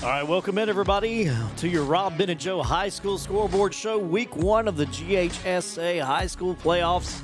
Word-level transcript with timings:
All 0.00 0.08
right, 0.08 0.22
welcome 0.22 0.58
in 0.58 0.68
everybody 0.68 1.28
to 1.56 1.68
your 1.68 1.82
Rob 1.82 2.16
Ben 2.16 2.30
and 2.30 2.38
Joe 2.38 2.62
High 2.62 2.88
School 2.88 3.18
Scoreboard 3.18 3.74
Show, 3.74 3.98
week 3.98 4.36
one 4.36 4.68
of 4.68 4.76
the 4.76 4.86
GHSA 4.86 6.00
High 6.00 6.28
School 6.28 6.54
Playoffs 6.54 7.20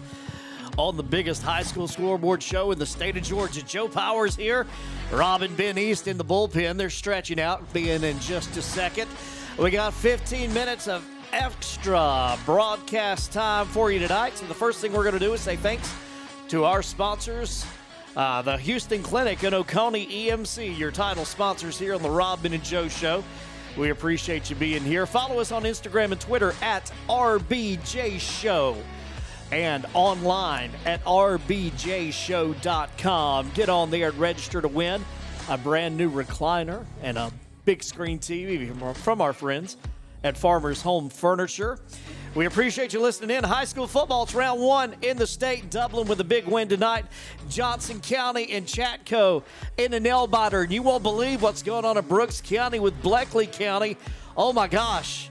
on 0.76 0.96
the 0.96 1.02
biggest 1.04 1.40
high 1.40 1.62
school 1.62 1.86
scoreboard 1.86 2.42
show 2.42 2.72
in 2.72 2.78
the 2.80 2.84
state 2.84 3.16
of 3.16 3.22
Georgia. 3.22 3.62
Joe 3.62 3.86
Powers 3.86 4.34
here, 4.34 4.66
Robin 5.12 5.54
Ben 5.54 5.78
East 5.78 6.08
in 6.08 6.18
the 6.18 6.24
bullpen. 6.24 6.76
They're 6.76 6.90
stretching 6.90 7.38
out, 7.38 7.72
being 7.72 8.02
in 8.02 8.18
just 8.18 8.56
a 8.56 8.62
second. 8.62 9.08
We 9.56 9.70
got 9.70 9.94
15 9.94 10.52
minutes 10.52 10.88
of 10.88 11.08
extra 11.32 12.36
broadcast 12.44 13.30
time 13.30 13.66
for 13.66 13.92
you 13.92 14.00
tonight. 14.00 14.36
So 14.36 14.46
the 14.46 14.54
first 14.54 14.80
thing 14.80 14.92
we're 14.92 15.04
going 15.04 15.14
to 15.14 15.20
do 15.20 15.32
is 15.32 15.40
say 15.40 15.54
thanks 15.54 15.94
to 16.48 16.64
our 16.64 16.82
sponsors. 16.82 17.64
Uh, 18.16 18.42
the 18.42 18.56
Hughston 18.56 19.02
Clinic 19.02 19.42
and 19.42 19.54
Oconee 19.54 20.28
EMC, 20.28 20.78
your 20.78 20.92
title 20.92 21.24
sponsors 21.24 21.78
here 21.78 21.94
on 21.94 22.02
the 22.02 22.10
Rob 22.10 22.44
and 22.44 22.62
Joe 22.62 22.86
Show. 22.88 23.24
We 23.76 23.90
appreciate 23.90 24.48
you 24.50 24.56
being 24.56 24.84
here. 24.84 25.04
Follow 25.04 25.40
us 25.40 25.50
on 25.50 25.64
Instagram 25.64 26.12
and 26.12 26.20
Twitter 26.20 26.54
at 26.62 26.92
RBJ 27.08 28.20
Show 28.20 28.76
and 29.50 29.84
online 29.94 30.70
at 30.86 31.04
rbjshow.com. 31.04 31.50
Get 33.54 33.68
on 33.68 33.90
there 33.90 34.10
and 34.10 34.18
register 34.18 34.60
to 34.60 34.68
win 34.68 35.04
a 35.48 35.58
brand 35.58 35.96
new 35.96 36.08
recliner 36.08 36.84
and 37.02 37.18
a 37.18 37.32
big 37.64 37.82
screen 37.82 38.20
TV 38.20 38.94
from 38.94 39.20
our 39.20 39.32
friends 39.32 39.76
at 40.22 40.38
Farmers 40.38 40.82
Home 40.82 41.08
Furniture. 41.08 41.80
We 42.34 42.46
appreciate 42.46 42.92
you 42.92 43.00
listening 43.00 43.36
in. 43.36 43.44
High 43.44 43.64
school 43.64 43.86
football, 43.86 44.24
it's 44.24 44.34
round 44.34 44.60
one 44.60 44.96
in 45.02 45.16
the 45.16 45.26
state. 45.26 45.70
Dublin 45.70 46.08
with 46.08 46.18
a 46.18 46.24
big 46.24 46.46
win 46.46 46.68
tonight. 46.68 47.04
Johnson 47.48 48.00
County 48.00 48.50
and 48.50 48.66
Chatco 48.66 49.44
in 49.76 49.92
the 49.92 50.00
nail 50.00 50.26
biter. 50.26 50.62
And 50.62 50.72
you 50.72 50.82
won't 50.82 51.04
believe 51.04 51.42
what's 51.42 51.62
going 51.62 51.84
on 51.84 51.96
in 51.96 52.04
Brooks 52.04 52.40
County 52.40 52.80
with 52.80 53.00
Bleckley 53.04 53.46
County. 53.46 53.96
Oh 54.36 54.52
my 54.52 54.66
gosh. 54.66 55.30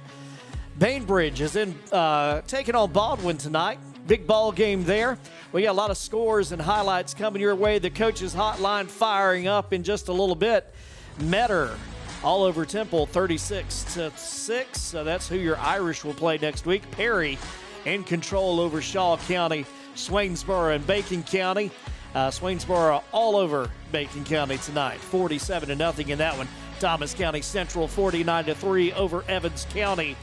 Bainbridge 0.80 1.42
is 1.42 1.58
in 1.58 1.78
uh, 1.92 2.40
taking 2.48 2.74
on 2.74 2.94
Baldwin 2.94 3.38
tonight. 3.38 3.80
Big 4.08 4.26
ball 4.26 4.54
game 4.54 4.86
there. 4.86 5.20
We 5.52 5.64
got 5.64 5.72
a 5.72 5.74
lot 5.74 5.92
of 5.92 5.98
scores 5.98 6.54
and 6.54 6.62
highlights 6.62 7.14
coming 7.14 7.42
your 7.42 7.54
way. 7.54 7.80
The 7.80 7.90
coaches' 7.90 8.34
hotline 8.34 8.88
firing 8.88 9.46
up 9.50 9.74
in 9.74 9.84
just 9.84 10.08
a 10.08 10.14
little 10.14 10.36
bit. 10.36 10.74
Metter 11.20 11.76
all 12.24 12.44
over 12.44 12.66
Temple 12.66 13.06
36 13.06 13.84
to 13.96 14.12
6. 14.16 14.82
So 14.82 15.04
that's 15.04 15.28
who 15.28 15.36
your 15.36 15.58
Irish 15.58 16.04
will 16.04 16.14
play 16.14 16.38
next 16.38 16.66
week. 16.66 16.90
Perry 16.92 17.38
in 17.86 18.04
control 18.04 18.60
over 18.60 18.82
Shaw 18.82 19.18
County, 19.18 19.66
Swainsboro, 19.96 20.76
and 20.76 20.86
Bacon 20.88 21.24
County. 21.24 21.70
Uh, 22.16 22.30
Swainsboro 22.30 23.04
all 23.12 23.36
over 23.36 23.70
Bacon 23.92 24.24
County 24.24 24.58
tonight, 24.60 25.00
47 25.00 25.70
to 25.70 25.76
nothing 25.76 26.10
in 26.10 26.20
that 26.20 26.38
one. 26.38 26.48
Thomas 26.80 27.14
County 27.14 27.42
Central 27.42 27.88
49 27.88 28.46
to 28.46 28.56
3 28.56 28.94
over 28.94 29.24
Evans 29.28 29.66
County. 29.72 30.16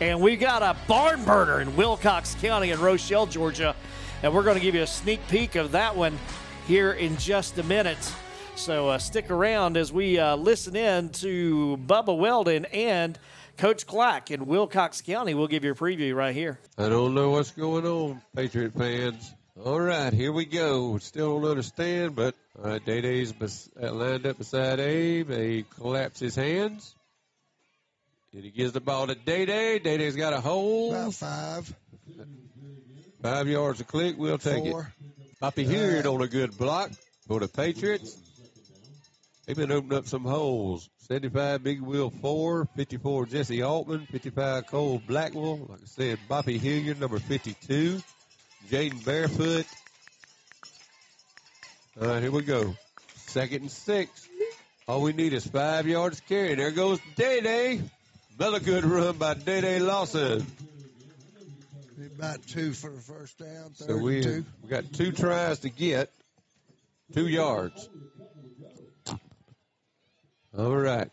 And 0.00 0.20
we 0.20 0.36
got 0.36 0.62
a 0.62 0.76
barn 0.88 1.24
burner 1.24 1.60
in 1.60 1.76
Wilcox 1.76 2.34
County 2.36 2.70
in 2.70 2.80
Rochelle, 2.80 3.26
Georgia. 3.26 3.76
And 4.22 4.34
we're 4.34 4.42
going 4.42 4.56
to 4.56 4.62
give 4.62 4.74
you 4.74 4.82
a 4.82 4.86
sneak 4.86 5.20
peek 5.28 5.54
of 5.54 5.72
that 5.72 5.94
one 5.94 6.18
here 6.66 6.92
in 6.92 7.16
just 7.16 7.58
a 7.58 7.62
minute. 7.62 8.12
So 8.56 8.88
uh, 8.88 8.98
stick 8.98 9.30
around 9.30 9.76
as 9.76 9.92
we 9.92 10.18
uh, 10.18 10.36
listen 10.36 10.74
in 10.76 11.10
to 11.10 11.76
Bubba 11.86 12.16
Weldon 12.16 12.64
and 12.66 13.18
Coach 13.58 13.86
Clack 13.86 14.30
in 14.30 14.46
Wilcox 14.46 15.02
County. 15.02 15.34
We'll 15.34 15.48
give 15.48 15.64
you 15.64 15.72
a 15.72 15.74
preview 15.74 16.14
right 16.14 16.34
here. 16.34 16.58
I 16.78 16.88
don't 16.88 17.14
know 17.14 17.30
what's 17.30 17.50
going 17.50 17.84
on, 17.84 18.22
Patriot 18.34 18.72
fans. 18.74 19.34
All 19.62 19.78
right, 19.78 20.12
here 20.12 20.32
we 20.32 20.46
go. 20.46 20.98
Still 20.98 21.40
don't 21.40 21.50
understand, 21.50 22.16
but 22.16 22.34
all 22.58 22.70
right, 22.70 22.84
Day 22.84 23.00
Day's 23.00 23.32
bes- 23.32 23.68
uh, 23.80 23.92
lined 23.92 24.26
up 24.26 24.38
beside 24.38 24.80
Abe. 24.80 25.30
He 25.30 25.62
claps 25.64 26.20
his 26.20 26.34
hands. 26.34 26.94
And 28.32 28.42
he 28.42 28.50
gives 28.50 28.72
the 28.72 28.80
ball 28.80 29.06
to 29.06 29.14
Day 29.14 29.44
Day. 29.46 29.78
Day 29.78 29.98
Day's 29.98 30.16
got 30.16 30.32
a 30.32 30.40
hole. 30.40 30.92
About 30.92 31.14
five. 31.14 31.74
Five 33.22 33.48
yards 33.48 33.80
a 33.80 33.84
click. 33.84 34.16
We'll 34.18 34.38
take 34.38 34.64
Four. 34.64 34.92
it. 35.00 35.40
Poppy 35.40 35.64
Hilliard 35.64 36.06
on 36.06 36.20
a 36.22 36.26
good 36.28 36.56
block 36.56 36.90
for 37.28 37.38
the 37.40 37.48
Patriots. 37.48 38.16
They've 39.46 39.56
been 39.56 39.72
opening 39.72 39.98
up 39.98 40.06
some 40.06 40.24
holes. 40.24 40.88
75 41.08 41.62
Big 41.62 41.80
Wheel 41.82 42.10
4, 42.10 42.66
54 42.76 43.26
Jesse 43.26 43.62
Altman, 43.62 44.06
55 44.10 44.66
Cole 44.66 45.02
Blackwell. 45.06 45.66
Like 45.68 45.80
I 45.82 45.86
said, 45.86 46.18
Bobby 46.28 46.56
Hilliard, 46.56 46.98
number 46.98 47.18
52. 47.18 48.02
Jaden 48.70 49.04
Barefoot. 49.04 49.66
All 52.00 52.08
right, 52.08 52.22
here 52.22 52.30
we 52.32 52.42
go. 52.42 52.74
Second 53.16 53.62
and 53.62 53.70
six. 53.70 54.26
All 54.88 55.02
we 55.02 55.12
need 55.12 55.32
is 55.34 55.46
five 55.46 55.86
yards 55.86 56.20
carry. 56.20 56.54
There 56.54 56.70
goes 56.70 56.98
Day 57.16 57.40
Day. 57.40 57.82
Another 58.38 58.60
good 58.60 58.84
run 58.84 59.16
by 59.18 59.34
Day 59.34 59.60
Day 59.60 59.78
Lawson. 59.78 60.46
About 62.16 62.46
two 62.46 62.72
for 62.72 62.90
the 62.90 63.00
first 63.00 63.38
down, 63.38 63.74
So 63.74 63.96
we, 63.98 64.16
and 64.16 64.24
two. 64.24 64.44
we 64.62 64.68
got 64.68 64.92
two 64.92 65.12
tries 65.12 65.60
to 65.60 65.68
get 65.70 66.10
two 67.12 67.26
yards. 67.26 67.88
All 70.56 70.76
right. 70.76 71.10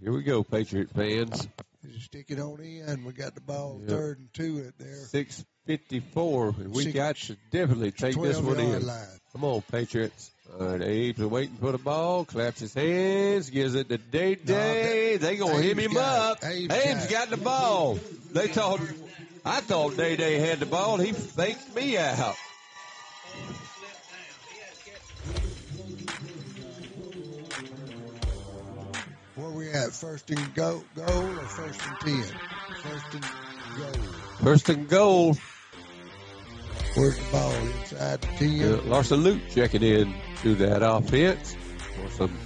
Here 0.00 0.12
we 0.12 0.22
go, 0.22 0.42
Patriot 0.44 0.90
fans. 0.90 1.48
Just 1.84 2.04
stick 2.06 2.26
it 2.28 2.38
on 2.38 2.60
in. 2.60 3.04
We 3.04 3.12
got 3.12 3.34
the 3.34 3.40
ball 3.40 3.78
Yep. 3.80 3.88
third 3.88 4.18
and 4.18 4.28
two 4.32 4.64
at 4.68 4.78
there. 4.78 5.04
654. 5.06 6.48
And 6.58 6.72
we 6.74 6.84
Six- 6.84 6.94
got 6.94 7.16
to 7.16 7.36
definitely 7.50 7.90
take 7.92 8.14
this 8.20 8.38
one 8.38 8.60
in. 8.60 8.86
line. 8.86 9.06
Come 9.32 9.44
on, 9.44 9.62
Patriots. 9.62 10.30
All 10.60 10.66
right, 10.68 10.80
Abe's 10.82 11.18
waiting 11.18 11.56
for 11.56 11.72
the 11.72 11.78
ball, 11.78 12.24
claps 12.24 12.60
his 12.60 12.74
hands, 12.74 13.50
gives 13.50 13.74
it 13.74 13.88
to 13.88 13.98
Day 13.98 14.34
Day. 14.36 15.16
they 15.16 15.36
going 15.36 15.56
to 15.56 15.62
hit 15.62 15.78
him 15.78 15.96
up. 15.96 16.38
it. 16.42 16.46
Abe's 16.68 16.70
Abe's 16.70 17.06
got 17.06 17.10
got 17.10 17.30
the 17.30 17.36
ball. 17.42 17.98
They 18.32 18.46
thought, 18.48 18.80
I 19.44 19.60
thought 19.60 19.96
Day 19.96 20.16
Day 20.16 20.38
had 20.38 20.60
the 20.60 20.66
ball. 20.66 20.98
He 20.98 21.12
faked 21.12 21.74
me 21.74 21.96
out. 21.98 22.36
Where 29.36 29.50
we 29.50 29.68
at? 29.70 29.92
First 29.92 30.30
and 30.30 30.54
go, 30.54 30.84
goal 30.94 31.38
or 31.38 31.46
first 31.46 31.80
and 31.86 32.00
ten? 32.00 32.22
First 32.82 33.14
and 33.14 33.24
goal. 33.76 34.02
First 34.42 34.68
and 34.68 34.88
goal. 34.88 35.36
Where's 36.94 37.16
the 37.16 37.32
ball? 37.32 37.52
Inside 37.52 38.20
the 38.20 38.26
ten. 38.38 38.62
Uh, 38.62 38.82
Larson 38.84 39.24
Luke 39.24 39.42
checking 39.50 39.82
in 39.82 40.14
to 40.42 40.54
that 40.54 40.88
offense. 40.88 41.56
For 41.78 42.10
some 42.10 42.38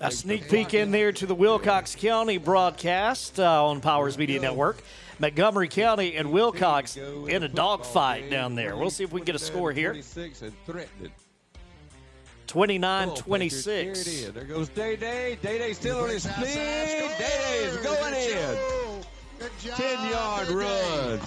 A 0.00 0.10
sneak 0.10 0.48
peek 0.48 0.72
in 0.72 0.90
there 0.90 1.12
to 1.12 1.26
the 1.26 1.34
Wilcox 1.34 1.96
County 1.96 2.38
broadcast 2.38 3.38
uh, 3.38 3.66
on 3.66 3.82
Powers 3.82 4.16
Media 4.16 4.40
Network. 4.40 4.82
Montgomery 5.18 5.68
County 5.68 6.16
and 6.16 6.32
Wilcox 6.32 6.96
in 6.96 7.42
a 7.42 7.48
dogfight 7.48 8.30
down 8.30 8.54
there. 8.54 8.74
We'll 8.74 8.90
see 8.90 9.04
if 9.04 9.12
we 9.12 9.20
can 9.20 9.26
get 9.26 9.34
a 9.34 9.38
score 9.38 9.70
here. 9.70 9.90
26 9.90 10.42
and 10.42 10.52
threatening. 10.64 11.12
29 12.52 13.08
Come 13.08 13.08
on, 13.08 13.16
Patriots, 13.16 13.64
Here 13.64 13.80
it 13.80 13.84
26. 13.94 13.98
is. 14.08 14.32
There 14.32 14.44
goes 14.44 14.68
Day 14.68 14.94
Day. 14.96 15.38
Day 15.40 15.56
Day 15.56 15.72
still 15.72 16.00
on 16.00 16.10
his 16.10 16.26
feet. 16.26 16.44
Day 16.44 17.16
Day 17.18 17.64
is 17.64 17.76
going 17.78 18.12
in. 18.12 19.02
job. 19.58 19.76
10 19.78 20.10
yard 20.10 20.48
Day 20.48 20.52
Day. 20.54 21.06
run. 21.08 21.20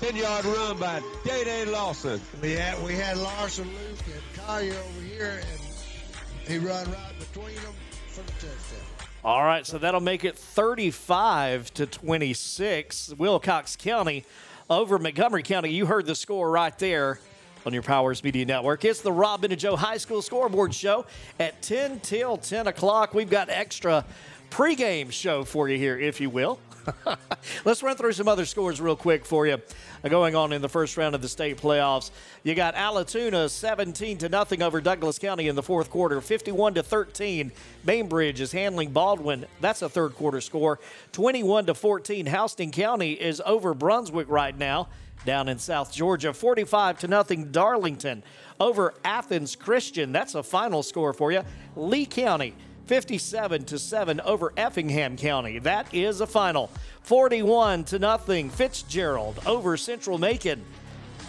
10 0.00 0.16
yard 0.16 0.44
run 0.44 0.78
by 0.78 1.00
Day 1.24 1.44
Day 1.44 1.64
Lawson. 1.64 2.20
We 2.42 2.52
had 2.52 2.82
we 2.84 2.92
had 2.94 3.16
Larson 3.16 3.64
Luke 3.64 3.98
and 4.12 4.44
Collier 4.44 4.74
over 4.74 5.00
here, 5.00 5.40
and 5.40 6.46
he 6.46 6.58
run 6.58 6.84
right 6.92 7.18
between 7.18 7.54
them 7.54 7.72
for 8.08 8.20
the 8.24 8.32
touchdown. 8.32 9.06
All 9.24 9.42
right, 9.44 9.66
so 9.66 9.78
that'll 9.78 10.00
make 10.00 10.22
it 10.26 10.36
35 10.36 11.72
to 11.74 11.86
26. 11.86 13.14
Wilcox 13.16 13.74
County 13.76 14.26
over 14.68 14.98
Montgomery 14.98 15.42
County. 15.44 15.70
You 15.72 15.86
heard 15.86 16.04
the 16.04 16.14
score 16.14 16.50
right 16.50 16.78
there 16.78 17.20
on 17.66 17.72
your 17.72 17.82
Powers 17.82 18.22
Media 18.22 18.44
Network. 18.44 18.84
It's 18.84 19.00
the 19.00 19.12
Robin 19.12 19.50
and 19.50 19.60
Joe 19.60 19.76
High 19.76 19.96
School 19.96 20.22
Scoreboard 20.22 20.74
Show 20.74 21.06
at 21.38 21.60
10 21.62 22.00
till 22.00 22.36
10 22.36 22.66
o'clock. 22.66 23.14
We've 23.14 23.30
got 23.30 23.50
extra 23.50 24.04
pregame 24.50 25.12
show 25.12 25.44
for 25.44 25.68
you 25.68 25.78
here, 25.78 25.98
if 25.98 26.20
you 26.20 26.30
will. 26.30 26.58
Let's 27.64 27.82
run 27.82 27.96
through 27.96 28.12
some 28.12 28.28
other 28.28 28.46
scores 28.46 28.80
real 28.80 28.96
quick 28.96 29.24
for 29.24 29.46
you. 29.46 29.58
Uh, 30.02 30.08
Going 30.08 30.34
on 30.34 30.52
in 30.52 30.62
the 30.62 30.68
first 30.68 30.96
round 30.96 31.14
of 31.14 31.22
the 31.22 31.28
state 31.28 31.58
playoffs, 31.58 32.10
you 32.44 32.54
got 32.54 32.74
Allatoona 32.74 33.50
17 33.50 34.18
to 34.18 34.28
nothing 34.28 34.62
over 34.62 34.80
Douglas 34.80 35.18
County 35.18 35.48
in 35.48 35.54
the 35.54 35.62
fourth 35.62 35.90
quarter, 35.90 36.20
51 36.20 36.74
to 36.74 36.82
13. 36.82 37.52
Bainbridge 37.84 38.40
is 38.40 38.52
handling 38.52 38.90
Baldwin. 38.90 39.46
That's 39.60 39.82
a 39.82 39.88
third 39.88 40.14
quarter 40.14 40.40
score. 40.40 40.78
21 41.12 41.66
to 41.66 41.74
14. 41.74 42.26
Houston 42.26 42.70
County 42.70 43.12
is 43.12 43.42
over 43.44 43.74
Brunswick 43.74 44.28
right 44.28 44.56
now 44.56 44.88
down 45.24 45.48
in 45.48 45.58
South 45.58 45.92
Georgia. 45.92 46.32
45 46.32 47.00
to 47.00 47.08
nothing. 47.08 47.50
Darlington 47.50 48.22
over 48.60 48.94
Athens 49.04 49.56
Christian. 49.56 50.12
That's 50.12 50.34
a 50.34 50.42
final 50.42 50.82
score 50.82 51.12
for 51.12 51.32
you. 51.32 51.42
Lee 51.76 52.06
County 52.06 52.54
57 52.86 53.64
to 53.66 53.78
7 53.78 54.20
over 54.22 54.52
Effingham 54.56 55.16
County. 55.16 55.58
That 55.58 55.92
is 55.94 56.22
a 56.22 56.26
final. 56.26 56.70
41 57.02 57.84
to 57.84 57.98
nothing 57.98 58.48
Fitzgerald 58.48 59.38
over 59.46 59.76
Central 59.76 60.16
Macon. 60.16 60.64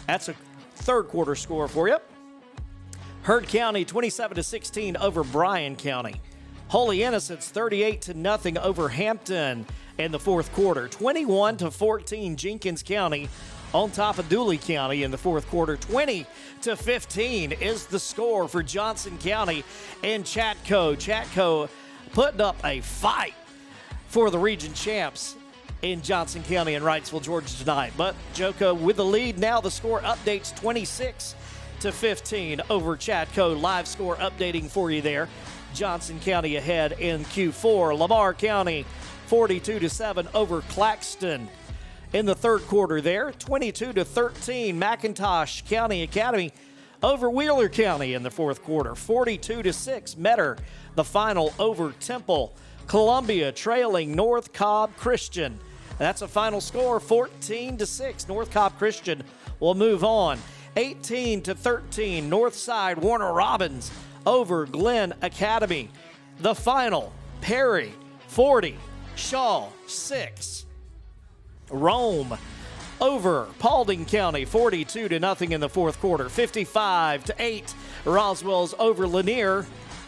That's 0.08 0.30
a 0.30 0.34
third 0.76 1.10
quarter 1.10 1.36
score 1.36 1.68
for 1.68 1.90
you. 1.90 1.98
Heard 3.24 3.48
County 3.50 3.84
27 3.84 4.36
to 4.36 4.44
16 4.44 4.98
over 4.98 5.24
Bryan 5.24 5.76
County. 5.76 6.22
Holy 6.70 7.04
Innocents 7.04 7.50
38 7.50 8.02
to 8.04 8.14
nothing 8.14 8.58
over 8.58 8.88
Hampton 8.88 9.66
in 9.98 10.12
the 10.12 10.20
fourth 10.20 10.54
quarter. 10.54 10.88
21 10.88 11.58
to 11.58 11.72
14 11.72 12.38
Jenkins 12.38 12.84
County 12.84 13.28
on 13.74 13.92
top 13.92 14.18
of 14.18 14.28
Dooley 14.30 14.58
County 14.58 15.04
in 15.04 15.12
the 15.12 15.18
fourth 15.18 15.48
quarter. 15.48 15.78
20 15.78 16.26
to 16.62 16.76
15 16.76 17.52
is 17.54 17.86
the 17.86 18.00
score 18.00 18.48
for 18.48 18.64
Johnson 18.64 19.18
County 19.20 19.64
and 20.04 20.24
Chatco. 20.24 20.96
Chatco 20.96 21.70
putting 22.14 22.42
up 22.42 22.58
a 22.64 22.82
fight 22.82 23.36
for 24.08 24.30
the 24.30 24.40
region 24.40 24.74
champs 24.74 25.36
in 25.82 26.02
Johnson 26.02 26.44
County 26.44 26.76
and 26.76 26.84
Wrightsville, 26.84 27.22
Georgia 27.22 27.56
tonight. 27.58 27.94
But 27.96 28.16
Joco 28.34 28.78
with 28.80 28.98
the 28.98 29.06
lead 29.06 29.38
now. 29.38 29.62
The 29.62 29.72
score 29.72 30.02
updates 30.02 30.56
26 30.60 31.36
to 31.82 31.92
15 31.92 32.62
over 32.70 32.98
Chatco. 32.98 33.60
Live 33.60 33.88
score 33.88 34.16
updating 34.18 34.70
for 34.70 34.92
you 34.92 35.02
there. 35.02 35.30
Johnson 35.74 36.20
County 36.20 36.56
ahead 36.56 36.94
in 36.94 37.24
Q4. 37.26 37.98
Lamar 37.98 38.34
County 38.34 38.86
42 39.28 39.80
to 39.80 39.90
7 39.90 40.28
over 40.34 40.62
Claxton 40.62 41.48
in 42.14 42.26
the 42.26 42.36
third 42.36 42.62
quarter 42.68 43.02
there. 43.02 43.32
22 43.32 43.94
to 43.94 44.06
13 44.06 44.80
McIntosh 44.80 45.66
County 45.68 46.04
Academy 46.04 46.52
over 47.02 47.30
Wheeler 47.30 47.70
County 47.70 48.14
in 48.14 48.24
the 48.24 48.32
fourth 48.32 48.64
quarter. 48.64 48.96
42 48.96 49.64
to 49.64 49.74
6 49.74 50.18
Metter 50.18 50.58
the 50.96 51.04
final 51.04 51.54
over 51.60 51.94
Temple. 52.00 52.54
Columbia 52.88 53.52
trailing 53.52 54.16
North 54.16 54.52
Cobb 54.52 54.96
Christian. 54.98 55.60
That's 55.98 56.22
a 56.22 56.28
final 56.28 56.62
score 56.62 57.00
14 57.00 57.78
to 57.78 57.86
6. 57.86 58.28
North 58.28 58.52
Cobb 58.52 58.78
Christian 58.78 59.24
will 59.60 59.76
move 59.76 60.04
on. 60.04 60.40
18 60.76 61.42
to 61.44 61.56
13 61.56 62.30
Northside 62.30 62.98
Warner 62.98 63.34
Robins 63.34 63.92
over 64.26 64.66
Glynn 64.66 65.14
Academy. 65.22 65.90
The 66.40 66.56
final, 66.56 67.14
Perry 67.42 67.94
40, 68.28 68.78
Shaw 69.16 69.68
6. 69.88 70.66
Rome 71.70 72.38
over 73.02 73.48
Paulding 73.60 74.06
County 74.06 74.46
42 74.46 75.10
to 75.10 75.20
nothing 75.20 75.52
in 75.52 75.62
the 75.62 75.70
fourth 75.70 76.00
quarter. 76.00 76.30
55 76.30 77.26
to 77.26 77.36
8 77.40 77.74
Roswell's 78.06 78.76
over 78.78 79.08
Lanier 79.08 79.66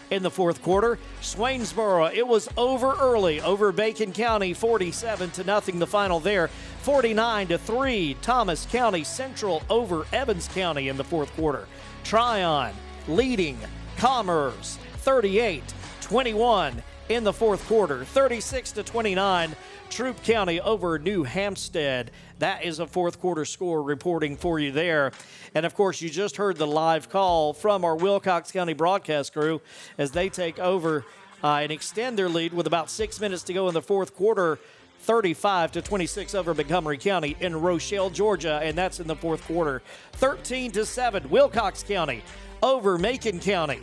in 0.09 0.23
the 0.23 0.29
fourth 0.29 0.61
quarter. 0.61 0.99
Swainsboro, 1.21 2.13
it 2.13 2.27
was 2.27 2.49
over 2.57 2.93
early 2.99 3.41
over 3.41 3.71
Bacon 3.71 4.11
County 4.11 4.53
47 4.53 5.31
to 5.31 5.43
nothing 5.43 5.79
the 5.79 5.87
final 5.87 6.19
there. 6.19 6.49
49 6.81 7.47
to 7.47 7.57
3 7.57 8.17
Thomas 8.21 8.65
County 8.65 9.03
Central 9.03 9.63
over 9.69 10.05
Evans 10.11 10.47
County 10.49 10.89
in 10.89 10.97
the 10.97 11.03
fourth 11.03 11.33
quarter. 11.35 11.67
Trion 12.03 12.73
leading 13.07 13.57
Commerce 13.97 14.77
38 14.97 15.63
21 16.01 16.83
in 17.09 17.23
the 17.23 17.33
fourth 17.33 17.65
quarter. 17.67 18.03
36 18.03 18.73
to 18.73 18.83
29 18.83 19.55
Troup 19.91 20.23
County 20.23 20.61
over 20.61 20.97
New 20.97 21.23
Hampstead. 21.23 22.11
That 22.39 22.63
is 22.63 22.79
a 22.79 22.87
fourth 22.87 23.19
quarter 23.19 23.43
score 23.43 23.83
reporting 23.83 24.37
for 24.37 24.57
you 24.57 24.71
there. 24.71 25.11
And 25.53 25.65
of 25.65 25.75
course, 25.75 26.01
you 26.01 26.09
just 26.09 26.37
heard 26.37 26.55
the 26.55 26.65
live 26.65 27.09
call 27.09 27.51
from 27.51 27.83
our 27.83 27.97
Wilcox 27.97 28.53
County 28.53 28.73
broadcast 28.73 29.33
crew 29.33 29.61
as 29.97 30.11
they 30.11 30.29
take 30.29 30.59
over 30.59 31.05
uh, 31.43 31.55
and 31.55 31.73
extend 31.73 32.17
their 32.17 32.29
lead 32.29 32.53
with 32.53 32.67
about 32.67 32.89
six 32.89 33.19
minutes 33.19 33.43
to 33.43 33.53
go 33.53 33.67
in 33.67 33.73
the 33.73 33.81
fourth 33.81 34.15
quarter. 34.15 34.59
35 35.01 35.73
to 35.73 35.81
26 35.81 36.35
over 36.35 36.53
Montgomery 36.53 36.97
County 36.97 37.35
in 37.41 37.59
Rochelle, 37.59 38.09
Georgia, 38.09 38.61
and 38.63 38.77
that's 38.77 38.99
in 39.01 39.07
the 39.07 39.15
fourth 39.15 39.43
quarter. 39.45 39.81
13 40.13 40.71
to 40.71 40.85
7 40.85 41.29
Wilcox 41.29 41.83
County 41.83 42.23
over 42.63 42.97
Macon 42.97 43.39
County. 43.39 43.81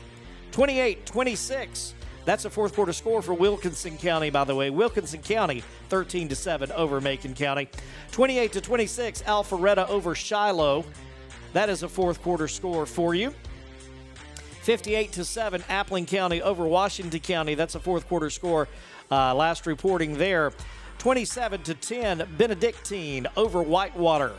28 0.52 1.04
26. 1.04 1.94
That's 2.28 2.44
a 2.44 2.50
fourth 2.50 2.74
quarter 2.74 2.92
score 2.92 3.22
for 3.22 3.32
Wilkinson 3.32 3.96
County, 3.96 4.28
by 4.28 4.44
the 4.44 4.54
way. 4.54 4.68
Wilkinson 4.68 5.22
County, 5.22 5.64
13 5.88 6.28
to 6.28 6.36
7 6.36 6.70
over 6.72 7.00
Macon 7.00 7.32
County. 7.32 7.70
28 8.10 8.52
to 8.52 8.60
26, 8.60 9.22
Alpharetta 9.22 9.88
over 9.88 10.14
Shiloh. 10.14 10.84
That 11.54 11.70
is 11.70 11.82
a 11.82 11.88
fourth 11.88 12.20
quarter 12.20 12.46
score 12.46 12.84
for 12.84 13.14
you. 13.14 13.32
58 14.60 15.12
to 15.12 15.24
7, 15.24 15.62
Appling 15.70 16.06
County 16.06 16.42
over 16.42 16.66
Washington 16.66 17.18
County. 17.18 17.54
That's 17.54 17.76
a 17.76 17.80
fourth 17.80 18.06
quarter 18.06 18.28
score. 18.28 18.68
Uh, 19.10 19.34
last 19.34 19.64
reporting 19.64 20.18
there. 20.18 20.52
27 20.98 21.62
to 21.62 21.72
10, 21.72 22.28
Benedictine 22.36 23.26
over 23.38 23.62
Whitewater. 23.62 24.34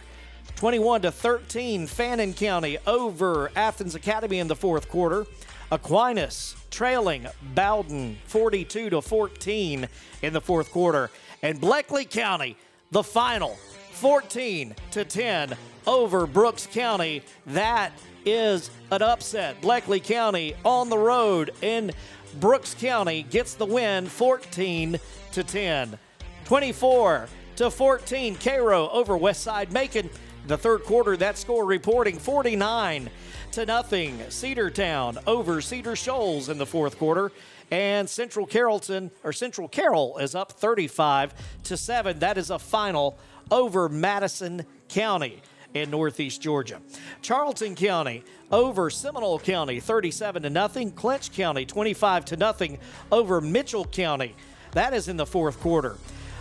21 0.57 1.01
to 1.01 1.11
13, 1.11 1.87
Fannin 1.87 2.35
County 2.35 2.77
over 2.85 3.49
Athens 3.55 3.95
Academy 3.95 4.37
in 4.37 4.47
the 4.47 4.55
fourth 4.55 4.89
quarter. 4.89 5.25
Aquinas 5.71 6.55
trailing 6.71 7.27
Bowdon 7.53 8.17
42 8.25 8.89
to 8.89 9.01
14 9.01 9.87
in 10.21 10.33
the 10.33 10.41
fourth 10.41 10.71
quarter. 10.71 11.09
And 11.41 11.61
Bleckley 11.61 12.09
County, 12.09 12.57
the 12.91 13.03
final 13.03 13.57
14 13.91 14.75
to 14.91 15.05
10 15.05 15.55
over 15.85 16.25
Brooks 16.25 16.67
County. 16.67 17.23
That 17.47 17.91
is 18.25 18.71
an 18.91 19.01
upset. 19.01 19.61
Bleckley 19.61 20.03
County 20.03 20.55
on 20.65 20.89
the 20.89 20.97
road 20.97 21.51
in 21.61 21.91
Brooks 22.39 22.73
County 22.73 23.23
gets 23.23 23.55
the 23.55 23.65
win 23.65 24.07
14 24.07 24.99
to 25.31 25.43
10. 25.43 25.97
24 26.45 27.27
to 27.57 27.69
14 27.69 28.35
Cairo 28.37 28.89
over 28.89 29.17
Westside 29.17 29.71
Macon. 29.71 30.09
The 30.47 30.57
third 30.57 30.83
quarter, 30.83 31.15
that 31.17 31.37
score 31.37 31.65
reporting 31.65 32.17
49 32.17 33.09
to 33.53 33.65
nothing. 33.65 34.17
Cedartown 34.29 35.21
over 35.25 35.61
Cedar 35.61 35.95
Shoals 35.95 36.49
in 36.49 36.57
the 36.57 36.65
fourth 36.65 36.97
quarter. 36.97 37.31
And 37.71 38.09
Central 38.09 38.45
Carrollton 38.45 39.11
or 39.23 39.31
Central 39.33 39.67
Carroll 39.67 40.17
is 40.17 40.35
up 40.35 40.51
35 40.51 41.33
to 41.65 41.77
7. 41.77 42.19
That 42.19 42.37
is 42.37 42.49
a 42.49 42.59
final 42.59 43.17
over 43.51 43.89
Madison 43.89 44.65
County 44.87 45.41
in 45.73 45.91
Northeast 45.91 46.41
Georgia. 46.41 46.81
Charlton 47.21 47.75
County 47.75 48.23
over 48.51 48.89
Seminole 48.89 49.39
County 49.39 49.79
37 49.79 50.43
to 50.43 50.49
nothing. 50.49 50.91
Clinch 50.91 51.31
County 51.31 51.65
25 51.65 52.25
to 52.25 52.37
nothing 52.37 52.79
over 53.11 53.41
Mitchell 53.41 53.85
County. 53.85 54.35
That 54.71 54.93
is 54.93 55.07
in 55.07 55.17
the 55.17 55.25
fourth 55.25 55.59
quarter. 55.59 55.97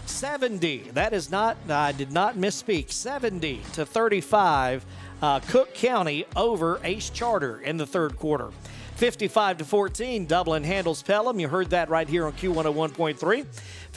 70. 0.07 0.91
That 0.93 1.13
is 1.13 1.31
not, 1.31 1.57
I 1.69 1.93
did 1.93 2.13
not 2.13 2.37
misspeak. 2.37 2.91
70 2.91 3.61
to 3.75 3.85
35. 3.85 4.85
Uh, 5.21 5.41
Cook 5.41 5.75
County 5.75 6.25
over 6.37 6.81
Ace 6.85 7.11
Charter 7.11 7.61
in 7.61 7.77
the 7.77 7.87
third 7.87 8.17
quarter. 8.17 8.51
55 8.97 9.59
to 9.59 9.65
14, 9.65 10.27
Dublin 10.27 10.65
handles 10.65 11.03
Pelham. 11.03 11.39
You 11.39 11.47
heard 11.49 11.71
that 11.71 11.89
right 11.89 12.09
here 12.09 12.27
on 12.27 12.33
Q101.3. 12.33 13.47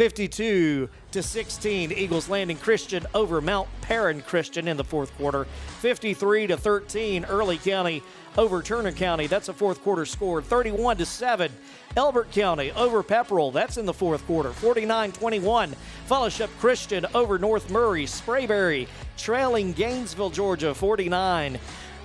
52 0.01 0.89
to 1.11 1.21
16, 1.21 1.91
Eagles 1.91 2.27
Landing 2.27 2.57
Christian 2.57 3.05
over 3.13 3.39
Mount 3.39 3.69
Paran 3.81 4.23
Christian 4.23 4.67
in 4.67 4.75
the 4.75 4.83
fourth 4.83 5.15
quarter. 5.15 5.45
53 5.81 6.47
to 6.47 6.57
13, 6.57 7.25
Early 7.25 7.59
County 7.59 8.01
over 8.35 8.63
Turner 8.63 8.93
County. 8.93 9.27
That's 9.27 9.47
a 9.49 9.53
fourth 9.53 9.83
quarter 9.83 10.07
score. 10.07 10.41
31 10.41 10.97
to 10.97 11.05
7, 11.05 11.51
Elbert 11.95 12.31
County 12.31 12.71
over 12.71 13.03
Pepperell. 13.03 13.53
That's 13.53 13.77
in 13.77 13.85
the 13.85 13.93
fourth 13.93 14.25
quarter. 14.25 14.51
49 14.53 15.11
21, 15.11 15.75
Fellowship 16.07 16.49
Christian 16.59 17.05
over 17.13 17.37
North 17.37 17.69
Murray. 17.69 18.05
Sprayberry 18.05 18.87
trailing 19.17 19.71
Gainesville, 19.71 20.31
Georgia. 20.31 20.73
49 20.73 21.59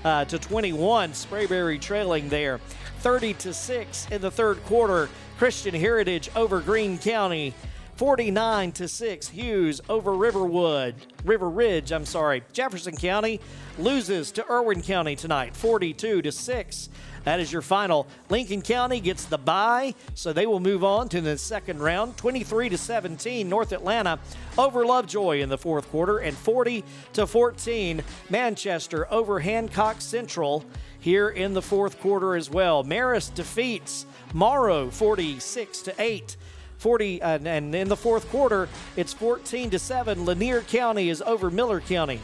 uh, 0.05 0.27
to 0.27 0.39
21. 0.39 1.13
Sprayberry 1.13 1.81
trailing 1.81 2.29
there. 2.29 2.59
30 2.99 3.33
to 3.33 3.55
6 3.55 4.09
in 4.11 4.21
the 4.21 4.31
third 4.31 4.63
quarter. 4.67 5.09
Christian 5.39 5.75
Heritage 5.75 6.29
over 6.37 6.61
Greene 6.61 6.99
County. 6.99 7.55
49 7.97 8.73
to 8.73 8.89
6 8.89 9.29
Hughes 9.29 9.81
over 9.89 10.13
Riverwood 10.13 10.95
River 11.25 11.49
Ridge 11.49 11.93
I'm 11.93 12.05
sorry. 12.05 12.43
Jefferson 12.53 12.95
County 12.95 13.41
loses 13.79 14.31
to 14.33 14.51
Irwin 14.51 14.83
County 14.83 15.17
tonight 15.17 15.57
42 15.57 16.23
to 16.23 16.33
6 16.33 16.89
that 17.25 17.41
is 17.41 17.53
your 17.53 17.63
final. 17.63 18.07
Lincoln 18.31 18.63
County 18.63 19.01
gets 19.01 19.25
the 19.25 19.39
bye 19.39 19.95
so 20.15 20.33
they 20.33 20.47
will 20.47 20.61
move 20.61 20.85
on 20.85 21.09
to 21.09 21.21
the 21.21 21.39
second 21.39 21.81
round 21.81 22.17
23 22.19 22.69
to 22.69 22.79
17 22.79 23.49
North 23.49 23.73
Atlanta 23.73 24.19
over 24.59 24.85
Lovejoy 24.85 25.41
in 25.41 25.49
the 25.49 25.59
fourth 25.59 25.91
quarter 25.91 26.19
and 26.19 26.37
40 26.37 26.85
to 27.15 27.27
14 27.27 28.03
Manchester 28.29 29.11
over 29.13 29.41
Hancock 29.41 30.03
Central 30.03 30.65
here 31.01 31.31
in 31.31 31.55
the 31.55 31.63
fourth 31.63 31.99
quarter 32.01 32.37
as 32.37 32.51
well. 32.51 32.85
Marist 32.85 33.35
defeats 33.35 34.07
Morrow 34.35 34.91
46 34.91 35.83
to 35.83 35.95
8 35.99 36.37
40 36.79 37.23
uh, 37.23 37.39
and 37.45 37.75
in 37.75 37.89
the 37.89 37.97
fourth 37.97 38.29
quarter 38.29 38.69
it's 38.97 39.13
14 39.13 39.71
to 39.71 39.79
7 39.79 40.25
lanier 40.25 40.63
county 40.63 41.09
is 41.09 41.23
over 41.23 41.51
miller 41.51 41.81
county. 41.81 42.21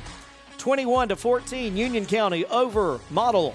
21 0.58 1.08
to 1.08 1.16
14 1.16 1.76
union 1.76 2.06
county 2.06 2.44
over 2.46 3.00
model. 3.10 3.54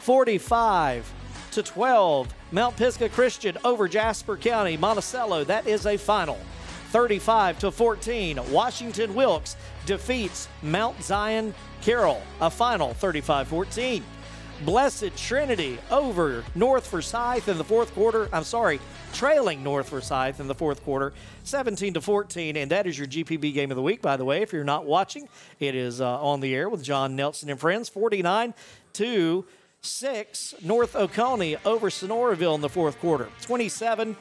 45 0.00 1.12
to 1.52 1.62
12 1.62 2.34
mount 2.52 2.76
pisgah 2.76 3.08
christian 3.08 3.56
over 3.64 3.88
jasper 3.88 4.36
county 4.36 4.76
monticello. 4.76 5.44
That 5.44 5.66
is 5.66 5.86
a 5.86 5.96
final. 5.96 6.38
35 6.90 7.58
to 7.60 7.70
14 7.70 8.50
washington 8.50 9.14
wilkes 9.14 9.56
defeats 9.86 10.48
mount 10.62 11.02
zion 11.02 11.54
carroll. 11.82 12.22
A 12.40 12.50
final 12.50 12.94
35 12.94 13.48
14 13.48 14.04
Blessed 14.64 15.16
Trinity 15.16 15.78
over 15.90 16.44
North 16.54 16.86
Forsyth 16.86 17.48
in 17.48 17.58
the 17.58 17.64
fourth 17.64 17.94
quarter. 17.94 18.28
I'm 18.32 18.44
sorry, 18.44 18.80
trailing 19.12 19.62
North 19.62 19.88
Forsyth 19.88 20.40
in 20.40 20.48
the 20.48 20.54
fourth 20.54 20.82
quarter, 20.82 21.12
17 21.44 21.94
to 21.94 22.00
14. 22.00 22.56
And 22.56 22.70
that 22.70 22.86
is 22.86 22.98
your 22.98 23.06
GPB 23.06 23.54
game 23.54 23.70
of 23.70 23.76
the 23.76 23.82
week, 23.82 24.02
by 24.02 24.16
the 24.16 24.24
way. 24.24 24.42
If 24.42 24.52
you're 24.52 24.64
not 24.64 24.84
watching, 24.84 25.28
it 25.60 25.74
is 25.74 26.00
uh, 26.00 26.20
on 26.20 26.40
the 26.40 26.54
air 26.54 26.68
with 26.68 26.82
John 26.82 27.14
Nelson 27.14 27.50
and 27.50 27.60
friends, 27.60 27.88
49 27.88 28.52
to 28.94 29.44
6. 29.80 30.54
North 30.62 30.96
Oconee 30.96 31.56
over 31.64 31.88
Sonoraville 31.88 32.56
in 32.56 32.60
the 32.60 32.68
fourth 32.68 32.98
quarter, 32.98 33.28
27 33.42 34.16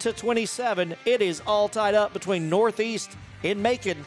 to 0.00 0.12
27. 0.12 0.96
It 1.04 1.22
is 1.22 1.40
all 1.46 1.68
tied 1.68 1.94
up 1.94 2.12
between 2.12 2.50
Northeast 2.50 3.16
in 3.44 3.62
Macon 3.62 4.04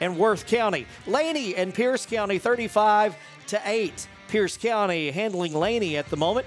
and 0.00 0.18
Worth 0.18 0.46
County. 0.46 0.86
Laney 1.06 1.54
and 1.54 1.72
Pierce 1.72 2.04
County 2.04 2.38
35 2.38 3.16
to 3.48 3.60
8. 3.64 4.08
Pierce 4.28 4.56
County 4.56 5.10
handling 5.10 5.54
Laney 5.54 5.96
at 5.96 6.08
the 6.08 6.16
moment. 6.16 6.46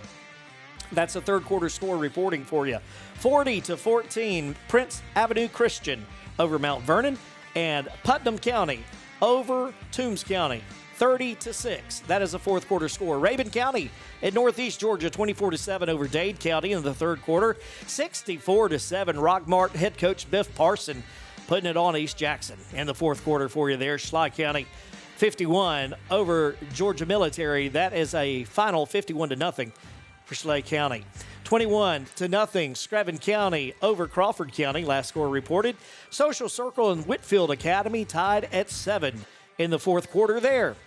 That's 0.91 1.15
a 1.15 1.21
third 1.21 1.45
quarter 1.45 1.69
score 1.69 1.97
reporting 1.97 2.43
for 2.43 2.67
you. 2.67 2.79
40 3.15 3.61
to 3.61 3.77
14 3.77 4.55
Prince 4.67 5.01
Avenue 5.15 5.47
Christian 5.47 6.05
over 6.39 6.57
Mount 6.57 6.83
Vernon 6.83 7.17
and 7.55 7.87
Putnam 8.03 8.39
County 8.39 8.83
over 9.21 9.73
Toombs 9.91 10.23
County 10.23 10.63
30 10.95 11.35
to 11.35 11.53
6. 11.53 11.99
That 12.01 12.21
is 12.21 12.33
a 12.33 12.39
fourth 12.39 12.67
quarter 12.67 12.89
score. 12.89 13.17
Rabun 13.17 13.51
County 13.53 13.89
in 14.21 14.33
Northeast 14.33 14.79
Georgia 14.79 15.09
24 15.09 15.51
to 15.51 15.57
7 15.57 15.89
over 15.89 16.07
Dade 16.07 16.39
County 16.39 16.73
in 16.73 16.83
the 16.83 16.93
third 16.93 17.21
quarter. 17.21 17.57
64 17.87 18.69
to 18.69 18.79
7 18.79 19.15
Rockmart 19.15 19.71
head 19.71 19.97
coach 19.97 20.29
Biff 20.29 20.53
Parson 20.55 21.03
putting 21.47 21.69
it 21.69 21.77
on 21.77 21.97
East 21.97 22.15
Jackson 22.15 22.57
in 22.73 22.85
the 22.85 22.93
fourth 22.93 23.23
quarter 23.23 23.49
for 23.49 23.69
you 23.71 23.77
there. 23.77 23.97
Schley 23.97 24.29
County 24.29 24.67
51 25.19 25.95
over 26.09 26.55
Georgia 26.73 27.05
Military. 27.05 27.67
That 27.67 27.91
is 27.91 28.13
a 28.13 28.45
final 28.45 28.85
51 28.85 29.27
to 29.29 29.35
nothing 29.35 29.73
for 30.23 30.33
Schley 30.33 30.61
County. 30.61 31.03
21 31.43 32.05
to 32.15 32.29
nothing, 32.29 32.73
Screven 32.73 33.19
County 33.19 33.73
over 33.81 34.07
Crawford 34.07 34.53
County. 34.53 34.85
Last 34.85 35.09
score 35.09 35.27
reported. 35.27 35.75
Social 36.09 36.47
Circle 36.47 36.91
and 36.91 37.05
Whitfield 37.05 37.51
Academy 37.51 38.05
tied 38.05 38.45
at 38.53 38.69
seven 38.69 39.25
in 39.57 39.71
the 39.71 39.77
fourth 39.77 40.09
quarter 40.09 40.39
there. 40.39 40.77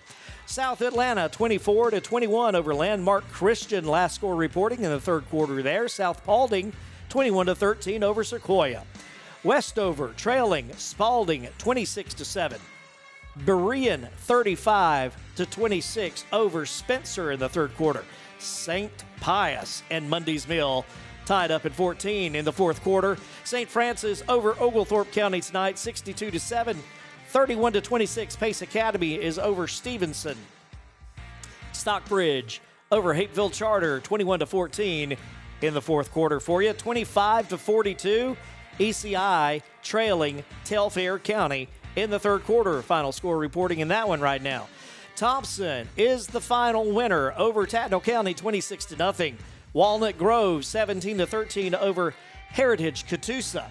South 0.46 0.80
Atlanta 0.80 1.28
24 1.28 1.90
to 1.90 2.00
21 2.00 2.54
over 2.56 2.74
Landmark 2.74 3.28
Christian. 3.28 3.84
Last 3.84 4.14
score 4.14 4.34
reporting 4.34 4.82
in 4.82 4.90
the 4.90 5.00
third 5.00 5.28
quarter 5.28 5.62
there. 5.62 5.88
South 5.88 6.24
Paulding 6.24 6.72
21 7.10 7.46
to 7.46 7.54
13 7.54 8.02
over 8.02 8.24
Sequoia. 8.24 8.84
Westover 9.44 10.14
trailing 10.16 10.72
Spalding 10.78 11.48
26 11.58 12.14
to 12.14 12.24
7. 12.24 12.58
Berean 13.40 14.10
35 14.10 15.16
to 15.36 15.46
26 15.46 16.24
over 16.32 16.66
Spencer 16.66 17.32
in 17.32 17.40
the 17.40 17.48
third 17.48 17.74
quarter. 17.76 18.04
St. 18.38 18.92
Pius 19.20 19.82
and 19.90 20.08
Mundy's 20.08 20.46
Mill 20.46 20.84
tied 21.24 21.50
up 21.50 21.64
at 21.64 21.72
14 21.72 22.34
in 22.34 22.44
the 22.44 22.52
fourth 22.52 22.82
quarter. 22.82 23.16
St. 23.44 23.68
Francis 23.68 24.22
over 24.28 24.54
Oglethorpe 24.60 25.12
County 25.12 25.40
tonight 25.40 25.78
62 25.78 26.30
to 26.30 26.40
7. 26.40 26.82
31 27.28 27.72
to 27.72 27.80
26 27.80 28.36
Pace 28.36 28.60
Academy 28.60 29.14
is 29.14 29.38
over 29.38 29.66
Stephenson. 29.66 30.36
Stockbridge 31.72 32.60
over 32.90 33.14
Hapeville 33.14 33.50
Charter 33.50 34.00
21 34.00 34.40
to 34.40 34.46
14 34.46 35.16
in 35.62 35.74
the 35.74 35.80
fourth 35.80 36.12
quarter 36.12 36.40
for 36.40 36.60
you. 36.60 36.74
25 36.74 37.48
to 37.48 37.56
42 37.56 38.36
ECI 38.78 39.62
trailing 39.82 40.44
Telfair 40.64 41.18
County 41.18 41.68
in 41.96 42.10
the 42.10 42.18
third 42.18 42.44
quarter. 42.44 42.82
Final 42.82 43.12
score 43.12 43.38
reporting 43.38 43.80
in 43.80 43.88
that 43.88 44.08
one 44.08 44.20
right 44.20 44.42
now. 44.42 44.68
Thompson 45.16 45.88
is 45.96 46.26
the 46.26 46.40
final 46.40 46.90
winner 46.90 47.32
over 47.36 47.66
Tattnall 47.66 48.02
County 48.02 48.34
26 48.34 48.86
to 48.86 48.96
nothing. 48.96 49.36
Walnut 49.72 50.18
Grove 50.18 50.64
17 50.64 51.18
to 51.18 51.26
13 51.26 51.74
over 51.74 52.14
Heritage 52.48 53.06
Catoosa. 53.06 53.66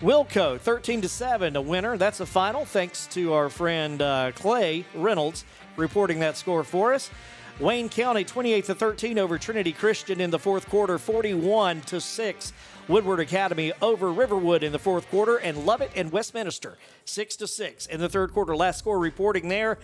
Wilco 0.00 0.60
13 0.60 1.00
to 1.02 1.08
7 1.08 1.56
a 1.56 1.60
winner. 1.60 1.96
That's 1.96 2.20
a 2.20 2.26
final 2.26 2.64
thanks 2.64 3.06
to 3.08 3.32
our 3.32 3.48
friend 3.48 4.02
uh, 4.02 4.32
Clay 4.34 4.84
Reynolds 4.94 5.44
reporting 5.76 6.20
that 6.20 6.36
score 6.36 6.64
for 6.64 6.92
us. 6.92 7.10
Wayne 7.58 7.88
County 7.88 8.22
28 8.22 8.66
to 8.66 8.74
13 8.74 9.18
over 9.18 9.38
Trinity 9.38 9.72
Christian 9.72 10.20
in 10.20 10.30
the 10.30 10.38
fourth 10.38 10.68
quarter 10.68 10.98
41 10.98 11.80
to 11.82 12.00
6. 12.00 12.52
Woodward 12.88 13.20
Academy 13.20 13.72
over 13.82 14.12
Riverwood 14.12 14.62
in 14.62 14.72
the 14.72 14.78
fourth 14.78 15.08
quarter 15.10 15.36
and 15.36 15.66
Lovett 15.66 15.90
and 15.96 16.12
Westminster 16.12 16.78
6 17.04 17.36
to 17.36 17.46
6 17.46 17.86
in 17.86 18.00
the 18.00 18.08
third 18.08 18.32
quarter. 18.32 18.54
Last 18.56 18.78
score 18.78 18.98
reporting 18.98 19.48
there. 19.48 19.78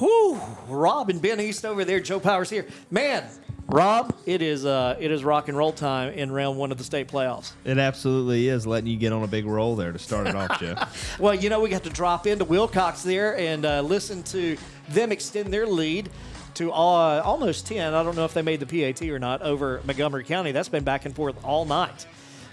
Whoo, 0.00 0.40
Rob 0.68 1.10
and 1.10 1.20
Ben 1.20 1.40
East 1.40 1.64
over 1.64 1.84
there. 1.84 2.00
Joe 2.00 2.20
Powers 2.20 2.48
here. 2.48 2.66
Man, 2.90 3.24
Rob, 3.66 4.14
it 4.24 4.40
is 4.40 4.64
uh, 4.64 4.96
it 4.98 5.10
is 5.10 5.22
rock 5.22 5.48
and 5.48 5.56
roll 5.56 5.72
time 5.72 6.12
in 6.14 6.32
round 6.32 6.58
one 6.58 6.72
of 6.72 6.78
the 6.78 6.84
state 6.84 7.08
playoffs. 7.08 7.52
It 7.64 7.76
absolutely 7.78 8.48
is 8.48 8.66
letting 8.66 8.88
you 8.88 8.96
get 8.96 9.12
on 9.12 9.22
a 9.22 9.26
big 9.26 9.46
roll 9.46 9.76
there 9.76 9.92
to 9.92 9.98
start 9.98 10.26
it 10.26 10.34
off, 10.34 10.58
Joe. 10.60 10.76
Well, 11.18 11.34
you 11.34 11.50
know 11.50 11.60
we 11.60 11.68
got 11.68 11.84
to 11.84 11.90
drop 11.90 12.26
into 12.26 12.44
Wilcox 12.44 13.02
there 13.02 13.36
and 13.36 13.64
uh, 13.66 13.82
listen 13.82 14.22
to 14.24 14.56
them 14.88 15.12
extend 15.12 15.52
their 15.52 15.66
lead 15.66 16.08
to 16.54 16.72
uh, 16.72 17.22
almost 17.24 17.66
ten. 17.66 17.92
I 17.92 18.02
don't 18.02 18.16
know 18.16 18.24
if 18.24 18.32
they 18.32 18.42
made 18.42 18.60
the 18.60 18.66
PAT 18.66 19.02
or 19.08 19.18
not 19.18 19.42
over 19.42 19.80
Montgomery 19.84 20.24
County. 20.24 20.52
That's 20.52 20.68
been 20.68 20.84
back 20.84 21.04
and 21.04 21.14
forth 21.14 21.36
all 21.44 21.64
night. 21.64 22.06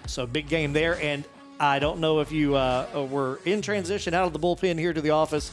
So 0.07 0.25
big 0.25 0.47
game 0.49 0.73
there, 0.73 0.99
and 1.01 1.23
I 1.59 1.79
don't 1.79 1.99
know 1.99 2.19
if 2.19 2.31
you 2.31 2.55
uh, 2.55 3.07
were 3.09 3.39
in 3.45 3.61
transition 3.61 4.13
out 4.13 4.25
of 4.25 4.33
the 4.33 4.39
bullpen 4.39 4.77
here 4.79 4.93
to 4.93 5.01
the 5.01 5.11
office. 5.11 5.51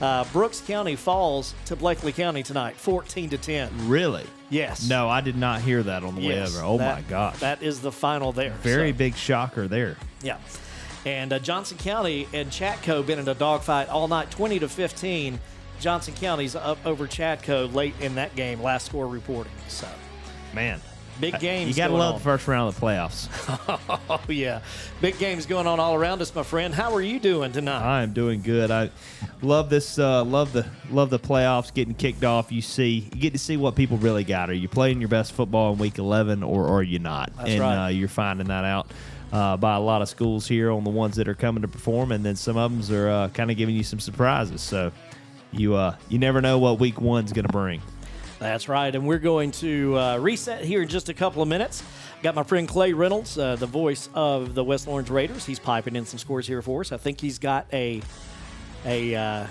Uh, 0.00 0.24
Brooks 0.32 0.60
County 0.60 0.96
falls 0.96 1.54
to 1.66 1.76
Blakely 1.76 2.12
County 2.12 2.42
tonight, 2.42 2.74
14 2.76 3.30
to 3.30 3.38
10. 3.38 3.88
really? 3.88 4.26
Yes. 4.50 4.88
No, 4.88 5.08
I 5.08 5.20
did 5.20 5.36
not 5.36 5.62
hear 5.62 5.82
that 5.84 6.02
on 6.04 6.16
the 6.16 6.26
way 6.28 6.42
over. 6.42 6.60
Oh 6.62 6.78
that- 6.78 6.96
my 6.96 7.02
gosh. 7.08 7.38
That 7.38 7.62
is 7.62 7.80
the 7.80 7.92
final 7.92 8.32
there. 8.32 8.50
Very 8.62 8.90
So, 8.92 8.98
big 8.98 9.14
shocker 9.16 9.68
there. 9.68 9.96
Yeah. 10.22 10.38
And 11.06 11.32
uh, 11.32 11.38
Johnson 11.38 11.78
County 11.78 12.26
and 12.32 12.50
Chatco 12.50 13.06
been 13.06 13.18
in 13.18 13.28
a 13.28 13.34
dogfight 13.34 13.88
all 13.88 14.08
night, 14.08 14.30
20 14.30 14.58
to 14.60 14.68
15. 14.68 15.38
Johnson 15.80 16.14
County's 16.14 16.54
up 16.56 16.78
over 16.84 17.06
Chatco 17.06 17.72
late 17.72 17.94
in 18.00 18.14
that 18.16 18.34
game. 18.36 18.62
Last 18.62 18.86
score 18.86 19.06
reporting. 19.06 19.52
So 19.68 19.86
Man. 20.54 20.80
Big 21.20 21.38
games. 21.40 21.68
You 21.68 21.74
got 21.76 21.88
to 21.88 21.94
love 21.94 22.14
on. 22.14 22.20
the 22.20 22.24
first 22.24 22.46
round 22.48 22.68
of 22.68 22.78
the 22.78 22.86
playoffs. 22.86 23.28
Oh 24.10 24.20
yeah, 24.28 24.60
big 25.00 25.18
games 25.18 25.46
going 25.46 25.66
on 25.66 25.80
all 25.80 25.94
around 25.94 26.20
us, 26.20 26.34
my 26.34 26.42
friend. 26.42 26.74
How 26.74 26.94
are 26.94 27.00
you 27.02 27.18
doing 27.18 27.52
tonight? 27.52 27.82
I 27.82 28.02
am 28.02 28.12
doing 28.12 28.42
good. 28.42 28.70
I 28.70 28.90
love 29.42 29.70
this. 29.70 29.98
Uh, 29.98 30.24
love 30.24 30.52
the 30.52 30.66
love 30.90 31.10
the 31.10 31.18
playoffs 31.18 31.72
getting 31.72 31.94
kicked 31.94 32.24
off. 32.24 32.52
You 32.52 32.62
see, 32.62 33.08
you 33.12 33.20
get 33.20 33.32
to 33.32 33.38
see 33.38 33.56
what 33.56 33.74
people 33.74 33.96
really 33.98 34.24
got. 34.24 34.50
Are 34.50 34.54
you 34.54 34.68
playing 34.68 35.00
your 35.00 35.08
best 35.08 35.32
football 35.32 35.72
in 35.72 35.78
week 35.78 35.98
eleven, 35.98 36.42
or 36.42 36.68
are 36.68 36.82
you 36.82 36.98
not? 36.98 37.32
That's 37.36 37.50
and 37.50 37.60
right. 37.60 37.84
uh, 37.86 37.88
you're 37.88 38.08
finding 38.08 38.48
that 38.48 38.64
out 38.64 38.90
uh, 39.32 39.56
by 39.56 39.74
a 39.74 39.80
lot 39.80 40.02
of 40.02 40.08
schools 40.08 40.46
here 40.46 40.70
on 40.70 40.84
the 40.84 40.90
ones 40.90 41.16
that 41.16 41.28
are 41.28 41.34
coming 41.34 41.62
to 41.62 41.68
perform, 41.68 42.12
and 42.12 42.24
then 42.24 42.36
some 42.36 42.56
of 42.56 42.88
them 42.88 42.96
are 42.96 43.08
uh, 43.08 43.28
kind 43.30 43.50
of 43.50 43.56
giving 43.56 43.74
you 43.74 43.82
some 43.82 44.00
surprises. 44.00 44.60
So 44.60 44.92
you 45.52 45.74
uh, 45.74 45.96
you 46.08 46.18
never 46.18 46.40
know 46.40 46.58
what 46.58 46.78
week 46.78 47.00
one's 47.00 47.32
going 47.32 47.46
to 47.46 47.52
bring. 47.52 47.82
That's 48.44 48.68
right, 48.68 48.94
and 48.94 49.06
we're 49.06 49.20
going 49.20 49.52
to 49.52 49.98
uh, 49.98 50.18
reset 50.18 50.64
here 50.64 50.82
in 50.82 50.88
just 50.88 51.08
a 51.08 51.14
couple 51.14 51.40
of 51.40 51.48
minutes. 51.48 51.82
Got 52.22 52.34
my 52.34 52.42
friend 52.42 52.68
Clay 52.68 52.92
Reynolds, 52.92 53.38
uh, 53.38 53.56
the 53.56 53.64
voice 53.64 54.10
of 54.12 54.54
the 54.54 54.62
West 54.62 54.86
Orange 54.86 55.08
Raiders. 55.08 55.46
He's 55.46 55.58
piping 55.58 55.96
in 55.96 56.04
some 56.04 56.18
scores 56.18 56.46
here 56.46 56.60
for 56.60 56.82
us. 56.82 56.92
I 56.92 56.98
think 56.98 57.22
he's 57.22 57.38
got 57.38 57.66
a 57.72 58.02
a 58.84 59.14
uh, 59.14 59.46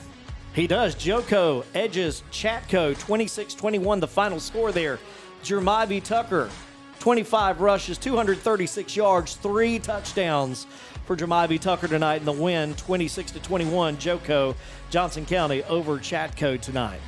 he 0.54 0.68
does. 0.68 0.94
Joko 0.94 1.66
edges 1.74 2.22
Chatco 2.32 2.94
26-21, 2.94 4.00
the 4.00 4.08
final 4.08 4.40
score 4.40 4.72
there. 4.72 5.00
Jermivi 5.44 6.02
Tucker 6.04 6.52
25 7.00 7.62
rushes, 7.62 7.98
236 7.98 8.96
yards, 8.96 9.38
three 9.38 9.80
touchdowns 9.80 10.68
for 11.06 11.18
Jermivi 11.18 11.60
Tucker 11.60 11.88
tonight 11.88 12.18
in 12.18 12.26
the 12.26 12.32
win, 12.32 12.76
26 12.76 13.32
to 13.32 13.40
21. 13.40 13.98
Joko 13.98 14.56
Johnson 14.92 15.26
County 15.26 15.64
over 15.64 15.98
Chatco 15.98 16.62
tonight. 16.62 17.00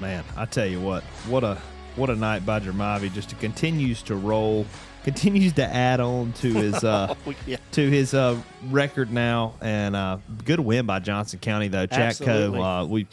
Man, 0.00 0.24
I 0.36 0.44
tell 0.44 0.66
you 0.66 0.80
what, 0.80 1.02
what 1.28 1.42
a 1.44 1.58
what 1.96 2.10
a 2.10 2.16
night 2.16 2.44
by 2.44 2.60
Jermavi. 2.60 3.12
Just 3.12 3.38
continues 3.38 4.02
to 4.02 4.14
roll, 4.14 4.66
continues 5.04 5.54
to 5.54 5.64
add 5.64 6.00
on 6.00 6.32
to 6.34 6.52
his 6.52 6.84
uh, 6.84 7.14
Yeah. 7.46 7.56
to 7.72 7.88
his 7.90 8.12
uh, 8.12 8.38
record 8.68 9.10
now, 9.10 9.54
and 9.62 9.96
uh, 9.96 10.18
good 10.44 10.60
win 10.60 10.84
by 10.84 10.98
Johnson 10.98 11.38
County 11.38 11.68
though. 11.68 11.86
Absolutely. 11.90 12.58
Chatco, 12.58 12.82
uh, 12.82 12.86
we 12.86 13.06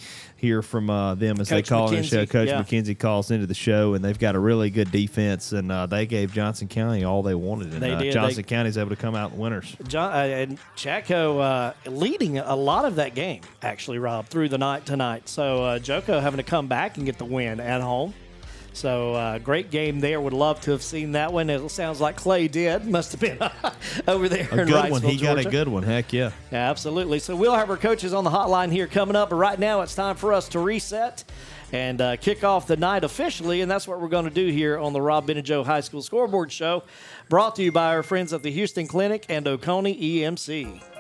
hear 0.44 0.62
from 0.62 0.90
uh, 0.90 1.16
them 1.16 1.40
as 1.40 1.50
Coach 1.50 1.70
they 1.70 1.70
call 1.70 1.90
in 1.90 1.96
the 1.96 2.04
show. 2.04 2.26
Coach 2.26 2.50
yeah. 2.50 2.62
McKenzie 2.62 3.00
calls 3.00 3.32
into 3.32 3.48
the 3.48 3.54
show, 3.54 3.94
and 3.94 4.04
they've 4.04 4.20
got 4.20 4.36
a 4.36 4.40
really 4.40 4.70
good 4.70 4.92
defense, 4.92 5.54
and 5.54 5.72
uh, 5.72 5.86
they 5.86 6.06
gave 6.06 6.34
Johnson 6.34 6.68
County 6.68 7.06
all 7.06 7.24
they 7.24 7.34
wanted, 7.34 7.72
and 7.72 7.82
They 7.82 8.10
uh. 8.10 8.12
Johnson 8.12 8.44
They- 8.44 8.44
County's 8.44 8.78
able 8.78 8.90
to 8.90 8.98
come 8.98 9.16
out 9.16 9.32
winners. 9.32 9.74
John 9.88 10.12
uh, 10.12 10.18
and 10.18 10.60
Chaco 10.76 11.40
uh, 11.40 11.74
leading 11.86 12.40
a 12.40 12.56
lot 12.56 12.84
of 12.84 12.96
that 12.96 13.16
game, 13.16 13.42
actually, 13.62 14.00
Rob, 14.00 14.28
through 14.28 14.50
the 14.50 14.58
night 14.58 14.86
tonight. 14.86 15.30
So 15.30 15.64
uh, 15.64 15.80
Joko 15.80 16.20
having 16.20 16.38
to 16.38 16.44
come 16.44 16.68
back 16.68 16.98
and 16.98 17.06
get 17.06 17.18
the 17.18 17.26
win 17.26 17.62
at 17.62 17.82
home. 17.82 18.14
So 18.74 19.14
uh, 19.14 19.38
great 19.40 19.70
game 19.72 20.00
there. 20.00 20.20
Would 20.20 20.34
love 20.34 20.60
to 20.62 20.72
have 20.72 20.82
seen 20.82 21.14
that 21.14 21.32
one. 21.32 21.50
It 21.50 21.70
sounds 21.70 22.02
like 22.02 22.16
Clay 22.16 22.48
did. 22.48 22.86
Must 22.86 23.12
have 23.12 23.22
been 23.22 23.38
over 24.08 24.28
there 24.28 24.48
A 24.52 24.62
in 24.62 24.68
good 24.68 24.92
one. 24.92 25.02
He 25.02 25.18
got 25.18 25.38
a 25.38 25.50
good 25.50 25.68
one. 25.68 25.84
Heck 25.84 26.12
yeah. 26.12 26.32
Yeah, 26.52 26.70
absolutely. 26.70 27.20
So 27.20 27.36
we'll 27.36 27.54
have 27.56 27.70
our 27.70 27.78
coaches 27.78 28.14
on 28.14 28.24
the 28.24 28.32
hotline 28.32 28.72
here 28.72 28.88
coming 28.88 29.16
up. 29.16 29.30
But 29.30 29.36
right 29.38 29.60
now, 29.60 29.82
it's 29.82 29.96
time 29.96 30.16
for 30.16 30.34
us 30.34 30.50
to 30.50 30.60
reset 30.60 31.24
and 31.72 32.02
uh, 32.02 32.16
kick 32.18 32.44
off 32.44 32.68
the 32.68 32.78
night 32.78 33.04
officially. 33.04 33.62
And 33.62 33.70
that's 33.70 33.88
what 33.88 34.02
we're 34.02 34.08
going 34.08 34.26
to 34.26 34.32
do 34.32 34.48
here 34.48 34.78
on 34.78 34.94
the 34.94 35.02
Rob 35.02 35.30
Joe 35.44 35.64
High 35.64 35.82
School 35.82 36.02
Scoreboard 36.02 36.52
Show, 36.52 36.84
brought 37.30 37.56
to 37.58 37.64
you 37.64 37.72
by 37.72 37.88
our 37.96 38.04
friends 38.04 38.34
at 38.34 38.44
the 38.44 38.56
Hughston 38.56 38.88
Clinic 38.88 39.26
and 39.30 39.48
Oconee 39.48 40.20
EMC. 40.20 40.93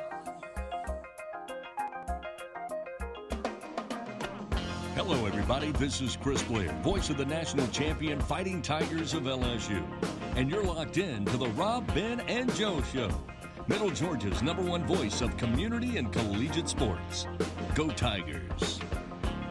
Everybody. 5.43 5.73
This 5.73 5.99
is 5.99 6.15
Chris 6.15 6.41
Blair, 6.43 6.71
voice 6.83 7.09
of 7.09 7.17
the 7.17 7.25
national 7.25 7.67
champion 7.67 8.17
Fighting 8.21 8.61
Tigers 8.61 9.13
of 9.13 9.23
LSU. 9.23 9.83
And 10.37 10.49
you're 10.49 10.63
locked 10.63 10.97
in 10.97 11.25
to 11.25 11.35
the 11.35 11.49
Rob, 11.49 11.93
Ben, 11.93 12.21
and 12.21 12.53
Joe 12.55 12.81
Show, 12.93 13.09
Middle 13.67 13.89
Georgia's 13.89 14.41
number 14.41 14.61
one 14.61 14.85
voice 14.85 15.19
of 15.19 15.35
community 15.35 15.97
and 15.97 16.13
collegiate 16.13 16.69
sports. 16.69 17.27
Go 17.75 17.89
Tigers. 17.89 18.79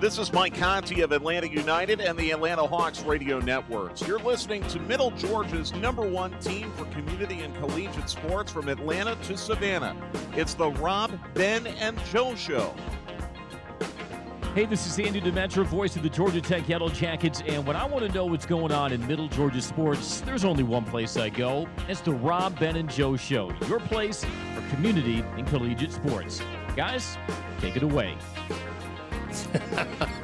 This 0.01 0.19
is 0.19 0.33
Mike 0.33 0.57
Conti 0.57 1.03
of 1.03 1.13
Atlanta 1.13 1.47
United 1.47 2.01
and 2.01 2.19
the 2.19 2.31
Atlanta 2.31 2.67
Hawks 2.67 3.03
radio 3.03 3.39
networks. 3.39 4.01
You're 4.09 4.19
listening 4.19 4.67
to 4.69 4.81
Middle 4.81 5.11
Georgia's 5.11 5.75
number 5.75 6.09
one 6.09 6.33
team 6.41 6.73
for 6.73 6.87
community 6.87 7.41
and 7.41 7.55
collegiate 7.57 8.09
sports 8.09 8.51
from 8.51 8.71
Atlanta 8.71 9.15
to 9.25 9.37
Savannah. 9.37 9.95
It's 10.35 10.55
the 10.55 10.71
Rob, 10.71 11.19
Ben, 11.35 11.67
and 11.67 12.03
Joe 12.07 12.35
Show. 12.35 12.75
Hey, 14.55 14.67
this 14.67 14.87
is 14.87 14.99
Andy 14.99 15.19
Demetra, 15.19 15.65
voice 15.65 15.97
of 15.97 16.03
the 16.03 16.11
Georgia 16.11 16.43
Tech 16.43 16.69
Yellow 16.69 16.91
Jackets, 16.91 17.43
and 17.47 17.67
when 17.67 17.75
I 17.75 17.87
want 17.87 18.07
to 18.07 18.13
know 18.13 18.27
what's 18.27 18.45
going 18.45 18.71
on 18.71 18.93
in 18.93 19.07
Middle 19.07 19.27
Georgia 19.29 19.63
sports, 19.63 20.21
there's 20.21 20.45
only 20.45 20.63
one 20.63 20.85
place 20.85 21.17
I 21.17 21.31
go. 21.31 21.67
It's 21.89 22.03
the 22.03 22.13
Rob, 22.13 22.59
Ben, 22.59 22.77
and 22.77 22.91
Joe 22.91 23.17
Show, 23.17 23.51
your 23.67 23.81
place 23.81 24.27
for 24.55 24.61
community 24.69 25.25
and 25.39 25.47
collegiate 25.47 25.91
sports. 25.91 26.43
Guys, 26.77 27.17
take 27.61 27.77
it 27.77 27.83
away. 27.83 28.15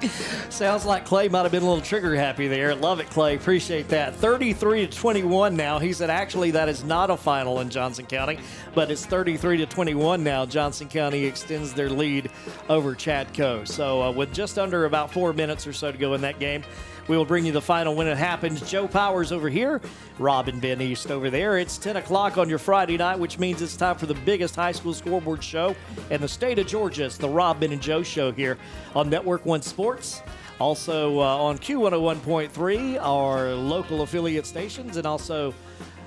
Sounds 0.50 0.84
like 0.84 1.04
Clay 1.04 1.28
might 1.28 1.42
have 1.42 1.52
been 1.52 1.62
a 1.62 1.68
little 1.68 1.84
trigger 1.84 2.14
happy 2.14 2.48
there. 2.48 2.74
Love 2.74 3.00
it, 3.00 3.08
Clay. 3.10 3.36
Appreciate 3.36 3.88
that. 3.88 4.14
33 4.16 4.86
to 4.86 4.92
21 4.92 5.56
now. 5.56 5.78
He 5.78 5.92
said 5.92 6.10
actually 6.10 6.50
that 6.52 6.68
is 6.68 6.84
not 6.84 7.10
a 7.10 7.16
final 7.16 7.60
in 7.60 7.70
Johnson 7.70 8.06
County, 8.06 8.38
but 8.74 8.90
it's 8.90 9.06
33 9.06 9.58
to 9.58 9.66
21 9.66 10.22
now. 10.22 10.46
Johnson 10.46 10.88
County 10.88 11.24
extends 11.24 11.72
their 11.72 11.90
lead 11.90 12.30
over 12.68 12.94
Chadco. 12.94 13.66
So 13.66 14.02
uh, 14.02 14.10
with 14.12 14.32
just 14.32 14.58
under 14.58 14.84
about 14.84 15.12
four 15.12 15.32
minutes 15.32 15.66
or 15.66 15.72
so 15.72 15.92
to 15.92 15.98
go 15.98 16.14
in 16.14 16.20
that 16.22 16.38
game, 16.38 16.62
we 17.08 17.16
will 17.16 17.24
bring 17.24 17.46
you 17.46 17.52
the 17.52 17.62
final 17.62 17.94
when 17.94 18.06
it 18.06 18.16
happens. 18.16 18.60
Joe 18.68 18.88
Powers 18.88 19.32
over 19.32 19.48
here, 19.48 19.80
Rob 20.18 20.48
and 20.48 20.60
Ben 20.60 20.80
East 20.80 21.10
over 21.10 21.30
there. 21.30 21.58
It's 21.58 21.78
10 21.78 21.96
o'clock 21.96 22.38
on 22.38 22.48
your 22.48 22.58
Friday 22.58 22.96
night, 22.96 23.18
which 23.18 23.38
means 23.38 23.62
it's 23.62 23.76
time 23.76 23.96
for 23.96 24.06
the 24.06 24.14
biggest 24.14 24.56
high 24.56 24.72
school 24.72 24.94
scoreboard 24.94 25.42
show 25.42 25.76
in 26.10 26.20
the 26.20 26.28
state 26.28 26.58
of 26.58 26.66
Georgia. 26.66 27.04
It's 27.04 27.18
the 27.18 27.28
Rob, 27.28 27.60
Ben, 27.60 27.72
and 27.72 27.82
Joe 27.82 28.02
show 28.02 28.32
here 28.32 28.58
on 28.94 29.08
Network 29.08 29.46
One 29.46 29.62
Sports. 29.62 30.22
Also 30.58 31.20
uh, 31.20 31.36
on 31.36 31.58
Q101.3, 31.58 32.98
our 33.00 33.52
local 33.52 34.02
affiliate 34.02 34.46
stations, 34.46 34.96
and 34.96 35.06
also 35.06 35.52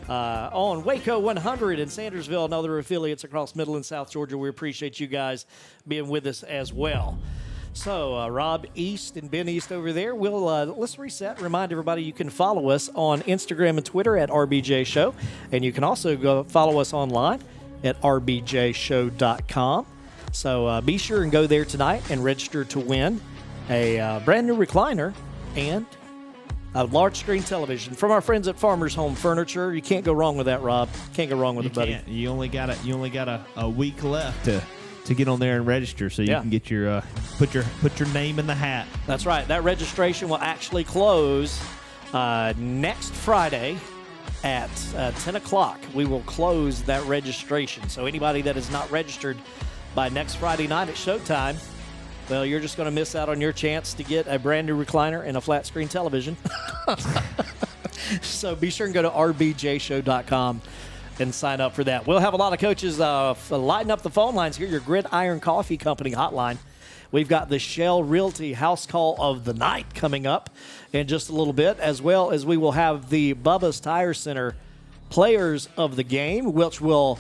uh, 0.09 0.49
on 0.51 0.83
Waco 0.83 1.19
100 1.19 1.79
in 1.79 1.87
Sandersville 1.87 2.45
and 2.45 2.53
other 2.53 2.79
affiliates 2.79 3.23
across 3.23 3.55
Middle 3.55 3.75
and 3.75 3.85
South 3.85 4.09
Georgia. 4.09 4.37
We 4.37 4.49
appreciate 4.49 4.99
you 4.99 5.05
guys 5.05 5.45
being 5.87 6.07
with 6.07 6.25
us 6.25 6.41
as 6.41 6.73
well. 6.73 7.19
So, 7.73 8.17
uh, 8.17 8.27
Rob 8.29 8.65
East 8.75 9.15
and 9.15 9.31
Ben 9.31 9.47
East 9.47 9.71
over 9.71 9.93
there. 9.93 10.13
We'll 10.15 10.49
uh, 10.49 10.65
let's 10.65 10.99
reset. 10.99 11.39
Remind 11.41 11.71
everybody 11.71 12.03
you 12.03 12.11
can 12.11 12.29
follow 12.29 12.69
us 12.69 12.89
on 12.93 13.21
Instagram 13.21 13.77
and 13.77 13.85
Twitter 13.85 14.17
at 14.17 14.29
RBJ 14.29 14.85
Show, 14.85 15.13
and 15.51 15.63
you 15.63 15.71
can 15.71 15.83
also 15.83 16.17
go 16.17 16.43
follow 16.43 16.79
us 16.79 16.93
online 16.93 17.41
at 17.83 17.99
rbjshow.com. 18.01 19.85
So 20.31 20.67
uh, 20.67 20.81
be 20.81 20.97
sure 20.97 21.23
and 21.23 21.31
go 21.31 21.47
there 21.47 21.65
tonight 21.65 22.03
and 22.11 22.23
register 22.23 22.63
to 22.65 22.79
win 22.79 23.21
a 23.69 23.99
uh, 23.99 24.19
brand 24.21 24.45
new 24.47 24.57
recliner 24.57 25.13
and 25.55 25.85
a 26.75 26.83
large 26.85 27.17
screen 27.17 27.41
television 27.41 27.95
from 27.95 28.11
our 28.11 28.21
friends 28.21 28.47
at 28.47 28.59
Farmers 28.59 28.93
Home 28.95 29.15
Furniture. 29.15 29.73
You 29.73 29.81
can't 29.81 30.05
go 30.05 30.13
wrong 30.13 30.37
with 30.37 30.45
that, 30.47 30.61
Rob. 30.61 30.89
Can't 31.13 31.29
go 31.29 31.37
wrong 31.37 31.55
with 31.55 31.65
You 31.65 31.71
it, 31.71 31.75
buddy. 31.75 31.93
can't. 31.93 32.07
You 32.07 32.29
only 32.29 32.47
got 32.49 32.69
a 32.69 32.77
you 32.83 32.93
only 32.93 33.09
got 33.09 33.27
a, 33.27 33.43
a 33.55 33.67
week 33.69 34.03
left 34.03 34.45
to 34.45 34.61
to 35.09 35.15
get 35.15 35.27
on 35.27 35.39
there 35.39 35.57
and 35.57 35.65
register, 35.67 36.09
so 36.09 36.21
you 36.21 36.29
Yeah. 36.29 36.39
can 36.41 36.49
get 36.51 36.69
your 36.69 36.87
uh, 36.87 37.01
put 37.37 37.53
your 37.53 37.63
put 37.81 37.99
your 37.99 38.07
name 38.09 38.39
in 38.39 38.47
the 38.47 38.55
hat. 38.55 38.87
That's 39.07 39.25
right. 39.25 39.47
That 39.47 39.63
registration 39.63 40.29
will 40.29 40.37
actually 40.37 40.83
close 40.83 41.59
uh, 42.13 42.53
next 42.57 43.11
Friday 43.13 43.77
at 44.43 44.69
uh, 44.95 45.11
10 45.11 45.35
o'clock. 45.35 45.79
We 45.93 46.05
will 46.05 46.21
close 46.21 46.83
that 46.83 47.03
registration. 47.05 47.89
So 47.89 48.05
anybody 48.05 48.41
that 48.43 48.55
is 48.55 48.71
not 48.71 48.89
registered 48.91 49.37
by 49.95 50.09
next 50.09 50.35
Friday 50.35 50.67
night 50.67 50.87
at 50.89 50.95
showtime, 50.95 51.57
well, 52.29 52.45
you're 52.45 52.59
just 52.59 52.77
going 52.77 52.85
to 52.85 52.91
miss 52.91 53.15
out 53.15 53.27
on 53.29 53.41
your 53.41 53.51
chance 53.51 53.93
to 53.95 54.03
get 54.03 54.27
a 54.27 54.37
brand 54.37 54.67
new 54.67 54.81
recliner 54.81 55.25
and 55.27 55.35
a 55.35 55.41
flat 55.41 55.65
screen 55.65 55.87
television. 55.87 56.37
so 58.21 58.55
be 58.55 58.69
sure 58.69 58.85
and 58.85 58.93
go 58.93 59.01
to 59.01 59.09
rbjshow.com 59.09 60.61
and 61.19 61.33
sign 61.33 61.61
up 61.61 61.73
for 61.73 61.83
that. 61.83 62.07
We'll 62.07 62.19
have 62.19 62.33
a 62.33 62.37
lot 62.37 62.53
of 62.53 62.59
coaches 62.59 62.99
uh, 62.99 63.35
lighting 63.49 63.91
up 63.91 64.01
the 64.01 64.09
phone 64.09 64.35
lines 64.35 64.57
here. 64.57 64.67
Your 64.67 64.79
Gridiron 64.79 65.39
Coffee 65.39 65.77
Company 65.77 66.11
hotline. 66.11 66.57
We've 67.11 67.27
got 67.27 67.49
the 67.49 67.57
Shell 67.57 68.03
Realty 68.03 68.53
House 68.53 68.85
Call 68.85 69.15
of 69.19 69.43
the 69.43 69.53
Night 69.53 69.95
coming 69.95 70.27
up 70.27 70.51
in 70.93 71.07
just 71.07 71.29
a 71.29 71.33
little 71.33 71.53
bit, 71.53 71.79
as 71.79 72.01
well 72.01 72.29
as 72.29 72.45
we 72.45 72.55
will 72.55 72.73
have 72.73 73.09
the 73.09 73.33
Bubba's 73.33 73.79
Tire 73.79 74.13
Center 74.13 74.55
Players 75.09 75.69
of 75.75 75.95
the 75.95 76.03
Game, 76.03 76.53
which 76.53 76.79
will 76.79 77.17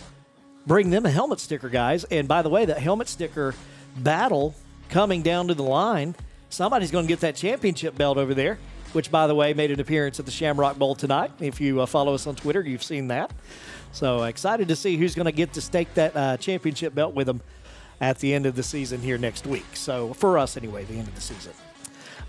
bring 0.67 0.91
them 0.91 1.07
a 1.07 1.09
helmet 1.09 1.39
sticker, 1.39 1.69
guys. 1.69 2.03
And 2.03 2.27
by 2.27 2.43
the 2.43 2.49
way, 2.49 2.65
that 2.65 2.77
helmet 2.77 3.07
sticker 3.07 3.55
battle 3.97 4.53
coming 4.89 5.23
down 5.23 5.47
to 5.47 5.55
the 5.55 5.63
line, 5.63 6.15
somebody's 6.49 6.91
going 6.91 7.05
to 7.05 7.09
get 7.09 7.21
that 7.21 7.35
championship 7.35 7.97
belt 7.97 8.19
over 8.19 8.35
there, 8.35 8.59
which, 8.93 9.09
by 9.09 9.25
the 9.25 9.33
way, 9.33 9.55
made 9.55 9.71
an 9.71 9.79
appearance 9.79 10.19
at 10.19 10.25
the 10.25 10.31
Shamrock 10.31 10.77
Bowl 10.77 10.93
tonight. 10.93 11.31
If 11.39 11.59
you 11.59 11.81
uh, 11.81 11.87
follow 11.87 12.13
us 12.13 12.27
on 12.27 12.35
Twitter, 12.35 12.61
you've 12.61 12.83
seen 12.83 13.07
that. 13.07 13.31
So 13.91 14.23
excited 14.23 14.67
to 14.67 14.75
see 14.75 14.97
who's 14.97 15.15
going 15.15 15.25
to 15.25 15.31
get 15.31 15.53
to 15.53 15.61
stake 15.61 15.93
that 15.95 16.15
uh, 16.15 16.37
championship 16.37 16.93
belt 16.95 17.15
with 17.15 17.27
them 17.27 17.41
at 18.01 18.19
the 18.19 18.33
end 18.33 18.45
of 18.45 18.55
the 18.55 18.63
season 18.63 19.01
here 19.01 19.17
next 19.17 19.45
week. 19.47 19.65
So 19.73 20.13
for 20.13 20.37
us, 20.37 20.55
anyway, 20.57 20.85
the 20.85 20.93
end 20.97 21.07
of 21.07 21.15
the 21.15 21.21
season. 21.21 21.53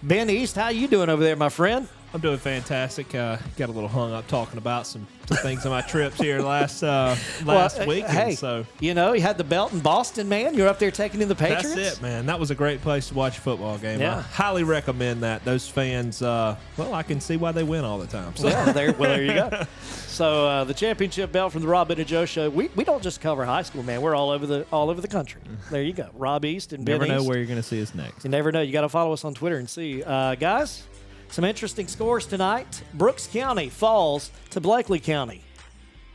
Ben 0.02 0.30
East, 0.30 0.56
how 0.56 0.68
you 0.70 0.88
doing 0.88 1.10
over 1.10 1.22
there, 1.22 1.36
my 1.36 1.50
friend? 1.50 1.86
I'm 2.12 2.20
doing 2.20 2.38
fantastic. 2.38 3.14
Uh, 3.14 3.36
got 3.56 3.68
a 3.68 3.72
little 3.72 3.88
hung 3.88 4.12
up 4.12 4.26
talking 4.26 4.58
about 4.58 4.84
some, 4.84 5.06
some 5.26 5.36
things 5.36 5.64
on 5.64 5.70
my 5.70 5.82
trips 5.82 6.16
here 6.16 6.40
last 6.40 6.82
uh, 6.82 7.14
last 7.44 7.78
Well, 7.78 7.82
uh, 7.82 7.86
week. 7.86 8.04
Hey, 8.06 8.34
so 8.34 8.66
you 8.80 8.94
know, 8.94 9.12
you 9.12 9.20
had 9.20 9.38
the 9.38 9.44
belt 9.44 9.72
in 9.72 9.78
Boston, 9.78 10.28
man. 10.28 10.54
You're 10.54 10.66
up 10.66 10.80
there 10.80 10.90
taking 10.90 11.20
in 11.22 11.28
the 11.28 11.36
Patriots. 11.36 11.72
that's 11.72 11.98
it, 11.98 12.02
man. 12.02 12.26
That 12.26 12.40
was 12.40 12.50
a 12.50 12.56
great 12.56 12.80
place 12.82 13.08
to 13.10 13.14
watch 13.14 13.38
a 13.38 13.40
football 13.40 13.78
game. 13.78 14.00
Yeah. 14.00 14.16
I 14.18 14.22
highly 14.22 14.64
recommend 14.64 15.22
that. 15.22 15.44
Those 15.44 15.68
fans, 15.68 16.20
uh, 16.20 16.56
well, 16.76 16.94
I 16.94 17.04
can 17.04 17.20
see 17.20 17.36
why 17.36 17.52
they 17.52 17.62
win 17.62 17.84
all 17.84 17.98
the 17.98 18.08
time. 18.08 18.34
So 18.34 18.46
Well, 18.48 18.72
there, 18.72 18.92
well, 18.94 19.10
there 19.10 19.22
you 19.22 19.34
go. 19.34 19.50
So 20.10 20.46
uh, 20.46 20.64
the 20.64 20.74
championship 20.74 21.30
belt 21.30 21.52
from 21.52 21.62
the 21.62 21.68
Rob 21.68 21.90
and 21.90 22.04
Joe 22.06 22.24
show. 22.24 22.50
We, 22.50 22.68
we 22.74 22.82
don't 22.84 23.02
just 23.02 23.20
cover 23.20 23.44
high 23.44 23.62
school, 23.62 23.82
man. 23.84 24.02
We're 24.02 24.14
all 24.16 24.30
over 24.30 24.44
the 24.44 24.66
all 24.72 24.90
over 24.90 25.00
the 25.00 25.08
country. 25.08 25.40
There 25.70 25.82
you 25.82 25.92
go. 25.92 26.10
Rob 26.14 26.44
East 26.44 26.72
and 26.72 26.84
Never 26.84 27.00
Ben 27.06 27.08
know 27.08 27.20
East. 27.20 27.28
where 27.28 27.38
you're 27.38 27.46
going 27.46 27.56
to 27.58 27.62
see 27.62 27.80
us 27.80 27.94
next. 27.94 28.24
You 28.24 28.30
never 28.30 28.50
know. 28.50 28.60
You 28.60 28.72
got 28.72 28.80
to 28.82 28.88
follow 28.88 29.12
us 29.12 29.24
on 29.24 29.34
Twitter 29.34 29.56
and 29.56 29.70
see, 29.70 30.02
uh, 30.02 30.34
guys. 30.34 30.82
Some 31.30 31.44
interesting 31.44 31.86
scores 31.86 32.26
tonight. 32.26 32.82
Brooks 32.94 33.28
County 33.28 33.68
falls 33.68 34.32
to 34.50 34.60
Blakely 34.60 34.98
County. 34.98 35.42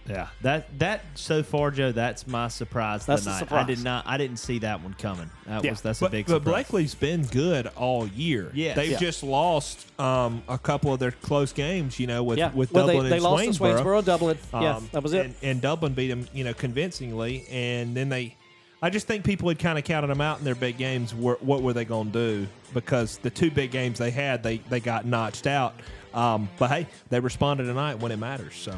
Yeah, 0.07 0.27
that 0.41 0.77
that 0.79 1.03
so 1.15 1.41
far, 1.41 1.71
Joe, 1.71 1.91
that's 1.91 2.27
my 2.27 2.47
surprise 2.47 3.05
That's 3.07 3.23
the 3.23 3.31
tonight. 3.31 3.35
I 3.35 3.39
surprise. 3.39 3.67
did 3.67 3.83
not, 3.83 4.05
I 4.07 4.17
didn't 4.17 4.37
see 4.37 4.59
that 4.59 4.83
one 4.83 4.93
coming. 4.93 5.29
That 5.47 5.63
Yeah. 5.63 5.71
was 5.71 5.81
that's 5.81 5.99
but, 5.99 6.07
a 6.07 6.09
big 6.11 6.25
but 6.27 6.33
surprise. 6.43 6.53
Blakely's 6.53 6.93
been 6.95 7.23
good 7.25 7.67
all 7.75 8.07
year. 8.07 8.51
Yes. 8.53 8.75
they've 8.75 8.91
Yeah. 8.91 8.99
just 8.99 9.23
lost 9.23 9.87
um, 9.99 10.43
a 10.47 10.57
couple 10.59 10.93
of 10.93 10.99
their 10.99 11.11
close 11.11 11.53
games. 11.53 11.99
You 11.99 12.05
know, 12.07 12.21
with 12.23 12.37
Yeah. 12.37 12.51
with 12.53 12.71
well, 12.71 12.85
Dublin 12.85 13.05
they, 13.05 13.09
they 13.09 13.15
and 13.15 13.23
lost 13.23 13.43
to 13.45 13.49
Swainsboro. 13.51 13.81
Swainsboro, 13.81 14.05
Dublin. 14.05 14.37
yeah, 14.53 14.75
Um, 14.77 14.89
that 14.91 15.01
was 15.01 15.13
it. 15.13 15.25
And, 15.25 15.35
and 15.41 15.61
Dublin 15.61 15.93
beat 15.93 16.09
them, 16.09 16.27
you 16.33 16.43
know, 16.43 16.53
convincingly. 16.53 17.45
And 17.49 17.95
then 17.97 18.09
they, 18.09 18.35
I 18.83 18.91
just 18.91 19.07
think 19.07 19.23
people 19.23 19.49
had 19.49 19.57
kind 19.57 19.79
of 19.79 19.85
counted 19.85 20.07
them 20.07 20.21
out 20.21 20.37
in 20.37 20.45
their 20.45 20.53
big 20.53 20.77
games. 20.77 21.15
Were, 21.15 21.39
what 21.41 21.63
were 21.63 21.73
they 21.73 21.85
going 21.85 22.11
to 22.11 22.43
do? 22.43 22.47
Because 22.75 23.17
the 23.17 23.31
two 23.31 23.49
big 23.49 23.71
games 23.71 23.97
they 23.97 24.11
had, 24.11 24.43
they 24.43 24.57
they 24.69 24.79
got 24.79 25.05
notched 25.05 25.47
out. 25.47 25.73
Um, 26.13 26.47
but 26.59 26.69
hey, 26.69 26.85
they 27.09 27.19
responded 27.19 27.63
tonight 27.63 27.99
when 27.99 28.11
it 28.11 28.17
matters. 28.17 28.53
So 28.55 28.75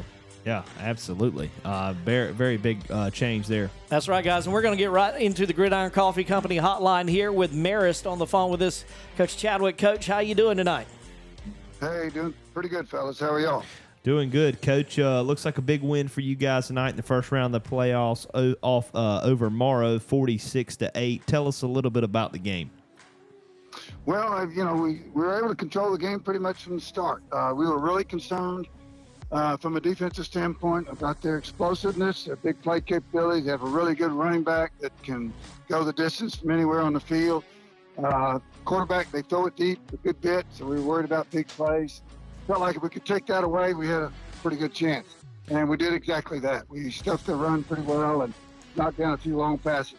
yeah, 0.48 0.62
absolutely. 0.80 1.50
Uh, 1.62 1.92
very 2.06 2.32
very 2.32 2.56
big 2.56 2.78
uh, 2.90 3.10
change 3.10 3.46
there. 3.46 3.70
That's 3.88 4.08
right, 4.08 4.24
guys. 4.24 4.46
And 4.46 4.54
we're 4.54 4.62
going 4.62 4.72
to 4.72 4.82
get 4.82 4.90
right 4.90 5.20
into 5.20 5.44
the 5.44 5.52
Gridiron 5.52 5.90
Coffee 5.90 6.24
Company 6.24 6.56
hotline 6.56 7.06
here 7.06 7.30
with 7.30 7.52
Marist 7.52 8.10
on 8.10 8.18
the 8.18 8.26
phone 8.26 8.50
with 8.50 8.62
us. 8.62 8.86
Coach 9.18 9.36
Chadwick. 9.36 9.76
Coach, 9.76 10.06
how 10.06 10.20
you 10.20 10.34
doing 10.34 10.56
tonight? 10.56 10.86
Hey, 11.80 12.08
doing 12.14 12.32
pretty 12.54 12.70
good, 12.70 12.88
fellas. 12.88 13.20
How 13.20 13.28
are 13.28 13.40
y'all? 13.40 13.62
Doing 14.04 14.30
good, 14.30 14.62
Coach. 14.62 14.98
Uh, 14.98 15.20
looks 15.20 15.44
like 15.44 15.58
a 15.58 15.62
big 15.62 15.82
win 15.82 16.08
for 16.08 16.22
you 16.22 16.34
guys 16.34 16.68
tonight 16.68 16.88
in 16.90 16.96
the 16.96 17.02
first 17.02 17.30
round 17.30 17.54
of 17.54 17.62
the 17.62 17.68
playoffs 17.68 18.26
o- 18.32 18.56
off 18.62 18.90
uh, 18.94 19.20
over 19.24 19.50
Morrow, 19.50 19.98
forty-six 19.98 20.76
to 20.76 20.90
eight. 20.94 21.26
Tell 21.26 21.46
us 21.46 21.60
a 21.60 21.66
little 21.66 21.90
bit 21.90 22.04
about 22.04 22.32
the 22.32 22.38
game. 22.38 22.70
Well, 24.06 24.50
you 24.50 24.64
know, 24.64 24.76
we, 24.76 25.02
we 25.12 25.22
were 25.26 25.36
able 25.36 25.50
to 25.50 25.54
control 25.54 25.92
the 25.92 25.98
game 25.98 26.20
pretty 26.20 26.40
much 26.40 26.62
from 26.64 26.76
the 26.76 26.80
start. 26.80 27.22
Uh, 27.30 27.52
we 27.54 27.66
were 27.66 27.78
really 27.78 28.04
concerned 28.04 28.66
uh, 29.30 29.56
from 29.56 29.76
a 29.76 29.80
defensive 29.80 30.24
standpoint 30.24 30.88
about 30.90 31.20
their 31.20 31.36
explosiveness, 31.36 32.24
their 32.24 32.36
big 32.36 32.60
play 32.62 32.80
capability. 32.80 33.42
They 33.42 33.50
have 33.50 33.62
a 33.62 33.66
really 33.66 33.94
good 33.94 34.12
running 34.12 34.42
back 34.42 34.72
that 34.80 34.92
can 35.02 35.32
go 35.68 35.84
the 35.84 35.92
distance 35.92 36.36
from 36.36 36.50
anywhere 36.50 36.80
on 36.80 36.94
the 36.94 37.00
field. 37.00 37.44
Uh, 38.02 38.38
quarterback, 38.64 39.10
they 39.10 39.22
throw 39.22 39.46
it 39.46 39.56
deep 39.56 39.80
a 39.92 39.96
good 39.96 40.20
bit, 40.20 40.46
so 40.50 40.64
we 40.64 40.76
were 40.76 40.82
worried 40.82 41.04
about 41.04 41.30
big 41.30 41.48
plays. 41.48 42.02
Felt 42.46 42.60
like 42.60 42.76
if 42.76 42.82
we 42.82 42.88
could 42.88 43.04
take 43.04 43.26
that 43.26 43.44
away, 43.44 43.74
we 43.74 43.88
had 43.88 44.02
a 44.02 44.12
pretty 44.40 44.56
good 44.56 44.72
chance. 44.72 45.06
And 45.48 45.68
we 45.68 45.76
did 45.76 45.92
exactly 45.92 46.38
that. 46.40 46.68
We 46.68 46.90
stuffed 46.90 47.26
the 47.26 47.34
run 47.34 47.64
pretty 47.64 47.82
well 47.82 48.22
and 48.22 48.32
knocked 48.76 48.98
down 48.98 49.14
a 49.14 49.16
few 49.16 49.36
long 49.36 49.58
passes. 49.58 49.98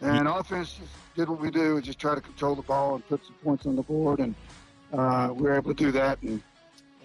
And 0.00 0.28
offense 0.28 0.74
just 0.74 0.90
did 1.16 1.28
what 1.28 1.40
we 1.40 1.50
do, 1.50 1.76
and 1.76 1.84
just 1.84 1.98
try 1.98 2.14
to 2.14 2.20
control 2.20 2.54
the 2.54 2.62
ball 2.62 2.96
and 2.96 3.08
put 3.08 3.24
some 3.24 3.34
points 3.42 3.66
on 3.66 3.74
the 3.74 3.82
board. 3.82 4.20
And 4.20 4.34
uh, 4.92 5.30
we 5.32 5.42
were 5.42 5.54
able 5.54 5.74
to 5.74 5.84
do 5.84 5.90
that 5.92 6.22
and 6.22 6.42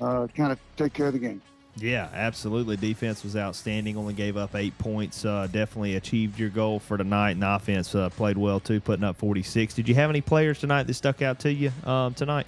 uh, 0.02 0.28
kind 0.36 0.52
of 0.52 0.60
take 0.76 0.94
care 0.94 1.08
of 1.08 1.14
the 1.14 1.20
game. 1.20 1.42
Yeah, 1.76 2.10
absolutely. 2.14 2.78
Defense 2.78 3.24
was 3.24 3.36
outstanding. 3.36 3.98
Only 3.98 4.14
gave 4.14 4.38
up 4.38 4.56
eight 4.56 4.78
points. 4.78 5.26
Uh, 5.26 5.48
definitely 5.52 5.96
achieved 5.96 6.38
your 6.38 6.50
goal 6.50 6.80
for 6.80 6.98
tonight. 6.98 7.32
And 7.32 7.44
offense 7.44 7.96
uh, 7.96 8.10
played 8.10 8.38
well 8.38 8.60
too, 8.60 8.80
putting 8.80 9.04
up 9.04 9.18
46. 9.18 9.74
Did 9.74 9.90
you 9.90 9.96
have 9.96 10.10
any 10.10 10.22
players 10.22 10.60
tonight 10.60 10.84
that 10.84 10.94
stuck 10.94 11.22
out 11.22 11.40
to 11.40 11.52
you 11.52 11.72
um, 11.86 12.14
tonight? 12.14 12.46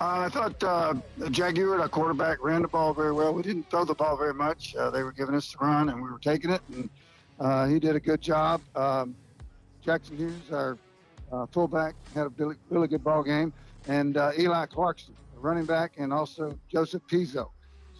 Uh, 0.00 0.20
I 0.20 0.28
thought 0.28 0.64
uh, 0.64 0.94
Jack 1.30 1.58
our 1.58 1.88
quarterback, 1.88 2.42
ran 2.42 2.62
the 2.62 2.68
ball 2.68 2.94
very 2.94 3.12
well. 3.12 3.34
We 3.34 3.42
didn't 3.42 3.68
throw 3.70 3.84
the 3.84 3.94
ball 3.94 4.16
very 4.16 4.32
much. 4.32 4.74
Uh, 4.76 4.88
they 4.90 5.02
were 5.02 5.12
giving 5.12 5.34
us 5.34 5.52
the 5.52 5.58
run, 5.58 5.90
and 5.90 6.02
we 6.02 6.10
were 6.10 6.18
taking 6.18 6.50
it, 6.50 6.62
and 6.72 6.88
uh, 7.38 7.66
he 7.66 7.78
did 7.78 7.96
a 7.96 8.00
good 8.00 8.22
job. 8.22 8.62
Um, 8.74 9.14
Jackson 9.84 10.16
Hughes, 10.16 10.52
our 10.52 10.78
uh, 11.30 11.44
fullback, 11.52 11.94
had 12.14 12.26
a 12.26 12.28
really, 12.30 12.56
really 12.70 12.88
good 12.88 13.04
ball 13.04 13.22
game, 13.22 13.52
and 13.88 14.16
Eli 14.38 14.64
Clarkson, 14.66 15.14
running 15.36 15.66
back, 15.66 15.92
and 15.98 16.14
also 16.14 16.58
Joseph 16.70 17.02
Pizzo. 17.10 17.50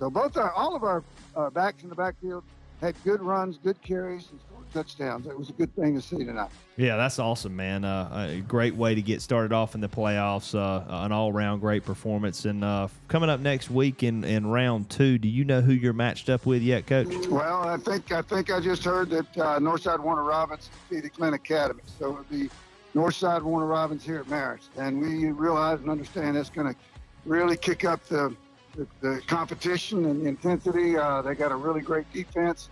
So 0.00 0.08
both 0.08 0.36
our, 0.38 0.50
all 0.52 0.74
of 0.74 0.82
our 0.82 1.04
uh, 1.36 1.50
backs 1.50 1.82
in 1.82 1.90
the 1.90 1.94
backfield 1.94 2.42
had 2.80 2.94
good 3.04 3.20
runs, 3.20 3.58
good 3.58 3.80
carries, 3.82 4.30
and 4.30 4.40
scored 4.40 4.64
touchdowns. 4.72 5.26
It 5.26 5.38
was 5.38 5.50
a 5.50 5.52
good 5.52 5.76
thing 5.76 5.94
to 5.94 6.00
see 6.00 6.24
tonight. 6.24 6.48
Yeah, 6.78 6.96
that's 6.96 7.18
awesome, 7.18 7.54
man. 7.54 7.84
Uh, 7.84 8.28
a 8.30 8.40
great 8.40 8.74
way 8.74 8.94
to 8.94 9.02
get 9.02 9.20
started 9.20 9.52
off 9.52 9.74
in 9.74 9.82
the 9.82 9.90
playoffs. 9.90 10.54
Uh, 10.54 10.82
an 10.88 11.12
all-around 11.12 11.60
great 11.60 11.84
performance. 11.84 12.46
And 12.46 12.64
uh, 12.64 12.88
coming 13.08 13.28
up 13.28 13.40
next 13.40 13.70
week 13.70 14.02
in, 14.02 14.24
in 14.24 14.46
round 14.46 14.88
two, 14.88 15.18
do 15.18 15.28
you 15.28 15.44
know 15.44 15.60
who 15.60 15.74
you're 15.74 15.92
matched 15.92 16.30
up 16.30 16.46
with 16.46 16.62
yet, 16.62 16.86
Coach? 16.86 17.26
Well, 17.26 17.68
I 17.68 17.76
think 17.76 18.10
I 18.10 18.22
think 18.22 18.50
I 18.50 18.58
just 18.58 18.82
heard 18.82 19.10
that 19.10 19.36
uh, 19.36 19.58
Northside 19.58 20.00
Warner 20.00 20.24
Robins 20.24 20.70
defeated 20.88 21.12
Glynn 21.12 21.34
Academy, 21.34 21.82
so 21.98 22.12
it'll 22.12 22.24
be 22.24 22.48
Northside 22.94 23.42
Warner 23.42 23.66
Robins 23.66 24.02
here 24.02 24.20
at 24.20 24.26
Marist, 24.26 24.68
and 24.78 24.98
we 24.98 25.30
realize 25.30 25.80
and 25.80 25.90
understand 25.90 26.36
that's 26.36 26.48
going 26.48 26.72
to 26.72 26.80
really 27.26 27.58
kick 27.58 27.84
up 27.84 28.02
the, 28.06 28.34
the, 28.76 28.86
the 29.00 29.20
competition 29.26 30.04
and 30.06 30.22
the 30.22 30.28
intensity. 30.28 30.96
Uh, 30.96 31.22
they 31.22 31.34
got 31.34 31.52
a 31.52 31.56
really 31.56 31.80
great 31.80 32.10
defense 32.12 32.68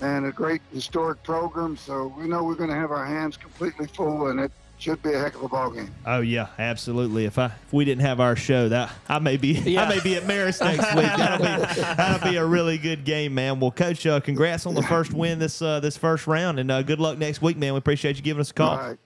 and 0.00 0.26
a 0.26 0.32
great 0.32 0.60
historic 0.72 1.22
program, 1.22 1.76
so 1.76 2.12
we 2.18 2.26
know 2.26 2.42
we're 2.42 2.54
going 2.54 2.70
to 2.70 2.76
have 2.76 2.90
our 2.90 3.04
hands 3.04 3.36
completely 3.36 3.86
full, 3.86 4.28
and 4.28 4.40
it 4.40 4.50
should 4.78 5.00
be 5.02 5.12
a 5.12 5.18
heck 5.18 5.36
of 5.36 5.42
a 5.44 5.48
ball 5.48 5.70
game. 5.70 5.88
Oh 6.06 6.20
yeah, 6.22 6.48
absolutely. 6.58 7.24
If 7.24 7.38
I 7.38 7.46
if 7.46 7.72
we 7.72 7.84
didn't 7.84 8.04
have 8.04 8.18
our 8.18 8.34
show, 8.34 8.68
that 8.70 8.92
I 9.08 9.20
may 9.20 9.36
be 9.36 9.52
Yeah. 9.52 9.84
I 9.84 9.88
may 9.88 10.00
be 10.00 10.16
at 10.16 10.24
Marist 10.24 10.60
next 10.60 10.92
week. 10.96 11.04
That'll 11.04 11.38
be 11.66 11.82
that'll 11.82 12.30
be 12.30 12.36
a 12.36 12.44
really 12.44 12.78
good 12.78 13.04
game, 13.04 13.32
man. 13.34 13.60
Well, 13.60 13.70
Coach, 13.70 14.04
uh, 14.06 14.18
congrats 14.18 14.66
on 14.66 14.74
the 14.74 14.82
first 14.82 15.12
win 15.12 15.38
this 15.38 15.62
uh, 15.62 15.78
this 15.78 15.96
first 15.96 16.26
round, 16.26 16.58
and 16.58 16.68
uh, 16.70 16.82
good 16.82 16.98
luck 16.98 17.16
next 17.16 17.40
week, 17.42 17.56
man. 17.56 17.74
We 17.74 17.78
appreciate 17.78 18.16
you 18.16 18.22
giving 18.22 18.40
us 18.40 18.50
a 18.50 18.54
call. 18.54 18.70
All 18.70 18.88
right. 18.88 18.98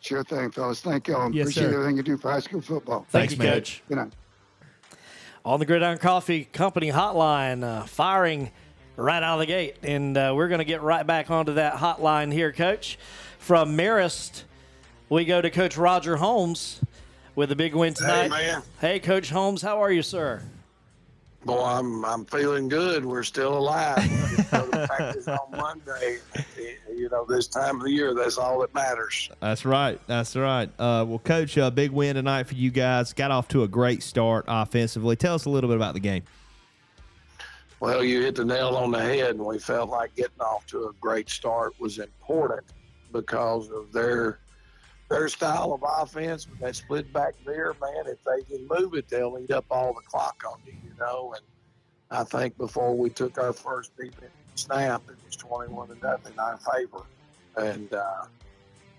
Sure 0.00 0.24
thing, 0.24 0.50
fellas. 0.50 0.80
Thank 0.80 1.08
y'all. 1.08 1.30
Yes, 1.32 1.44
Appreciate 1.44 1.64
sir. 1.70 1.74
everything 1.74 1.96
you 1.98 2.02
do 2.02 2.16
for 2.16 2.30
high 2.32 2.40
school 2.40 2.60
football. 2.62 3.06
Thank 3.10 3.30
Thanks, 3.30 3.32
you, 3.34 3.38
man. 3.38 3.52
Coach. 3.52 3.82
Good 3.88 3.96
night. 3.98 4.12
On 5.44 5.58
the 5.58 5.66
Gridiron 5.66 5.98
Coffee 5.98 6.44
Company 6.44 6.90
hotline, 6.90 7.64
uh, 7.64 7.84
firing 7.84 8.50
right 8.96 9.22
out 9.22 9.34
of 9.34 9.40
the 9.40 9.46
gate. 9.46 9.76
And 9.82 10.16
uh, 10.16 10.32
we're 10.36 10.48
going 10.48 10.60
to 10.60 10.64
get 10.64 10.82
right 10.82 11.06
back 11.06 11.30
onto 11.30 11.54
that 11.54 11.74
hotline 11.74 12.32
here, 12.32 12.52
Coach. 12.52 12.98
From 13.38 13.76
Marist, 13.76 14.44
we 15.08 15.24
go 15.24 15.40
to 15.40 15.50
Coach 15.50 15.76
Roger 15.76 16.16
Holmes 16.16 16.80
with 17.34 17.50
a 17.50 17.56
big 17.56 17.74
win 17.74 17.94
tonight. 17.94 18.28
man. 18.30 18.62
Hey, 18.80 19.00
Coach 19.00 19.30
Holmes, 19.30 19.62
how 19.62 19.82
are 19.82 19.90
you, 19.90 20.02
sir? 20.02 20.42
Boy, 21.44 21.60
I'm 21.60 22.04
I'm 22.04 22.24
feeling 22.24 22.68
good. 22.68 23.04
We're 23.04 23.24
still 23.24 23.58
alive. 23.58 23.98
We 23.98 24.36
get 24.36 24.48
to 24.48 24.50
go 24.50 24.70
to 24.70 24.86
practice 24.86 25.26
on 25.26 25.50
Monday. 25.50 26.18
You 26.94 27.08
know, 27.08 27.24
this 27.28 27.48
time 27.48 27.76
of 27.76 27.82
the 27.82 27.90
year, 27.90 28.14
that's 28.14 28.38
all 28.38 28.60
that 28.60 28.72
matters. 28.74 29.28
That's 29.40 29.64
right. 29.64 30.00
That's 30.06 30.36
right. 30.36 30.68
Uh, 30.78 31.04
well, 31.08 31.18
Coach, 31.18 31.56
a 31.56 31.70
big 31.70 31.90
win 31.90 32.14
tonight 32.14 32.44
for 32.44 32.54
you 32.54 32.70
guys. 32.70 33.12
Got 33.12 33.32
off 33.32 33.48
to 33.48 33.64
a 33.64 33.68
great 33.68 34.04
start 34.04 34.44
offensively. 34.46 35.16
Tell 35.16 35.34
us 35.34 35.46
a 35.46 35.50
little 35.50 35.68
bit 35.68 35.76
about 35.76 35.94
the 35.94 36.00
game. 36.00 36.22
Well, 37.80 38.04
you 38.04 38.22
hit 38.22 38.36
the 38.36 38.44
nail 38.44 38.76
on 38.76 38.92
the 38.92 39.00
head, 39.00 39.30
and 39.34 39.44
we 39.44 39.58
felt 39.58 39.90
like 39.90 40.14
getting 40.14 40.40
off 40.40 40.64
to 40.66 40.86
a 40.86 40.92
great 41.00 41.28
start 41.28 41.72
was 41.80 41.98
important 41.98 42.62
because 43.10 43.68
of 43.70 43.92
their 43.92 44.38
their 45.12 45.28
style 45.28 45.74
of 45.74 45.84
offense 45.86 46.48
with 46.48 46.58
that 46.60 46.74
split 46.74 47.12
back 47.12 47.34
there. 47.44 47.74
Man, 47.80 48.06
if 48.06 48.18
they 48.24 48.42
can 48.44 48.66
move 48.66 48.94
it, 48.94 49.08
they'll 49.08 49.38
eat 49.38 49.50
up 49.50 49.66
all 49.70 49.92
the 49.92 50.00
clock 50.00 50.42
on 50.50 50.58
you, 50.64 50.72
you 50.82 50.94
know. 50.98 51.34
And 51.36 51.44
I 52.10 52.24
think 52.24 52.56
before 52.56 52.96
we 52.96 53.10
took 53.10 53.36
our 53.36 53.52
first 53.52 53.94
defensive 53.96 54.30
snap, 54.54 55.02
it 55.08 55.16
was 55.24 55.36
twenty-one 55.36 55.88
to 55.88 55.98
nothing 56.02 56.32
in 56.32 56.38
our 56.38 56.58
favor, 56.58 57.04
and 57.56 57.92
uh, 57.92 58.24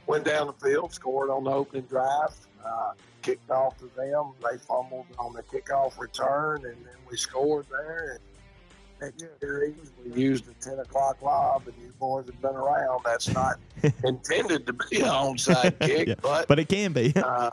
went 0.06 0.26
down 0.26 0.48
the 0.48 0.54
field, 0.54 0.94
scored 0.94 1.32
on 1.32 1.46
the 1.46 1.52
opening 1.52 1.86
drive. 1.86 2.36
Uh, 2.64 2.94
kicked 3.24 3.50
off 3.50 3.78
to 3.80 3.90
them. 3.96 4.34
They 4.42 4.58
fumbled 4.58 5.08
on 5.18 5.34
the 5.34 5.44
kickoff 5.44 6.00
return, 6.00 6.66
and 6.66 6.76
then 6.86 6.96
we 7.10 7.18
scored 7.18 7.66
there. 7.70 8.12
And 8.12 8.20
next 9.04 9.26
series, 9.40 9.76
we 10.04 10.22
used 10.22 10.46
the 10.46 10.54
10 10.70 10.80
o'clock 10.80 11.22
lob, 11.22 11.64
and 11.68 11.76
you 11.82 11.92
boys 12.00 12.26
have 12.26 12.42
been 12.42 12.56
around. 12.56 13.02
That's 13.06 13.30
not 13.34 13.56
intended 14.04 14.66
to 14.68 14.74
be 14.74 15.00
an 15.02 15.08
onside 15.08 15.80
kick, 15.88 16.08
Yeah, 16.08 16.16
but 16.22 16.48
But 16.48 16.60
it 16.60 16.70
can 16.70 16.94
be. 16.94 17.14
uh, 17.16 17.50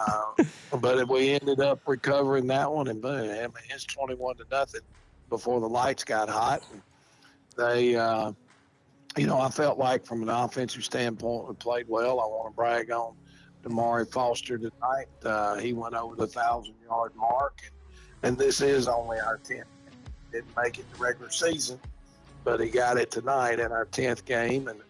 but 0.81 1.09
we 1.09 1.31
ended 1.31 1.61
up 1.61 1.81
recovering 1.87 2.47
that 2.49 2.71
one, 2.71 2.89
and 2.89 3.01
boom, 3.01 3.31
I 3.31 3.41
mean, 3.43 3.51
it's 3.71 3.85
21 3.85 4.37
to 4.37 4.45
nothing 4.51 4.81
before 5.29 5.61
the 5.61 5.69
lights 5.69 6.05
got 6.05 6.29
hot. 6.29 6.63
And 6.73 6.83
they, 7.57 7.97
uh, 7.97 8.33
you 9.17 9.27
know, 9.27 9.41
I 9.41 9.49
felt 9.51 9.79
like 9.79 10.05
from 10.05 10.23
an 10.23 10.29
offensive 10.29 10.85
standpoint, 10.85 11.49
we 11.49 11.55
played 11.55 11.87
well. 11.89 12.21
I 12.21 12.27
want 12.27 12.53
to 12.53 12.57
brag 12.57 12.91
on 12.91 13.15
Damari 13.63 14.11
Foster 14.11 14.57
tonight. 14.59 15.07
Uh, 15.25 15.57
he 15.57 15.73
went 15.73 15.95
over 15.95 16.15
the 16.17 16.27
thousand 16.27 16.75
yard 16.89 17.13
mark, 17.17 17.59
and, 17.65 17.73
and 18.23 18.39
this 18.39 18.61
is 18.61 18.89
only 18.89 19.19
our 19.21 19.39
10th. 19.39 19.65
Didn't 20.33 20.57
make 20.57 20.79
it 20.79 20.91
the 20.93 20.99
regular 20.99 21.31
season, 21.31 21.81
but 22.45 22.61
he 22.61 22.69
got 22.69 22.97
it 22.97 23.11
tonight 23.11 23.59
in 23.59 23.73
our 23.73 23.87
10th 23.87 24.25
game. 24.25 24.69
And 24.69 24.81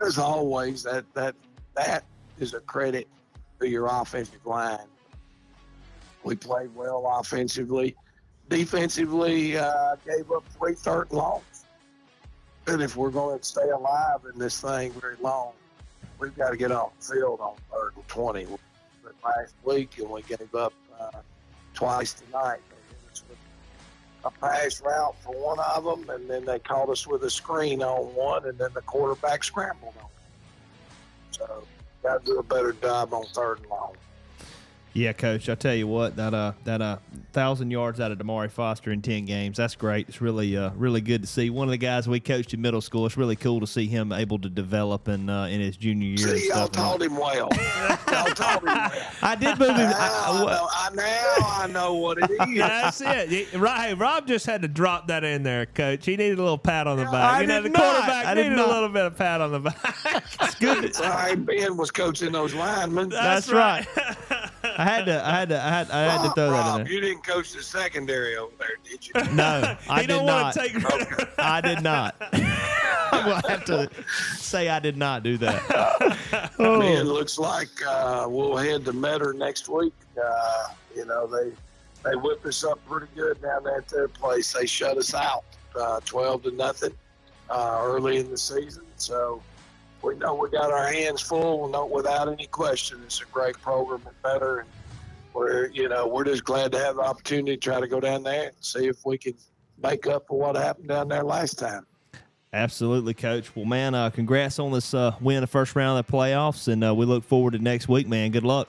as 0.00 0.18
always, 0.18 0.82
that 0.84 1.04
that 1.14 1.34
that 1.74 2.04
is 2.38 2.54
a 2.54 2.60
credit 2.60 3.08
to 3.60 3.68
your 3.68 3.86
offensive 3.86 4.44
line. 4.44 4.78
We 6.22 6.36
played 6.36 6.74
well 6.74 7.06
offensively. 7.18 7.96
Defensively, 8.48 9.56
uh, 9.56 9.96
gave 10.04 10.30
up 10.32 10.44
three 10.58 10.74
third 10.74 11.12
longs. 11.12 11.64
And 12.66 12.82
if 12.82 12.96
we're 12.96 13.10
going 13.10 13.38
to 13.38 13.44
stay 13.44 13.68
alive 13.70 14.20
in 14.32 14.38
this 14.38 14.60
thing 14.60 14.92
very 14.92 15.16
long, 15.20 15.52
we've 16.18 16.36
got 16.36 16.50
to 16.50 16.56
get 16.56 16.72
off 16.72 16.92
the 17.00 17.14
field 17.14 17.40
on 17.40 17.54
third 17.72 17.92
and 17.96 18.06
20. 18.08 18.46
We 18.46 18.50
did 18.50 19.12
last 19.24 19.54
week, 19.64 19.98
and 19.98 20.10
we 20.10 20.22
gave 20.22 20.54
up 20.54 20.72
uh, 20.98 21.10
twice 21.74 22.14
tonight. 22.14 22.60
A 24.24 24.30
pass 24.30 24.82
route 24.82 25.16
for 25.22 25.34
one 25.34 25.58
of 25.58 25.84
them, 25.84 26.10
and 26.10 26.28
then 26.28 26.44
they 26.44 26.58
caught 26.58 26.90
us 26.90 27.06
with 27.06 27.24
a 27.24 27.30
screen 27.30 27.82
on 27.82 28.14
one, 28.14 28.46
and 28.46 28.58
then 28.58 28.70
the 28.74 28.82
quarterback 28.82 29.42
scrambled 29.42 29.94
on 29.98 30.04
it. 30.04 31.36
So, 31.36 31.64
got 32.02 32.24
to 32.24 32.32
do 32.32 32.38
a 32.38 32.42
better 32.42 32.72
job 32.72 33.14
on 33.14 33.24
third 33.26 33.60
and 33.60 33.68
long. 33.68 33.94
Yeah, 34.92 35.12
coach. 35.12 35.48
I 35.48 35.54
tell 35.54 35.74
you 35.74 35.86
what, 35.86 36.16
that 36.16 36.34
uh, 36.34 36.52
that 36.64 36.82
uh, 36.82 36.96
thousand 37.32 37.70
yards 37.70 38.00
out 38.00 38.10
of 38.10 38.18
Damari 38.18 38.50
Foster 38.50 38.90
in 38.90 39.02
ten 39.02 39.24
games. 39.24 39.56
That's 39.56 39.76
great. 39.76 40.08
It's 40.08 40.20
really 40.20 40.56
uh, 40.56 40.70
really 40.74 41.00
good 41.00 41.22
to 41.22 41.28
see. 41.28 41.48
One 41.48 41.68
of 41.68 41.70
the 41.70 41.78
guys 41.78 42.08
we 42.08 42.18
coached 42.18 42.54
in 42.54 42.60
middle 42.60 42.80
school. 42.80 43.06
It's 43.06 43.16
really 43.16 43.36
cool 43.36 43.60
to 43.60 43.68
see 43.68 43.86
him 43.86 44.10
able 44.10 44.40
to 44.40 44.48
develop 44.48 45.06
in 45.06 45.30
uh, 45.30 45.44
in 45.44 45.60
his 45.60 45.76
junior 45.76 46.08
year. 46.08 46.28
and 46.30 46.38
See, 46.38 46.48
y'all 46.48 46.66
stuff. 46.66 46.72
taught 46.72 47.02
him 47.02 47.16
well. 47.16 47.48
y'all 48.10 48.26
taught 48.34 48.62
him 48.62 48.66
well. 48.66 49.06
I 49.22 49.36
did 49.36 49.58
move 49.60 49.68
him. 49.76 49.90
Now 49.90 49.96
I, 49.96 50.30
I, 50.32 50.44
know, 50.44 50.68
I, 50.72 50.90
now 50.94 51.46
I 51.46 51.66
know 51.68 51.94
what 51.94 52.18
it 52.18 52.30
is. 52.48 52.58
That's 52.58 53.00
it. 53.00 53.54
Right, 53.54 53.88
hey, 53.90 53.94
Rob 53.94 54.26
just 54.26 54.44
had 54.46 54.62
to 54.62 54.68
drop 54.68 55.06
that 55.06 55.22
in 55.22 55.44
there, 55.44 55.66
Coach. 55.66 56.04
He 56.04 56.16
needed 56.16 56.40
a 56.40 56.42
little 56.42 56.58
pat 56.58 56.88
on 56.88 56.98
the 56.98 57.04
back. 57.04 57.14
I 57.14 57.40
you 57.42 57.46
know, 57.46 57.62
the 57.62 57.68
not. 57.68 57.80
quarterback 57.80 58.26
I 58.26 58.34
needed 58.34 58.52
not. 58.56 58.68
a 58.68 58.72
little 58.72 58.88
bit 58.88 59.04
of 59.06 59.16
pat 59.16 59.40
on 59.40 59.52
the 59.52 59.60
back. 59.60 59.96
it's 60.40 60.54
good. 60.56 60.96
All 60.96 61.10
right, 61.10 61.46
Ben 61.46 61.76
was 61.76 61.92
coaching 61.92 62.32
those 62.32 62.54
linemen. 62.54 63.10
That's, 63.10 63.52
right. 63.52 63.86
I 64.80 64.84
had 64.84 65.04
to. 65.06 65.26
I 65.26 65.30
had 65.30 65.48
to. 65.50 65.62
I 65.62 65.68
had. 65.68 65.90
I 65.90 66.00
had 66.04 66.22
to 66.22 66.30
throw 66.32 66.50
that 66.52 66.76
in 66.78 66.84
there. 66.84 66.92
you 66.92 67.00
didn't 67.02 67.22
coach 67.22 67.52
the 67.52 67.62
secondary 67.62 68.36
over 68.38 68.52
there, 68.58 68.78
did 68.82 69.06
you? 69.06 69.12
No, 69.34 69.76
I 69.90 70.00
he 70.00 70.06
did 70.06 70.14
don't 70.14 70.24
not. 70.26 70.54
take 70.54 70.72
credit. 70.72 71.28
I 71.38 71.60
did 71.60 71.82
not. 71.82 72.14
I 73.12 73.22
will 73.26 73.48
have 73.50 73.66
to 73.66 73.90
say 74.38 74.70
I 74.70 74.78
did 74.78 74.96
not 74.96 75.22
do 75.22 75.36
that. 75.38 76.16
Oh. 76.58 76.78
Man, 76.78 77.04
looks 77.04 77.38
like 77.38 77.68
uh, 77.86 78.26
we'll 78.28 78.54
head 78.56 78.84
to 78.84 78.92
Metter 78.92 79.32
next 79.32 79.68
week. 79.68 79.94
Uh, 80.22 80.68
you 80.94 81.04
know, 81.06 81.26
they 81.26 81.52
they 82.04 82.16
whipped 82.16 82.44
us 82.46 82.64
up 82.64 82.78
pretty 82.86 83.06
good 83.14 83.40
down 83.40 83.66
at 83.66 83.88
their 83.88 84.08
place. 84.08 84.52
They 84.52 84.66
shut 84.66 84.96
us 84.98 85.14
out, 85.14 85.44
uh, 85.74 86.00
twelve 86.04 86.42
to 86.44 86.50
nothing, 86.52 86.92
uh, 87.48 87.80
early 87.82 88.18
in 88.18 88.30
the 88.30 88.36
season. 88.38 88.84
So 88.96 89.42
we 90.02 90.14
know 90.16 90.34
we 90.34 90.50
got 90.50 90.70
our 90.70 90.90
hands 90.92 91.20
full. 91.20 91.68
No, 91.68 91.86
without 91.86 92.28
any 92.28 92.46
question, 92.46 93.00
it's 93.04 93.20
a 93.20 93.26
great 93.26 93.60
program 93.60 94.02
at 94.06 94.14
Metter, 94.24 94.60
and 94.60 94.68
we're 95.34 95.68
you 95.68 95.88
know 95.88 96.06
we're 96.06 96.24
just 96.24 96.44
glad 96.44 96.72
to 96.72 96.78
have 96.78 96.96
the 96.96 97.02
opportunity 97.02 97.56
to 97.56 97.60
try 97.60 97.80
to 97.80 97.88
go 97.88 98.00
down 98.00 98.22
there 98.22 98.48
and 98.48 98.56
see 98.60 98.86
if 98.86 99.04
we 99.04 99.18
can 99.18 99.34
make 99.82 100.06
up 100.06 100.26
for 100.28 100.38
what 100.38 100.56
happened 100.56 100.88
down 100.88 101.08
there 101.08 101.22
last 101.22 101.58
time. 101.58 101.86
Absolutely, 102.52 103.14
Coach. 103.14 103.54
Well, 103.54 103.64
man, 103.64 103.94
uh, 103.94 104.10
congrats 104.10 104.58
on 104.58 104.72
this 104.72 104.92
uh, 104.92 105.14
win, 105.20 105.40
the 105.40 105.46
first 105.46 105.76
round 105.76 105.98
of 105.98 106.06
the 106.06 106.12
playoffs, 106.12 106.66
and 106.66 106.82
uh, 106.82 106.94
we 106.94 107.06
look 107.06 107.24
forward 107.24 107.52
to 107.52 107.58
next 107.58 107.88
week, 107.88 108.08
man. 108.08 108.32
Good 108.32 108.44
luck. 108.44 108.68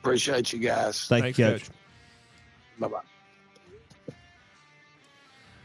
Appreciate 0.00 0.52
you 0.52 0.58
guys. 0.58 1.06
Thank 1.06 1.24
Thanks, 1.24 1.38
you, 1.38 1.44
Coach. 1.44 1.62
Coach. 1.62 1.70
Bye 2.80 2.88
bye. 2.88 3.17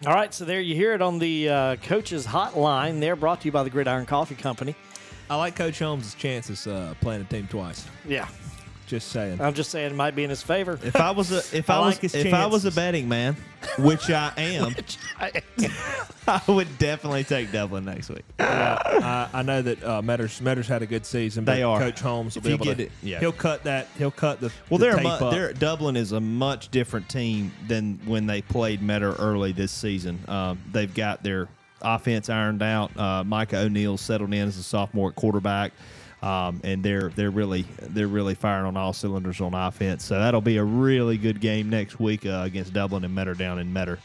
All 0.05 0.13
right, 0.13 0.33
so 0.33 0.43
there 0.43 0.59
you 0.59 0.75
hear 0.75 0.93
it 0.93 1.01
on 1.01 1.17
the 1.17 1.47
uh, 1.47 1.75
coach's 1.77 2.27
hotline. 2.27 2.99
There, 2.99 3.15
brought 3.15 3.39
to 3.41 3.45
you 3.45 3.53
by 3.53 3.63
the 3.63 3.69
Gridiron 3.69 4.05
Coffee 4.05 4.35
Company. 4.35 4.75
I 5.29 5.37
like 5.37 5.55
Coach 5.55 5.79
Holmes' 5.79 6.13
chances 6.15 6.67
uh, 6.67 6.93
playing 6.99 7.21
a 7.21 7.23
team 7.23 7.47
twice. 7.47 7.87
Yeah, 8.05 8.27
Just 8.93 9.09
saying. 9.09 9.41
I'm 9.41 9.55
just 9.55 9.71
saying 9.71 9.91
it 9.91 9.95
might 9.95 10.15
be 10.15 10.23
in 10.23 10.29
his 10.29 10.43
favor. 10.43 10.77
If 10.83 10.95
I 10.97 11.09
was 11.09 11.31
a 11.31 11.37
if 11.57 11.67
I, 11.67 11.77
I 11.77 11.79
was 11.87 11.95
like 12.03 12.13
if 12.13 12.31
I 12.31 12.45
was 12.45 12.65
a 12.65 12.71
betting 12.71 13.09
man, 13.09 13.35
which 13.79 14.07
I 14.11 14.31
am, 14.37 14.75
I 16.27 16.41
would 16.47 16.77
definitely 16.77 17.23
take 17.23 17.51
Dublin 17.51 17.85
next 17.85 18.09
week. 18.09 18.21
I, 18.37 19.29
I 19.33 19.41
know 19.41 19.63
that 19.63 19.83
uh, 19.83 20.01
Metters 20.03 20.39
Metters 20.41 20.67
had 20.67 20.83
a 20.83 20.85
good 20.85 21.07
season. 21.07 21.43
But 21.43 21.55
They 21.55 21.63
are. 21.63 21.79
Coach 21.79 22.01
Holmes 22.01 22.35
will 22.35 22.41
If 22.41 22.45
be 22.45 22.53
able 22.53 22.65
to. 22.75 22.83
it, 22.83 22.91
yeah. 23.01 23.19
He'll 23.19 23.31
cut 23.31 23.63
that. 23.63 23.87
He'll 23.97 24.11
cut 24.11 24.39
the. 24.41 24.51
Well, 24.69 24.77
the 24.77 24.91
they're, 24.91 25.01
mu- 25.01 25.31
they're 25.31 25.53
Dublin 25.53 25.95
is 25.97 26.11
a 26.11 26.19
much 26.19 26.69
different 26.69 27.09
team 27.09 27.51
than 27.67 27.99
when 28.05 28.27
they 28.27 28.43
played 28.43 28.83
Metter 28.83 29.13
early 29.13 29.53
this 29.53 29.71
season. 29.71 30.19
Um, 30.27 30.61
they've 30.71 30.93
got 30.93 31.23
their 31.23 31.47
offense 31.81 32.29
ironed 32.29 32.61
out. 32.61 32.95
Uh, 32.95 33.23
Micah 33.23 33.57
O'Neill 33.57 33.97
settled 33.97 34.31
in 34.35 34.47
as 34.47 34.57
a 34.59 34.63
sophomore 34.63 35.11
quarterback, 35.11 35.73
um, 36.23 36.61
and 36.63 36.81
they're 36.81 37.09
they're 37.09 37.29
really 37.29 37.65
they're 37.81 38.07
really 38.07 38.33
firing 38.33 38.65
on 38.65 38.77
all 38.77 38.93
cylinders 38.93 39.41
on 39.41 39.53
offense. 39.53 40.05
So 40.05 40.17
that'll 40.17 40.41
be 40.41 40.57
a 40.57 40.63
really 40.63 41.17
good 41.17 41.41
game 41.41 41.69
next 41.69 41.99
week 41.99 42.25
uh, 42.25 42.43
against 42.45 42.73
Dublin 42.73 43.03
and 43.03 43.13
Metter 43.13 43.33
down 43.33 43.59
in 43.59 43.73
Metter. 43.73 43.99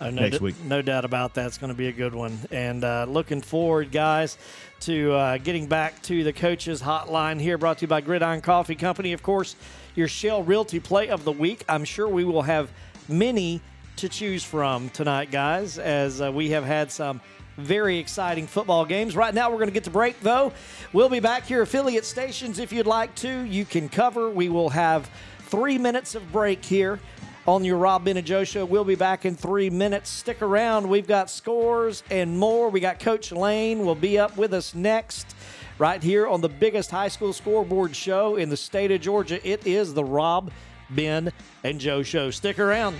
Oh, 0.00 0.10
no, 0.10 0.22
next 0.22 0.38
d- 0.38 0.44
week. 0.44 0.56
No 0.64 0.82
doubt 0.82 1.04
about 1.04 1.34
that. 1.34 1.46
It's 1.46 1.58
going 1.58 1.72
to 1.72 1.78
be 1.78 1.86
a 1.86 1.92
good 1.92 2.12
one. 2.12 2.36
And 2.50 2.82
uh, 2.82 3.06
looking 3.08 3.40
forward, 3.40 3.92
guys, 3.92 4.36
to 4.80 5.12
uh, 5.12 5.38
getting 5.38 5.66
back 5.66 6.02
to 6.02 6.24
the 6.24 6.32
coaches 6.32 6.82
hotline 6.82 7.40
here, 7.40 7.56
brought 7.56 7.78
to 7.78 7.82
you 7.82 7.88
by 7.88 8.00
Gridiron 8.00 8.40
Coffee 8.40 8.74
Company. 8.74 9.12
Of 9.12 9.22
course, 9.22 9.54
your 9.94 10.08
Shell 10.08 10.42
Realty 10.42 10.80
Play 10.80 11.08
of 11.08 11.22
the 11.22 11.30
Week. 11.30 11.64
I'm 11.68 11.84
sure 11.84 12.08
we 12.08 12.24
will 12.24 12.42
have 12.42 12.72
many 13.08 13.60
to 13.94 14.08
choose 14.08 14.42
from 14.42 14.88
tonight, 14.88 15.30
guys, 15.30 15.78
as 15.78 16.20
uh, 16.20 16.32
we 16.32 16.50
have 16.50 16.64
had 16.64 16.90
some 16.90 17.20
very 17.56 17.98
exciting 17.98 18.46
football 18.46 18.84
games. 18.84 19.14
Right 19.16 19.34
now, 19.34 19.50
we're 19.50 19.56
going 19.56 19.68
to 19.68 19.74
get 19.74 19.84
to 19.84 19.90
break, 19.90 20.20
though. 20.20 20.52
We'll 20.92 21.08
be 21.08 21.20
back 21.20 21.44
here, 21.46 21.62
affiliate 21.62 22.04
stations, 22.04 22.58
if 22.58 22.72
you'd 22.72 22.86
like 22.86 23.14
to. 23.16 23.42
You 23.42 23.64
can 23.64 23.88
cover. 23.88 24.30
We 24.30 24.48
will 24.48 24.70
have 24.70 25.10
three 25.48 25.78
minutes 25.78 26.14
of 26.14 26.32
break 26.32 26.64
here 26.64 26.98
on 27.46 27.64
your 27.64 27.76
Rob 27.76 28.04
Ben 28.04 28.16
and 28.16 28.26
Joe 28.26 28.44
show. 28.44 28.64
We'll 28.64 28.84
be 28.84 28.94
back 28.94 29.24
in 29.24 29.34
three 29.34 29.68
minutes. 29.68 30.08
Stick 30.08 30.42
around. 30.42 30.88
We've 30.88 31.06
got 31.06 31.28
scores 31.28 32.02
and 32.10 32.38
more. 32.38 32.70
We 32.70 32.80
got 32.80 33.00
Coach 33.00 33.32
Lane 33.32 33.84
will 33.84 33.94
be 33.94 34.18
up 34.18 34.36
with 34.36 34.54
us 34.54 34.74
next, 34.74 35.34
right 35.78 36.02
here 36.02 36.26
on 36.26 36.40
the 36.40 36.48
biggest 36.48 36.90
high 36.90 37.08
school 37.08 37.32
scoreboard 37.32 37.96
show 37.96 38.36
in 38.36 38.48
the 38.48 38.56
state 38.56 38.90
of 38.92 39.00
Georgia. 39.00 39.46
It 39.46 39.66
is 39.66 39.92
the 39.92 40.04
Rob, 40.04 40.52
Ben, 40.90 41.32
and 41.64 41.80
Joe 41.80 42.02
show. 42.02 42.30
Stick 42.30 42.58
around. 42.58 42.96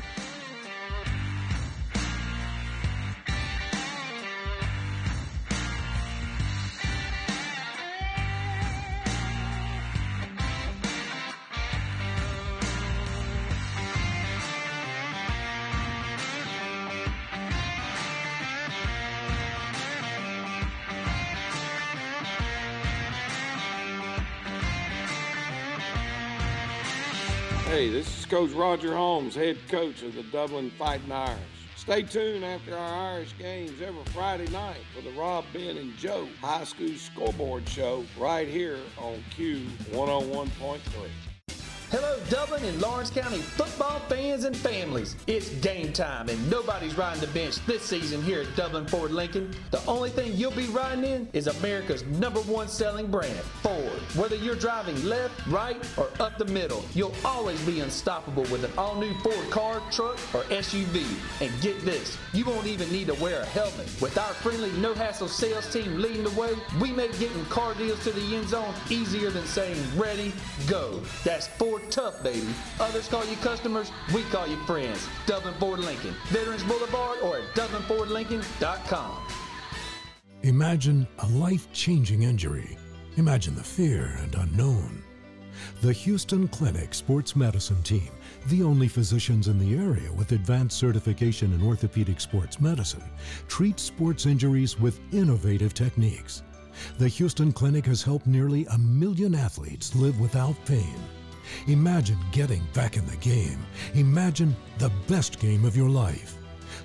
Coach 28.32 28.52
Roger 28.52 28.96
Holmes, 28.96 29.34
head 29.34 29.58
coach 29.68 30.02
of 30.02 30.14
the 30.14 30.22
Dublin 30.22 30.70
Fighting 30.78 31.12
Irish. 31.12 31.38
Stay 31.76 32.02
tuned 32.02 32.42
after 32.42 32.74
our 32.74 33.12
Irish 33.16 33.36
games 33.38 33.82
every 33.82 34.02
Friday 34.04 34.50
night 34.50 34.80
for 34.94 35.02
the 35.02 35.10
Rob, 35.10 35.44
Ben, 35.52 35.76
and 35.76 35.94
Joe 35.98 36.26
High 36.40 36.64
School 36.64 36.94
Scoreboard 36.96 37.68
Show 37.68 38.06
right 38.18 38.48
here 38.48 38.78
on 38.96 39.22
Q 39.36 39.66
101.3. 39.90 41.31
Hello, 41.92 42.16
Dublin 42.30 42.64
and 42.64 42.80
Laurens 42.80 43.10
County 43.10 43.36
football 43.36 43.98
fans 44.08 44.44
and 44.44 44.56
families. 44.56 45.14
It's 45.26 45.50
game 45.56 45.92
time, 45.92 46.30
and 46.30 46.50
nobody's 46.50 46.96
riding 46.96 47.20
the 47.20 47.26
bench 47.26 47.56
this 47.66 47.82
season 47.82 48.22
here 48.22 48.40
at 48.40 48.56
Dublin 48.56 48.86
Ford 48.86 49.10
Lincoln. 49.10 49.54
The 49.72 49.84
only 49.84 50.08
thing 50.08 50.32
you'll 50.32 50.52
be 50.52 50.68
riding 50.68 51.04
in 51.04 51.28
is 51.34 51.48
America's 51.48 52.02
number 52.06 52.40
one 52.40 52.68
selling 52.68 53.08
brand, 53.08 53.38
Ford. 53.62 54.00
Whether 54.16 54.36
you're 54.36 54.54
driving 54.54 55.04
left, 55.04 55.46
right, 55.48 55.76
or 55.98 56.08
up 56.18 56.38
the 56.38 56.46
middle, 56.46 56.82
you'll 56.94 57.14
always 57.26 57.60
be 57.66 57.80
unstoppable 57.80 58.44
with 58.44 58.64
an 58.64 58.72
all 58.78 58.94
new 58.94 59.12
Ford 59.18 59.50
car, 59.50 59.82
truck, 59.90 60.16
or 60.32 60.44
SUV. 60.44 61.04
And 61.42 61.52
get 61.60 61.78
this, 61.84 62.16
you 62.32 62.46
won't 62.46 62.68
even 62.68 62.90
need 62.90 63.08
to 63.08 63.14
wear 63.22 63.42
a 63.42 63.44
helmet. 63.44 63.94
With 64.00 64.16
our 64.16 64.32
friendly, 64.32 64.72
no 64.80 64.94
hassle 64.94 65.28
sales 65.28 65.70
team 65.70 66.00
leading 66.00 66.24
the 66.24 66.40
way, 66.40 66.54
we 66.80 66.90
make 66.90 67.18
getting 67.18 67.44
car 67.46 67.74
deals 67.74 68.02
to 68.04 68.12
the 68.12 68.34
end 68.34 68.48
zone 68.48 68.72
easier 68.88 69.28
than 69.28 69.44
saying 69.44 69.76
ready, 69.94 70.32
go. 70.66 70.98
That's 71.22 71.48
Ford 71.48 71.81
tough, 71.90 72.22
baby. 72.22 72.46
Others 72.80 73.08
call 73.08 73.24
you 73.26 73.36
customers, 73.36 73.90
we 74.14 74.22
call 74.24 74.46
you 74.46 74.56
friends. 74.64 75.08
Dublin 75.26 75.54
Ford 75.54 75.80
Lincoln, 75.80 76.14
Veterans 76.28 76.62
Boulevard, 76.64 77.18
or 77.22 77.38
at 77.38 77.44
DublinFordLincoln.com. 77.54 79.18
Imagine 80.42 81.06
a 81.20 81.28
life 81.28 81.72
changing 81.72 82.22
injury. 82.22 82.76
Imagine 83.16 83.54
the 83.54 83.62
fear 83.62 84.16
and 84.22 84.34
unknown. 84.34 85.02
The 85.82 85.92
Hughston 85.92 86.50
Clinic 86.50 86.94
Sports 86.94 87.36
Medicine 87.36 87.82
Team, 87.82 88.10
the 88.48 88.62
only 88.62 88.88
physicians 88.88 89.48
in 89.48 89.58
the 89.58 89.76
area 89.76 90.12
with 90.12 90.32
advanced 90.32 90.78
certification 90.78 91.52
in 91.52 91.62
orthopedic 91.62 92.20
sports 92.20 92.60
medicine, 92.60 93.04
treats 93.48 93.82
sports 93.82 94.26
injuries 94.26 94.80
with 94.80 95.00
innovative 95.12 95.74
techniques. 95.74 96.42
The 96.98 97.06
Hughston 97.06 97.54
Clinic 97.54 97.86
has 97.86 98.02
helped 98.02 98.26
nearly 98.26 98.66
a 98.66 98.78
million 98.78 99.34
athletes 99.34 99.94
live 99.94 100.18
without 100.18 100.56
pain. 100.64 100.94
Imagine 101.66 102.18
getting 102.30 102.62
back 102.72 102.96
in 102.96 103.06
the 103.06 103.16
game. 103.16 103.58
Imagine 103.94 104.56
the 104.78 104.92
best 105.08 105.38
game 105.38 105.64
of 105.64 105.76
your 105.76 105.88
life. 105.88 106.36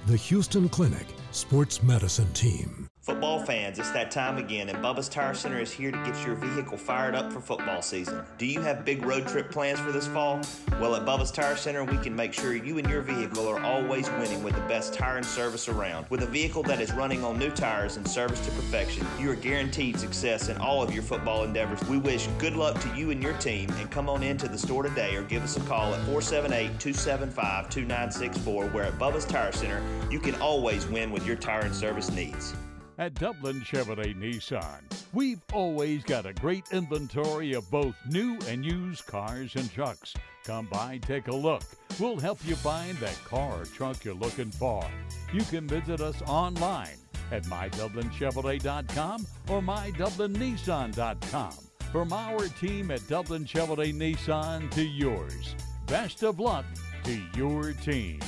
The 0.05 0.15
Hughston 0.15 0.69
Clinic 0.71 1.07
Sports 1.31 1.83
Medicine 1.83 2.31
Team. 2.33 2.86
Football 3.07 3.39
fans, 3.39 3.79
it's 3.79 3.91
that 3.91 4.11
time 4.11 4.37
again, 4.37 4.67
and 4.67 4.83
Bubba's 4.83 5.07
Tire 5.07 5.33
Center 5.33 5.61
is 5.61 5.71
here 5.71 5.91
to 5.91 5.97
get 6.03 6.25
your 6.25 6.35
vehicle 6.35 6.77
fired 6.77 7.15
up 7.15 7.31
for 7.31 7.39
football 7.39 7.81
season. 7.81 8.21
Do 8.37 8.45
you 8.45 8.59
have 8.59 8.83
big 8.83 9.05
road 9.05 9.25
trip 9.25 9.49
plans 9.49 9.79
for 9.79 9.93
this 9.93 10.07
fall? 10.07 10.41
Well, 10.81 10.93
at 10.93 11.05
Bubba's 11.05 11.31
Tire 11.31 11.55
Center, 11.55 11.85
we 11.85 11.97
can 11.99 12.13
make 12.13 12.33
sure 12.33 12.53
you 12.53 12.79
and 12.79 12.89
your 12.89 13.01
vehicle 13.01 13.47
are 13.47 13.63
always 13.63 14.09
winning 14.09 14.43
with 14.43 14.55
the 14.55 14.61
best 14.63 14.93
tire 14.93 15.15
and 15.15 15.25
service 15.25 15.69
around. 15.69 16.05
With 16.09 16.23
a 16.23 16.25
vehicle 16.25 16.63
that 16.63 16.81
is 16.81 16.91
running 16.91 17.23
on 17.23 17.39
new 17.39 17.49
tires 17.49 17.95
and 17.95 18.05
service 18.05 18.41
to 18.41 18.51
perfection, 18.51 19.07
you 19.17 19.31
are 19.31 19.35
guaranteed 19.35 19.97
success 19.97 20.49
in 20.49 20.57
all 20.57 20.83
of 20.83 20.93
your 20.93 21.03
football 21.03 21.45
endeavors. 21.45 21.81
We 21.87 21.99
wish 21.99 22.27
good 22.37 22.57
luck 22.57 22.77
to 22.81 22.93
you 22.93 23.11
and 23.11 23.23
your 23.23 23.37
team, 23.37 23.69
and 23.79 23.89
come 23.89 24.09
on 24.09 24.21
into 24.21 24.49
the 24.49 24.57
store 24.57 24.83
today 24.83 25.15
or 25.15 25.23
give 25.23 25.43
us 25.43 25.55
a 25.55 25.61
call 25.61 25.93
at 25.93 26.01
478 26.01 26.77
275 26.77 27.69
2964, 27.69 28.65
where 28.65 28.83
at 28.83 28.99
Bubba's 28.99 29.23
Tire 29.23 29.53
Center, 29.53 29.81
you 30.11 30.19
can 30.19 30.35
always 30.41 30.85
win 30.87 31.09
with 31.09 31.25
your 31.25 31.37
tire 31.37 31.61
and 31.61 31.73
service 31.73 32.11
needs. 32.11 32.53
At 32.99 33.13
Dublin 33.13 33.61
Chevrolet 33.61 34.15
Nissan, 34.15 34.81
we've 35.13 35.43
always 35.53 36.03
got 36.03 36.25
a 36.25 36.33
great 36.33 36.63
inventory 36.71 37.53
of 37.53 37.69
both 37.69 37.93
new 38.09 38.39
and 38.47 38.65
used 38.65 39.05
cars 39.05 39.55
and 39.55 39.71
trucks. 39.71 40.15
Come 40.45 40.65
by, 40.65 40.97
take 41.03 41.27
a 41.27 41.35
look. 41.35 41.61
We'll 41.99 42.19
help 42.19 42.39
you 42.43 42.55
find 42.55 42.97
that 42.97 43.23
car 43.23 43.61
or 43.61 43.65
truck 43.65 44.03
you're 44.03 44.15
looking 44.15 44.49
for. 44.49 44.83
You 45.31 45.41
can 45.41 45.67
visit 45.67 46.01
us 46.01 46.19
online 46.25 46.97
at 47.31 47.43
mydublinchevrolet.com 47.43 49.27
or 49.49 49.61
mydublinnissan.com. 49.61 51.51
From 51.91 52.13
our 52.13 52.47
team 52.47 52.89
at 52.89 53.07
Dublin 53.07 53.45
Chevrolet 53.45 53.93
Nissan 53.93 54.71
to 54.71 54.81
yours, 54.81 55.55
best 55.85 56.23
of 56.23 56.39
luck 56.39 56.65
to 57.03 57.21
your 57.35 57.73
team. 57.73 58.21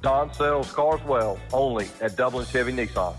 Don 0.00 0.32
sells 0.32 0.70
cars 0.70 1.02
well, 1.02 1.40
only 1.52 1.88
at 2.00 2.16
Dublin 2.16 2.46
Chevy 2.46 2.72
Nissan. 2.72 3.16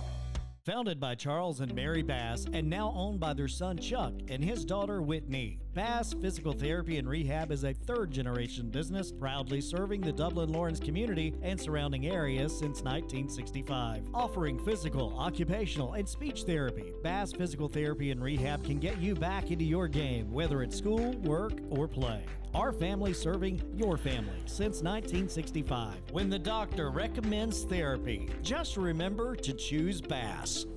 Founded 0.66 0.98
by 0.98 1.14
Charles 1.14 1.60
and 1.60 1.76
Mary 1.76 2.02
Bass 2.02 2.46
and 2.54 2.70
now 2.70 2.94
owned 2.96 3.20
by 3.20 3.34
their 3.34 3.50
son 3.50 3.78
Chuck 3.78 4.14
and 4.30 4.42
his 4.42 4.64
daughter 4.64 5.02
Whitney, 5.02 5.60
Bass 5.74 6.14
Physical 6.14 6.54
Therapy 6.54 6.98
and 7.00 7.10
Rehab 7.10 7.52
is 7.52 7.66
a 7.66 7.74
third 7.74 8.12
generation 8.12 8.70
business 8.70 9.12
proudly 9.12 9.60
serving 9.60 10.00
the 10.00 10.14
Dublin 10.14 10.54
Laurens 10.54 10.80
community 10.80 11.34
and 11.42 11.60
surrounding 11.60 12.08
areas 12.08 12.54
since 12.54 12.82
1965. 12.82 14.06
Offering 14.14 14.58
physical, 14.58 15.14
occupational, 15.20 15.96
and 15.96 16.08
speech 16.08 16.44
therapy, 16.44 16.94
Bass 17.04 17.34
Physical 17.34 17.68
Therapy 17.68 18.12
and 18.12 18.24
Rehab 18.24 18.64
can 18.64 18.80
get 18.80 19.00
you 19.00 19.16
back 19.16 19.52
into 19.52 19.66
your 19.66 19.90
game, 19.90 20.32
whether 20.32 20.64
it's 20.64 20.78
school, 20.78 21.12
work, 21.24 21.56
or 21.72 21.90
play. 21.90 22.24
Our 22.54 22.72
family 22.72 23.14
serving 23.14 23.64
your 23.76 23.98
family 23.98 24.44
since 24.46 24.84
1965. 24.84 25.96
When 26.12 26.30
the 26.30 26.38
doctor 26.38 26.92
recommends 26.92 27.64
therapy, 27.64 28.30
just 28.44 28.78
remember 28.78 29.36
to 29.38 29.54
choose 29.54 30.00
Bass. 30.00 30.68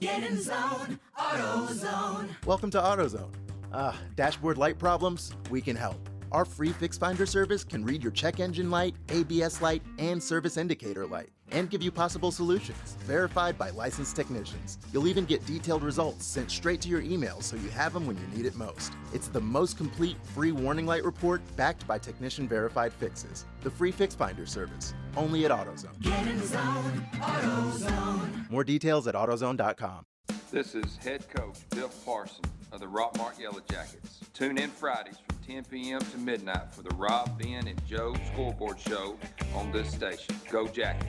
Get 0.00 0.22
in 0.22 0.40
zone, 0.40 1.00
AutoZone. 1.18 2.28
Welcome 2.46 2.70
to 2.70 2.78
AutoZone. 2.78 3.32
Ah, 3.72 3.98
dashboard 4.14 4.56
light 4.56 4.78
problems? 4.78 5.32
We 5.50 5.60
can 5.60 5.74
help. 5.74 5.98
Our 6.32 6.44
free 6.44 6.70
Fix 6.70 6.96
Finder 6.96 7.26
service 7.26 7.64
can 7.64 7.84
read 7.84 8.02
your 8.02 8.12
check 8.12 8.38
engine 8.38 8.70
light, 8.70 8.94
ABS 9.08 9.60
light, 9.60 9.82
and 9.98 10.22
service 10.22 10.56
indicator 10.56 11.04
light, 11.04 11.30
and 11.50 11.68
give 11.68 11.82
you 11.82 11.90
possible 11.90 12.30
solutions, 12.30 12.96
verified 13.00 13.58
by 13.58 13.70
licensed 13.70 14.14
technicians. 14.14 14.78
You'll 14.92 15.08
even 15.08 15.24
get 15.24 15.44
detailed 15.44 15.82
results 15.82 16.24
sent 16.24 16.50
straight 16.50 16.80
to 16.82 16.88
your 16.88 17.00
email 17.00 17.40
so 17.40 17.56
you 17.56 17.68
have 17.70 17.92
them 17.92 18.06
when 18.06 18.16
you 18.16 18.36
need 18.36 18.46
it 18.46 18.54
most. 18.54 18.92
It's 19.12 19.26
the 19.26 19.40
most 19.40 19.76
complete 19.76 20.16
free 20.34 20.52
warning 20.52 20.86
light 20.86 21.04
report 21.04 21.42
backed 21.56 21.84
by 21.88 21.98
technician 21.98 22.46
verified 22.46 22.92
fixes. 22.92 23.44
The 23.62 23.70
free 23.70 23.90
Fix 23.90 24.14
Finder 24.14 24.46
service, 24.46 24.94
only 25.16 25.44
at 25.46 25.50
AutoZone. 25.50 26.00
Get 26.00 26.26
in 26.28 26.38
the 26.38 26.46
zone, 26.46 27.06
AutoZone. 27.14 28.50
More 28.50 28.64
details 28.64 29.08
at 29.08 29.16
AutoZone.com. 29.16 30.06
This 30.52 30.76
is 30.76 30.96
head 30.96 31.28
coach 31.28 31.58
Biff 31.70 32.04
Parson 32.04 32.44
of 32.72 32.80
the 32.80 32.86
Rockmart 32.86 33.38
Yellow 33.38 33.60
Jackets. 33.70 34.20
Tune 34.32 34.58
in 34.58 34.70
Fridays 34.70 35.16
from 35.26 35.38
10 35.46 35.64
p.m. 35.64 36.00
to 36.00 36.18
midnight 36.18 36.72
for 36.72 36.82
the 36.82 36.94
Rob, 36.96 37.38
Ben, 37.38 37.66
and 37.66 37.86
Joe 37.86 38.14
scoreboard 38.32 38.78
show 38.78 39.16
on 39.54 39.72
this 39.72 39.90
station. 39.92 40.34
Go 40.50 40.66
Jackets. 40.68 41.06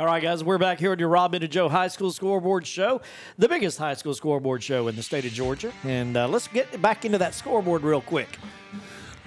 All 0.00 0.06
right, 0.06 0.20
guys, 0.20 0.42
we're 0.42 0.58
back 0.58 0.80
here 0.80 0.92
at 0.92 0.98
your 0.98 1.08
Rob 1.08 1.34
and 1.34 1.48
Joe 1.48 1.68
High 1.68 1.86
School 1.86 2.10
Scoreboard 2.10 2.66
Show, 2.66 3.00
the 3.38 3.48
biggest 3.48 3.78
high 3.78 3.94
school 3.94 4.12
scoreboard 4.12 4.60
show 4.60 4.88
in 4.88 4.96
the 4.96 5.04
state 5.04 5.24
of 5.24 5.32
Georgia. 5.32 5.72
And 5.84 6.16
uh, 6.16 6.26
let's 6.26 6.48
get 6.48 6.82
back 6.82 7.04
into 7.04 7.18
that 7.18 7.32
scoreboard 7.32 7.82
real 7.82 8.00
quick. 8.00 8.28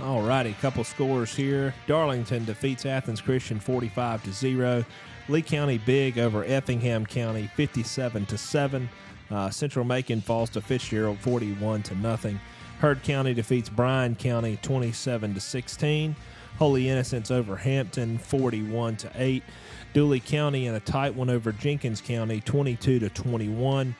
All 0.02 0.22
righty, 0.24 0.54
couple 0.60 0.84
scores 0.84 1.34
here. 1.34 1.74
Darlington 1.88 2.44
defeats 2.44 2.86
Athens 2.86 3.22
Christian 3.22 3.62
45 3.62 4.24
to 4.24 4.34
0. 4.34 4.84
Lee 5.30 5.42
County 5.42 5.78
big 5.78 6.20
over 6.20 6.44
Effingham 6.44 7.06
County 7.06 7.50
57 7.56 8.26
to 8.26 8.38
7. 8.38 8.90
Uh, 9.30 9.50
Central 9.50 9.86
Macon 9.86 10.22
falls 10.22 10.50
to 10.52 10.62
Fitzgerald 10.62 11.20
41 11.20 11.84
to 11.84 11.96
nothing. 11.96 12.40
Heard 12.80 13.04
County 13.04 13.34
defeats 13.34 13.70
Bryan 13.70 14.16
County 14.16 14.58
27 14.62 15.34
to 15.34 15.40
16. 15.40 16.16
Holy 16.58 16.90
Innocents 16.90 17.30
over 17.32 17.56
Hampton 17.56 18.18
41 18.18 18.96
to 18.98 19.12
8. 19.16 19.44
Dooly 19.94 20.24
County 20.24 20.68
in 20.68 20.76
a 20.76 20.80
tight 20.80 21.16
one 21.16 21.30
over 21.30 21.52
Jenkins 21.52 22.02
County 22.02 22.42
22 22.42 23.00
to 23.00 23.10
21. 23.10 23.96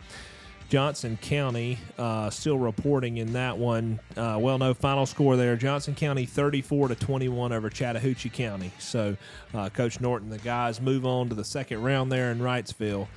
Johnson 0.70 1.18
County 1.22 1.78
uh, 1.98 2.30
still 2.30 2.58
reporting 2.58 3.18
in 3.18 3.34
that 3.34 3.58
one. 3.58 4.00
Uh, 4.18 4.38
well, 4.40 4.58
no 4.58 4.74
final 4.74 5.06
score 5.06 5.38
there. 5.38 5.56
Johnson 5.56 5.96
County 5.96 6.26
34 6.26 6.90
to 6.90 6.96
21 6.96 7.54
over 7.54 7.70
Chattahoochee 7.70 8.30
County. 8.30 8.72
So, 8.78 9.16
uh, 9.54 9.70
Coach 9.70 10.02
Norton, 10.02 10.30
the 10.30 10.40
guys 10.40 10.82
move 10.82 11.06
on 11.06 11.30
to 11.30 11.36
the 11.36 11.46
second 11.46 11.84
round 11.84 12.12
there 12.12 12.32
in 12.32 12.40
Wrightsville. 12.40 13.08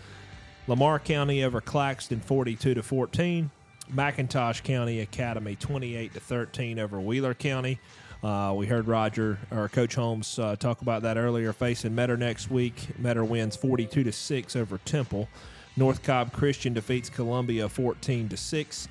Lamar 0.70 1.00
County 1.00 1.42
over 1.42 1.61
Claxton 1.61 2.20
42 2.20 2.74
to 2.74 2.83
14. 2.85 3.50
McIntosh 3.92 4.62
County 4.62 5.00
Academy 5.00 5.56
28 5.56 6.14
to 6.14 6.20
13 6.20 6.78
over 6.78 7.00
Wheeler 7.00 7.35
County. 7.35 7.80
Uh, 8.22 8.54
we 8.56 8.68
heard 8.68 8.87
Roger 8.87 9.40
or 9.50 9.68
Coach 9.68 9.96
Holmes 9.96 10.38
uh, 10.38 10.54
talk 10.54 10.80
about 10.80 11.02
that 11.02 11.16
earlier. 11.16 11.52
Facing 11.52 11.92
Metter 11.92 12.16
next 12.16 12.52
week. 12.52 12.96
Metter 13.00 13.24
wins 13.24 13.56
42 13.56 14.04
to 14.04 14.12
six 14.12 14.54
over 14.54 14.78
Temple. 14.85 15.28
North 15.76 16.04
Cobb 16.04 16.33
Christian 16.33 16.72
defeats 16.72 17.11
Columbia 17.11 17.68
14 17.68 18.28
to 18.28 18.37
six. 18.37 18.87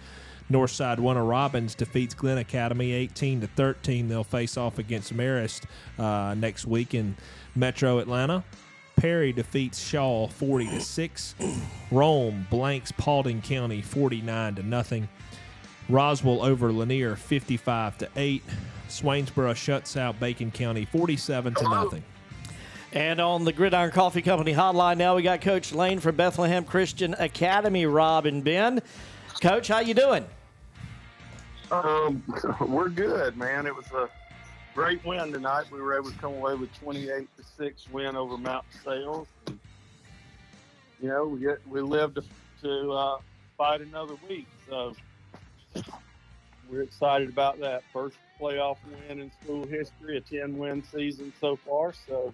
Northside 0.52 1.00
Warner 1.00 1.24
Robins 1.24 1.76
defeats 1.76 2.14
Glynn 2.14 2.40
Academy 2.40 2.92
18 2.92 3.40
to 3.40 3.48
13. 3.48 4.10
They'll 4.10 4.26
face 4.26 4.58
off 4.58 4.80
against 4.80 5.16
Marist 5.16 5.64
uh, 5.98 6.34
next 6.34 6.66
week 6.66 6.94
in 6.94 7.16
Metro 7.56 8.00
Atlanta. 8.00 8.44
Perry 9.00 9.32
defeats 9.32 9.80
Shaw 9.80 10.28
40 10.28 10.68
to 10.68 10.82
6. 10.82 11.36
Rome 11.90 12.46
blanks 12.50 12.92
Paulding 12.92 13.42
County 13.42 13.82
49 13.82 14.56
to 14.56 14.64
nothing. 14.64 15.08
Roswell 15.88 16.44
over 16.44 16.74
Lanier 16.74 17.16
55 17.16 17.98
to 18.00 18.10
8. 18.18 18.44
Swainsboro 18.90 19.56
shuts 19.56 19.96
out 19.96 20.20
Bacon 20.20 20.52
County 20.52 20.84
47 20.84 21.56
to 21.56 21.64
nothing. 21.64 22.04
And 22.92 23.22
on 23.22 23.46
the 23.46 23.54
Gridiron 23.54 23.92
Coffee 23.92 24.22
Company 24.22 24.54
hotline 24.54 24.98
now, 24.98 25.16
we 25.16 25.22
got 25.22 25.40
Coach 25.40 25.72
Lane 25.72 26.02
from 26.02 26.18
Bethlehem 26.18 26.66
Christian 26.66 27.14
Academy. 27.20 27.86
Rob 27.86 28.26
and 28.26 28.44
Ben, 28.44 28.82
Coach, 29.40 29.70
how 29.70 29.80
you 29.80 29.94
doing? 29.94 30.26
Um, 31.72 32.22
we're 32.68 32.90
good, 32.90 33.38
man. 33.38 33.66
It 33.66 33.76
was 33.76 33.86
a 33.92 34.10
great 34.80 35.04
win 35.04 35.34
tonight. 35.34 35.66
We 35.74 35.82
were 35.82 35.94
able 35.98 36.10
to 36.10 36.18
come 36.20 36.36
away 36.36 36.56
with 36.56 36.74
28 36.80 37.28
to 37.36 37.44
six 37.58 37.86
win 37.92 38.16
over 38.16 38.38
Mount 38.38 38.64
de 38.72 38.78
Sales. 38.78 39.28
And, 39.48 39.60
you 41.02 41.10
know, 41.10 41.26
we 41.26 41.42
get 41.42 41.68
we 41.68 41.82
live 41.82 42.14
to, 42.14 42.24
to 42.62 42.92
uh, 42.94 43.18
fight 43.58 43.82
another 43.82 44.16
week, 44.30 44.48
so 44.70 44.96
we're 46.72 46.84
excited 46.84 47.28
about 47.28 47.60
that. 47.60 47.84
First 47.92 48.16
playoff 48.40 48.78
win 49.10 49.20
in 49.20 49.32
school 49.44 49.68
history, 49.68 50.16
a 50.16 50.22
10 50.22 50.58
win 50.58 50.82
season 50.82 51.34
so 51.42 51.58
far. 51.58 51.94
So, 52.08 52.34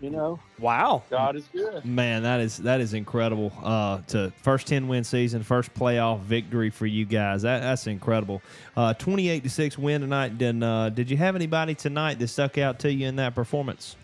you 0.00 0.10
know, 0.10 0.38
Wow. 0.58 1.02
God 1.08 1.36
is 1.36 1.48
good. 1.52 1.84
Man, 1.84 2.22
that 2.24 2.40
is 2.40 2.58
that 2.58 2.80
is 2.80 2.92
incredible. 2.92 3.52
Uh, 3.62 4.00
to 4.08 4.30
first 4.42 4.66
ten 4.66 4.88
win 4.88 5.04
season, 5.04 5.42
first 5.42 5.72
playoff 5.74 6.20
victory 6.20 6.70
for 6.70 6.86
you 6.86 7.04
guys. 7.06 7.42
That, 7.42 7.60
that's 7.60 7.86
incredible. 7.86 8.42
Uh, 8.76 8.92
Twenty 8.94 9.28
eight 9.28 9.42
to 9.44 9.50
six 9.50 9.78
win 9.78 10.02
tonight. 10.02 10.38
Then 10.38 10.62
uh, 10.62 10.90
did 10.90 11.10
you 11.10 11.16
have 11.16 11.34
anybody 11.34 11.74
tonight 11.74 12.18
that 12.18 12.28
stuck 12.28 12.58
out 12.58 12.78
to 12.80 12.92
you 12.92 13.06
in 13.06 13.16
that 13.16 13.34
performance? 13.34 13.96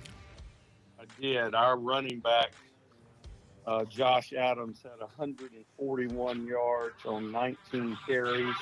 I 0.98 1.04
did. 1.20 1.54
Our 1.54 1.76
running 1.76 2.20
back, 2.20 2.52
uh, 3.66 3.84
Josh 3.84 4.32
Adams, 4.32 4.80
had 4.82 4.98
141 4.98 6.46
yards 6.46 7.04
on 7.04 7.30
19 7.30 7.98
carries 8.06 8.54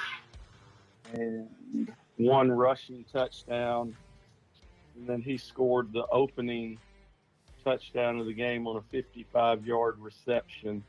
and 1.12 1.48
one 2.16 2.50
rushing 2.50 3.04
touchdown. 3.12 3.96
And 4.96 5.08
then 5.08 5.22
he 5.22 5.38
scored 5.38 5.92
the 5.92 6.06
opening 6.10 6.78
touchdown 7.64 8.18
of 8.18 8.26
the 8.26 8.32
game 8.32 8.66
on 8.66 8.76
a 8.76 8.82
55 8.90 9.66
yard 9.66 9.96
reception. 9.98 10.82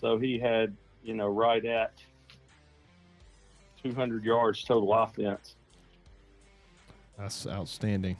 So 0.00 0.18
he 0.18 0.38
had, 0.38 0.76
you 1.02 1.14
know, 1.14 1.28
right 1.28 1.64
at 1.64 1.92
200 3.82 4.24
yards 4.24 4.62
total 4.64 4.92
offense. 4.92 5.54
That's 7.18 7.46
outstanding. 7.46 8.16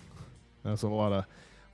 That's 0.64 0.82
a 0.82 0.88
lot 0.88 1.12
of 1.12 1.24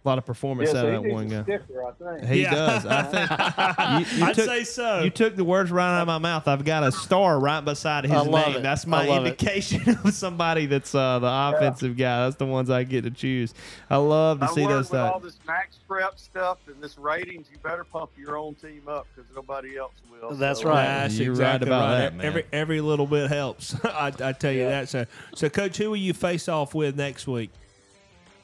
a 0.05 0.09
lot 0.09 0.19
of 0.19 0.27
performance 0.27 0.71
Yeah, 0.73 0.81
out 0.81 0.83
so 0.83 0.89
of 0.97 1.03
that 1.03 1.13
one 1.13 1.29
guy. 1.29 1.43
sticker, 1.45 1.83
I 1.83 1.93
think. 2.19 2.29
He 2.31 2.43
Yeah. 2.43 2.55
does. 2.55 2.85
I 2.87 3.03
think. 4.05 4.13
You, 4.13 4.19
you 4.19 4.25
I'd 4.27 4.35
took, 4.35 4.45
say 4.45 4.65
so. 4.65 5.03
You 5.03 5.09
took 5.11 5.35
the 5.35 5.45
words 5.45 5.71
right 5.71 5.97
out 5.97 6.03
of 6.03 6.07
my 6.07 6.19
mouth. 6.19 6.47
I've 6.47 6.65
got 6.65 6.83
a 6.85 6.93
star 6.93 7.41
right 7.41 7.65
beside 7.65 8.05
his 8.05 8.13
I 8.13 8.21
love 8.21 8.49
name. 8.49 8.57
it. 8.57 8.63
That's 8.63 8.87
I 8.87 8.89
my 8.91 9.07
love 9.07 9.25
it. 9.25 9.29
indication 9.29 9.99
of 10.05 10.13
somebody 10.13 10.67
that's 10.67 10.95
uh, 10.95 11.19
the 11.21 11.29
offensive 11.57 11.97
guy. 11.97 12.25
That's 12.25 12.37
the 12.37 12.45
ones 12.47 12.69
I 12.69 12.85
get 12.85 13.05
to 13.05 13.11
choose. 13.11 13.55
I 13.89 13.97
love 13.97 14.41
to 14.41 14.45
I 14.45 14.49
see 14.49 14.61
learned 14.67 14.75
those 14.75 14.91
with 14.91 15.01
all 15.01 15.21
this 15.21 15.39
max 15.47 15.77
prep 15.89 16.19
stuff 16.19 16.59
and 16.67 16.83
this 16.83 16.99
ratings, 16.99 17.47
you 17.51 17.57
better 17.63 17.85
pump 17.85 18.11
your 18.19 18.37
own 18.37 18.55
team 18.57 18.83
up 18.87 19.07
because 19.15 19.31
nobody 19.35 19.79
else 19.79 19.93
will. 20.11 20.35
That's 20.35 20.61
So- 20.61 20.69
right. 20.69 20.85
That's 20.85 21.19
You're 21.19 21.35
right 21.35 21.63
about 21.63 21.89
right. 21.91 21.99
that, 22.01 22.15
man. 22.15 22.27
Every 22.27 22.45
every 22.53 22.81
little 22.83 23.07
bit 23.07 23.31
helps. 23.31 23.75
I, 23.85 24.13
I 24.21 24.33
tell 24.33 24.53
you 24.53 24.65
that. 24.67 24.91
So, 24.91 25.07
so 25.35 25.49
coach, 25.49 25.79
who 25.79 25.89
will 25.89 25.97
you 25.97 26.13
face 26.13 26.47
off 26.49 26.75
with 26.75 26.95
next 26.97 27.27
week? 27.27 27.51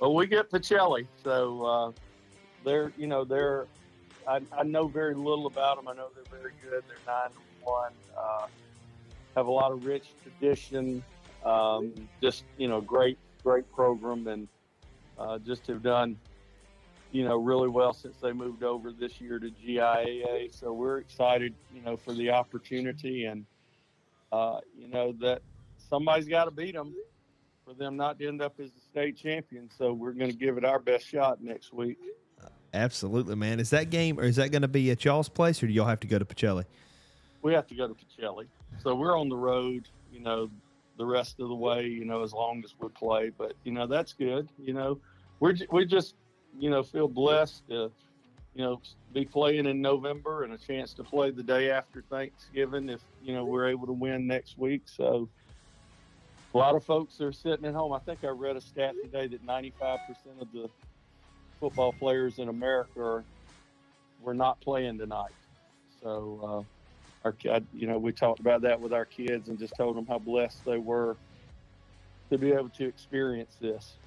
Well, 0.00 0.14
we 0.14 0.26
get 0.26 0.50
Pacelli, 0.50 1.06
so 1.22 1.62
uh, 1.62 1.92
they're 2.64 2.90
you 2.96 3.06
know 3.06 3.22
they're 3.22 3.66
I, 4.26 4.40
I 4.56 4.62
know 4.62 4.88
very 4.88 5.14
little 5.14 5.46
about 5.46 5.76
them. 5.76 5.88
I 5.88 5.92
know 5.92 6.08
they're 6.14 6.40
very 6.40 6.52
good. 6.62 6.82
They're 6.88 6.96
nine 7.06 7.30
one. 7.62 7.92
Uh, 8.16 8.46
have 9.36 9.46
a 9.46 9.50
lot 9.50 9.72
of 9.72 9.84
rich 9.84 10.08
tradition. 10.22 11.04
Um, 11.44 11.92
just 12.22 12.44
you 12.56 12.66
know, 12.66 12.80
great 12.80 13.18
great 13.44 13.70
program, 13.72 14.26
and 14.26 14.48
uh, 15.18 15.38
just 15.38 15.66
have 15.66 15.82
done 15.82 16.16
you 17.12 17.24
know 17.24 17.36
really 17.36 17.68
well 17.68 17.92
since 17.92 18.16
they 18.22 18.32
moved 18.32 18.62
over 18.62 18.92
this 18.92 19.20
year 19.20 19.38
to 19.38 19.50
GIAA. 19.50 20.58
So 20.58 20.72
we're 20.72 20.98
excited, 20.98 21.54
you 21.74 21.82
know, 21.82 21.98
for 21.98 22.14
the 22.14 22.30
opportunity, 22.30 23.26
and 23.26 23.44
uh, 24.32 24.60
you 24.78 24.88
know 24.88 25.12
that 25.20 25.42
somebody's 25.76 26.26
got 26.26 26.46
to 26.46 26.50
beat 26.50 26.74
them 26.74 26.94
for 27.66 27.74
them 27.74 27.96
not 27.98 28.18
to 28.18 28.26
end 28.26 28.40
up 28.40 28.58
as 28.58 28.70
state 28.90 29.16
champion. 29.16 29.70
So 29.76 29.92
we're 29.92 30.12
going 30.12 30.30
to 30.30 30.36
give 30.36 30.58
it 30.58 30.64
our 30.64 30.78
best 30.78 31.06
shot 31.06 31.42
next 31.42 31.72
week. 31.72 31.98
Absolutely, 32.72 33.34
man. 33.34 33.58
Is 33.58 33.70
that 33.70 33.90
game 33.90 34.18
or 34.20 34.24
is 34.24 34.36
that 34.36 34.50
going 34.50 34.62
to 34.62 34.68
be 34.68 34.90
at 34.90 35.04
y'all's 35.04 35.28
place, 35.28 35.62
or 35.62 35.66
do 35.66 35.72
y'all 35.72 35.86
have 35.86 36.00
to 36.00 36.06
go 36.06 36.18
to 36.18 36.24
Pacelli? 36.24 36.64
We 37.42 37.52
have 37.54 37.66
to 37.68 37.74
go 37.74 37.88
to 37.88 37.94
Pacelli, 37.94 38.46
so 38.82 38.94
we're 38.94 39.18
on 39.18 39.28
the 39.28 39.36
road. 39.36 39.88
You 40.12 40.20
know, 40.20 40.50
the 40.96 41.06
rest 41.06 41.40
of 41.40 41.48
the 41.48 41.54
way. 41.54 41.86
You 41.86 42.04
know, 42.04 42.22
as 42.22 42.32
long 42.32 42.62
as 42.64 42.74
we 42.78 42.88
play, 42.88 43.30
but 43.36 43.54
you 43.64 43.72
know 43.72 43.86
that's 43.86 44.12
good. 44.12 44.48
You 44.58 44.74
know, 44.74 44.98
we're 45.40 45.54
we 45.72 45.84
just 45.84 46.14
you 46.58 46.70
know 46.70 46.82
feel 46.82 47.08
blessed 47.08 47.66
to 47.68 47.90
you 48.54 48.64
know 48.64 48.80
be 49.12 49.24
playing 49.24 49.66
in 49.66 49.80
November 49.80 50.44
and 50.44 50.52
a 50.52 50.58
chance 50.58 50.92
to 50.94 51.02
play 51.02 51.30
the 51.30 51.42
day 51.42 51.70
after 51.70 52.02
Thanksgiving 52.02 52.88
if 52.88 53.00
you 53.22 53.34
know 53.34 53.44
we're 53.44 53.66
able 53.66 53.86
to 53.86 53.92
win 53.92 54.28
next 54.28 54.58
week. 54.58 54.82
So 54.84 55.28
a 56.54 56.58
lot 56.58 56.74
of 56.74 56.84
folks 56.84 57.20
are 57.20 57.32
sitting 57.32 57.64
at 57.64 57.74
home. 57.74 57.92
I 57.92 57.98
think 58.00 58.24
I 58.24 58.28
read 58.28 58.56
a 58.56 58.60
stat 58.60 58.94
today 59.02 59.28
that 59.28 59.46
95% 59.46 59.98
of 60.40 60.52
the 60.52 60.68
football 61.60 61.92
players 61.92 62.38
in 62.38 62.48
America 62.48 63.00
are 63.00 63.24
were 64.20 64.34
not 64.34 64.60
playing 64.60 64.98
tonight. 64.98 65.34
So 66.02 66.66
uh, 66.66 67.26
our 67.26 67.32
kid, 67.32 67.66
you 67.72 67.86
know, 67.86 67.98
we 67.98 68.12
talked 68.12 68.40
about 68.40 68.62
that 68.62 68.80
with 68.80 68.92
our 68.92 69.04
kids 69.06 69.48
and 69.48 69.58
just 69.58 69.76
told 69.76 69.96
them 69.96 70.06
how 70.06 70.18
blessed 70.18 70.64
they 70.64 70.78
were 70.78 71.16
to 72.30 72.38
be 72.38 72.52
able 72.52 72.70
to 72.70 72.86
experience 72.86 73.56
this. 73.60 73.98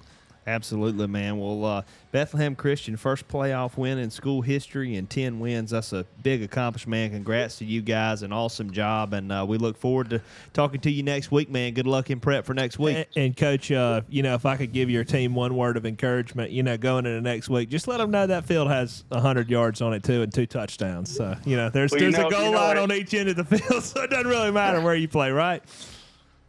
Absolutely, 0.46 1.06
man. 1.06 1.38
Well, 1.38 1.64
uh, 1.64 1.82
Bethlehem 2.12 2.54
Christian, 2.54 2.96
first 2.98 3.26
playoff 3.28 3.76
win 3.78 3.96
in 3.98 4.10
school 4.10 4.42
history 4.42 4.96
and 4.96 5.08
10 5.08 5.40
wins. 5.40 5.70
That's 5.70 5.92
a 5.94 6.04
big 6.22 6.42
accomplishment, 6.42 6.90
man. 6.90 7.10
Congrats 7.12 7.56
to 7.58 7.64
you 7.64 7.80
guys. 7.80 8.22
An 8.22 8.30
awesome 8.32 8.70
job. 8.70 9.14
And 9.14 9.32
uh, 9.32 9.46
we 9.48 9.56
look 9.56 9.78
forward 9.78 10.10
to 10.10 10.20
talking 10.52 10.80
to 10.82 10.90
you 10.90 11.02
next 11.02 11.30
week, 11.32 11.48
man. 11.50 11.72
Good 11.72 11.86
luck 11.86 12.10
in 12.10 12.20
prep 12.20 12.44
for 12.44 12.52
next 12.52 12.78
week. 12.78 12.96
And, 12.96 13.06
and 13.16 13.36
Coach, 13.36 13.72
uh, 13.72 14.02
you 14.10 14.22
know, 14.22 14.34
if 14.34 14.44
I 14.44 14.56
could 14.58 14.72
give 14.72 14.90
your 14.90 15.02
team 15.04 15.34
one 15.34 15.56
word 15.56 15.78
of 15.78 15.86
encouragement, 15.86 16.50
you 16.50 16.62
know, 16.62 16.76
going 16.76 17.06
into 17.06 17.22
next 17.22 17.48
week, 17.48 17.70
just 17.70 17.88
let 17.88 17.96
them 17.96 18.10
know 18.10 18.26
that 18.26 18.44
field 18.44 18.68
has 18.68 19.04
100 19.08 19.48
yards 19.48 19.80
on 19.80 19.94
it, 19.94 20.04
too, 20.04 20.20
and 20.22 20.32
two 20.32 20.46
touchdowns. 20.46 21.14
So, 21.14 21.34
you 21.46 21.56
know, 21.56 21.70
there's, 21.70 21.90
Well, 21.90 22.02
you 22.02 22.10
there's 22.12 22.20
know- 22.22 22.28
a 22.28 22.30
goal 22.30 22.44
you 22.46 22.50
know 22.52 22.58
line 22.58 22.76
it- 22.76 22.80
on 22.80 22.92
each 22.92 23.14
end 23.14 23.30
of 23.30 23.36
the 23.36 23.44
field, 23.58 23.82
so 23.82 24.02
it 24.02 24.10
doesn't 24.10 24.26
really 24.28 24.50
matter 24.50 24.80
where 24.82 24.94
you 24.94 25.08
play, 25.08 25.30
right? 25.30 25.62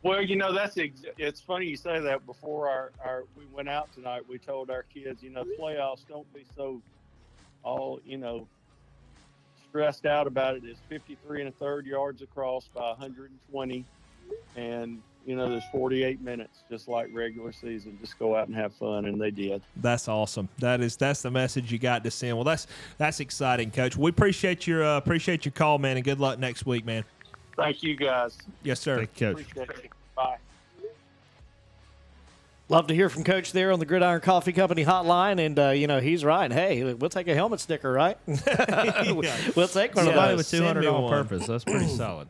Well, 0.06 0.22
you 0.22 0.36
know 0.36 0.54
that's 0.54 0.78
ex- 0.78 1.02
it's 1.18 1.42
funny 1.42 1.66
you 1.66 1.76
say 1.76 2.00
that. 2.00 2.28
Before 2.28 2.70
our, 2.70 2.92
our 3.04 3.24
we 3.36 3.44
went 3.52 3.68
out 3.68 3.92
tonight, 3.92 4.22
we 4.30 4.38
told 4.38 4.70
our 4.70 4.84
kids, 4.84 5.24
you 5.24 5.32
know, 5.32 5.44
playoffs 5.60 6.08
don't 6.08 6.32
be 6.32 6.46
so 6.56 6.80
all 7.64 8.00
you 8.06 8.20
know 8.20 8.48
stressed 9.68 10.06
out 10.06 10.28
about 10.28 10.58
it. 10.58 10.64
It's 10.64 10.80
53 10.90 11.42
and 11.42 11.50
a 11.50 11.52
third 11.54 11.88
yards 11.88 12.22
across 12.22 12.68
by 12.68 12.90
120, 12.90 13.84
and 14.56 15.02
you 15.26 15.36
know 15.36 15.50
there's 15.50 15.64
48 15.72 16.22
minutes, 16.22 16.60
just 16.70 16.88
like 16.88 17.10
regular 17.12 17.52
season. 17.52 17.98
Just 18.00 18.20
go 18.20 18.36
out 18.36 18.48
and 18.48 18.56
have 18.56 18.76
fun, 18.76 19.06
and 19.06 19.20
they 19.20 19.32
did. 19.32 19.64
That's 19.78 20.08
awesome. 20.08 20.50
That 20.60 20.82
is 20.82 20.96
that's 20.98 21.24
the 21.24 21.32
message 21.32 21.72
you 21.72 21.80
got 21.80 22.04
to 22.04 22.12
send. 22.12 22.38
Well, 22.38 22.44
that's 22.44 22.68
that's 23.00 23.22
exciting, 23.22 23.72
Coach. 23.72 23.98
We 23.98 24.12
appreciate 24.12 24.68
your 24.68 24.84
uh, 24.84 24.98
appreciate 24.98 25.46
your 25.46 25.54
call, 25.54 25.80
man, 25.80 25.98
and 25.98 26.06
good 26.06 26.20
luck 26.20 26.38
next 26.38 26.68
week, 26.68 26.86
man. 26.86 27.04
Thank 27.56 27.82
you 27.82 27.96
guys. 27.96 28.38
Yes, 28.62 28.80
sir. 28.80 29.02
Appreciate 29.02 29.56
you. 29.56 29.66
Bye. 29.66 29.90
Love 32.68 32.88
to 32.88 32.96
hear 32.96 33.10
from 33.10 33.24
Coach 33.24 33.52
there 33.52 33.72
on 33.72 33.78
the 33.78 33.86
Gridiron 33.86 34.22
Coffee 34.22 34.52
Company 34.52 34.84
hotline, 34.84 35.40
and 35.40 35.60
uh, 35.60 35.70
you 35.70 35.86
know 35.86 36.00
he's 36.00 36.26
right. 36.26 36.52
Hey, 36.52 36.96
we'll 36.96 37.12
take 37.12 37.28
a 37.28 37.36
helmet 37.36 37.60
sticker, 37.60 37.92
right? 37.92 38.18
We'll 39.56 39.68
take 39.68 39.96
one 39.96 40.08
of 40.08 40.14
Somebody 40.14 40.36
those. 40.36 40.38
with 40.38 40.50
200 40.50 40.86
all 40.88 41.08
purpose. 41.10 41.46
That's 41.46 41.64
pretty 41.64 41.88
solid. 41.96 42.28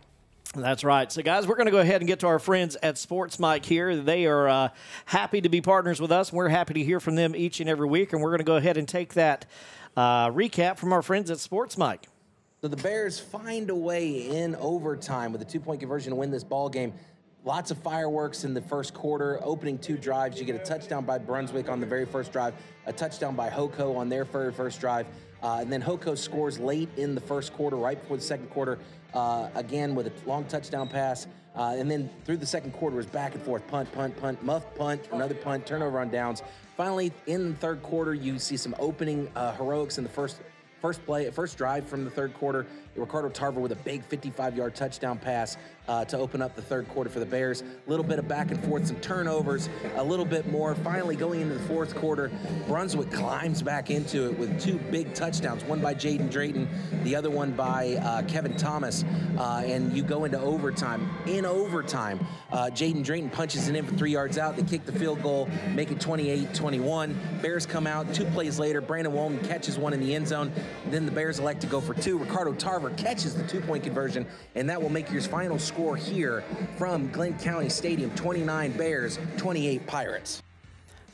That's 0.53 0.83
right. 0.83 1.09
So, 1.11 1.21
guys, 1.21 1.47
we're 1.47 1.55
going 1.55 1.67
to 1.67 1.71
go 1.71 1.79
ahead 1.79 2.01
and 2.01 2.07
get 2.07 2.19
to 2.19 2.27
our 2.27 2.39
friends 2.39 2.75
at 2.83 2.97
Sports 2.97 3.39
Mike 3.39 3.65
here. 3.65 3.95
They 3.95 4.25
are 4.25 4.47
uh, 4.47 4.69
happy 5.05 5.41
to 5.41 5.49
be 5.49 5.61
partners 5.61 6.01
with 6.01 6.11
us. 6.11 6.31
We're 6.33 6.49
happy 6.49 6.73
to 6.75 6.83
hear 6.83 6.99
from 6.99 7.15
them 7.15 7.35
each 7.35 7.59
and 7.61 7.69
every 7.69 7.87
week, 7.87 8.13
and 8.13 8.21
we're 8.21 8.29
going 8.29 8.39
to 8.39 8.45
go 8.45 8.55
ahead 8.57 8.77
and 8.77 8.87
take 8.87 9.13
that 9.13 9.45
uh, 9.97 10.29
recap 10.29 10.77
from 10.77 10.91
our 10.93 11.01
friends 11.01 11.31
at 11.31 11.39
Sports 11.39 11.77
Mike. 11.77 12.07
So 12.61 12.67
the 12.67 12.77
Bears 12.77 13.19
find 13.19 13.69
a 13.69 13.75
way 13.75 14.27
in 14.29 14.55
overtime 14.55 15.31
with 15.31 15.41
a 15.41 15.45
two-point 15.45 15.79
conversion 15.79 16.11
to 16.11 16.15
win 16.15 16.31
this 16.31 16.43
ball 16.43 16.69
game. 16.69 16.93
Lots 17.45 17.69
of 17.69 17.77
fireworks 17.77 18.43
in 18.43 18.55
the 18.55 18.61
first 18.61 18.95
quarter. 18.95 19.39
Opening 19.43 19.77
two 19.77 19.97
drives, 19.97 20.39
you 20.39 20.45
get 20.45 20.55
a 20.55 20.65
touchdown 20.65 21.05
by 21.05 21.19
Brunswick 21.19 21.69
on 21.69 21.79
the 21.79 21.85
very 21.85 22.05
first 22.07 22.31
drive, 22.31 22.55
a 22.87 22.91
touchdown 22.91 23.35
by 23.35 23.51
Hoko 23.51 23.95
on 23.95 24.09
their 24.09 24.25
very 24.25 24.51
first 24.51 24.79
drive, 24.79 25.05
uh, 25.43 25.59
and 25.61 25.71
then 25.71 25.79
Hoko 25.79 26.17
scores 26.17 26.57
late 26.57 26.89
in 26.97 27.13
the 27.13 27.21
first 27.21 27.53
quarter, 27.53 27.75
right 27.75 28.01
before 28.01 28.17
the 28.17 28.23
second 28.23 28.49
quarter, 28.49 28.79
uh, 29.13 29.49
again 29.53 29.93
with 29.93 30.07
a 30.07 30.27
long 30.27 30.45
touchdown 30.45 30.87
pass. 30.87 31.27
Uh, 31.55 31.75
and 31.77 31.89
then 31.89 32.09
through 32.25 32.37
the 32.37 32.47
second 32.47 32.71
quarter 32.71 32.95
was 32.95 33.05
back 33.05 33.35
and 33.35 33.43
forth, 33.43 33.65
punt, 33.67 33.91
punt, 33.91 34.19
punt, 34.19 34.43
muff, 34.43 34.65
punt, 34.73 35.07
another 35.11 35.35
punt, 35.35 35.67
turnover 35.67 35.99
on 35.99 36.09
downs. 36.09 36.41
Finally, 36.75 37.13
in 37.27 37.51
the 37.51 37.55
third 37.57 37.81
quarter, 37.83 38.15
you 38.15 38.39
see 38.39 38.57
some 38.57 38.73
opening 38.79 39.29
uh, 39.35 39.53
heroics 39.53 39.99
in 39.99 40.03
the 40.03 40.09
first 40.09 40.39
First 40.85 41.03
play, 41.03 41.27
first 41.31 41.57
drive 41.57 41.87
from 41.87 42.03
the 42.03 42.11
third 42.11 42.35
quarter, 42.35 42.67
Ricardo 42.95 43.29
Tarver 43.29 43.59
with 43.59 43.71
a 43.71 43.77
big 43.77 44.07
55-yard 44.07 44.75
touchdown 44.75 45.17
pass 45.17 45.57
uh, 45.87 46.05
to 46.05 46.17
open 46.17 46.41
up 46.41 46.55
the 46.55 46.61
third 46.61 46.87
quarter 46.89 47.09
for 47.09 47.19
the 47.19 47.25
Bears. 47.25 47.61
A 47.61 47.89
little 47.89 48.05
bit 48.05 48.19
of 48.19 48.27
back 48.27 48.51
and 48.51 48.63
forth, 48.65 48.87
some 48.87 48.95
turnovers, 48.97 49.69
a 49.95 50.03
little 50.03 50.25
bit 50.25 50.47
more. 50.47 50.75
Finally, 50.75 51.15
going 51.15 51.41
into 51.41 51.55
the 51.55 51.63
fourth 51.67 51.95
quarter, 51.95 52.31
Brunswick 52.67 53.11
climbs 53.11 53.61
back 53.61 53.89
into 53.89 54.29
it 54.29 54.37
with 54.37 54.59
two 54.59 54.77
big 54.91 55.13
touchdowns, 55.13 55.63
one 55.63 55.81
by 55.81 55.93
Jaden 55.93 56.29
Drayton, 56.31 56.67
the 57.03 57.15
other 57.15 57.29
one 57.29 57.51
by 57.51 57.95
uh, 57.95 58.23
Kevin 58.23 58.55
Thomas. 58.57 59.03
Uh, 59.37 59.63
and 59.65 59.95
you 59.95 60.03
go 60.03 60.25
into 60.25 60.39
overtime. 60.39 61.09
In 61.25 61.45
overtime, 61.45 62.25
uh, 62.51 62.69
Jaden 62.71 63.03
Drayton 63.03 63.29
punches 63.29 63.67
it 63.67 63.75
in 63.75 63.85
for 63.85 63.95
three 63.95 64.11
yards 64.11 64.37
out. 64.37 64.55
They 64.55 64.63
kick 64.63 64.85
the 64.85 64.91
field 64.91 65.21
goal, 65.21 65.49
make 65.73 65.91
it 65.91 65.99
28-21. 65.99 67.41
Bears 67.41 67.65
come 67.65 67.85
out. 67.87 68.13
Two 68.13 68.25
plays 68.25 68.59
later, 68.59 68.81
Brandon 68.81 69.13
Walton 69.13 69.39
catches 69.39 69.77
one 69.77 69.93
in 69.93 69.99
the 69.99 70.15
end 70.15 70.27
zone. 70.27 70.51
Then 70.89 71.05
the 71.05 71.11
Bears 71.11 71.39
elect 71.39 71.61
to 71.61 71.67
go 71.67 71.81
for 71.81 71.93
two. 71.93 72.17
Ricardo 72.17 72.53
Tarver 72.53 72.91
catches 72.91 73.35
the 73.35 73.43
two-point 73.47 73.83
conversion, 73.83 74.25
and 74.55 74.69
that 74.69 74.81
will 74.81 74.89
make 74.89 75.11
your 75.11 75.21
final 75.21 75.59
score 75.59 75.74
here 75.95 76.43
from 76.77 77.11
Glynn 77.11 77.37
County 77.37 77.69
Stadium: 77.69 78.09
29 78.15 78.71
Bears, 78.71 79.19
28 79.37 79.85
Pirates. 79.85 80.41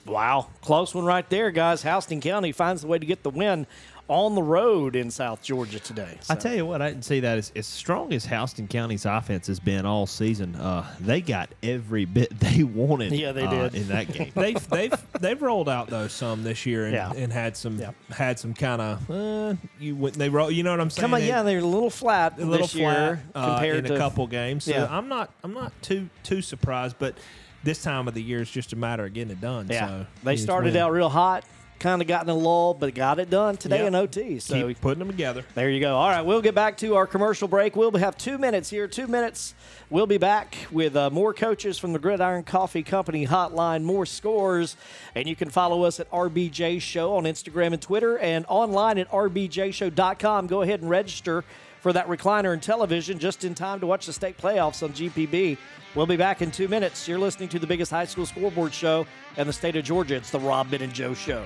Wow, 0.06 0.48
close 0.62 0.96
one 0.96 1.06
right 1.06 1.30
there, 1.30 1.52
guys. 1.52 1.84
Houston 1.84 2.22
County 2.22 2.52
finds 2.52 2.82
the 2.82 2.88
way 2.88 2.98
to 2.98 3.06
get 3.06 3.22
the 3.24 3.30
win 3.30 3.68
on 4.08 4.36
the 4.36 4.44
road 4.44 4.96
in 4.96 5.10
South 5.10 5.42
Georgia 5.42 5.80
today. 5.80 6.18
I 6.30 6.36
tell 6.36 6.54
you 6.54 6.66
what, 6.66 6.82
I 6.82 6.90
didn't 6.90 7.06
see 7.06 7.22
that 7.22 7.38
as, 7.38 7.52
as 7.56 7.66
strong 7.68 8.12
as 8.14 8.26
Houston 8.26 8.68
County's 8.68 9.06
offense 9.06 9.48
has 9.48 9.60
been 9.60 9.86
all 9.86 10.06
season. 10.08 10.56
Uh, 10.56 10.86
they 11.00 11.22
got 11.22 11.50
every 11.64 12.06
bit 12.06 12.30
they 12.40 12.64
wanted. 12.64 13.14
Yeah, 13.14 13.32
they 13.32 13.44
uh, 13.46 13.70
did. 13.70 13.76
in 13.76 13.88
that 13.88 14.12
game. 14.12 14.32
they've 14.36 14.70
they've 14.70 14.94
they've 15.20 15.42
rolled 15.42 15.70
out 15.70 15.88
though 15.88 16.08
some 16.08 16.44
this 16.44 16.66
year 16.66 16.86
and, 16.86 16.94
Yeah. 16.94 17.12
and 17.16 17.32
had 17.32 17.56
some 17.56 17.82
had 18.10 18.38
some 18.40 18.54
kind 18.54 18.82
of 18.82 19.10
uh, 19.12 19.56
you 19.80 19.96
went 19.96 20.16
they 20.16 20.30
roll 20.30 20.52
you 20.52 20.64
know 20.64 20.72
what 20.72 20.82
I'm 20.82 20.90
saying 20.90 21.04
Come 21.04 21.14
on, 21.14 21.22
They- 21.22 21.28
yeah, 21.28 21.44
they're 21.44 21.60
a 21.60 21.64
little 21.64 21.90
flat 21.90 22.38
a 22.38 22.46
little 22.46 22.68
this 22.68 22.76
year 22.76 23.22
flat 23.34 23.44
uh, 23.44 23.54
compared 23.56 23.78
in 23.78 23.84
to 23.86 23.96
a 23.96 23.98
couple 23.98 24.28
games. 24.28 24.66
So 24.66 24.72
Yeah. 24.72 24.88
I'm 24.90 25.08
not 25.08 25.32
I'm 25.44 25.54
not 25.54 25.72
too 25.82 26.10
too 26.24 26.42
surprised, 26.42 26.98
but 27.00 27.16
this 27.64 27.84
time 27.84 28.08
of 28.08 28.14
the 28.16 28.24
year 28.24 28.42
is 28.42 28.50
just 28.50 28.74
a 28.74 28.76
matter 28.76 29.06
of 29.06 29.14
getting 29.14 29.32
it 29.32 29.40
done. 29.40 29.68
Yeah, 29.70 29.88
So 29.88 30.06
they 30.24 30.36
started 30.36 30.74
win. 30.74 30.82
out 30.82 30.92
real 30.92 31.10
hot, 31.10 31.46
kind 31.82 32.02
of 32.02 32.08
gotten 32.08 32.30
a 32.30 32.34
lull, 32.36 32.74
but 32.76 32.94
got 32.94 33.20
it 33.20 33.30
done 33.30 33.58
today 33.58 33.80
Yep. 33.80 33.88
in 33.88 33.96
OT. 33.96 34.40
So 34.40 34.68
Keep 34.68 34.80
putting 34.82 35.00
them 35.00 35.08
together. 35.10 35.44
There 35.56 35.70
you 35.70 35.80
go. 35.82 35.96
All 35.98 36.10
right, 36.10 36.22
we'll 36.22 36.42
get 36.42 36.54
back 36.56 36.78
to 36.78 36.96
our 36.96 37.08
commercial 37.08 37.48
break. 37.48 37.76
We'll 37.76 37.92
have 37.98 38.18
two 38.18 38.38
minutes 38.38 38.70
here. 38.70 38.88
Two 38.88 39.08
minutes. 39.08 39.56
We'll 39.90 40.08
be 40.08 40.20
back 40.20 40.56
with 40.72 40.96
uh, 40.96 41.10
more 41.10 41.34
coaches 41.34 41.78
from 41.80 41.92
the 41.92 42.00
Gridiron 42.00 42.44
Coffee 42.44 42.84
Company 42.84 43.26
hotline, 43.28 43.84
more 43.84 44.06
scores. 44.06 44.78
And 45.16 45.28
you 45.28 45.36
can 45.36 45.50
follow 45.50 45.84
us 45.84 46.00
at 46.00 46.10
RBJ 46.12 46.80
Show 46.82 47.16
on 47.16 47.24
Instagram 47.24 47.74
and 47.74 47.82
Twitter 47.82 48.18
and 48.20 48.46
online 48.48 48.98
at 49.00 49.10
RBJShow.com. 49.12 50.48
Go 50.48 50.62
ahead 50.62 50.82
and 50.82 50.90
register 50.90 51.44
for 51.82 51.92
that 51.92 52.08
recliner 52.08 52.54
and 52.54 52.64
television 52.64 53.20
just 53.20 53.44
in 53.44 53.54
time 53.54 53.80
to 53.82 53.88
watch 53.88 54.06
the 54.06 54.14
state 54.14 54.38
playoffs 54.38 54.84
on 54.84 54.94
GPB. 54.94 55.58
We'll 55.96 56.06
be 56.06 56.16
back 56.16 56.42
in 56.42 56.52
two 56.52 56.70
minutes. 56.70 57.08
You're 57.08 57.20
listening 57.20 57.50
to 57.50 57.60
the 57.60 57.68
biggest 57.68 57.92
high 57.92 58.06
school 58.06 58.26
scoreboard 58.26 58.74
show 58.74 59.06
in 59.36 59.48
the 59.48 59.54
state 59.54 59.76
of 59.76 59.84
Georgia. 59.84 60.16
It's 60.16 60.32
the 60.32 60.40
Rob 60.40 60.72
Ben 60.72 60.82
and 60.82 60.94
Joe 60.94 61.14
Show. 61.14 61.44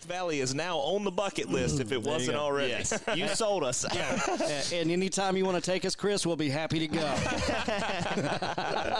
Death 0.00 0.08
Valley 0.08 0.40
is 0.40 0.54
now 0.54 0.78
on 0.78 1.04
the 1.04 1.10
bucket 1.10 1.50
list 1.50 1.78
if 1.78 1.92
it 1.92 2.02
wasn't 2.02 2.38
go. 2.38 2.42
already. 2.42 2.70
Yes. 2.70 2.98
you 3.14 3.28
sold 3.28 3.62
us. 3.64 3.84
Yeah. 3.94 4.62
and 4.72 4.90
anytime 4.90 5.36
you 5.36 5.44
want 5.44 5.62
to 5.62 5.70
take 5.70 5.84
us, 5.84 5.94
Chris, 5.94 6.24
we'll 6.24 6.36
be 6.36 6.48
happy 6.48 6.78
to 6.78 6.86
go. 6.86 7.00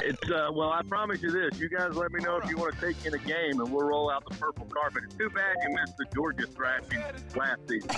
It's 0.03 0.31
uh, 0.31 0.51
well, 0.53 0.71
I 0.71 0.83
promise 0.83 1.23
you 1.23 1.31
this: 1.31 1.59
you 1.61 1.69
guys 1.69 1.95
let 1.95 2.13
me 2.13 2.21
know 2.21 2.37
if 2.37 2.49
you 2.51 2.57
want 2.57 2.75
to 2.75 2.81
take 2.81 3.05
in 3.05 3.15
a 3.15 3.19
game, 3.19 3.61
and 3.61 3.71
we'll 3.73 3.87
roll 3.87 4.11
out 4.11 4.25
the 4.29 4.35
purple 4.37 4.67
carpet. 4.67 5.05
It's 5.05 5.15
too 5.15 5.31
bad 5.31 5.57
you 5.63 5.75
missed 5.75 5.97
the 5.97 6.07
Georgia 6.15 6.47
thrashing 6.47 7.01
last 7.37 7.61
season. 7.69 7.89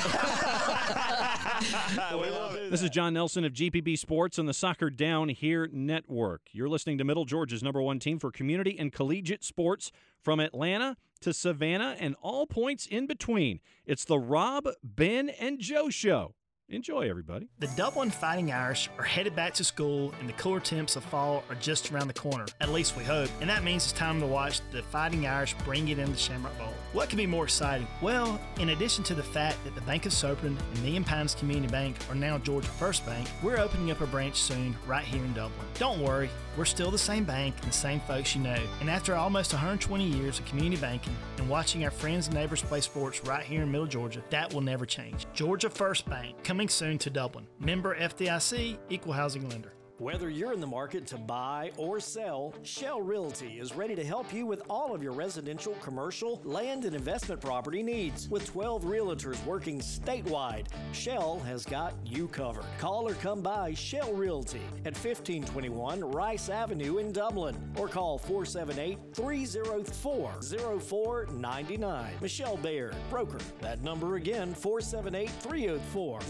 This 2.71 2.83
is 2.83 2.91
John 2.91 3.15
Nelson 3.15 3.45
of 3.45 3.53
GPB 3.53 3.99
Sports 3.99 4.39
on 4.39 4.47
the 4.47 4.55
Soccer 4.55 4.91
Down 4.91 5.29
Here 5.29 5.69
Network. 5.73 6.43
You're 6.53 6.69
listening 6.69 6.99
to 6.99 7.05
Middle 7.05 7.25
Georgia's 7.25 7.63
number 7.63 7.81
one 7.81 7.99
team 7.99 8.19
for 8.19 8.31
community 8.31 8.77
and 8.79 8.93
collegiate 8.93 9.45
sports 9.45 9.93
from 10.21 10.41
Atlanta 10.41 10.97
to 11.23 11.33
Savannah 11.33 11.97
and 11.99 12.15
all 12.21 12.47
points 12.47 12.87
in 12.87 13.07
between. 13.07 13.61
It's 13.87 14.05
the 14.05 14.19
Rob, 14.19 14.69
Ben, 14.83 15.29
and 15.29 15.59
Joe 15.59 15.91
Show. 15.91 16.35
Enjoy, 16.73 17.07
everybody. 17.11 17.49
The 17.59 17.67
Dublin 17.77 18.11
Fighting 18.11 18.51
Irish 18.51 18.89
are 18.97 19.05
headed 19.05 19.37
back 19.37 19.53
to 19.55 19.65
school, 19.65 20.15
and 20.19 20.27
the 20.27 20.33
cooler 20.33 20.59
temps 20.59 20.97
of 20.97 21.05
fall 21.05 21.45
are 21.51 21.55
just 21.57 21.93
around 21.93 22.09
the 22.09 22.15
corner. 22.15 22.47
At 22.63 22.71
least 22.71 22.97
we 22.97 23.05
hope. 23.05 23.29
And 23.43 23.51
that 23.51 23.63
means 23.63 23.85
it's 23.85 23.93
time 23.93 24.21
to 24.21 24.27
watch 24.27 24.63
the 24.71 24.83
Fighting 24.85 25.27
Irish 25.27 25.53
bring 25.67 25.89
it 25.89 25.99
in 25.99 26.11
the 26.11 26.17
Shamrock 26.17 26.57
Bowl. 26.57 26.73
What 26.95 27.11
could 27.11 27.19
be 27.19 27.27
more 27.27 27.45
exciting? 27.45 27.87
Well, 28.01 28.41
in 28.59 28.71
addition 28.71 29.05
to 29.05 29.15
the 29.15 29.23
fact 29.23 29.63
that 29.65 29.75
the 29.75 29.83
Bank 29.83 30.07
of 30.07 30.13
Soperton 30.13 30.57
and 30.59 30.83
Million 30.83 31.05
Pines 31.05 31.35
Community 31.35 31.71
Bank 31.71 31.97
are 32.09 32.15
now 32.15 32.39
Georgia 32.39 32.69
First 32.69 33.05
Bank, 33.05 33.29
we're 33.43 33.59
opening 33.59 33.91
up 33.91 34.01
a 34.01 34.07
branch 34.07 34.37
soon 34.37 34.75
right 34.87 35.05
here 35.05 35.23
in 35.23 35.35
Dublin. 35.35 35.67
Don't 35.75 36.01
worry, 36.01 36.31
we're 36.57 36.65
still 36.65 36.91
the 36.91 36.99
same 36.99 37.25
bank 37.25 37.55
and 37.63 37.71
the 37.71 37.77
same 37.77 38.01
folks 38.01 38.35
you 38.35 38.43
know. 38.43 38.59
And 38.81 38.91
after 38.91 39.15
almost 39.15 39.53
120 39.53 40.05
years 40.05 40.39
of 40.39 40.45
community 40.45 40.81
banking 40.81 41.17
and 41.39 41.49
watching 41.49 41.85
our 41.85 41.91
friends 41.91 42.27
and 42.27 42.37
neighbors 42.37 42.63
play 42.63 42.81
sports 42.81 43.25
right 43.25 43.45
here 43.45 43.63
in 43.63 43.71
Middle 43.71 43.87
Georgia, 43.87 44.23
that 44.31 44.53
will 44.53 44.61
never 44.61 44.87
change. 44.87 45.27
Georgia 45.33 45.71
First 45.71 46.09
Bank, 46.09 46.43
coming 46.45 46.62
soon 46.69 46.99
to 46.99 47.11
Dublin. 47.11 47.47
Member 47.59 47.97
FDIC, 47.97 48.79
Equal 48.91 49.13
Housing 49.13 49.49
Lender. 49.49 49.73
Whether 50.03 50.31
you're 50.31 50.53
in 50.53 50.61
the 50.61 50.67
market 50.67 51.07
to 51.07 51.17
buy 51.17 51.71
or 51.77 52.01
sell, 52.01 52.53
Shell 52.65 53.03
Realty 53.03 53.61
is 53.61 53.77
ready 53.77 53.95
to 53.95 54.05
help 54.05 54.35
you 54.35 54.47
with 54.47 54.61
all 54.69 54.97
of 54.97 55.01
your 55.01 55.13
residential, 55.13 55.75
commercial, 55.75 56.41
land, 56.43 56.85
and 56.87 56.97
investment 56.97 57.41
property 57.41 57.85
needs. 57.85 58.29
With 58.29 58.45
12 58.45 58.83
realtors 58.83 59.41
working 59.45 59.79
statewide, 59.79 60.67
Shell 60.91 61.39
has 61.47 61.65
got 61.65 61.95
you 62.05 62.27
covered. 62.27 62.65
Call 62.79 63.09
or 63.09 63.15
come 63.15 63.43
by 63.43 63.75
Shell 63.75 64.13
Realty 64.13 64.63
at 64.85 64.97
1521 64.97 66.01
Rice 66.01 66.49
Avenue 66.49 66.99
in 66.99 67.13
Dublin 67.13 67.57
or 67.77 67.87
call 67.87 68.19
478 68.19 68.99
304 69.15 70.33
0499. 70.81 72.13
Michelle 72.21 72.57
Baird, 72.57 72.97
broker. 73.09 73.39
That 73.61 73.85
number 73.85 74.17
again, 74.17 74.53
478 74.53 75.31
304 75.31 76.21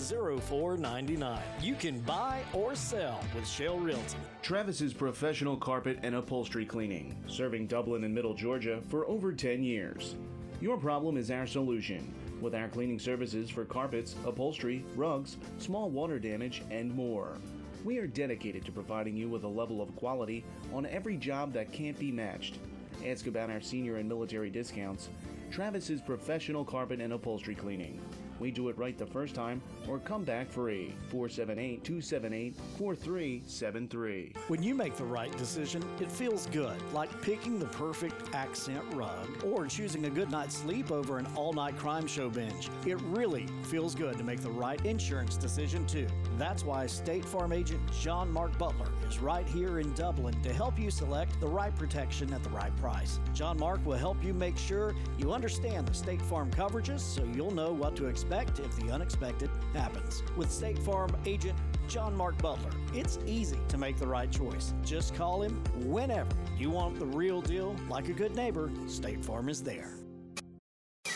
0499. 0.42 1.40
You 1.62 1.74
can 1.74 2.00
buy 2.00 2.42
or 2.52 2.74
sell 2.74 3.18
with 3.34 3.48
Shell 3.48 3.61
Realty. 3.70 4.16
Travis's 4.42 4.92
professional 4.92 5.56
carpet 5.56 6.00
and 6.02 6.16
upholstery 6.16 6.66
cleaning, 6.66 7.14
serving 7.28 7.68
Dublin 7.68 8.02
and 8.02 8.12
Middle 8.12 8.34
Georgia 8.34 8.82
for 8.88 9.06
over 9.06 9.32
10 9.32 9.62
years. 9.62 10.16
Your 10.60 10.76
problem 10.76 11.16
is 11.16 11.30
our 11.30 11.46
solution 11.46 12.12
with 12.40 12.56
our 12.56 12.66
cleaning 12.66 12.98
services 12.98 13.48
for 13.48 13.64
carpets, 13.64 14.16
upholstery, 14.26 14.84
rugs, 14.96 15.36
small 15.58 15.90
water 15.90 16.18
damage, 16.18 16.62
and 16.72 16.92
more. 16.92 17.38
We 17.84 17.98
are 17.98 18.06
dedicated 18.08 18.64
to 18.64 18.72
providing 18.72 19.16
you 19.16 19.28
with 19.28 19.44
a 19.44 19.48
level 19.48 19.80
of 19.80 19.94
quality 19.94 20.44
on 20.74 20.84
every 20.86 21.16
job 21.16 21.52
that 21.52 21.72
can't 21.72 21.98
be 21.98 22.10
matched. 22.10 22.58
Ask 23.06 23.28
about 23.28 23.48
our 23.48 23.60
senior 23.60 23.98
and 23.98 24.08
military 24.08 24.50
discounts. 24.50 25.08
Travis's 25.52 26.00
professional 26.00 26.64
carpet 26.64 27.00
and 27.00 27.12
upholstery 27.12 27.54
cleaning. 27.54 28.00
We 28.42 28.50
do 28.50 28.70
it 28.70 28.76
right 28.76 28.98
the 28.98 29.06
first 29.06 29.36
time 29.36 29.62
or 29.86 30.00
come 30.00 30.24
back 30.24 30.50
free. 30.50 30.96
478 31.10 31.84
278 31.84 32.56
4373. 32.76 34.32
When 34.48 34.60
you 34.60 34.74
make 34.74 34.96
the 34.96 35.04
right 35.04 35.30
decision, 35.38 35.80
it 36.00 36.10
feels 36.10 36.46
good, 36.46 36.74
like 36.92 37.22
picking 37.22 37.60
the 37.60 37.66
perfect 37.66 38.34
accent 38.34 38.82
rug 38.94 39.28
or 39.44 39.66
choosing 39.66 40.06
a 40.06 40.10
good 40.10 40.28
night's 40.28 40.56
sleep 40.56 40.90
over 40.90 41.18
an 41.18 41.28
all 41.36 41.52
night 41.52 41.78
crime 41.78 42.04
show 42.08 42.28
binge. 42.28 42.68
It 42.84 43.00
really 43.02 43.46
feels 43.62 43.94
good 43.94 44.18
to 44.18 44.24
make 44.24 44.40
the 44.40 44.50
right 44.50 44.84
insurance 44.84 45.36
decision, 45.36 45.86
too. 45.86 46.08
That's 46.36 46.64
why 46.64 46.86
State 46.86 47.24
Farm 47.24 47.52
agent 47.52 47.80
John 47.92 48.28
Mark 48.28 48.58
Butler 48.58 48.88
is 49.08 49.20
right 49.20 49.46
here 49.46 49.78
in 49.78 49.92
Dublin 49.92 50.34
to 50.42 50.52
help 50.52 50.80
you 50.80 50.90
select 50.90 51.38
the 51.38 51.46
right 51.46 51.74
protection 51.76 52.32
at 52.32 52.42
the 52.42 52.50
right 52.50 52.74
price. 52.78 53.20
John 53.34 53.56
Mark 53.56 53.86
will 53.86 53.96
help 53.96 54.16
you 54.24 54.34
make 54.34 54.58
sure 54.58 54.96
you 55.16 55.32
understand 55.32 55.86
the 55.86 55.94
State 55.94 56.22
Farm 56.22 56.50
coverages 56.50 56.98
so 56.98 57.22
you'll 57.36 57.52
know 57.52 57.70
what 57.70 57.94
to 57.94 58.06
expect 58.06 58.31
if 58.32 58.74
the 58.76 58.90
unexpected 58.90 59.50
happens. 59.74 60.22
With 60.36 60.50
State 60.50 60.78
Farm 60.78 61.14
agent 61.26 61.58
John 61.86 62.16
Mark 62.16 62.40
Butler, 62.40 62.70
it's 62.94 63.18
easy 63.26 63.58
to 63.68 63.76
make 63.76 63.98
the 63.98 64.06
right 64.06 64.30
choice. 64.30 64.72
Just 64.82 65.14
call 65.14 65.42
him 65.42 65.62
whenever 65.84 66.30
you 66.56 66.70
want 66.70 66.98
the 66.98 67.04
real 67.04 67.42
deal. 67.42 67.76
Like 67.90 68.08
a 68.08 68.12
good 68.12 68.34
neighbor, 68.34 68.70
State 68.86 69.22
Farm 69.22 69.48
is 69.50 69.62
there. 69.62 69.90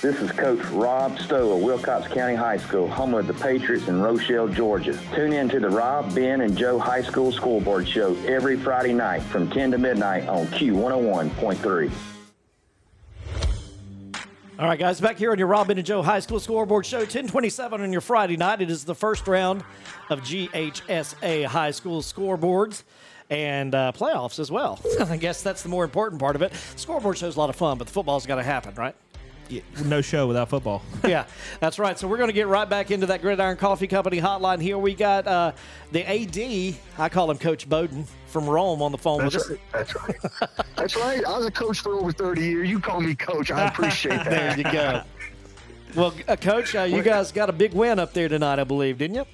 This 0.02 0.20
is 0.20 0.30
Coach 0.30 0.62
Rob 0.66 1.18
Stowe 1.18 1.56
of 1.56 1.62
Wilcox 1.62 2.06
County 2.12 2.34
High 2.34 2.58
School, 2.58 2.86
home 2.86 3.14
of 3.14 3.26
the 3.26 3.34
Patriots 3.34 3.88
in 3.88 4.02
Rochelle, 4.02 4.46
Georgia. 4.46 4.98
Tune 5.14 5.32
in 5.32 5.48
to 5.48 5.58
the 5.58 5.70
Rob, 5.70 6.14
Ben, 6.14 6.42
and 6.42 6.56
Joe 6.56 6.78
High 6.78 7.02
School 7.02 7.32
Scoreboard 7.32 7.88
Show 7.88 8.14
every 8.26 8.58
Friday 8.58 8.92
night 8.92 9.22
from 9.22 9.50
10 9.50 9.70
to 9.70 9.78
midnight 9.78 10.28
on 10.28 10.46
Q101.3. 10.48 12.15
All 14.58 14.64
right, 14.64 14.78
guys, 14.78 15.02
back 15.02 15.18
here 15.18 15.32
on 15.32 15.38
your 15.38 15.48
Robin 15.48 15.76
and 15.76 15.86
Joe 15.86 16.00
High 16.00 16.20
School 16.20 16.40
Scoreboard 16.40 16.86
Show, 16.86 17.00
1027 17.00 17.78
on 17.82 17.92
your 17.92 18.00
Friday 18.00 18.38
night. 18.38 18.62
It 18.62 18.70
is 18.70 18.86
the 18.86 18.94
first 18.94 19.28
round 19.28 19.62
of 20.08 20.22
GHSA 20.22 21.44
High 21.44 21.72
School 21.72 22.00
Scoreboards 22.00 22.82
and 23.28 23.74
uh, 23.74 23.92
playoffs 23.94 24.38
as 24.38 24.50
well. 24.50 24.80
I 25.00 25.18
guess 25.18 25.42
that's 25.42 25.62
the 25.62 25.68
more 25.68 25.84
important 25.84 26.22
part 26.22 26.36
of 26.36 26.40
it. 26.40 26.54
Scoreboard 26.76 27.18
show's 27.18 27.36
a 27.36 27.38
lot 27.38 27.50
of 27.50 27.56
fun, 27.56 27.76
but 27.76 27.86
the 27.86 27.92
football's 27.92 28.24
got 28.24 28.36
to 28.36 28.42
happen, 28.42 28.74
right? 28.76 28.94
Yeah, 29.50 29.60
no 29.84 30.00
show 30.00 30.26
without 30.26 30.48
football. 30.48 30.82
yeah, 31.06 31.26
that's 31.60 31.78
right. 31.78 31.98
So 31.98 32.08
we're 32.08 32.16
going 32.16 32.30
to 32.30 32.34
get 32.34 32.48
right 32.48 32.68
back 32.68 32.90
into 32.90 33.04
that 33.06 33.20
Gridiron 33.20 33.58
Coffee 33.58 33.86
Company 33.86 34.22
hotline 34.22 34.62
here. 34.62 34.78
We 34.78 34.94
got 34.94 35.26
uh, 35.26 35.52
the 35.92 36.02
AD, 36.08 36.78
I 36.98 37.10
call 37.10 37.30
him 37.30 37.36
Coach 37.36 37.68
Bowden 37.68 38.06
from 38.36 38.50
Rome 38.50 38.82
on 38.82 38.92
the 38.92 38.98
phone 38.98 39.20
That's 39.20 39.48
with 39.48 39.48
right. 39.48 39.60
That's 39.72 39.94
right. 39.96 40.16
That's 40.76 40.94
right. 40.94 41.24
I 41.24 41.38
was 41.38 41.46
a 41.46 41.50
coach 41.50 41.80
for 41.80 41.94
over 41.94 42.12
30 42.12 42.42
years. 42.42 42.68
You 42.68 42.78
call 42.78 43.00
me 43.00 43.14
coach. 43.14 43.50
I 43.50 43.68
appreciate 43.68 44.16
that. 44.16 44.28
there 44.28 44.58
you 44.58 44.64
go. 44.64 45.02
Well, 45.94 46.12
uh, 46.28 46.36
Coach, 46.36 46.74
uh, 46.74 46.82
you 46.82 47.02
guys 47.02 47.32
got 47.32 47.48
a 47.48 47.52
big 47.54 47.72
win 47.72 47.98
up 47.98 48.12
there 48.12 48.28
tonight, 48.28 48.58
I 48.58 48.64
believe, 48.64 48.98
didn't 48.98 49.14
you? 49.16 49.24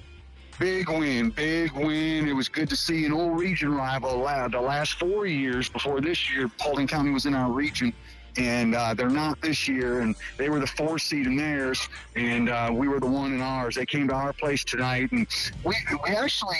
Big 0.57 0.87
win, 0.87 1.31
big 1.31 1.73
win. 1.73 2.29
It 2.29 2.33
was 2.33 2.47
good 2.47 2.69
to 2.69 2.77
see 2.77 3.05
an 3.05 3.11
old 3.11 3.37
region 3.37 3.75
rival. 3.75 4.19
The 4.49 4.61
last 4.61 4.93
four 4.93 5.25
years 5.25 5.67
before 5.67 5.99
this 5.99 6.33
year, 6.33 6.47
Paulding 6.47 6.87
County 6.87 7.11
was 7.11 7.25
in 7.25 7.33
our 7.33 7.51
region, 7.51 7.91
and 8.37 8.73
uh, 8.73 8.93
they're 8.93 9.09
not 9.09 9.41
this 9.41 9.67
year. 9.67 9.99
And 9.99 10.15
they 10.37 10.47
were 10.47 10.61
the 10.61 10.67
four 10.67 10.97
seed 10.97 11.27
in 11.27 11.35
theirs, 11.35 11.89
and 12.15 12.47
uh, 12.47 12.69
we 12.71 12.87
were 12.87 13.01
the 13.01 13.07
one 13.07 13.33
in 13.33 13.41
ours. 13.41 13.75
They 13.75 13.85
came 13.85 14.07
to 14.07 14.13
our 14.13 14.31
place 14.31 14.63
tonight, 14.63 15.11
and 15.11 15.27
we 15.65 15.75
we 16.07 16.15
actually, 16.15 16.55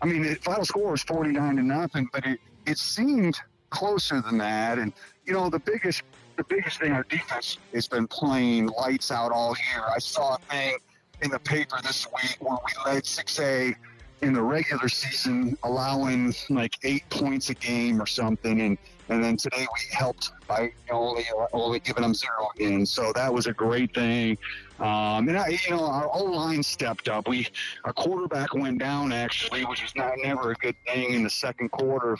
I 0.00 0.06
mean, 0.06 0.22
the 0.22 0.34
final 0.36 0.64
score 0.64 0.92
was 0.92 1.02
forty 1.02 1.30
nine 1.30 1.56
to 1.56 1.62
nothing, 1.62 2.08
but 2.12 2.26
it 2.26 2.40
it 2.66 2.78
seemed 2.78 3.38
closer 3.70 4.20
than 4.20 4.38
that. 4.38 4.78
And 4.78 4.92
you 5.24 5.32
know, 5.32 5.50
the 5.50 5.58
biggest 5.58 6.02
the 6.36 6.44
biggest 6.44 6.80
thing 6.80 6.92
our 6.92 7.04
defense 7.04 7.58
has 7.74 7.88
been 7.88 8.06
playing 8.06 8.66
lights 8.66 9.10
out 9.10 9.32
all 9.32 9.56
year. 9.72 9.84
I 9.94 9.98
saw 9.98 10.36
a 10.36 10.38
thing 10.38 10.76
in 11.22 11.30
the 11.30 11.38
paper 11.40 11.78
this 11.82 12.06
week 12.06 12.36
where 12.38 12.56
we 12.64 12.92
led 12.92 13.02
6A 13.02 13.74
in 14.22 14.32
the 14.32 14.42
regular 14.42 14.88
season, 14.88 15.58
allowing 15.64 16.32
like 16.48 16.76
eight 16.84 17.08
points 17.10 17.50
a 17.50 17.54
game 17.54 18.00
or 18.00 18.06
something, 18.06 18.60
and 18.60 18.78
and 19.08 19.22
then 19.22 19.36
today 19.36 19.66
we 19.72 19.96
helped 19.96 20.32
by 20.46 20.70
only 20.90 21.24
only 21.52 21.80
giving 21.80 22.02
them 22.02 22.14
zero 22.14 22.50
again. 22.56 22.86
So 22.86 23.12
that 23.14 23.32
was 23.32 23.46
a 23.46 23.52
great 23.52 23.94
thing. 23.94 24.38
Um, 24.78 25.28
and 25.28 25.38
I, 25.38 25.48
you 25.48 25.70
know, 25.70 25.84
our 25.84 26.08
O 26.14 26.24
line 26.24 26.62
stepped 26.62 27.08
up. 27.08 27.28
We 27.28 27.46
our 27.84 27.92
quarterback 27.92 28.54
went 28.54 28.78
down 28.78 29.12
actually, 29.12 29.64
which 29.64 29.82
is 29.82 29.94
not 29.96 30.12
never 30.22 30.52
a 30.52 30.54
good 30.54 30.76
thing 30.86 31.14
in 31.14 31.24
the 31.24 31.30
second 31.30 31.70
quarter 31.70 32.16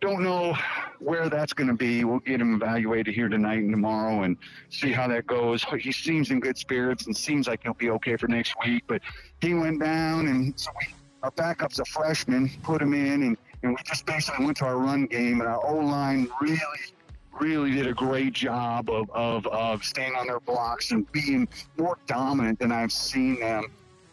don't 0.00 0.22
know 0.22 0.56
where 0.98 1.28
that's 1.28 1.52
going 1.52 1.68
to 1.68 1.74
be. 1.74 2.04
We'll 2.04 2.20
get 2.20 2.40
him 2.40 2.54
evaluated 2.54 3.14
here 3.14 3.28
tonight 3.28 3.58
and 3.58 3.70
tomorrow 3.70 4.22
and 4.22 4.36
see 4.68 4.92
how 4.92 5.08
that 5.08 5.26
goes. 5.26 5.64
He 5.64 5.92
seems 5.92 6.30
in 6.30 6.40
good 6.40 6.58
spirits 6.58 7.06
and 7.06 7.16
seems 7.16 7.48
like 7.48 7.62
he'll 7.62 7.74
be 7.74 7.90
okay 7.90 8.16
for 8.16 8.28
next 8.28 8.54
week. 8.64 8.84
But 8.86 9.02
he 9.40 9.54
went 9.54 9.80
down, 9.80 10.28
and 10.28 10.58
so 10.58 10.70
we, 10.80 10.94
our 11.22 11.30
backup's 11.30 11.78
a 11.78 11.84
freshman, 11.86 12.50
put 12.62 12.82
him 12.82 12.94
in, 12.94 13.22
and, 13.22 13.36
and 13.66 13.76
we 13.76 13.82
just 13.84 14.06
basically 14.06 14.44
went 14.44 14.56
to 14.58 14.64
our 14.64 14.78
run 14.78 15.06
game. 15.06 15.40
And 15.40 15.48
our 15.48 15.64
O 15.66 15.76
line 15.76 16.28
really, 16.40 16.60
really 17.40 17.72
did 17.72 17.86
a 17.86 17.94
great 17.94 18.32
job 18.32 18.88
of, 18.88 19.10
of, 19.10 19.46
of 19.48 19.84
staying 19.84 20.14
on 20.14 20.26
their 20.26 20.40
blocks 20.40 20.92
and 20.92 21.10
being 21.12 21.48
more 21.76 21.98
dominant 22.06 22.60
than 22.60 22.72
I've 22.72 22.92
seen 22.92 23.40
them 23.40 23.66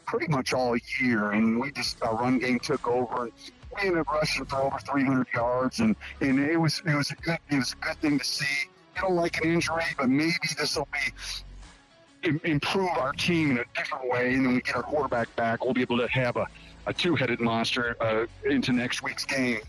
pretty 0.06 0.28
much 0.28 0.54
all 0.54 0.76
year. 1.00 1.32
And 1.32 1.60
we 1.60 1.72
just, 1.72 2.02
our 2.02 2.16
run 2.16 2.40
game 2.40 2.60
took 2.60 2.88
over. 2.88 3.24
And 3.24 3.32
we 3.76 3.88
ended 3.88 4.02
up 4.02 4.08
rushing 4.08 4.46
for 4.46 4.58
over 4.58 4.78
300 4.80 5.28
yards, 5.34 5.80
and, 5.80 5.96
and 6.22 6.40
it 6.40 6.58
was 6.58 6.82
it 6.86 6.94
was 6.96 7.12
a 7.12 7.16
good 7.16 7.40
it 7.50 7.56
was 7.56 7.74
a 7.74 7.86
good 7.86 7.98
thing 8.02 8.20
to 8.20 8.26
see. 8.26 8.46
You 8.96 9.02
don't 9.02 9.16
like 9.16 9.44
an 9.44 9.52
injury, 9.52 9.84
but 9.98 10.10
maybe 10.10 10.36
this 10.58 10.78
will 10.78 10.88
be 10.94 12.40
improve 12.44 12.90
our 12.90 13.12
team 13.14 13.52
in 13.52 13.58
a 13.60 13.66
different 13.76 14.10
way, 14.10 14.34
and 14.34 14.46
then 14.46 14.54
we 14.54 14.62
get 14.62 14.76
our 14.76 14.84
quarterback 14.84 15.36
back. 15.36 15.64
We'll 15.64 15.74
be 15.74 15.82
able 15.82 15.98
to 15.98 16.08
have 16.08 16.38
a, 16.38 16.48
a 16.86 16.94
two-headed 16.94 17.40
monster 17.40 17.96
uh, 18.02 18.26
into 18.50 18.74
next 18.74 19.04
week's 19.04 19.26
game. 19.26 19.60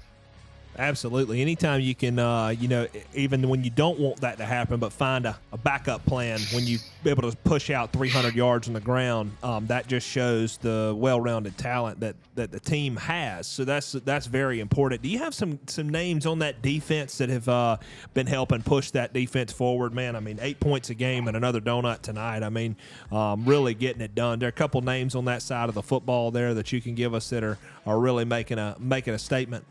Absolutely. 0.76 1.40
Anytime 1.40 1.80
you 1.80 1.94
can, 1.94 2.18
uh, 2.18 2.48
you 2.48 2.66
know, 2.66 2.88
even 3.14 3.48
when 3.48 3.62
you 3.62 3.70
don't 3.70 3.98
want 4.00 4.20
that 4.22 4.38
to 4.38 4.44
happen, 4.44 4.80
but 4.80 4.92
find 4.92 5.24
a, 5.24 5.38
a 5.52 5.58
backup 5.58 6.04
plan 6.04 6.40
when 6.52 6.66
you 6.66 6.78
be 7.04 7.10
able 7.10 7.30
to 7.30 7.36
push 7.38 7.70
out 7.70 7.92
300 7.92 8.34
yards 8.34 8.66
on 8.66 8.74
the 8.74 8.80
ground, 8.80 9.30
um, 9.44 9.66
that 9.68 9.86
just 9.86 10.08
shows 10.08 10.56
the 10.56 10.92
well-rounded 10.96 11.56
talent 11.56 12.00
that, 12.00 12.16
that 12.34 12.50
the 12.50 12.58
team 12.58 12.96
has. 12.96 13.46
So 13.46 13.64
that's 13.64 13.92
that's 13.92 14.26
very 14.26 14.58
important. 14.58 15.02
Do 15.02 15.08
you 15.08 15.18
have 15.18 15.34
some 15.34 15.60
some 15.66 15.88
names 15.88 16.26
on 16.26 16.40
that 16.40 16.60
defense 16.60 17.18
that 17.18 17.28
have 17.28 17.48
uh, 17.48 17.76
been 18.12 18.26
helping 18.26 18.62
push 18.62 18.90
that 18.92 19.12
defense 19.12 19.52
forward? 19.52 19.94
Man, 19.94 20.16
I 20.16 20.20
mean, 20.20 20.38
eight 20.42 20.58
points 20.58 20.90
a 20.90 20.94
game 20.94 21.28
and 21.28 21.36
another 21.36 21.60
donut 21.60 22.02
tonight. 22.02 22.42
I 22.42 22.48
mean, 22.48 22.76
um, 23.12 23.44
really 23.44 23.74
getting 23.74 24.02
it 24.02 24.14
done. 24.16 24.40
There 24.40 24.48
are 24.48 24.50
a 24.50 24.52
couple 24.52 24.80
names 24.80 25.14
on 25.14 25.26
that 25.26 25.42
side 25.42 25.68
of 25.68 25.76
the 25.76 25.82
football 25.82 26.32
there 26.32 26.54
that 26.54 26.72
you 26.72 26.80
can 26.80 26.96
give 26.96 27.14
us 27.14 27.30
that 27.30 27.44
are, 27.44 27.58
are 27.86 27.98
really 28.00 28.24
making 28.24 28.58
a 28.58 28.76
making 28.80 29.14
a 29.14 29.18
statement. 29.18 29.64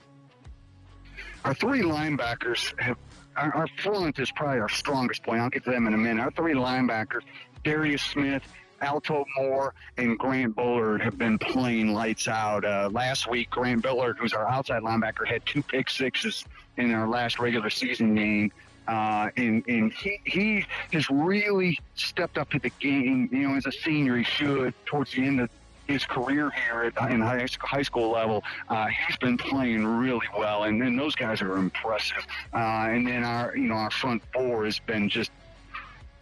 Our 1.45 1.53
three 1.53 1.81
linebackers 1.81 2.79
have. 2.79 2.97
Our, 3.35 3.55
our 3.55 3.67
front 3.81 4.19
is 4.19 4.31
probably 4.31 4.59
our 4.59 4.69
strongest 4.69 5.23
point. 5.23 5.41
I'll 5.41 5.49
get 5.49 5.63
to 5.63 5.71
them 5.71 5.87
in 5.87 5.95
a 5.95 5.97
minute. 5.97 6.21
Our 6.21 6.31
three 6.31 6.53
linebackers, 6.53 7.23
Darius 7.63 8.03
Smith, 8.03 8.43
Alto 8.79 9.25
Moore, 9.37 9.73
and 9.97 10.19
Grant 10.19 10.55
Bullard 10.55 11.01
have 11.01 11.17
been 11.17 11.39
playing 11.39 11.93
lights 11.93 12.27
out. 12.27 12.63
Uh, 12.63 12.89
last 12.91 13.27
week, 13.27 13.49
Grant 13.49 13.81
Bullard, 13.81 14.17
who's 14.19 14.33
our 14.33 14.47
outside 14.47 14.83
linebacker, 14.83 15.25
had 15.25 15.43
two 15.47 15.63
pick 15.63 15.89
sixes 15.89 16.45
in 16.77 16.93
our 16.93 17.07
last 17.07 17.39
regular 17.39 17.71
season 17.71 18.13
game. 18.13 18.51
Uh, 18.87 19.29
and 19.37 19.63
and 19.67 19.93
he, 19.93 20.19
he 20.25 20.65
has 20.91 21.09
really 21.09 21.79
stepped 21.95 22.37
up 22.37 22.49
to 22.51 22.59
the 22.59 22.71
game. 22.79 23.29
You 23.31 23.47
know, 23.47 23.55
as 23.55 23.65
a 23.65 23.71
senior, 23.71 24.17
he 24.17 24.23
should 24.23 24.73
towards 24.85 25.13
the 25.13 25.25
end 25.25 25.39
of 25.39 25.49
his 25.87 26.05
career 26.05 26.51
here 26.51 26.91
at, 26.97 27.11
in 27.11 27.21
high, 27.21 27.45
high 27.59 27.81
school 27.81 28.11
level, 28.11 28.43
uh, 28.69 28.87
he's 28.87 29.17
been 29.17 29.37
playing 29.37 29.85
really 29.85 30.27
well, 30.37 30.63
and 30.63 30.81
then 30.81 30.95
those 30.95 31.15
guys 31.15 31.41
are 31.41 31.57
impressive. 31.57 32.25
Uh, 32.53 32.87
and 32.89 33.07
then 33.07 33.23
our, 33.23 33.55
you 33.55 33.67
know, 33.67 33.75
our 33.75 33.91
front 33.91 34.21
four 34.33 34.65
has 34.65 34.79
been 34.79 35.09
just 35.09 35.31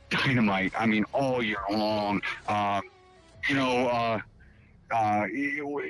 dynamite. 0.09 0.73
I 0.77 0.85
mean, 0.85 1.05
all 1.13 1.41
year 1.41 1.63
long. 1.69 2.21
Um, 2.47 2.83
you 3.49 3.55
know, 3.55 3.87
uh, 3.87 4.19
uh, 4.91 5.25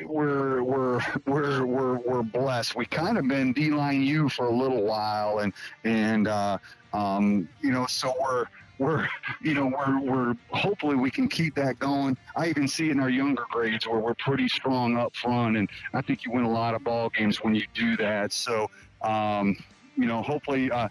we're 0.06 0.64
we're 0.64 1.04
we're 1.26 1.66
we're 1.66 1.98
we're 1.98 2.24
blessed. 2.24 2.76
We 2.76 2.86
kind 2.86 3.18
of 3.18 3.28
been 3.28 3.52
D 3.52 3.72
line 3.72 4.04
U 4.04 4.30
for 4.30 4.46
a 4.46 4.56
little 4.56 4.84
while, 4.84 5.40
and 5.40 5.54
and 5.84 6.28
uh, 6.28 6.58
um, 6.94 7.50
you 7.62 7.72
know, 7.72 7.88
so 7.88 8.14
we're 8.22 8.46
we're 8.82 9.08
you 9.42 9.54
know 9.54 9.68
we're 9.68 10.00
we're 10.02 10.36
hopefully 10.50 10.96
we 10.96 11.12
can 11.12 11.30
keep 11.30 11.54
that 11.56 11.78
going. 11.78 12.18
I 12.36 12.50
even 12.50 12.68
see 12.68 12.90
in 12.90 13.00
our 13.00 13.10
younger 13.10 13.46
grades 13.52 13.88
where 13.88 14.00
we're 14.00 14.16
pretty 14.16 14.48
strong 14.48 14.98
up 14.98 15.16
front, 15.16 15.56
and 15.56 15.70
I 15.94 16.02
think 16.02 16.26
you 16.26 16.32
win 16.32 16.44
a 16.44 16.52
lot 16.52 16.74
of 16.74 16.84
ball 16.84 17.10
games 17.10 17.44
when 17.44 17.56
you 17.56 17.66
do 17.74 17.96
that. 17.98 18.34
So. 18.34 18.70
Um, 19.02 19.58
you 19.98 20.06
know, 20.06 20.22
hopefully, 20.22 20.72
uh, 20.72 20.88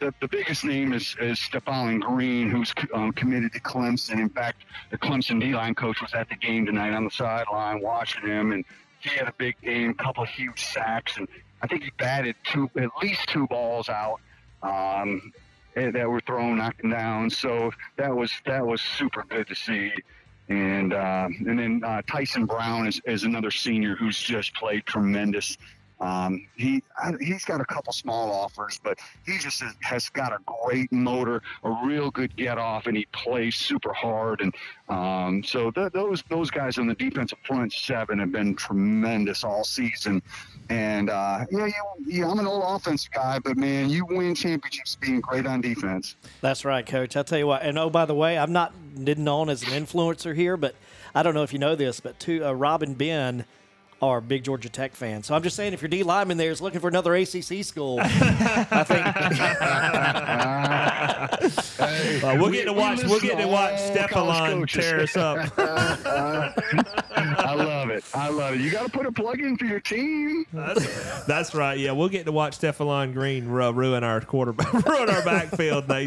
the, 0.00 0.12
the 0.20 0.26
biggest 0.26 0.64
name 0.64 0.94
is, 0.94 1.14
is 1.20 1.38
Stefan 1.38 2.00
Green, 2.00 2.48
who's 2.48 2.72
um, 2.94 3.12
committed 3.12 3.52
to 3.52 3.60
Clemson. 3.60 4.18
In 4.18 4.30
fact, 4.30 4.64
the 4.90 4.96
Clemson 4.96 5.38
D-line 5.38 5.74
coach 5.74 6.00
was 6.00 6.14
at 6.14 6.28
the 6.30 6.34
game 6.36 6.64
tonight 6.64 6.94
on 6.94 7.04
the 7.04 7.10
sideline 7.10 7.80
watching 7.82 8.22
him, 8.26 8.52
and 8.52 8.64
he 8.98 9.10
had 9.10 9.28
a 9.28 9.34
big 9.36 9.60
game, 9.60 9.90
a 9.90 9.94
couple 10.02 10.24
huge 10.24 10.64
sacks, 10.64 11.18
and 11.18 11.28
I 11.62 11.66
think 11.66 11.82
he 11.84 11.90
batted 11.98 12.34
two, 12.44 12.70
at 12.76 12.90
least 13.02 13.28
two 13.28 13.46
balls 13.46 13.90
out. 13.90 14.20
Um, 14.62 15.32
that 15.74 16.08
were 16.08 16.20
thrown, 16.20 16.58
knocking 16.58 16.90
down. 16.90 17.30
So 17.30 17.70
that 17.96 18.14
was 18.14 18.30
that 18.46 18.64
was 18.64 18.80
super 18.80 19.24
good 19.28 19.46
to 19.48 19.54
see. 19.54 19.92
And 20.48 20.92
uh, 20.92 21.28
and 21.46 21.58
then 21.58 21.82
uh, 21.84 22.02
Tyson 22.06 22.46
Brown 22.46 22.86
is, 22.86 23.00
is 23.06 23.24
another 23.24 23.50
senior 23.50 23.96
who's 23.96 24.18
just 24.18 24.54
played 24.54 24.84
tremendous. 24.86 25.56
Um, 26.04 26.46
he 26.54 26.82
he's 27.18 27.46
got 27.46 27.62
a 27.62 27.64
couple 27.64 27.90
small 27.94 28.30
offers, 28.30 28.78
but 28.84 28.98
he 29.24 29.38
just 29.38 29.62
has 29.80 30.10
got 30.10 30.32
a 30.32 30.38
great 30.44 30.92
motor, 30.92 31.40
a 31.62 31.70
real 31.82 32.10
good 32.10 32.36
get 32.36 32.58
off, 32.58 32.86
and 32.86 32.94
he 32.94 33.06
plays 33.06 33.56
super 33.56 33.94
hard. 33.94 34.42
And 34.42 34.54
um, 34.90 35.42
so 35.42 35.70
th- 35.70 35.92
those 35.92 36.22
those 36.28 36.50
guys 36.50 36.76
on 36.76 36.86
the 36.86 36.94
defensive 36.94 37.38
front 37.46 37.72
seven 37.72 38.18
have 38.18 38.32
been 38.32 38.54
tremendous 38.54 39.44
all 39.44 39.64
season. 39.64 40.20
And 40.68 41.08
uh, 41.08 41.46
yeah, 41.50 41.66
you, 41.66 41.72
yeah, 42.06 42.30
I'm 42.30 42.38
an 42.38 42.46
old 42.46 42.64
offense 42.66 43.08
guy, 43.08 43.38
but 43.38 43.56
man, 43.56 43.88
you 43.88 44.04
win 44.04 44.34
championships 44.34 44.96
being 44.96 45.22
great 45.22 45.46
on 45.46 45.62
defense. 45.62 46.16
That's 46.42 46.66
right, 46.66 46.84
Coach. 46.84 47.16
I'll 47.16 47.24
tell 47.24 47.38
you 47.38 47.46
what. 47.46 47.62
And 47.62 47.78
oh, 47.78 47.88
by 47.88 48.04
the 48.04 48.14
way, 48.14 48.36
I'm 48.36 48.52
not 48.52 48.74
known 48.94 49.48
as 49.48 49.62
an 49.62 49.70
influencer 49.70 50.36
here, 50.36 50.58
but 50.58 50.74
I 51.14 51.22
don't 51.22 51.32
know 51.32 51.44
if 51.44 51.54
you 51.54 51.58
know 51.58 51.74
this, 51.74 52.00
but 52.00 52.20
to 52.20 52.44
uh, 52.44 52.52
Robin 52.52 52.92
Ben 52.92 53.46
are 54.08 54.20
big 54.20 54.44
Georgia 54.44 54.68
Tech 54.68 54.94
fans. 54.94 55.26
So 55.26 55.34
I'm 55.34 55.42
just 55.42 55.56
saying, 55.56 55.72
if 55.72 55.82
your 55.82 55.88
D 55.88 56.02
lineman 56.02 56.36
there 56.36 56.50
is 56.50 56.60
looking 56.60 56.80
for 56.80 56.88
another 56.88 57.14
ACC 57.14 57.64
school, 57.64 57.98
I 58.00 58.84
think 58.84 59.04
Uh, 62.24 62.36
we'll 62.38 62.50
get 62.50 62.64
to 62.64 62.72
watch. 62.72 63.02
We'll 63.04 63.20
get 63.20 63.38
to 63.38 63.46
watch 63.46 63.78
Stefan 63.78 64.66
tear 64.66 65.00
us 65.00 65.16
up. 65.16 65.52
I 65.58 67.54
love 67.54 67.90
it. 67.90 68.04
I 68.14 68.28
love 68.28 68.54
it. 68.54 68.60
You 68.60 68.70
got 68.70 68.86
to 68.86 68.90
put 68.90 69.06
a 69.06 69.12
plug 69.12 69.40
in 69.40 69.56
for 69.56 69.64
your 69.64 69.80
team. 69.80 70.46
That's, 70.52 71.24
that's 71.24 71.54
right. 71.54 71.78
Yeah, 71.78 71.92
we'll 71.92 72.08
get 72.08 72.24
to 72.26 72.32
watch 72.32 72.54
Stefan 72.54 73.12
Green 73.12 73.46
ru- 73.46 73.72
ruin 73.72 74.04
our 74.04 74.20
quarterback, 74.20 74.72
ruin 74.86 75.10
our 75.10 75.22
backfield 75.24 75.84
in 75.84 75.88
the 75.88 76.04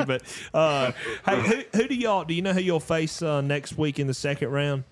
ACC. 0.00 0.06
But 0.06 0.22
uh, 0.54 0.92
hey, 1.26 1.40
who, 1.42 1.78
who 1.78 1.88
do 1.88 1.94
y'all? 1.94 2.24
Do 2.24 2.34
you 2.34 2.42
know 2.42 2.52
who 2.52 2.60
you'll 2.60 2.80
face 2.80 3.22
uh, 3.22 3.40
next 3.40 3.78
week 3.78 3.98
in 3.98 4.06
the 4.06 4.14
second 4.14 4.48
round? 4.50 4.84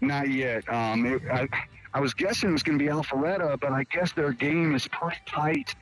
Not 0.00 0.30
yet. 0.30 0.68
Um, 0.72 1.06
it, 1.06 1.22
I, 1.30 1.48
I 1.92 2.00
was 2.00 2.14
guessing 2.14 2.50
it 2.50 2.52
was 2.52 2.62
going 2.62 2.78
to 2.78 2.84
be 2.84 2.90
Alpharetta, 2.90 3.58
but 3.60 3.72
I 3.72 3.84
guess 3.84 4.12
their 4.12 4.32
game 4.32 4.74
is 4.74 4.88
pretty 4.88 5.18
tight. 5.26 5.74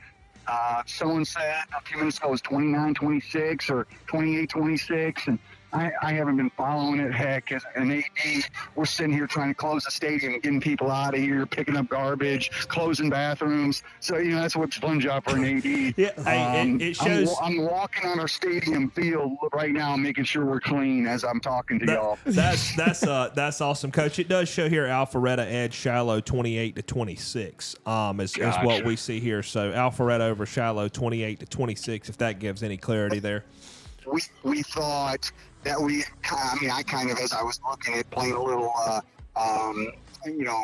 Uh, 0.47 0.81
someone 0.85 1.25
said 1.25 1.63
a 1.77 1.81
few 1.81 1.97
minutes 1.97 2.17
ago 2.17 2.29
it 2.29 2.31
was 2.31 2.41
29 2.41 2.95
26 2.95 3.69
or 3.69 3.85
28 4.07 4.49
26. 4.49 5.27
And 5.27 5.39
I, 5.71 5.91
I 6.01 6.13
haven't 6.13 6.37
been 6.37 6.49
following 6.51 6.99
it. 6.99 7.13
Heck, 7.13 7.51
as 7.51 7.63
an 7.75 7.91
AD, 7.91 8.43
we're 8.75 8.85
sitting 8.85 9.13
here 9.13 9.27
trying 9.27 9.49
to 9.49 9.53
close 9.53 9.83
the 9.83 9.91
stadium, 9.91 10.33
getting 10.39 10.59
people 10.59 10.89
out 10.89 11.13
of 11.13 11.19
here, 11.19 11.45
picking 11.45 11.77
up 11.77 11.87
garbage, 11.89 12.49
closing 12.67 13.09
bathrooms. 13.09 13.83
So 13.99 14.17
you 14.17 14.31
know 14.31 14.41
that's 14.41 14.55
what's 14.55 14.77
fun 14.77 14.99
job 14.99 15.23
for 15.23 15.35
an 15.35 15.43
AD. 15.45 15.65
yeah, 15.97 16.09
Um, 16.17 16.81
it, 16.81 16.89
it 16.89 16.95
shows. 16.95 17.35
I'm, 17.41 17.59
I'm 17.59 17.65
walking 17.65 18.09
on 18.09 18.19
our 18.19 18.27
stadium 18.27 18.89
field 18.89 19.37
right 19.53 19.71
now, 19.71 19.95
making 19.95 20.23
sure 20.23 20.45
we're 20.45 20.59
clean 20.59 21.05
as 21.07 21.23
I'm 21.23 21.39
talking 21.39 21.79
to 21.79 21.85
y'all. 21.85 22.17
That's 22.25 22.75
that's 22.75 23.03
uh 23.03 23.29
that's 23.35 23.61
awesome, 23.61 23.91
Coach. 23.91 24.19
It 24.19 24.27
does 24.27 24.49
show 24.49 24.69
here 24.69 24.85
Alpharetta 24.85 25.39
edge 25.39 25.73
Shiloh 25.73 26.21
twenty 26.21 26.57
eight 26.57 26.75
to 26.77 26.81
twenty 26.81 27.15
six. 27.15 27.75
Um, 27.85 28.19
is, 28.19 28.35
is 28.37 28.55
what 28.63 28.85
we 28.85 28.95
see 28.95 29.19
here. 29.19 29.43
So 29.43 29.71
Alpharetta 29.71 30.21
over 30.21 30.45
Shiloh 30.45 30.87
twenty 30.87 31.23
eight 31.23 31.39
to 31.41 31.45
twenty 31.45 31.75
six. 31.75 32.09
If 32.09 32.17
that 32.17 32.39
gives 32.39 32.63
any 32.63 32.77
clarity 32.77 33.19
there. 33.19 33.45
We 34.05 34.21
we 34.43 34.61
thought 34.63 35.31
that 35.63 35.79
we 35.79 36.03
I 36.29 36.57
mean 36.61 36.71
I 36.71 36.83
kind 36.83 37.11
of 37.11 37.19
as 37.19 37.33
I 37.33 37.43
was 37.43 37.59
looking 37.69 37.95
at 37.95 38.09
playing 38.09 38.33
a 38.33 38.43
little 38.43 38.71
uh, 38.77 39.01
um, 39.35 39.91
you 40.25 40.43
know 40.43 40.63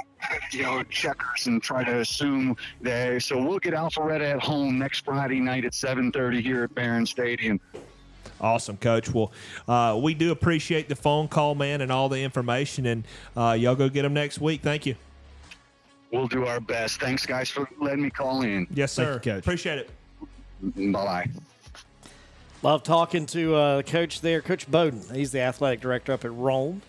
you 0.52 0.64
know 0.64 0.84
checkers 0.84 1.48
and 1.48 1.62
try 1.62 1.84
to 1.84 2.00
assume 2.00 2.56
that 2.82 3.22
so 3.24 3.42
we'll 3.42 3.60
get 3.60 3.74
Alpharetta 3.74 4.34
at 4.36 4.40
home 4.42 4.80
next 4.80 5.06
Friday 5.06 5.40
night 5.40 5.66
at 5.66 5.74
7:30 5.74 6.42
here 6.42 6.64
at 6.64 6.76
Barron 6.76 7.06
Stadium. 7.06 7.60
Awesome, 8.42 8.78
Coach. 8.78 9.14
Well, 9.14 9.32
uh, 9.68 9.98
we 10.02 10.14
do 10.14 10.32
appreciate 10.32 10.90
the 10.90 10.96
phone 10.96 11.28
call, 11.28 11.56
man, 11.56 11.82
and 11.82 11.92
all 11.92 12.10
the 12.10 12.22
information. 12.22 12.86
And 12.86 13.06
uh, 13.36 13.56
y'all 13.58 13.76
go 13.76 13.88
get 13.88 14.02
them 14.02 14.14
next 14.14 14.42
week. 14.42 14.62
Thank 14.62 14.86
you. 14.86 14.96
We'll 16.12 16.28
do 16.28 16.46
our 16.46 16.60
best. 16.60 17.00
Thanks 17.00 17.26
guys 17.26 17.50
for 17.50 17.68
letting 17.82 18.04
me 18.04 18.10
call 18.10 18.42
in. 18.42 18.68
Yes, 18.74 18.92
sir. 18.92 19.20
coach. 19.20 19.40
Appreciate 19.40 19.80
it. 19.80 19.90
Bye 20.62 20.92
bye. 20.92 21.30
Love 22.66 22.82
talking 22.82 23.28
to 23.28 23.54
uh, 23.54 23.82
coach 23.84 24.22
there, 24.22 24.42
Coach 24.42 24.68
Bowden. 24.72 25.00
He's 25.14 25.32
the 25.32 25.42
athletic 25.42 25.82
director 25.82 26.14
up 26.14 26.26
at 26.26 26.34
Rome. 26.34 26.82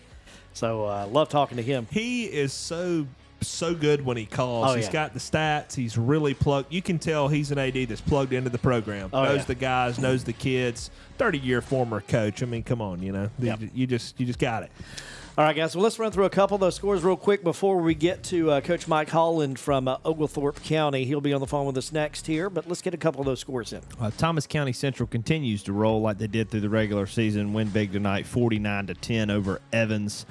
So 0.53 0.85
uh, 0.85 1.05
love 1.05 1.29
talking 1.29 1.55
to 1.57 1.61
him. 1.61 1.85
He 1.91 2.25
is 2.25 2.51
so 2.51 3.05
so 3.41 3.75
good 3.75 4.03
when 4.03 4.17
he 4.17 4.25
calls. 4.25 4.71
Oh, 4.71 4.73
He's 4.73 4.87
yeah. 4.87 4.91
got 4.91 5.13
the 5.13 5.19
stats. 5.19 5.75
He's 5.75 5.95
really 5.95 6.33
plugged. 6.33 6.73
You 6.73 6.81
can 6.81 6.97
tell 6.97 7.27
he's 7.27 7.51
an 7.51 7.59
AD 7.59 7.75
that's 7.89 8.01
plugged 8.01 8.33
into 8.33 8.49
the 8.49 8.57
program. 8.57 9.11
Oh, 9.13 9.23
knows 9.23 9.41
yeah. 9.41 9.43
the 9.43 9.53
guys, 9.53 9.99
knows 9.99 10.23
the 10.23 10.33
kids. 10.33 10.89
Thirty 11.19 11.37
year 11.37 11.61
former 11.61 12.01
coach. 12.01 12.41
I 12.41 12.47
mean, 12.47 12.63
come 12.63 12.81
on, 12.81 13.03
you 13.03 13.11
know, 13.11 13.29
you, 13.37 13.69
you 13.75 13.85
just 13.85 14.19
you 14.19 14.25
just 14.25 14.39
got 14.39 14.63
it. 14.63 14.71
All 15.37 15.43
right, 15.43 15.55
guys. 15.55 15.75
Well, 15.75 15.83
let's 15.83 15.99
run 15.99 16.11
through 16.11 16.25
a 16.25 16.31
couple 16.31 16.55
of 16.55 16.61
those 16.61 16.73
scores 16.73 17.03
real 17.03 17.15
quick 17.15 17.43
before 17.43 17.77
we 17.77 17.93
get 17.93 18.23
to 18.23 18.49
uh, 18.49 18.59
Coach 18.59 18.87
Mike 18.87 19.07
Holland 19.07 19.59
from 19.59 19.87
uh, 19.87 19.97
Oglethorpe 20.03 20.63
County. 20.63 21.05
He'll 21.05 21.21
be 21.21 21.31
on 21.31 21.41
the 21.41 21.45
phone 21.45 21.67
with 21.67 21.77
us 21.77 21.91
next 21.91 22.25
here, 22.25 22.49
but 22.49 22.67
let's 22.67 22.81
get 22.81 22.95
a 22.95 22.97
couple 22.97 23.21
of 23.21 23.27
those 23.27 23.39
scores 23.39 23.71
in. 23.71 23.81
Uh, 24.01 24.09
Thomas 24.17 24.47
County 24.47 24.73
Central 24.73 25.05
continues 25.05 25.61
to 25.61 25.73
roll 25.73 26.01
like 26.01 26.17
they 26.17 26.25
did 26.25 26.49
through 26.49 26.61
the 26.61 26.69
regular 26.69 27.05
season. 27.05 27.53
Win 27.53 27.69
big 27.69 27.91
tonight, 27.91 28.25
forty-nine 28.25 28.87
to 28.87 28.95
ten 28.95 29.29
over 29.29 29.61
Evans. 29.71 30.25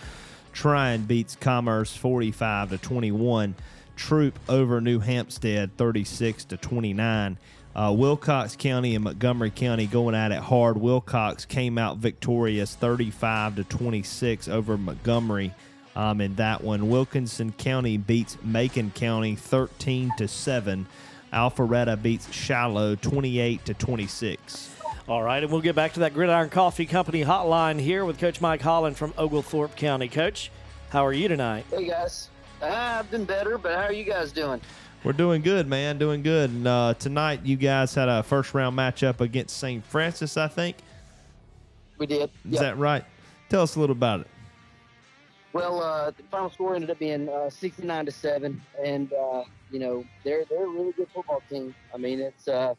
Trion 0.53 1.07
beats 1.07 1.37
Commerce 1.37 1.95
forty-five 1.97 2.71
to 2.71 2.79
twenty-one. 2.79 3.55
Troup 3.95 4.37
over 4.49 4.81
New 4.81 4.99
Hampstead 4.99 5.77
thirty-six 5.77 6.45
to 6.47 6.57
twenty-nine. 6.57 7.39
Uh, 7.77 7.93
Wilcox 7.93 8.57
County 8.57 8.95
and 8.95 9.05
Montgomery 9.05 9.51
County 9.51 9.87
going 9.87 10.14
at 10.14 10.33
it 10.33 10.39
hard. 10.39 10.79
Wilcox 10.79 11.45
came 11.45 11.77
out 11.77 11.99
victorious, 11.99 12.74
thirty-five 12.74 13.57
to 13.57 13.64
twenty-six 13.64 14.49
over 14.49 14.79
Montgomery. 14.79 15.53
um, 15.95 16.20
in 16.22 16.35
that 16.37 16.62
one. 16.64 16.89
Wilkinson 16.89 17.53
County 17.53 17.97
beats 17.97 18.37
Macon 18.43 18.91
County 18.95 19.35
13 19.35 20.12
to 20.18 20.29
7. 20.29 20.87
Alpharetta 21.33 22.01
beats 22.01 22.31
Shiloh 22.33 22.95
28 22.97 23.64
to 23.64 23.74
26. 23.74 24.74
All 25.09 25.22
right, 25.22 25.43
and 25.43 25.51
we'll 25.51 25.61
get 25.62 25.74
back 25.74 25.93
to 25.95 26.01
that 26.01 26.12
Gridiron 26.14 26.51
Coffee 26.51 26.85
Company 26.87 27.24
hotline 27.24 27.81
here 27.81 28.05
with 28.05 28.18
Coach 28.18 28.41
Mike 28.43 28.61
Holland 28.61 28.97
from 28.97 29.14
Oglethorpe 29.16 29.74
County. 29.77 30.09
Coach, 30.09 30.51
how 30.91 31.05
are 31.05 31.12
you 31.12 31.29
tonight? 31.29 31.64
Hey 31.70 31.89
guys, 31.89 32.29
I've 32.62 33.11
been 33.11 33.24
better, 33.24 33.57
but 33.57 33.74
how 33.77 33.85
are 33.85 33.93
you 33.93 34.05
guys 34.05 34.33
doing? 34.33 34.61
We're 35.07 35.13
doing 35.13 35.41
good, 35.41 35.69
man. 35.69 35.99
Doing 35.99 36.25
good. 36.25 36.51
And 36.51 36.67
uh, 36.67 36.95
tonight, 36.99 37.43
you 37.45 37.55
guys 37.57 37.95
had 37.95 38.09
a 38.09 38.25
first 38.25 38.53
round 38.55 38.77
matchup 38.77 39.21
against 39.21 39.57
St. 39.57 39.85
Francis, 39.85 40.37
I 40.37 40.49
think. 40.49 40.79
We 41.97 42.07
did. 42.07 42.25
Is 42.45 42.55
Yep. 42.55 42.61
that 42.61 42.77
right? 42.77 43.05
Tell 43.49 43.63
us 43.63 43.77
a 43.77 43.81
little 43.81 43.95
about 43.95 44.23
it. 44.23 44.27
Well, 45.53 45.81
uh, 45.81 46.11
the 46.11 46.25
final 46.25 46.51
score 46.51 46.75
ended 46.75 46.91
up 46.91 46.99
being 46.99 47.29
uh, 47.29 47.49
69 47.51 48.07
to 48.07 48.11
seven, 48.11 48.61
and 48.85 49.13
uh, 49.13 49.45
you 49.71 49.79
know 49.79 50.05
they're 50.25 50.45
they're 50.51 50.65
a 50.65 50.69
really 50.69 50.91
good 50.91 51.07
football 51.15 51.41
team. 51.49 51.73
I 51.95 51.99
mean, 51.99 52.19
it's 52.19 52.49
uh, 52.49 52.75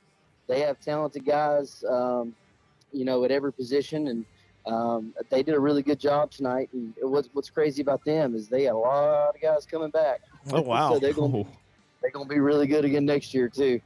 they 0.48 0.60
have 0.60 0.82
talented 0.82 1.26
guys, 1.26 1.82
um, 1.90 2.36
you 2.92 3.06
know, 3.06 3.24
at 3.24 3.32
every 3.32 3.54
position, 3.54 4.10
and 4.10 4.26
um, 4.66 5.14
they 5.30 5.44
did 5.44 5.56
a 5.56 5.60
really 5.62 5.82
good 5.82 5.98
job 5.98 6.32
tonight. 6.32 6.68
And 6.74 6.94
what's 7.00 7.30
what's 7.32 7.50
crazy 7.50 7.82
about 7.82 8.04
them 8.04 8.36
is 8.36 8.50
they 8.50 8.64
had 8.64 8.74
a 8.74 8.78
lot 8.78 9.30
of 9.30 9.42
guys 9.42 9.66
coming 9.66 9.92
back. 9.92 10.20
Oh, 10.52 10.60
wow. 10.60 10.90
so 10.94 11.00
they're 11.00 11.14
gonna 11.14 11.46
they're 12.08 12.14
gonna 12.14 12.30
be 12.30 12.40
really 12.40 12.68
good 12.68 12.86
again 12.86 13.06
next 13.06 13.34
year 13.34 13.50
too. 13.50 13.82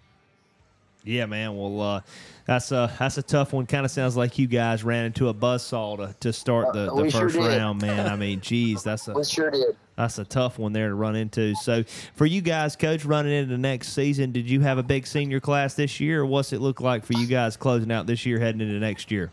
Yeah, 1.04 1.26
man. 1.26 1.58
Well, 1.58 1.82
uh, 1.82 2.02
that's 2.46 2.72
a 2.72 2.96
that's 3.00 3.18
a 3.18 3.24
tough 3.24 3.52
one. 3.54 3.66
Kind 3.66 3.84
of 3.84 3.90
sounds 3.90 4.16
like 4.16 4.38
you 4.38 4.46
guys 4.46 4.84
ran 4.84 5.06
into 5.06 5.30
a 5.30 5.34
buzzsaw 5.34 5.98
to, 5.98 6.16
to 6.20 6.32
start 6.32 6.74
the, 6.74 6.92
Uh, 6.92 6.96
the 6.96 7.02
we 7.04 7.10
sure 7.10 7.22
first 7.22 7.38
round, 7.38 7.82
man. 7.82 8.06
I 8.06 8.16
mean, 8.16 8.40
geez, 8.40 8.84
that's 8.84 9.08
a 9.08 9.14
We 9.16 9.24
sure 9.24 9.50
did. 9.50 9.76
that's 9.96 10.20
a 10.20 10.26
tough 10.26 10.60
one 10.60 10.72
there 10.72 10.90
to 10.90 10.94
run 10.94 11.16
into. 11.16 11.56
So, 11.56 11.84
for 12.14 12.28
you 12.28 12.42
guys, 12.42 12.76
coach, 12.76 13.04
running 13.04 13.34
into 13.34 13.50
the 13.50 13.58
next 13.58 13.94
season, 13.94 14.32
did 14.32 14.48
you 14.48 14.62
have 14.62 14.78
a 14.78 14.84
big 14.84 15.08
senior 15.08 15.40
class 15.40 15.74
this 15.74 16.00
year, 16.00 16.22
or 16.22 16.26
what's 16.28 16.54
it 16.54 16.62
look 16.62 16.80
like 16.80 17.04
for 17.04 17.14
you 17.14 17.26
guys 17.26 17.58
closing 17.58 17.92
out 17.92 18.06
this 18.06 18.24
year, 18.28 18.38
heading 18.38 18.62
into 18.62 18.80
next 18.80 19.10
year? 19.10 19.32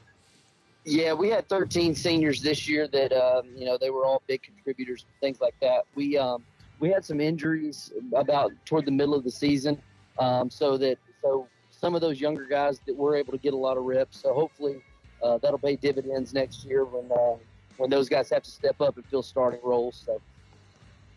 Yeah, 0.86 1.12
we 1.12 1.28
had 1.28 1.46
13 1.50 1.94
seniors 1.94 2.40
this 2.40 2.66
year 2.66 2.88
that 2.88 3.12
um, 3.12 3.44
you 3.54 3.66
know 3.66 3.76
they 3.76 3.90
were 3.90 4.06
all 4.06 4.22
big 4.26 4.42
contributors, 4.42 5.04
things 5.20 5.42
like 5.42 5.54
that. 5.60 5.82
We 5.94 6.16
um, 6.16 6.42
we 6.80 6.88
had 6.90 7.04
some 7.04 7.20
injuries 7.20 7.92
about 8.14 8.52
toward 8.64 8.84
the 8.86 8.90
middle 8.92 9.14
of 9.14 9.24
the 9.24 9.30
season, 9.30 9.80
um, 10.18 10.50
so 10.50 10.76
that 10.78 10.98
so 11.22 11.46
some 11.70 11.94
of 11.94 12.00
those 12.00 12.20
younger 12.20 12.44
guys 12.44 12.80
that 12.86 12.96
were 12.96 13.16
able 13.16 13.32
to 13.32 13.38
get 13.38 13.54
a 13.54 13.56
lot 13.56 13.76
of 13.76 13.84
reps. 13.84 14.20
So 14.20 14.32
hopefully 14.34 14.82
uh, 15.22 15.38
that'll 15.38 15.58
pay 15.58 15.76
dividends 15.76 16.34
next 16.34 16.64
year 16.64 16.84
when 16.84 17.10
uh, 17.10 17.36
when 17.76 17.90
those 17.90 18.08
guys 18.08 18.30
have 18.30 18.42
to 18.42 18.50
step 18.50 18.80
up 18.80 18.96
and 18.96 19.06
fill 19.06 19.22
starting 19.22 19.60
roles. 19.62 20.02
So 20.04 20.20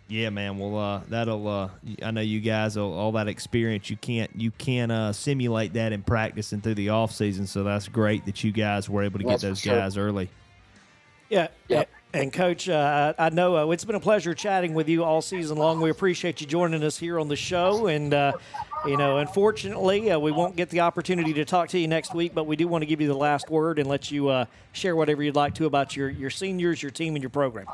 Yeah, 0.08 0.30
man. 0.30 0.58
Well, 0.58 0.78
uh, 0.78 1.02
that'll. 1.10 1.48
Uh, 1.48 1.70
I 2.04 2.12
know 2.12 2.22
you 2.22 2.40
guys 2.40 2.78
all, 2.78 2.94
all 2.94 3.12
that 3.14 3.28
experience. 3.28 3.90
You 3.90 3.98
can't 3.98 4.32
you 4.36 4.52
can't 4.52 4.92
uh, 4.92 5.14
simulate 5.14 5.74
that 5.74 5.94
in 5.94 6.04
practice 6.04 6.52
and 6.52 6.64
through 6.64 6.76
the 6.76 6.90
off 6.90 7.12
season. 7.12 7.48
So 7.48 7.64
that's 7.64 7.88
great 7.88 8.26
that 8.26 8.44
you 8.44 8.52
guys 8.52 8.90
were 8.90 9.04
able 9.04 9.20
to 9.20 9.26
get 9.26 9.40
That's 9.40 9.42
for 9.42 9.48
those 9.48 9.60
sure. 9.60 9.76
guys 9.76 9.98
early. 9.98 10.30
Yeah. 11.30 11.48
yeah. 11.70 11.86
And 12.14 12.34
Coach, 12.34 12.68
uh, 12.68 13.14
I 13.18 13.30
know 13.30 13.56
uh, 13.56 13.72
it's 13.72 13.86
been 13.86 13.96
a 13.96 14.00
pleasure 14.00 14.34
chatting 14.34 14.74
with 14.74 14.90
you 14.90 15.06
all 15.06 15.22
season 15.22 15.58
long. 15.58 15.80
We 15.80 15.90
appreciate 15.90 16.42
you 16.42 16.48
joining 16.48 16.84
us 16.84 16.98
here 16.98 17.18
on 17.18 17.30
the 17.30 17.38
show. 17.38 17.88
And, 17.88 18.14
uh, 18.14 18.34
you 18.86 18.98
know, 18.98 19.20
unfortunately, 19.20 20.12
uh, 20.12 20.20
we 20.20 20.34
won't 20.34 20.58
get 20.58 20.70
the 20.70 20.82
opportunity 20.82 21.32
to 21.34 21.46
talk 21.46 21.70
to 21.70 21.80
you 21.80 21.88
next 21.88 22.14
week, 22.14 22.34
but 22.36 22.46
we 22.46 22.58
do 22.58 22.68
want 22.68 22.82
to 22.82 22.86
give 22.86 23.00
you 23.00 23.08
the 23.08 23.16
last 23.16 23.50
word 23.50 23.80
and 23.80 23.88
let 23.88 24.12
you 24.12 24.28
uh, 24.28 24.46
share 24.74 24.98
whatever 24.98 25.24
you'd 25.24 25.38
like 25.38 25.56
to 25.56 25.66
about 25.68 25.96
your, 25.96 26.10
your 26.10 26.30
seniors, 26.30 26.84
your 26.84 26.92
team, 26.92 27.16
and 27.16 27.24
your 27.24 27.30
program. 27.30 27.68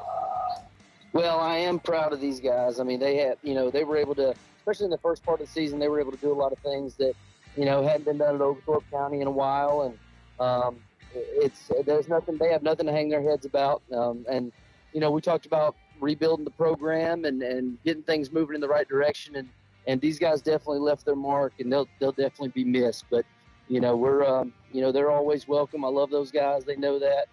Well, 1.13 1.39
I 1.39 1.55
am 1.55 1.79
proud 1.79 2.13
of 2.13 2.21
these 2.21 2.39
guys. 2.39 2.79
I 2.79 2.83
mean, 2.83 2.99
they 2.99 3.17
had, 3.17 3.39
you 3.41 3.55
know, 3.55 3.71
they 3.71 3.85
were 3.85 3.97
able 3.97 4.13
to, 4.15 4.35
especially 4.59 4.85
in 4.85 4.91
the 4.91 4.99
first 4.99 5.23
part 5.23 5.41
of 5.41 5.47
the 5.47 5.51
season, 5.51 5.79
they 5.79 5.87
were 5.87 5.99
able 5.99 6.11
to 6.11 6.17
do 6.17 6.31
a 6.31 6.35
lot 6.35 6.51
of 6.51 6.59
things 6.59 6.93
that, 6.97 7.15
you 7.55 7.65
know, 7.65 7.81
hadn't 7.81 8.05
been 8.05 8.19
done 8.19 8.35
at 8.35 8.41
Oglethorpe 8.41 8.83
County 8.91 9.21
in 9.21 9.25
a 9.25 9.31
while. 9.31 9.81
And 9.81 9.97
um, 10.39 10.75
it's 11.17 11.71
there's 11.85 12.07
nothing 12.07 12.37
they 12.37 12.49
have 12.49 12.63
nothing 12.63 12.85
to 12.85 12.91
hang 12.91 13.09
their 13.09 13.21
heads 13.21 13.45
about. 13.45 13.81
Um, 13.93 14.25
and 14.29 14.51
you 14.93 14.99
know, 14.99 15.11
we 15.11 15.21
talked 15.21 15.45
about 15.45 15.75
rebuilding 15.99 16.45
the 16.45 16.51
program 16.51 17.25
and, 17.25 17.41
and 17.41 17.77
getting 17.83 18.03
things 18.03 18.31
moving 18.31 18.55
in 18.55 18.61
the 18.61 18.67
right 18.67 18.87
direction. 18.87 19.35
And 19.35 19.49
and 19.87 20.01
these 20.01 20.19
guys 20.19 20.41
definitely 20.41 20.79
left 20.79 21.05
their 21.05 21.15
mark, 21.15 21.53
and 21.59 21.71
they'll 21.71 21.87
they'll 21.99 22.11
definitely 22.11 22.49
be 22.49 22.63
missed. 22.63 23.05
But 23.09 23.25
you 23.67 23.79
know, 23.79 23.95
we're 23.95 24.25
um, 24.25 24.53
you 24.71 24.81
know 24.81 24.91
they're 24.91 25.11
always 25.11 25.47
welcome. 25.47 25.85
I 25.85 25.89
love 25.89 26.09
those 26.09 26.31
guys. 26.31 26.65
They 26.65 26.75
know 26.75 26.99
that, 26.99 27.27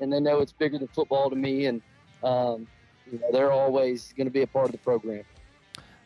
and 0.00 0.12
they 0.12 0.20
know 0.20 0.40
it's 0.40 0.52
bigger 0.52 0.78
than 0.78 0.88
football 0.88 1.30
to 1.30 1.36
me. 1.36 1.66
And 1.66 1.82
um, 2.22 2.66
you 3.10 3.18
know, 3.18 3.28
they're 3.32 3.52
always 3.52 4.12
going 4.16 4.26
to 4.26 4.32
be 4.32 4.42
a 4.42 4.46
part 4.46 4.66
of 4.66 4.72
the 4.72 4.78
program. 4.78 5.24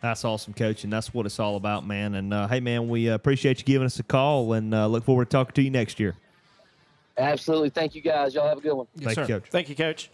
That's 0.01 0.25
awesome, 0.25 0.55
coach, 0.55 0.85
and 0.85 0.93
that's 0.93 1.13
what 1.13 1.27
it's 1.27 1.39
all 1.39 1.57
about, 1.57 1.87
man. 1.87 2.15
And 2.15 2.33
uh, 2.33 2.49
hey, 2.49 2.61
man, 2.61 2.89
we 2.89 3.11
uh, 3.11 3.15
appreciate 3.15 3.59
you 3.59 3.65
giving 3.65 3.85
us 3.85 3.99
a 3.99 4.03
call, 4.03 4.55
and 4.55 4.75
uh, 4.75 4.87
look 4.87 5.05
forward 5.05 5.27
to 5.27 5.31
talking 5.31 5.53
to 5.55 5.63
you 5.63 5.71
next 5.71 6.01
year. 6.01 6.17
Absolutely. 7.19 7.71
Thank 7.71 7.95
you 7.95 8.01
guys. 8.01 8.35
Y'all 8.35 8.49
have 8.49 8.59
a 8.59 8.61
good 8.61 8.75
one. 8.75 8.87
Thank 8.99 9.17
you, 9.19 9.27
Coach. 9.27 9.49
Thank 9.51 9.69
you, 9.69 9.77
Coach. 9.77 10.11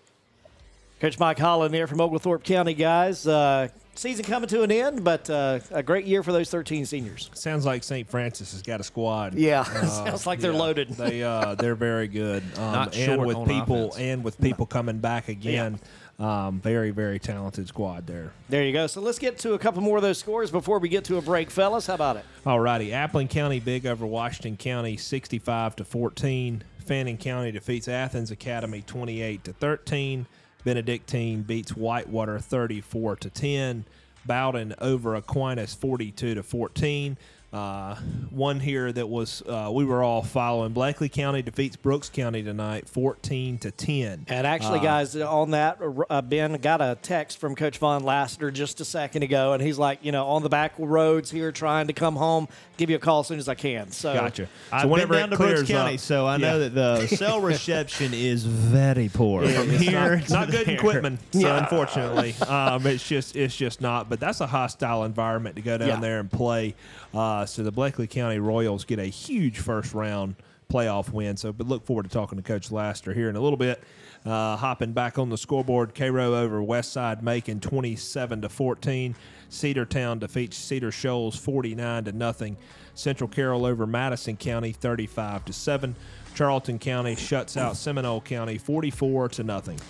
Coach 1.00 1.18
Mike 1.18 1.38
Holland 1.38 1.74
there 1.74 1.86
from 1.86 2.00
Oglethorpe 2.00 2.42
County, 2.42 2.72
guys. 2.72 3.26
Uh, 3.26 3.68
season 3.94 4.24
coming 4.24 4.48
to 4.48 4.62
an 4.62 4.72
end, 4.72 5.04
but 5.04 5.28
uh, 5.28 5.60
a 5.70 5.82
great 5.82 6.06
year 6.06 6.22
for 6.22 6.32
those 6.32 6.48
13 6.50 6.86
seniors. 6.86 7.28
Sounds 7.34 7.66
like 7.66 7.84
St. 7.84 8.08
Francis 8.08 8.52
has 8.52 8.62
got 8.62 8.80
a 8.80 8.84
squad. 8.84 9.34
Yeah, 9.34 9.62
sounds 9.86 10.26
like 10.26 10.40
they're 10.40 10.54
loaded. 10.54 10.88
They 10.90 11.22
uh, 11.22 11.54
they're 11.54 11.74
very 11.74 12.08
good. 12.08 12.42
Um, 12.56 12.72
Not 12.72 12.96
and 12.96 13.26
with 13.26 13.36
on 13.36 13.46
people 13.46 13.88
offense. 13.88 13.98
and 13.98 14.24
with 14.24 14.40
people 14.40 14.64
coming 14.64 14.98
back 14.98 15.28
again, 15.28 15.78
um, 16.18 16.58
very 16.60 16.90
very 16.90 17.18
talented 17.18 17.68
squad 17.68 18.06
there. 18.06 18.32
There 18.48 18.64
you 18.64 18.72
go. 18.72 18.86
So 18.86 19.02
let's 19.02 19.18
get 19.18 19.38
to 19.40 19.52
a 19.52 19.58
couple 19.58 19.82
more 19.82 19.98
of 19.98 20.02
those 20.02 20.18
scores 20.18 20.50
before 20.50 20.78
we 20.78 20.88
get 20.88 21.04
to 21.04 21.18
a 21.18 21.22
break, 21.22 21.50
fellas. 21.50 21.86
How 21.86 21.94
about 21.94 22.16
it? 22.16 22.24
All 22.46 22.58
righty. 22.58 22.90
Appling 22.90 23.28
County 23.28 23.60
big 23.60 23.84
over 23.86 24.06
Washington 24.06 24.56
County, 24.56 24.96
sixty-five 24.96 25.76
to 25.76 25.84
fourteen. 25.84 26.62
Fannin 26.86 27.18
County 27.18 27.50
defeats 27.52 27.88
Athens 27.88 28.30
Academy, 28.30 28.82
twenty-eight 28.82 29.44
to 29.44 29.52
thirteen. 29.52 30.26
Benedictine 30.64 31.42
beats 31.42 31.76
Whitewater, 31.76 32.38
thirty-four 32.38 33.16
to 33.16 33.30
ten. 33.30 33.84
Bowdon 34.24 34.74
over 34.80 35.14
Aquinas, 35.14 35.74
forty-two 35.74 36.34
to 36.34 36.42
fourteen. 36.42 37.16
Uh, 37.56 37.94
one 38.30 38.60
here 38.60 38.92
that 38.92 39.08
was 39.08 39.42
uh, 39.48 39.70
we 39.72 39.82
were 39.86 40.02
all 40.02 40.20
following. 40.22 40.74
Bleckley 40.74 41.10
County 41.10 41.40
defeats 41.40 41.74
Brooks 41.74 42.10
County 42.10 42.42
tonight, 42.42 42.86
fourteen 42.86 43.56
to 43.60 43.70
ten. 43.70 44.26
And 44.28 44.46
actually, 44.46 44.80
Uh, 44.80 44.82
guys, 44.82 45.16
on 45.16 45.52
that, 45.52 45.78
uh, 46.10 46.20
Ben 46.20 46.52
got 46.60 46.82
a 46.82 46.98
text 47.00 47.38
from 47.38 47.54
Coach 47.54 47.78
Von 47.78 48.04
Lassiter 48.04 48.50
just 48.50 48.82
a 48.82 48.84
second 48.84 49.22
ago, 49.22 49.54
and 49.54 49.62
he's 49.62 49.78
like, 49.78 50.00
you 50.02 50.12
know, 50.12 50.26
on 50.26 50.42
the 50.42 50.50
back 50.50 50.74
roads 50.76 51.30
here, 51.30 51.50
trying 51.50 51.86
to 51.86 51.94
come 51.94 52.14
home. 52.16 52.46
Give 52.76 52.90
you 52.90 52.96
a 52.96 52.98
call 52.98 53.20
as 53.20 53.26
soon 53.28 53.38
as 53.38 53.48
I 53.48 53.54
can. 53.54 53.90
So 53.90 54.12
Gotcha. 54.12 54.48
I've 54.70 54.82
So 54.82 54.94
been 54.94 55.08
down 55.08 55.30
to 55.30 55.36
Brooks 55.38 55.62
County, 55.62 55.94
up- 55.94 56.00
so 56.00 56.26
I 56.26 56.36
know 56.36 56.58
that 56.58 56.74
the 56.74 57.06
cell 57.16 57.40
reception 57.40 58.12
is 58.12 58.44
very 58.44 59.08
poor 59.08 59.46
Yeah, 59.46 59.60
from 59.60 59.70
here. 59.70 60.16
not, 60.18 60.30
not 60.30 60.50
good 60.50 60.60
in 60.68 60.74
there. 60.74 60.78
Quitman, 60.78 61.18
so 61.32 61.38
Yeah. 61.38 61.56
unfortunately, 61.58 62.34
um, 62.46 62.86
it's 62.86 63.08
just 63.08 63.34
it's 63.34 63.56
just 63.56 63.80
not. 63.80 64.10
But 64.10 64.20
that's 64.20 64.42
a 64.42 64.46
hostile 64.46 65.04
environment 65.04 65.56
to 65.56 65.62
go 65.62 65.78
down 65.78 65.88
Yeah. 65.88 66.00
there 66.00 66.20
and 66.20 66.30
play. 66.30 66.74
Uh, 67.16 67.46
so 67.46 67.62
the 67.62 67.72
Bleckley 67.72 68.10
County 68.10 68.38
Royals 68.38 68.84
get 68.84 68.98
a 68.98 69.06
huge 69.06 69.58
first 69.58 69.94
round 69.94 70.36
playoff 70.70 71.10
win. 71.12 71.36
So, 71.36 71.52
but 71.52 71.66
look 71.66 71.86
forward 71.86 72.02
to 72.02 72.10
talking 72.10 72.36
to 72.36 72.42
Coach 72.42 72.70
Laster 72.70 73.14
here 73.14 73.30
in 73.30 73.36
a 73.36 73.40
little 73.40 73.56
bit. 73.56 73.82
Uh, 74.24 74.56
hopping 74.56 74.92
back 74.92 75.18
on 75.18 75.30
the 75.30 75.38
scoreboard, 75.38 75.94
Cairo 75.94 76.34
over 76.34 76.60
Westside 76.60 77.22
Macon, 77.22 77.60
twenty-seven 77.60 78.42
to 78.42 78.48
fourteen. 78.48 79.14
Cedartown 79.48 80.18
defeats 80.18 80.58
Cedar 80.58 80.90
Shoals, 80.90 81.36
forty-nine 81.36 82.04
to 82.04 82.12
nothing. 82.12 82.56
Central 82.94 83.28
Carroll 83.28 83.64
over 83.64 83.86
Madison 83.86 84.36
County, 84.36 84.72
thirty-five 84.72 85.44
to 85.44 85.52
seven. 85.52 85.94
Charlton 86.34 86.78
County 86.78 87.14
shuts 87.14 87.56
out 87.56 87.76
Seminole 87.76 88.20
County, 88.20 88.58
forty-four 88.58 89.28
to 89.30 89.44
nothing. 89.44 89.80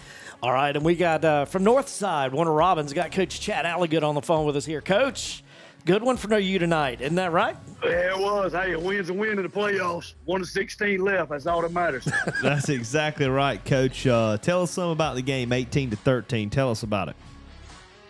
All 0.42 0.52
right, 0.52 0.76
and 0.76 0.84
we 0.84 0.94
got 0.94 1.24
uh, 1.24 1.46
from 1.46 1.64
North 1.64 1.88
Side, 1.88 2.34
Warner 2.34 2.52
Robins 2.52 2.92
got 2.92 3.10
Coach 3.10 3.40
Chad 3.40 3.64
Alligood 3.64 4.02
on 4.02 4.14
the 4.14 4.20
phone 4.20 4.44
with 4.44 4.54
us 4.54 4.66
here. 4.66 4.82
Coach, 4.82 5.42
good 5.86 6.02
one 6.02 6.16
for 6.16 6.36
you 6.38 6.58
tonight, 6.58 7.00
isn't 7.00 7.14
that 7.14 7.32
right? 7.32 7.56
Yeah, 7.82 8.14
it 8.14 8.18
was. 8.18 8.52
Hey, 8.52 8.72
a 8.72 8.78
win's 8.78 9.08
a 9.08 9.14
win 9.14 9.38
in 9.38 9.42
the 9.44 9.48
playoffs. 9.48 10.14
One 10.24 10.40
to 10.40 10.46
16 10.46 11.00
left. 11.00 11.30
That's 11.30 11.46
all 11.46 11.62
that 11.62 11.72
matters. 11.72 12.06
That's 12.42 12.68
exactly 12.68 13.28
right, 13.28 13.64
Coach. 13.64 14.06
Uh, 14.06 14.36
tell 14.36 14.62
us 14.62 14.72
some 14.72 14.90
about 14.90 15.14
the 15.14 15.22
game, 15.22 15.52
eighteen 15.52 15.88
to 15.90 15.96
thirteen. 15.96 16.50
Tell 16.50 16.70
us 16.70 16.82
about 16.82 17.08
it. 17.08 17.16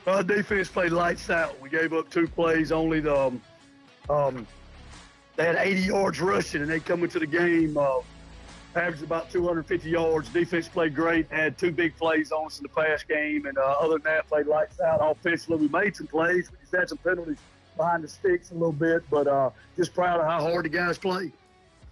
Our 0.07 0.22
defense 0.22 0.68
played 0.68 0.93
lights 0.93 1.31
out. 1.31 1.61
We 1.61 1.68
gave 1.68 1.93
up 1.93 2.11
two 2.11 2.27
plays. 2.27 2.72
Only 2.72 3.01
the 3.01 3.16
um, 3.16 3.43
um, 4.09 4.47
they 5.37 5.45
had 5.45 5.57
80 5.57 5.81
yards 5.83 6.20
rushing, 6.20 6.62
and 6.62 6.70
they 6.70 6.81
come 6.81 7.03
into 7.03 7.18
the 7.18 7.27
game 7.27 7.77
uh, 7.77 7.99
averaged 8.74 9.03
about 9.03 9.31
250 9.31 9.91
yards. 9.91 10.29
Defense 10.31 10.68
played 10.68 10.95
great. 10.95 11.31
Had 11.31 11.59
two 11.59 11.72
big 11.72 11.95
plays 11.97 12.33
on 12.33 12.47
us 12.47 12.59
in 12.59 12.62
the 12.62 12.68
past 12.70 13.07
game, 13.07 13.45
and 13.45 13.59
uh, 13.59 13.77
other 13.81 13.95
than 13.95 14.03
that, 14.05 14.29
played 14.29 14.47
lights 14.47 14.81
out. 14.81 15.01
Offensively, 15.03 15.66
we 15.66 15.68
made 15.68 15.95
some 15.95 16.07
plays. 16.07 16.51
We 16.51 16.59
just 16.61 16.74
had 16.74 16.89
some 16.89 16.99
penalties 16.99 17.39
behind 17.77 18.05
the 18.05 18.09
sticks 18.09 18.51
a 18.51 18.55
little 18.55 18.72
bit, 18.72 19.03
but 19.11 19.27
uh, 19.27 19.51
just 19.77 19.95
proud 19.95 20.20
of 20.20 20.27
how 20.27 20.41
hard 20.41 20.64
the 20.64 20.68
guys 20.68 20.99
play. 20.99 21.33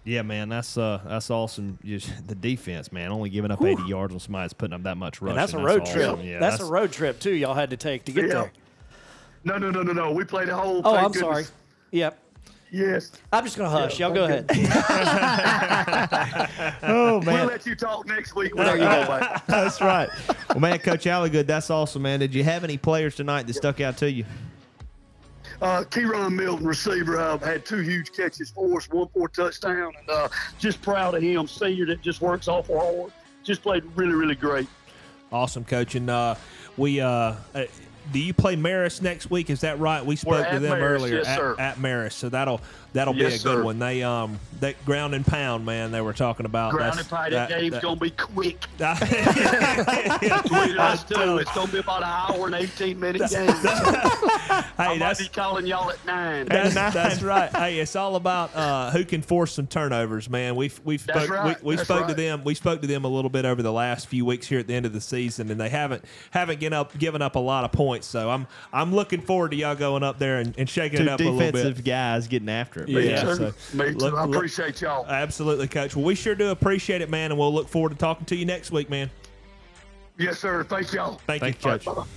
Yeah, 0.03 0.21
man, 0.21 0.49
that's 0.49 0.77
uh, 0.77 1.01
that's 1.05 1.31
awesome. 1.31 1.79
Just 1.83 2.09
the 2.27 2.35
defense, 2.35 2.91
man, 2.91 3.11
only 3.11 3.29
giving 3.29 3.51
up 3.51 3.63
80 3.63 3.83
yards 3.83 4.13
on 4.13 4.19
somebody 4.19 4.43
that's 4.43 4.53
putting 4.53 4.73
up 4.73 4.83
that 4.83 4.97
much 4.97 5.21
rush. 5.21 5.35
That's 5.35 5.53
a 5.53 5.59
road 5.59 5.85
trip. 5.85 6.11
awesome. 6.11 6.25
Yeah, 6.25 6.39
that's, 6.39 6.61
a 6.61 6.65
road 6.65 6.91
trip 6.91 7.19
too. 7.19 7.33
Y'all 7.33 7.55
had 7.55 7.71
to 7.71 7.77
take 7.77 8.05
to 8.05 8.11
get 8.11 8.25
Yeah. 8.27 8.33
there. 8.33 8.51
No, 9.43 9.57
no, 9.57 9.71
no, 9.71 9.83
no, 9.83 9.93
no. 9.93 10.11
We 10.11 10.23
played 10.23 10.47
the 10.47 10.55
whole. 10.55 10.81
Oh, 10.83 10.95
I'm 10.95 11.05
goodness. 11.11 11.19
sorry. 11.21 11.45
Yep. 11.91 12.19
Yes. 12.71 13.11
I'm 13.31 13.43
just 13.45 13.57
gonna 13.57 13.69
hush. 13.69 13.99
Yeah, 13.99 14.07
Y'all 14.07 14.15
go 14.15 14.25
ahead. 14.25 14.47
thank 14.47 14.67
Oh 16.83 17.19
We'll 17.19 17.45
let 17.45 17.65
you 17.65 17.75
talk 17.75 18.07
next 18.07 18.35
week. 18.35 18.55
There 18.55 18.75
you 18.75 18.83
go. 18.83 19.19
that's 19.47 19.79
right. 19.81 20.09
Well, 20.49 20.59
man, 20.59 20.79
Coach 20.79 21.05
Alligood, 21.05 21.45
that's 21.45 21.69
awesome, 21.69 22.01
man. 22.01 22.19
Did 22.19 22.33
you 22.33 22.43
have 22.43 22.63
any 22.63 22.77
players 22.77 23.15
tonight 23.15 23.47
that 23.47 23.53
stuck 23.53 23.79
out 23.81 23.97
to 23.97 24.11
you? 24.11 24.25
Uh, 25.61 25.83
Keyron 25.83 26.33
Milton, 26.33 26.65
receiver, 26.65 27.19
uh, 27.19 27.37
had 27.37 27.65
two 27.65 27.79
huge 27.79 28.11
catches 28.11 28.49
for 28.49 28.77
us, 28.77 28.89
one 28.89 29.07
for 29.13 29.27
a 29.27 29.29
touchdown, 29.29 29.93
and 29.99 30.09
uh, 30.09 30.27
just 30.59 30.81
proud 30.81 31.15
of 31.15 31.21
him. 31.21 31.47
Senior 31.47 31.85
that 31.87 32.01
just 32.01 32.21
works 32.21 32.47
awful 32.47 32.79
hard. 32.79 33.11
Just 33.43 33.61
played 33.61 33.83
really, 33.95 34.13
really 34.13 34.35
great. 34.35 34.67
Awesome, 35.31 35.63
coach. 35.63 35.95
And 35.95 36.09
uh, 36.09 36.35
we, 36.77 36.99
uh, 36.99 37.35
uh, 37.53 37.65
do 38.11 38.19
you 38.19 38.33
play 38.33 38.55
Marist 38.55 39.01
next 39.01 39.29
week? 39.29 39.49
Is 39.49 39.61
that 39.61 39.79
right? 39.79 40.05
We 40.05 40.15
spoke 40.15 40.47
to 40.49 40.59
them 40.59 40.79
Marist, 40.79 40.81
earlier 40.81 41.15
yes, 41.17 41.27
at, 41.27 41.37
sir. 41.37 41.55
at 41.59 41.77
Marist, 41.77 42.13
so 42.13 42.29
that'll 42.29 42.61
that'll 42.95 43.13
be 43.13 43.19
a 43.21 43.23
Yes, 43.29 43.43
good 43.43 43.57
sir. 43.57 43.63
one. 43.63 43.77
They 43.77 44.01
um 44.03 44.39
that 44.61 44.83
ground 44.85 45.13
and 45.13 45.25
pound 45.25 45.65
man 45.65 45.91
they 45.91 46.01
were 46.01 46.13
talking 46.13 46.45
about. 46.45 46.71
Ground 46.71 46.93
That's- 46.97 47.05
and 47.11 47.17
pound, 47.17 47.33
that, 47.33 47.49
game's 47.49 47.71
that- 47.73 47.81
going 47.83 47.95
to 47.97 48.01
be 48.01 48.09
quick. 48.11 48.65
that- 48.77 48.99
Between 50.21 50.77
us 50.77 51.03
two, 51.03 51.37
it's 51.37 51.53
going 51.53 51.67
to 51.67 51.73
be 51.73 51.79
about 51.79 52.03
an 52.03 52.35
hour 52.35 52.45
and 52.47 52.55
18 52.55 52.99
minute 52.99 53.29
game. 53.29 53.49
I 53.49 54.63
might 54.77 54.99
that's- 54.99 55.21
be 55.21 55.27
calling 55.27 55.65
y'all 55.67 55.89
at 55.91 56.03
nine. 56.05 56.45
That's, 56.45 56.73
that's 56.73 57.21
right. 57.21 57.49
Hey, 57.55 57.79
it's 57.79 57.95
all 57.95 58.15
about 58.15 58.55
uh, 58.55 58.91
who 58.91 59.03
can 59.05 59.21
force 59.21 59.53
some 59.53 59.67
turnovers, 59.67 60.29
man. 60.29 60.55
We've 60.55 60.79
we've 60.83 61.05
That's 61.05 61.25
spoke, 61.25 61.37
right. 61.37 61.63
we, 61.63 61.69
we 61.71 61.75
That's 61.75 61.87
spoke 61.87 62.07
to 62.07 62.13
them. 62.13 62.43
We 62.43 62.55
spoke 62.55 62.81
to 62.81 62.87
them 62.87 63.03
a 63.05 63.07
little 63.09 63.29
bit 63.29 63.45
over 63.45 63.61
the 63.61 63.73
last 63.73 64.07
few 64.07 64.25
weeks 64.25 64.47
here 64.47 64.59
at 64.59 64.67
the 64.67 64.73
end 64.73 64.85
of 64.85 64.93
the 64.93 65.01
season, 65.01 65.51
and 65.51 65.59
they 65.59 65.69
haven't 65.69 66.03
haven't 66.31 66.59
given 66.59 66.73
up 66.73 66.97
given 66.97 67.21
up 67.21 67.35
a 67.35 67.39
lot 67.39 67.63
of 67.65 67.71
points. 67.71 68.07
So 68.07 68.29
I'm 68.29 68.47
I'm 68.71 68.93
looking 68.95 69.21
forward 69.21 69.51
to 69.51 69.57
y'all 69.57 69.75
going 69.75 70.03
up 70.03 70.17
there 70.19 70.37
and, 70.37 70.53
and 70.57 70.69
shaking 70.69 70.99
Two 70.99 71.03
it 71.03 71.09
up 71.09 71.19
a 71.19 71.23
little 71.23 71.39
bit. 71.39 71.51
defensive 71.53 71.83
guys 71.83 72.27
getting 72.27 72.49
after 72.49 72.84
it. 72.89 73.05
Yeah, 73.05 73.23
Me 73.23 73.37
too. 73.37 73.53
so 73.71 73.77
Me 73.77 73.85
too. 73.91 73.97
look- 73.97 74.13
I 74.15 74.25
appreciate 74.25 74.81
y'all. 74.81 75.05
Absolutely, 75.05 75.67
coach. 75.67 75.95
Well, 75.95 76.05
we 76.05 76.15
sure 76.15 76.35
do 76.35 76.49
appreciate 76.49 77.01
it, 77.01 77.09
man, 77.09 77.31
and 77.31 77.39
we'll 77.39 77.53
look 77.53 77.67
forward 77.67 77.89
to 77.89 77.95
talking 77.95 78.25
to 78.27 78.35
you 78.35 78.45
next 78.45 78.71
week, 78.71 78.89
man. 78.89 79.09
Yes, 80.17 80.39
sir. 80.39 80.63
Thank 80.63 80.93
y'all. 80.93 81.19
Thank, 81.27 81.41
Thank 81.41 81.63
you, 81.63 81.71
you, 81.71 81.77
coach. 81.79 82.07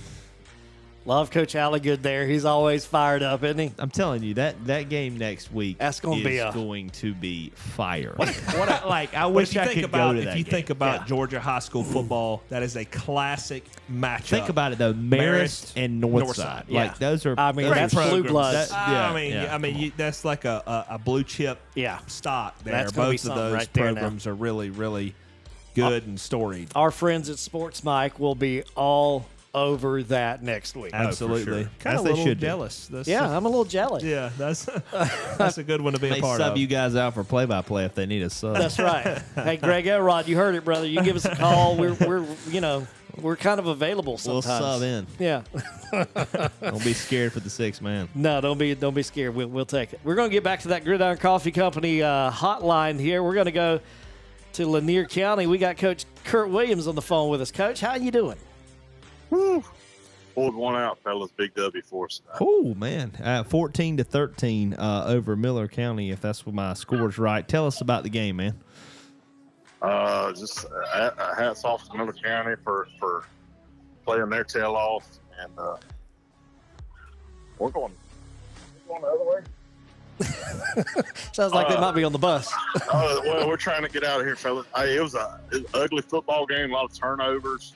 Love 1.05 1.31
Coach 1.31 1.53
Alligood 1.55 2.01
there. 2.03 2.27
He's 2.27 2.45
always 2.45 2.85
fired 2.85 3.23
up, 3.23 3.43
isn't 3.43 3.57
he? 3.57 3.71
I'm 3.79 3.89
telling 3.89 4.21
you 4.21 4.35
that 4.35 4.63
that 4.67 4.89
game 4.89 5.17
next 5.17 5.51
week 5.51 5.79
That's 5.79 5.99
gonna 5.99 6.17
is 6.17 6.23
be 6.23 6.37
a- 6.37 6.51
going 6.51 6.89
to 6.91 7.15
be 7.15 7.51
fire. 7.55 8.13
What 8.17 8.69
I- 8.69 8.85
like 8.87 9.15
I 9.15 9.25
wish 9.25 9.55
you 9.55 9.61
I 9.61 9.65
think 9.65 9.75
could 9.77 9.85
about, 9.85 10.09
go 10.09 10.13
to 10.13 10.19
if 10.19 10.25
that 10.25 10.37
you 10.37 10.43
game. 10.43 10.51
think 10.51 10.69
about 10.69 11.01
Yeah. 11.01 11.07
Georgia 11.07 11.39
high 11.39 11.59
school 11.59 11.83
football, 11.83 12.43
that 12.49 12.61
is 12.63 12.75
a 12.75 12.85
classic 12.85 13.63
matchup. 13.91 14.23
Think 14.25 14.49
about 14.49 14.73
it 14.73 14.77
though, 14.77 14.93
Marist, 14.93 15.73
and 15.75 16.03
Northside. 16.03 16.65
yeah. 16.67 16.81
Like 16.83 16.99
those 16.99 17.25
are 17.25 17.33
I 17.39 17.53
mean, 17.53 17.65
those 17.67 17.75
that's 17.75 17.95
are 17.95 18.03
blue 18.09 18.23
programs. 18.23 18.31
bloods. 18.31 18.69
That- 18.69 19.11
I 19.11 19.15
mean, 19.15 19.31
yeah. 19.33 19.55
I 19.55 19.57
mean, 19.57 19.77
you, 19.77 19.91
that's 19.97 20.23
like 20.25 20.45
a, 20.45 20.61
a, 20.89 20.95
a 20.95 20.99
blue 20.99 21.23
chip 21.23 21.59
Yeah. 21.75 21.99
stock 22.07 22.61
there. 22.63 22.73
That's 22.73 22.91
Both 22.91 23.25
of 23.25 23.35
those 23.35 23.53
right 23.53 23.73
programs 23.73 24.27
are 24.27 24.35
really, 24.35 24.69
really 24.69 25.15
good 25.75 26.03
uh, 26.03 26.07
and 26.07 26.19
storied. 26.19 26.69
Our 26.75 26.91
friends 26.91 27.29
at 27.29 27.39
Sports 27.39 27.83
Mike 27.83 28.19
will 28.19 28.35
be 28.35 28.63
all 28.75 29.25
over 29.53 30.03
that 30.03 30.43
next 30.43 30.75
week. 30.75 30.91
Absolutely, 30.93 31.63
sure. 31.63 31.71
kind 31.79 31.97
of 31.97 32.05
a 32.05 32.09
little 32.09 32.25
should 32.25 32.39
be. 32.39 32.45
jealous. 32.45 32.87
That's 32.87 33.07
Yeah, 33.07 33.35
I'm 33.35 33.45
a 33.45 33.49
little 33.49 33.65
jealous. 33.65 34.03
yeah, 34.03 34.29
that's 34.37 34.65
that's 35.37 35.57
a 35.57 35.63
good 35.63 35.81
one 35.81 35.93
to 35.93 35.99
be 35.99 36.07
a 36.07 36.09
part 36.11 36.17
of. 36.17 36.21
They 36.21 36.21
part 36.21 36.37
sub 36.39 36.51
of. 36.53 36.57
you 36.57 36.67
guys 36.67 36.95
out 36.95 37.13
for 37.13 37.23
play 37.23 37.45
by 37.45 37.61
play 37.61 37.85
if 37.85 37.95
they 37.95 38.05
need 38.05 38.21
a 38.21 38.29
sub. 38.29 38.55
That's 38.57 38.77
right. 38.79 39.21
hey, 39.35 39.57
Greg 39.57 39.87
Elrod, 39.87 40.27
you 40.27 40.37
heard 40.37 40.55
it, 40.55 40.63
brother. 40.65 40.87
You 40.87 41.01
give 41.01 41.15
us 41.15 41.25
a 41.25 41.35
call. 41.35 41.75
We're, 41.77 41.93
we're 41.93 42.25
you 42.49 42.61
know, 42.61 42.85
we're 43.21 43.35
kind 43.35 43.59
of 43.59 43.67
available 43.67 44.19
We'll 44.25 44.41
sometimes. 44.41 44.65
sub 44.65 44.81
in. 44.83 45.07
Yeah. 45.17 45.43
Don't 46.61 46.83
be 46.83 46.93
scared 46.93 47.33
for 47.33 47.39
the 47.39 47.49
six 47.49 47.81
man. 47.81 48.07
No, 48.13 48.39
don't 48.41 48.59
be 48.59 48.75
don't 48.75 48.93
be 48.93 49.01
scared. 49.01 49.33
We'll, 49.33 49.47
we'll 49.47 49.65
take 49.65 49.91
it. 49.93 49.99
We're 50.03 50.13
going 50.13 50.29
to 50.29 50.33
get 50.33 50.43
back 50.43 50.59
to 50.61 50.67
that 50.69 50.83
Gridiron 50.83 51.17
Coffee 51.17 51.51
Company 51.51 52.03
uh, 52.03 52.29
hotline 52.31 52.99
here. 52.99 53.23
We're 53.23 53.33
going 53.33 53.47
to 53.47 53.51
go 53.51 53.79
to 54.53 54.67
Lanier 54.67 55.05
County. 55.05 55.47
We 55.47 55.57
got 55.57 55.77
Coach 55.77 56.05
Kurt 56.25 56.49
Williams 56.49 56.87
on 56.87 56.93
the 56.93 57.01
phone 57.01 57.29
with 57.29 57.41
us. 57.41 57.51
Coach, 57.51 57.79
how 57.79 57.95
you 57.95 58.11
doing? 58.11 58.37
Pulled 59.29 60.55
one 60.55 60.75
out, 60.75 60.99
fellas. 61.03 61.31
Big 61.35 61.53
W 61.55 61.81
for 61.83 62.05
us. 62.05 62.21
Oh 62.39 62.73
man, 62.75 63.11
uh, 63.23 63.43
fourteen 63.43 63.97
to 63.97 64.03
thirteen 64.03 64.73
uh, 64.75 65.03
over 65.07 65.35
Miller 65.35 65.67
County. 65.67 66.11
If 66.11 66.21
that's 66.21 66.45
what 66.45 66.55
my 66.55 66.73
score's 66.73 67.17
right, 67.17 67.45
tell 67.47 67.65
us 67.67 67.81
about 67.81 68.03
the 68.03 68.09
game, 68.09 68.37
man. 68.37 68.57
Uh, 69.81 70.31
just 70.33 70.65
uh, 70.65 71.11
uh, 71.17 71.35
hats 71.35 71.63
off 71.65 71.89
to 71.89 71.97
Miller 71.97 72.13
County 72.13 72.55
for 72.63 72.87
for 72.99 73.25
playing 74.05 74.29
their 74.29 74.43
tail 74.43 74.75
off, 74.75 75.07
and 75.41 75.51
uh, 75.57 75.77
we're 77.57 77.69
going. 77.69 77.93
we're 78.87 78.99
going 78.99 79.01
the 79.01 79.07
other 79.07 79.29
way. 79.29 79.41
Sounds 81.33 81.53
like 81.53 81.69
they 81.69 81.75
Uh, 81.75 81.81
might 81.81 81.95
be 81.95 82.03
on 82.03 82.11
the 82.11 82.17
bus. 82.17 82.51
uh, 82.91 83.19
well, 83.23 83.47
we're 83.47 83.55
trying 83.57 83.83
to 83.83 83.89
get 83.89 84.03
out 84.03 84.19
of 84.19 84.25
here, 84.25 84.35
fellas. 84.35 84.65
Hey, 84.75 84.97
it 84.97 85.01
was 85.01 85.15
a 85.15 85.39
it 85.51 85.63
was 85.63 85.73
an 85.73 85.81
ugly 85.81 86.01
football 86.01 86.45
game, 86.45 86.71
a 86.71 86.73
lot 86.73 86.85
of 86.85 86.93
turnovers. 86.93 87.73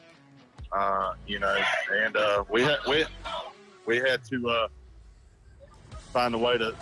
Uh, 0.76 1.14
you 1.28 1.40
know, 1.40 1.56
and 1.94 2.18
uh, 2.18 2.44
we 2.50 2.64
had 2.64 2.78
we 2.88 3.06
we 3.86 3.98
had 3.98 4.24
to 4.26 4.50
uh, 4.50 4.68
find 6.12 6.34
a 6.34 6.38
way 6.38 6.58
to. 6.58 6.74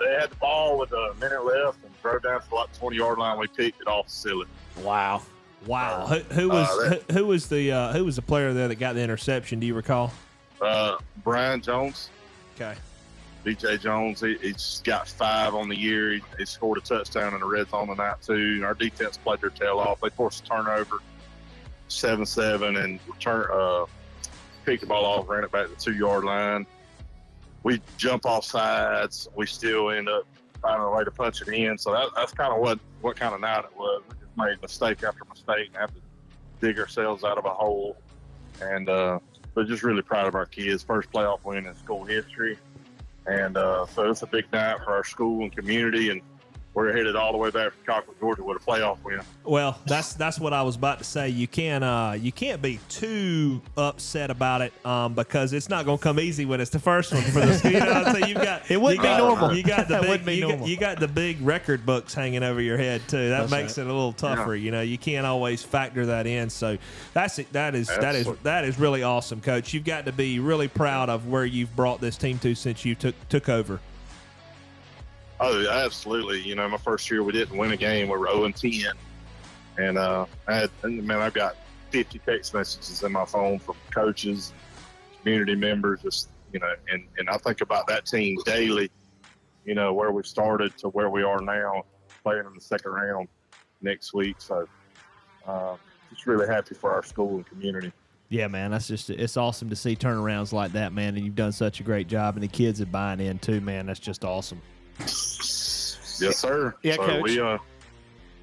They 0.00 0.14
had 0.14 0.30
the 0.30 0.36
ball 0.36 0.78
with 0.78 0.90
a 0.92 1.12
minute 1.20 1.44
left 1.44 1.78
and 1.84 1.92
drove 2.02 2.22
down 2.22 2.40
to 2.40 2.54
like 2.54 2.78
twenty 2.78 2.96
yard 2.96 3.18
line. 3.18 3.38
We 3.38 3.46
picked 3.48 3.80
it 3.82 3.88
off 3.88 4.08
silly. 4.08 4.46
Wow. 4.82 5.22
Wow, 5.66 6.06
who, 6.06 6.18
who 6.34 6.48
was 6.50 6.68
Uh, 6.68 6.88
that- 6.90 7.02
who, 7.10 7.14
who 7.18 7.26
was 7.26 7.48
the 7.48 7.72
uh, 7.72 7.92
who 7.92 8.04
was 8.04 8.14
the 8.16 8.22
player 8.22 8.52
there 8.52 8.68
that 8.68 8.76
got 8.76 8.94
the 8.94 9.00
interception? 9.02 9.58
Do 9.58 9.66
you 9.66 9.74
recall? 9.74 10.12
Uh, 10.60 10.96
Brian 11.24 11.60
Jones, 11.60 12.08
Okay. 12.54 12.74
DJ 13.44 13.80
Jones, 13.80 14.20
he, 14.20 14.36
he's 14.38 14.80
got 14.84 15.08
five 15.08 15.54
on 15.54 15.68
the 15.68 15.76
year. 15.76 16.12
He, 16.14 16.22
he 16.38 16.44
scored 16.46 16.78
a 16.78 16.80
touchdown 16.82 17.34
in 17.34 17.40
the 17.40 17.46
red 17.46 17.68
zone 17.70 17.88
tonight 17.88 18.16
too. 18.24 18.62
Our 18.64 18.74
defense 18.74 19.16
played 19.16 19.40
their 19.40 19.50
tail 19.50 19.78
off. 19.78 20.00
They 20.00 20.10
forced 20.10 20.44
a 20.44 20.48
turnover, 20.48 20.98
seven 21.88 22.26
seven, 22.26 22.76
and 22.76 23.00
return 23.06 23.46
uh, 23.52 23.86
picked 24.64 24.82
the 24.82 24.86
ball 24.86 25.04
off, 25.04 25.28
ran 25.28 25.44
it 25.44 25.52
back 25.52 25.66
to 25.66 25.74
the 25.74 25.80
two 25.80 25.94
yard 25.94 26.24
line. 26.24 26.66
We 27.62 27.80
jump 27.96 28.26
off 28.26 28.44
sides. 28.44 29.28
We 29.34 29.46
still 29.46 29.90
end 29.90 30.08
up 30.08 30.24
finding 30.62 30.86
a 30.86 30.90
way 30.90 31.04
to 31.04 31.10
punch 31.10 31.42
it 31.42 31.48
in. 31.48 31.78
So 31.78 31.92
that, 31.92 32.08
that's 32.14 32.32
kind 32.32 32.52
of 32.52 32.60
what 32.60 32.78
what 33.00 33.16
kind 33.16 33.34
of 33.34 33.40
night 33.40 33.64
it 33.64 33.76
was. 33.76 34.02
We 34.08 34.14
just 34.24 34.36
made 34.36 34.62
mistake 34.62 35.02
after 35.02 35.24
mistake 35.28 35.68
and 35.68 35.76
have 35.76 35.94
to 35.94 36.00
dig 36.60 36.78
ourselves 36.78 37.24
out 37.24 37.38
of 37.38 37.44
a 37.44 37.50
hole. 37.50 37.96
And 38.60 38.88
uh, 38.88 39.18
but 39.54 39.66
just 39.66 39.82
really 39.82 40.02
proud 40.02 40.26
of 40.26 40.34
our 40.34 40.46
kids. 40.46 40.82
First 40.82 41.10
playoff 41.10 41.44
win 41.44 41.66
in 41.66 41.74
school 41.76 42.04
history. 42.04 42.58
And 43.26 43.56
uh, 43.56 43.86
so 43.86 44.10
it's 44.10 44.22
a 44.22 44.26
big 44.26 44.50
night 44.52 44.78
for 44.84 44.92
our 44.92 45.04
school 45.04 45.42
and 45.42 45.54
community. 45.54 46.10
And 46.10 46.22
we're 46.76 46.92
headed 46.92 47.16
all 47.16 47.32
the 47.32 47.38
way 47.38 47.50
back 47.50 47.72
from 47.72 47.94
Colquitt, 47.94 48.20
Georgia 48.20 48.44
with 48.44 48.58
a 48.58 48.60
playoff 48.60 49.02
win. 49.02 49.22
Well, 49.44 49.80
that's 49.86 50.12
that's 50.12 50.38
what 50.38 50.52
I 50.52 50.60
was 50.60 50.76
about 50.76 50.98
to 50.98 51.04
say. 51.04 51.30
You 51.30 51.48
can't 51.48 51.82
uh, 51.82 52.14
you 52.20 52.32
can't 52.32 52.60
be 52.60 52.78
too 52.90 53.62
upset 53.78 54.30
about 54.30 54.60
it 54.60 54.74
um, 54.84 55.14
because 55.14 55.54
it's 55.54 55.70
not 55.70 55.86
going 55.86 55.96
to 55.96 56.04
come 56.04 56.20
easy 56.20 56.44
when 56.44 56.60
it's 56.60 56.70
the 56.70 56.78
first 56.78 57.14
one 57.14 57.22
for 57.22 57.40
the 57.40 57.60
you 57.70 57.80
know 57.80 57.86
what 57.86 58.08
I'm 58.08 58.14
saying? 58.14 58.28
You've 58.28 58.42
got 58.42 58.70
It 58.70 58.78
wouldn't 58.78 58.98
you 58.98 59.02
be 59.02 59.08
got, 59.08 59.18
normal. 59.18 59.56
You 59.56 59.62
got 59.62 59.88
the 59.88 60.00
big 60.00 60.08
wouldn't 60.08 60.26
be 60.26 60.34
you, 60.36 60.48
got, 60.48 60.68
you 60.68 60.76
got 60.76 61.00
the 61.00 61.08
big 61.08 61.40
record 61.40 61.86
books 61.86 62.12
hanging 62.12 62.42
over 62.42 62.60
your 62.60 62.76
head 62.76 63.00
too. 63.08 63.30
That 63.30 63.40
That's 63.40 63.50
makes 63.50 63.78
right. 63.78 63.86
it 63.86 63.90
a 63.90 63.94
little 63.94 64.12
tougher. 64.12 64.54
You 64.54 64.70
know, 64.70 64.82
you 64.82 64.98
can't 64.98 65.26
always 65.26 65.62
factor 65.62 66.04
that 66.06 66.26
in. 66.26 66.50
So 66.50 66.76
that's 67.14 67.38
it. 67.38 67.50
that 67.54 67.74
is 67.74 67.88
that 67.88 68.14
is 68.14 68.28
that 68.42 68.64
is 68.66 68.78
really 68.78 69.02
awesome, 69.02 69.40
Coach. 69.40 69.72
You've 69.72 69.84
got 69.84 70.04
to 70.04 70.12
be 70.12 70.40
really 70.40 70.68
proud 70.68 71.08
of 71.08 71.26
where 71.26 71.46
you've 71.46 71.74
brought 71.74 72.02
this 72.02 72.18
team 72.18 72.38
to 72.40 72.54
since 72.54 72.84
you 72.84 72.94
took 72.94 73.14
took 73.30 73.48
over. 73.48 73.80
Oh, 75.38 75.68
absolutely. 75.68 76.40
You 76.40 76.54
know, 76.54 76.68
my 76.68 76.78
first 76.78 77.10
year 77.10 77.22
we 77.22 77.32
didn't 77.32 77.56
win 77.56 77.72
a 77.72 77.76
game. 77.76 78.08
We 78.08 78.16
were 78.16 78.26
0 78.26 78.44
and 78.44 78.56
10. 78.56 78.92
And 79.78 79.98
uh, 79.98 80.26
I 80.48 80.56
had, 80.56 80.70
man, 80.82 81.18
I've 81.18 81.34
got 81.34 81.56
50 81.90 82.18
text 82.20 82.54
messages 82.54 83.02
in 83.02 83.12
my 83.12 83.24
phone 83.26 83.58
from 83.58 83.76
coaches, 83.90 84.54
community 85.20 85.54
members, 85.54 86.00
just, 86.02 86.30
you 86.52 86.60
know, 86.60 86.72
and, 86.90 87.04
and 87.18 87.28
I 87.28 87.36
think 87.36 87.60
about 87.60 87.86
that 87.88 88.06
team 88.06 88.38
daily, 88.46 88.90
you 89.64 89.74
know, 89.74 89.92
where 89.92 90.10
we 90.10 90.22
started 90.22 90.76
to 90.78 90.88
where 90.88 91.10
we 91.10 91.22
are 91.22 91.40
now, 91.40 91.84
playing 92.22 92.46
in 92.46 92.54
the 92.54 92.60
second 92.60 92.92
round 92.92 93.28
next 93.82 94.14
week. 94.14 94.36
So, 94.38 94.66
uh, 95.46 95.76
just 96.10 96.26
really 96.26 96.46
happy 96.46 96.74
for 96.74 96.92
our 96.92 97.02
school 97.02 97.36
and 97.36 97.46
community. 97.46 97.92
Yeah, 98.28 98.48
man, 98.48 98.72
that's 98.72 98.88
just 98.88 99.10
it's 99.10 99.36
awesome 99.36 99.70
to 99.70 99.76
see 99.76 99.94
turnarounds 99.94 100.52
like 100.52 100.72
that, 100.72 100.92
man. 100.92 101.14
And 101.14 101.24
you've 101.24 101.36
done 101.36 101.52
such 101.52 101.78
a 101.78 101.82
great 101.84 102.08
job, 102.08 102.34
and 102.34 102.42
the 102.42 102.48
kids 102.48 102.80
are 102.80 102.86
buying 102.86 103.20
in 103.20 103.38
too, 103.38 103.60
man. 103.60 103.86
That's 103.86 104.00
just 104.00 104.24
awesome. 104.24 104.60
Yes, 104.98 106.38
sir. 106.38 106.74
Yeah, 106.82 106.96
so 106.96 107.06
Coach. 107.06 107.22
we, 107.22 107.40
uh, 107.40 107.58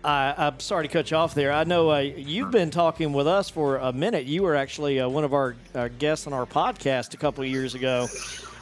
I, 0.04 0.34
I'm 0.38 0.60
sorry 0.60 0.88
to 0.88 0.93
cut 0.93 1.10
you 1.12 1.18
off 1.18 1.34
there. 1.34 1.51
I 1.51 1.64
know 1.64 1.91
uh, 1.91 1.99
you've 1.99 2.51
been 2.51 2.70
talking 2.70 3.14
with 3.14 3.28
us 3.28 3.49
for 3.49 3.78
a 3.78 3.91
minute. 3.93 4.26
You 4.26 4.43
were 4.43 4.56
actually 4.56 4.99
uh, 4.99 5.08
one 5.10 5.24
of 5.24 5.34
our 5.34 5.56
uh, 5.74 5.88
guests 5.97 6.28
on 6.28 6.34
our 6.34 6.45
podcast 6.45 7.14
a 7.14 7.18
couple 7.18 7.43
of 7.43 7.49
years 7.49 7.74
ago. 7.74 8.08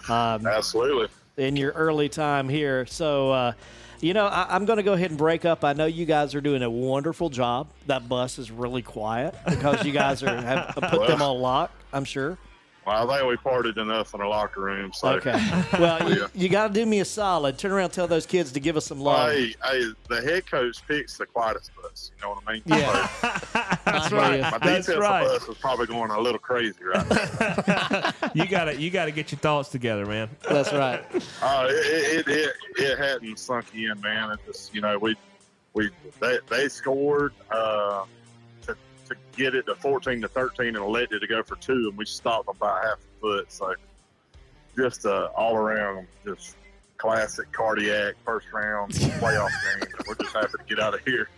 Um, 0.10 0.46
absolutely. 0.48 1.08
in 1.38 1.56
your 1.56 1.72
early 1.74 2.10
time 2.10 2.48
here. 2.50 2.86
So, 2.86 3.32
uh, 3.32 3.54
you 4.00 4.14
know, 4.14 4.26
I, 4.26 4.48
I'm 4.50 4.66
going 4.66 4.78
to 4.78 4.84
go 4.84 4.94
ahead 4.94 5.10
and 5.12 5.18
break 5.18 5.46
up. 5.46 5.64
I 5.64 5.74
know 5.74 5.86
you 5.86 6.06
guys 6.06 6.34
are 6.36 6.42
doing 6.42 6.64
a 6.64 6.70
wonderful 6.70 7.30
job. 7.30 7.70
That 7.88 8.08
bus 8.08 8.40
is 8.40 8.50
really 8.50 8.82
quiet 8.82 9.36
because 9.48 9.86
you 9.86 9.92
guys 9.92 10.24
are 10.24 10.36
have 10.36 10.74
put 10.76 11.08
them 11.08 11.22
on 11.22 11.38
lock. 11.40 11.72
I'm 11.94 12.06
sure. 12.06 12.38
Well, 12.86 13.10
I 13.12 13.18
think 13.20 13.30
we 13.30 13.36
partied 13.38 13.78
enough 13.78 14.14
in 14.16 14.22
the 14.22 14.26
locker 14.26 14.60
room. 14.62 14.92
So. 14.94 15.10
Okay. 15.14 15.40
Well, 15.80 16.10
you, 16.10 16.22
Yeah. 16.22 16.28
you 16.34 16.50
got 16.50 16.68
to 16.70 16.74
do 16.74 16.86
me 16.86 17.00
a 17.00 17.06
solid. 17.06 17.58
Turn 17.58 17.72
around, 17.72 17.86
and 17.86 17.94
tell 17.94 18.08
those 18.08 18.26
kids 18.26 18.52
to 18.54 18.60
give 18.60 18.76
us 18.76 18.86
some 18.86 19.00
love. 19.00 19.32
Hey, 19.32 19.56
hey, 19.64 19.84
the 20.10 20.22
head 20.22 20.50
coach 20.50 20.86
picks 20.88 21.18
the 21.18 21.26
quietest 21.26 21.72
bus. 21.82 22.12
You 22.18 22.24
know 22.28 22.34
what 22.36 22.44
I 22.48 22.54
mean? 22.54 22.62
Yeah. 22.66 23.08
That's 23.86 24.12
right. 24.12 24.42
My 24.42 24.50
That's 24.52 24.60
defensive 24.88 24.98
right. 25.00 25.24
bus 25.28 25.48
is 25.48 25.58
probably 25.58 25.88
going 25.88 26.12
a 26.12 26.20
little 26.20 26.40
crazy 26.40 26.76
right 26.84 27.08
now. 27.10 28.12
you 28.34 28.48
got 28.48 28.66
to 28.66 28.76
you 28.80 28.90
got 28.90 29.06
to 29.06 29.12
get 29.12 29.32
your 29.32 29.40
thoughts 29.40 29.70
together, 29.70 30.06
man. 30.06 30.30
That's 30.48 30.74
right. 30.74 31.04
Uh, 31.42 31.68
it, 31.70 32.28
it, 32.28 32.28
it, 32.28 32.56
it 32.78 32.98
hadn't 32.98 33.38
sunk 33.40 33.68
in, 33.74 34.00
man. 34.02 34.32
It 34.32 34.40
just, 34.48 34.74
you 34.74 34.82
know, 34.82 34.98
we, 34.98 35.16
we, 35.74 35.90
they, 36.20 36.40
they 36.50 36.68
scored, 36.68 37.34
uh, 37.52 38.04
to, 39.12 39.16
to 39.16 39.38
get 39.38 39.56
it 39.56 39.66
to 39.68 39.76
14 39.76 40.22
to 40.22 40.28
13 40.28 40.68
and 40.68 40.78
elected 40.78 41.22
to 41.22 41.28
go 41.28 41.44
for 41.44 41.56
two, 41.58 41.88
and 41.90 41.98
we 41.98 42.06
stopped 42.06 42.48
them 42.48 42.58
by 42.60 42.82
half 42.84 43.00
a 43.00 43.20
foot. 43.22 43.52
So 43.52 43.74
just, 44.76 45.06
uh, 45.06 45.30
all 45.36 45.56
around, 45.56 46.08
just 46.26 46.56
classic 46.98 47.52
cardiac 47.52 48.16
first 48.24 48.48
round 48.54 48.92
playoff 48.94 49.50
game. 49.80 49.90
We're 50.08 50.16
just 50.16 50.36
happy 50.36 50.52
to 50.58 50.64
get 50.68 50.80
out 50.80 50.94
of 50.94 51.02
here 51.02 51.30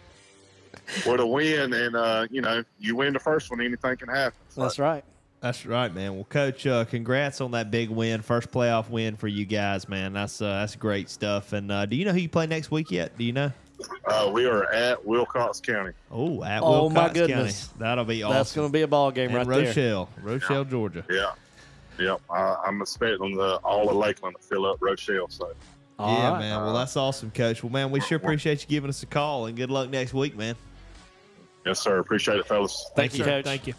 with 1.05 1.19
a 1.19 1.25
win. 1.25 1.73
And, 1.73 1.95
uh, 1.95 2.27
you 2.29 2.41
know, 2.41 2.63
you 2.79 2.95
win 2.95 3.13
the 3.13 3.19
first 3.19 3.49
one, 3.49 3.61
anything 3.61 3.97
can 3.97 4.09
happen. 4.09 4.37
That's 4.55 4.79
right. 4.79 5.03
That's 5.43 5.65
right, 5.65 5.93
man. 5.93 6.15
Well, 6.15 6.23
Coach, 6.23 6.65
uh, 6.65 6.85
congrats 6.85 7.41
on 7.41 7.51
that 7.51 7.69
big 7.69 7.89
win, 7.89 8.21
first 8.21 8.49
playoff 8.49 8.89
win 8.89 9.17
for 9.17 9.27
you 9.27 9.43
guys, 9.45 9.89
man. 9.89 10.13
That's 10.13 10.41
uh, 10.41 10.45
that's 10.45 10.77
great 10.77 11.09
stuff. 11.09 11.51
And 11.51 11.69
uh, 11.69 11.85
do 11.85 11.97
you 11.97 12.05
know 12.05 12.13
who 12.13 12.19
you 12.19 12.29
play 12.29 12.47
next 12.47 12.71
week 12.71 12.91
yet? 12.91 13.17
Do 13.17 13.25
you 13.25 13.33
know? 13.33 13.51
Uh, 14.05 14.29
we 14.33 14.45
are 14.45 14.65
at 14.71 15.05
Wilcox 15.05 15.59
County. 15.59 15.91
Oh, 16.11 16.43
at 16.43 16.61
Oh, 16.61 16.87
Wilcox 16.87 16.93
my 16.95 17.13
goodness. 17.13 17.67
County. 17.67 17.79
That'll 17.79 18.05
be 18.05 18.23
awesome. 18.23 18.35
That's 18.37 18.55
going 18.55 18.67
to 18.69 18.73
be 18.73 18.81
a 18.81 18.87
ball 18.87 19.11
game 19.11 19.35
And 19.35 19.47
right 19.47 19.57
there. 19.57 19.67
Rochelle, 19.67 20.09
Rochelle, 20.21 20.63
Georgia. 20.65 21.05
Yeah. 21.09 21.31
Yep. 21.99 22.21
I, 22.29 22.55
I'm 22.65 22.81
expecting 22.81 23.37
the, 23.37 23.55
all 23.63 23.89
of 23.89 23.95
Lakeland 23.95 24.35
to 24.41 24.47
fill 24.47 24.65
up 24.65 24.77
Rochelle. 24.81 25.27
So, 25.29 25.51
yeah, 25.99 26.37
man. 26.39 26.61
Well, 26.61 26.73
that's 26.73 26.97
awesome, 26.97 27.29
Coach. 27.31 27.63
Well, 27.63 27.71
man, 27.71 27.91
we 27.91 27.99
sure 28.01 28.17
appreciate 28.17 28.61
you 28.61 28.67
giving 28.67 28.89
us 28.89 29.03
a 29.03 29.05
call, 29.05 29.45
and 29.45 29.55
good 29.55 29.69
luck 29.69 29.89
next 29.89 30.13
week, 30.13 30.35
man. 30.35 30.55
yes, 31.65 31.79
sir. 31.79 31.99
Appreciate 31.99 32.39
it, 32.39 32.47
fellas. 32.47 32.89
Thank 32.95 33.17
you, 33.17 33.23
Coach. 33.23 33.45
Thank 33.45 33.67
you. 33.67 33.73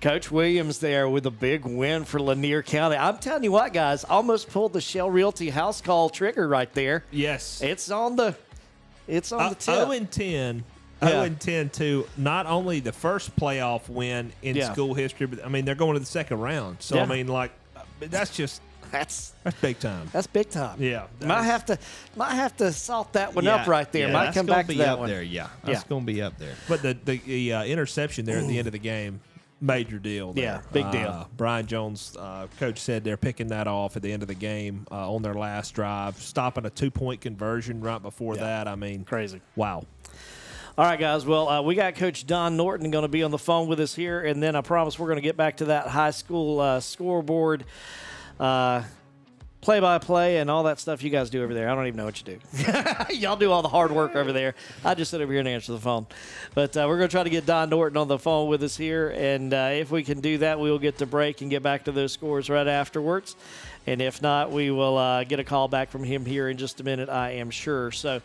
Coach 0.00 0.30
Williams 0.30 0.78
there 0.78 1.08
with 1.08 1.26
a 1.26 1.30
big 1.30 1.64
win 1.64 2.04
for 2.04 2.20
Lanier 2.20 2.62
County. 2.62 2.96
I'm 2.96 3.18
telling 3.18 3.42
you 3.44 3.52
what, 3.52 3.72
guys, 3.72 4.04
almost 4.04 4.50
pulled 4.50 4.72
the 4.74 4.80
Shell 4.80 5.10
Realty 5.10 5.48
house 5.50 5.80
call 5.80 6.10
trigger 6.10 6.46
right 6.46 6.72
there. 6.74 7.04
Yes. 7.10 7.62
It's 7.62 7.90
on 7.90 8.16
the 8.16 8.34
it's 9.08 9.32
on 9.32 9.50
the 9.50 9.54
tip. 9.54 9.74
0 9.74 9.90
and 9.92 10.10
10. 10.10 10.64
Yeah. 11.02 11.08
0 11.08 11.22
and 11.22 11.40
10 11.40 11.70
to 11.70 12.06
not 12.16 12.46
only 12.46 12.80
the 12.80 12.92
first 12.92 13.34
playoff 13.36 13.88
win 13.88 14.32
in 14.42 14.56
Yeah. 14.56 14.72
school 14.72 14.92
history, 14.94 15.26
but 15.26 15.44
I 15.44 15.48
mean 15.48 15.64
they're 15.64 15.74
going 15.74 15.94
to 15.94 16.00
the 16.00 16.06
second 16.06 16.40
round. 16.40 16.78
So 16.80 16.98
I 16.98 17.06
mean, 17.06 17.28
like, 17.28 17.52
that's 18.00 18.36
just 18.36 18.60
that's 18.92 19.32
that's 19.44 19.58
big 19.60 19.78
time. 19.80 20.08
That's 20.12 20.26
big 20.28 20.50
time. 20.50 20.80
Yeah, 20.80 21.06
might 21.24 21.40
is- 21.40 21.46
have 21.46 21.66
to 21.66 21.78
might 22.16 22.34
have 22.34 22.56
to 22.58 22.70
salt 22.70 23.14
that 23.14 23.34
one 23.34 23.44
Yeah, 23.46 23.56
up 23.56 23.66
right 23.66 23.90
there. 23.90 24.08
yeah, 24.08 24.12
might 24.12 24.34
come 24.34 24.46
back 24.46 24.66
to 24.68 24.74
that 24.74 24.98
one. 24.98 25.08
there. 25.08 25.22
Yeah, 25.22 25.48
that's 25.64 25.84
going 25.84 26.06
to 26.06 26.12
be 26.12 26.20
up 26.22 26.38
there. 26.38 26.54
But 26.68 26.82
the 26.82 26.96
the, 27.04 27.16
the 27.18 27.52
uh, 27.54 27.64
interception 27.64 28.26
there 28.26 28.38
at 28.38 28.46
the 28.46 28.58
end 28.58 28.68
of 28.68 28.72
the 28.72 28.78
game, 28.78 29.20
major 29.60 29.98
deal. 29.98 30.32
there. 30.32 30.44
Yeah, 30.44 30.60
big 30.72 30.90
deal. 30.90 31.08
Uh, 31.08 31.24
Brian 31.36 31.66
Jones, 31.66 32.16
uh, 32.18 32.46
coach 32.58 32.78
said 32.78 33.04
they're 33.04 33.16
picking 33.16 33.48
that 33.48 33.66
off 33.66 33.96
at 33.96 34.02
the 34.02 34.12
end 34.12 34.22
of 34.22 34.28
the 34.28 34.34
game 34.34 34.86
uh, 34.90 35.12
on 35.12 35.22
their 35.22 35.34
last 35.34 35.74
drive, 35.74 36.16
stopping 36.18 36.66
a 36.66 36.70
two 36.70 36.90
point 36.90 37.20
conversion 37.20 37.80
right 37.80 38.02
before 38.02 38.36
that. 38.36 38.68
I 38.68 38.74
mean, 38.74 39.04
crazy. 39.04 39.40
Wow. 39.54 39.84
All 40.78 40.84
right, 40.84 41.00
guys. 41.00 41.24
Well, 41.24 41.48
uh, 41.48 41.62
we 41.62 41.74
got 41.74 41.94
Coach 41.94 42.26
Don 42.26 42.56
Norton 42.56 42.90
going 42.90 43.02
to 43.02 43.08
be 43.08 43.22
on 43.22 43.30
the 43.30 43.38
phone 43.38 43.66
with 43.66 43.80
us 43.80 43.94
here, 43.94 44.20
and 44.20 44.42
then 44.42 44.54
I 44.54 44.60
promise 44.60 44.98
we're 44.98 45.06
going 45.06 45.16
to 45.16 45.22
get 45.22 45.36
back 45.36 45.56
to 45.58 45.66
that 45.66 45.86
high 45.88 46.10
school 46.10 46.80
scoreboard. 46.80 47.64
uh, 48.38 48.82
scoreboard, 49.62 49.84
uh, 49.84 49.98
play-by-play, 49.98 50.38
and 50.38 50.50
all 50.50 50.64
that 50.64 50.78
stuff 50.78 51.02
you 51.02 51.10
guys 51.10 51.30
do 51.30 51.42
over 51.42 51.54
there. 51.54 51.68
I 51.68 51.74
don't 51.74 51.86
even 51.86 51.96
know 51.96 52.04
what 52.04 52.20
you 52.20 52.38
do. 52.38 53.14
Y'all 53.14 53.36
do 53.36 53.50
all 53.50 53.62
the 53.62 53.68
hard 53.68 53.92
work 53.92 54.14
over 54.14 54.32
there. 54.32 54.54
I 54.84 54.94
just 54.94 55.10
sit 55.10 55.20
over 55.20 55.32
here 55.32 55.40
and 55.40 55.48
answer 55.48 55.72
the 55.72 55.78
phone. 55.78 56.06
But 56.54 56.76
uh, 56.76 56.84
we're 56.88 56.98
going 56.98 57.08
to 57.08 57.12
try 57.12 57.22
to 57.22 57.30
get 57.30 57.46
Don 57.46 57.70
Norton 57.70 57.96
on 57.96 58.08
the 58.08 58.18
phone 58.18 58.48
with 58.48 58.62
us 58.62 58.76
here, 58.76 59.10
and 59.10 59.52
uh, 59.52 59.70
if 59.72 59.90
we 59.90 60.02
can 60.02 60.20
do 60.20 60.38
that, 60.38 60.60
we 60.60 60.70
will 60.70 60.78
get 60.78 60.98
to 60.98 61.06
break 61.06 61.40
and 61.40 61.50
get 61.50 61.62
back 61.62 61.84
to 61.84 61.92
those 61.92 62.12
scores 62.12 62.48
right 62.48 62.66
afterwards. 62.66 63.36
And 63.86 64.02
if 64.02 64.20
not, 64.20 64.50
we 64.50 64.70
will 64.70 64.98
uh, 64.98 65.24
get 65.24 65.38
a 65.38 65.44
call 65.44 65.68
back 65.68 65.90
from 65.90 66.02
him 66.02 66.24
here 66.24 66.48
in 66.48 66.56
just 66.56 66.80
a 66.80 66.84
minute, 66.84 67.08
I 67.08 67.32
am 67.32 67.50
sure. 67.50 67.92
So 67.92 68.20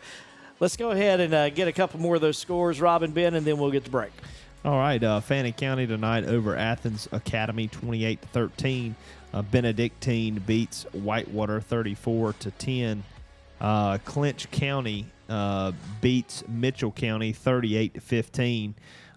let's 0.60 0.76
go 0.76 0.90
ahead 0.90 1.20
and 1.20 1.32
uh, 1.32 1.50
get 1.50 1.68
a 1.68 1.72
couple 1.72 2.00
more 2.00 2.16
of 2.16 2.20
those 2.20 2.38
scores, 2.38 2.80
Robin 2.80 3.12
Ben, 3.12 3.34
and 3.34 3.46
then 3.46 3.58
we'll 3.58 3.70
get 3.70 3.84
the 3.84 3.90
break. 3.90 4.12
All 4.64 4.78
right, 4.78 5.02
uh, 5.02 5.20
Fannin 5.20 5.54
County 5.54 5.88
tonight 5.88 6.24
over 6.24 6.56
Athens 6.56 7.08
Academy, 7.10 7.66
twenty-eight 7.66 8.22
to 8.22 8.28
thirteen. 8.28 8.94
Uh, 9.32 9.42
Benedictine 9.42 10.38
beats 10.46 10.84
Whitewater, 10.92 11.60
thirty-four 11.60 12.34
to 12.34 12.50
ten. 12.52 13.02
Uh, 13.60 13.98
Clinch 14.04 14.50
County 14.50 15.06
uh, 15.28 15.72
beats 16.00 16.44
Mitchell 16.48 16.92
County, 16.92 17.32
thirty-eight 17.32 17.94
to 17.94 18.00
fifteen. 18.00 18.74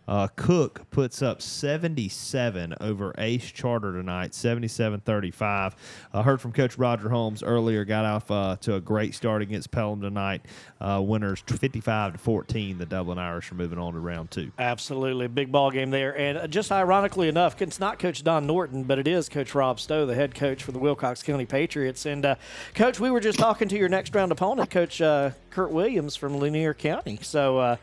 Uh, 0.08 0.28
Cook 0.36 0.90
puts 0.92 1.22
up 1.22 1.42
77 1.42 2.76
over 2.80 3.14
Ace 3.18 3.52
Charter 3.52 3.94
tonight, 3.94 4.32
77-35. 4.32 5.74
I 6.14 6.22
heard 6.22 6.42
from 6.42 6.52
Coach 6.52 6.78
Roger 6.78 7.10
Holmes 7.10 7.42
earlier, 7.44 7.86
got 7.86 8.06
off 8.06 8.30
uh, 8.30 8.58
to 8.62 8.76
a 8.76 8.82
great 8.82 9.16
start 9.16 9.42
against 9.42 9.72
Pelham 9.72 10.02
tonight. 10.02 10.46
Uh, 10.80 11.02
winners 11.04 11.44
55 11.48 12.14
to 12.14 12.18
14. 12.20 12.78
The 12.78 12.86
Dublin 12.86 13.18
Irish 13.18 13.52
are 13.52 13.56
moving 13.56 13.80
on 13.80 13.94
to 13.94 14.00
round 14.00 14.32
two. 14.32 14.52
Absolutely. 14.60 15.28
Big 15.28 15.52
ball 15.52 15.72
game 15.72 15.90
there. 15.90 16.18
And 16.18 16.38
uh, 16.38 16.48
just 16.48 16.72
ironically 16.72 17.28
enough, 17.28 17.62
it's 17.62 17.80
not 17.80 18.00
Coach 18.00 18.24
Don 18.24 18.46
Norton, 18.46 18.84
but 18.84 19.00
it 19.00 19.08
is 19.08 19.30
Coach 19.30 19.56
Rob 19.56 19.80
Stowe, 19.80 20.06
the 20.06 20.16
head 20.16 20.36
coach 20.36 20.64
for 20.64 20.72
the 20.72 20.80
Wilcox 20.80 21.24
County 21.24 21.46
Patriots. 21.46 22.06
And, 22.06 22.26
uh, 22.26 22.36
Coach, 22.74 23.00
we 23.00 23.10
were 23.10 23.20
just 23.20 23.40
talking 23.40 23.68
to 23.70 23.78
your 23.78 23.90
next 23.90 24.14
round 24.14 24.32
opponent, 24.32 24.70
Coach 24.70 25.00
Kurt 25.00 25.72
Williams 25.72 26.16
from 26.16 26.38
Lanier 26.38 26.74
County. 26.74 27.18
So, 27.22 27.78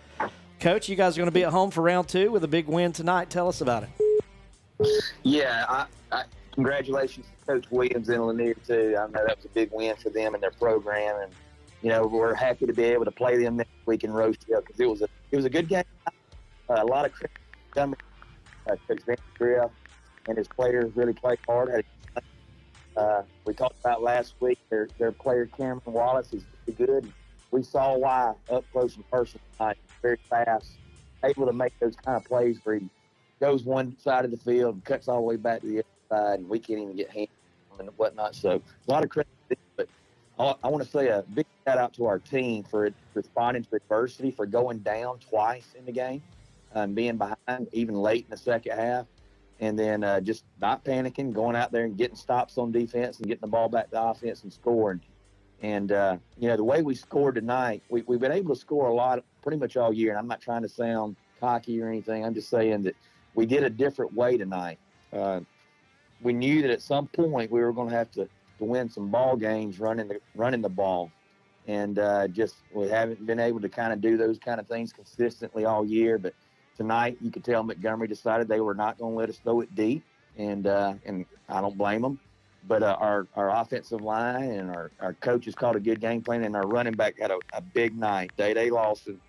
Coach, 0.62 0.88
you 0.88 0.94
guys 0.94 1.16
are 1.16 1.20
going 1.20 1.26
to 1.26 1.32
be 1.32 1.42
at 1.42 1.50
home 1.50 1.72
for 1.72 1.82
round 1.82 2.06
two 2.06 2.30
with 2.30 2.44
a 2.44 2.48
big 2.48 2.68
win 2.68 2.92
tonight. 2.92 3.28
Tell 3.30 3.48
us 3.48 3.62
about 3.62 3.82
it. 3.82 5.02
Yeah, 5.24 5.66
I, 5.68 5.86
I, 6.12 6.22
congratulations 6.52 7.26
to 7.26 7.46
Coach 7.54 7.66
Williams 7.72 8.08
and 8.08 8.24
Lanier 8.24 8.54
too. 8.64 8.94
I 8.96 9.06
know 9.08 9.26
that 9.26 9.38
was 9.38 9.44
a 9.44 9.48
big 9.48 9.70
win 9.72 9.96
for 9.96 10.10
them 10.10 10.34
and 10.34 10.42
their 10.42 10.52
program, 10.52 11.16
and 11.20 11.32
you 11.82 11.88
know 11.88 12.06
we're 12.06 12.32
happy 12.32 12.66
to 12.66 12.72
be 12.72 12.84
able 12.84 13.04
to 13.06 13.10
play 13.10 13.42
them 13.42 13.56
next 13.56 13.72
week 13.86 14.04
in 14.04 14.12
Rochelle 14.12 14.60
because 14.60 14.78
it 14.78 14.88
was 14.88 15.02
a 15.02 15.08
it 15.32 15.36
was 15.36 15.44
a 15.46 15.50
good 15.50 15.66
game. 15.66 15.82
Uh, 16.06 16.76
a 16.78 16.84
lot 16.84 17.06
of 17.06 17.12
Montgomery, 17.74 17.98
uh, 18.70 18.76
Coach 18.86 19.00
Van 19.04 19.16
Griff 19.36 19.70
and 20.28 20.38
his 20.38 20.46
players 20.46 20.94
really 20.94 21.12
played 21.12 21.40
hard. 21.44 21.84
Uh, 22.96 23.22
we 23.46 23.52
talked 23.52 23.80
about 23.80 24.00
last 24.00 24.34
week 24.38 24.60
their 24.70 24.86
their 25.00 25.10
player 25.10 25.46
Cameron 25.46 25.80
Wallace 25.86 26.32
is 26.32 26.44
good. 26.76 27.12
We 27.50 27.64
saw 27.64 27.98
why 27.98 28.34
up 28.48 28.64
close 28.70 28.94
and 28.94 29.10
personal 29.10 29.42
tonight, 29.58 29.78
very 30.02 30.18
fast, 30.28 30.72
able 31.24 31.46
to 31.46 31.52
make 31.52 31.72
those 31.80 31.94
kind 31.96 32.16
of 32.16 32.24
plays 32.24 32.58
where 32.64 32.76
he 32.76 32.88
goes 33.40 33.64
one 33.64 33.96
side 33.98 34.24
of 34.24 34.30
the 34.30 34.36
field 34.36 34.84
cuts 34.84 35.08
all 35.08 35.16
the 35.16 35.22
way 35.22 35.36
back 35.36 35.60
to 35.60 35.66
the 35.66 35.78
other 35.78 35.86
side, 36.10 36.38
and 36.40 36.48
we 36.48 36.58
can't 36.58 36.80
even 36.80 36.96
get 36.96 37.10
hands 37.10 37.28
and 37.78 37.88
whatnot. 37.96 38.34
So 38.34 38.60
a 38.88 38.90
lot 38.90 39.04
of 39.04 39.10
credit. 39.10 39.28
But 39.76 39.88
I, 40.38 40.54
I 40.64 40.68
want 40.68 40.84
to 40.84 40.90
say 40.90 41.08
a 41.08 41.24
big 41.34 41.46
shout 41.64 41.78
out 41.78 41.92
to 41.94 42.06
our 42.06 42.18
team 42.18 42.64
for 42.64 42.90
responding 43.14 43.64
to 43.64 43.76
adversity, 43.76 44.30
for 44.30 44.46
going 44.46 44.80
down 44.80 45.18
twice 45.18 45.74
in 45.78 45.84
the 45.84 45.92
game, 45.92 46.22
um, 46.74 46.94
being 46.94 47.16
behind 47.16 47.68
even 47.72 47.94
late 47.94 48.24
in 48.24 48.30
the 48.30 48.36
second 48.36 48.76
half, 48.76 49.06
and 49.60 49.78
then 49.78 50.04
uh, 50.04 50.20
just 50.20 50.44
not 50.60 50.84
panicking, 50.84 51.32
going 51.32 51.56
out 51.56 51.72
there 51.72 51.84
and 51.84 51.96
getting 51.96 52.16
stops 52.16 52.58
on 52.58 52.72
defense 52.72 53.18
and 53.18 53.28
getting 53.28 53.40
the 53.40 53.46
ball 53.46 53.68
back 53.68 53.90
to 53.90 54.02
offense 54.02 54.42
and 54.42 54.52
scoring. 54.52 55.00
And 55.62 55.92
uh, 55.92 56.16
you 56.38 56.48
know 56.48 56.56
the 56.56 56.64
way 56.64 56.82
we 56.82 56.94
scored 56.94 57.36
tonight, 57.36 57.82
we, 57.88 58.02
we've 58.02 58.20
been 58.20 58.32
able 58.32 58.54
to 58.54 58.60
score 58.60 58.88
a 58.88 58.94
lot, 58.94 59.22
pretty 59.42 59.58
much 59.58 59.76
all 59.76 59.92
year. 59.92 60.10
And 60.10 60.18
I'm 60.18 60.26
not 60.26 60.40
trying 60.40 60.62
to 60.62 60.68
sound 60.68 61.16
cocky 61.40 61.80
or 61.80 61.88
anything. 61.88 62.24
I'm 62.24 62.34
just 62.34 62.50
saying 62.50 62.82
that 62.82 62.96
we 63.34 63.46
did 63.46 63.62
a 63.62 63.70
different 63.70 64.12
way 64.12 64.36
tonight. 64.36 64.78
Uh, 65.12 65.40
we 66.20 66.32
knew 66.32 66.62
that 66.62 66.70
at 66.70 66.82
some 66.82 67.06
point 67.06 67.50
we 67.50 67.60
were 67.60 67.72
going 67.72 67.88
to 67.90 67.94
have 67.94 68.10
to, 68.12 68.28
to 68.58 68.64
win 68.64 68.88
some 68.90 69.08
ball 69.08 69.36
games 69.36 69.78
running 69.78 70.08
the 70.08 70.20
running 70.34 70.62
the 70.62 70.68
ball, 70.68 71.10
and 71.68 71.98
uh, 71.98 72.26
just 72.28 72.56
we 72.74 72.88
haven't 72.88 73.24
been 73.24 73.40
able 73.40 73.60
to 73.60 73.68
kind 73.68 73.92
of 73.92 74.00
do 74.00 74.16
those 74.16 74.38
kind 74.38 74.58
of 74.58 74.66
things 74.66 74.92
consistently 74.92 75.64
all 75.64 75.84
year. 75.84 76.18
But 76.18 76.34
tonight, 76.76 77.18
you 77.20 77.30
could 77.30 77.44
tell 77.44 77.62
Montgomery 77.62 78.08
decided 78.08 78.48
they 78.48 78.60
were 78.60 78.74
not 78.74 78.98
going 78.98 79.12
to 79.12 79.18
let 79.18 79.28
us 79.28 79.38
throw 79.38 79.60
it 79.60 79.74
deep, 79.76 80.04
and 80.36 80.66
uh, 80.66 80.94
and 81.06 81.24
I 81.48 81.60
don't 81.60 81.78
blame 81.78 82.02
them. 82.02 82.18
But 82.68 82.82
uh, 82.82 82.96
our 83.00 83.26
our 83.34 83.50
offensive 83.50 84.00
line 84.00 84.50
and 84.50 84.70
our, 84.70 84.90
our 85.00 85.14
coaches 85.14 85.54
called 85.54 85.76
a 85.76 85.80
good 85.80 86.00
game 86.00 86.22
plan, 86.22 86.44
and 86.44 86.54
our 86.54 86.66
running 86.66 86.94
back 86.94 87.18
had 87.18 87.30
a, 87.30 87.38
a 87.52 87.60
big 87.60 87.96
night. 87.96 88.30
Day 88.36 88.54
Day 88.54 88.70
Lawson 88.70 89.20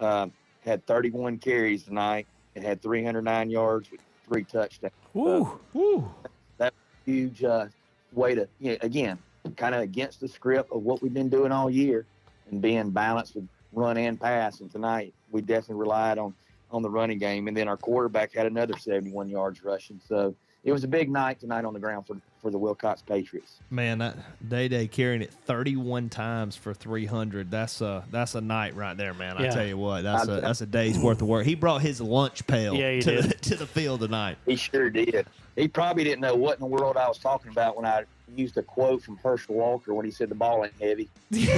uh, 0.00 0.28
had 0.64 0.86
31 0.86 1.38
carries 1.38 1.82
tonight 1.82 2.26
and 2.56 2.64
had 2.64 2.80
309 2.80 3.50
yards 3.50 3.90
with 3.90 4.00
three 4.26 4.44
touchdowns. 4.44 4.94
Woo, 5.12 5.60
woo. 5.74 6.10
That's 6.56 6.74
huge, 7.04 7.44
uh, 7.44 7.66
way 8.12 8.34
to 8.34 8.48
you 8.60 8.72
know, 8.72 8.78
again 8.80 9.18
kind 9.56 9.74
of 9.74 9.82
against 9.82 10.20
the 10.20 10.28
script 10.28 10.72
of 10.72 10.82
what 10.82 11.02
we've 11.02 11.14
been 11.14 11.28
doing 11.28 11.52
all 11.52 11.70
year 11.70 12.06
and 12.50 12.60
being 12.60 12.90
balanced 12.90 13.34
with 13.34 13.46
run 13.72 13.96
and 13.96 14.20
pass. 14.20 14.60
And 14.60 14.70
tonight 14.70 15.14
we 15.30 15.40
definitely 15.40 15.76
relied 15.76 16.18
on 16.18 16.34
on 16.70 16.82
the 16.82 16.90
running 16.90 17.18
game, 17.18 17.46
and 17.46 17.56
then 17.56 17.68
our 17.68 17.76
quarterback 17.76 18.32
had 18.32 18.46
another 18.46 18.76
71 18.76 19.28
yards 19.28 19.62
rushing. 19.62 20.00
So 20.08 20.34
it 20.64 20.72
was 20.72 20.84
a 20.84 20.88
big 20.88 21.10
night 21.10 21.40
tonight 21.40 21.64
on 21.64 21.74
the 21.74 21.80
ground 21.80 22.06
for 22.06 22.16
for 22.40 22.50
the 22.50 22.58
Wilcox 22.58 23.00
Patriots. 23.00 23.60
Man, 23.70 23.98
that 23.98 24.16
Day 24.48 24.68
Day 24.68 24.86
carrying 24.86 25.22
it 25.22 25.32
31 25.32 26.10
times 26.10 26.56
for 26.56 26.74
300. 26.74 27.50
That's 27.50 27.80
a 27.80 28.04
that's 28.10 28.34
a 28.34 28.40
night 28.40 28.74
right 28.74 28.96
there, 28.96 29.14
man. 29.14 29.36
I 29.38 29.48
tell 29.48 29.66
you 29.66 29.78
what, 29.78 30.02
that's 30.02 30.28
a 30.28 30.32
I'm- 30.32 30.40
that's 30.42 30.60
a 30.60 30.66
day's 30.66 30.98
worth 30.98 31.22
of 31.22 31.28
work. 31.28 31.46
He 31.46 31.54
brought 31.54 31.80
his 31.82 32.00
lunch 32.00 32.46
pail 32.46 32.74
Yeah, 32.74 32.92
he 32.92 33.00
to, 33.02 33.22
The, 33.22 33.34
to 33.34 33.56
the 33.56 33.66
field 33.66 34.00
tonight. 34.00 34.38
He 34.46 34.56
sure 34.56 34.90
did. 34.90 35.26
He 35.56 35.68
probably 35.68 36.04
didn't 36.04 36.20
know 36.20 36.34
what 36.34 36.54
in 36.54 36.60
the 36.60 36.66
world 36.66 36.96
I 36.96 37.06
was 37.08 37.18
talking 37.18 37.50
about 37.52 37.76
when 37.76 37.86
I 37.86 38.04
used 38.34 38.56
a 38.56 38.62
quote 38.62 39.02
from 39.02 39.16
Herschel 39.18 39.54
Walker 39.54 39.94
when 39.94 40.04
he 40.04 40.10
said 40.10 40.28
the 40.28 40.34
ball 40.34 40.64
ain't 40.64 40.74
heavy. 40.80 41.08
he, 41.30 41.40
he 41.46 41.54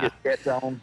just 0.00 0.22
kept 0.22 0.46
on. 0.48 0.80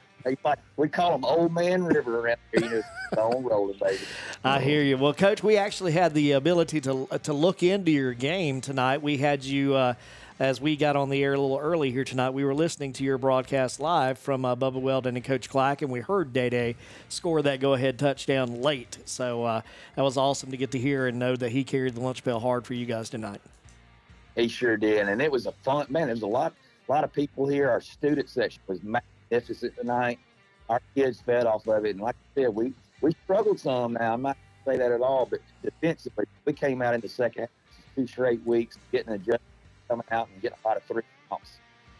We 0.75 0.89
call 0.89 1.15
him 1.15 1.23
Old 1.23 1.53
Man 1.53 1.83
River 1.83 2.19
around 2.19 2.37
here. 2.51 2.63
You 2.63 2.69
know, 2.69 2.81
it's 3.11 3.17
on 3.17 3.43
rolling, 3.43 3.77
baby. 3.79 3.99
I 4.43 4.59
hear 4.59 4.81
you. 4.83 4.97
Well, 4.97 5.13
Coach, 5.13 5.43
we 5.43 5.57
actually 5.57 5.93
had 5.93 6.13
the 6.13 6.33
ability 6.33 6.81
to 6.81 7.07
to 7.23 7.33
look 7.33 7.63
into 7.63 7.91
your 7.91 8.13
game 8.13 8.61
tonight. 8.61 9.01
We 9.01 9.17
had 9.17 9.43
you. 9.43 9.75
Uh, 9.75 9.93
as 10.39 10.61
we 10.61 10.75
got 10.75 10.95
on 10.95 11.09
the 11.09 11.23
air 11.23 11.33
a 11.33 11.39
little 11.39 11.57
early 11.57 11.91
here 11.91 12.03
tonight, 12.03 12.29
we 12.29 12.45
were 12.45 12.53
listening 12.53 12.93
to 12.93 13.03
your 13.03 13.17
broadcast 13.17 13.79
live 13.79 14.19
from 14.19 14.45
uh, 14.45 14.55
Bubba 14.55 14.79
Weldon 14.79 15.15
and 15.15 15.25
Coach 15.25 15.49
Clack, 15.49 15.81
and 15.81 15.91
we 15.91 15.99
heard 15.99 16.31
Day 16.31 16.49
Day 16.49 16.75
score 17.09 17.41
that 17.41 17.59
go 17.59 17.73
ahead 17.73 17.97
touchdown 17.97 18.61
late. 18.61 18.99
So 19.05 19.43
uh, 19.43 19.61
that 19.95 20.03
was 20.03 20.15
awesome 20.15 20.51
to 20.51 20.57
get 20.57 20.69
to 20.71 20.77
hear 20.77 21.07
and 21.07 21.17
know 21.17 21.35
that 21.35 21.51
he 21.51 21.63
carried 21.63 21.95
the 21.95 22.01
lunch 22.01 22.23
bell 22.23 22.39
hard 22.39 22.67
for 22.67 22.75
you 22.75 22.85
guys 22.85 23.09
tonight. 23.09 23.41
He 24.35 24.47
sure 24.47 24.77
did, 24.77 25.07
and 25.07 25.21
it 25.21 25.31
was 25.31 25.47
a 25.47 25.53
fun 25.63 25.87
man. 25.89 26.05
There 26.05 26.13
was 26.13 26.21
a 26.21 26.27
lot, 26.27 26.53
a 26.87 26.91
lot 26.91 27.03
of 27.03 27.11
people 27.11 27.47
here. 27.47 27.71
Our 27.71 27.81
student 27.81 28.29
section 28.29 28.61
was 28.67 28.83
magnificent 29.29 29.75
tonight. 29.75 30.19
Our 30.69 30.81
kids 30.95 31.21
fed 31.21 31.45
off 31.45 31.67
of 31.67 31.85
it, 31.85 31.91
and 31.91 32.01
like 32.01 32.15
I 32.15 32.41
said, 32.41 32.55
we 32.55 32.73
we 33.01 33.11
struggled 33.23 33.59
some. 33.59 33.93
Now 33.93 34.13
I'm 34.13 34.21
not 34.21 34.37
say 34.65 34.77
that 34.77 34.91
at 34.91 35.01
all, 35.01 35.25
but 35.25 35.39
defensively, 35.63 36.25
we 36.43 36.51
came 36.51 36.81
out 36.81 36.93
in 36.93 36.99
the 36.99 37.07
second 37.07 37.43
half, 37.43 37.49
two 37.95 38.05
straight 38.05 38.45
weeks, 38.45 38.77
getting 38.91 39.13
adjusted, 39.13 39.39
coming 39.87 40.05
out 40.11 40.27
and 40.33 40.41
getting 40.41 40.57
a 40.63 40.67
lot 40.67 40.75
of 40.75 40.83
three 40.83 41.03
points, 41.29 41.59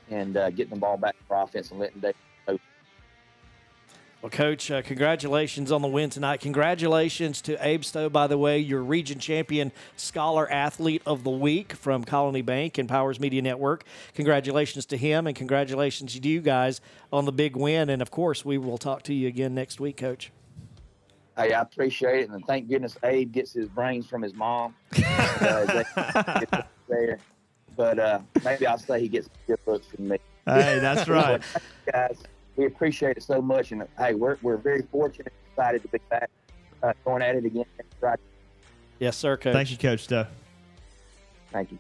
and 0.09 0.35
uh, 0.35 0.49
getting 0.49 0.73
the 0.73 0.79
ball 0.79 0.97
back 0.97 1.15
for 1.27 1.41
offense 1.41 1.71
and 1.71 1.79
letting 1.79 2.01
Dave. 2.01 2.15
Well, 4.21 4.31
Coach, 4.31 4.71
uh, 4.71 4.81
congratulations 4.81 5.71
on 5.71 5.83
the 5.83 5.87
win 5.87 6.09
tonight. 6.09 6.39
Congratulations 6.39 7.39
to 7.43 7.55
Abe 7.65 7.83
Stowe, 7.83 8.09
by 8.09 8.25
the 8.25 8.37
way, 8.37 8.57
your 8.57 8.81
region 8.81 9.19
champion 9.19 9.71
scholar 9.95 10.51
athlete 10.51 11.03
of 11.05 11.23
the 11.23 11.29
week 11.29 11.73
from 11.73 12.03
Colony 12.03 12.41
Bank 12.41 12.79
and 12.79 12.89
Powers 12.89 13.19
Media 13.19 13.43
Network. 13.43 13.83
Congratulations 14.15 14.87
to 14.87 14.97
him, 14.97 15.27
and 15.27 15.35
congratulations 15.35 16.19
to 16.19 16.27
you 16.27 16.41
guys 16.41 16.81
on 17.13 17.25
the 17.25 17.31
big 17.31 17.55
win. 17.55 17.91
And 17.91 18.01
of 18.01 18.09
course, 18.09 18.43
we 18.43 18.57
will 18.57 18.79
talk 18.79 19.03
to 19.03 19.13
you 19.13 19.27
again 19.27 19.53
next 19.53 19.79
week, 19.79 19.97
Coach. 19.97 20.31
Hey, 21.37 21.53
I 21.53 21.61
appreciate 21.61 22.21
it, 22.21 22.29
and 22.31 22.43
thank 22.47 22.67
goodness 22.67 22.97
Abe 23.03 23.31
gets 23.31 23.53
his 23.53 23.69
brains 23.69 24.07
from 24.07 24.23
his 24.23 24.33
mom. 24.33 24.73
Uh, 25.39 25.83
there, 26.89 27.19
but 27.75 27.99
uh, 27.99 28.19
maybe 28.43 28.65
I'll 28.65 28.79
say 28.79 28.99
he 28.99 29.07
gets 29.07 29.29
good 29.45 29.59
looks 29.67 29.85
from 29.85 30.07
me. 30.07 30.17
Hey, 30.47 30.79
that's 30.79 31.07
right. 31.07 31.43
guys. 31.91 32.17
We 32.57 32.65
appreciate 32.65 33.17
it 33.17 33.23
so 33.23 33.41
much, 33.41 33.71
and 33.71 33.87
hey, 33.97 34.15
we're 34.15 34.37
we're 34.41 34.57
very 34.57 34.81
fortunate, 34.91 35.27
and 35.27 35.51
excited 35.51 35.83
to 35.83 35.87
be 35.89 35.99
back, 36.09 36.29
uh, 36.81 36.93
going 37.05 37.21
at 37.21 37.35
it 37.35 37.45
again 37.45 37.65
next 37.77 37.95
Friday. 37.99 38.21
Yes, 38.99 39.15
sir, 39.15 39.37
Coach. 39.37 39.53
Thank 39.53 39.71
you, 39.71 39.77
Coach 39.77 40.01
Stowe. 40.01 40.25
Thank 41.51 41.71
you. 41.71 41.79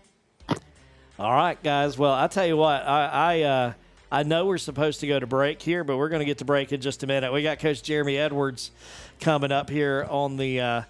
All 1.19 1.33
right, 1.33 1.61
guys. 1.63 1.97
Well, 1.97 2.13
I 2.13 2.27
tell 2.27 2.45
you 2.45 2.57
what, 2.57 2.83
I 2.83 3.07
I, 3.07 3.41
uh, 3.41 3.73
I 4.11 4.21
know 4.21 4.45
we're 4.45 4.59
supposed 4.59 4.99
to 4.99 5.07
go 5.07 5.19
to 5.19 5.25
break 5.25 5.63
here, 5.63 5.83
but 5.83 5.97
we're 5.97 6.09
going 6.09 6.19
to 6.19 6.25
get 6.25 6.37
to 6.37 6.45
break 6.45 6.71
in 6.71 6.79
just 6.79 7.01
a 7.01 7.07
minute. 7.07 7.33
We 7.33 7.41
got 7.41 7.57
Coach 7.57 7.81
Jeremy 7.81 8.17
Edwards 8.17 8.69
coming 9.19 9.51
up 9.51 9.71
here 9.71 10.05
on 10.07 10.37
the 10.37 10.61
uh, 10.61 10.81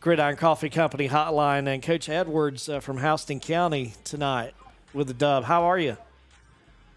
Gridiron 0.00 0.34
Coffee 0.34 0.70
Company 0.70 1.08
hotline, 1.08 1.72
and 1.72 1.80
Coach 1.80 2.08
Edwards 2.08 2.68
uh, 2.68 2.80
from 2.80 2.98
Houston 2.98 3.38
County 3.38 3.94
tonight 4.02 4.54
with 4.92 5.06
the 5.06 5.14
dub. 5.14 5.44
How 5.44 5.62
are 5.62 5.78
you? 5.78 5.96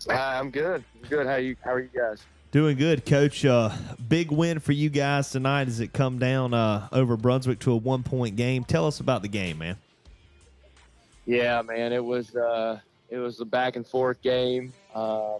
I'm 0.09 0.51
good. 0.51 0.83
I'm 0.95 1.09
good. 1.09 1.27
How 1.27 1.35
you? 1.35 1.55
How 1.63 1.73
are 1.73 1.79
you 1.79 1.89
guys? 1.95 2.23
Doing 2.51 2.77
good, 2.77 3.05
Coach. 3.05 3.43
Uh, 3.43 3.69
big 4.07 4.31
win 4.31 4.59
for 4.59 4.71
you 4.71 4.89
guys 4.89 5.29
tonight 5.29 5.67
as 5.67 5.79
it 5.79 5.91
come 5.91 6.19
down 6.19 6.53
uh, 6.53 6.87
over 6.91 7.17
Brunswick 7.17 7.59
to 7.59 7.71
a 7.73 7.75
one 7.75 8.03
point 8.03 8.35
game. 8.35 8.63
Tell 8.63 8.87
us 8.87 8.99
about 8.99 9.23
the 9.23 9.27
game, 9.27 9.57
man. 9.57 9.77
Yeah, 11.25 11.61
man. 11.63 11.91
It 11.91 12.03
was 12.03 12.35
uh, 12.35 12.79
it 13.09 13.17
was 13.17 13.39
a 13.41 13.45
back 13.45 13.75
and 13.75 13.85
forth 13.85 14.21
game. 14.21 14.71
Um, 14.93 15.39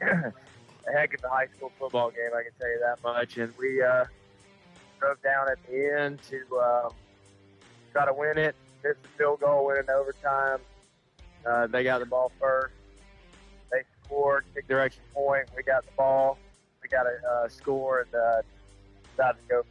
a 0.00 0.32
heck 0.92 1.14
of 1.14 1.24
a 1.24 1.28
high 1.28 1.48
school 1.56 1.72
football 1.78 2.10
game, 2.10 2.30
I 2.34 2.42
can 2.42 2.52
tell 2.58 2.68
you 2.68 2.80
that 2.80 3.02
much. 3.02 3.36
And 3.38 3.52
we 3.58 3.82
uh, 3.82 4.04
drove 5.00 5.22
down 5.22 5.48
at 5.50 5.58
the 5.66 5.98
end 5.98 6.20
to 6.30 6.58
um, 6.60 6.92
try 7.92 8.04
to 8.04 8.12
win 8.12 8.38
it. 8.38 8.54
Missed 8.84 9.02
the 9.02 9.08
field 9.16 9.40
goal, 9.40 9.66
win 9.66 9.78
in 9.78 9.90
overtime. 9.90 10.58
Uh, 11.46 11.66
they 11.66 11.84
got 11.84 12.00
the 12.00 12.06
ball 12.06 12.30
first. 12.38 12.74
They 14.14 14.20
scored, 14.20 14.44
kicked 14.54 14.68
their 14.68 14.80
extra 14.80 15.04
point. 15.12 15.46
We 15.56 15.62
got 15.62 15.84
the 15.84 15.92
ball. 15.96 16.38
We 16.82 16.88
got 16.88 17.06
a 17.06 17.28
uh, 17.28 17.48
score 17.48 18.00
and 18.02 18.14
uh, 18.14 18.42
decided 19.10 19.40
to 19.40 19.48
go. 19.48 19.62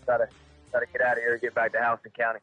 Decided, 0.00 0.28
decided 0.66 0.86
to 0.86 0.92
get 0.92 1.00
out 1.02 1.16
of 1.16 1.22
here 1.22 1.32
and 1.32 1.40
get 1.40 1.54
back 1.54 1.72
to 1.72 1.78
Houston 1.78 2.12
County. 2.12 2.40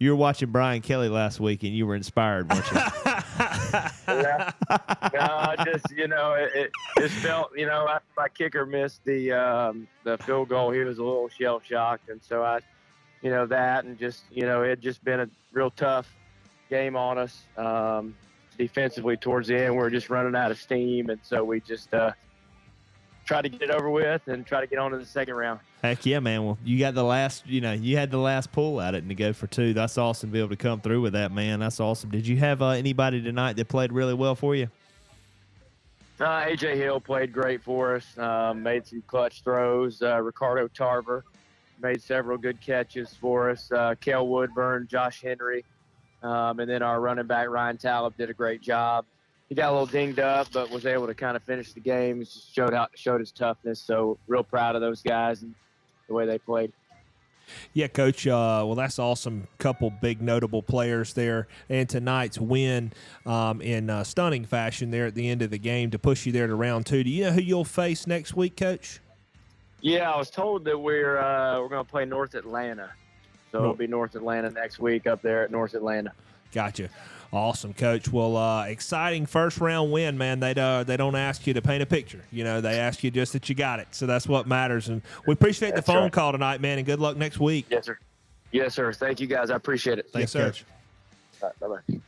You 0.00 0.10
were 0.10 0.16
watching 0.16 0.50
Brian 0.50 0.80
Kelly 0.80 1.08
last 1.08 1.40
week 1.40 1.64
and 1.64 1.74
you 1.74 1.84
were 1.84 1.96
inspired, 1.96 2.48
weren't 2.52 2.70
you? 2.70 2.76
yeah. 4.06 4.52
No, 5.12 5.20
I 5.20 5.56
just 5.64 5.90
you 5.96 6.06
know 6.06 6.34
it, 6.34 6.52
it 6.54 6.70
just 6.98 7.14
felt 7.14 7.50
you 7.56 7.66
know 7.66 7.88
after 7.88 8.06
my 8.16 8.28
kicker 8.28 8.64
missed 8.64 9.04
the 9.04 9.32
um, 9.32 9.88
the 10.04 10.16
field 10.18 10.50
goal, 10.50 10.70
he 10.70 10.80
was 10.80 10.98
a 10.98 11.04
little 11.04 11.28
shell 11.28 11.60
shocked, 11.64 12.10
and 12.10 12.22
so 12.22 12.44
I, 12.44 12.60
you 13.22 13.30
know 13.30 13.44
that, 13.46 13.86
and 13.86 13.98
just 13.98 14.22
you 14.30 14.42
know 14.42 14.62
it 14.62 14.68
had 14.68 14.80
just 14.80 15.02
been 15.02 15.20
a 15.20 15.28
real 15.52 15.70
tough 15.70 16.14
game 16.70 16.94
on 16.94 17.18
us 17.18 17.42
um, 17.56 18.14
defensively 18.58 19.16
towards 19.16 19.48
the 19.48 19.56
end. 19.58 19.72
We 19.72 19.78
were 19.78 19.90
just 19.90 20.10
running 20.10 20.34
out 20.34 20.50
of 20.50 20.58
steam, 20.58 21.10
and 21.10 21.20
so 21.22 21.44
we 21.44 21.60
just 21.60 21.94
uh, 21.94 22.12
tried 23.24 23.42
to 23.42 23.48
get 23.48 23.62
it 23.62 23.70
over 23.70 23.88
with 23.88 24.26
and 24.26 24.44
try 24.44 24.60
to 24.60 24.66
get 24.66 24.78
on 24.78 24.90
to 24.90 24.98
the 24.98 25.06
second 25.06 25.34
round. 25.34 25.60
Heck 25.82 26.04
yeah, 26.04 26.18
man. 26.18 26.44
Well, 26.44 26.58
you 26.64 26.78
got 26.78 26.94
the 26.94 27.04
last, 27.04 27.46
you 27.46 27.60
know, 27.60 27.72
you 27.72 27.96
had 27.96 28.10
the 28.10 28.18
last 28.18 28.50
pull 28.52 28.80
at 28.80 28.94
it 28.94 28.98
and 28.98 29.08
to 29.08 29.14
go 29.14 29.32
for 29.32 29.46
two. 29.46 29.72
That's 29.72 29.96
awesome 29.96 30.30
to 30.30 30.32
be 30.32 30.38
able 30.40 30.48
to 30.48 30.56
come 30.56 30.80
through 30.80 31.00
with 31.02 31.12
that, 31.12 31.30
man. 31.30 31.60
That's 31.60 31.78
awesome. 31.78 32.10
Did 32.10 32.26
you 32.26 32.36
have 32.38 32.62
uh, 32.62 32.70
anybody 32.70 33.22
tonight 33.22 33.54
that 33.56 33.68
played 33.68 33.92
really 33.92 34.14
well 34.14 34.34
for 34.34 34.56
you? 34.56 34.68
Uh, 36.18 36.46
AJ 36.46 36.74
Hill 36.74 37.00
played 37.00 37.32
great 37.32 37.62
for 37.62 37.94
us. 37.94 38.18
Um, 38.18 38.62
made 38.62 38.86
some 38.86 39.02
clutch 39.06 39.42
throws. 39.44 40.02
Uh, 40.02 40.20
Ricardo 40.20 40.66
Tarver 40.66 41.22
made 41.80 42.02
several 42.02 42.36
good 42.38 42.60
catches 42.60 43.14
for 43.14 43.50
us. 43.50 43.70
Uh, 43.70 43.94
Kel 44.00 44.26
Woodburn, 44.26 44.88
Josh 44.90 45.22
Henry, 45.22 45.64
um, 46.22 46.60
and 46.60 46.70
then 46.70 46.82
our 46.82 47.00
running 47.00 47.26
back 47.26 47.48
Ryan 47.48 47.76
Talib 47.76 48.16
did 48.16 48.30
a 48.30 48.34
great 48.34 48.60
job. 48.60 49.04
He 49.48 49.54
got 49.54 49.70
a 49.70 49.72
little 49.72 49.86
dinged 49.86 50.18
up, 50.18 50.48
but 50.52 50.70
was 50.70 50.84
able 50.84 51.06
to 51.06 51.14
kind 51.14 51.36
of 51.36 51.42
finish 51.42 51.72
the 51.72 51.80
game. 51.80 52.20
Just 52.20 52.54
showed 52.54 52.74
out, 52.74 52.90
showed 52.94 53.20
his 53.20 53.32
toughness. 53.32 53.80
So 53.80 54.18
real 54.26 54.42
proud 54.42 54.74
of 54.74 54.82
those 54.82 55.00
guys 55.00 55.42
and 55.42 55.54
the 56.06 56.14
way 56.14 56.26
they 56.26 56.38
played. 56.38 56.72
Yeah, 57.72 57.88
Coach. 57.88 58.26
Uh, 58.26 58.62
well, 58.66 58.74
that's 58.74 58.98
awesome. 58.98 59.48
Couple 59.58 59.90
big 59.90 60.20
notable 60.20 60.62
players 60.62 61.14
there, 61.14 61.48
and 61.70 61.88
tonight's 61.88 62.38
win 62.38 62.92
um, 63.24 63.62
in 63.62 63.88
uh, 63.88 64.04
stunning 64.04 64.44
fashion 64.44 64.90
there 64.90 65.06
at 65.06 65.14
the 65.14 65.28
end 65.28 65.42
of 65.42 65.50
the 65.50 65.58
game 65.58 65.90
to 65.92 65.98
push 65.98 66.26
you 66.26 66.32
there 66.32 66.46
to 66.46 66.54
round 66.54 66.84
two. 66.84 67.02
Do 67.02 67.10
you 67.10 67.24
know 67.24 67.32
who 67.32 67.40
you'll 67.40 67.64
face 67.64 68.06
next 68.06 68.34
week, 68.34 68.56
Coach? 68.56 69.00
Yeah, 69.80 70.10
I 70.10 70.18
was 70.18 70.30
told 70.30 70.64
that 70.64 70.78
we're 70.78 71.18
uh, 71.18 71.60
we're 71.60 71.68
going 71.68 71.84
to 71.84 71.90
play 71.90 72.04
North 72.04 72.34
Atlanta, 72.34 72.90
so 73.52 73.58
it'll 73.58 73.74
be 73.74 73.86
North 73.86 74.14
Atlanta 74.14 74.50
next 74.50 74.78
week 74.78 75.06
up 75.06 75.22
there 75.22 75.44
at 75.44 75.50
North 75.50 75.74
Atlanta. 75.74 76.12
Gotcha. 76.52 76.88
Awesome, 77.30 77.74
Coach. 77.74 78.10
Well, 78.10 78.36
uh, 78.38 78.64
exciting 78.66 79.26
first 79.26 79.58
round 79.58 79.92
win, 79.92 80.16
man. 80.16 80.40
They 80.40 80.54
uh, 80.56 80.84
they 80.84 80.96
don't 80.96 81.14
ask 81.14 81.46
you 81.46 81.52
to 81.54 81.60
paint 81.60 81.82
a 81.82 81.86
picture. 81.86 82.24
You 82.32 82.42
know, 82.42 82.62
they 82.62 82.78
ask 82.78 83.04
you 83.04 83.10
just 83.10 83.34
that 83.34 83.50
you 83.50 83.54
got 83.54 83.80
it. 83.80 83.88
So 83.90 84.06
that's 84.06 84.26
what 84.26 84.46
matters. 84.46 84.88
And 84.88 85.02
we 85.26 85.34
appreciate 85.34 85.74
That's 85.74 85.86
the 85.86 85.92
phone 85.92 86.04
right. 86.04 86.12
call 86.12 86.32
tonight, 86.32 86.62
man. 86.62 86.78
And 86.78 86.86
good 86.86 87.00
luck 87.00 87.18
next 87.18 87.38
week. 87.38 87.66
Yes, 87.68 87.84
sir. 87.84 87.98
Yes, 88.50 88.74
sir. 88.74 88.94
Thank 88.94 89.20
you, 89.20 89.26
guys. 89.26 89.50
I 89.50 89.56
appreciate 89.56 89.98
it. 89.98 90.08
Thanks, 90.10 90.32
sir. 90.32 90.54
bye 91.40 91.50
bye. 91.60 92.00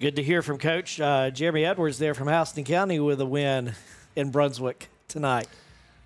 Good 0.00 0.16
to 0.16 0.22
hear 0.22 0.42
from 0.42 0.58
Coach 0.58 1.00
uh, 1.00 1.30
Jeremy 1.30 1.64
Edwards 1.64 1.98
there 1.98 2.14
from 2.14 2.28
Houston 2.28 2.64
County 2.64 3.00
with 3.00 3.20
a 3.22 3.26
win 3.26 3.74
in 4.16 4.30
Brunswick 4.30 4.88
tonight. 5.08 5.48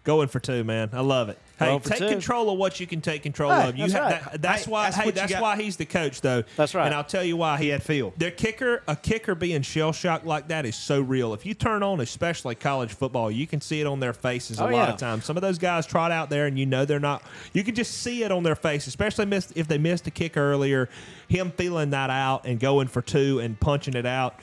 Going 0.04 0.28
for 0.28 0.38
two, 0.38 0.64
man. 0.64 0.90
I 0.92 1.00
love 1.00 1.30
it. 1.30 1.38
Hey, 1.58 1.64
Going 1.66 1.80
for 1.80 1.88
take 1.88 1.98
two. 2.00 2.08
control 2.08 2.50
of 2.50 2.58
what 2.58 2.78
you 2.78 2.86
can 2.86 3.00
take 3.00 3.22
control 3.22 3.50
Hey, 3.50 3.68
of. 3.70 3.76
You 3.78 3.86
that's 3.88 3.92
ha- 3.94 4.00
right. 4.00 4.32
that- 4.32 4.42
that's 4.42 4.64
Hey, 4.66 4.70
why. 4.70 4.84
that's 4.84 4.96
hey, 4.96 5.00
what 5.06 5.14
you 5.14 5.20
that's 5.20 5.32
got- 5.32 5.40
why 5.42 5.56
he's 5.56 5.76
the 5.76 5.86
coach, 5.86 6.20
though. 6.20 6.42
That's 6.56 6.74
right. 6.74 6.84
And 6.84 6.94
I'll 6.94 7.04
tell 7.04 7.24
you 7.24 7.38
why 7.38 7.56
He 7.56 7.68
had 7.68 7.82
feel. 7.82 8.12
Their 8.18 8.30
kicker, 8.32 8.82
a 8.86 8.96
kicker 8.96 9.34
being 9.34 9.62
shell 9.62 9.92
shocked 9.92 10.26
like 10.26 10.48
that 10.48 10.66
is 10.66 10.76
so 10.76 11.00
real. 11.00 11.32
If 11.32 11.46
you 11.46 11.54
turn 11.54 11.82
on, 11.82 12.00
especially 12.00 12.54
college 12.54 12.92
football, 12.92 13.30
you 13.30 13.46
can 13.46 13.62
see 13.62 13.80
it 13.80 13.86
on 13.86 13.98
their 14.00 14.12
faces 14.12 14.58
a 14.60 14.64
Oh, 14.64 14.66
lot 14.66 14.72
yeah. 14.72 14.92
of 14.92 14.98
times. 14.98 15.24
Some 15.24 15.36
of 15.38 15.42
those 15.42 15.56
guys 15.56 15.86
trot 15.86 16.12
out 16.12 16.28
there, 16.28 16.44
and 16.46 16.58
you 16.58 16.66
know 16.66 16.84
they're 16.84 17.00
not. 17.00 17.22
You 17.54 17.64
can 17.64 17.74
just 17.74 18.02
see 18.02 18.24
it 18.24 18.30
on 18.30 18.42
their 18.42 18.56
face, 18.56 18.86
especially 18.86 19.24
missed, 19.24 19.52
if 19.56 19.68
they 19.68 19.78
missed 19.78 20.06
a 20.06 20.10
kick 20.10 20.36
earlier. 20.36 20.90
Him 21.28 21.50
feeling 21.56 21.90
that 21.90 22.10
out 22.10 22.44
and 22.44 22.60
going 22.60 22.88
for 22.88 23.00
two 23.00 23.38
and 23.38 23.58
punching 23.58 23.94
it 23.94 24.04
out. 24.04 24.34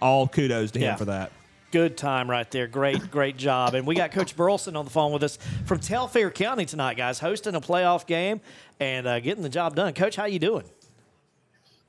All 0.00 0.28
kudos 0.28 0.70
to 0.72 0.78
him 0.78 0.84
Yeah. 0.84 0.96
for 0.96 1.06
that. 1.06 1.32
Good 1.74 1.96
time 1.96 2.30
right 2.30 2.48
there. 2.52 2.68
Great, 2.68 3.10
great 3.10 3.36
job. 3.36 3.74
And 3.74 3.84
we 3.84 3.96
got 3.96 4.12
Coach 4.12 4.36
Burleson 4.36 4.76
on 4.76 4.84
the 4.84 4.92
phone 4.92 5.10
with 5.10 5.24
us 5.24 5.40
from 5.64 5.80
Telfair 5.80 6.30
County 6.30 6.66
tonight, 6.66 6.96
guys, 6.96 7.18
hosting 7.18 7.56
a 7.56 7.60
playoff 7.60 8.06
game 8.06 8.40
and 8.78 9.08
uh, 9.08 9.18
getting 9.18 9.42
the 9.42 9.48
job 9.48 9.74
done. 9.74 9.92
Coach, 9.92 10.14
how 10.14 10.26
you 10.26 10.38
doing? 10.38 10.62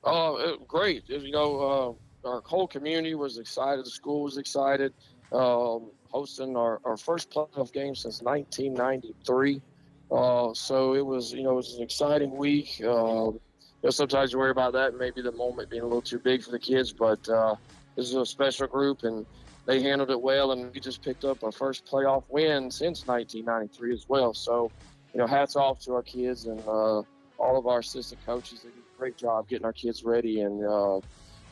It, 0.04 0.66
great. 0.66 1.08
You 1.08 1.30
know, 1.30 1.98
uh, 2.24 2.28
our 2.28 2.42
whole 2.44 2.66
community 2.66 3.14
was 3.14 3.38
excited. 3.38 3.86
The 3.86 3.90
school 3.90 4.24
was 4.24 4.38
excited. 4.38 4.92
Um, 5.30 5.92
hosting 6.08 6.56
our, 6.56 6.80
our 6.84 6.96
first 6.96 7.30
playoff 7.30 7.72
game 7.72 7.94
since 7.94 8.22
1993. 8.22 9.62
Uh, 10.10 10.52
so 10.52 10.94
it 10.96 11.06
was, 11.06 11.32
you 11.32 11.44
know, 11.44 11.52
it 11.52 11.54
was 11.54 11.74
an 11.76 11.84
exciting 11.84 12.36
week. 12.36 12.82
Um, 12.82 13.34
you 13.34 13.40
know, 13.84 13.90
sometimes 13.90 14.32
you 14.32 14.40
worry 14.40 14.50
about 14.50 14.72
that, 14.72 14.98
maybe 14.98 15.22
the 15.22 15.30
moment 15.30 15.70
being 15.70 15.82
a 15.82 15.86
little 15.86 16.02
too 16.02 16.18
big 16.18 16.42
for 16.42 16.50
the 16.50 16.58
kids, 16.58 16.92
but 16.92 17.28
uh, 17.28 17.54
this 17.94 18.06
is 18.06 18.16
a 18.16 18.26
special 18.26 18.66
group 18.66 19.04
and 19.04 19.24
they 19.66 19.82
handled 19.82 20.10
it 20.10 20.20
well. 20.20 20.52
And 20.52 20.72
we 20.72 20.80
just 20.80 21.02
picked 21.02 21.24
up 21.24 21.44
our 21.44 21.52
first 21.52 21.84
playoff 21.84 22.24
win 22.28 22.70
since 22.70 23.06
1993 23.06 23.92
as 23.92 24.08
well. 24.08 24.32
So, 24.32 24.70
you 25.12 25.20
know, 25.20 25.26
hats 25.26 25.56
off 25.56 25.80
to 25.80 25.94
our 25.94 26.02
kids 26.02 26.46
and 26.46 26.60
uh, 26.66 27.02
all 27.38 27.58
of 27.58 27.66
our 27.66 27.80
assistant 27.80 28.24
coaches. 28.24 28.60
They 28.62 28.70
did 28.70 28.78
a 28.78 28.98
great 28.98 29.16
job 29.16 29.48
getting 29.48 29.66
our 29.66 29.72
kids 29.72 30.04
ready, 30.04 30.40
and 30.40 30.64
uh, 30.64 31.00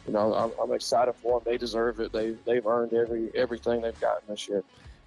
you 0.06 0.12
know, 0.12 0.34
I'm, 0.34 0.52
I'm 0.62 0.72
excited 0.72 1.14
for 1.14 1.40
them. 1.40 1.50
They 1.50 1.58
deserve 1.58 2.00
it. 2.00 2.12
They 2.12 2.36
they've 2.44 2.66
earned 2.66 2.92
every 2.92 3.30
everything 3.34 3.82
they've 3.82 4.00
gotten 4.00 4.22
this 4.28 4.48
year. 4.48 4.62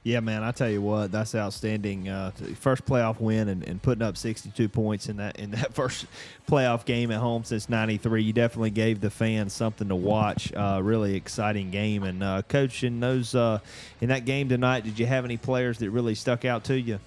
Yeah, 0.07 0.21
man, 0.21 0.41
I 0.41 0.51
tell 0.51 0.69
you 0.69 0.81
what, 0.81 1.11
that's 1.11 1.35
outstanding. 1.35 2.07
Uh, 2.07 2.31
first 2.55 2.85
playoff 2.85 3.19
win 3.19 3.49
and, 3.49 3.61
and 3.65 3.81
putting 3.81 4.01
up 4.01 4.15
62 4.15 4.69
points 4.69 5.09
in 5.09 5.17
that 5.17 5.37
in 5.37 5.51
that 5.51 5.73
first 5.75 6.05
playoff 6.49 6.85
game 6.85 7.11
at 7.11 7.19
home 7.19 7.43
since 7.43 7.67
'93. 7.67 8.23
You 8.23 8.31
definitely 8.31 8.69
gave 8.69 9.01
the 9.01 9.09
fans 9.09 9.51
something 9.51 9.89
to 9.89 9.97
watch. 9.97 10.53
Uh, 10.53 10.79
really 10.81 11.15
exciting 11.15 11.71
game. 11.71 12.03
And 12.03 12.23
uh, 12.23 12.41
coach, 12.43 12.85
in 12.85 13.01
those 13.01 13.35
uh, 13.35 13.59
in 13.99 14.07
that 14.07 14.23
game 14.23 14.47
tonight, 14.47 14.85
did 14.85 14.97
you 14.97 15.05
have 15.05 15.25
any 15.25 15.35
players 15.35 15.77
that 15.79 15.89
really 15.89 16.15
stuck 16.15 16.45
out 16.45 16.63
to 16.63 16.79
you? 16.79 16.99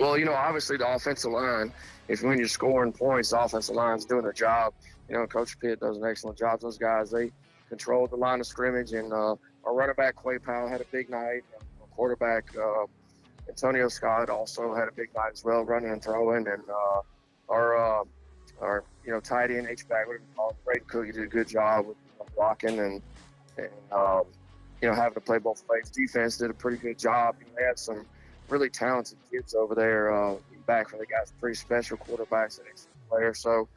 Well, 0.00 0.16
you 0.16 0.24
know, 0.24 0.32
obviously 0.32 0.78
the 0.78 0.90
offensive 0.90 1.32
line. 1.32 1.70
If 2.08 2.22
when 2.22 2.38
you're 2.38 2.48
scoring 2.48 2.94
points, 2.94 3.28
the 3.28 3.40
offensive 3.42 3.74
line's 3.74 4.06
doing 4.06 4.22
their 4.22 4.32
job. 4.32 4.72
You 5.10 5.16
know, 5.16 5.26
Coach 5.26 5.60
Pitt 5.60 5.80
does 5.80 5.98
an 5.98 6.04
excellent 6.06 6.38
job. 6.38 6.60
Those 6.60 6.78
guys, 6.78 7.10
they 7.10 7.30
controlled 7.68 8.10
the 8.10 8.16
line 8.16 8.40
of 8.40 8.46
scrimmage, 8.46 8.92
and 8.92 9.12
uh, 9.12 9.36
our 9.68 9.74
running 9.74 9.94
back 9.94 10.16
Clay 10.16 10.38
Powell 10.38 10.68
had 10.68 10.80
a 10.80 10.86
big 10.90 11.10
night. 11.10 11.42
Our 11.80 11.86
quarterback 11.94 12.56
uh, 12.56 12.86
Antonio 13.48 13.88
Scott 13.88 14.30
also 14.30 14.74
had 14.74 14.88
a 14.88 14.92
big 14.92 15.14
night 15.14 15.32
as 15.32 15.44
well, 15.44 15.62
running 15.62 15.90
and 15.90 16.02
throwing. 16.02 16.46
And 16.48 16.62
uh, 16.68 17.02
our 17.50 17.76
uh, 17.76 18.04
our 18.62 18.84
you 19.04 19.12
know 19.12 19.20
tight 19.20 19.50
end 19.50 19.66
H 19.68 19.86
back, 19.88 20.06
whatever 20.06 20.24
you 20.24 20.34
call 20.36 20.56
it, 20.74 20.88
Cook, 20.88 21.06
he 21.06 21.12
did 21.12 21.22
a 21.22 21.26
good 21.26 21.48
job 21.48 21.86
with 21.86 21.96
blocking 22.34 22.78
and 22.78 23.02
and 23.58 23.68
um, 23.92 24.22
you 24.80 24.88
know 24.88 24.94
having 24.94 25.14
to 25.14 25.20
play 25.20 25.38
both 25.38 25.62
ways. 25.68 25.90
Defense 25.90 26.38
did 26.38 26.50
a 26.50 26.54
pretty 26.54 26.78
good 26.78 26.98
job. 26.98 27.36
You 27.38 27.46
know, 27.46 27.52
they 27.58 27.64
had 27.64 27.78
some 27.78 28.06
really 28.48 28.70
talented 28.70 29.18
kids 29.30 29.54
over 29.54 29.74
there. 29.74 30.14
Uh, 30.14 30.36
back 30.66 30.88
from 30.88 30.98
the 30.98 31.06
guys, 31.06 31.32
pretty 31.40 31.56
special 31.56 31.96
quarterbacks 31.96 32.58
and 32.58 32.68
excellent 32.68 33.08
players. 33.08 33.40
So 33.40 33.68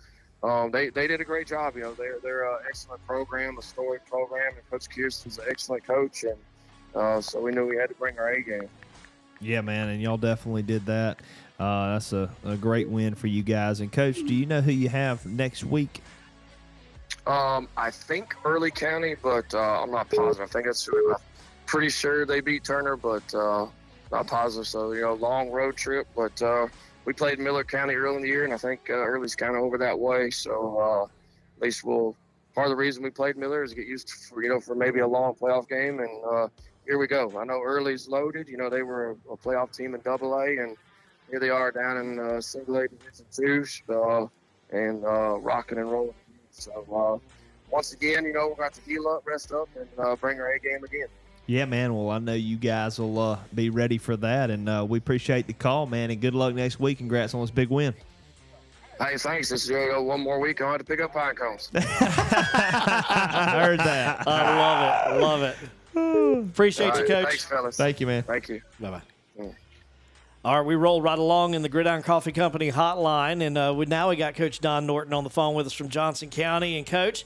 um, 0.43 0.71
they 0.71 0.89
they 0.89 1.07
did 1.07 1.21
a 1.21 1.25
great 1.25 1.47
job. 1.47 1.75
You 1.75 1.83
know, 1.83 1.93
they're 1.93 2.17
they're 2.23 2.51
an 2.51 2.59
excellent 2.67 3.05
program, 3.05 3.57
a 3.57 3.61
storied 3.61 4.05
program, 4.05 4.53
and 4.55 4.69
Coach 4.69 4.89
Kirsten's 4.89 5.37
an 5.37 5.45
excellent 5.49 5.85
coach, 5.85 6.23
and 6.23 6.37
uh, 6.95 7.21
so 7.21 7.39
we 7.39 7.51
knew 7.51 7.67
we 7.67 7.77
had 7.77 7.89
to 7.89 7.95
bring 7.95 8.17
our 8.17 8.29
A 8.29 8.41
game. 8.41 8.69
Yeah, 9.39 9.61
man, 9.61 9.89
and 9.89 10.01
y'all 10.01 10.17
definitely 10.17 10.63
did 10.63 10.85
that. 10.85 11.19
Uh, 11.59 11.93
that's 11.93 12.13
a, 12.13 12.29
a 12.43 12.55
great 12.55 12.89
win 12.89 13.13
for 13.13 13.27
you 13.27 13.43
guys. 13.43 13.81
And 13.81 13.91
coach, 13.91 14.15
do 14.15 14.33
you 14.33 14.45
know 14.47 14.61
who 14.61 14.71
you 14.71 14.89
have 14.89 15.25
next 15.25 15.63
week? 15.63 16.01
Um, 17.27 17.67
I 17.77 17.91
think 17.91 18.35
Early 18.43 18.71
County, 18.71 19.15
but 19.21 19.53
uh, 19.53 19.83
I'm 19.83 19.91
not 19.91 20.09
positive. 20.09 20.41
I 20.41 20.47
think 20.47 20.65
that's 20.65 20.85
who. 20.85 21.13
I'm 21.13 21.19
pretty 21.67 21.89
sure 21.89 22.25
they 22.25 22.41
beat 22.41 22.63
Turner, 22.63 22.95
but 22.95 23.33
uh, 23.35 23.67
not 24.11 24.25
positive. 24.25 24.67
So 24.67 24.91
you 24.93 25.01
know, 25.01 25.13
long 25.13 25.51
road 25.51 25.75
trip. 25.77 26.07
But 26.15 26.41
uh, 26.41 26.67
we 27.11 27.15
played 27.15 27.39
Miller 27.39 27.65
County 27.65 27.93
early 27.93 28.15
in 28.15 28.21
the 28.21 28.29
year, 28.29 28.45
and 28.45 28.53
I 28.53 28.57
think 28.57 28.89
uh, 28.89 28.93
Early's 28.93 29.35
kind 29.35 29.57
of 29.57 29.63
over 29.63 29.77
that 29.79 29.99
way. 29.99 30.29
So 30.29 30.79
uh, 30.79 31.03
at 31.03 31.61
least 31.61 31.83
we'll. 31.83 32.15
Part 32.55 32.67
of 32.67 32.71
the 32.71 32.77
reason 32.77 33.03
we 33.03 33.09
played 33.09 33.35
Miller 33.37 33.63
is 33.63 33.73
get 33.73 33.85
used 33.85 34.09
for, 34.09 34.43
you 34.43 34.49
know, 34.49 34.59
for 34.59 34.75
maybe 34.75 34.99
a 34.99 35.07
long 35.07 35.33
playoff 35.33 35.67
game, 35.67 35.99
and 35.99 36.23
uh, 36.25 36.47
here 36.85 36.97
we 36.97 37.07
go. 37.07 37.31
I 37.37 37.43
know 37.43 37.61
Early's 37.61 38.07
loaded. 38.07 38.47
You 38.47 38.57
know, 38.57 38.69
they 38.69 38.81
were 38.81 39.11
a, 39.29 39.33
a 39.33 39.37
playoff 39.37 39.75
team 39.75 39.93
in 39.93 40.01
Double 40.01 40.33
A, 40.35 40.45
and 40.45 40.77
here 41.29 41.39
they 41.39 41.49
are 41.49 41.71
down 41.71 41.97
in 41.97 42.19
uh, 42.19 42.39
Single 42.39 42.77
A 42.77 42.87
Division 42.87 43.25
Two, 43.33 43.65
uh, 43.89 44.27
and 44.71 45.03
uh, 45.03 45.37
rocking 45.39 45.79
and 45.79 45.91
rolling. 45.91 46.13
So 46.51 46.71
uh, 46.93 47.33
once 47.69 47.91
again, 47.91 48.23
you 48.23 48.31
know, 48.31 48.47
we're 48.49 48.55
going 48.55 48.71
to 48.71 48.81
heal 48.81 49.07
up, 49.09 49.25
rest 49.25 49.51
up, 49.51 49.67
and 49.77 49.87
uh, 49.97 50.15
bring 50.15 50.39
our 50.39 50.53
A 50.53 50.59
game 50.59 50.83
again. 50.85 51.07
Yeah, 51.51 51.65
man. 51.65 51.93
Well, 51.93 52.09
I 52.11 52.19
know 52.19 52.33
you 52.33 52.55
guys 52.55 52.97
will 52.97 53.19
uh, 53.19 53.37
be 53.53 53.69
ready 53.69 53.97
for 53.97 54.15
that, 54.15 54.49
and 54.49 54.69
uh, 54.69 54.85
we 54.87 54.99
appreciate 54.99 55.47
the 55.47 55.53
call, 55.53 55.85
man. 55.85 56.09
And 56.09 56.21
good 56.21 56.33
luck 56.33 56.55
next 56.55 56.79
week. 56.79 56.99
Congrats 56.99 57.33
on 57.33 57.41
this 57.41 57.51
big 57.51 57.67
win. 57.67 57.93
Hey, 58.97 59.17
thanks. 59.17 59.49
This 59.49 59.65
is 59.65 59.69
going 59.69 59.89
to 59.89 59.95
go 59.95 60.01
one 60.01 60.21
more 60.21 60.39
week. 60.39 60.61
I'll 60.61 60.71
have 60.71 60.79
to 60.79 60.85
pick 60.85 61.01
up 61.01 61.11
pine 61.11 61.35
cones. 61.35 61.69
I 61.75 61.81
heard 63.65 63.79
that. 63.79 64.25
I 64.29 65.17
love 65.17 65.41
it. 65.41 65.59
Love 65.93 66.39
it. 66.39 66.49
Appreciate 66.51 66.91
All 66.91 66.99
you, 67.01 67.05
Coach. 67.05 67.25
Thanks, 67.25 67.43
fellas. 67.43 67.75
Thank 67.75 67.99
you, 67.99 68.07
man. 68.07 68.23
Thank 68.23 68.47
you. 68.47 68.61
Bye 68.79 68.91
bye. 68.91 69.01
All 70.43 70.55
right, 70.55 70.65
we 70.65 70.75
roll 70.75 71.01
right 71.01 71.19
along 71.19 71.53
in 71.53 71.63
the 71.63 71.69
Gridiron 71.69 72.01
Coffee 72.01 72.31
Company 72.31 72.71
hotline, 72.71 73.45
and 73.45 73.57
uh, 73.57 73.73
we 73.75 73.85
now 73.85 74.09
we 74.09 74.15
got 74.15 74.35
Coach 74.35 74.59
Don 74.59 74.87
Norton 74.87 75.13
on 75.13 75.25
the 75.25 75.29
phone 75.29 75.53
with 75.53 75.67
us 75.67 75.73
from 75.73 75.89
Johnson 75.89 76.29
County. 76.29 76.77
And 76.77 76.87
Coach, 76.87 77.25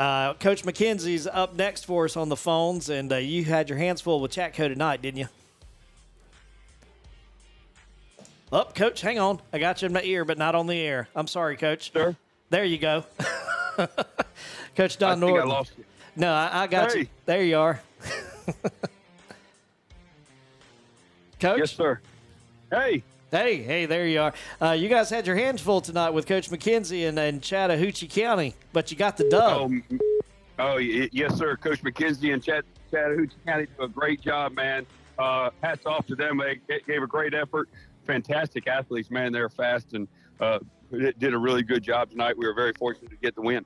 uh, 0.00 0.34
Coach 0.34 0.62
McKenzie's 0.64 1.26
up 1.26 1.54
next 1.54 1.84
for 1.84 2.06
us 2.06 2.16
on 2.16 2.30
the 2.30 2.36
phones, 2.36 2.88
and 2.88 3.12
uh, 3.12 3.16
you 3.16 3.44
had 3.44 3.68
your 3.68 3.76
hands 3.76 4.00
full 4.00 4.20
with 4.20 4.32
Chatco 4.32 4.66
tonight, 4.68 5.02
didn't 5.02 5.18
you? 5.18 5.28
Up, 8.50 8.68
oh, 8.70 8.72
Coach, 8.72 9.02
hang 9.02 9.18
on. 9.18 9.40
I 9.52 9.58
got 9.58 9.82
you 9.82 9.86
in 9.86 9.92
my 9.92 10.02
ear, 10.02 10.24
but 10.24 10.38
not 10.38 10.54
on 10.54 10.66
the 10.66 10.74
air. 10.74 11.08
I'm 11.14 11.26
sorry, 11.26 11.58
Coach. 11.58 11.92
Sure. 11.92 12.16
There 12.48 12.64
you 12.64 12.78
go. 12.78 13.04
Coach 14.74 14.96
Don 14.96 15.22
I 15.22 15.26
think 15.26 15.38
I 15.38 15.44
lost 15.44 15.72
you. 15.76 15.84
No, 16.16 16.32
I, 16.32 16.62
I 16.62 16.66
got 16.66 16.94
you. 16.94 17.06
There 17.26 17.44
you 17.44 17.58
are. 17.58 17.82
Coach? 21.40 21.58
Yes, 21.58 21.72
sir. 21.72 22.00
Hey. 22.70 23.02
Hey, 23.30 23.62
hey, 23.62 23.86
there 23.86 24.08
you 24.08 24.20
are. 24.20 24.34
Uh, 24.60 24.72
you 24.72 24.88
guys 24.88 25.08
had 25.08 25.24
your 25.24 25.36
hands 25.36 25.60
full 25.60 25.80
tonight 25.80 26.10
with 26.10 26.26
Coach 26.26 26.50
McKenzie 26.50 27.08
and, 27.08 27.40
Chattahoochee 27.40 28.08
County, 28.08 28.56
but 28.72 28.90
you 28.90 28.96
got 28.96 29.16
the 29.16 29.28
dub. 29.28 29.70
Oh, 30.58 30.72
oh, 30.72 30.76
yes, 30.78 31.36
sir. 31.36 31.56
Coach 31.56 31.80
McKenzie 31.84 32.34
and 32.34 32.42
Chat- 32.42 32.64
Chattahoochee 32.90 33.36
County 33.46 33.66
do 33.78 33.84
a 33.84 33.88
great 33.88 34.20
job, 34.20 34.54
man. 34.54 34.84
Uh, 35.16 35.50
hats 35.62 35.86
off 35.86 36.06
to 36.08 36.16
them. 36.16 36.38
They 36.38 36.80
gave 36.88 37.04
a 37.04 37.06
great 37.06 37.32
effort. 37.32 37.68
Fantastic 38.04 38.66
athletes, 38.66 39.12
man. 39.12 39.32
They're 39.32 39.48
fast 39.48 39.92
and 39.92 40.08
uh, 40.40 40.58
did 40.90 41.32
a 41.32 41.38
really 41.38 41.62
good 41.62 41.84
job 41.84 42.10
tonight. 42.10 42.36
We 42.36 42.48
were 42.48 42.54
very 42.54 42.72
fortunate 42.72 43.10
to 43.10 43.16
get 43.16 43.36
the 43.36 43.42
win. 43.42 43.64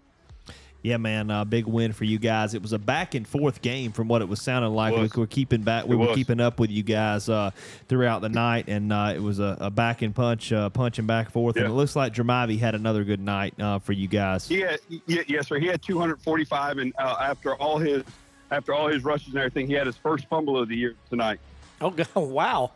Yeah, 0.84 0.98
man, 0.98 1.30
uh, 1.30 1.46
big 1.46 1.66
win 1.66 1.94
for 1.94 2.04
you 2.04 2.18
guys. 2.18 2.52
It 2.52 2.60
was 2.60 2.74
a 2.74 2.78
back 2.78 3.14
and 3.14 3.26
forth 3.26 3.62
game 3.62 3.90
from 3.90 4.06
what 4.06 4.20
it 4.20 4.28
was 4.28 4.42
sounding 4.42 4.74
like. 4.74 4.92
It 4.92 5.00
We 5.16 5.20
were 5.22 5.26
keeping 5.26 5.62
back. 5.62 5.86
We 5.86 5.94
It 5.96 5.98
were 5.98 6.08
was. 6.08 6.14
keeping 6.14 6.40
up 6.40 6.60
with 6.60 6.70
you 6.70 6.82
guys 6.82 7.26
uh, 7.26 7.52
throughout 7.88 8.20
the 8.20 8.28
night, 8.28 8.66
and 8.68 8.92
uh, 8.92 9.14
it 9.16 9.18
was 9.22 9.38
a, 9.38 9.56
a 9.60 9.70
back 9.70 10.02
and 10.02 10.14
punch, 10.14 10.52
uh, 10.52 10.68
punching 10.68 11.06
back 11.06 11.26
and 11.28 11.32
forth. 11.32 11.56
And 11.56 11.64
it 11.64 11.70
looks 11.70 11.96
like 11.96 12.12
Dramavi 12.12 12.58
had 12.58 12.74
another 12.74 13.02
good 13.02 13.20
night 13.20 13.58
uh, 13.58 13.78
for 13.78 13.94
you 13.94 14.06
guys. 14.08 14.46
He 14.46 14.60
had, 14.60 14.78
yeah, 15.06 15.22
yes, 15.26 15.48
sir. 15.48 15.58
He 15.58 15.66
had 15.66 15.80
245, 15.80 16.76
and 16.76 16.92
uh, 16.98 17.16
after 17.18 17.54
all 17.56 17.78
his 17.78 18.02
after 18.50 18.74
all 18.74 18.88
his 18.88 19.02
rushes 19.04 19.28
and 19.28 19.38
everything, 19.38 19.66
he 19.66 19.72
had 19.72 19.86
his 19.86 19.96
first 19.96 20.26
fumble 20.28 20.58
of 20.58 20.68
the 20.68 20.76
year 20.76 20.96
tonight. 21.08 21.40
Oh, 21.80 21.88
God, 21.92 22.08
wow. 22.14 22.72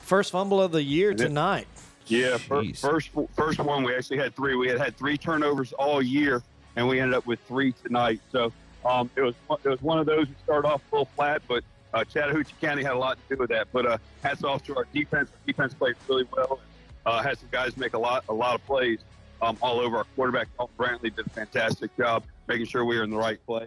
First 0.00 0.32
fumble 0.32 0.62
of 0.62 0.72
the 0.72 0.82
year 0.82 1.10
And 1.10 1.20
it- 1.20 1.24
tonight. 1.24 1.66
Yeah, 2.06 2.38
fir- 2.38 2.64
first 2.74 3.10
first 3.36 3.58
one 3.60 3.82
we 3.82 3.94
actually 3.94 4.18
had 4.18 4.34
three. 4.34 4.54
We 4.56 4.68
had 4.68 4.78
had 4.78 4.96
three 4.96 5.16
turnovers 5.18 5.72
all 5.74 6.00
year, 6.02 6.42
and 6.76 6.88
we 6.88 7.00
ended 7.00 7.16
up 7.16 7.26
with 7.26 7.40
three 7.46 7.72
tonight. 7.84 8.20
So 8.32 8.52
um, 8.84 9.10
it 9.16 9.22
was 9.22 9.34
it 9.64 9.68
was 9.68 9.82
one 9.82 9.98
of 9.98 10.06
those 10.06 10.28
that 10.28 10.40
started 10.44 10.68
off 10.68 10.82
little 10.92 11.08
flat, 11.16 11.42
but 11.48 11.64
uh, 11.92 12.04
Chattahoochee 12.04 12.54
County 12.60 12.82
had 12.82 12.92
a 12.92 12.98
lot 12.98 13.18
to 13.28 13.36
do 13.36 13.40
with 13.40 13.50
that. 13.50 13.68
But 13.72 13.86
uh, 13.86 13.98
hats 14.22 14.44
off 14.44 14.64
to 14.64 14.76
our 14.76 14.86
defense. 14.92 15.30
Our 15.30 15.46
defense 15.46 15.74
played 15.74 15.94
really 16.08 16.26
well. 16.36 16.60
Uh, 17.06 17.22
had 17.22 17.38
some 17.38 17.48
guys 17.50 17.76
make 17.76 17.94
a 17.94 17.98
lot 17.98 18.24
a 18.28 18.34
lot 18.34 18.54
of 18.54 18.64
plays 18.66 18.98
um, 19.40 19.56
all 19.62 19.80
over. 19.80 19.98
Our 19.98 20.04
quarterback 20.16 20.48
Dalton 20.56 20.74
Brantley 20.78 21.14
did 21.14 21.26
a 21.26 21.30
fantastic 21.30 21.96
job 21.96 22.24
making 22.46 22.66
sure 22.66 22.84
we 22.84 22.96
were 22.96 23.04
in 23.04 23.10
the 23.10 23.16
right 23.16 23.38
play 23.46 23.66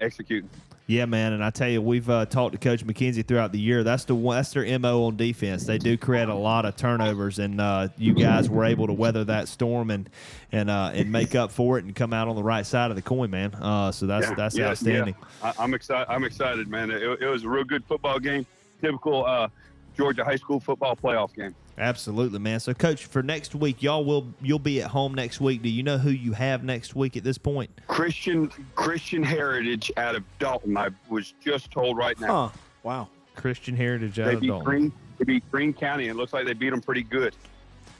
executing. 0.00 0.50
Yeah, 0.86 1.04
man, 1.04 1.34
and 1.34 1.44
I 1.44 1.50
tell 1.50 1.68
you, 1.68 1.82
we've 1.82 2.08
uh, 2.08 2.24
talked 2.24 2.52
to 2.52 2.58
Coach 2.58 2.82
McKenzie 2.86 3.26
throughout 3.26 3.52
the 3.52 3.60
year. 3.60 3.84
That's 3.84 4.06
the 4.06 4.14
one. 4.14 4.36
That's 4.36 4.50
their 4.54 4.78
mo 4.78 5.04
on 5.04 5.18
defense. 5.18 5.66
They 5.66 5.76
do 5.76 5.98
create 5.98 6.30
a 6.30 6.34
lot 6.34 6.64
of 6.64 6.76
turnovers, 6.76 7.38
and 7.38 7.60
uh, 7.60 7.88
you 7.98 8.14
guys 8.14 8.48
were 8.48 8.64
able 8.64 8.86
to 8.86 8.94
weather 8.94 9.22
that 9.24 9.48
storm 9.48 9.90
and 9.90 10.08
and 10.50 10.70
uh, 10.70 10.92
and 10.94 11.12
make 11.12 11.34
up 11.34 11.52
for 11.52 11.76
it 11.78 11.84
and 11.84 11.94
come 11.94 12.14
out 12.14 12.26
on 12.26 12.36
the 12.36 12.42
right 12.42 12.64
side 12.64 12.88
of 12.90 12.96
the 12.96 13.02
coin, 13.02 13.30
man. 13.30 13.54
Uh, 13.54 13.92
so 13.92 14.06
that's 14.06 14.28
Yeah, 14.28 14.34
that's 14.34 14.56
yeah, 14.56 14.68
outstanding. 14.68 15.14
yeah. 15.42 15.52
I, 15.58 15.62
I'm 15.62 15.74
excited. 15.74 16.06
I'm 16.10 16.24
excited, 16.24 16.68
man. 16.68 16.90
It, 16.90 17.02
it 17.02 17.28
was 17.28 17.44
a 17.44 17.48
real 17.50 17.64
good 17.64 17.84
football 17.84 18.18
game. 18.18 18.46
Typical 18.80 19.26
uh, 19.26 19.48
Georgia 19.94 20.24
high 20.24 20.36
school 20.36 20.58
football 20.58 20.96
playoff 20.96 21.34
game. 21.34 21.54
Absolutely, 21.78 22.38
man. 22.40 22.58
So, 22.60 22.74
Coach, 22.74 23.06
for 23.06 23.22
next 23.22 23.54
week, 23.54 23.82
y'all 23.82 24.04
will 24.04 24.26
you'll 24.42 24.58
be 24.58 24.82
at 24.82 24.90
home 24.90 25.14
next 25.14 25.40
week. 25.40 25.62
Do 25.62 25.68
you 25.68 25.82
know 25.82 25.96
who 25.98 26.10
you 26.10 26.32
have 26.32 26.64
next 26.64 26.94
week 26.96 27.16
at 27.16 27.22
this 27.24 27.38
point? 27.38 27.70
Christian 27.86 28.50
Christian 28.74 29.22
Heritage 29.22 29.92
out 29.96 30.14
of 30.16 30.24
Dalton. 30.38 30.76
I 30.76 30.88
was 31.08 31.34
just 31.44 31.70
told 31.70 31.96
right 31.96 32.18
now. 32.20 32.48
Huh. 32.48 32.58
Wow. 32.82 33.08
Christian 33.36 33.76
Heritage 33.76 34.18
out 34.18 34.26
They 34.26 34.34
of 34.34 34.40
beat 34.40 34.48
Dalton. 34.48 34.64
Green. 34.64 34.92
They 35.18 35.24
beat 35.24 35.50
Greene 35.50 35.72
County, 35.72 36.08
and 36.08 36.16
it 36.16 36.20
looks 36.20 36.32
like 36.32 36.46
they 36.46 36.52
beat 36.54 36.70
them 36.70 36.80
pretty 36.80 37.02
good. 37.04 37.34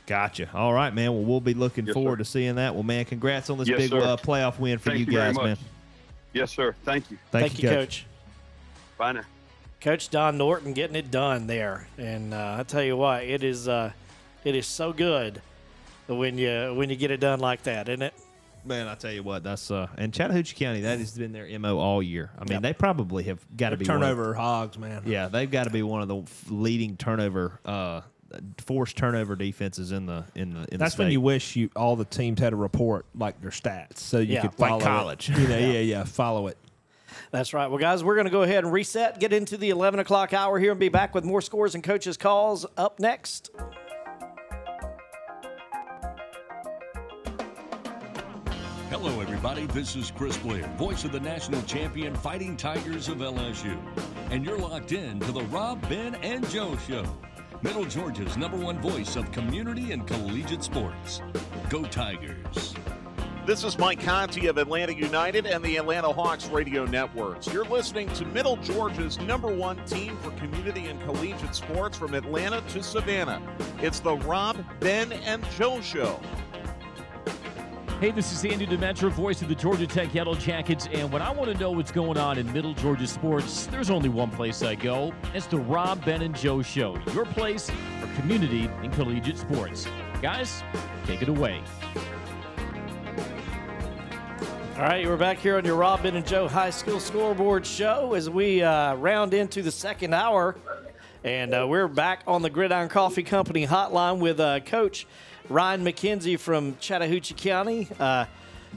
Gotcha. 0.07 0.49
All 0.55 0.73
right, 0.73 0.93
man. 0.95 1.13
Well, 1.13 1.23
we'll 1.25 1.41
be 1.41 1.55
looking 1.55 1.87
Yes, 1.87 1.95
forward 1.95 2.15
sir. 2.15 2.17
to 2.19 2.25
seeing 2.25 2.55
that. 2.57 2.75
Well, 2.75 2.83
man, 2.83 3.05
congrats 3.05 3.51
on 3.51 3.59
this 3.59 3.69
Yes, 3.69 3.79
big 3.79 3.93
uh, 3.93 4.17
playoff 4.17 4.59
win 4.59 4.79
for 4.79 4.91
Thank 4.91 5.01
you 5.01 5.13
you 5.13 5.19
guys, 5.19 5.35
much. 5.35 5.45
man. 5.45 5.59
Yes, 6.33 6.51
sir. 6.51 6.75
Thank 6.85 7.11
you. 7.11 7.19
Thank, 7.31 7.49
Thank 7.53 7.63
you, 7.63 7.69
you, 7.69 7.75
Coach. 7.75 7.87
Coach. 7.87 8.07
Bye 8.97 9.13
now. 9.13 9.23
Coach 9.81 10.09
Don 10.09 10.37
Norton 10.39 10.73
getting 10.73 10.97
it 10.97 11.11
done 11.11 11.47
there, 11.47 11.87
and 11.97 12.35
uh, 12.35 12.57
I 12.59 12.63
tell 12.65 12.83
you 12.83 12.97
what, 12.97 13.23
it 13.23 13.45
is 13.45 13.69
uh, 13.69 13.93
it 14.45 14.55
is 14.57 14.67
so 14.67 14.93
good 14.93 15.41
when 16.09 16.37
you 16.37 16.75
when 16.77 16.91
you 16.91 16.97
get 16.97 17.11
it 17.13 17.21
done 17.21 17.39
like 17.39 17.63
that, 17.65 17.89
isn't 17.89 18.03
it? 18.03 18.15
Man, 18.65 18.89
I 18.89 18.97
tell 18.97 19.13
you 19.13 19.23
what, 19.23 19.45
that's 19.45 19.71
uh, 19.71 19.87
and 19.97 20.13
Chattahoochee 20.13 20.57
County 20.57 20.81
that 20.81 20.99
has 20.99 21.17
been 21.17 21.31
their 21.33 21.57
mo 21.61 21.79
all 21.79 22.03
year. 22.03 22.31
I 22.39 22.45
mean, 22.45 22.61
they 22.61 22.73
probably 22.73 23.23
have 23.25 23.39
got 23.57 23.71
to 23.71 23.77
They're 23.77 23.85
be 23.87 23.89
one 23.89 23.97
of- 24.03 24.09
turnover 24.17 24.35
hogs, 24.35 24.77
man. 24.79 25.03
yeah, 25.07 25.29
they've 25.29 25.51
got 25.51 25.65
to 25.65 25.71
be 25.71 25.83
one 25.85 26.03
of 26.03 26.09
the 26.09 26.25
leading 26.53 26.97
turnover, 26.97 27.61
uh, 27.65 28.01
forced 28.67 28.97
turnover 28.97 29.37
defenses 29.37 29.93
in 29.93 30.07
the 30.07 30.25
in 30.35 30.55
the. 30.55 30.67
In 30.73 30.79
That's 30.81 30.97
the 30.97 31.05
when 31.05 31.13
you 31.13 31.21
wish 31.21 31.55
you 31.55 31.71
all 31.77 31.95
the 31.95 32.05
teams 32.05 32.41
had 32.41 32.53
a 32.53 32.57
report 32.57 33.07
like 33.15 33.41
their 33.41 33.53
stats, 33.53 33.99
so 33.99 34.19
you 34.19 34.35
Yeah, 34.35 34.41
could 34.43 34.59
like 34.59 34.71
follow 34.71 34.81
it. 34.81 34.85
college. 34.85 35.29
You 35.29 35.47
know, 35.47 35.57
Yeah. 35.59 35.67
yeah, 35.69 35.79
yeah, 35.81 36.05
follow 36.05 36.49
it. 36.49 36.59
That's 37.31 37.53
right. 37.53 37.67
Well, 37.67 37.79
guys, 37.79 38.03
we're 38.03 38.15
going 38.15 38.27
to 38.27 38.31
go 38.31 38.43
ahead 38.43 38.65
and 38.65 38.73
reset, 38.73 39.21
get 39.21 39.33
into 39.33 39.57
the 39.57 39.71
11 39.71 40.01
o'clock 40.01 40.33
hour 40.33 40.59
here, 40.59 40.71
and 40.71 40.81
be 40.81 40.89
back 40.89 41.15
with 41.15 41.25
more 41.25 41.43
scores 41.43 41.75
and 41.75 41.85
coaches' 41.85 42.17
calls 42.17 42.65
up 42.77 42.99
next. 42.99 43.51
Hello, 48.89 49.21
everybody. 49.21 49.67
This 49.67 49.95
is 49.95 50.11
Chris 50.11 50.39
Blair, 50.39 50.67
voice 50.79 51.05
of 51.05 51.13
the 51.13 51.21
national 51.21 51.61
champion 51.63 52.15
Fighting 52.17 52.57
Tigers 52.57 53.09
of 53.09 53.19
LSU. 53.19 53.79
And 54.31 54.45
you're 54.45 54.59
locked 54.59 54.93
in 54.93 55.21
to 55.21 55.33
the 55.33 55.43
Rob, 55.45 55.87
Ben, 55.91 56.15
and 56.17 56.49
Joe 56.49 56.77
Show, 56.89 57.05
Middle 57.61 57.85
Georgia's 57.85 58.39
number 58.39 58.57
one 58.57 58.81
voice 58.81 59.17
of 59.17 59.31
community 59.31 59.93
and 59.93 60.07
collegiate 60.07 60.65
sports. 60.65 61.21
Go 61.69 61.85
Tigers. 61.85 62.75
This 63.49 63.65
is 63.65 63.79
Mike 63.79 64.05
Conti 64.05 64.47
of 64.49 64.59
Atlanta 64.59 64.93
United 64.93 65.47
and 65.47 65.65
the 65.65 65.79
Atlanta 65.79 66.12
Hawks 66.12 66.51
radio 66.51 66.85
networks. 66.85 67.47
You're 67.47 67.65
listening 67.65 68.12
to 68.12 68.27
Middle 68.27 68.59
Georgia's 68.59 69.19
number 69.20 69.49
one 69.49 69.83
team 69.87 70.19
for 70.19 70.33
community 70.33 70.89
and 70.89 71.01
collegiate 71.05 71.55
sports 71.55 71.97
from 71.97 72.12
Atlanta 72.12 72.61
to 72.69 72.83
Savannah. 72.83 73.41
It's 73.81 74.01
the 74.01 74.16
Rob, 74.16 74.62
Ben, 74.81 75.12
and 75.12 75.43
Joe 75.53 75.81
Show. 75.81 76.20
Hey, 78.03 78.11
this 78.11 78.33
is 78.33 78.45
Andy 78.45 78.66
Demetra, 78.66 79.11
voice 79.11 79.41
of 79.41 79.49
the 79.49 79.55
Georgia 79.55 79.87
Tech 79.87 80.12
Yellow 80.12 80.35
Jackets, 80.35 80.87
and 80.93 81.11
when 81.11 81.23
I 81.23 81.31
want 81.31 81.51
to 81.51 81.57
know 81.57 81.70
what's 81.70 81.91
going 81.91 82.19
on 82.19 82.37
in 82.37 82.53
Middle 82.53 82.75
Georgia 82.75 83.07
sports, 83.07 83.65
there's 83.69 83.89
only 83.89 84.11
one 84.11 84.31
place 84.31 84.62
I 84.62 84.75
go. 84.75 85.15
It's 85.33 85.47
the 85.47 85.57
Rob, 85.57 86.05
Ben, 86.05 86.20
and 86.20 86.37
Joe 86.37 86.61
Show, 86.61 86.99
your 87.15 87.25
place 87.25 87.70
for 87.99 88.20
community 88.20 88.69
and 88.83 88.93
collegiate 88.93 89.39
sports. 89.39 89.87
Guys, 90.20 90.62
take 91.07 91.23
it 91.23 91.31
away. 91.31 91.62
All 94.79 94.85
right, 94.85 95.05
we're 95.07 95.17
back 95.17 95.39
here 95.39 95.57
on 95.57 95.65
your 95.65 95.75
Robin 95.75 96.15
and 96.15 96.25
Joe 96.27 96.47
High 96.47 96.71
School 96.71 97.01
Scoreboard 97.01 97.67
Show 97.67 98.15
as 98.15 98.31
we 98.31 98.63
uh, 98.63 98.95
round 98.95 99.35
into 99.35 99.61
the 99.61 99.73
second 99.73 100.15
hour. 100.15 100.57
And 101.25 101.53
uh, 101.53 101.67
we're 101.69 101.89
back 101.89 102.23
on 102.29 102.43
the 102.43 102.51
Gridiron 102.51 102.89
Coffee 102.89 103.25
Company 103.25 103.67
hotline 103.67 104.21
with 104.21 104.39
uh, 104.39 104.61
Coach 104.61 105.07
Ryan 105.49 105.85
McKenzie 105.85 106.39
from 106.39 106.77
Chattahoochee 106.79 107.35
County. 107.35 107.89
Uh, 107.99 108.27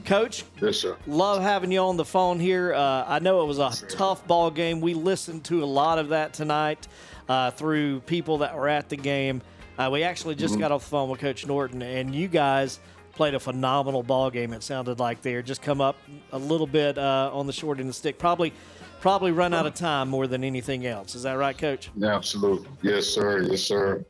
Coach, 0.04 0.42
Yes, 0.60 0.78
sir. 0.78 0.96
love 1.06 1.40
having 1.42 1.70
you 1.70 1.78
on 1.80 1.96
the 1.96 2.04
phone 2.04 2.40
here. 2.40 2.74
Uh, 2.74 3.04
I 3.06 3.20
know 3.20 3.42
it 3.42 3.46
was 3.46 3.58
a 3.60 3.70
tough 3.88 4.26
ball 4.26 4.50
game. 4.50 4.80
We 4.80 4.94
listened 4.94 5.44
to 5.44 5.62
a 5.62 5.66
lot 5.66 5.98
of 6.00 6.08
that 6.08 6.32
tonight 6.34 6.88
uh, 7.28 7.52
through 7.52 8.00
people 8.00 8.38
that 8.38 8.56
were 8.56 8.68
at 8.68 8.88
the 8.88 8.96
game. 8.96 9.40
Uh, 9.78 9.88
we 9.92 10.02
actually 10.02 10.34
just 10.34 10.56
Mhm. 10.56 10.60
got 10.60 10.72
off 10.72 10.82
the 10.82 10.90
phone 10.90 11.10
with 11.10 11.20
Coach 11.20 11.46
Norton, 11.46 11.80
and 11.82 12.12
you 12.14 12.26
guys 12.26 12.80
played 13.14 13.34
a 13.34 13.40
phenomenal 13.40 14.02
ball 14.02 14.30
game. 14.30 14.52
It 14.52 14.62
sounded 14.62 14.98
like 14.98 15.22
they 15.22 15.40
just 15.42 15.62
come 15.62 15.80
up 15.80 15.96
a 16.32 16.38
little 16.38 16.66
bit 16.66 16.98
uh, 16.98 17.30
on 17.32 17.46
the 17.46 17.52
short 17.52 17.78
end 17.78 17.88
of 17.88 17.88
the 17.88 17.92
stick. 17.98 18.18
Probably, 18.18 18.52
probably 19.00 19.32
run 19.32 19.54
out 19.54 19.66
of 19.66 19.74
time 19.74 20.08
more 20.08 20.26
than 20.26 20.44
anything 20.44 20.86
else. 20.86 21.14
Is 21.14 21.22
that 21.22 21.34
right, 21.34 21.56
Coach? 21.56 21.90
Yeah, 21.96 22.14
Absolutely. 22.14 22.68
Yes, 22.82 23.06
sir. 23.06 23.42
Yes, 23.42 23.62
sir. 23.62 24.04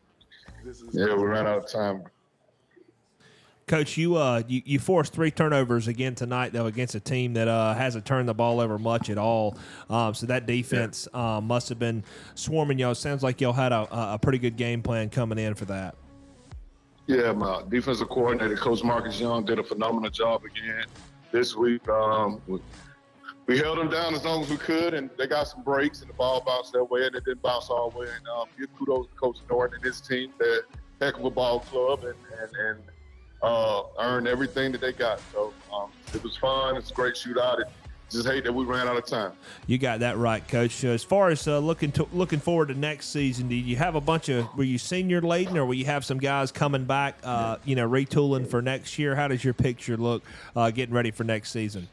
Yeah, 0.93 1.15
we 1.15 1.25
ran 1.25 1.47
out 1.47 1.59
of 1.59 1.71
time. 1.71 2.05
Coach, 3.67 3.97
you 3.97 4.17
uh 4.17 4.43
you, 4.49 4.61
you 4.65 4.79
forced 4.79 5.13
three 5.13 5.31
turnovers 5.31 5.89
again 5.89 6.15
tonight 6.15 6.53
though 6.53 6.67
against 6.67 6.95
a 6.95 7.01
team 7.01 7.35
that 7.35 7.49
uh, 7.49 7.75
hasn't 7.75 8.05
turned 8.05 8.29
the 8.29 8.35
ball 8.35 8.61
over 8.61 8.79
much 8.79 9.09
at 9.09 9.19
all. 9.19 9.57
Um, 9.89 10.15
so 10.15 10.27
that 10.27 10.47
defense 10.47 11.09
um, 11.15 11.47
must 11.47 11.69
have 11.69 11.79
been 11.79 12.05
swarming 12.35 12.79
y'all. 12.79 12.95
Sounds 12.95 13.23
like 13.23 13.41
y'all 13.41 13.53
had 13.53 13.73
a, 13.73 13.87
a 14.15 14.19
pretty 14.21 14.39
good 14.39 14.57
game 14.57 14.83
plan 14.83 15.11
coming 15.11 15.39
in 15.39 15.55
for 15.55 15.65
that. 15.67 15.95
Yeah, 17.07 17.33
my 17.33 17.63
defensive 17.69 18.09
coordinator, 18.09 18.57
Coach 18.57 18.85
Marcus 18.85 19.21
Young, 19.21 19.45
did 19.45 19.59
a 19.59 19.65
phenomenal 19.65 20.11
job 20.11 20.45
again 20.45 20.85
this 21.33 21.57
week. 21.57 21.87
Um, 21.89 22.41
we, 22.47 23.59
held 23.59 23.79
them 23.79 23.91
down 23.91 24.15
as 24.15 24.25
long 24.25 24.43
as 24.43 24.49
we 24.49 24.57
could, 24.57 24.95
and 24.95 25.11
they 25.19 25.27
got 25.27 25.49
some 25.49 25.63
breaks, 25.63 26.01
and 26.01 26.09
the 26.09 26.15
ball 26.15 26.43
bounced 26.47 26.73
their 26.73 26.85
way, 26.85 27.07
and 27.07 27.15
it 27.15 27.25
didn't 27.25 27.43
bounce 27.43 27.69
all 27.69 27.91
the 27.91 27.99
way. 27.99 28.07
And 28.07 28.27
um, 28.29 28.47
give 28.59 28.69
kudos 28.79 29.09
to 29.09 29.15
Coach 29.15 29.39
Norton 29.51 29.77
and 29.77 29.85
his 29.85 30.01
team. 30.01 30.33
They're 30.39 30.63
heck 31.01 31.19
of 31.19 31.25
a 31.25 31.31
ball 31.31 31.61
club, 31.61 32.05
and 32.05 32.15
and, 32.41 32.57
and 32.57 32.79
uh, 33.43 33.83
earned 33.99 34.29
everything 34.29 34.73
that 34.73 34.81
they 34.81 34.93
got. 34.93 35.21
So 35.33 35.53
um, 35.75 35.91
it 36.15 36.23
was 36.23 36.37
fun. 36.37 36.77
It's 36.77 36.91
a 36.91 36.95
great 36.95 37.15
shootout. 37.15 37.61
It, 37.61 37.67
just 38.13 38.27
hate 38.27 38.45
that 38.45 38.53
we 38.53 38.65
ran 38.65 38.87
out 38.87 38.97
of 38.97 39.07
time. 39.07 39.33
You 39.67 39.79
got 39.79 40.01
that 40.01 40.19
right, 40.19 40.47
Coach. 40.47 40.85
Uh, 40.85 40.89
as 40.89 41.03
far 41.03 41.31
as 41.31 41.47
uh, 41.49 41.59
looking 41.59 41.91
to, 41.93 42.09
looking 42.13 42.39
forward 42.39 42.69
to 42.69 42.75
next 42.75 43.09
season, 43.09 43.49
do 43.49 43.55
you 43.55 43.77
have 43.77 43.95
a 43.95 44.01
bunch 44.01 44.29
of 44.29 44.57
were 44.57 44.65
you 44.65 44.79
senior 44.79 45.21
laden, 45.21 45.57
or 45.57 45.67
will 45.67 45.75
you 45.75 45.87
have 45.87 46.05
some 46.05 46.19
guys 46.19 46.53
coming 46.53 46.85
back, 46.85 47.17
uh, 47.25 47.57
you 47.65 47.77
know, 47.77 47.89
retooling 47.89 48.47
for 48.47 48.63
next 48.63 48.99
year? 48.99 49.17
How 49.17 49.29
does 49.29 49.43
your 49.43 49.55
picture 49.55 49.97
look 49.97 50.23
uh, 50.55 50.71
getting 50.71 50.95
ready 50.95 51.11
for 51.11 51.25
next 51.25 51.51
season? 51.51 51.89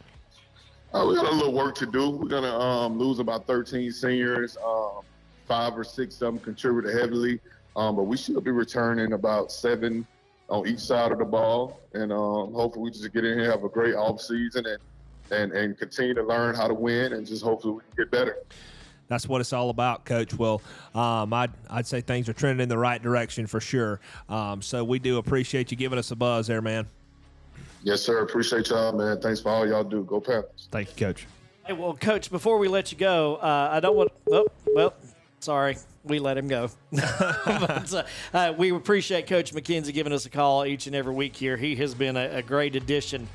Uh, 0.94 1.06
we 1.08 1.16
got 1.16 1.32
a 1.32 1.36
little 1.36 1.54
work 1.54 1.76
to 1.76 1.86
do. 1.86 2.10
We're 2.10 2.28
gonna 2.28 2.58
um, 2.58 2.98
lose 2.98 3.20
about 3.20 3.46
13 3.48 3.91
seniors. 3.91 4.58
Um, 4.66 5.04
five 5.50 5.76
or 5.76 5.84
six 5.84 6.14
of 6.16 6.20
them 6.20 6.40
contributed 6.40 6.98
heavily, 6.98 7.40
um, 7.76 7.96
but 7.96 8.04
we 8.04 8.16
should 8.16 8.41
be 8.44 8.52
returning 8.52 9.14
about 9.14 9.52
seven 9.52 10.06
on 10.48 10.68
each 10.68 10.80
side 10.80 11.12
of 11.12 11.18
the 11.18 11.26
ball, 11.26 11.80
and 11.94 12.12
um, 12.12 12.54
hopefully 12.54 12.86
we 12.86 12.91
just 12.91 13.12
get 13.12 13.26
in 13.26 13.40
here, 13.40 13.52
have 13.52 13.64
a 13.64 13.70
great 13.70 13.96
off 13.96 14.22
season, 14.22 14.66
and 14.68 14.80
and 15.32 15.52
and 15.52 15.78
continue 15.78 16.14
to 16.14 16.24
learn 16.24 16.56
how 16.56 16.68
to 16.68 16.74
win, 16.74 17.14
and 17.14 17.26
just 17.26 17.44
hopefully 17.44 17.74
we 17.74 17.80
can 17.82 18.06
get 18.06 18.12
better. 18.12 18.38
That's 19.10 19.28
what 19.28 19.42
it's 19.42 19.54
all 19.54 19.72
about, 19.72 20.06
Coach. 20.06 20.36
Well, 20.36 20.62
um, 20.94 21.34
I'd, 21.34 21.50
I'd 21.68 21.88
say 21.88 22.00
things 22.00 22.30
are 22.30 22.34
trending 22.34 22.62
in 22.62 22.70
the 22.70 22.78
right 22.78 23.02
direction 23.02 23.48
for 23.48 23.60
sure. 23.60 24.00
Um, 24.30 24.62
so 24.62 24.84
we 24.84 25.00
do 25.00 25.18
appreciate 25.18 25.72
you 25.72 25.78
giving 25.78 25.98
us 25.98 26.12
a 26.12 26.16
buzz 26.16 26.46
there, 26.46 26.62
man. 26.62 26.88
Yes, 27.82 28.02
sir. 28.02 28.22
Appreciate 28.22 28.70
y'all, 28.70 28.92
man. 28.92 29.20
Thanks 29.20 29.42
for 29.42 29.50
all 29.50 29.68
y'all 29.68 29.84
do. 29.84 30.04
Go 30.04 30.22
Panthers. 30.22 30.68
Thank 30.72 30.90
you, 30.90 31.08
Coach. 31.08 31.26
Hey, 31.66 31.74
well, 31.74 31.96
Coach, 31.96 32.30
before 32.30 32.60
we 32.60 32.68
let 32.68 32.92
you 32.92 33.00
go, 33.00 33.38
uh, 33.38 33.70
I 33.72 33.80
don't 33.80 33.96
want. 33.96 34.12
Oh, 34.32 34.48
well, 34.76 34.94
sorry, 35.40 35.78
we 36.04 36.20
let 36.20 36.38
him 36.38 36.48
go. 36.48 36.70
but, 36.92 37.94
uh, 37.94 38.04
uh, 38.34 38.54
we 38.58 38.72
appreciate 38.72 39.28
Coach 39.28 39.54
McKenzie 39.54 39.94
giving 39.94 40.14
us 40.14 40.26
a 40.26 40.30
call 40.30 40.66
each 40.66 40.88
and 40.88 40.96
every 40.96 41.14
week 41.14 41.36
here. 41.36 41.58
He 41.58 41.76
has 41.78 41.96
been 41.96 42.16
a, 42.16 42.38
a 42.38 42.42
great 42.42 42.76
addition 42.76 43.28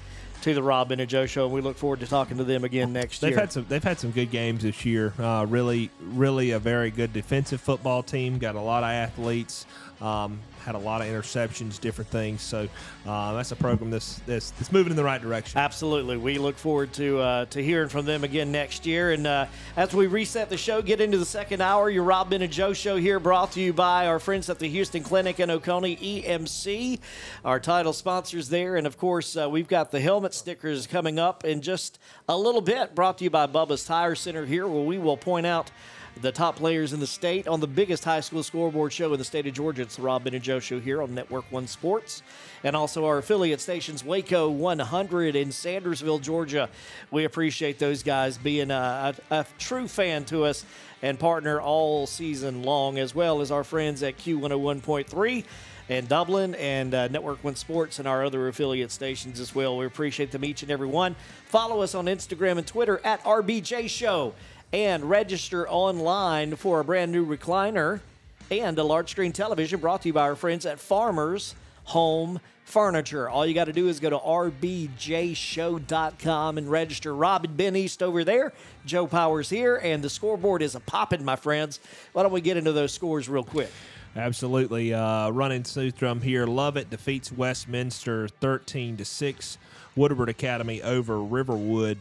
to 0.44 0.54
the 0.54 0.62
Rob 0.62 0.92
and 0.92 1.08
Joe 1.08 1.24
show, 1.24 1.46
and 1.46 1.54
we 1.54 1.62
look 1.62 1.78
forward 1.78 2.00
to 2.00 2.06
talking 2.06 2.36
to 2.36 2.44
them 2.44 2.64
again 2.64 2.92
next 2.92 3.20
They've 3.20 3.30
year. 3.30 3.40
had 3.40 3.52
some. 3.52 3.64
They've 3.68 3.82
had 3.82 3.98
some 3.98 4.10
good 4.10 4.30
games 4.30 4.62
this 4.62 4.84
year. 4.84 5.14
Uh, 5.18 5.46
really, 5.48 5.90
really 6.00 6.50
a 6.50 6.58
very 6.58 6.90
good 6.90 7.12
defensive 7.12 7.60
football 7.60 8.02
team. 8.02 8.38
Got 8.38 8.54
a 8.54 8.60
lot 8.60 8.82
of 8.82 8.90
athletes. 8.90 9.64
Um, 10.00 10.40
had 10.64 10.74
a 10.74 10.78
lot 10.78 11.02
of 11.02 11.06
interceptions, 11.06 11.78
different 11.78 12.10
things. 12.10 12.40
So 12.40 12.68
uh, 13.06 13.34
that's 13.34 13.52
a 13.52 13.56
program 13.56 13.90
that's, 13.90 14.18
that's 14.26 14.50
that's 14.52 14.72
moving 14.72 14.90
in 14.90 14.96
the 14.96 15.04
right 15.04 15.20
direction. 15.20 15.58
Absolutely. 15.58 16.16
We 16.16 16.38
look 16.38 16.56
forward 16.56 16.92
to 16.94 17.20
uh, 17.20 17.44
to 17.46 17.62
hearing 17.62 17.88
from 17.88 18.06
them 18.06 18.24
again 18.24 18.50
next 18.50 18.86
year. 18.86 19.12
And 19.12 19.26
uh, 19.26 19.46
as 19.76 19.94
we 19.94 20.06
reset 20.06 20.48
the 20.48 20.56
show, 20.56 20.82
get 20.82 21.00
into 21.00 21.18
the 21.18 21.24
second 21.24 21.60
hour, 21.60 21.90
your 21.90 22.02
Rob 22.02 22.30
Ben 22.30 22.42
and 22.42 22.52
Joe 22.52 22.72
show 22.72 22.96
here, 22.96 23.20
brought 23.20 23.52
to 23.52 23.60
you 23.60 23.72
by 23.72 24.06
our 24.06 24.18
friends 24.18 24.50
at 24.50 24.58
the 24.58 24.74
Hughston 24.74 25.04
Clinic 25.04 25.38
and 25.38 25.50
Oconee 25.50 26.22
EMC, 26.22 26.98
our 27.44 27.60
title 27.60 27.92
sponsors 27.92 28.48
there. 28.48 28.76
And 28.76 28.86
of 28.86 28.96
course, 28.98 29.36
uh, 29.36 29.48
we've 29.48 29.68
got 29.68 29.90
the 29.90 30.00
helmet 30.00 30.33
Stickers 30.34 30.86
coming 30.86 31.18
up 31.18 31.44
in 31.44 31.62
just 31.62 31.98
a 32.28 32.36
little 32.36 32.60
bit. 32.60 32.94
Brought 32.94 33.18
to 33.18 33.24
you 33.24 33.30
by 33.30 33.46
Bubba's 33.46 33.84
Tire 33.84 34.14
Center 34.14 34.44
here, 34.44 34.66
where 34.66 34.84
we 34.84 34.98
will 34.98 35.16
point 35.16 35.46
out 35.46 35.70
the 36.20 36.30
top 36.30 36.56
players 36.56 36.92
in 36.92 37.00
the 37.00 37.06
state 37.06 37.48
on 37.48 37.60
the 37.60 37.66
biggest 37.66 38.04
high 38.04 38.20
school 38.20 38.42
scoreboard 38.42 38.92
show 38.92 39.12
in 39.12 39.18
the 39.18 39.24
state 39.24 39.46
of 39.46 39.54
Georgia. 39.54 39.82
It's 39.82 39.96
the 39.96 40.02
Rob 40.02 40.26
and 40.26 40.42
Joe 40.42 40.60
show 40.60 40.78
here 40.78 41.02
on 41.02 41.14
Network 41.14 41.44
One 41.50 41.66
Sports. 41.66 42.22
And 42.62 42.76
also 42.76 43.04
our 43.06 43.18
affiliate 43.18 43.60
stations, 43.60 44.04
Waco 44.04 44.48
100 44.48 45.36
in 45.36 45.48
Sandersville, 45.48 46.20
Georgia. 46.20 46.68
We 47.10 47.24
appreciate 47.24 47.78
those 47.78 48.02
guys 48.02 48.38
being 48.38 48.70
a, 48.70 49.14
a, 49.30 49.40
a 49.40 49.46
true 49.58 49.88
fan 49.88 50.24
to 50.26 50.44
us 50.44 50.64
and 51.02 51.18
partner 51.18 51.60
all 51.60 52.06
season 52.06 52.62
long, 52.62 52.98
as 52.98 53.14
well 53.14 53.40
as 53.40 53.50
our 53.50 53.64
friends 53.64 54.02
at 54.02 54.16
Q101.3 54.18 55.44
and 55.88 56.08
Dublin 56.08 56.54
and 56.54 56.94
uh, 56.94 57.08
Network 57.08 57.42
One 57.44 57.56
Sports 57.56 57.98
and 57.98 58.08
our 58.08 58.24
other 58.24 58.48
affiliate 58.48 58.90
stations 58.90 59.38
as 59.40 59.54
well. 59.54 59.76
We 59.76 59.86
appreciate 59.86 60.30
them 60.30 60.44
each 60.44 60.62
and 60.62 60.70
every 60.70 60.86
one. 60.86 61.16
Follow 61.46 61.82
us 61.82 61.94
on 61.94 62.06
Instagram 62.06 62.58
and 62.58 62.66
Twitter 62.66 63.00
at 63.04 63.22
RBJ 63.24 63.88
Show 63.90 64.34
and 64.72 65.04
register 65.04 65.68
online 65.68 66.56
for 66.56 66.80
a 66.80 66.84
brand 66.84 67.12
new 67.12 67.24
recliner 67.24 68.00
and 68.50 68.78
a 68.78 68.84
large 68.84 69.10
screen 69.10 69.32
television 69.32 69.78
brought 69.80 70.02
to 70.02 70.08
you 70.08 70.12
by 70.12 70.22
our 70.22 70.36
friends 70.36 70.66
at 70.66 70.80
Farmers 70.80 71.54
Home 71.84 72.40
Furniture. 72.64 73.28
All 73.28 73.46
you 73.46 73.54
got 73.54 73.66
to 73.66 73.72
do 73.72 73.88
is 73.88 74.00
go 74.00 74.10
to 74.10 74.18
rbjshow.com 74.18 74.98
and 76.58 76.70
register. 76.70 77.14
Rob 77.14 77.44
and 77.44 77.56
Ben 77.56 77.76
East 77.76 78.02
over 78.02 78.24
there, 78.24 78.52
Joe 78.86 79.06
Powers 79.06 79.48
here, 79.50 79.76
and 79.76 80.02
the 80.02 80.10
scoreboard 80.10 80.62
is 80.62 80.74
a 80.74 80.80
popping, 80.80 81.24
my 81.24 81.36
friends. 81.36 81.78
Why 82.12 82.22
don't 82.22 82.32
we 82.32 82.40
get 82.40 82.56
into 82.56 82.72
those 82.72 82.92
scores 82.92 83.28
real 83.28 83.44
quick? 83.44 83.70
Absolutely. 84.16 84.94
Uh, 84.94 85.30
running 85.30 85.62
them 85.62 86.20
here. 86.20 86.46
Lovett 86.46 86.90
defeats 86.90 87.32
Westminster 87.32 88.28
13 88.28 88.96
to 88.98 89.04
6. 89.04 89.58
Woodward 89.96 90.28
Academy 90.28 90.82
over 90.82 91.20
Riverwood 91.20 91.98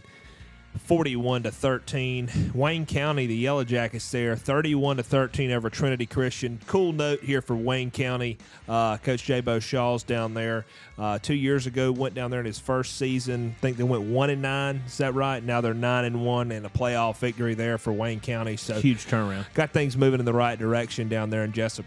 41 0.80 1.44
to 1.44 1.52
13. 1.52 2.52
Wayne 2.54 2.86
County, 2.86 3.28
the 3.28 3.36
Yellow 3.36 3.64
Jackets 3.64 4.10
there, 4.12 4.36
31 4.36 4.98
to 4.98 5.04
13 5.04 5.52
over 5.52 5.70
Trinity 5.70 6.06
Christian. 6.06 6.60
Cool 6.68 6.94
note 6.94 7.22
here 7.22 7.42
for 7.42 7.56
Wayne 7.56 7.92
County. 7.92 8.38
Uh, 8.68 8.98
Coach 8.98 9.24
Jabo 9.24 9.62
Shaw's 9.62 10.04
down 10.04 10.34
there. 10.34 10.66
Uh, 10.98 11.20
two 11.20 11.36
years 11.36 11.68
ago, 11.68 11.92
went 11.92 12.16
down 12.16 12.32
there 12.32 12.40
in 12.40 12.46
his 12.46 12.60
first 12.60 12.98
season. 12.98 13.56
I 13.58 13.62
think 13.62 13.78
they 13.78 13.84
went 13.84 14.04
one 14.04 14.30
and 14.30 14.42
nine. 14.42 14.82
Is 14.86 14.98
that 14.98 15.14
right? 15.14 15.44
Now 15.44 15.62
they're 15.62 15.74
nine 15.74 16.06
and 16.06 16.26
one, 16.26 16.52
and 16.52 16.66
a 16.66 16.70
playoff 16.70 17.18
victory 17.18 17.54
there 17.54 17.78
for 17.78 17.94
Wayne 17.94 18.20
County. 18.20 18.58
So 18.58 18.80
Huge 18.80 19.06
turnaround. 19.06 19.46
Got 19.54 19.72
things 19.72 19.96
moving 19.96 20.20
in 20.20 20.26
the 20.26 20.34
right 20.34 20.58
direction 20.58 21.08
down 21.08 21.30
there 21.30 21.44
in 21.44 21.52
Jesup. 21.52 21.86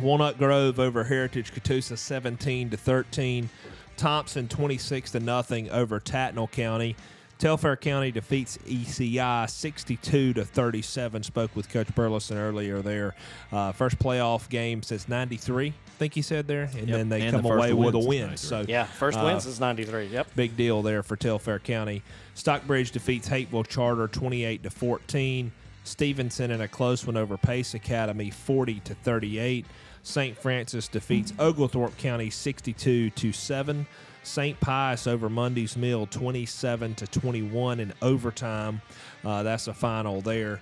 Walnut 0.00 0.38
Grove 0.38 0.78
over 0.78 1.04
Heritage 1.04 1.52
Catoosa 1.52 1.98
17 1.98 2.70
to 2.70 2.76
13. 2.76 3.48
Thompson 3.96 4.46
26 4.46 5.10
to 5.12 5.20
nothing 5.20 5.68
over 5.70 5.98
Tatnall 5.98 6.50
County. 6.50 6.94
Telfair 7.38 7.76
County 7.76 8.10
defeats 8.10 8.58
ECI 8.66 9.48
62 9.48 10.34
to 10.34 10.44
37. 10.44 11.22
Spoke 11.22 11.54
with 11.54 11.68
Coach 11.68 11.92
Burleson 11.94 12.36
earlier 12.36 12.80
there. 12.82 13.14
Uh, 13.52 13.70
first 13.72 13.98
playoff 13.98 14.48
game 14.48 14.82
since 14.82 15.08
93, 15.08 15.68
I 15.68 15.72
think 15.98 16.14
he 16.14 16.22
said 16.22 16.48
there. 16.48 16.64
And 16.76 16.88
Yep. 16.88 16.98
then 16.98 17.08
they 17.08 17.22
And 17.22 17.32
come 17.32 17.42
the 17.42 17.48
away 17.52 17.72
with 17.72 17.94
a 17.94 17.98
win 17.98 18.28
win. 18.28 18.36
So 18.36 18.64
Yeah, 18.66 18.84
first 18.84 19.18
uh, 19.18 19.22
win 19.24 19.40
since 19.40 19.60
93. 19.60 20.06
Yep. 20.06 20.34
Big 20.34 20.56
deal 20.56 20.82
there 20.82 21.02
for 21.04 21.14
Telfair 21.16 21.60
County. 21.60 22.02
Stockbridge 22.34 22.90
defeats 22.90 23.28
Hapeville 23.28 23.64
Charter 23.64 24.08
28 24.08 24.62
to 24.64 24.70
14. 24.70 25.52
Stephenson 25.84 26.50
in 26.50 26.60
a 26.60 26.68
close 26.68 27.06
one 27.06 27.16
over 27.16 27.36
Pace 27.36 27.72
Academy 27.74 28.30
40 28.30 28.80
to 28.80 28.94
38. 28.94 29.64
St. 30.08 30.38
Francis 30.38 30.88
defeats 30.88 31.34
Oglethorpe 31.38 31.98
County 31.98 32.30
62 32.30 33.10
to 33.10 33.30
7. 33.30 33.86
St. 34.22 34.58
Pius 34.58 35.06
over 35.06 35.28
Mundy's 35.28 35.76
Mill 35.76 36.06
27 36.06 36.94
to 36.94 37.06
21 37.06 37.78
in 37.78 37.92
overtime. 38.00 38.80
Uh, 39.22 39.42
that's 39.42 39.68
a 39.68 39.74
final 39.74 40.22
there. 40.22 40.60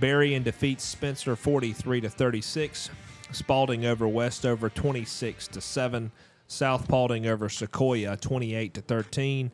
Berrien 0.00 0.42
defeats 0.42 0.82
Spencer 0.82 1.36
43 1.36 2.00
to 2.00 2.10
36. 2.10 2.90
Spalding 3.30 3.86
over 3.86 4.08
Westover 4.08 4.68
26 4.68 5.46
to 5.48 5.60
7. 5.60 6.10
South 6.48 6.88
Paulding 6.88 7.28
over 7.28 7.48
Sequoyah 7.48 8.20
28 8.20 8.74
to 8.74 8.80
13. 8.80 9.52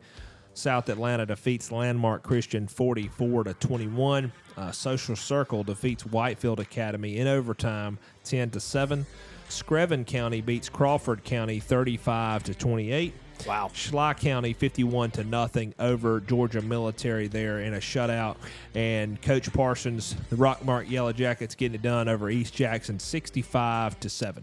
South 0.59 0.89
Atlanta 0.89 1.25
defeats 1.25 1.71
Landmark 1.71 2.23
Christian 2.25 2.67
44 2.67 3.45
to 3.45 3.55
21. 3.55 4.33
Uh, 4.57 4.73
Social 4.73 5.15
Circle 5.15 5.63
defeats 5.63 6.05
Whitefield 6.05 6.59
Academy 6.59 7.19
in 7.19 7.29
overtime 7.29 7.99
10 8.25 8.51
to 8.51 8.61
7. 8.61 9.07
Screven 9.49 10.05
County 10.05 10.41
beats 10.41 10.69
Crawford 10.69 11.23
County 11.23 11.61
35 11.61 12.43
to 12.43 12.55
28. 12.55 13.15
Wow. 13.47 13.71
Schley 13.73 14.15
County 14.15 14.53
51 14.53 15.13
to 15.13 15.25
nothing 15.25 15.75
over 15.79 16.19
Georgia 16.21 16.61
Military 16.61 17.29
there 17.29 17.61
in 17.61 17.75
a 17.75 17.79
shutout. 17.79 18.37
And 18.75 19.23
Coach 19.23 19.53
Parsons, 19.53 20.17
the 20.29 20.37
Rockmart 20.37 20.91
Yellow 20.91 21.13
Jackets 21.13 21.55
getting 21.55 21.77
it 21.77 21.83
done 21.83 22.09
over 22.09 22.29
East 22.31 22.53
Jackson 22.53 22.99
65 22.99 24.01
to 24.01 24.09
7. 24.09 24.43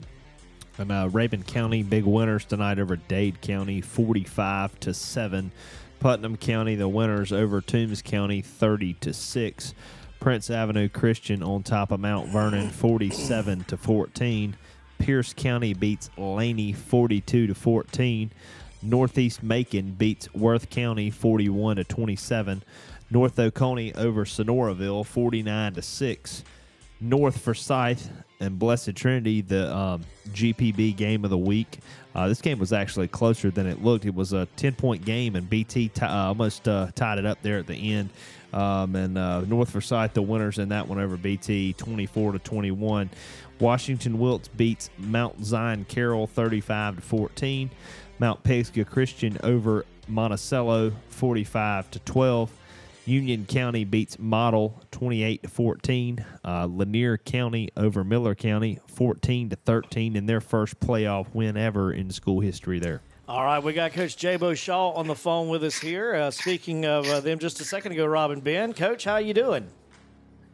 And 0.78 0.92
uh, 0.92 1.10
Rabun 1.10 1.46
County 1.46 1.84
big 1.84 2.04
winners 2.04 2.46
tonight 2.46 2.80
over 2.80 2.98
Dade 2.98 3.40
County, 3.42 3.80
forty-five 3.80 4.78
to 4.82 4.94
seven. 4.94 5.52
Putnam 6.06 6.38
County 6.38 6.76
the 6.76 6.88
winners 6.88 7.34
over 7.34 7.62
Toombs 7.62 8.04
County, 8.04 8.40
thirty 8.40 8.94
to 9.02 9.12
six. 9.12 9.74
Prince 10.20 10.52
Avenue 10.52 10.88
Christian 10.88 11.42
on 11.42 11.64
top 11.64 11.90
of 11.90 12.00
Mount 12.00 12.28
Vernon, 12.30 12.70
forty-seven 12.70 13.64
to 13.64 13.76
fourteen. 13.76 14.56
Pierce 15.00 15.34
County 15.34 15.74
beats 15.74 16.12
Laney, 16.16 16.74
forty-two 16.74 17.48
to 17.48 17.56
fourteen. 17.56 18.32
Northeast 18.84 19.42
Macon 19.42 19.94
beats 19.94 20.32
Worth 20.36 20.70
County, 20.70 21.10
forty-one 21.10 21.78
to 21.78 21.84
twenty-seven. 21.84 22.62
North 23.10 23.40
Oconee 23.40 23.92
over 23.94 24.26
Sonoraville, 24.26 25.08
forty-nine 25.08 25.74
to 25.74 25.82
six. 25.82 26.44
North 27.02 27.40
Forsyth 27.40 28.12
and 28.40 28.60
Blessed 28.60 28.96
Trinity, 28.96 29.42
the 29.42 29.76
um, 29.76 30.04
GPB 30.30 30.96
game 30.96 31.24
of 31.24 31.30
the 31.30 31.38
week. 31.38 31.80
Uh, 32.14 32.28
this 32.28 32.42
game 32.42 32.60
was 32.60 32.72
actually 32.74 33.08
closer 33.08 33.52
than 33.52 33.68
it 33.68 33.84
looked. 33.84 34.06
It 34.06 34.16
was 34.16 34.34
a 34.34 34.46
10 34.56 34.76
point 34.76 35.04
game, 35.06 35.36
and 35.36 35.50
BT 35.50 35.90
ti- 35.90 36.06
uh, 36.06 36.28
almost 36.28 36.68
uh, 36.68 36.88
tied 36.96 37.18
it 37.18 37.26
up 37.26 37.42
there 37.42 37.58
at 37.58 37.68
the 37.68 37.94
end. 37.94 38.10
Um, 38.54 38.96
and 38.96 39.18
uh, 39.18 39.42
North 39.42 39.72
Forsyth, 39.72 40.14
the 40.14 40.22
winners 40.22 40.60
in 40.60 40.70
that 40.70 40.88
one 40.88 41.00
over 41.00 41.18
BT, 41.18 41.74
24 41.74 42.34
to 42.34 42.40
21. 42.40 43.10
Washington-Wilkes 43.60 44.48
beats 44.50 44.90
Mount 44.98 45.44
Zion 45.44 45.86
Carroll 45.86 46.28
35 46.28 46.98
to 46.98 47.02
14. 47.02 47.70
Mount 48.20 48.44
Pisgah 48.44 48.86
Christian 48.86 49.38
over 49.44 49.86
Monticello 50.08 50.94
45 51.10 51.92
to 51.92 52.00
12. 52.00 52.52
Union 53.08 53.46
County 53.46 53.84
beats 53.84 54.18
Model 54.18 54.82
28 54.92 55.44
to 55.44 55.50
14. 55.50 56.26
Uh, 56.44 56.66
Lanier 56.66 57.18
County 57.18 57.70
over 57.78 58.04
Miller 58.04 58.36
County 58.36 58.80
14 58.88 59.50
to 59.50 59.56
13 59.56 60.16
in 60.16 60.26
their 60.26 60.42
first 60.42 60.80
playoff 60.80 61.28
win 61.34 61.56
ever 61.56 61.94
in 61.94 62.10
school 62.10 62.40
history 62.40 62.80
there. 62.80 63.02
All 63.28 63.44
right, 63.44 63.64
we 63.64 63.74
got 63.74 63.94
Coach 63.94 64.18
Jabo 64.18 64.56
Shaw 64.56 64.92
on 64.92 65.08
the 65.08 65.16
phone 65.16 65.50
with 65.50 65.64
us 65.64 65.80
here. 65.80 66.16
Uh, 66.16 66.32
speaking 66.32 66.86
of 66.86 67.08
uh, 67.08 67.20
them 67.20 67.40
just 67.40 67.60
a 67.60 67.64
second 67.64 67.92
ago, 67.92 68.06
Robin 68.06 68.40
Ben. 68.40 68.74
Coach, 68.74 69.04
how 69.04 69.18
you 69.18 69.34
doing? 69.34 69.68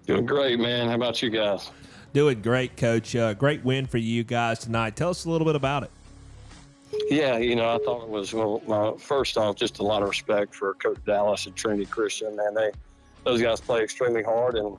Doing 0.06 0.26
great, 0.26 0.60
man. 0.60 0.88
How 0.88 0.95
about 0.95 1.22
you 1.22 1.30
guys? 1.30 1.69
Doing 2.14 2.41
great, 2.41 2.76
Coach. 2.76 3.15
Uh, 3.15 3.34
great 3.34 3.64
win 3.64 3.86
for 3.86 3.98
you 3.98 4.23
guys 4.23 4.60
tonight. 4.60 4.95
Tell 4.95 5.10
us 5.10 5.26
a 5.26 5.30
little 5.30 5.45
bit 5.45 5.56
about 5.56 5.84
it. 5.84 5.91
Yeah, 7.10 7.38
you 7.38 7.56
know, 7.56 7.74
I 7.74 7.78
thought 7.80 8.04
it 8.04 8.10
was 8.10 8.34
well. 8.34 8.98
First 8.98 9.38
off, 9.38 9.56
just 9.56 9.80
a 9.80 9.84
lot 9.84 10.02
of 10.02 10.10
respect 10.10 10.54
for 10.54 10.74
Coach 10.76 10.98
Dallas 11.06 11.46
and 11.46 11.56
Trinity 11.56 11.86
Christian. 11.86 12.36
Man, 12.36 12.54
they 12.54 12.72
those 13.24 13.42
guys 13.42 13.62
play 13.62 13.84
extremely 13.84 14.24
hard, 14.24 14.56
and 14.56 14.78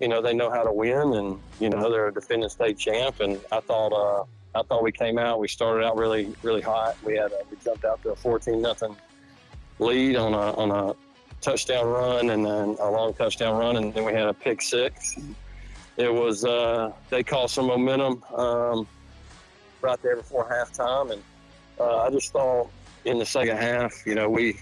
you 0.00 0.08
know 0.08 0.22
they 0.22 0.34
know 0.34 0.50
how 0.50 0.62
to 0.62 0.72
win, 0.72 1.14
and 1.14 1.40
you 1.58 1.68
know 1.68 1.90
they're 1.90 2.08
a 2.08 2.14
defending 2.14 2.48
state 2.48 2.78
champ. 2.78 3.20
And 3.20 3.40
I 3.50 3.60
thought, 3.60 3.92
uh, 3.92 4.24
I 4.58 4.62
thought 4.62 4.82
we 4.82 4.92
came 4.92 5.18
out. 5.18 5.40
We 5.40 5.48
started 5.48 5.84
out 5.84 5.96
really, 5.96 6.34
really 6.42 6.60
hot. 6.60 6.96
We 7.02 7.16
had 7.16 7.32
a, 7.32 7.40
we 7.50 7.56
jumped 7.64 7.84
out 7.84 8.02
to 8.02 8.10
a 8.10 8.16
fourteen 8.16 8.62
nothing 8.62 8.96
lead 9.78 10.16
on 10.16 10.32
a 10.32 10.52
on 10.54 10.70
a 10.70 10.94
touchdown 11.40 11.86
run, 11.86 12.30
and 12.30 12.44
then 12.44 12.76
a 12.80 12.90
long 12.90 13.14
touchdown 13.14 13.56
run, 13.56 13.76
and 13.76 13.92
then 13.92 14.04
we 14.04 14.12
had 14.12 14.28
a 14.28 14.34
pick 14.34 14.62
six. 14.62 15.18
It 15.96 16.12
was 16.12 16.44
uh, 16.44 16.92
they 17.10 17.24
caused 17.24 17.54
some 17.54 17.66
momentum. 17.66 18.22
Um, 18.34 18.86
right 19.86 20.02
there 20.02 20.16
before 20.16 20.48
halftime. 20.50 21.12
And 21.12 21.22
uh, 21.78 22.02
I 22.02 22.10
just 22.10 22.32
thought 22.32 22.70
in 23.04 23.18
the 23.18 23.26
second 23.26 23.56
half, 23.56 24.04
you 24.04 24.14
know, 24.14 24.28
we 24.28 24.58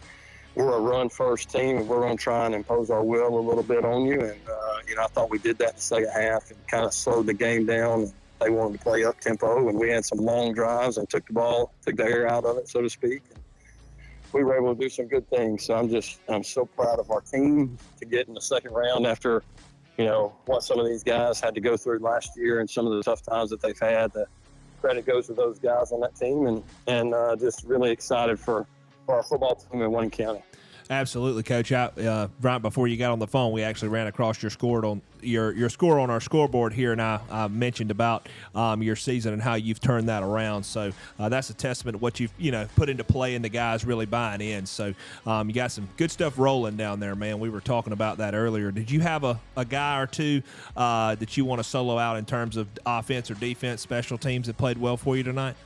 we're 0.55 0.76
a 0.76 0.80
run 0.80 1.09
first 1.09 1.51
team 1.51 1.78
and 1.78 1.88
we're 1.88 2.01
going 2.01 2.16
to 2.16 2.22
try 2.22 2.46
and 2.46 2.55
impose 2.55 2.88
our 2.90 3.02
will 3.02 3.38
a 3.38 3.40
little 3.40 3.62
bit 3.62 3.84
on 3.84 4.05
you. 4.05 4.20
And 4.20 4.40
uh, 4.48 4.78
you 4.86 4.94
know, 4.94 5.02
I 5.02 5.06
thought 5.09 5.30
we 5.30 5.38
did 5.38 5.59
that 5.59 5.70
in 5.70 5.76
the 5.76 5.82
second 5.82 6.10
half 6.14 6.51
and 6.51 6.66
kind 6.68 6.84
of 6.84 6.92
slowed 6.92 7.26
the 7.26 7.34
game 7.34 7.66
down. 7.66 8.12
They 8.40 8.51
wanted 8.51 8.78
to 8.78 8.84
play 8.84 9.05
up 9.05 9.20
tempo, 9.20 9.68
and 9.68 9.78
we 9.78 9.88
had 9.90 10.05
some 10.05 10.18
long 10.18 10.52
drives 10.52 10.98
and 10.98 11.09
took 11.09 11.26
the 11.26 11.32
ball, 11.32 11.72
took 11.86 11.96
the 11.96 12.05
air 12.05 12.28
out 12.28 12.44
of 12.44 12.59
it, 12.59 12.68
so 12.68 12.82
to 12.82 12.90
speak. 12.90 13.22
And 13.32 13.42
we 14.32 14.44
were 14.44 14.56
able 14.56 14.74
to 14.74 14.80
do 14.80 14.88
some 14.88 15.06
good 15.06 15.28
things. 15.30 15.64
So 15.64 15.74
I'm 15.74 15.88
just 15.88 16.18
I'm 16.28 16.44
so 16.44 16.66
proud 16.66 16.98
of 16.98 17.10
our 17.10 17.22
team 17.22 17.78
to 17.98 18.05
get 18.05 18.28
in 18.28 18.34
the 18.34 18.42
second 18.42 18.72
round 18.72 19.06
after. 19.06 19.42
You 19.96 20.06
know 20.06 20.34
what 20.46 20.64
some 20.64 20.80
of 20.80 20.86
these 20.86 21.05
guys 21.05 21.40
had 21.40 21.55
to 21.55 21.60
go 21.60 21.76
through 21.76 22.01
last 22.01 22.36
year, 22.36 22.59
and 22.60 22.68
some 22.68 22.86
of 22.86 22.92
the 22.92 23.02
tough 23.02 23.22
times 23.22 23.51
that 23.51 23.62
they've 23.62 23.78
had. 23.78 24.10
Credit 24.85 25.06
goes 25.06 25.27
to 25.28 25.32
those 25.32 25.59
guys 25.59 25.93
on 25.93 26.01
that 26.01 26.15
team, 26.15 26.47
and 26.47 26.62
and 26.86 27.15
uh, 27.15 27.35
just 27.36 27.65
really 27.65 27.90
excited 27.90 28.39
for 28.39 28.66
for 29.06 29.15
our 29.15 29.23
football 29.23 29.55
team 29.55 29.81
in 29.81 29.90
Wayne 29.90 30.11
County. 30.11 30.43
Absolutely, 30.90 31.43
Coach. 31.43 31.73
I, 31.73 31.86
uh, 31.86 32.28
right 32.43 32.59
before 32.59 32.89
you 32.89 32.98
got 32.98 33.11
on 33.11 33.19
the 33.19 33.27
phone, 33.27 33.52
we 33.52 33.62
actually 33.62 33.89
ran 33.89 34.06
across 34.06 34.43
your 34.43 34.51
score 34.51 34.85
on 34.85 35.01
your 35.23 35.52
your 35.52 35.70
score 35.70 35.98
on 35.98 36.11
our 36.11 36.20
scoreboard 36.20 36.74
here, 36.74 36.93
and 36.93 37.01
I, 37.01 37.20
I 37.31 37.48
mentioned 37.48 37.90
about 37.90 38.28
um, 38.55 38.82
your 38.82 38.94
season 38.94 39.32
and 39.32 39.40
how 39.40 39.55
you've 39.55 39.81
turned 39.81 40.11
that 40.11 40.23
around. 40.23 40.65
So 40.65 40.93
uh, 41.19 41.31
that's 41.31 41.48
a 41.48 41.55
testament 41.55 41.97
to 41.97 41.98
what 42.02 42.20
you've 42.20 42.32
you 42.36 42.52
know 42.52 42.69
put 42.77 42.90
into 42.90 43.02
play 43.02 43.35
and 43.35 43.43
the 43.43 43.48
guys 43.48 43.86
really 43.86 44.05
buying 44.05 44.43
in. 44.43 44.66
So 44.66 44.93
um, 45.27 45.48
you 45.48 45.55
got 45.55 45.73
some 45.73 45.89
good 45.97 46.11
stuff 46.11 46.39
rolling 46.39 46.77
down 46.77 47.01
there, 47.01 47.15
man. 47.15 47.40
We 47.40 47.48
were 47.48 47.62
talking 47.62 47.94
about 47.94 48.19
that 48.19 48.35
earlier. 48.35 48.70
Did 48.70 48.90
you 48.90 49.01
have 49.01 49.24
a, 49.24 49.40
a 49.56 49.65
guy 49.65 50.01
or 50.02 50.06
two 50.06 50.43
uh, 50.77 51.15
that 51.15 51.35
you 51.39 51.47
want 51.47 51.61
to 51.61 51.65
solo 51.65 51.97
out 51.97 52.19
in 52.19 52.27
terms 52.27 52.59
of 52.59 52.69
offense 52.85 53.31
or 53.31 53.35
defense, 53.35 53.81
special 53.81 54.19
teams 54.19 54.48
that 54.48 54.59
played 54.59 54.77
well 54.77 54.98
for 54.98 55.16
you 55.16 55.23
tonight? 55.23 55.56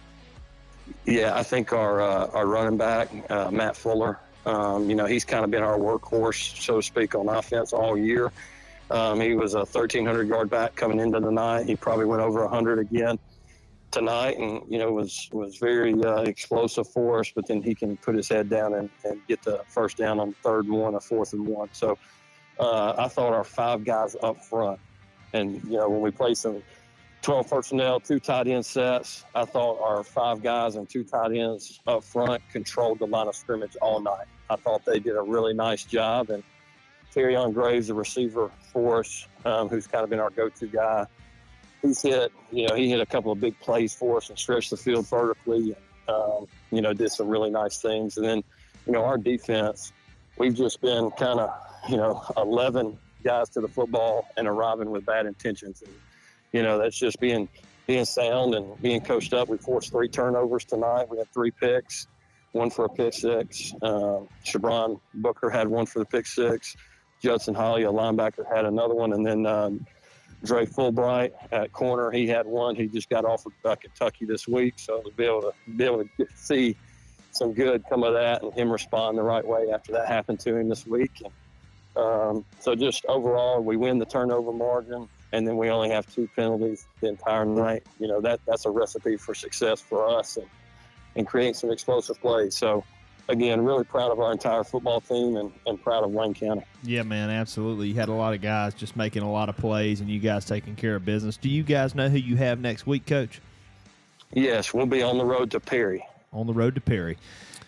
Yeah, 1.06 1.36
I 1.36 1.42
think 1.42 1.72
our 1.72 2.00
uh, 2.00 2.28
our 2.28 2.46
running 2.46 2.78
back 2.78 3.08
uh, 3.30 3.50
Matt 3.50 3.76
Fuller. 3.76 4.20
Um, 4.48 4.88
you 4.88 4.96
know, 4.96 5.04
he's 5.04 5.26
kind 5.26 5.44
of 5.44 5.50
been 5.50 5.62
our 5.62 5.78
workhorse, 5.78 6.58
so 6.58 6.76
to 6.76 6.82
speak, 6.82 7.14
on 7.14 7.28
offense 7.28 7.74
all 7.74 7.98
year. 7.98 8.32
Um, 8.90 9.20
he 9.20 9.34
was 9.34 9.52
a 9.52 9.58
1,300 9.58 10.26
yard 10.26 10.48
back 10.48 10.74
coming 10.74 11.00
into 11.00 11.20
the 11.20 11.30
night. 11.30 11.66
He 11.66 11.76
probably 11.76 12.06
went 12.06 12.22
over 12.22 12.40
100 12.40 12.78
again 12.78 13.18
tonight, 13.90 14.38
and 14.38 14.62
you 14.66 14.78
know 14.78 14.90
was 14.90 15.28
was 15.32 15.58
very 15.58 15.92
uh, 16.02 16.22
explosive 16.22 16.88
for 16.88 17.20
us. 17.20 17.30
But 17.34 17.46
then 17.46 17.62
he 17.62 17.74
can 17.74 17.98
put 17.98 18.14
his 18.14 18.26
head 18.26 18.48
down 18.48 18.72
and, 18.72 18.88
and 19.04 19.20
get 19.28 19.42
the 19.42 19.62
first 19.68 19.98
down 19.98 20.18
on 20.18 20.32
third 20.42 20.64
and 20.64 20.74
one, 20.74 20.94
a 20.94 21.00
fourth 21.00 21.34
and 21.34 21.46
one. 21.46 21.68
So 21.72 21.98
uh, 22.58 22.94
I 22.96 23.08
thought 23.08 23.34
our 23.34 23.44
five 23.44 23.84
guys 23.84 24.16
up 24.22 24.42
front, 24.42 24.80
and 25.34 25.62
you 25.64 25.76
know 25.76 25.90
when 25.90 26.00
we 26.00 26.10
play 26.10 26.32
some 26.32 26.62
12 27.20 27.50
personnel, 27.50 28.00
two 28.00 28.18
tight 28.18 28.48
end 28.48 28.64
sets. 28.64 29.26
I 29.34 29.44
thought 29.44 29.78
our 29.82 30.02
five 30.02 30.42
guys 30.42 30.76
and 30.76 30.88
two 30.88 31.04
tight 31.04 31.36
ends 31.36 31.80
up 31.86 32.02
front 32.02 32.40
controlled 32.50 33.00
the 33.00 33.06
line 33.06 33.28
of 33.28 33.36
scrimmage 33.36 33.76
all 33.82 34.00
night. 34.00 34.26
I 34.50 34.56
thought 34.56 34.84
they 34.84 34.98
did 34.98 35.16
a 35.16 35.22
really 35.22 35.54
nice 35.54 35.84
job. 35.84 36.30
And 36.30 36.42
Terry 37.12 37.36
on 37.36 37.52
Graves, 37.52 37.88
the 37.88 37.94
receiver 37.94 38.50
for 38.72 39.00
us, 39.00 39.26
um, 39.44 39.68
who's 39.68 39.86
kind 39.86 40.04
of 40.04 40.10
been 40.10 40.20
our 40.20 40.30
go-to 40.30 40.66
guy, 40.66 41.06
he's 41.82 42.02
hit, 42.02 42.32
you 42.50 42.66
know, 42.68 42.74
he 42.74 42.88
hit 42.88 43.00
a 43.00 43.06
couple 43.06 43.32
of 43.32 43.40
big 43.40 43.58
plays 43.60 43.94
for 43.94 44.16
us 44.18 44.28
and 44.30 44.38
stretched 44.38 44.70
the 44.70 44.76
field 44.76 45.06
vertically. 45.08 45.74
Um, 46.08 46.46
you 46.70 46.80
know, 46.80 46.94
did 46.94 47.10
some 47.10 47.28
really 47.28 47.50
nice 47.50 47.82
things. 47.82 48.16
And 48.16 48.24
then, 48.24 48.42
you 48.86 48.92
know, 48.92 49.04
our 49.04 49.18
defense, 49.18 49.92
we've 50.38 50.54
just 50.54 50.80
been 50.80 51.10
kind 51.12 51.38
of, 51.38 51.50
you 51.88 51.98
know, 51.98 52.24
11 52.38 52.98
guys 53.22 53.50
to 53.50 53.60
the 53.60 53.68
football 53.68 54.26
and 54.38 54.48
arriving 54.48 54.90
with 54.90 55.04
bad 55.04 55.26
intentions. 55.26 55.82
And, 55.82 55.92
you 56.52 56.62
know, 56.62 56.78
that's 56.78 56.98
just 56.98 57.20
being 57.20 57.48
being 57.86 58.04
sound 58.04 58.54
and 58.54 58.80
being 58.82 59.00
coached 59.00 59.32
up. 59.32 59.48
We 59.48 59.56
forced 59.56 59.90
three 59.90 60.08
turnovers 60.08 60.64
tonight. 60.64 61.08
We 61.08 61.18
had 61.18 61.32
three 61.32 61.50
picks, 61.50 62.06
one 62.52 62.70
for 62.70 62.84
a 62.84 62.88
pick 62.88 63.14
six. 63.14 63.72
Uh, 63.82 64.20
Shabron 64.44 65.00
Booker 65.14 65.50
had 65.50 65.68
one 65.68 65.86
for 65.86 65.98
the 66.00 66.04
pick 66.04 66.26
six. 66.26 66.76
Judson 67.22 67.54
Holly, 67.54 67.82
a 67.82 67.90
linebacker, 67.90 68.46
had 68.52 68.64
another 68.64 68.94
one, 68.94 69.12
and 69.12 69.26
then 69.26 69.44
um, 69.44 69.86
Dre 70.44 70.66
Fulbright 70.66 71.32
at 71.50 71.72
corner, 71.72 72.10
he 72.10 72.28
had 72.28 72.46
one. 72.46 72.76
He 72.76 72.86
just 72.86 73.10
got 73.10 73.24
offered 73.24 73.54
by 73.62 73.74
Kentucky 73.74 74.24
this 74.24 74.46
week, 74.46 74.74
so 74.76 75.02
to 75.02 75.10
be 75.10 75.24
able 75.24 75.42
to 75.42 75.52
be 75.76 75.84
able 75.84 76.04
to 76.04 76.08
get, 76.16 76.28
see 76.36 76.76
some 77.32 77.52
good 77.52 77.84
come 77.88 78.02
of 78.04 78.14
that 78.14 78.42
and 78.42 78.52
him 78.54 78.70
respond 78.70 79.18
the 79.18 79.22
right 79.22 79.46
way 79.46 79.70
after 79.72 79.92
that 79.92 80.08
happened 80.08 80.40
to 80.40 80.56
him 80.56 80.68
this 80.68 80.86
week. 80.86 81.22
And, 81.24 82.04
um, 82.04 82.44
so 82.60 82.74
just 82.74 83.04
overall, 83.06 83.60
we 83.60 83.76
win 83.76 83.98
the 83.98 84.06
turnover 84.06 84.52
margin 84.52 85.08
and 85.32 85.46
then 85.46 85.56
we 85.56 85.70
only 85.70 85.90
have 85.90 86.06
two 86.12 86.28
penalties 86.34 86.86
the 87.00 87.08
entire 87.08 87.44
night. 87.44 87.84
You 87.98 88.08
know 88.08 88.20
that 88.20 88.40
that's 88.46 88.64
a 88.64 88.70
recipe 88.70 89.16
for 89.16 89.34
success 89.34 89.80
for 89.80 90.08
us 90.08 90.36
and 90.36 90.46
and 91.18 91.26
create 91.26 91.56
some 91.56 91.70
explosive 91.70 92.18
plays. 92.20 92.56
So 92.56 92.84
again, 93.28 93.60
really 93.60 93.84
proud 93.84 94.10
of 94.10 94.20
our 94.20 94.32
entire 94.32 94.64
football 94.64 95.00
team 95.00 95.36
and, 95.36 95.52
and 95.66 95.82
proud 95.82 96.04
of 96.04 96.10
Wayne 96.12 96.32
County. 96.32 96.64
Yeah, 96.82 97.02
man, 97.02 97.28
absolutely. 97.28 97.88
You 97.88 97.94
had 97.94 98.08
a 98.08 98.12
lot 98.12 98.32
of 98.32 98.40
guys 98.40 98.72
just 98.72 98.96
making 98.96 99.22
a 99.22 99.30
lot 99.30 99.48
of 99.48 99.56
plays, 99.56 100.00
and 100.00 100.08
you 100.08 100.20
guys 100.20 100.44
taking 100.44 100.76
care 100.76 100.94
of 100.94 101.04
business. 101.04 101.36
Do 101.36 101.50
you 101.50 101.62
guys 101.62 101.94
know 101.94 102.08
who 102.08 102.18
you 102.18 102.36
have 102.36 102.60
next 102.60 102.86
week, 102.86 103.04
Coach? 103.04 103.40
Yes, 104.32 104.72
we'll 104.72 104.86
be 104.86 105.02
on 105.02 105.18
the 105.18 105.24
road 105.24 105.50
to 105.50 105.60
Perry. 105.60 106.06
On 106.32 106.46
the 106.46 106.52
road 106.52 106.74
to 106.76 106.80
Perry. 106.80 107.18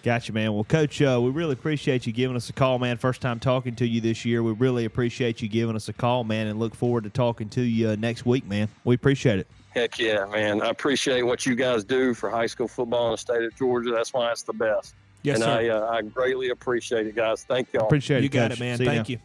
Gotcha, 0.03 0.33
man. 0.33 0.55
Well, 0.55 0.65
Coach, 0.65 1.03
uh, 1.03 1.21
we 1.23 1.31
really 1.31 1.53
appreciate 1.53 2.07
you 2.07 2.13
giving 2.13 2.35
us 2.35 2.49
a 2.49 2.55
call, 2.55 2.79
man. 2.79 2.97
First 2.97 3.21
time 3.21 3.39
talking 3.39 3.77
to 3.77 3.87
you 3.87 4.01
this 4.01 4.25
year. 4.25 4.43
We 4.43 4.53
really 4.53 4.87
appreciate 4.87 5.43
you 5.43 5.49
giving 5.49 5.77
us 5.77 5.89
a 5.89 5.93
call, 5.93 6.25
man, 6.25 6.47
and 6.47 6.59
look 6.59 6.75
forward 6.75 7.05
to 7.05 7.11
talking 7.11 7.51
to 7.51 7.61
you 7.61 7.91
uh, 7.91 7.97
next 7.97 8.25
week, 8.25 8.47
man. 8.47 8.69
We 8.85 8.95
appreciate 8.95 9.39
it. 9.41 9.47
Heck 9.71 9.99
yeah, 9.99 10.25
man. 10.25 10.63
I 10.63 10.71
appreciate 10.71 11.23
what 11.23 11.45
you 11.45 11.55
guys 11.55 11.85
do 11.85 12.15
for 12.15 12.31
high 12.31 12.47
school 12.47 12.67
football 12.67 13.09
in 13.09 13.13
the 13.13 13.19
state 13.19 13.43
of 13.43 13.55
Georgia. 13.57 13.91
That's 13.91 14.13
why 14.13 14.31
it's 14.33 14.43
the 14.43 14.55
best. 14.55 14.95
Yes, 15.23 15.37
and 15.37 15.45
sir. 15.45 15.51
I, 15.51 15.69
uh, 15.69 15.91
I 15.99 16.03
greatly 16.03 16.49
appreciate 16.49 17.07
it, 17.07 17.15
guys. 17.15 17.45
Thank 17.45 17.73
y'all. 17.75 17.85
Appreciate 17.85 18.21
You 18.21 18.27
it, 18.27 18.33
got 18.33 18.51
Coach. 18.51 18.59
it, 18.59 18.61
man. 18.61 18.79
See 18.79 18.85
Thank 18.87 19.09
now. 19.09 19.13
you. 19.13 19.19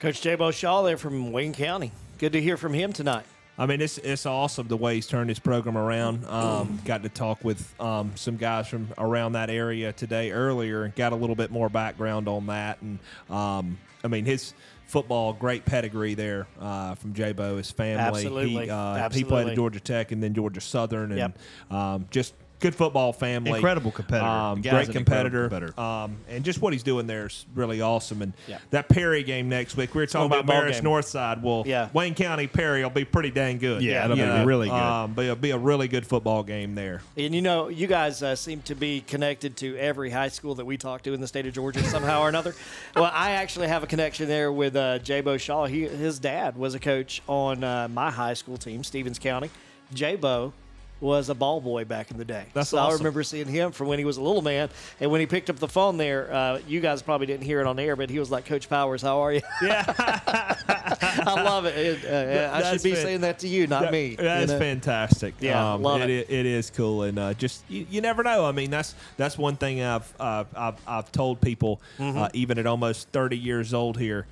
Coach 0.00 0.20
J-Bo 0.20 0.50
Shaw 0.50 0.82
there 0.82 0.96
from 0.96 1.30
Wayne 1.32 1.52
County. 1.54 1.92
Good 2.18 2.32
to 2.32 2.40
hear 2.40 2.56
from 2.56 2.74
him 2.74 2.92
tonight. 2.92 3.24
I 3.58 3.66
mean, 3.66 3.80
it's 3.80 3.98
it's 3.98 4.24
awesome 4.24 4.68
the 4.68 4.76
way 4.76 4.94
he's 4.94 5.06
turned 5.08 5.28
his 5.30 5.40
program 5.40 5.76
around. 5.76 6.24
Um, 6.26 6.78
got 6.84 7.02
to 7.02 7.08
talk 7.08 7.42
with 7.42 7.74
um, 7.80 8.12
some 8.14 8.36
guys 8.36 8.68
from 8.68 8.88
around 8.96 9.32
that 9.32 9.50
area 9.50 9.92
today 9.92 10.30
earlier, 10.30 10.84
and 10.84 10.94
got 10.94 11.12
a 11.12 11.16
little 11.16 11.34
bit 11.36 11.50
more 11.50 11.68
background 11.68 12.28
on 12.28 12.46
that. 12.46 12.80
And 12.80 12.98
um, 13.28 13.78
I 14.04 14.08
mean, 14.08 14.24
his 14.24 14.54
football 14.86 15.32
great 15.32 15.64
pedigree 15.64 16.14
there 16.14 16.46
uh, 16.60 16.94
from 16.94 17.12
J-Bo, 17.14 17.56
his 17.58 17.70
family. 17.70 18.00
Absolutely. 18.00 18.64
He, 18.66 18.70
uh, 18.70 19.10
he 19.10 19.24
played 19.24 19.48
at 19.48 19.54
Georgia 19.56 19.80
Tech 19.80 20.12
and 20.12 20.22
then 20.22 20.34
Georgia 20.34 20.60
Southern, 20.60 21.10
and 21.12 21.18
Yep. 21.18 21.38
um, 21.70 22.06
just 22.10 22.34
good 22.60 22.74
football 22.74 23.12
family. 23.12 23.52
Incredible 23.52 23.90
competitor. 23.90 24.26
Um, 24.28 24.62
great 24.62 24.90
competitor. 24.90 25.48
competitor. 25.48 25.80
Um, 25.80 26.16
and 26.28 26.44
just 26.44 26.60
what 26.60 26.72
he's 26.72 26.82
doing 26.82 27.06
there 27.06 27.26
is 27.26 27.46
really 27.54 27.80
awesome. 27.80 28.22
And 28.22 28.32
Yeah. 28.46 28.58
that 28.70 28.88
Perry 28.88 29.22
game 29.22 29.48
next 29.48 29.76
week, 29.76 29.94
we 29.94 30.02
were 30.02 30.06
talking 30.06 30.26
about 30.26 30.40
a 30.40 30.42
ball 30.44 30.62
Marist 30.62 30.72
game. 30.82 30.84
Northside. 30.84 31.42
Well, 31.42 31.62
Yeah. 31.66 31.88
Wayne 31.92 32.14
County 32.14 32.46
Perry 32.46 32.82
will 32.82 32.90
be 32.90 33.04
pretty 33.04 33.30
dang 33.30 33.58
good. 33.58 33.82
Yeah, 33.82 34.04
it'll 34.04 34.18
You 34.18 34.24
be 34.24 34.44
really 34.44 34.68
good. 34.68 34.74
Um, 34.74 35.14
be, 35.14 35.28
a, 35.28 35.36
be 35.36 35.50
a 35.50 35.58
really 35.58 35.88
good 35.88 36.06
football 36.06 36.42
game 36.42 36.74
there. 36.74 37.02
And 37.16 37.34
you 37.34 37.42
know, 37.42 37.68
you 37.68 37.86
guys 37.86 38.22
uh, 38.22 38.34
seem 38.36 38.62
to 38.62 38.74
be 38.74 39.00
connected 39.02 39.56
to 39.58 39.76
every 39.76 40.10
high 40.10 40.28
school 40.28 40.54
that 40.56 40.64
we 40.64 40.76
talk 40.76 41.02
to 41.02 41.12
in 41.14 41.20
the 41.20 41.28
state 41.28 41.46
of 41.46 41.52
Georgia 41.54 41.82
somehow 41.84 42.22
or 42.22 42.28
another. 42.28 42.54
Well, 42.96 43.10
I 43.12 43.32
actually 43.32 43.68
have 43.68 43.82
a 43.82 43.86
connection 43.86 44.26
there 44.28 44.50
with 44.52 44.74
uh, 44.76 44.98
J-Bo 44.98 45.36
Shaw. 45.36 45.66
He, 45.66 45.82
his 45.86 46.18
dad 46.18 46.56
was 46.56 46.74
a 46.74 46.80
coach 46.80 47.22
on 47.28 47.62
uh, 47.62 47.88
my 47.88 48.10
high 48.10 48.34
school 48.34 48.56
team, 48.56 48.82
Stephens 48.82 49.18
County. 49.18 49.50
J-Bo 49.94 50.52
was 51.00 51.28
a 51.28 51.34
ball 51.34 51.60
boy 51.60 51.84
back 51.84 52.10
in 52.10 52.16
the 52.18 52.24
day. 52.24 52.46
That's 52.54 52.70
so 52.70 52.78
I 52.78 52.92
remember 52.92 53.22
seeing 53.22 53.46
him 53.46 53.70
from 53.72 53.86
when 53.88 53.98
he 53.98 54.04
was 54.04 54.16
a 54.16 54.22
little 54.22 54.42
man. 54.42 54.68
And 55.00 55.10
when 55.10 55.20
he 55.20 55.26
picked 55.26 55.48
up 55.50 55.56
the 55.56 55.68
phone 55.68 55.96
there, 55.96 56.32
uh, 56.32 56.60
you 56.66 56.80
guys 56.80 57.02
probably 57.02 57.26
didn't 57.26 57.44
hear 57.44 57.60
it 57.60 57.66
on 57.66 57.78
air, 57.78 57.94
but 57.96 58.10
he 58.10 58.18
was 58.18 58.30
like, 58.30 58.46
Coach 58.46 58.68
Powers, 58.68 59.02
how 59.02 59.20
are 59.20 59.32
you? 59.32 59.40
Yeah. 59.62 59.84
I 60.68 61.42
love 61.42 61.64
it. 61.66 61.76
It, 61.76 62.04
uh, 62.04 62.50
I 62.54 62.72
should 62.72 62.82
be 62.82 62.94
fan- 62.94 63.02
saying 63.04 63.20
that 63.22 63.38
to 63.40 63.48
you, 63.48 63.66
not 63.66 63.82
That- 63.82 63.92
me. 63.92 64.16
That 64.16 64.42
is 64.42 64.50
know? 64.50 64.58
fantastic. 64.58 65.34
Yeah, 65.40 65.74
um, 65.74 65.82
love 65.82 66.00
it. 66.02 66.10
it. 66.10 66.30
It 66.30 66.46
is 66.46 66.70
cool, 66.70 67.02
and 67.02 67.18
uh, 67.18 67.34
just 67.34 67.62
you, 67.68 67.86
you 67.90 68.00
never 68.00 68.22
know. 68.22 68.44
I 68.44 68.52
mean, 68.52 68.70
that's 68.70 68.94
that's 69.16 69.36
one 69.38 69.56
thing 69.56 69.82
I've 69.82 70.12
uh, 70.20 70.44
I've, 70.54 70.76
I've 70.86 71.12
told 71.12 71.40
people, 71.40 71.80
Mm-hmm. 71.98 72.18
uh, 72.18 72.28
even 72.34 72.58
at 72.58 72.66
almost 72.66 73.08
thirty 73.10 73.36
years 73.38 73.72
old 73.74 73.98
here. 73.98 74.26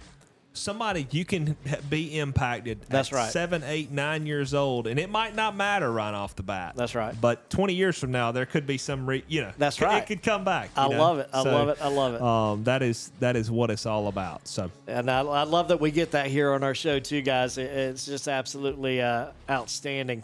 Somebody 0.57 1.07
you 1.11 1.25
can 1.25 1.57
be 1.91 2.19
impacted. 2.19 2.81
That's 2.89 3.13
at 3.13 3.15
right. 3.17 3.33
Seven, 3.33 3.63
eight, 3.65 3.91
nine 3.91 4.27
years 4.27 4.55
old, 4.55 4.87
and 4.87 4.99
it 4.99 5.11
might 5.11 5.35
not 5.35 5.55
matter 5.57 5.91
right 5.93 6.15
off 6.15 6.35
the 6.37 6.43
bat. 6.43 6.75
That's 6.77 6.95
right. 6.95 7.15
But 7.21 7.49
twenty 7.51 7.75
years 7.75 7.99
from 7.99 8.11
now, 8.11 8.33
there 8.33 8.47
could 8.47 8.67
be 8.67 8.79
some. 8.79 9.07
Re- 9.07 9.25
you 9.29 9.43
know, 9.43 9.53
That's 9.59 9.81
right. 9.81 10.03
It 10.03 10.07
could 10.07 10.23
come 10.23 10.45
back. 10.45 10.71
you 10.77 10.83
I 10.83 10.89
know? 10.89 10.99
love 10.99 11.19
it. 11.19 11.29
I 11.33 11.43
So, 11.43 11.51
love 11.53 11.69
it. 11.69 11.79
I 11.81 11.89
love 11.89 12.15
it. 12.15 12.23
Um, 12.23 12.65
that 12.65 12.83
is 12.83 13.11
that 13.21 13.37
is 13.37 13.51
what 13.51 13.71
it's 13.71 13.87
all 13.87 14.09
about. 14.09 14.47
So 14.49 14.71
And 14.87 15.11
I, 15.11 15.21
I 15.21 15.43
love 15.45 15.69
that 15.69 15.81
we 15.81 15.91
get 15.91 16.11
that 16.13 16.27
here 16.29 16.53
on 16.53 16.63
our 16.65 16.75
show 16.75 16.99
too, 16.99 17.23
guys. 17.23 17.59
It- 17.59 17.71
it's 17.71 18.07
just 18.07 18.29
absolutely 18.29 19.01
uh, 19.03 19.27
outstanding. 19.51 20.23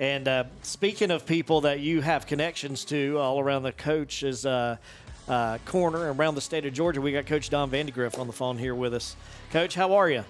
And 0.00 0.26
uh, 0.26 0.44
speaking 0.62 1.10
of 1.12 1.24
people 1.24 1.60
that 1.62 1.78
you 1.80 2.00
have 2.00 2.26
connections 2.26 2.84
to 2.86 3.16
all 3.18 3.38
around 3.38 3.62
the 3.62 3.72
coach's 3.72 4.44
uh, 4.44 4.76
uh, 5.28 5.58
corner 5.64 6.08
and 6.10 6.18
around 6.18 6.34
the 6.34 6.40
state 6.40 6.66
of 6.66 6.72
Georgia, 6.72 7.00
we 7.00 7.12
got 7.12 7.26
Coach 7.26 7.50
Don 7.50 7.70
Vandegrift 7.70 8.18
on 8.18 8.26
the 8.26 8.32
phone 8.32 8.58
here 8.58 8.74
with 8.74 8.94
us. 8.94 9.16
Coach, 9.50 9.74
how 9.74 9.94
are 9.94 10.10
you? 10.10 10.24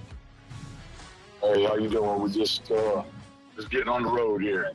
Hey, 1.43 1.65
how 1.65 1.77
you 1.77 1.89
doing? 1.89 2.21
We're 2.21 2.29
just 2.29 2.71
uh, 2.71 3.03
just 3.57 3.71
getting 3.71 3.89
on 3.89 4.03
the 4.03 4.11
road 4.11 4.41
here. 4.43 4.73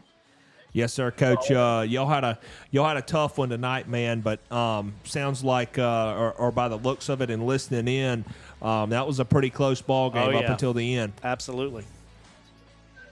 Yes, 0.72 0.94
sir, 0.94 1.10
Coach. 1.10 1.50
Uh, 1.50 1.84
y'all 1.88 2.08
had 2.08 2.24
a 2.24 2.38
y'all 2.70 2.88
had 2.88 2.98
a 2.98 3.02
tough 3.02 3.40
one 3.40 3.50
tonight, 3.50 3.88
man. 3.88 4.22
But 4.22 4.40
um, 4.52 4.94
sounds 5.04 5.44
like, 5.44 5.80
uh, 5.80 6.16
or, 6.16 6.32
or 6.34 6.52
by 6.52 6.68
the 6.68 6.76
looks 6.78 7.10
of 7.10 7.22
it 7.22 7.32
and 7.32 7.46
listening 7.48 7.88
in, 7.88 8.24
um, 8.62 8.92
that 8.92 9.08
was 9.08 9.20
a 9.20 9.26
pretty 9.26 9.50
close 9.50 9.82
ball 9.82 10.12
game 10.12 10.36
Oh, 10.36 10.38
up 10.38 10.46
until 10.46 10.74
the 10.74 10.96
end. 10.96 11.14
Absolutely. 11.24 11.86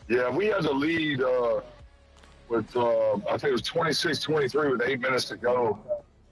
Yeah, 0.07 0.29
we 0.29 0.45
had 0.47 0.63
the 0.63 0.71
lead 0.71 1.23
uh, 1.23 1.61
with 2.47 2.77
uh, 2.77 3.13
I 3.27 3.37
think 3.37 3.45
it 3.45 3.51
was 3.51 3.63
26-23 3.63 4.71
with 4.71 4.81
eight 4.87 4.99
minutes 5.01 5.25
to 5.25 5.35
go. 5.37 5.79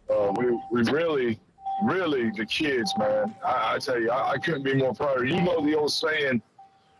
Uh, 0.09 0.31
we 0.37 0.59
we 0.71 0.91
really, 0.91 1.39
really 1.83 2.31
the 2.31 2.45
kids, 2.45 2.93
man. 2.97 3.35
I, 3.43 3.75
I 3.75 3.79
tell 3.79 3.99
you, 3.99 4.11
I, 4.11 4.31
I 4.31 4.37
couldn't 4.37 4.63
be 4.63 4.73
more 4.73 4.93
proud. 4.93 5.27
You 5.27 5.41
know 5.41 5.65
the 5.65 5.75
old 5.75 5.91
saying, 5.91 6.41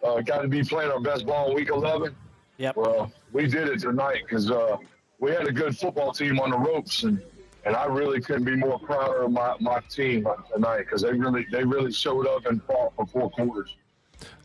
uh, 0.04 0.22
"Got 0.22 0.42
to 0.42 0.48
be 0.48 0.64
playing 0.64 0.92
our 0.92 1.00
best 1.00 1.26
ball 1.26 1.50
in 1.50 1.56
week 1.56 1.70
11." 1.70 2.16
Yep. 2.58 2.78
Well, 2.78 3.12
we 3.34 3.48
did 3.48 3.68
it 3.68 3.80
tonight 3.80 4.24
because 4.24 4.50
uh, 4.50 4.78
we 5.20 5.32
had 5.32 5.48
a 5.48 5.52
good 5.52 5.78
football 5.78 6.14
team 6.14 6.40
on 6.40 6.52
the 6.52 6.58
ropes, 6.58 7.04
and 7.04 7.22
and 7.66 7.76
I 7.76 7.86
really 7.86 8.22
couldn't 8.22 8.46
be 8.46 8.56
more 8.56 8.80
proud 8.80 9.24
of 9.24 9.32
my, 9.32 9.56
my 9.60 9.80
team 9.90 10.28
tonight 10.54 10.80
because 10.80 11.02
they 11.02 11.14
really 11.14 11.46
they 11.52 11.64
really 11.64 11.92
showed 11.92 12.28
up 12.28 12.46
and 12.46 12.64
fought 12.64 12.94
for 12.96 13.06
four 13.08 13.30
quarters. 13.32 13.76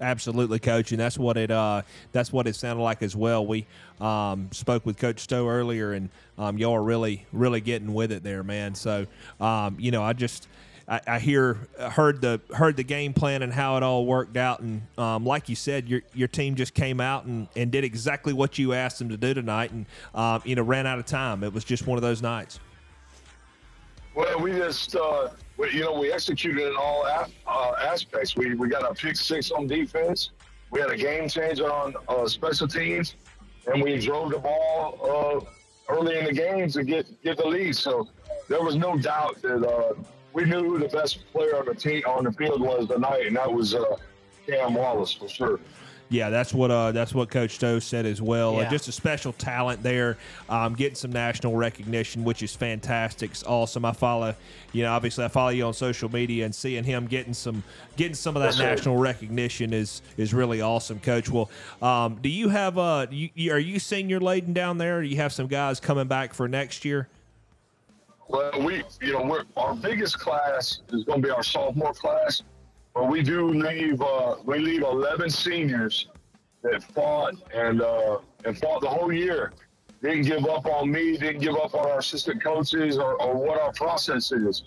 Absolutely, 0.01 0.59
coach, 0.59 0.93
and 0.93 1.01
that's 1.01 1.19
what 1.19 1.37
it 1.37 1.51
uh, 1.51 1.83
that's 2.13 2.33
what 2.33 2.47
it 2.47 2.57
sounded 2.57 2.83
like 2.83 3.03
as 3.03 3.15
well. 3.15 3.47
We 3.47 3.67
um, 4.01 4.49
spoke 4.53 4.87
with 4.87 4.99
Coach 4.99 5.21
Stowe 5.21 5.49
earlier, 5.49 5.93
and 5.93 6.11
um, 6.39 6.59
y'all 6.59 6.75
are 6.75 6.83
really 6.83 7.27
really 7.33 7.61
getting 7.61 7.95
with 7.95 8.13
it 8.13 8.23
there, 8.23 8.43
man. 8.43 8.75
So 8.75 9.07
um, 9.41 9.77
you 9.79 9.91
know, 9.91 10.03
I 10.03 10.13
just 10.13 10.49
I, 10.89 11.01
I 11.07 11.19
hear 11.19 11.69
heard 11.79 12.21
the 12.21 12.41
heard 12.55 12.77
the 12.77 12.83
game 12.83 13.13
plan 13.13 13.43
and 13.43 13.53
how 13.53 13.77
it 13.77 13.83
all 13.83 14.05
worked 14.05 14.37
out, 14.37 14.61
and 14.61 14.83
um, 14.99 15.25
like 15.25 15.49
you 15.49 15.55
said, 15.55 15.89
your 15.89 16.03
your 16.15 16.29
team 16.29 16.57
just 16.57 16.75
came 16.75 17.01
out 17.01 17.25
and, 17.25 17.47
and 17.57 17.71
did 17.71 17.85
exactly 17.85 18.33
what 18.33 18.59
you 18.59 18.73
asked 18.73 18.99
them 18.99 19.09
to 19.11 19.17
do 19.17 19.33
tonight, 19.33 19.71
and 19.71 19.87
um, 20.15 20.43
you 20.45 20.57
know 20.57 20.63
ran 20.63 20.87
out 20.87 20.99
of 20.99 21.07
time. 21.07 21.45
It 21.45 21.53
was 21.53 21.65
just 21.65 21.87
one 21.87 21.97
of 21.97 22.03
those 22.03 22.21
nights. 22.21 22.59
Well, 24.15 24.41
we 24.41 24.51
just, 24.53 24.97
uh, 24.97 25.29
we, 25.61 25.71
you 25.73 25.81
know, 25.81 25.93
we 25.93 26.11
executed 26.13 26.67
in 26.67 26.77
all 26.77 27.05
uh, 27.05 27.73
aspects. 27.83 28.35
We 28.37 28.55
we 28.55 28.69
got 28.69 28.91
a 28.91 28.95
pick 28.95 29.17
six 29.17 29.51
on 29.51 29.67
defense. 29.67 30.31
We 30.71 30.81
had 30.81 30.91
a 30.91 30.97
game 30.97 31.29
changer 31.29 31.71
on 31.71 31.95
uh, 32.09 32.27
special 32.29 32.67
teams, 32.67 33.17
and 33.67 33.83
we 33.83 33.99
drove 33.99 34.31
the 34.31 34.39
ball 34.39 35.47
uh, 35.91 35.93
early 35.93 36.19
in 36.19 36.25
the 36.25 36.33
game 36.33 36.71
to 36.71 36.83
get 36.83 37.23
get 37.23 37.37
the 37.37 37.47
lead. 37.47 37.77
So 37.77 38.09
there 38.49 38.63
was 38.63 38.77
no 38.77 38.97
doubt 38.97 39.43
that 39.43 39.63
uh, 39.67 39.95
we 40.33 40.45
knew 40.45 40.65
who 40.65 40.79
the 40.79 40.89
best 40.89 41.31
player 41.33 41.57
on 41.59 41.67
the 41.67 41.75
team 41.75 42.03
on 42.07 42.25
the 42.25 42.33
field 42.33 42.61
was 42.63 42.89
tonight, 42.89 43.27
and 43.27 43.37
that 43.37 43.53
was 43.53 43.75
uh, 43.75 43.97
Cam 44.47 44.75
Wallace 44.75 45.13
for 45.13 45.29
sure. 45.29 45.61
Yeah, 46.11 46.29
that's 46.29 46.53
what 46.53 46.73
uh, 46.73 46.91
that's 46.91 47.15
what 47.15 47.31
Coach 47.31 47.53
Stowe 47.53 47.79
said 47.79 48.05
as 48.05 48.21
well. 48.21 48.59
Uh, 48.59 48.69
just 48.69 48.89
a 48.89 48.93
special 48.93 49.33
talent 49.33 49.81
there, 49.85 50.19
um, 50.49 50.75
getting 50.75 50.97
some 50.97 51.13
national 51.13 51.55
recognition, 51.55 52.25
which 52.25 52.43
is 52.43 52.55
fantastic. 52.55 53.31
It's 53.31 53.45
awesome. 53.45 53.85
I 53.85 53.93
follow, 53.93 54.35
you 54.73 54.83
know, 54.83 54.93
obviously 54.93 55.25
I 55.25 55.29
follow 55.29 55.51
you 55.51 55.65
on 55.67 55.73
social 55.73 56.09
media, 56.11 56.45
and 56.47 56.53
seeing 56.53 56.83
him 56.83 57.07
getting 57.07 57.33
some 57.33 57.63
getting 57.97 58.15
some 58.15 58.37
of 58.37 58.43
that 58.43 58.49
Yes, 58.49 58.57
sir. 58.57 58.65
national 58.65 58.97
recognition 58.97 59.73
is 59.73 60.03
is 60.17 60.35
really 60.35 60.61
awesome, 60.61 60.99
Coach. 60.99 61.31
Well, 61.31 61.49
um, 61.81 62.19
do 62.21 62.29
you 62.29 62.49
have 62.49 62.77
uh, 62.77 63.07
you, 63.09 63.31
you, 63.35 63.53
are 63.53 63.59
you 63.61 63.79
senior 63.79 64.19
laden 64.19 64.53
down 64.53 64.79
there? 64.79 64.99
Or 64.99 65.03
do 65.03 65.09
you 65.09 65.17
have 65.19 65.33
some 65.33 65.47
guys 65.47 65.79
coming 65.79 66.09
back 66.09 66.35
for 66.35 66.49
next 66.49 66.85
year? 66.85 67.07
Well, 68.27 68.51
we, 68.65 68.83
you 69.01 69.13
know, 69.13 69.23
we're, 69.23 69.45
our 69.57 69.75
biggest 69.77 70.19
class 70.19 70.81
is 70.93 71.05
going 71.05 71.23
to 71.23 71.27
be 71.29 71.31
our 71.33 71.43
sophomore 71.43 71.93
class, 71.93 72.43
but 72.95 73.09
we 73.09 73.23
do 73.23 73.49
leave, 73.49 74.01
uh, 74.01 74.37
we 74.45 74.59
leave 74.59 74.83
11 74.83 75.31
seniors 75.31 76.09
that 76.63 76.83
fought 76.83 77.35
and 77.55 77.81
uh, 77.81 78.19
and 78.45 78.59
fought 78.59 78.81
the 78.83 78.89
whole 78.89 79.13
year. 79.13 79.53
Didn't 80.03 80.23
give 80.23 80.47
up 80.47 80.67
on 80.67 80.91
me, 80.91 81.17
didn't 81.19 81.43
give 81.43 81.57
up 81.57 81.75
on 81.75 81.87
our 81.87 81.99
assistant 81.99 82.43
coaches 82.43 82.97
or, 82.97 83.21
or 83.21 83.35
what 83.37 83.61
our 83.61 83.73
process 83.73 84.33
is. 84.33 84.65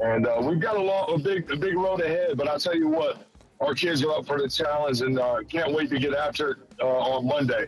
And 0.00 0.26
uh, 0.26 0.40
we've 0.42 0.58
got 0.58 0.76
a 0.76 0.82
lot, 0.82 1.12
a 1.12 1.18
big, 1.18 1.50
a 1.52 1.56
big 1.56 1.76
road 1.76 2.00
ahead. 2.00 2.36
But 2.36 2.48
I 2.48 2.56
tell 2.58 2.74
you 2.74 2.88
what, 2.88 3.24
our 3.60 3.74
kids 3.74 4.02
are 4.02 4.10
up 4.10 4.26
for 4.26 4.40
the 4.40 4.48
challenge 4.48 5.00
and 5.00 5.20
uh, 5.20 5.38
can't 5.48 5.72
wait 5.72 5.88
to 5.90 5.98
get 6.00 6.14
after 6.14 6.50
it 6.52 6.58
uh, 6.80 6.86
on 6.86 7.26
Monday. 7.26 7.66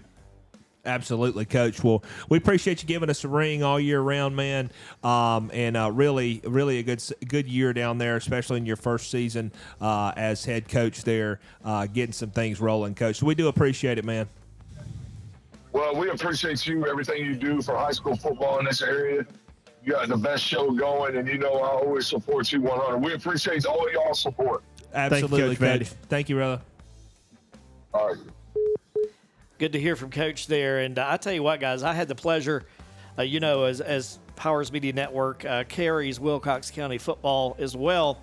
Absolutely, 0.87 1.47
Coach. 1.47 1.83
Well, 1.83 2.03
we 2.29 2.37
appreciate 2.37 2.83
you 2.83 2.89
giving 2.89 3.09
us 3.09 3.25
a 3.25 3.29
ring 3.29 3.63
all 3.63 3.81
year 3.81 4.01
round, 4.01 4.37
man. 4.37 4.71
Um, 5.03 5.51
and 5.55 5.77
uh, 5.77 5.91
really, 5.91 6.43
really 6.45 6.79
a 6.79 6.83
good 6.83 7.03
good 7.27 7.49
year 7.49 7.73
down 7.73 7.99
there, 7.99 8.17
especially 8.17 8.59
in 8.59 8.67
your 8.67 8.77
first 8.77 9.11
season 9.11 9.51
uh, 9.81 10.13
as 10.17 10.45
head 10.45 10.69
coach 10.69 11.03
there, 11.05 11.41
uh, 11.65 11.87
getting 11.87 12.13
some 12.13 12.31
things 12.31 12.61
rolling, 12.61 12.95
Coach. 12.95 13.17
So 13.17 13.27
we 13.27 13.35
do 13.35 13.49
appreciate 13.49 13.99
it, 13.99 14.05
man. 14.05 14.29
Well, 15.73 15.97
we 15.97 16.11
appreciate 16.11 16.67
you, 16.67 16.87
everything 16.87 17.25
you 17.25 17.35
do 17.35 17.63
for 17.63 17.77
high 17.77 17.91
school 17.91 18.17
football 18.17 18.59
in 18.59 18.67
this 18.67 18.83
area. 18.83 19.27
You 19.83 19.93
got 19.93 20.09
the 20.09 20.17
best 20.17 20.45
show 20.45 20.71
going, 20.71 21.17
and 21.17 21.27
you 21.27 21.39
know 21.39 21.55
I 21.57 21.69
always 21.69 22.07
support 22.07 22.53
you 22.53 22.61
100. 22.61 22.99
We 22.99 23.15
appreciate 23.15 23.67
all 23.67 23.91
y'all 23.93 24.15
support. 24.15 24.63
Absolutely, 24.93 25.57
Coach 25.57 25.81
Coach. 25.81 25.89
Thank 26.09 26.29
you, 26.29 26.37
brother. 26.37 26.63
All 27.93 28.09
right. 28.09 28.19
Good 29.59 29.73
to 29.73 29.81
hear 29.81 29.97
from 29.97 30.11
Coach 30.11 30.47
there. 30.47 30.81
And 30.81 30.99
uh, 30.99 31.07
I 31.09 31.17
tell 31.17 31.33
you 31.33 31.43
what, 31.43 31.61
guys, 31.61 31.83
I 31.83 31.93
had 31.93 32.09
the 32.09 32.15
pleasure, 32.15 32.65
uh, 33.19 33.23
you 33.23 33.41
know, 33.41 33.65
as, 33.65 33.81
as 33.81 34.19
Powers 34.37 34.73
Media 34.73 34.93
Network 34.93 35.45
uh, 35.45 35.65
carries 35.65 36.19
Wilcox 36.19 36.71
County 36.71 36.99
football 36.99 37.57
as 37.59 37.77
well, 37.77 38.19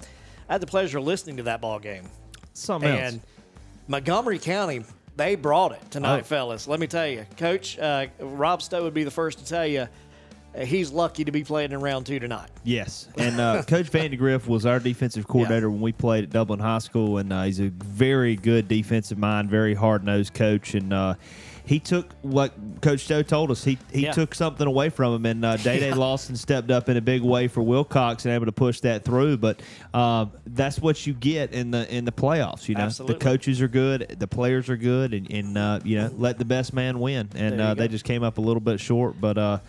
I 0.50 0.54
had 0.54 0.62
the 0.62 0.68
pleasure 0.68 0.98
of 0.98 1.06
listening 1.06 1.38
to 1.38 1.44
that 1.44 1.62
ball 1.62 1.80
game. 1.80 2.04
Something 2.54 2.90
else. 2.90 3.14
and 3.14 3.22
Montgomery 3.88 4.40
County, 4.40 4.84
they 5.16 5.36
brought 5.36 5.72
it 5.72 5.90
tonight, 5.90 6.20
Oh. 6.20 6.24
fellas. 6.24 6.68
Let 6.68 6.80
me 6.82 6.88
tell 6.88 7.08
you, 7.08 7.26
Coach 7.38 7.80
uh, 7.80 8.08
Rob 8.20 8.62
Stowe 8.62 8.84
would 8.84 8.94
be 8.94 9.06
the 9.06 9.12
first 9.12 9.40
to 9.40 9.46
tell 9.46 9.66
you 9.66 9.88
he's 10.58 10.92
lucky 10.92 11.24
to 11.26 11.32
be 11.32 11.44
playing 11.44 11.72
in 11.72 11.80
round 11.82 12.06
two 12.06 12.20
tonight. 12.20 12.50
Yes, 12.64 13.08
and 13.18 13.40
uh, 13.40 13.64
Coach 13.68 13.88
Vandegrift 13.90 14.48
was 14.48 14.66
our 14.66 14.80
defensive 14.80 15.28
coordinator 15.28 15.70
when 15.70 15.82
we 15.82 15.92
played 15.92 16.24
at 16.26 16.30
Dublin 16.30 16.60
High 16.60 16.80
School, 16.80 17.18
and 17.18 17.32
uh, 17.32 17.44
he's 17.44 17.60
a 17.60 17.70
very 17.70 18.36
good 18.36 18.68
defensive 18.68 19.18
mind, 19.18 19.50
very 19.50 19.74
hard 19.74 20.04
nosed 20.04 20.34
coach, 20.34 20.74
and 20.74 20.92
uh, 20.94 21.16
he 21.64 21.80
took 21.80 22.12
what 22.22 22.54
Coach 22.82 23.08
Joe 23.08 23.22
told 23.22 23.52
us. 23.52 23.64
He 23.64 23.78
he 23.94 24.02
Yeah. 24.02 24.12
took 24.12 24.34
something 24.36 24.66
away 24.68 24.90
from 24.90 25.14
him, 25.14 25.26
and 25.26 25.46
uh, 25.46 25.56
Day 25.58 25.80
Day 25.80 25.90
Yeah. 25.90 25.96
Lawson 25.96 26.36
stepped 26.36 26.72
up 26.72 26.90
in 26.90 26.98
a 26.98 27.02
big 27.02 27.22
way 27.22 27.48
for 27.48 27.62
Wilcox 27.62 28.26
and 28.26 28.34
able 28.34 28.48
to 28.48 28.52
push 28.52 28.80
that 28.82 29.06
through. 29.06 29.38
But 29.38 29.62
uh, 29.94 30.26
that's 30.48 30.80
what 30.80 31.06
you 31.08 31.14
get 31.14 31.54
in 31.54 31.72
the 31.72 31.90
in 31.96 32.04
the 32.06 32.12
playoffs. 32.12 32.68
You 32.68 32.76
know, 32.76 32.82
Absolutely. 32.82 33.14
the 33.20 33.20
coaches 33.24 33.62
are 33.62 33.68
good, 33.68 34.16
the 34.20 34.28
players 34.28 34.70
are 34.70 34.76
good, 34.78 35.14
and, 35.14 35.32
and 35.32 35.58
uh, 35.58 35.80
you 35.84 35.98
know, 35.98 36.12
let 36.18 36.40
the 36.40 36.46
best 36.46 36.74
man 36.74 37.00
win. 37.00 37.30
And 37.36 37.62
uh, 37.62 37.74
they 37.76 37.88
just 37.88 38.04
came 38.06 38.24
up 38.24 38.38
a 38.38 38.42
little 38.42 38.62
bit 38.62 38.80
short, 38.80 39.22
but. 39.22 39.62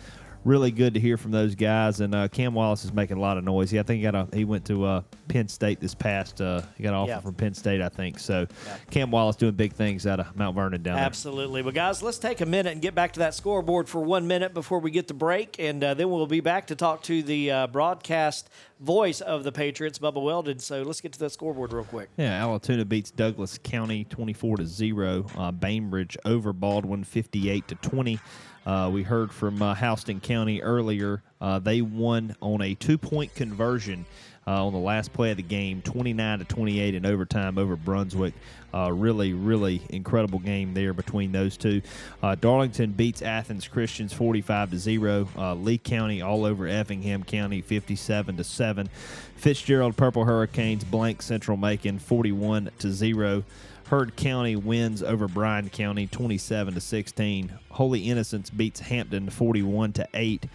Really 0.45 0.71
good 0.71 0.93
to 0.95 0.99
hear 0.99 1.15
from 1.15 1.31
those 1.31 1.55
guys. 1.55 2.01
And 2.01 2.13
uh, 2.13 2.27
Cam 2.27 2.53
Wallace 2.53 2.83
is 2.83 2.91
making 2.91 3.15
a 3.15 3.21
lot 3.21 3.37
of 3.37 3.45
noise. 3.45 3.71
He, 3.71 3.79
I 3.79 3.83
think 3.83 3.97
he 3.99 4.03
got 4.03 4.13
a, 4.15 4.27
he 4.33 4.43
went 4.43 4.65
to 4.65 4.83
uh, 4.83 5.01
Penn 5.29 5.47
State 5.47 5.79
this 5.79 5.95
past. 5.95 6.41
Uh, 6.41 6.61
he 6.77 6.83
got 6.83 6.89
an 6.89 6.95
offer 6.95 7.09
Yeah. 7.11 7.19
from 7.21 7.33
Penn 7.35 7.53
State, 7.53 7.81
I 7.81 7.87
think. 7.87 8.19
So 8.19 8.45
Cam 8.91 9.09
Wallace 9.09 9.37
doing 9.37 9.53
big 9.55 9.71
things 9.71 10.05
out 10.05 10.19
of 10.19 10.35
Mount 10.35 10.55
Vernon 10.55 10.83
down 10.83 10.95
there. 10.97 11.05
Absolutely. 11.05 11.61
Well, 11.61 11.71
guys, 11.71 12.03
let's 12.03 12.17
take 12.17 12.41
a 12.41 12.45
minute 12.45 12.73
and 12.73 12.81
get 12.81 12.93
back 12.93 13.13
to 13.13 13.19
that 13.19 13.33
scoreboard 13.35 13.87
for 13.87 14.03
one 14.03 14.27
minute 14.27 14.53
before 14.53 14.79
we 14.79 14.91
get 14.91 15.07
the 15.07 15.13
break, 15.13 15.55
and 15.59 15.81
uh, 15.81 15.93
then 15.93 16.09
we'll 16.09 16.27
be 16.27 16.41
back 16.41 16.67
to 16.67 16.75
talk 16.75 17.03
to 17.03 17.23
the 17.23 17.49
uh, 17.49 17.67
broadcast 17.67 18.49
voice 18.81 19.21
of 19.21 19.45
the 19.45 19.51
Patriots, 19.53 19.97
Bubba 19.97 20.21
Weldon. 20.21 20.59
So 20.59 20.81
let's 20.83 20.99
get 20.99 21.13
to 21.13 21.19
that 21.19 21.31
scoreboard 21.31 21.71
real 21.71 21.85
quick. 21.85 22.09
Yeah, 22.17 22.41
Allatoona 22.41 22.87
beats 22.89 23.11
Douglas 23.11 23.57
County 23.63 24.03
24 24.03 24.57
to 24.57 24.65
0. 24.65 25.25
Uh, 25.37 25.51
Bainbridge 25.53 26.17
over 26.25 26.51
Baldwin 26.51 27.05
58 27.05 27.65
to 27.69 27.75
20. 27.75 28.19
Uh, 28.65 28.89
we 28.91 29.03
heard 29.03 29.31
from 29.31 29.61
uh, 29.61 29.75
Houston 29.75 30.19
County 30.19 30.61
earlier. 30.61 31.21
Uh, 31.41 31.59
they 31.59 31.81
won 31.81 32.35
on 32.41 32.61
a 32.61 32.73
two 32.75 32.97
point 32.97 33.33
conversion 33.35 34.05
uh, 34.45 34.65
on 34.65 34.73
the 34.73 34.79
last 34.79 35.13
play 35.13 35.31
of 35.31 35.37
the 35.37 35.43
game, 35.43 35.81
29 35.81 36.39
to 36.39 36.45
28 36.45 36.95
in 36.95 37.05
overtime 37.05 37.57
over 37.57 37.75
Brunswick. 37.75 38.33
Uh, 38.73 38.91
really, 38.91 39.33
really 39.33 39.81
incredible 39.89 40.39
game 40.39 40.73
there 40.73 40.93
between 40.93 41.31
those 41.31 41.57
two. 41.57 41.81
Uh, 42.23 42.35
Darlington 42.35 42.91
beats 42.91 43.21
Athens 43.21 43.67
Christians 43.67 44.13
45 44.13 44.71
to 44.71 44.79
0. 44.79 45.27
Uh, 45.37 45.53
Lee 45.53 45.77
County 45.77 46.21
all 46.21 46.43
over 46.43 46.67
Effingham 46.67 47.23
County 47.23 47.61
57 47.61 48.37
to 48.37 48.43
7. 48.43 48.89
Fitzgerald 49.35 49.95
Purple 49.95 50.25
Hurricanes 50.25 50.83
blank 50.83 51.21
Central 51.21 51.55
Macon 51.57 51.99
41 51.99 52.71
to 52.79 52.91
0. 52.91 53.43
Heard 53.87 54.15
County 54.15 54.55
wins 54.55 55.03
over 55.03 55.27
Bryan 55.27 55.69
County 55.69 56.07
27 56.07 56.73
to 56.73 56.81
16. 56.81 57.53
Holy 57.71 58.09
Innocents 58.09 58.49
beats 58.49 58.79
Hampton 58.79 59.29
41 59.29 59.93
to 59.93 60.07
8. 60.13 60.45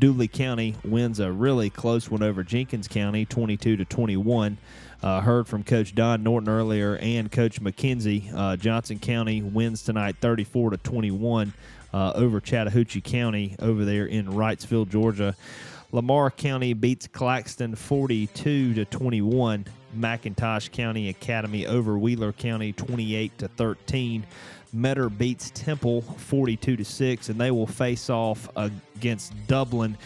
Dooly 0.00 0.30
County 0.30 0.74
wins 0.84 1.20
a 1.20 1.32
really 1.32 1.70
close 1.70 2.10
one 2.10 2.22
over 2.22 2.44
Jenkins 2.44 2.86
County 2.86 3.24
22 3.24 3.76
to 3.78 3.84
21. 3.84 4.58
Uh, 5.02 5.20
heard 5.20 5.46
from 5.46 5.62
Coach 5.64 5.94
Don 5.94 6.22
Norton 6.22 6.48
earlier 6.48 6.96
and 6.98 7.30
Coach 7.30 7.60
McKenzie. 7.62 8.32
Uh, 8.34 8.56
Johnson 8.56 8.98
County 8.98 9.42
wins 9.42 9.82
tonight 9.82 10.16
34 10.20 10.70
to 10.70 10.76
21 10.78 11.52
uh, 11.92 12.12
over 12.14 12.40
Chattahoochee 12.40 13.00
County 13.00 13.56
over 13.58 13.84
there 13.84 14.06
in 14.06 14.26
Wrightsville, 14.26 14.88
Georgia. 14.88 15.34
Lamar 15.92 16.30
County 16.30 16.74
beats 16.74 17.06
Claxton 17.06 17.74
42 17.74 18.74
to 18.74 18.84
21. 18.84 19.64
McIntosh 19.96 20.70
County 20.70 21.08
Academy 21.08 21.66
over 21.66 21.98
Wheeler 21.98 22.32
County 22.32 22.72
28 22.72 23.38
to 23.38 23.48
13. 23.48 24.26
Metter 24.72 25.08
beats 25.08 25.50
Temple 25.54 26.02
42 26.02 26.76
to 26.76 26.84
6 26.84 27.28
and 27.28 27.40
they 27.40 27.50
will 27.50 27.66
face 27.66 28.10
off 28.10 28.48
against 28.56 29.32
Dublin 29.46 29.96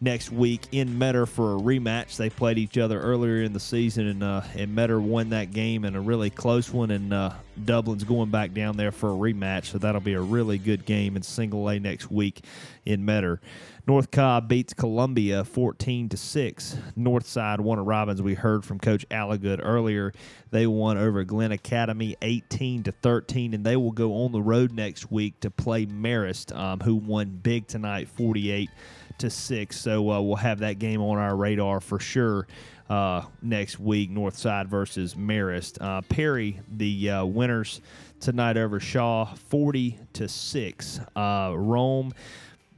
next 0.00 0.30
week 0.30 0.62
in 0.72 0.98
Metter 0.98 1.26
for 1.26 1.56
a 1.56 1.58
rematch. 1.58 2.16
They 2.16 2.30
played 2.30 2.58
each 2.58 2.78
other 2.78 3.00
earlier 3.00 3.42
in 3.42 3.52
the 3.52 3.60
season, 3.60 4.06
and 4.06 4.22
uh, 4.22 4.42
and 4.54 4.74
Metter 4.74 5.00
won 5.00 5.30
that 5.30 5.52
game 5.52 5.84
in 5.84 5.94
a 5.94 6.00
really 6.00 6.30
close 6.30 6.72
one. 6.72 6.90
And 6.90 7.12
uh, 7.12 7.32
Dublin's 7.64 8.04
going 8.04 8.30
back 8.30 8.54
down 8.54 8.76
there 8.76 8.92
for 8.92 9.10
a 9.10 9.14
rematch, 9.14 9.66
so 9.66 9.78
that'll 9.78 10.00
be 10.00 10.14
a 10.14 10.20
really 10.20 10.58
good 10.58 10.84
game 10.84 11.16
in 11.16 11.22
Single 11.22 11.68
A 11.68 11.78
next 11.78 12.10
week 12.10 12.44
in 12.84 13.04
Metter. 13.04 13.40
North 13.88 14.10
Cobb 14.10 14.48
beats 14.48 14.74
Columbia 14.74 15.44
14 15.44 16.10
to 16.10 16.16
6. 16.18 16.76
Northside 16.98 17.58
Warner 17.58 17.82
Robins. 17.82 18.20
We 18.20 18.34
heard 18.34 18.62
from 18.62 18.78
Coach 18.78 19.08
Allagood 19.08 19.60
earlier. 19.62 20.12
They 20.50 20.66
won 20.66 20.98
over 20.98 21.24
Glynn 21.24 21.52
Academy 21.52 22.14
18 22.20 22.82
to 22.82 22.92
13, 22.92 23.54
and 23.54 23.64
they 23.64 23.76
will 23.76 23.92
go 23.92 24.12
on 24.12 24.32
the 24.32 24.42
road 24.42 24.72
next 24.72 25.10
week 25.10 25.40
to 25.40 25.50
play 25.50 25.86
Marist, 25.86 26.54
um, 26.54 26.80
who 26.80 26.96
won 26.96 27.40
big 27.42 27.66
tonight 27.66 28.08
48 28.08 28.68
to 29.16 29.30
six. 29.30 29.80
So 29.80 30.10
uh, 30.10 30.20
we'll 30.20 30.36
have 30.36 30.58
that 30.58 30.78
game 30.78 31.00
on 31.00 31.16
our 31.16 31.34
radar 31.34 31.80
for 31.80 31.98
sure 31.98 32.46
uh, 32.90 33.22
next 33.40 33.80
week. 33.80 34.10
Northside 34.10 34.66
versus 34.66 35.14
Marist. 35.14 35.78
Uh, 35.80 36.02
Perry, 36.02 36.60
the 36.70 37.10
uh, 37.10 37.24
winners 37.24 37.80
tonight 38.20 38.56
over 38.56 38.80
Shaw, 38.80 39.24
forty 39.34 39.98
to 40.12 40.28
six. 40.28 41.00
Uh, 41.16 41.52
Rome 41.56 42.12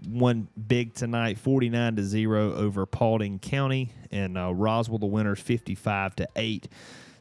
won 0.07 0.49
big 0.69 0.95
tonight, 0.95 1.39
forty 1.39 1.69
nine 1.69 1.97
to 1.97 2.05
zero 2.05 2.55
over 2.55 2.87
Paulding 2.87 3.39
County, 3.39 3.93
and 4.11 4.37
uh, 4.37 4.53
Roswell 4.53 4.99
the 4.99 5.07
winners, 5.07 5.41
fifty 5.41 5.75
five 5.75 6.15
to 6.17 6.29
eight. 6.37 6.69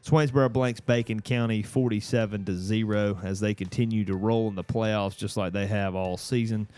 Swainsboro 0.04 0.50
blanks 0.50 0.80
Bacon 0.80 1.20
County 1.20 1.62
47 1.62 2.46
to 2.46 2.56
0 2.56 3.18
as 3.22 3.40
they 3.40 3.52
continue 3.52 4.04
to 4.06 4.16
roll 4.16 4.48
in 4.48 4.54
the 4.54 4.64
playoffs 4.64 5.14
just 5.16 5.36
like 5.36 5.52
they 5.52 5.66
have 5.66 5.94
all 5.94 6.16
season. 6.16 6.68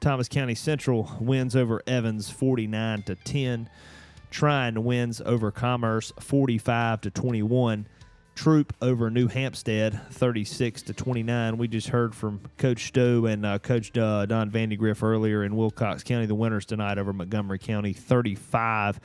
Thomas 0.00 0.28
County 0.28 0.54
Central 0.54 1.10
wins 1.20 1.54
over 1.54 1.82
Evans 1.86 2.30
49 2.30 3.02
to 3.02 3.14
10. 3.14 3.68
Trion 4.30 4.78
wins 4.78 5.20
over 5.20 5.50
Commerce 5.50 6.12
45 6.18 7.02
to 7.02 7.10
21. 7.10 7.86
Troup 8.34 8.72
over 8.80 9.10
New 9.10 9.28
Hampstead 9.28 10.00
36 10.10 10.82
to 10.82 10.92
29. 10.92 11.58
We 11.58 11.68
just 11.68 11.88
heard 11.88 12.14
from 12.14 12.40
Coach 12.58 12.88
Stowe 12.88 13.26
and 13.26 13.44
uh, 13.44 13.58
Coach 13.58 13.96
uh, 13.96 14.26
Don 14.26 14.50
Vandigriff 14.50 15.02
earlier 15.02 15.44
in 15.44 15.56
Wilcox 15.56 16.02
County. 16.02 16.26
The 16.26 16.34
winners 16.34 16.64
tonight 16.64 16.98
over 16.98 17.12
Montgomery 17.12 17.58
County 17.58 17.92
35 17.92 19.00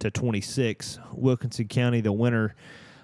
to 0.00 0.10
26. 0.10 0.98
Wilkinson 1.12 1.68
County 1.68 2.00
the 2.00 2.12
winner 2.12 2.54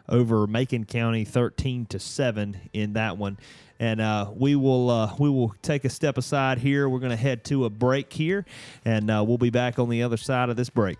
over 0.08 0.46
Macon 0.46 0.84
County 0.84 1.24
13 1.24 1.86
to 1.86 1.98
7 1.98 2.56
in 2.72 2.94
that 2.94 3.16
one. 3.16 3.38
And 3.78 4.00
uh, 4.00 4.30
we 4.34 4.56
will 4.56 4.90
uh, 4.90 5.14
we 5.18 5.30
will 5.30 5.54
take 5.62 5.84
a 5.84 5.90
step 5.90 6.18
aside 6.18 6.58
here. 6.58 6.88
We're 6.88 6.98
going 6.98 7.10
to 7.10 7.16
head 7.16 7.44
to 7.44 7.64
a 7.64 7.70
break 7.70 8.12
here, 8.12 8.44
and 8.84 9.08
uh, 9.08 9.22
we'll 9.24 9.38
be 9.38 9.50
back 9.50 9.78
on 9.78 9.88
the 9.88 10.02
other 10.02 10.16
side 10.16 10.50
of 10.50 10.56
this 10.56 10.68
break. 10.68 10.98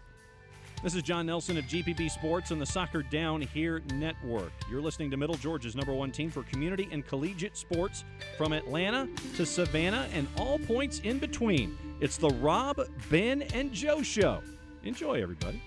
This 0.81 0.95
is 0.95 1.03
John 1.03 1.27
Nelson 1.27 1.57
of 1.59 1.65
GPB 1.65 2.09
Sports 2.09 2.53
and 2.53 2.61
the 2.61 2.67
Soccer 2.67 3.03
Down 3.03 3.41
Here 3.41 3.83
Network. 3.95 4.53
You're 4.71 4.81
listening 4.81 5.11
to 5.11 5.17
Middle 5.17 5.35
Georgia's 5.35 5.75
number 5.75 5.93
one 5.93 6.13
team 6.13 6.31
for 6.31 6.45
community 6.45 6.89
and 6.93 7.05
collegiate 7.05 7.57
sports 7.57 8.05
from 8.37 8.53
Atlanta 8.53 9.09
to 9.35 9.45
Savannah 9.45 10.09
and 10.13 10.29
all 10.37 10.57
points 10.61 11.01
in 11.01 11.19
between. 11.19 11.77
It's 12.01 12.17
the 12.17 12.31
Rob, 12.31 12.81
Ben, 13.11 13.43
and 13.43 13.73
Joe 13.73 14.03
Show. 14.03 14.41
Enjoy, 14.85 15.21
everybody. 15.21 15.61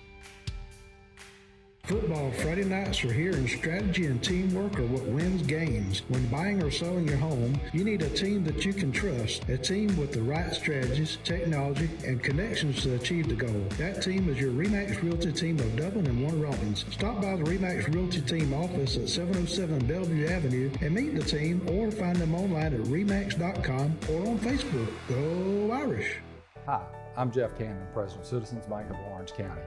Football 1.84 2.30
Friday 2.30 2.62
nights 2.62 3.04
are 3.04 3.12
here, 3.12 3.32
and 3.32 3.48
strategy 3.48 4.06
and 4.06 4.22
teamwork 4.22 4.78
are 4.78 4.86
what 4.86 5.02
wins 5.02 5.42
games. 5.42 6.02
When 6.06 6.24
buying 6.28 6.62
or 6.62 6.70
selling 6.70 7.08
your 7.08 7.16
home, 7.16 7.60
you 7.72 7.82
need 7.82 8.02
a 8.02 8.08
team 8.08 8.44
that 8.44 8.64
you 8.64 8.72
can 8.72 8.92
trust, 8.92 9.48
a 9.48 9.58
team 9.58 9.96
with 9.96 10.12
the 10.12 10.22
right 10.22 10.54
strategies, 10.54 11.18
technology, 11.24 11.90
and 12.06 12.22
connections 12.22 12.84
to 12.84 12.94
achieve 12.94 13.28
the 13.28 13.34
goal. 13.34 13.66
That 13.78 14.00
team 14.00 14.28
is 14.28 14.38
your 14.38 14.52
REMAX 14.52 15.02
Realty 15.02 15.32
team 15.32 15.58
of 15.58 15.74
Dublin 15.74 16.06
and 16.06 16.22
Warner 16.22 16.46
Robins. 16.46 16.84
Stop 16.92 17.20
by 17.20 17.34
the 17.34 17.42
REMAX 17.42 17.92
Realty 17.92 18.20
team 18.20 18.54
office 18.54 18.96
at 18.96 19.08
707 19.08 19.84
Bellevue 19.84 20.28
Avenue 20.28 20.70
and 20.82 20.94
meet 20.94 21.16
the 21.16 21.24
team 21.24 21.66
or 21.68 21.90
find 21.90 22.14
them 22.14 22.32
online 22.32 22.74
at 22.74 22.80
REMAX.com 22.82 23.98
or 24.08 24.28
on 24.28 24.38
Facebook. 24.38 24.88
Go 25.08 25.72
Irish! 25.72 26.18
Hi, 26.64 26.84
I'm 27.16 27.32
Jeff 27.32 27.58
Cannon, 27.58 27.88
President 27.92 28.22
of 28.22 28.28
Citizens 28.28 28.66
Bank 28.66 28.88
of 28.88 28.96
Orange 29.10 29.32
County. 29.32 29.62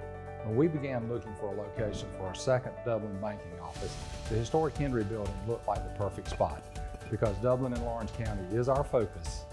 When 0.45 0.57
we 0.57 0.67
began 0.67 1.09
looking 1.11 1.33
for 1.39 1.47
a 1.47 1.55
location 1.55 2.07
for 2.19 2.27
our 2.27 2.35
second 2.35 2.73
Dublin 2.85 3.17
banking 3.19 3.59
office, 3.59 3.95
the 4.29 4.35
historic 4.35 4.77
Henry 4.77 5.03
building 5.03 5.33
looked 5.47 5.67
like 5.67 5.83
the 5.83 5.97
perfect 5.97 6.29
spot 6.29 6.61
because 7.09 7.35
Dublin 7.37 7.73
and 7.73 7.81
Laurens 7.83 8.11
County 8.11 8.43
is 8.55 8.69
our 8.69 8.83
focus 8.83 9.45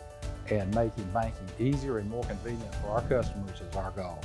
and 0.50 0.72
making 0.74 1.04
banking 1.04 1.48
easier 1.58 1.96
and 1.96 2.10
more 2.10 2.24
convenient 2.24 2.74
for 2.74 2.88
our 2.88 3.00
customers 3.02 3.58
is 3.62 3.74
our 3.74 3.90
goal. 3.92 4.20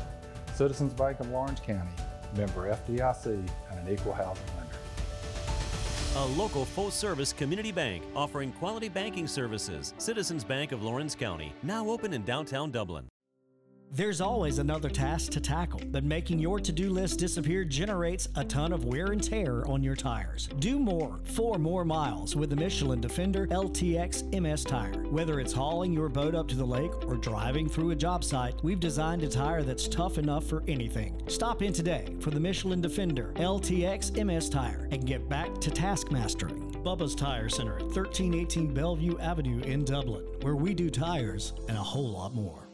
Citizens 0.56 0.94
Bank 0.94 1.22
of 1.22 1.30
Laurens 1.30 1.62
County, 1.62 1.90
member 2.36 2.70
FDIC, 2.70 3.50
and 3.72 3.88
an 3.88 3.94
equal 3.94 4.12
housing 4.12 4.44
lender. 4.58 4.76
A 6.18 6.26
local 6.38 6.66
full 6.66 6.92
service 6.92 7.32
community 7.32 7.72
bank 7.72 8.04
offering 8.14 8.52
quality 8.52 8.90
banking 8.90 9.28
services. 9.28 9.94
Citizens 10.00 10.44
Bank 10.44 10.74
of 10.74 10.84
Laurens 10.84 11.16
County, 11.16 11.54
now 11.64 11.88
open 11.90 12.12
in 12.12 12.26
downtown 12.26 12.72
Dublin. 12.72 13.08
There's 13.90 14.20
always 14.20 14.60
another 14.60 14.90
task 14.90 15.32
to 15.32 15.40
tackle, 15.40 15.80
but 15.88 16.04
making 16.04 16.40
your 16.40 16.60
to 16.60 16.72
do 16.74 16.90
list 16.90 17.20
disappear 17.20 17.64
generates 17.64 18.28
a 18.36 18.44
ton 18.44 18.74
of 18.74 18.84
wear 18.84 19.08
and 19.08 19.24
tear 19.24 19.66
on 19.66 19.82
your 19.82 19.96
tires. 19.96 20.50
Do 20.60 20.78
more, 20.78 21.20
four 21.24 21.58
more 21.58 21.86
miles 21.86 22.36
with 22.36 22.50
the 22.50 22.56
Michelin 22.56 23.00
Defender 23.00 23.48
LTX 23.48 24.40
MS 24.40 24.66
tire. 24.66 25.02
Whether 25.10 25.40
it's 25.40 25.54
hauling 25.54 25.94
your 25.94 26.10
boat 26.10 26.36
up 26.36 26.50
to 26.50 26.56
the 26.56 26.66
lake 26.66 26.92
or 27.08 27.16
driving 27.16 27.70
through 27.70 27.92
a 27.92 27.96
job 27.96 28.26
site, 28.26 28.62
we've 28.62 28.80
designed 28.80 29.24
a 29.24 29.30
tire 29.30 29.64
that's 29.64 29.88
tough 29.88 30.18
enough 30.18 30.46
for 30.46 30.64
anything. 30.68 31.20
Stop 31.28 31.62
in 31.62 31.72
today 31.72 32.14
for 32.20 32.30
the 32.30 32.40
Michelin 32.40 32.82
Defender 32.82 33.32
LTX 33.38 34.24
MS 34.24 34.50
tire 34.50 34.90
and 34.92 35.08
get 35.08 35.30
back 35.30 35.60
to 35.62 35.72
task 35.72 36.12
mastering. 36.12 36.72
Bubba's 36.84 37.16
Tire 37.16 37.50
Center 37.50 37.78
at 37.78 37.84
1318 37.84 38.74
Bellevue 38.74 39.18
Avenue 39.20 39.62
in 39.62 39.86
Dublin, 39.86 40.26
where 40.42 40.56
we 40.56 40.74
do 40.74 40.90
tires 40.90 41.54
and 41.70 41.78
a 41.78 41.82
whole 41.82 42.12
lot 42.12 42.36
more. 42.36 42.67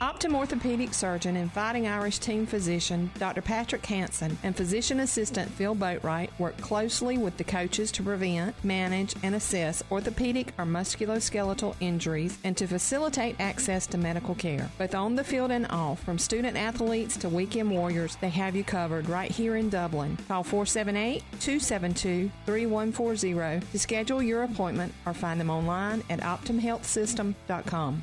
Optim 0.00 0.34
orthopedic 0.34 0.94
surgeon 0.94 1.36
and 1.36 1.52
Fighting 1.52 1.86
Irish 1.86 2.20
team 2.20 2.46
physician 2.46 3.10
Dr. 3.18 3.42
Patrick 3.42 3.84
Hansen 3.84 4.38
and 4.42 4.56
physician 4.56 5.00
assistant 5.00 5.50
Phil 5.50 5.76
Boatwright 5.76 6.30
work 6.38 6.56
closely 6.56 7.18
with 7.18 7.36
the 7.36 7.44
coaches 7.44 7.92
to 7.92 8.02
prevent, 8.02 8.54
manage, 8.64 9.14
and 9.22 9.34
assess 9.34 9.82
orthopedic 9.90 10.54
or 10.56 10.64
musculoskeletal 10.64 11.76
injuries 11.80 12.38
and 12.44 12.56
to 12.56 12.66
facilitate 12.66 13.36
access 13.38 13.86
to 13.88 13.98
medical 13.98 14.34
care. 14.34 14.70
Both 14.78 14.94
on 14.94 15.16
the 15.16 15.24
field 15.24 15.50
and 15.50 15.66
off, 15.68 16.02
from 16.02 16.18
student 16.18 16.56
athletes 16.56 17.18
to 17.18 17.28
weekend 17.28 17.70
warriors, 17.70 18.16
they 18.22 18.30
have 18.30 18.56
you 18.56 18.64
covered 18.64 19.06
right 19.06 19.30
here 19.30 19.56
in 19.56 19.68
Dublin. 19.68 20.16
Call 20.28 20.44
478 20.44 21.22
272 21.40 22.30
3140 22.46 23.66
to 23.70 23.78
schedule 23.78 24.22
your 24.22 24.44
appointment 24.44 24.94
or 25.04 25.12
find 25.12 25.38
them 25.38 25.50
online 25.50 26.02
at 26.08 26.20
OptimHealthSystem.com. 26.20 28.02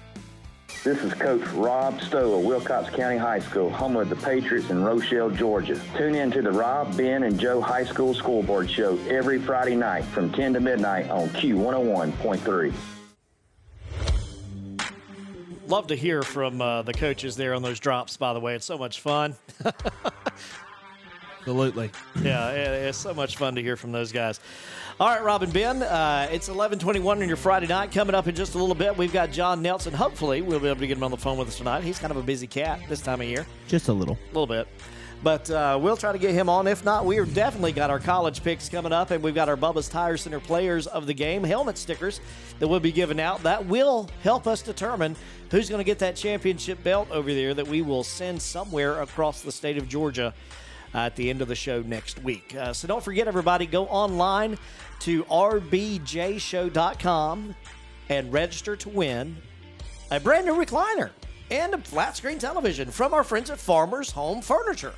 This 0.84 1.04
is 1.04 1.14
Coach 1.14 1.46
Rob 1.50 2.00
Stowe 2.02 2.40
of 2.40 2.46
Wilcox 2.46 2.90
County 2.96 3.18
High 3.18 3.40
School, 3.40 3.70
home 3.70 3.98
of 3.98 4.10
the 4.10 4.16
Patriots 4.16 4.70
in 4.70 4.84
Rochelle, 4.84 5.30
Georgia. 5.30 5.80
Tune 5.98 6.16
in 6.16 6.32
to 6.32 6.42
the 6.42 6.52
Rob, 6.52 6.96
Ben, 6.96 7.24
and 7.24 7.38
Joe 7.38 7.60
High 7.60 7.84
School 7.84 8.14
Scoreboard 8.14 8.70
Show 8.70 8.98
every 9.10 9.40
Friday 9.40 9.76
night 9.76 10.06
from 10.06 10.32
10 10.32 10.54
to 10.54 10.60
midnight 10.62 11.10
on 11.10 11.28
Q101.3. 11.30 12.74
Love 15.68 15.88
to 15.88 15.96
hear 15.96 16.24
from 16.24 16.62
uh, 16.62 16.84
the 16.84 16.94
coaches 16.94 17.36
there 17.36 17.54
on 17.54 17.62
those 17.62 17.80
drops, 17.80 18.16
by 18.16 18.34
the 18.34 18.40
way. 18.40 18.56
It's 18.56 18.66
so 18.66 18.78
much 18.78 19.02
fun. 19.02 19.36
Absolutely. 21.40 21.92
yeah, 22.22 22.52
it's 22.52 22.98
so 22.98 23.14
much 23.14 23.36
fun 23.36 23.56
to 23.56 23.62
hear 23.62 23.76
from 23.76 23.92
those 23.92 24.12
guys. 24.12 24.40
All 25.00 25.08
right, 25.08 25.24
Robin 25.24 25.52
Ben, 25.52 25.84
uh, 25.84 26.28
it's 26.32 26.48
1121 26.48 27.22
on 27.22 27.28
your 27.28 27.38
Friday 27.38 27.68
night. 27.68 27.92
Coming 27.92 28.16
up 28.16 28.28
in 28.28 28.34
just 28.34 28.56
a 28.56 28.58
little 28.58 28.74
bit, 28.74 28.98
we've 28.98 29.14
got 29.14 29.32
John 29.32 29.62
Nelson. 29.62 29.94
Hopefully, 29.94 30.42
we'll 30.42 30.60
be 30.60 30.68
able 30.68 30.80
to 30.80 30.88
get 30.88 30.98
him 30.98 31.04
on 31.04 31.12
the 31.12 31.18
phone 31.18 31.38
with 31.38 31.50
us 31.50 31.58
tonight. 31.60 31.84
He's 31.84 32.00
kind 32.00 32.10
of 32.10 32.18
a 32.18 32.24
busy 32.24 32.48
cat 32.48 32.80
this 32.90 33.00
time 33.00 33.22
of 33.22 33.28
year. 33.28 33.46
Just 33.68 33.90
a 33.90 33.94
little. 33.94 34.16
A 34.16 34.28
little 34.30 34.48
bit. 34.48 34.68
But 35.22 35.52
uh, 35.52 35.78
we'll 35.80 35.98
try 35.98 36.14
to 36.14 36.18
get 36.18 36.32
him 36.34 36.50
on. 36.50 36.66
If 36.66 36.84
not, 36.84 37.06
we 37.06 37.20
are 37.20 37.26
definitely 37.26 37.74
got 37.74 37.92
our 37.92 38.00
college 38.00 38.44
picks 38.44 38.70
coming 38.70 38.92
up, 38.92 39.12
and 39.12 39.24
we've 39.24 39.36
got 39.36 39.50
our 39.50 39.56
Bubba's 39.56 39.88
Tire 39.88 40.18
Center 40.18 40.40
players 40.40 40.88
of 40.88 41.06
the 41.06 41.14
game 41.14 41.44
helmet 41.44 41.78
stickers 41.78 42.20
that 42.58 42.68
we'll 42.68 42.80
be 42.80 42.92
giving 42.92 43.20
out. 43.20 43.44
That 43.44 43.68
will 43.68 44.10
help 44.24 44.48
us 44.48 44.64
determine 44.64 45.16
who's 45.52 45.70
going 45.70 45.80
to 45.80 45.86
get 45.86 46.00
that 46.00 46.16
championship 46.16 46.84
belt 46.84 47.08
over 47.12 47.32
there 47.32 47.54
that 47.54 47.68
we 47.68 47.84
will 47.84 48.04
send 48.04 48.42
somewhere 48.42 49.00
across 49.04 49.44
the 49.44 49.52
state 49.52 49.78
of 49.78 49.88
Georgia 49.88 50.34
uh, 50.96 51.00
at 51.00 51.16
the 51.16 51.30
end 51.30 51.42
of 51.42 51.48
the 51.48 51.56
show 51.56 51.82
next 51.82 52.24
week. 52.24 52.56
Uh, 52.56 52.74
so 52.74 52.88
don't 52.88 53.04
forget, 53.04 53.28
everybody, 53.28 53.66
go 53.66 53.86
online 53.86 54.58
to 55.00 55.24
rbjshow.com 55.26 57.56
and 58.10 58.34
register 58.34 58.76
to 58.76 58.90
win 58.90 59.38
a 60.12 60.20
brand 60.20 60.46
new 60.46 60.54
recliner 60.54 61.12
and 61.52 61.74
a 61.74 61.78
flat 61.78 62.18
screen 62.18 62.40
television 62.40 62.92
from 62.92 63.14
our 63.14 63.24
friends 63.24 63.50
at 63.50 63.60
Farmers 63.60 64.12
Home 64.12 64.42
Furniture. 64.42 64.94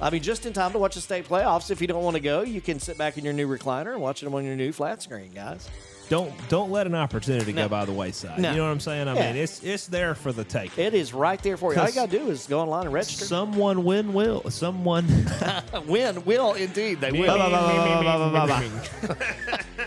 I 0.00 0.10
mean, 0.10 0.22
just 0.22 0.46
in 0.46 0.52
time 0.52 0.72
to 0.72 0.78
watch 0.78 0.94
the 0.94 1.00
state 1.00 1.28
playoffs. 1.28 1.70
If 1.70 1.80
you 1.80 1.86
don't 1.86 2.02
want 2.02 2.16
to 2.16 2.22
go, 2.22 2.42
you 2.42 2.60
can 2.60 2.80
sit 2.80 2.98
back 2.98 3.18
in 3.18 3.24
your 3.24 3.34
new 3.34 3.46
recliner 3.46 3.92
and 3.92 4.00
watch 4.00 4.20
them 4.20 4.34
on 4.34 4.44
your 4.44 4.56
new 4.56 4.72
flat 4.72 5.02
screen, 5.02 5.32
guys. 5.32 5.68
Don't 6.12 6.30
don't 6.50 6.70
let 6.70 6.86
an 6.86 6.94
opportunity 6.94 7.54
No. 7.54 7.62
go 7.62 7.68
by 7.70 7.86
the 7.86 7.92
wayside. 7.92 8.38
No. 8.38 8.50
You 8.50 8.58
know 8.58 8.64
what 8.64 8.70
I'm 8.72 8.80
saying? 8.80 9.08
I 9.08 9.14
Yeah. 9.14 9.32
mean, 9.32 9.42
it's 9.42 9.62
it's 9.62 9.86
there 9.86 10.14
for 10.14 10.30
the 10.30 10.44
take. 10.44 10.76
It 10.78 10.92
is 10.92 11.14
right 11.14 11.42
there 11.42 11.56
for 11.56 11.72
you. 11.72 11.80
All 11.80 11.88
you 11.88 11.94
got 11.94 12.10
to 12.10 12.18
do 12.18 12.28
is 12.28 12.46
go 12.46 12.60
online 12.60 12.84
and 12.84 12.92
register. 12.92 13.24
Someone 13.24 13.82
win 13.82 14.12
will. 14.12 14.42
Someone 14.50 15.06
win 15.86 16.22
will 16.26 16.52
indeed. 16.52 17.00
They 17.00 17.12
will. 17.12 17.34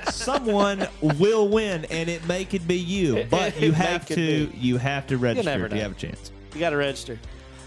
Someone 0.10 0.88
will 1.04 1.48
win, 1.48 1.86
and 1.92 2.10
it 2.10 2.28
may 2.28 2.44
could 2.44 2.68
be 2.68 2.78
you, 2.80 3.28
but 3.30 3.62
you 3.62 3.72
have 3.74 4.08
to 4.08 4.48
be. 4.48 4.58
you 4.58 4.78
have 4.78 5.06
to 5.06 5.20
register 5.20 5.48
never 5.52 5.68
if 5.68 5.74
you 5.74 5.82
have 5.82 5.92
a 5.92 5.96
chance. 5.96 6.32
You 6.56 6.60
got 6.60 6.72
to 6.72 6.78
register. 6.78 7.20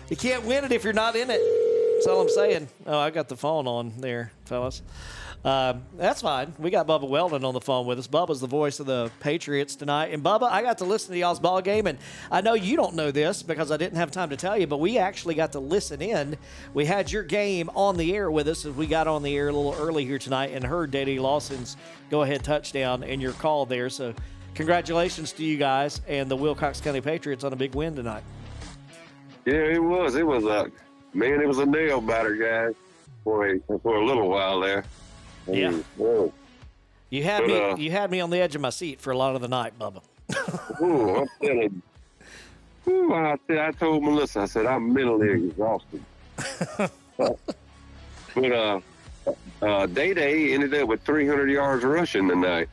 You 0.08 0.16
can't 0.16 0.44
win 0.44 0.64
it 0.64 0.72
if 0.72 0.82
you're 0.82 0.92
not 0.92 1.14
in 1.14 1.30
it. 1.30 1.40
That's 1.94 2.08
all 2.08 2.22
I'm 2.22 2.28
saying. 2.28 2.66
Oh, 2.86 2.98
I 2.98 3.10
got 3.10 3.28
the 3.28 3.36
phone 3.36 3.68
on 3.68 3.92
there, 3.98 4.32
fellas. 4.46 4.82
Um, 5.44 5.84
that's 5.96 6.20
fine. 6.20 6.52
We 6.58 6.70
got 6.70 6.86
Bubba 6.86 7.08
Weldon 7.08 7.44
on 7.44 7.54
the 7.54 7.60
phone 7.60 7.86
with 7.86 7.98
us. 7.98 8.08
Bubba's 8.08 8.40
the 8.40 8.48
voice 8.48 8.80
of 8.80 8.86
the 8.86 9.10
Patriots 9.20 9.76
tonight. 9.76 10.12
And 10.12 10.22
Bubba, 10.22 10.50
I 10.50 10.62
got 10.62 10.78
to 10.78 10.84
listen 10.84 11.12
to 11.12 11.18
y'all's 11.18 11.38
ball 11.38 11.60
game, 11.62 11.86
and 11.86 11.98
I 12.30 12.40
know 12.40 12.54
you 12.54 12.76
don't 12.76 12.94
know 12.94 13.10
this 13.12 13.42
because 13.42 13.70
I 13.70 13.76
didn't 13.76 13.98
have 13.98 14.10
time 14.10 14.30
to 14.30 14.36
tell 14.36 14.58
you, 14.58 14.66
but 14.66 14.80
we 14.80 14.98
actually 14.98 15.34
got 15.34 15.52
to 15.52 15.60
listen 15.60 16.02
in. 16.02 16.36
We 16.74 16.86
had 16.86 17.10
your 17.10 17.22
game 17.22 17.70
on 17.74 17.96
the 17.96 18.14
air 18.14 18.30
with 18.30 18.48
us 18.48 18.66
as 18.66 18.74
we 18.74 18.86
got 18.86 19.06
on 19.06 19.22
the 19.22 19.36
air 19.36 19.48
a 19.48 19.52
little 19.52 19.80
early 19.80 20.04
here 20.04 20.18
tonight 20.18 20.50
and 20.52 20.64
heard 20.64 20.90
Day 20.90 21.04
Day 21.04 21.18
Lawson's 21.18 21.76
go-ahead 22.10 22.42
touchdown 22.42 23.04
and 23.04 23.22
your 23.22 23.32
call 23.32 23.64
there. 23.64 23.88
So, 23.90 24.14
congratulations 24.54 25.32
to 25.32 25.44
you 25.44 25.56
guys 25.56 26.00
and 26.08 26.28
the 26.28 26.36
Wilcox 26.36 26.80
County 26.80 27.00
Patriots 27.00 27.44
on 27.44 27.52
a 27.52 27.56
big 27.56 27.76
win 27.76 27.94
tonight. 27.94 28.24
Yeah, 29.46 29.54
it 29.54 29.82
was. 29.82 30.16
It 30.16 30.26
was 30.26 30.44
a 30.44 30.70
man. 31.14 31.40
It 31.40 31.46
was 31.46 31.58
a 31.58 31.66
nail 31.66 32.00
biter, 32.00 32.34
guys, 32.34 32.74
for 33.22 33.48
a 33.48 33.60
for 33.82 33.96
a 33.96 34.04
little 34.04 34.28
while 34.28 34.60
there. 34.60 34.84
Yeah. 35.48 35.72
Whoa. 35.96 36.32
You 37.10 37.22
had 37.24 37.40
But, 37.40 37.46
me. 37.48 37.60
uh, 37.60 37.76
you 37.76 37.90
had 37.90 38.10
me 38.10 38.20
on 38.20 38.30
the 38.30 38.38
edge 38.40 38.54
of 38.54 38.60
my 38.60 38.70
seat 38.70 39.00
for 39.00 39.10
a 39.12 39.16
lot 39.16 39.34
of 39.34 39.40
the 39.40 39.48
night, 39.48 39.72
Bubba. 39.78 40.02
Ooh, 40.82 41.26
I'm. 41.42 41.82
Ooh, 42.86 43.12
I, 43.14 43.36
said- 43.46 43.58
I 43.58 43.70
told 43.72 44.02
Melissa, 44.02 44.40
I 44.40 44.44
said, 44.46 44.66
I'm 44.66 44.92
mentally 44.92 45.30
exhausted. 45.48 46.02
but 47.16 48.52
uh, 48.52 48.80
uh, 49.62 49.86
Day 49.86 50.14
Day 50.14 50.52
ended 50.54 50.74
up 50.74 50.88
with 50.88 51.02
300 51.02 51.50
yards 51.50 51.84
rushing 51.84 52.28
tonight. 52.28 52.68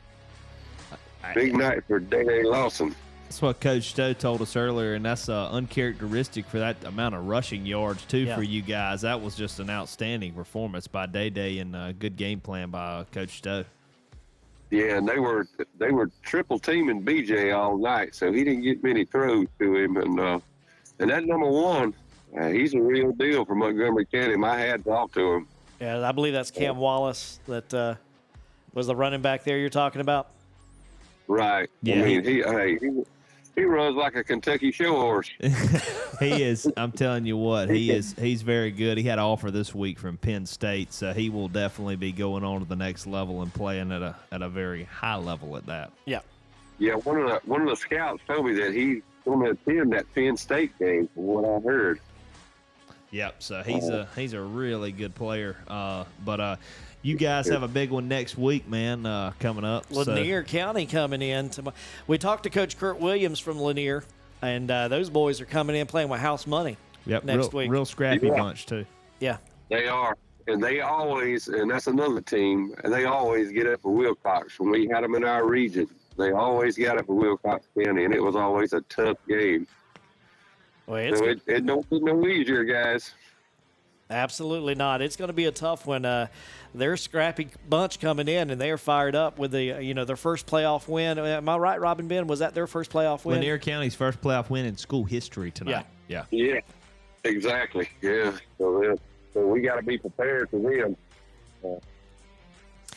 Big 1.34 1.54
night 1.56 1.82
for 1.88 1.98
Day 1.98 2.24
Day 2.24 2.42
Lawson. 2.44 2.94
That's 3.26 3.42
what 3.42 3.60
Coach 3.60 3.82
Stowe 3.90 4.12
told 4.12 4.40
us 4.40 4.54
earlier, 4.54 4.94
and 4.94 5.04
that's 5.04 5.28
uh, 5.28 5.50
uncharacteristic 5.50 6.46
for 6.46 6.60
that 6.60 6.76
amount 6.84 7.16
of 7.16 7.26
rushing 7.26 7.66
yards 7.66 8.04
too 8.04 8.18
Yeah. 8.18 8.36
for 8.36 8.44
you 8.44 8.62
guys. 8.62 9.00
That 9.00 9.20
was 9.20 9.34
just 9.34 9.58
an 9.58 9.68
outstanding 9.68 10.32
performance 10.32 10.86
by 10.86 11.06
Day 11.06 11.28
Day 11.30 11.58
and 11.58 11.74
a 11.74 11.92
good 11.92 12.16
game 12.16 12.38
plan 12.40 12.70
by 12.70 12.84
uh, 12.84 13.04
Coach 13.12 13.38
Stowe. 13.38 13.64
Yeah, 14.70 14.96
and 14.96 15.08
they 15.08 15.18
were 15.18 15.46
they 15.78 15.90
were 15.90 16.10
triple 16.22 16.58
teaming 16.60 17.02
BJ 17.04 17.56
all 17.56 17.76
night, 17.76 18.14
so 18.14 18.32
he 18.32 18.44
didn't 18.44 18.62
get 18.62 18.82
many 18.84 19.04
throws 19.04 19.48
to 19.58 19.74
him. 19.76 19.96
And 19.96 20.20
uh, 20.20 20.38
and 21.00 21.10
that 21.10 21.24
number 21.24 21.48
one, 21.50 21.94
uh, 22.40 22.48
he's 22.48 22.74
a 22.74 22.80
real 22.80 23.10
deal 23.12 23.44
for 23.44 23.54
Montgomery 23.56 24.06
County. 24.06 24.36
My 24.36 24.56
hat 24.56 24.86
off 24.86 25.12
to 25.12 25.32
him. 25.34 25.48
Yeah, 25.80 26.08
I 26.08 26.12
believe 26.12 26.32
that's 26.32 26.52
Cam 26.52 26.76
Wallace 26.78 27.40
that 27.48 27.74
uh, 27.74 27.94
was 28.72 28.86
the 28.86 28.94
running 28.96 29.20
back 29.20 29.42
there 29.44 29.58
you're 29.58 29.68
talking 29.68 30.00
about. 30.00 30.28
Right. 31.28 31.68
Yeah, 31.82 31.96
I 31.96 32.02
mean, 32.04 32.24
he- 32.24 32.34
he 32.34 32.42
hey, 32.42 32.78
he, 32.80 33.04
he 33.56 33.64
runs 33.64 33.96
like 33.96 34.14
a 34.14 34.22
Kentucky 34.22 34.70
show 34.70 34.94
horse. 34.94 35.30
he 36.20 36.42
is. 36.42 36.70
I'm 36.76 36.92
telling 36.92 37.24
you 37.24 37.36
what, 37.36 37.70
he 37.70 37.90
is. 37.96 38.14
He's 38.18 38.42
very 38.42 38.70
good. 38.70 38.98
He 38.98 39.04
had 39.04 39.18
an 39.18 39.24
offer 39.24 39.50
this 39.50 39.74
week 39.74 39.98
from 39.98 40.18
Penn 40.18 40.46
State, 40.46 40.92
so 40.92 41.12
he 41.12 41.30
will 41.30 41.48
definitely 41.48 41.96
be 41.96 42.12
going 42.12 42.44
on 42.44 42.60
to 42.60 42.66
the 42.66 42.76
next 42.76 43.06
level 43.06 43.42
and 43.42 43.52
playing 43.52 43.90
at 43.90 44.02
a 44.02 44.14
at 44.30 44.42
a 44.42 44.48
very 44.48 44.84
high 44.84 45.16
level 45.16 45.56
at 45.56 45.66
that. 45.66 45.90
Yeah. 46.04 46.20
Yeah, 46.78 46.94
one 46.94 47.18
of 47.18 47.28
the 47.28 47.40
one 47.46 47.62
of 47.62 47.68
the 47.68 47.76
scouts 47.76 48.22
told 48.26 48.44
me 48.44 48.52
that 48.54 48.74
he's 48.74 49.02
going 49.24 49.40
to 49.40 49.50
attend 49.52 49.92
that 49.92 50.12
Penn 50.14 50.36
State 50.36 50.78
game, 50.78 51.08
from 51.14 51.24
what 51.24 51.44
I 51.44 51.58
heard. 51.60 52.00
Yep. 53.10 53.42
So 53.42 53.62
he's 53.62 53.88
a 53.88 54.06
he's 54.14 54.34
a 54.34 54.40
really 54.40 54.92
good 54.92 55.14
player. 55.14 55.56
Uh, 55.66 56.04
but 56.24 56.40
uh, 56.40 56.56
you 57.06 57.16
guys 57.16 57.46
have 57.48 57.62
a 57.62 57.68
big 57.68 57.90
one 57.90 58.08
next 58.08 58.36
week, 58.36 58.68
man, 58.68 59.06
uh, 59.06 59.32
coming 59.38 59.64
up. 59.64 59.86
so- 59.92 60.02
Lanier 60.02 60.42
County 60.42 60.86
coming 60.86 61.22
in. 61.22 61.48
Tomorrow. 61.50 61.76
we 62.08 62.18
talked 62.18 62.42
to 62.42 62.50
Coach 62.50 62.78
Kurt 62.78 62.98
Williams 62.98 63.38
from 63.38 63.60
Lanier, 63.60 64.02
and 64.42 64.68
uh, 64.68 64.88
those 64.88 65.08
boys 65.08 65.40
are 65.40 65.46
coming 65.46 65.76
in 65.76 65.86
playing 65.86 66.08
with 66.08 66.20
house 66.20 66.46
money. 66.46 66.76
Yep. 67.06 67.22
next 67.22 67.38
real, 67.38 67.50
week. 67.50 67.70
real 67.70 67.84
scrappy 67.84 68.26
Yeah. 68.26 68.36
bunch 68.36 68.66
too. 68.66 68.84
Yeah. 69.20 69.36
They 69.68 69.86
are, 69.86 70.16
and 70.48 70.60
they 70.60 70.80
always, 70.80 71.46
and 71.46 71.70
that's 71.70 71.86
another 71.86 72.20
team, 72.20 72.74
and 72.82 72.92
they 72.92 73.04
always 73.04 73.52
get 73.52 73.68
up 73.68 73.82
for 73.82 73.92
Wilcox. 73.92 74.58
When 74.58 74.70
we 74.70 74.88
had 74.88 75.04
them 75.04 75.14
in 75.14 75.22
our 75.22 75.46
region, 75.46 75.88
they 76.18 76.32
always 76.32 76.76
got 76.76 76.98
up 76.98 77.06
for 77.06 77.14
Wilcox 77.14 77.64
County, 77.80 78.04
and 78.04 78.12
it 78.12 78.20
was 78.20 78.34
always 78.34 78.72
a 78.72 78.80
tough 78.82 79.18
game. 79.28 79.68
Well, 80.88 80.96
it's 80.96 81.18
So 81.20 81.26
it, 81.26 81.40
it 81.46 81.66
don't 81.66 81.88
get 81.88 82.02
no 82.02 82.26
easier, 82.26 82.64
guys. 82.64 83.12
Absolutely 84.08 84.74
not. 84.76 85.02
It's 85.02 85.16
going 85.16 85.28
to 85.28 85.34
be 85.34 85.46
a 85.46 85.52
tough 85.52 85.86
one. 85.86 86.04
Uh, 86.04 86.28
they're 86.76 86.94
a 86.94 86.98
scrappy 86.98 87.48
bunch 87.68 88.00
coming 88.00 88.28
in, 88.28 88.50
and 88.50 88.60
they're 88.60 88.78
fired 88.78 89.14
up 89.14 89.38
with 89.38 89.52
the 89.52 89.72
uh, 89.72 89.78
you 89.78 89.94
know 89.94 90.04
their 90.04 90.16
first 90.16 90.46
playoff 90.46 90.88
win. 90.88 91.18
Am 91.18 91.48
I 91.48 91.56
right, 91.56 91.80
Robin 91.80 92.08
Ben? 92.08 92.26
Was 92.26 92.40
that 92.40 92.54
their 92.54 92.66
first 92.66 92.90
playoff 92.90 93.24
win? 93.24 93.36
Lanier 93.36 93.58
County's 93.58 93.94
first 93.94 94.20
playoff 94.20 94.50
win 94.50 94.66
in 94.66 94.76
school 94.76 95.04
history 95.04 95.50
tonight. 95.50 95.86
Yeah. 96.08 96.24
Yeah, 96.30 96.54
yeah 96.54 96.60
exactly. 97.24 97.88
Yeah. 98.00 98.32
So, 98.58 98.96
so 99.32 99.46
we 99.46 99.60
got 99.60 99.76
to 99.76 99.82
be 99.82 99.98
prepared 99.98 100.50
for 100.50 100.58
them. 100.60 100.96
Uh, 101.64 101.80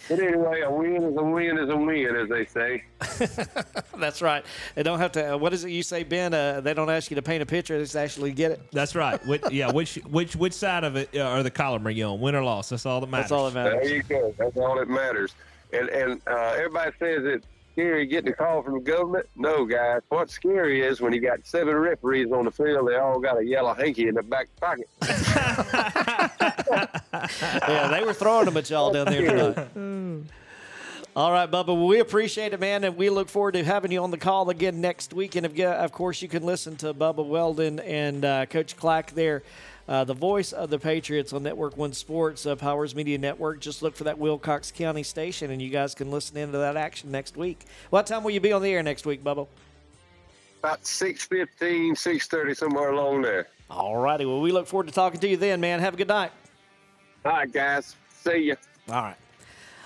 but 0.09 0.19
anyway, 0.19 0.61
a 0.61 0.71
win 0.71 1.03
is 1.03 1.15
a 1.15 1.23
win 1.23 1.57
is 1.59 1.69
a 1.69 1.77
win, 1.77 2.15
as 2.15 2.29
they 2.29 2.45
say. 2.45 2.83
That's 3.97 4.23
right. 4.23 4.43
They 4.73 4.81
don't 4.81 4.97
have 4.97 5.11
to. 5.13 5.35
Uh, 5.35 5.37
what 5.37 5.53
is 5.53 5.63
it 5.63 5.69
you 5.69 5.83
say, 5.83 6.03
Ben? 6.03 6.33
Uh, 6.33 6.61
they 6.61 6.73
don't 6.73 6.89
ask 6.89 7.11
you 7.11 7.15
to 7.15 7.21
paint 7.21 7.43
a 7.43 7.45
picture; 7.45 7.77
they 7.77 7.83
just 7.83 7.95
actually 7.95 8.31
get 8.31 8.51
it. 8.51 8.71
That's 8.71 8.95
right. 8.95 9.23
Which, 9.27 9.43
yeah, 9.51 9.71
which 9.71 9.95
which 10.09 10.35
which 10.35 10.53
side 10.53 10.83
of 10.83 10.95
it 10.95 11.15
uh, 11.15 11.21
are 11.21 11.43
the 11.43 11.51
column 11.51 11.85
are 11.85 11.91
you 11.91 12.05
on? 12.05 12.19
Win 12.19 12.33
or 12.33 12.43
loss? 12.43 12.69
That's 12.69 12.87
all 12.87 12.99
that 13.01 13.09
matters. 13.09 13.25
That's 13.25 13.31
all 13.31 13.49
that 13.51 13.53
matters. 13.53 13.87
There 13.87 13.95
you 13.95 14.03
go. 14.03 14.33
That's 14.37 14.57
all 14.57 14.75
that 14.79 14.89
matters. 14.89 15.35
And 15.71 15.89
and 15.89 16.21
uh, 16.25 16.55
everybody 16.57 16.91
says 16.97 17.23
it's 17.25 17.45
scary 17.73 18.05
getting 18.05 18.31
a 18.31 18.35
call 18.35 18.61
from 18.61 18.75
the 18.75 18.79
government. 18.79 19.27
No, 19.35 19.65
guys. 19.65 20.01
What's 20.09 20.33
scary 20.33 20.81
is 20.81 21.01
when 21.01 21.13
you 21.13 21.21
got 21.21 21.45
seven 21.45 21.75
referees 21.75 22.31
on 22.31 22.45
the 22.45 22.51
field. 22.51 22.87
They 22.89 22.95
all 22.95 23.19
got 23.19 23.39
a 23.39 23.45
yellow 23.45 23.73
hanky 23.73 24.07
in 24.07 24.15
their 24.15 24.23
back 24.23 24.47
pocket. 24.59 24.89
yeah, 27.67 27.87
they 27.91 28.03
were 28.03 28.13
throwing 28.13 28.45
them 28.45 28.57
at 28.57 28.69
y'all 28.69 28.91
down 28.91 29.05
there 29.05 29.53
tonight. 29.55 30.23
All 31.15 31.31
right, 31.31 31.49
Bubba. 31.49 31.67
Well, 31.67 31.87
we 31.87 31.99
appreciate 31.99 32.53
it, 32.53 32.59
man, 32.59 32.83
and 32.83 32.95
we 32.95 33.09
look 33.09 33.29
forward 33.29 33.53
to 33.53 33.63
having 33.63 33.91
you 33.91 34.01
on 34.03 34.11
the 34.11 34.17
call 34.17 34.49
again 34.51 34.79
next 34.79 35.11
week. 35.11 35.35
And 35.35 35.45
of, 35.45 35.59
of 35.59 35.91
course, 35.91 36.21
you 36.21 36.29
can 36.29 36.43
listen 36.43 36.77
to 36.77 36.93
Bubba 36.93 37.25
Weldon 37.25 37.79
and 37.79 38.23
uh, 38.23 38.45
Coach 38.45 38.77
Clack 38.77 39.11
there, 39.11 39.41
uh, 39.89 40.03
the 40.03 40.13
voice 40.13 40.53
of 40.53 40.69
the 40.69 40.77
Patriots 40.77 41.33
on 41.33 41.41
Network 41.41 41.75
One 41.75 41.93
Sports, 41.93 42.45
uh, 42.45 42.55
Powers 42.55 42.93
Media 42.93 43.17
Network. 43.17 43.59
Just 43.59 43.81
look 43.81 43.95
for 43.95 44.03
that 44.03 44.19
Wilcox 44.19 44.71
County 44.71 45.01
station, 45.01 45.49
and 45.49 45.59
you 45.59 45.71
guys 45.71 45.95
can 45.95 46.11
listen 46.11 46.37
into 46.37 46.59
that 46.59 46.77
action 46.77 47.09
next 47.09 47.35
week. 47.35 47.65
What 47.89 48.05
time 48.05 48.23
will 48.23 48.29
you 48.29 48.39
be 48.39 48.53
on 48.53 48.61
the 48.61 48.69
air 48.69 48.83
next 48.83 49.07
week, 49.07 49.23
Bubba? 49.23 49.47
About 50.59 50.83
6.15, 50.83 51.47
6.30, 51.93 52.55
somewhere 52.55 52.91
along 52.91 53.23
there. 53.23 53.47
All 53.71 53.97
righty. 53.97 54.25
Well, 54.25 54.41
we 54.41 54.51
look 54.51 54.67
forward 54.67 54.87
to 54.87 54.93
talking 54.93 55.19
to 55.21 55.27
you 55.27 55.37
then, 55.37 55.59
man. 55.59 55.79
Have 55.79 55.95
a 55.95 55.97
good 55.97 56.07
night. 56.07 56.31
All 57.25 57.31
right, 57.31 57.51
guys. 57.51 57.95
See 58.23 58.37
you. 58.37 58.57
All 58.89 59.01
right. 59.01 59.15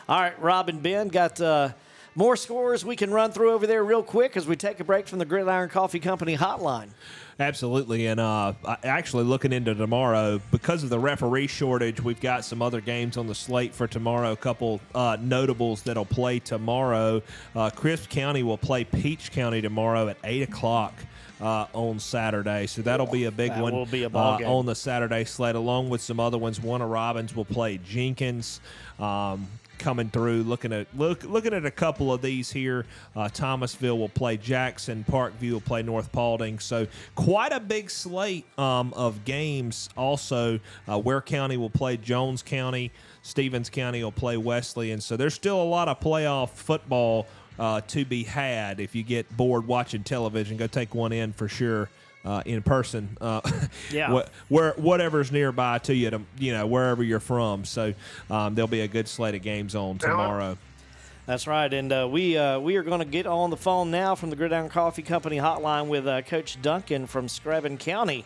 All 0.09 0.19
right, 0.19 0.41
Rob 0.41 0.67
and 0.67 0.83
Ben 0.83 1.07
got 1.07 1.39
uh, 1.39 1.69
more 2.15 2.35
scores 2.35 2.85
we 2.85 2.95
can 2.95 3.11
run 3.11 3.31
through 3.31 3.51
over 3.51 3.65
there 3.67 3.83
real 3.83 4.03
quick 4.03 4.37
as 4.37 4.47
we 4.47 4.55
take 4.55 4.79
a 4.79 4.83
break 4.83 5.07
from 5.07 5.19
the 5.19 5.25
Gridiron 5.25 5.69
Coffee 5.69 5.99
Company 5.99 6.37
hotline. 6.37 6.89
Absolutely, 7.39 8.05
and 8.05 8.19
uh, 8.19 8.53
actually 8.83 9.23
looking 9.23 9.51
into 9.51 9.73
tomorrow 9.73 10.39
because 10.51 10.83
of 10.83 10.89
the 10.89 10.99
referee 10.99 11.47
shortage, 11.47 11.99
we've 11.99 12.21
got 12.21 12.45
some 12.45 12.61
other 12.61 12.79
games 12.79 13.17
on 13.17 13.25
the 13.25 13.33
slate 13.33 13.73
for 13.73 13.87
tomorrow. 13.87 14.33
A 14.33 14.37
couple 14.37 14.79
uh, 14.93 15.17
notables 15.19 15.81
that'll 15.81 16.05
play 16.05 16.37
tomorrow. 16.39 17.23
Uh, 17.55 17.71
Crisp 17.71 18.09
County 18.09 18.43
will 18.43 18.57
play 18.59 18.83
Peach 18.83 19.31
County 19.31 19.61
tomorrow 19.61 20.07
at 20.09 20.17
eight 20.23 20.43
o'clock. 20.43 20.93
Uh, 21.41 21.67
on 21.73 21.99
Saturday, 21.99 22.65
so 22.67 22.81
that'll 22.81 23.07
be 23.07 23.25
a 23.25 23.31
big 23.31 23.49
That 23.51 23.61
one 23.61 23.73
will 23.73 23.85
be 23.87 24.03
a 24.03 24.09
ball 24.09 24.35
uh, 24.35 24.37
game. 24.37 24.47
on 24.47 24.65
the 24.65 24.75
Saturday 24.75 25.25
slate, 25.25 25.55
along 25.55 25.89
with 25.89 25.99
some 25.99 26.17
other 26.17 26.37
ones. 26.37 26.61
Warner 26.61 26.87
Robins 26.87 27.35
will 27.35 27.43
play 27.43 27.79
Jenkins. 27.83 28.61
Um, 28.97 29.47
coming 29.83 30.09
through. 30.09 30.43
Looking 30.43 30.71
at 30.71 30.87
look 30.97 31.23
looking 31.23 31.53
at 31.53 31.65
a 31.65 31.71
couple 31.71 32.13
of 32.13 32.21
these 32.21 32.51
here. 32.51 32.85
Uh, 33.15 33.27
Thomasville 33.29 33.97
will 33.97 34.09
play 34.09 34.37
Jackson. 34.37 35.05
Parkview 35.07 35.51
will 35.51 35.61
play 35.61 35.83
North 35.83 36.11
Paulding. 36.11 36.59
So 36.59 36.87
quite 37.15 37.51
a 37.51 37.59
big 37.59 37.91
slate 37.91 38.45
um, 38.57 38.93
of 38.93 39.25
games. 39.25 39.89
Also, 39.97 40.59
uh, 40.89 40.97
Ware 40.97 41.21
County 41.21 41.57
will 41.57 41.69
play 41.69 41.97
Jones 41.97 42.41
County. 42.41 42.91
Stephens 43.21 43.69
County 43.69 44.03
will 44.03 44.11
play 44.11 44.37
Wesley, 44.37 44.91
and 44.91 45.03
so 45.03 45.15
there's 45.15 45.33
still 45.33 45.61
a 45.61 45.63
lot 45.63 45.87
of 45.87 45.99
playoff 45.99 46.49
football 46.49 47.27
uh, 47.59 47.81
to 47.81 48.05
be 48.05 48.23
had. 48.23 48.79
If 48.79 48.95
you 48.95 49.03
get 49.03 49.35
bored 49.35 49.67
watching 49.67 50.03
television, 50.03 50.57
go 50.57 50.67
take 50.67 50.95
one 50.95 51.11
in 51.11 51.33
for 51.33 51.47
sure. 51.47 51.89
Uh, 52.25 52.41
in 52.45 52.61
person, 52.61 53.17
uh, 53.19 53.41
Yeah. 53.91 54.09
what, 54.13 54.29
where 54.47 54.71
whatever's 54.77 55.29
nearby 55.29 55.79
to 55.79 55.93
you, 55.93 56.09
to, 56.09 56.21
you 56.39 56.53
know, 56.53 56.65
wherever 56.65 57.03
you're 57.03 57.19
from. 57.19 57.65
So 57.65 57.93
um, 58.29 58.55
there'll 58.55 58.69
be 58.69 58.79
a 58.79 58.87
good 58.87 59.09
slate 59.09 59.35
of 59.35 59.41
games 59.41 59.75
on 59.75 59.97
tomorrow. 59.97 60.57
That's 61.25 61.47
right, 61.47 61.73
and 61.73 61.91
uh, 61.91 62.07
we 62.09 62.37
uh, 62.37 62.59
we 62.59 62.75
are 62.77 62.83
going 62.83 62.99
to 62.99 63.05
get 63.05 63.27
on 63.27 63.49
the 63.49 63.57
phone 63.57 63.91
now 63.91 64.15
from 64.15 64.29
the 64.29 64.35
Gridiron 64.37 64.69
Coffee 64.69 65.01
Company 65.01 65.37
hotline 65.37 65.87
with 65.87 66.07
uh, 66.07 66.21
Coach 66.21 66.61
Duncan 66.61 67.07
from 67.07 67.27
Screven 67.27 67.77
County. 67.77 68.23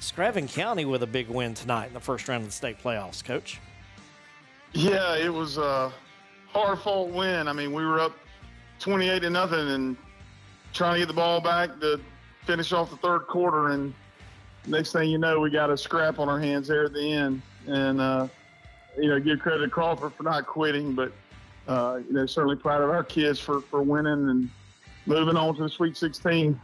Screven 0.00 0.50
County 0.50 0.84
with 0.86 1.02
a 1.02 1.06
big 1.06 1.28
win 1.28 1.52
tonight 1.54 1.88
in 1.88 1.94
the 1.94 2.00
first 2.00 2.28
round 2.28 2.42
of 2.42 2.48
the 2.48 2.52
state 2.54 2.82
playoffs. 2.82 3.22
Coach, 3.24 3.58
Yeah, 4.72 5.16
it 5.16 5.32
was 5.32 5.56
a 5.58 5.92
hard 6.48 6.78
fought 6.80 7.08
win. 7.10 7.48
I 7.48 7.52
mean, 7.54 7.72
we 7.72 7.84
were 7.84 8.00
up 8.00 8.12
28 8.80 9.20
to 9.20 9.30
nothing 9.30 9.68
and 9.70 9.96
trying 10.74 10.94
to 10.94 10.98
get 11.00 11.08
the 11.08 11.14
ball 11.14 11.40
back 11.40 11.80
to 11.80 11.98
finish 12.46 12.72
off 12.72 12.90
the 12.90 12.96
third 12.96 13.26
quarter. 13.26 13.70
And 13.70 13.92
next 14.66 14.92
thing 14.92 15.10
you 15.10 15.18
know, 15.18 15.40
we 15.40 15.50
got 15.50 15.70
a 15.70 15.76
scrap 15.76 16.18
on 16.18 16.28
our 16.28 16.40
hands 16.40 16.68
there 16.68 16.84
at 16.84 16.92
the 16.92 17.12
end. 17.12 17.42
And 17.66 18.00
uh, 18.00 18.28
you 18.96 19.08
know, 19.08 19.20
give 19.20 19.40
credit 19.40 19.64
to 19.64 19.68
Crawford 19.68 20.14
for 20.14 20.22
not 20.22 20.46
quitting, 20.46 20.94
but 20.94 21.12
uh, 21.68 22.00
you 22.06 22.14
know, 22.14 22.26
certainly 22.26 22.56
proud 22.56 22.82
of 22.82 22.90
our 22.90 23.04
kids 23.04 23.38
for 23.38 23.60
for 23.60 23.82
winning 23.82 24.30
and 24.30 24.50
moving 25.06 25.36
on 25.36 25.54
to 25.56 25.62
the 25.62 25.68
Sweet 25.68 25.96
16. 25.96 26.58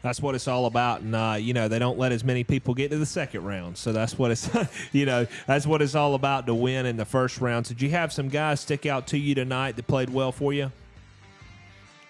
That's 0.00 0.22
what 0.22 0.36
it's 0.36 0.46
all 0.46 0.66
about, 0.66 1.00
and 1.00 1.14
uh, 1.14 1.36
you 1.40 1.52
know 1.52 1.66
they 1.66 1.80
don't 1.80 1.98
let 1.98 2.12
as 2.12 2.22
many 2.22 2.44
people 2.44 2.72
get 2.72 2.92
to 2.92 2.98
the 2.98 3.06
second 3.06 3.44
round, 3.44 3.76
so 3.76 3.92
that's 3.92 4.16
what 4.16 4.30
it's, 4.30 4.48
you 4.92 5.04
know, 5.04 5.26
that's 5.46 5.66
what 5.66 5.82
it's 5.82 5.96
all 5.96 6.14
about 6.14 6.46
to 6.46 6.54
win 6.54 6.86
in 6.86 6.96
the 6.96 7.04
first 7.04 7.40
round. 7.40 7.66
So 7.66 7.74
did 7.74 7.82
you 7.82 7.90
have 7.90 8.12
some 8.12 8.28
guys 8.28 8.60
stick 8.60 8.86
out 8.86 9.08
to 9.08 9.18
you 9.18 9.34
tonight 9.34 9.74
that 9.74 9.88
played 9.88 10.10
well 10.10 10.30
for 10.30 10.52
you? 10.52 10.70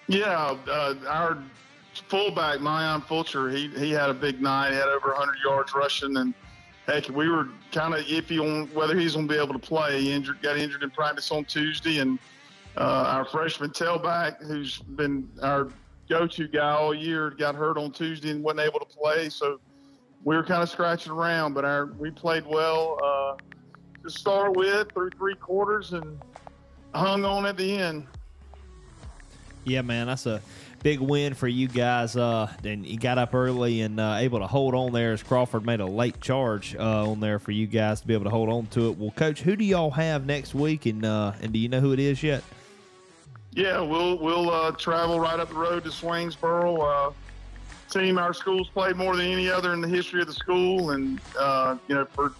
Yeah, 0.07 0.55
uh, 0.67 0.95
our 1.07 1.39
fullback 1.99 2.61
Mayan 2.61 3.01
Fulcher, 3.01 3.49
he 3.49 3.67
he 3.69 3.91
had 3.91 4.09
a 4.09 4.13
big 4.13 4.41
night. 4.41 4.71
He 4.71 4.75
had 4.75 4.87
over 4.87 5.09
100 5.09 5.35
yards 5.43 5.73
rushing, 5.73 6.17
and 6.17 6.33
heck, 6.87 7.07
we 7.09 7.29
were 7.29 7.49
kind 7.71 7.93
of 7.93 8.01
iffy 8.05 8.39
on 8.39 8.67
whether 8.73 8.97
he's 8.97 9.15
going 9.15 9.27
to 9.27 9.33
be 9.33 9.39
able 9.39 9.53
to 9.53 9.59
play. 9.59 10.01
He 10.01 10.11
injured, 10.11 10.41
got 10.41 10.57
injured 10.57 10.83
in 10.83 10.89
practice 10.89 11.31
on 11.31 11.45
Tuesday, 11.45 11.99
and 11.99 12.19
uh, 12.77 13.05
our 13.07 13.25
freshman 13.25 13.71
tailback, 13.71 14.41
who's 14.43 14.77
been 14.79 15.29
our 15.41 15.69
go-to 16.09 16.47
guy 16.47 16.71
all 16.71 16.93
year, 16.93 17.29
got 17.31 17.55
hurt 17.55 17.77
on 17.77 17.91
Tuesday 17.91 18.31
and 18.31 18.43
wasn't 18.43 18.61
able 18.61 18.79
to 18.79 18.85
play. 18.85 19.29
So 19.29 19.59
we 20.23 20.35
were 20.35 20.43
kind 20.43 20.63
of 20.63 20.69
scratching 20.69 21.11
around, 21.11 21.53
but 21.53 21.65
our 21.65 21.87
we 21.97 22.11
played 22.11 22.45
well 22.45 22.99
uh, 23.03 23.35
to 24.03 24.09
start 24.09 24.55
with 24.55 24.91
through 24.93 25.11
three 25.11 25.35
quarters 25.35 25.93
and 25.93 26.19
hung 26.93 27.25
on 27.25 27.45
at 27.45 27.57
the 27.57 27.77
end. 27.77 28.07
Yeah, 29.65 29.81
man, 29.81 30.07
that's 30.07 30.25
a 30.25 30.41
big 30.81 30.99
win 30.99 31.33
for 31.33 31.47
you 31.47 31.67
guys. 31.67 32.15
Uh, 32.15 32.51
and 32.63 32.85
you 32.85 32.97
got 32.97 33.17
up 33.17 33.33
early 33.33 33.81
and 33.81 33.99
uh, 33.99 34.15
able 34.19 34.39
to 34.39 34.47
hold 34.47 34.75
on 34.75 34.91
there 34.91 35.13
as 35.13 35.23
Crawford 35.23 35.65
made 35.65 35.79
a 35.79 35.85
late 35.85 36.19
charge 36.21 36.75
uh, 36.75 37.09
on 37.09 37.19
there 37.19 37.39
for 37.39 37.51
you 37.51 37.67
guys 37.67 38.01
to 38.01 38.07
be 38.07 38.13
able 38.13 38.25
to 38.25 38.29
hold 38.29 38.49
on 38.49 38.67
to 38.67 38.89
it. 38.89 38.97
Well, 38.97 39.11
Coach, 39.11 39.41
who 39.41 39.55
do 39.55 39.63
y'all 39.63 39.91
have 39.91 40.25
next 40.25 40.53
week, 40.55 40.85
and 40.85 41.05
uh, 41.05 41.33
and 41.41 41.53
do 41.53 41.59
you 41.59 41.69
know 41.69 41.79
who 41.79 41.93
it 41.93 41.99
is 41.99 42.23
yet? 42.23 42.43
Yeah, 43.51 43.81
we'll 43.81 44.17
we'll 44.17 44.49
uh, 44.49 44.71
travel 44.71 45.19
right 45.19 45.39
up 45.39 45.49
the 45.49 45.55
road 45.55 45.83
to 45.83 45.89
Swainsboro. 45.89 47.09
Uh, 47.09 47.13
team 47.89 48.19
our 48.19 48.33
school's 48.33 48.69
played 48.69 48.95
more 48.95 49.15
than 49.15 49.25
any 49.25 49.49
other 49.49 49.73
in 49.73 49.81
the 49.81 49.87
history 49.87 50.21
of 50.21 50.27
the 50.27 50.33
school, 50.33 50.91
and 50.91 51.19
you 51.87 51.95
know 51.95 52.05
for 52.05 52.33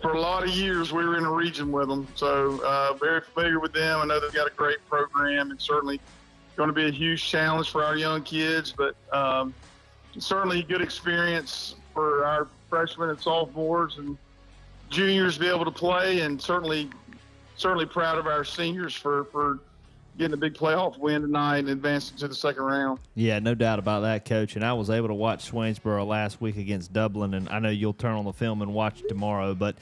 for 0.00 0.12
a 0.12 0.20
lot 0.20 0.42
of 0.42 0.50
years 0.50 0.92
we 0.92 1.04
were 1.04 1.16
in 1.16 1.24
a 1.24 1.30
region 1.30 1.70
with 1.70 1.88
them, 1.88 2.06
so 2.14 2.60
uh, 2.64 2.94
very 2.94 3.20
familiar 3.20 3.60
with 3.60 3.72
them. 3.72 4.00
I 4.00 4.04
know 4.06 4.20
they've 4.20 4.32
got 4.32 4.48
a 4.48 4.54
great 4.54 4.84
program, 4.88 5.50
and 5.50 5.60
certainly 5.60 6.00
going 6.56 6.68
to 6.68 6.74
be 6.74 6.86
a 6.86 6.90
huge 6.90 7.24
challenge 7.24 7.70
for 7.70 7.84
our 7.84 7.96
young 7.96 8.22
kids, 8.22 8.72
but 8.76 8.94
um, 9.12 9.54
certainly 10.18 10.60
a 10.60 10.62
good 10.62 10.82
experience 10.82 11.76
for 11.94 12.24
our 12.24 12.48
freshmen 12.68 13.10
and 13.10 13.20
sophomores 13.20 13.98
and 13.98 14.16
juniors 14.90 15.34
to 15.34 15.40
be 15.40 15.48
able 15.48 15.64
to 15.64 15.70
play, 15.70 16.20
and 16.20 16.40
certainly 16.40 16.90
certainly 17.56 17.86
proud 17.86 18.18
of 18.18 18.26
our 18.26 18.44
seniors 18.44 18.94
for 18.94 19.24
for 19.24 19.58
getting 20.18 20.34
a 20.34 20.36
big 20.36 20.54
playoff 20.54 20.98
win 20.98 21.22
tonight 21.22 21.58
and 21.58 21.70
advancing 21.70 22.16
to 22.18 22.28
the 22.28 22.34
second 22.34 22.62
round. 22.62 22.98
Yeah, 23.14 23.38
no 23.38 23.54
doubt 23.54 23.78
about 23.78 24.00
that, 24.00 24.26
Coach. 24.26 24.56
And 24.56 24.64
I 24.64 24.74
was 24.74 24.90
able 24.90 25.08
to 25.08 25.14
watch 25.14 25.50
Swainsboro 25.50 26.06
last 26.06 26.40
week 26.40 26.58
against 26.58 26.92
Dublin, 26.92 27.32
and 27.34 27.48
I 27.48 27.58
know 27.60 27.70
you'll 27.70 27.94
turn 27.94 28.14
on 28.14 28.26
the 28.26 28.32
film 28.32 28.60
and 28.60 28.74
watch 28.74 29.02
tomorrow, 29.08 29.54
but 29.54 29.76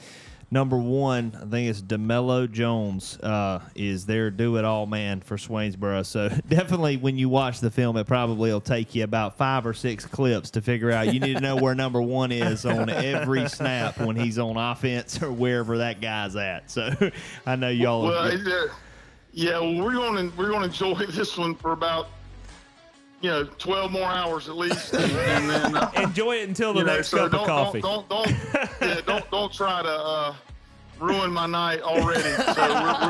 number 0.51 0.77
one, 0.77 1.35
I 1.41 1.45
think 1.45 1.69
it's 1.69 1.81
DeMello 1.81 2.51
Jones 2.51 3.17
uh, 3.19 3.61
is 3.73 4.05
their 4.05 4.29
do 4.29 4.57
it 4.57 4.65
all 4.65 4.85
man 4.85 5.21
for 5.21 5.37
Swainsboro. 5.37 6.05
So 6.05 6.29
definitely, 6.47 6.97
when 6.97 7.17
you 7.17 7.29
watch 7.29 7.61
the 7.61 7.71
film, 7.71 7.97
it 7.97 8.05
probably 8.05 8.51
will 8.51 8.61
take 8.61 8.93
you 8.93 9.03
about 9.03 9.37
five 9.37 9.65
or 9.65 9.73
six 9.73 10.05
clips 10.05 10.51
to 10.51 10.61
figure 10.61 10.91
out. 10.91 11.13
You 11.13 11.19
need 11.19 11.35
to 11.35 11.41
know 11.41 11.55
where 11.55 11.73
number 11.73 12.01
one 12.01 12.31
is 12.31 12.65
on 12.65 12.89
every 12.89 13.47
snap 13.47 13.97
when 13.99 14.15
he's 14.15 14.37
on 14.37 14.57
offense 14.57 15.23
or 15.23 15.31
wherever 15.31 15.77
that 15.79 16.01
guy's 16.01 16.35
at. 16.35 16.69
So 16.69 16.91
I 17.45 17.55
know 17.55 17.69
y'all. 17.69 18.03
Well, 18.03 18.31
uh, 18.31 18.67
yeah, 19.33 19.59
well, 19.59 19.81
we're 19.81 19.93
going 19.93 20.29
to 20.29 20.37
we're 20.37 20.49
going 20.49 20.61
to 20.61 20.67
enjoy 20.67 21.05
this 21.11 21.37
one 21.37 21.55
for 21.55 21.71
about 21.71 22.09
you 23.21 23.29
know 23.29 23.43
12 23.45 23.91
more 23.91 24.09
hours 24.09 24.49
at 24.49 24.57
least, 24.57 24.93
and, 24.93 25.11
and 25.11 25.49
then 25.49 25.77
uh, 25.77 25.91
enjoy 25.97 26.37
it 26.37 26.47
until 26.47 26.73
the 26.73 26.79
you 26.79 26.85
know, 26.85 26.95
next 26.95 27.09
so 27.09 27.29
cup 27.29 27.31
don't, 27.31 27.41
of 27.41 27.47
coffee. 27.47 27.81
Don't 27.81 28.09
don't 28.09 28.25
don't, 28.27 28.69
yeah, 28.81 29.01
don't 29.05 29.29
don't 29.31 29.53
try 29.53 29.83
to 29.83 29.89
uh, 29.89 30.35
ruin 30.99 31.31
my 31.31 31.45
night 31.47 31.81
already. 31.81 32.21
So 32.21 32.53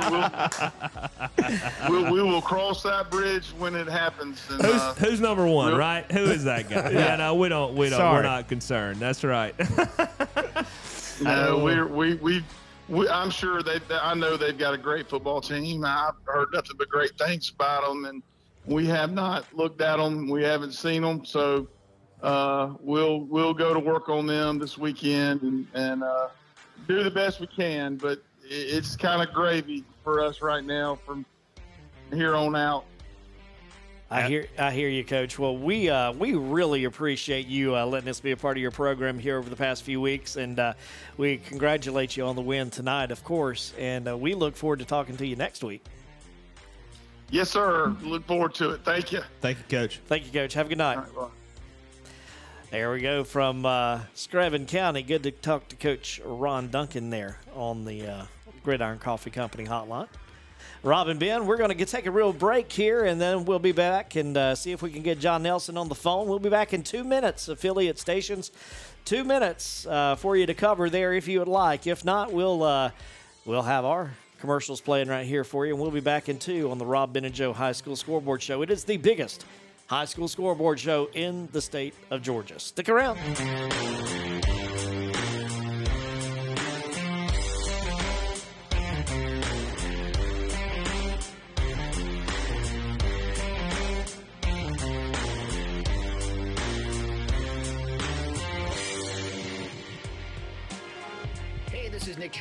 we'll, 0.10 1.92
we'll, 1.92 2.04
we'll, 2.04 2.14
we 2.14 2.22
will 2.24 2.42
cross 2.42 2.84
that 2.84 3.10
bridge 3.10 3.48
when 3.58 3.76
it 3.76 3.88
happens. 3.88 4.42
And, 4.50 4.62
Who's, 4.62 4.76
uh, 4.76 4.94
who's 4.96 5.20
number 5.22 5.46
one, 5.46 5.72
we'll- 5.72 5.78
right? 5.78 6.10
Who 6.12 6.24
is 6.24 6.44
that 6.46 6.70
guy? 6.70 6.90
yeah, 6.92 7.16
no, 7.16 7.36
we 7.36 7.50
don't. 7.50 7.76
We 7.76 7.90
don't. 7.90 8.14
We're 8.14 8.22
not 8.24 8.48
concerned. 8.48 9.00
That's 9.00 9.24
right. 9.24 9.56
No, 11.22 11.60
we're, 11.64 11.88
we 11.88 12.16
we 12.16 12.44
we. 12.90 13.08
I'm 13.08 13.30
sure 13.30 13.62
they. 13.62 13.80
they- 13.88 13.96
I 13.96 14.14
know 14.16 14.38
they've 14.38 14.58
got 14.58 14.74
a 14.74 14.78
great 14.78 15.08
football 15.08 15.40
team. 15.40 15.86
I've 15.86 16.16
heard 16.26 16.52
nothing 16.52 16.78
but 16.78 16.90
great 16.90 17.18
things 17.18 17.50
about 17.50 17.88
them, 17.88 18.06
and 18.06 18.24
we 18.66 18.86
have 18.88 19.12
not 19.12 19.46
looked 19.56 19.82
at 19.82 19.98
them. 19.98 20.30
We 20.30 20.44
haven't 20.44 20.74
seen 20.74 21.02
them, 21.02 21.26
so 21.26 21.68
uh, 22.22 22.74
we'll 22.80 23.22
we'll 23.22 23.54
go 23.54 23.74
to 23.74 23.80
work 23.80 24.10
on 24.10 24.26
them 24.26 24.60
this 24.60 24.78
weekend 24.78 25.42
and 25.42 25.68
and 25.74 26.04
uh, 26.04 26.30
do 26.88 27.04
the 27.04 27.12
best 27.12 27.40
we 27.40 27.48
can. 27.48 27.98
But 27.98 28.22
it's 28.44 28.96
kind 28.96 29.22
of 29.22 29.34
gravy 29.34 29.84
for 30.04 30.22
us 30.22 30.42
right 30.42 30.64
now 30.64 30.96
from 31.06 31.26
here 32.14 32.36
on 32.36 32.56
out. 32.56 32.86
I 34.14 34.24
hear, 34.24 34.48
I 34.60 34.72
hear 34.72 34.90
you, 34.90 35.06
Coach. 35.06 35.40
Well, 35.40 35.56
we 35.56 35.90
uh, 35.90 36.12
we 36.12 36.34
really 36.34 36.84
appreciate 36.84 37.48
you 37.48 37.78
uh, 37.78 37.86
letting 37.86 38.10
us 38.10 38.20
be 38.20 38.32
a 38.32 38.38
part 38.38 38.58
of 38.58 38.62
your 38.62 38.72
program 38.72 39.18
here 39.18 39.38
over 39.38 39.50
the 39.50 39.56
past 39.56 39.84
few 39.84 40.02
weeks, 40.02 40.36
and 40.36 40.60
uh, 40.60 40.74
we 41.16 41.38
congratulate 41.38 42.18
you 42.18 42.26
on 42.26 42.36
the 42.36 42.42
win 42.42 42.70
tonight, 42.70 43.12
of 43.12 43.24
course. 43.24 43.74
And 43.80 44.10
uh, 44.10 44.18
we 44.18 44.34
look 44.34 44.58
forward 44.58 44.80
to 44.80 44.86
talking 44.86 45.16
to 45.16 45.26
you 45.26 45.38
next 45.38 45.64
week. 45.64 45.86
Yes, 47.32 47.49
sir. 47.49 47.95
Look 48.02 48.28
forward 48.28 48.53
to 48.56 48.72
it. 48.72 48.82
Thank 48.84 49.14
you. 49.14 49.22
Thank 49.40 49.58
you, 49.58 49.64
Coach. 49.70 50.02
Thank 50.06 50.26
you, 50.26 50.32
Coach. 50.32 50.53
Have 50.53 50.66
a 50.66 50.70
good 50.70 50.78
night. 50.78 50.99
There 52.72 52.91
we 52.91 53.02
go 53.02 53.24
from 53.24 53.66
uh, 53.66 54.02
Screven 54.16 54.68
County. 54.68 55.02
Good 55.02 55.24
to 55.24 55.32
talk 55.32 55.70
to 55.70 55.78
Coach 55.78 56.20
Ron 56.26 56.70
Duncan 56.70 57.10
there 57.10 57.38
on 57.56 57.86
the 57.86 58.06
uh, 58.06 58.26
Gridiron 58.64 58.99
Coffee 58.99 59.30
Company 59.30 59.66
hotline. 59.66 60.10
Rob 60.84 61.08
and 61.08 61.20
Ben, 61.20 61.45
we're 61.45 61.58
going 61.58 61.78
to 61.78 61.86
take 61.86 62.06
a 62.06 62.12
real 62.12 62.34
break 62.34 62.72
here, 62.72 63.06
and 63.06 63.22
then 63.22 63.45
we'll 63.45 63.60
be 63.60 63.72
back 63.72 64.16
and 64.16 64.36
uh, 64.36 64.56
see 64.56 64.72
if 64.72 64.82
we 64.82 64.90
can 64.90 65.02
get 65.02 65.20
John 65.20 65.44
Nelson 65.44 65.78
on 65.78 65.90
the 65.90 65.95
phone. 65.95 66.28
We'll 66.28 66.40
be 66.40 66.49
back 66.49 66.74
in 66.74 66.82
two 66.82 67.03
minutes, 67.03 67.48
affiliate 67.48 67.99
stations. 67.99 68.52
Two 69.06 69.24
minutes 69.24 69.86
uh, 69.86 70.16
for 70.16 70.36
you 70.36 70.45
to 70.48 70.53
cover 70.53 70.90
there 70.90 71.14
if 71.14 71.28
you 71.28 71.40
would 71.40 71.48
like. 71.48 71.88
If 71.88 72.03
not, 72.03 72.34
we'll 72.34 72.64
uh, 72.64 72.91
we'll 73.45 73.62
have 73.62 73.86
our 73.86 74.12
commercials 74.41 74.81
playing 74.81 75.07
right 75.07 75.26
here 75.26 75.43
for 75.43 75.65
you, 75.65 75.73
and 75.73 75.81
we'll 75.81 75.91
be 75.91 76.01
back 76.01 76.27
in 76.27 76.38
two 76.38 76.69
on 76.72 76.77
the 76.77 76.85
Rob 76.85 77.13
Ben 77.13 77.23
and 77.23 77.34
Joe 77.34 77.53
High 77.53 77.72
School 77.72 77.95
Scoreboard 77.95 78.41
Show. 78.41 78.63
It 78.63 78.72
is 78.72 78.84
the 78.84 78.97
biggest 78.97 79.45
high 79.85 80.05
school 80.05 80.27
scoreboard 80.27 80.80
show 80.80 81.09
in 81.13 81.47
the 81.51 81.61
state 81.61 81.93
of 82.09 82.22
Georgia. 82.22 82.59
Stick 82.59 82.89
around. 82.89 83.19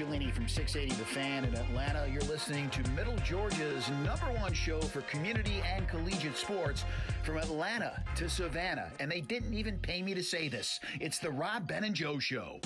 From 0.01 0.48
680 0.48 0.94
The 0.94 1.05
Fan 1.05 1.44
in 1.44 1.55
Atlanta. 1.55 2.09
You're 2.10 2.22
listening 2.22 2.70
to 2.70 2.90
Middle 2.93 3.16
Georgia's 3.18 3.86
number 4.02 4.32
one 4.40 4.55
show 4.55 4.81
for 4.81 5.02
community 5.02 5.60
and 5.62 5.86
collegiate 5.89 6.39
sports 6.39 6.86
from 7.22 7.36
Atlanta 7.36 8.02
to 8.16 8.27
Savannah. 8.27 8.90
And 8.98 9.10
they 9.10 9.20
didn't 9.20 9.52
even 9.52 9.77
pay 9.77 10.01
me 10.01 10.14
to 10.14 10.22
say 10.22 10.48
this. 10.48 10.81
It's 11.01 11.18
the 11.18 11.31
Rob 11.31 11.68
Ben 11.68 11.85
and 11.85 11.94
Joe 11.94 12.18
Show. 12.18 12.60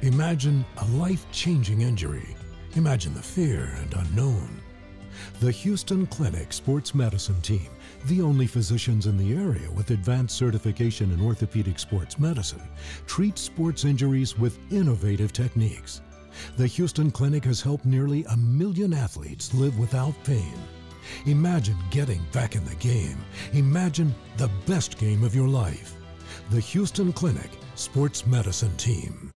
Imagine 0.00 0.64
a 0.78 0.86
life 0.92 1.26
changing 1.32 1.82
injury. 1.82 2.34
Imagine 2.72 3.12
the 3.12 3.22
fear 3.22 3.70
and 3.82 3.92
unknown. 3.92 4.48
The 5.40 5.52
Hughston 5.52 6.08
Clinic 6.08 6.50
Sports 6.50 6.94
Medicine 6.94 7.42
Team, 7.42 7.68
the 8.06 8.20
only 8.20 8.46
physicians 8.46 9.06
in 9.06 9.16
the 9.16 9.34
area 9.34 9.70
with 9.70 9.90
advanced 9.90 10.36
certification 10.36 11.12
in 11.12 11.20
orthopedic 11.20 11.78
sports 11.78 12.18
medicine, 12.18 12.62
treat 13.06 13.38
sports 13.38 13.84
injuries 13.84 14.38
with 14.38 14.58
innovative 14.72 15.32
techniques. 15.32 16.00
The 16.56 16.64
Hughston 16.64 17.12
Clinic 17.12 17.44
has 17.44 17.60
helped 17.60 17.84
nearly 17.84 18.24
a 18.24 18.36
million 18.36 18.92
athletes 18.92 19.52
live 19.54 19.78
without 19.78 20.14
pain. 20.24 20.54
Imagine 21.26 21.76
getting 21.90 22.20
back 22.32 22.54
in 22.54 22.64
the 22.64 22.74
game. 22.76 23.18
Imagine 23.52 24.14
the 24.36 24.50
best 24.66 24.98
game 24.98 25.24
of 25.24 25.34
your 25.34 25.48
life. 25.48 25.94
The 26.50 26.60
Hughston 26.60 27.14
Clinic 27.14 27.50
Sports 27.74 28.26
Medicine 28.26 28.76
Team. 28.76 29.30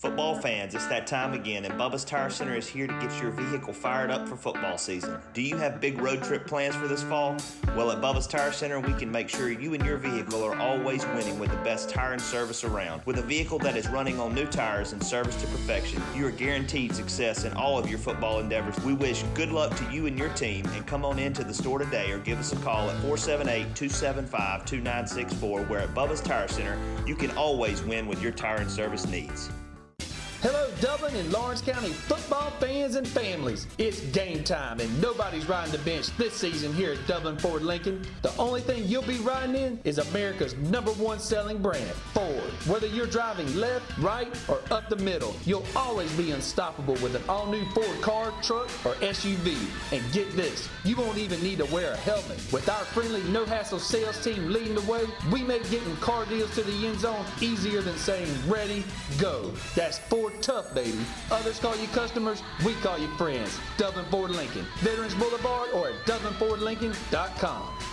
Football 0.00 0.34
fans, 0.34 0.74
it's 0.74 0.86
that 0.86 1.06
time 1.06 1.34
again, 1.34 1.66
and 1.66 1.74
Bubba's 1.74 2.06
Tire 2.06 2.30
Center 2.30 2.54
is 2.54 2.66
here 2.66 2.86
to 2.86 2.92
get 3.00 3.20
your 3.20 3.32
vehicle 3.32 3.74
fired 3.74 4.10
up 4.10 4.26
for 4.26 4.34
football 4.34 4.78
season. 4.78 5.18
Do 5.34 5.42
you 5.42 5.58
have 5.58 5.78
big 5.78 6.00
road 6.00 6.22
trip 6.22 6.46
plans 6.46 6.74
for 6.74 6.88
this 6.88 7.02
fall? 7.02 7.36
Well, 7.76 7.90
at 7.90 8.00
Bubba's 8.00 8.26
Tire 8.26 8.50
Center, 8.50 8.80
we 8.80 8.94
can 8.94 9.12
make 9.12 9.28
sure 9.28 9.50
you 9.50 9.74
and 9.74 9.84
your 9.84 9.98
vehicle 9.98 10.42
are 10.42 10.56
always 10.56 11.04
winning 11.08 11.38
with 11.38 11.50
the 11.50 11.58
best 11.58 11.90
tire 11.90 12.14
and 12.14 12.22
service 12.22 12.64
around. 12.64 13.02
With 13.04 13.18
a 13.18 13.22
vehicle 13.22 13.58
that 13.58 13.76
is 13.76 13.90
running 13.90 14.18
on 14.18 14.34
new 14.34 14.46
tires 14.46 14.94
and 14.94 15.04
service 15.04 15.36
to 15.36 15.46
perfection, 15.48 16.02
you 16.16 16.26
are 16.26 16.30
guaranteed 16.30 16.94
success 16.94 17.44
in 17.44 17.52
all 17.52 17.78
of 17.78 17.90
your 17.90 17.98
football 17.98 18.40
endeavors. 18.40 18.82
We 18.82 18.94
wish 18.94 19.22
good 19.34 19.52
luck 19.52 19.76
to 19.76 19.92
you 19.92 20.06
and 20.06 20.18
your 20.18 20.30
team, 20.30 20.64
and 20.72 20.86
come 20.86 21.04
on 21.04 21.18
into 21.18 21.44
the 21.44 21.52
store 21.52 21.78
today 21.78 22.10
or 22.10 22.20
give 22.20 22.38
us 22.38 22.54
a 22.54 22.56
call 22.56 22.88
at 22.88 22.96
478 23.02 23.76
275 23.76 24.64
2964, 24.64 25.60
where 25.64 25.80
at 25.80 25.94
Bubba's 25.94 26.22
Tire 26.22 26.48
Center, 26.48 26.78
you 27.06 27.14
can 27.14 27.30
always 27.32 27.82
win 27.82 28.06
with 28.06 28.22
your 28.22 28.32
tire 28.32 28.62
and 28.62 28.70
service 28.70 29.06
needs. 29.06 29.50
Hello, 30.42 30.70
Dublin 30.80 31.14
and 31.16 31.30
Laurens 31.30 31.60
County 31.60 31.90
football 31.90 32.48
fans 32.52 32.94
and 32.94 33.06
families. 33.06 33.66
It's 33.76 34.00
game 34.06 34.42
time, 34.42 34.80
and 34.80 35.02
nobody's 35.02 35.46
riding 35.46 35.70
the 35.70 35.78
bench 35.80 36.16
this 36.16 36.32
season 36.32 36.72
here 36.72 36.92
at 36.92 37.06
Dublin 37.06 37.36
Ford 37.36 37.60
Lincoln. 37.60 38.06
The 38.22 38.34
only 38.38 38.62
thing 38.62 38.84
you'll 38.86 39.02
be 39.02 39.18
riding 39.18 39.54
in 39.54 39.78
is 39.84 39.98
America's 39.98 40.56
number 40.56 40.92
one 40.92 41.18
selling 41.18 41.58
brand, 41.58 41.90
Ford. 42.14 42.50
Whether 42.66 42.86
you're 42.86 43.04
driving 43.04 43.54
left, 43.54 43.98
right, 43.98 44.34
or 44.48 44.62
up 44.70 44.88
the 44.88 44.96
middle, 44.96 45.36
you'll 45.44 45.66
always 45.76 46.10
be 46.16 46.30
unstoppable 46.30 46.94
with 46.94 47.14
an 47.14 47.22
all 47.28 47.44
new 47.46 47.66
Ford 47.72 48.00
car, 48.00 48.32
truck, 48.42 48.70
or 48.86 48.94
SUV. 49.02 49.58
And 49.92 50.02
get 50.10 50.34
this, 50.36 50.70
you 50.86 50.96
won't 50.96 51.18
even 51.18 51.42
need 51.42 51.58
to 51.58 51.66
wear 51.66 51.92
a 51.92 51.96
helmet. 51.98 52.40
With 52.50 52.66
our 52.70 52.84
friendly, 52.86 53.22
no 53.24 53.44
hassle 53.44 53.78
sales 53.78 54.24
team 54.24 54.50
leading 54.50 54.76
the 54.76 54.90
way, 54.90 55.04
we 55.30 55.42
make 55.42 55.68
getting 55.70 55.96
car 55.96 56.24
deals 56.24 56.54
to 56.54 56.62
the 56.62 56.86
end 56.86 57.00
zone 57.00 57.26
easier 57.42 57.82
than 57.82 57.98
saying 57.98 58.32
ready, 58.48 58.84
go. 59.18 59.52
That's 59.74 59.98
Ford 59.98 60.29
tough, 60.40 60.74
baby. 60.74 60.98
Others 61.30 61.58
call 61.58 61.76
you 61.76 61.86
customers, 61.88 62.42
we 62.64 62.74
call 62.74 62.98
you 62.98 63.08
friends. 63.16 63.58
Dublin 63.76 64.04
Ford 64.06 64.30
Lincoln, 64.30 64.66
Veterans 64.80 65.14
Boulevard, 65.14 65.70
or 65.74 65.88
at 65.88 65.94
DublinFordLincoln.com. 66.06 67.89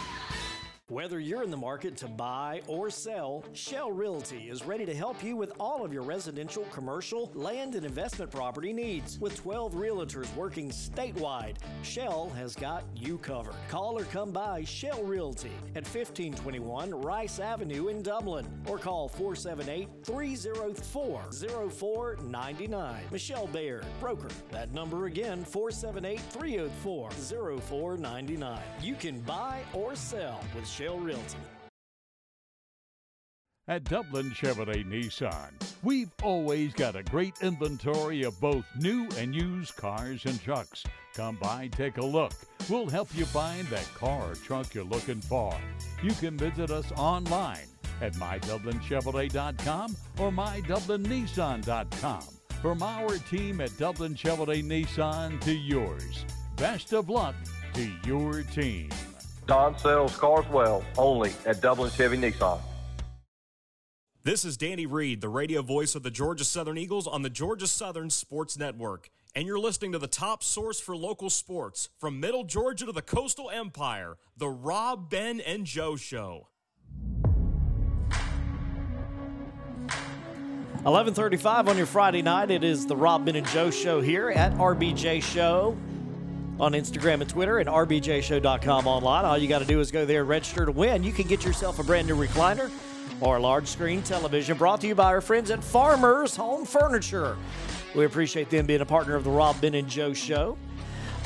Whether 0.89 1.19
you're 1.19 1.43
in 1.43 1.51
the 1.51 1.57
market 1.57 1.97
to 1.97 2.07
buy 2.07 2.61
or 2.65 2.89
sell, 2.89 3.43
Shell 3.51 3.91
Realty 3.91 4.47
is 4.47 4.63
ready 4.63 4.85
to 4.85 4.95
help 4.95 5.21
you 5.21 5.35
with 5.35 5.51
all 5.59 5.83
of 5.83 5.91
your 5.91 6.03
residential, 6.03 6.63
commercial, 6.71 7.29
land, 7.33 7.75
and 7.75 7.85
investment 7.85 8.31
property 8.31 8.71
needs. 8.71 9.19
With 9.19 9.35
12 9.35 9.73
realtors 9.73 10.33
working 10.33 10.69
statewide, 10.69 11.57
Shell 11.83 12.29
has 12.37 12.55
got 12.55 12.85
you 12.95 13.17
covered. 13.17 13.53
Call 13.67 13.99
or 13.99 14.05
come 14.05 14.31
by 14.31 14.63
Shell 14.63 15.03
Realty 15.03 15.51
at 15.75 15.83
1521 15.83 16.91
Rice 16.91 17.39
Avenue 17.39 17.89
in 17.89 18.01
Dublin 18.01 18.47
or 18.65 18.77
call 18.77 19.09
478 19.09 19.89
304 20.05 21.21
0499. 21.69 23.03
Michelle 23.11 23.47
Baird, 23.47 23.85
broker. 23.99 24.29
That 24.51 24.71
number 24.71 25.07
again, 25.07 25.43
478 25.43 26.21
304 26.31 27.11
0499. 27.11 28.61
You 28.81 28.95
can 28.95 29.19
buy 29.19 29.63
or 29.73 29.93
sell 29.93 30.39
with 30.55 30.76
Realty. 30.79 31.37
At 33.67 33.83
Dublin 33.83 34.29
Chevrolet 34.31 34.85
Nissan, 34.85 35.51
we've 35.83 36.11
always 36.23 36.73
got 36.73 36.95
a 36.95 37.03
great 37.03 37.33
inventory 37.41 38.23
of 38.23 38.39
both 38.39 38.63
new 38.79 39.09
and 39.17 39.35
used 39.35 39.75
cars 39.75 40.23
and 40.25 40.41
trucks. 40.41 40.83
Come 41.15 41.35
by, 41.35 41.67
take 41.67 41.97
a 41.97 42.05
look. 42.05 42.31
We'll 42.69 42.89
help 42.89 43.09
you 43.13 43.25
find 43.25 43.67
that 43.67 43.89
car 43.95 44.31
or 44.31 44.35
truck 44.35 44.73
you're 44.73 44.85
looking 44.85 45.19
for. 45.19 45.53
You 46.01 46.11
can 46.11 46.37
visit 46.37 46.71
us 46.71 46.89
online 46.95 47.67
at 47.99 48.13
mydublinchevrolet.com 48.13 49.97
or 50.19 50.31
mydublinnissan.com. 50.31 52.21
From 52.61 52.81
our 52.81 53.17
team 53.17 53.61
at 53.61 53.77
Dublin 53.77 54.15
Chevrolet 54.15 54.63
Nissan 54.63 55.41
to 55.41 55.51
yours, 55.51 56.25
best 56.55 56.93
of 56.93 57.09
luck 57.09 57.35
to 57.73 57.91
your 58.05 58.43
team. 58.43 58.89
Don 59.47 59.77
sells 59.77 60.15
cars 60.17 60.45
well, 60.49 60.83
only 60.97 61.31
at 61.45 61.61
Dublin 61.61 61.89
Chevy 61.89 62.17
Nissan. 62.17 62.59
This 64.23 64.43
is 64.43 64.57
Danny 64.57 64.85
Reed, 64.85 65.21
the 65.21 65.29
radio 65.29 65.61
voice 65.61 65.95
of 65.95 66.03
the 66.03 66.11
Georgia 66.11 66.43
Southern 66.43 66.77
Eagles 66.77 67.07
on 67.07 67.21
the 67.21 67.29
Georgia 67.29 67.65
Southern 67.65 68.09
Sports 68.09 68.57
Network. 68.57 69.09
And 69.33 69.47
you're 69.47 69.57
listening 69.57 69.93
to 69.93 69.99
the 69.99 70.07
top 70.07 70.43
source 70.43 70.81
for 70.81 70.97
local 70.97 71.29
sports 71.29 71.87
from 71.97 72.19
Middle 72.19 72.43
Georgia 72.43 72.87
to 72.87 72.91
the 72.91 73.01
Coastal 73.01 73.49
Empire, 73.49 74.17
the 74.35 74.49
Rob, 74.49 75.09
Ben, 75.09 75.39
and 75.39 75.65
Joe 75.65 75.95
Show. 75.95 76.49
11:35 80.85 81.69
on 81.69 81.77
your 81.77 81.85
Friday 81.85 82.21
night. 82.21 82.51
It 82.51 82.65
is 82.65 82.85
the 82.85 82.97
Rob 82.97 83.25
Ben 83.25 83.37
and 83.37 83.47
Joe 83.47 83.69
show 83.69 84.01
here 84.01 84.29
at 84.29 84.51
RBJ 84.57 85.21
Show 85.21 85.77
on 86.59 86.73
Instagram 86.73 87.21
and 87.21 87.29
Twitter 87.29 87.59
and 87.59 87.69
rbjshow.com 87.69 88.87
online. 88.87 89.25
All 89.25 89.37
you 89.37 89.47
got 89.47 89.59
to 89.59 89.65
do 89.65 89.79
is 89.79 89.91
go 89.91 90.05
there 90.05 90.21
and 90.21 90.29
register 90.29 90.65
to 90.65 90.71
win. 90.71 91.03
You 91.03 91.11
can 91.11 91.27
get 91.27 91.45
yourself 91.45 91.79
a 91.79 91.83
brand 91.83 92.07
new 92.07 92.15
recliner 92.15 92.71
or 93.21 93.37
a 93.37 93.39
large 93.39 93.67
screen 93.67 94.01
television 94.03 94.57
brought 94.57 94.81
to 94.81 94.87
you 94.87 94.95
by 94.95 95.05
our 95.05 95.21
friends 95.21 95.51
at 95.51 95.63
Farmers 95.63 96.35
Home 96.35 96.65
Furniture. 96.65 97.37
We 97.95 98.05
appreciate 98.05 98.49
them 98.49 98.65
being 98.65 98.81
a 98.81 98.85
partner 98.85 99.15
of 99.15 99.23
the 99.23 99.31
Rob 99.31 99.59
Ben 99.61 99.73
and 99.73 99.87
Joe 99.87 100.13
show. 100.13 100.57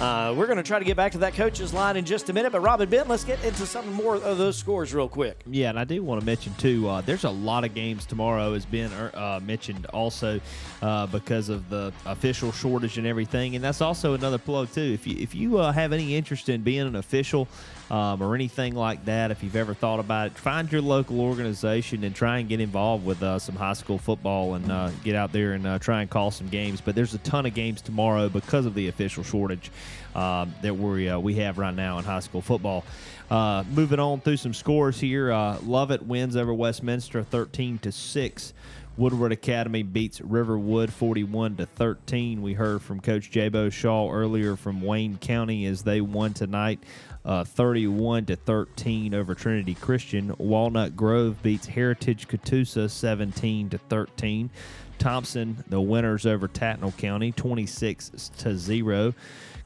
Uh, 0.02 0.34
we're 0.36 0.48
going 0.48 0.58
to 0.58 0.64
try 0.64 0.80
to 0.80 0.86
get 0.86 0.98
back 0.98 1.12
to 1.12 1.20
that 1.20 1.36
coach's 1.36 1.76
line 1.76 1.96
in 1.96 2.04
just 2.04 2.28
a 2.32 2.34
minute, 2.34 2.52
but 2.52 2.60
Robin 2.60 2.90
Ben, 2.90 3.08
let's 3.08 3.24
get 3.24 3.44
into 3.46 3.68
some 3.68 3.94
more 3.94 4.16
of 4.16 4.40
those 4.40 4.58
scores 4.58 4.96
real 4.96 5.08
quick. 5.08 5.40
Yeah, 5.46 5.70
and 5.70 5.78
I 5.78 5.84
do 5.84 6.02
want 6.02 6.20
to 6.20 6.26
mention 6.26 6.56
too. 6.56 6.90
Uh, 6.90 7.02
there's 7.02 7.24
a 7.24 7.30
lot 7.30 7.64
of 7.64 7.76
games 7.76 8.08
tomorrow, 8.08 8.54
as 8.54 8.66
Ben 8.66 8.92
uh, 8.92 9.40
mentioned, 9.44 9.86
also 9.94 10.42
uh, 10.82 11.06
because 11.06 11.50
of 11.50 11.70
the 11.70 11.94
official 12.08 12.52
shortage 12.52 12.98
and 12.98 13.06
everything. 13.06 13.54
And 13.56 13.64
that's 13.64 13.80
also 13.80 14.16
another 14.16 14.40
plug 14.40 14.72
too. 14.72 14.82
If 14.82 15.06
you 15.06 15.18
if 15.20 15.36
you 15.36 15.60
uh, 15.60 15.72
have 15.72 15.94
any 15.94 16.16
interest 16.16 16.50
in 16.50 16.64
being 16.64 16.88
an 16.88 16.96
official 16.96 17.48
um, 17.92 18.24
or 18.24 18.34
anything 18.34 18.74
like 18.74 19.06
that, 19.06 19.30
if 19.30 19.44
you've 19.44 19.56
ever 19.56 19.76
thought 19.76 20.00
about 20.00 20.28
it, 20.28 20.38
find 20.38 20.72
your 20.72 20.82
local 20.82 21.22
organization 21.22 22.04
and 22.04 22.16
try 22.16 22.40
and 22.40 22.50
get 22.50 22.60
involved 22.60 23.06
with 23.06 23.22
uh, 23.22 23.38
some 23.38 23.56
high 23.56 23.74
school 23.74 24.00
football 24.00 24.56
and 24.56 25.04
get 25.04 25.14
out 25.16 25.32
there 25.32 25.54
and 25.54 25.80
try 25.82 26.02
and 26.02 26.10
call 26.10 26.32
some 26.32 26.48
games. 26.48 26.82
But 26.82 26.96
there's 26.96 27.14
a 27.14 27.20
ton 27.20 27.46
of 27.46 27.54
games 27.54 27.82
tomorrow 27.82 28.30
because 28.30 28.66
of 28.66 28.74
the 28.74 28.88
official 28.88 29.24
shortage 29.24 29.70
um, 30.16 30.54
that 30.62 30.76
we 30.76 31.10
uh, 31.10 31.20
we 31.20 31.36
have 31.36 31.58
right 31.58 31.74
now 31.74 31.98
in 31.98 32.06
high 32.06 32.20
school 32.20 32.42
football. 32.42 32.84
Uh, 33.30 33.64
moving 33.72 34.00
on 34.00 34.20
through 34.20 34.38
some 34.38 34.54
scores 34.54 35.00
here, 35.00 35.32
uh, 35.32 35.58
Lovett 35.62 36.06
wins 36.06 36.36
over 36.36 36.54
Westminster 36.54 37.24
13 37.24 37.80
to 37.80 37.92
six. 37.92 38.54
Woodward 38.98 39.32
Academy 39.32 39.84
beats 39.84 40.20
Riverwood 40.20 40.92
41 40.92 41.56
to 41.58 41.66
13. 41.66 42.42
We 42.42 42.54
heard 42.54 42.82
from 42.82 43.00
Coach 43.00 43.32
Jabo 43.32 43.72
Shaw 43.72 44.12
earlier 44.12 44.58
from 44.58 44.82
Wayne 44.82 45.18
County 45.18 45.66
as 45.66 45.84
they 45.84 46.02
won 46.02 46.34
tonight. 46.34 46.84
Uh, 47.24 47.44
31 47.44 48.26
to 48.26 48.36
13 48.36 49.14
over 49.14 49.36
Trinity 49.36 49.76
Christian. 49.76 50.34
Walnut 50.40 50.96
Grove 50.96 51.42
beats 51.44 51.68
Heritage 51.68 52.28
Catoosa 52.28 52.90
17 52.90 53.70
to 53.70 53.78
13. 53.78 54.50
Thompson, 54.98 55.64
the 55.68 55.82
winners 55.82 56.26
over 56.26 56.48
Tattnall 56.48 56.96
County, 56.98 57.32
26 57.32 58.32
to 58.38 58.58
0. 58.58 59.14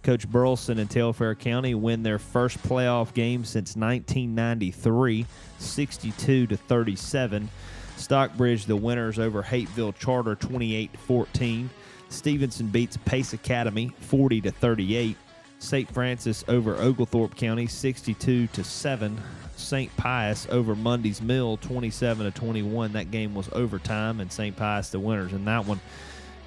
Coach 0.03 0.29
Burleson 0.29 0.79
and 0.79 0.89
Telfair 0.89 1.33
County 1.33 1.75
win 1.75 2.03
their 2.03 2.19
first 2.19 2.61
playoff 2.61 3.13
game 3.13 3.43
since 3.43 3.75
1993, 3.75 5.25
62 5.57 6.47
to 6.47 6.55
37. 6.55 7.49
Stockbridge, 7.97 8.65
the 8.65 8.75
winners 8.75 9.17
over 9.17 9.41
Hapeville 9.41 9.93
Charter, 9.93 10.35
28 10.35 10.97
14. 10.97 11.69
Stephenson 12.09 12.67
beats 12.67 12.97
Pace 12.97 13.33
Academy, 13.33 13.91
40 13.99 14.41
to 14.41 14.51
38. 14.51 15.17
St. 15.59 15.91
Francis 15.91 16.43
over 16.47 16.75
Oglethorpe 16.75 17.35
County, 17.35 17.67
62 17.67 18.47
to 18.47 18.63
7. 18.63 19.21
St. 19.55 19.95
Pius 19.97 20.47
over 20.51 20.75
Mundy's 20.75 21.21
Mill, 21.21 21.57
27 21.57 22.25
to 22.25 22.31
21. 22.31 22.93
That 22.93 23.11
game 23.11 23.33
was 23.33 23.49
overtime, 23.53 24.19
and 24.19 24.31
St. 24.31 24.55
Pius 24.55 24.89
the 24.89 24.99
winners 24.99 25.33
in 25.33 25.45
that 25.45 25.65
one. 25.65 25.79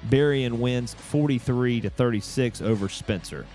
Berrien 0.03 0.59
wins 0.59 0.93
43 0.93 1.81
to 1.81 1.89
36 1.89 2.61
over 2.61 2.87
Spencer. 2.87 3.45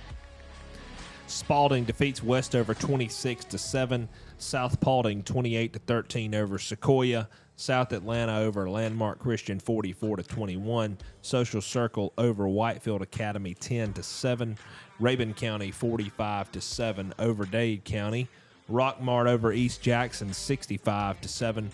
Spalding 1.27 1.85
defeats 1.85 2.23
Westover 2.23 2.75
26 2.75 3.47
to 3.47 3.59
7. 3.59 4.09
South 4.37 4.79
Paulding 4.81 5.23
28 5.23 5.73
to 5.73 5.79
13 5.79 6.35
over 6.35 6.59
Sequoyah. 6.59 7.29
South 7.57 7.93
Atlanta 7.93 8.41
over 8.41 8.69
Landmark 8.69 9.21
Christian 9.21 9.59
44 9.59 10.19
to 10.19 10.23
21. 10.23 10.99
Social 11.23 11.61
Circle 11.61 12.13
over 12.19 12.47
Whitefield 12.49 13.01
Academy 13.01 13.55
10 13.55 13.95
to 13.95 14.03
7. 14.03 14.59
Rabun 15.01 15.37
County 15.37 15.71
45 15.71 16.53
to 16.53 16.61
7 16.61 17.15
over 17.19 17.45
Dade 17.45 17.85
County. 17.85 18.29
Rockmart 18.71 19.27
over 19.27 19.53
East 19.53 19.83
Jackson 19.83 20.33
65 20.33 21.21
to 21.21 21.29
7. 21.29 21.71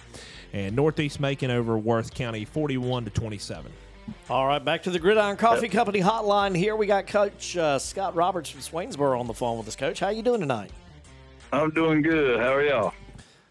And 0.53 0.75
Northeast 0.75 1.21
Macon 1.21 1.51
over 1.51 1.79
Worth 1.79 2.13
County 2.13 2.45
41 2.45 3.05
to 3.05 3.11
27. 3.11 3.71
All 4.29 4.47
right, 4.47 4.65
back 4.65 4.83
to 4.85 4.91
the 4.91 4.99
Gridiron 4.99 5.37
Coffee 5.37 5.69
Company 5.69 6.01
hotline 6.01 6.57
here. 6.57 6.75
We 6.75 6.87
got 6.87 7.07
Coach 7.07 7.57
uh, 7.57 7.79
Scott 7.79 8.17
Roberts 8.17 8.51
from 8.51 8.61
Swainsboro 8.61 9.19
on 9.19 9.27
the 9.27 9.35
phone 9.35 9.59
with 9.59 9.69
us. 9.69 9.77
Coach, 9.77 10.01
how 10.01 10.09
you 10.09 10.23
doing 10.23 10.41
tonight? 10.41 10.73
I'm 11.53 11.71
doing 11.71 12.03
good. 12.03 12.41
How 12.41 12.55
are 12.55 12.65
y'all? 12.65 12.93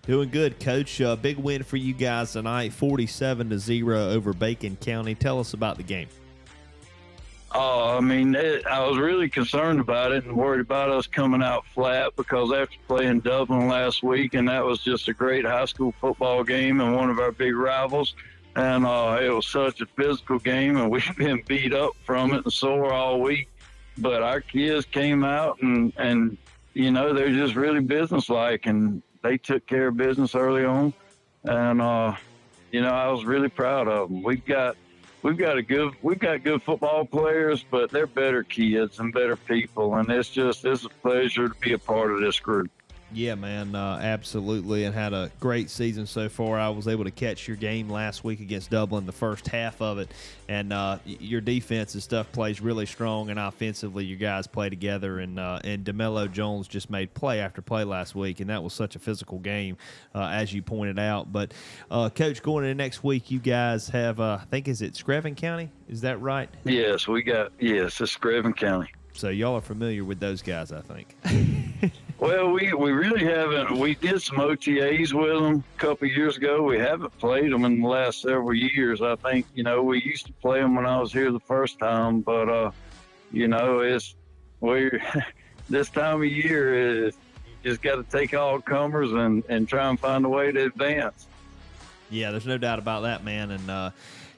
Doing 0.06 0.30
good, 0.30 0.60
Coach. 0.60 1.00
Uh, 1.00 1.16
big 1.16 1.38
win 1.38 1.64
for 1.64 1.78
you 1.78 1.94
guys 1.94 2.34
tonight, 2.34 2.74
47 2.74 3.50
to 3.52 3.60
0 3.60 4.10
over 4.10 4.34
Bacon 4.34 4.76
County. 4.78 5.16
Tell 5.16 5.40
us 5.40 5.54
about 5.54 5.78
the 5.78 5.84
game. 5.84 6.08
Oh, 7.52 7.98
I 7.98 8.00
mean, 8.00 8.36
it, 8.36 8.66
I 8.68 8.88
was 8.88 8.98
really 9.00 9.28
concerned 9.28 9.80
about 9.80 10.12
it 10.12 10.24
and 10.24 10.38
worried 10.38 10.62
about 10.62 10.90
us 10.90 11.08
coming 11.08 11.42
out 11.42 11.66
flat 11.68 12.16
because 12.16 12.52
after 12.52 12.78
playing 12.88 13.22
Dublin 13.22 13.68
last 13.68 14.04
week, 14.04 14.36
and 14.36 14.48
that 14.50 14.64
was 14.64 14.80
just 14.80 15.08
a 15.08 15.14
great 15.14 15.46
high 15.46 15.66
school 15.66 15.94
football 16.00 16.44
game 16.44 16.80
and 16.80 16.96
one 16.96 17.10
of 17.10 17.18
our 17.18 17.32
big 17.32 17.56
rivals. 17.56 18.16
And 18.56 18.86
uh, 18.86 19.20
it 19.22 19.30
was 19.30 19.48
such 19.48 19.82
a 19.82 19.88
physical 19.88 20.38
game, 20.38 20.78
and 20.78 20.92
we've 20.92 21.18
been 21.18 21.42
beat 21.48 21.74
up 21.74 21.94
from 22.06 22.34
it 22.34 22.44
and 22.44 22.54
sore 22.54 22.94
all 22.94 23.20
week. 23.20 23.50
But 23.98 24.22
our 24.22 24.42
kids 24.42 24.86
came 24.86 25.24
out 25.24 25.62
and, 25.62 25.92
and 25.98 26.38
you 26.74 26.92
know, 26.92 27.14
they're 27.14 27.32
just 27.32 27.56
really 27.56 27.82
businesslike, 27.82 28.68
and 28.68 29.02
they 29.24 29.38
took 29.38 29.66
care 29.66 29.88
of 29.88 29.98
business 29.98 30.36
early 30.36 30.66
on. 30.66 30.94
And, 31.44 31.82
uh, 31.82 32.16
you 32.72 32.82
know, 32.82 32.90
I 32.90 33.10
was 33.10 33.26
really 33.26 33.50
proud 33.50 33.88
of 33.88 34.10
them. 34.10 34.22
We've 34.22 34.46
got 34.46 34.78
we've 35.24 35.38
got 35.38 35.58
a 35.58 35.62
good 35.62 35.94
we've 36.02 36.20
got 36.20 36.44
good 36.44 36.62
football 36.64 37.06
players, 37.06 37.64
but 37.70 37.92
they're 37.92 38.08
better 38.08 38.44
kids 38.44 39.00
and 39.00 39.14
better 39.14 39.36
people, 39.36 39.96
and 39.96 40.10
it's 40.10 40.30
just 40.30 40.66
it's 40.66 40.86
a 40.86 40.90
pleasure 40.90 41.50
to 41.50 41.56
be 41.56 41.74
a 41.74 41.80
part 41.80 42.12
of 42.12 42.22
this 42.22 42.40
group. 42.40 42.72
Yeah, 43.12 43.34
man, 43.36 43.74
uh, 43.74 44.00
absolutely, 44.02 44.84
and 44.84 44.94
had 44.94 45.14
a 45.14 45.32
great 45.40 45.72
season 45.72 46.06
so 46.06 46.30
far. 46.30 46.60
I 46.60 46.70
was 46.70 46.88
able 46.88 47.06
to 47.06 47.12
catch 47.12 47.48
your 47.48 47.58
game 47.58 47.90
last 47.90 48.24
week 48.24 48.40
against 48.40 48.70
Dublin, 48.70 49.08
the 49.08 49.12
first 49.12 49.48
half 49.48 49.82
of 49.82 49.98
it, 49.98 50.12
and 50.48 50.72
uh, 50.72 51.00
your 51.06 51.42
defense 51.42 51.96
and 51.96 52.04
stuff 52.04 52.32
plays 52.32 52.62
really 52.62 52.86
strong, 52.86 53.32
and 53.32 53.40
offensively, 53.40 54.06
you 54.06 54.16
guys 54.16 54.46
play 54.46 54.70
together. 54.70 55.20
And 55.20 55.40
uh, 55.40 55.60
and 55.64 55.84
Demelo 55.84 56.32
Jones 56.32 56.68
just 56.68 56.92
made 56.92 57.12
play 57.16 57.40
after 57.40 57.64
play 57.64 57.84
last 57.84 58.14
week, 58.14 58.42
and 58.42 58.50
that 58.52 58.64
was 58.64 58.74
such 58.74 58.96
a 58.96 59.00
physical 59.00 59.40
game, 59.40 59.78
uh, 60.14 60.28
as 60.32 60.54
you 60.54 60.62
pointed 60.62 61.00
out. 61.00 61.34
But 61.34 61.54
uh, 61.90 62.10
coach, 62.10 62.44
going 62.44 62.66
into 62.66 62.76
next 62.76 63.04
week, 63.04 63.32
you 63.32 63.40
guys 63.40 63.90
have, 63.90 64.20
uh, 64.20 64.38
I 64.42 64.46
think, 64.46 64.68
is 64.68 64.84
it 64.84 64.94
Screven 64.94 65.36
County? 65.36 65.72
Is 65.90 66.02
that 66.02 66.22
right? 66.22 66.50
Yes, 66.64 67.08
we 67.08 67.24
got 67.24 67.54
yes, 67.60 68.00
it's 68.02 68.16
Screven 68.16 68.56
County. 68.56 68.92
So 69.14 69.30
y'all 69.30 69.56
are 69.56 69.62
familiar 69.62 70.06
with 70.06 70.20
those 70.20 70.44
guys, 70.44 70.72
I 70.72 70.82
think. 70.82 71.16
Well, 72.20 72.52
we, 72.52 72.74
we 72.74 72.92
really 72.92 73.24
haven't. 73.24 73.78
We 73.78 73.96
did 73.96 74.22
some 74.22 74.38
OTAs 74.38 75.14
with 75.14 75.42
them 75.42 75.64
a 75.78 75.80
couple 75.80 76.10
of 76.10 76.14
years 76.14 76.36
ago. 76.36 76.62
We 76.64 76.78
haven't 76.78 77.18
played 77.18 77.50
them 77.50 77.64
in 77.64 77.82
the 77.82 77.88
last 77.88 78.22
several 78.22 78.54
years. 78.54 79.02
I 79.02 79.16
think 79.16 79.46
you 79.56 79.64
know 79.64 79.82
we 79.84 80.02
used 80.02 80.26
to 80.26 80.34
play 80.34 80.60
them 80.60 80.76
when 80.76 80.86
I 80.86 81.00
was 81.00 81.14
here 81.14 81.32
the 81.32 81.40
first 81.40 81.80
time, 81.80 82.20
but 82.20 82.50
uh, 82.50 82.72
you 83.32 83.48
know 83.48 83.80
it's 83.80 84.16
we 84.60 84.92
this 85.70 85.90
time 85.90 86.22
of 86.22 86.26
year 86.26 87.06
is 87.06 87.16
just 87.64 87.82
got 87.82 87.96
to 87.96 88.04
take 88.04 88.34
all 88.34 88.60
comers 88.60 89.14
and 89.14 89.44
and 89.48 89.70
try 89.70 89.88
and 89.88 89.98
find 89.98 90.26
a 90.26 90.30
way 90.30 90.52
to 90.52 90.66
advance. 90.66 91.26
Yeah, 92.10 92.32
there's 92.32 92.48
no 92.48 92.58
doubt 92.58 92.80
about 92.80 93.02
that, 93.04 93.24
man. 93.24 93.52
And 93.52 93.70
uh, 93.70 93.92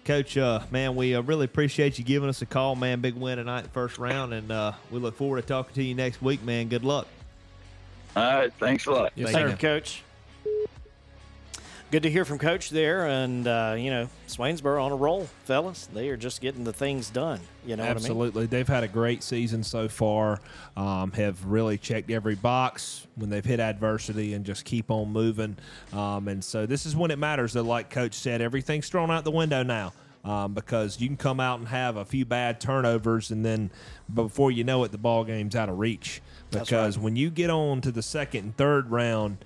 Coach, 0.05 0.37
uh, 0.37 0.59
man, 0.69 0.95
we 0.95 1.15
uh, 1.15 1.21
really 1.23 1.45
appreciate 1.45 1.97
you 1.97 2.05
giving 2.05 2.29
us 2.29 2.43
a 2.43 2.45
call, 2.45 2.75
man. 2.75 3.01
Big 3.01 3.15
win 3.15 3.39
tonight, 3.39 3.65
first 3.73 3.97
round, 3.97 4.35
and 4.35 4.51
uh, 4.51 4.73
we 4.91 4.99
look 4.99 5.15
forward 5.15 5.41
to 5.41 5.47
talking 5.47 5.73
to 5.73 5.83
you 5.83 5.95
next 5.95 6.21
week, 6.21 6.43
man. 6.43 6.67
Good 6.67 6.83
luck. 6.83 7.07
All 8.15 8.23
right, 8.23 8.53
thanks 8.59 8.85
a 8.87 8.91
lot. 8.91 9.13
Yes, 9.15 9.31
sir, 9.31 9.55
Coach. 9.55 10.03
Good 11.91 12.03
to 12.03 12.09
hear 12.09 12.23
from 12.23 12.39
Coach 12.39 12.69
there, 12.69 13.05
and 13.05 13.45
uh, 13.45 13.75
you 13.77 13.89
know 13.89 14.07
Swainsboro 14.27 14.81
on 14.81 14.93
a 14.93 14.95
roll, 14.95 15.27
fellas. 15.43 15.89
They 15.93 16.07
are 16.07 16.15
just 16.15 16.39
getting 16.39 16.63
the 16.63 16.71
things 16.71 17.09
done. 17.09 17.41
You 17.65 17.75
know 17.75 17.83
Absolutely. 17.83 18.45
They've 18.45 18.67
had 18.67 18.85
a 18.85 18.87
great 18.87 19.23
season 19.23 19.61
so 19.61 19.89
far. 19.89 20.39
Um, 20.77 21.11
have 21.11 21.45
really 21.45 21.77
checked 21.77 22.09
every 22.09 22.35
box 22.35 23.07
when 23.15 23.29
they've 23.29 23.43
hit 23.43 23.59
adversity 23.59 24.33
and 24.33 24.45
just 24.45 24.63
keep 24.63 24.89
on 24.89 25.11
moving. 25.11 25.57
Um, 25.91 26.29
and 26.29 26.41
so 26.41 26.65
this 26.65 26.85
is 26.85 26.95
when 26.95 27.11
it 27.11 27.19
matters. 27.19 27.53
That, 27.53 27.63
like 27.63 27.89
Coach 27.89 28.13
said, 28.13 28.41
everything's 28.41 28.87
thrown 28.87 29.11
out 29.11 29.25
the 29.25 29.31
window 29.31 29.61
now. 29.61 29.91
Um, 30.23 30.53
because 30.53 31.01
you 31.01 31.07
can 31.07 31.17
come 31.17 31.39
out 31.39 31.59
and 31.59 31.67
have 31.67 31.97
a 31.97 32.05
few 32.05 32.25
bad 32.25 32.61
turnovers, 32.61 33.31
and 33.31 33.43
then 33.43 33.71
before 34.13 34.51
you 34.51 34.63
know 34.63 34.83
it, 34.83 34.91
the 34.91 34.99
ball 34.99 35.23
game's 35.23 35.55
out 35.55 35.67
of 35.67 35.79
reach. 35.79 36.21
Because 36.51 36.97
right. 36.97 37.03
when 37.03 37.15
you 37.15 37.29
get 37.29 37.49
on 37.49 37.81
to 37.81 37.91
the 37.91 38.01
second 38.01 38.43
and 38.43 38.57
third 38.57 38.91
round, 38.91 39.43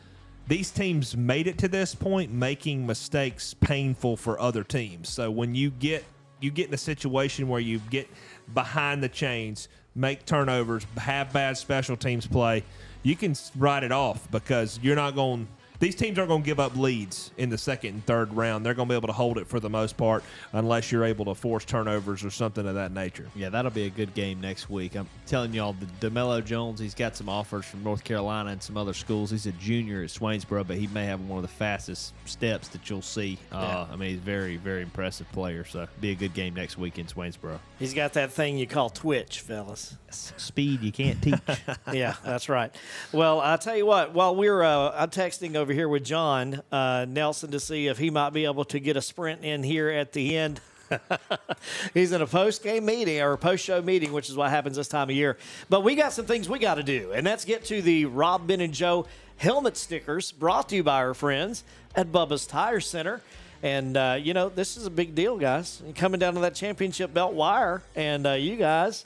these 0.47 0.71
teams 0.71 1.15
made 1.15 1.47
it 1.47 1.57
to 1.59 1.67
this 1.67 1.95
point, 1.95 2.31
making 2.31 2.85
mistakes 2.85 3.53
painful 3.53 4.17
for 4.17 4.39
other 4.39 4.63
teams. 4.63 5.09
So 5.09 5.31
when 5.31 5.55
you 5.55 5.71
get 5.71 6.03
you 6.41 6.51
get 6.51 6.67
in 6.67 6.73
a 6.73 6.77
situation 6.77 7.47
where 7.47 7.61
you 7.61 7.79
get 7.89 8.07
behind 8.53 9.01
the 9.01 9.09
chains, 9.09 9.69
make 9.95 10.25
turnovers, 10.25 10.85
have 10.97 11.31
bad 11.31 11.57
special 11.57 11.95
teams 11.95 12.27
play, 12.27 12.63
you 13.03 13.15
can 13.15 13.35
write 13.57 13.83
it 13.83 13.91
off 13.91 14.29
because 14.31 14.79
you're 14.81 14.95
not 14.95 15.15
going. 15.15 15.47
These 15.79 15.95
teams 15.95 16.17
aren't 16.17 16.29
going 16.29 16.41
to 16.41 16.45
give 16.45 16.59
up 16.59 16.75
leads 16.75 17.31
in 17.37 17.49
the 17.49 17.57
second 17.57 17.93
and 17.95 18.05
third 18.05 18.33
round. 18.33 18.65
They're 18.65 18.73
going 18.73 18.87
to 18.87 18.93
be 18.93 18.95
able 18.95 19.07
to 19.07 19.13
hold 19.13 19.37
it 19.37 19.47
for 19.47 19.59
the 19.59 19.69
most 19.69 19.97
part, 19.97 20.23
unless 20.53 20.91
you're 20.91 21.05
able 21.05 21.25
to 21.25 21.35
force 21.35 21.65
turnovers 21.65 22.23
or 22.23 22.31
something 22.31 22.67
of 22.67 22.75
that 22.75 22.91
nature. 22.91 23.27
Yeah, 23.35 23.49
that'll 23.49 23.71
be 23.71 23.85
a 23.85 23.89
good 23.89 24.13
game 24.13 24.41
next 24.41 24.69
week. 24.69 24.95
I'm 24.95 25.07
telling 25.25 25.53
y'all, 25.53 25.73
the 25.73 26.09
Demelo 26.09 26.43
Jones, 26.43 26.79
he's 26.79 26.95
got 26.95 27.15
some 27.15 27.29
offers 27.29 27.65
from 27.65 27.83
North 27.83 28.03
Carolina 28.03 28.51
and 28.51 28.61
some 28.61 28.77
other 28.77 28.93
schools. 28.93 29.31
He's 29.31 29.45
a 29.45 29.51
junior 29.53 30.03
at 30.03 30.09
Swainsboro, 30.09 30.65
but 30.67 30.77
he 30.77 30.87
may 30.87 31.05
have 31.05 31.21
one 31.21 31.37
of 31.37 31.43
the 31.43 31.47
fastest 31.47 32.13
steps 32.25 32.69
that 32.69 32.89
you'll 32.89 33.01
see. 33.01 33.37
Uh, 33.51 33.85
I 33.91 33.95
mean, 33.95 34.09
he's 34.11 34.19
a 34.19 34.21
very, 34.21 34.57
very 34.57 34.81
impressive 34.81 35.31
player. 35.31 35.65
So, 35.65 35.87
be 35.99 36.11
a 36.11 36.15
good 36.15 36.33
game 36.33 36.53
next 36.53 36.77
week 36.77 36.97
in 36.97 37.07
Swainsboro. 37.07 37.59
He's 37.79 37.93
got 37.93 38.13
that 38.13 38.31
thing 38.31 38.57
you 38.57 38.67
call 38.67 38.89
twitch, 38.89 39.41
fellas. 39.41 39.97
Speed 40.09 40.81
you 40.81 40.91
can't 40.91 41.21
teach. 41.21 41.39
yeah, 41.93 42.15
that's 42.23 42.47
right. 42.47 42.73
Well, 43.11 43.41
I'll 43.41 43.57
tell 43.57 43.75
you 43.75 43.85
what. 43.85 44.13
While 44.13 44.35
we're, 44.35 44.63
uh, 44.63 44.91
I'm 44.95 45.09
texting 45.09 45.55
over 45.55 45.64
here 45.73 45.89
with 45.89 46.03
John 46.03 46.61
uh, 46.71 47.05
Nelson 47.07 47.51
to 47.51 47.59
see 47.59 47.87
if 47.87 47.97
he 47.97 48.09
might 48.09 48.31
be 48.31 48.45
able 48.45 48.65
to 48.65 48.79
get 48.79 48.97
a 48.97 49.01
sprint 49.01 49.43
in 49.43 49.63
here 49.63 49.89
at 49.89 50.13
the 50.13 50.37
end. 50.37 50.59
He's 51.93 52.11
in 52.11 52.21
a 52.21 52.27
post 52.27 52.63
game 52.63 52.85
meeting 52.85 53.21
or 53.21 53.33
a 53.33 53.37
post 53.37 53.63
show 53.63 53.81
meeting, 53.81 54.11
which 54.13 54.29
is 54.29 54.35
what 54.35 54.49
happens 54.49 54.77
this 54.77 54.87
time 54.87 55.09
of 55.09 55.15
year. 55.15 55.37
But 55.69 55.83
we 55.83 55.95
got 55.95 56.13
some 56.13 56.25
things 56.25 56.47
we 56.47 56.59
got 56.59 56.75
to 56.75 56.83
do, 56.83 57.11
and 57.13 57.25
that's 57.25 57.45
get 57.45 57.65
to 57.65 57.81
the 57.81 58.05
Rob 58.05 58.47
Ben 58.47 58.61
and 58.61 58.73
Joe 58.73 59.07
helmet 59.37 59.77
stickers 59.77 60.31
brought 60.31 60.69
to 60.69 60.75
you 60.75 60.83
by 60.83 60.97
our 60.97 61.13
friends 61.13 61.63
at 61.95 62.11
Bubba's 62.11 62.45
Tire 62.45 62.79
Center. 62.79 63.21
And 63.63 63.97
uh, 63.97 64.17
you 64.21 64.33
know 64.33 64.49
this 64.49 64.77
is 64.77 64.85
a 64.85 64.91
big 64.91 65.15
deal, 65.15 65.37
guys. 65.37 65.81
Coming 65.95 66.19
down 66.19 66.35
to 66.35 66.41
that 66.41 66.55
championship 66.55 67.13
belt 67.13 67.33
wire, 67.33 67.81
and 67.95 68.27
uh, 68.27 68.31
you 68.33 68.55
guys 68.55 69.05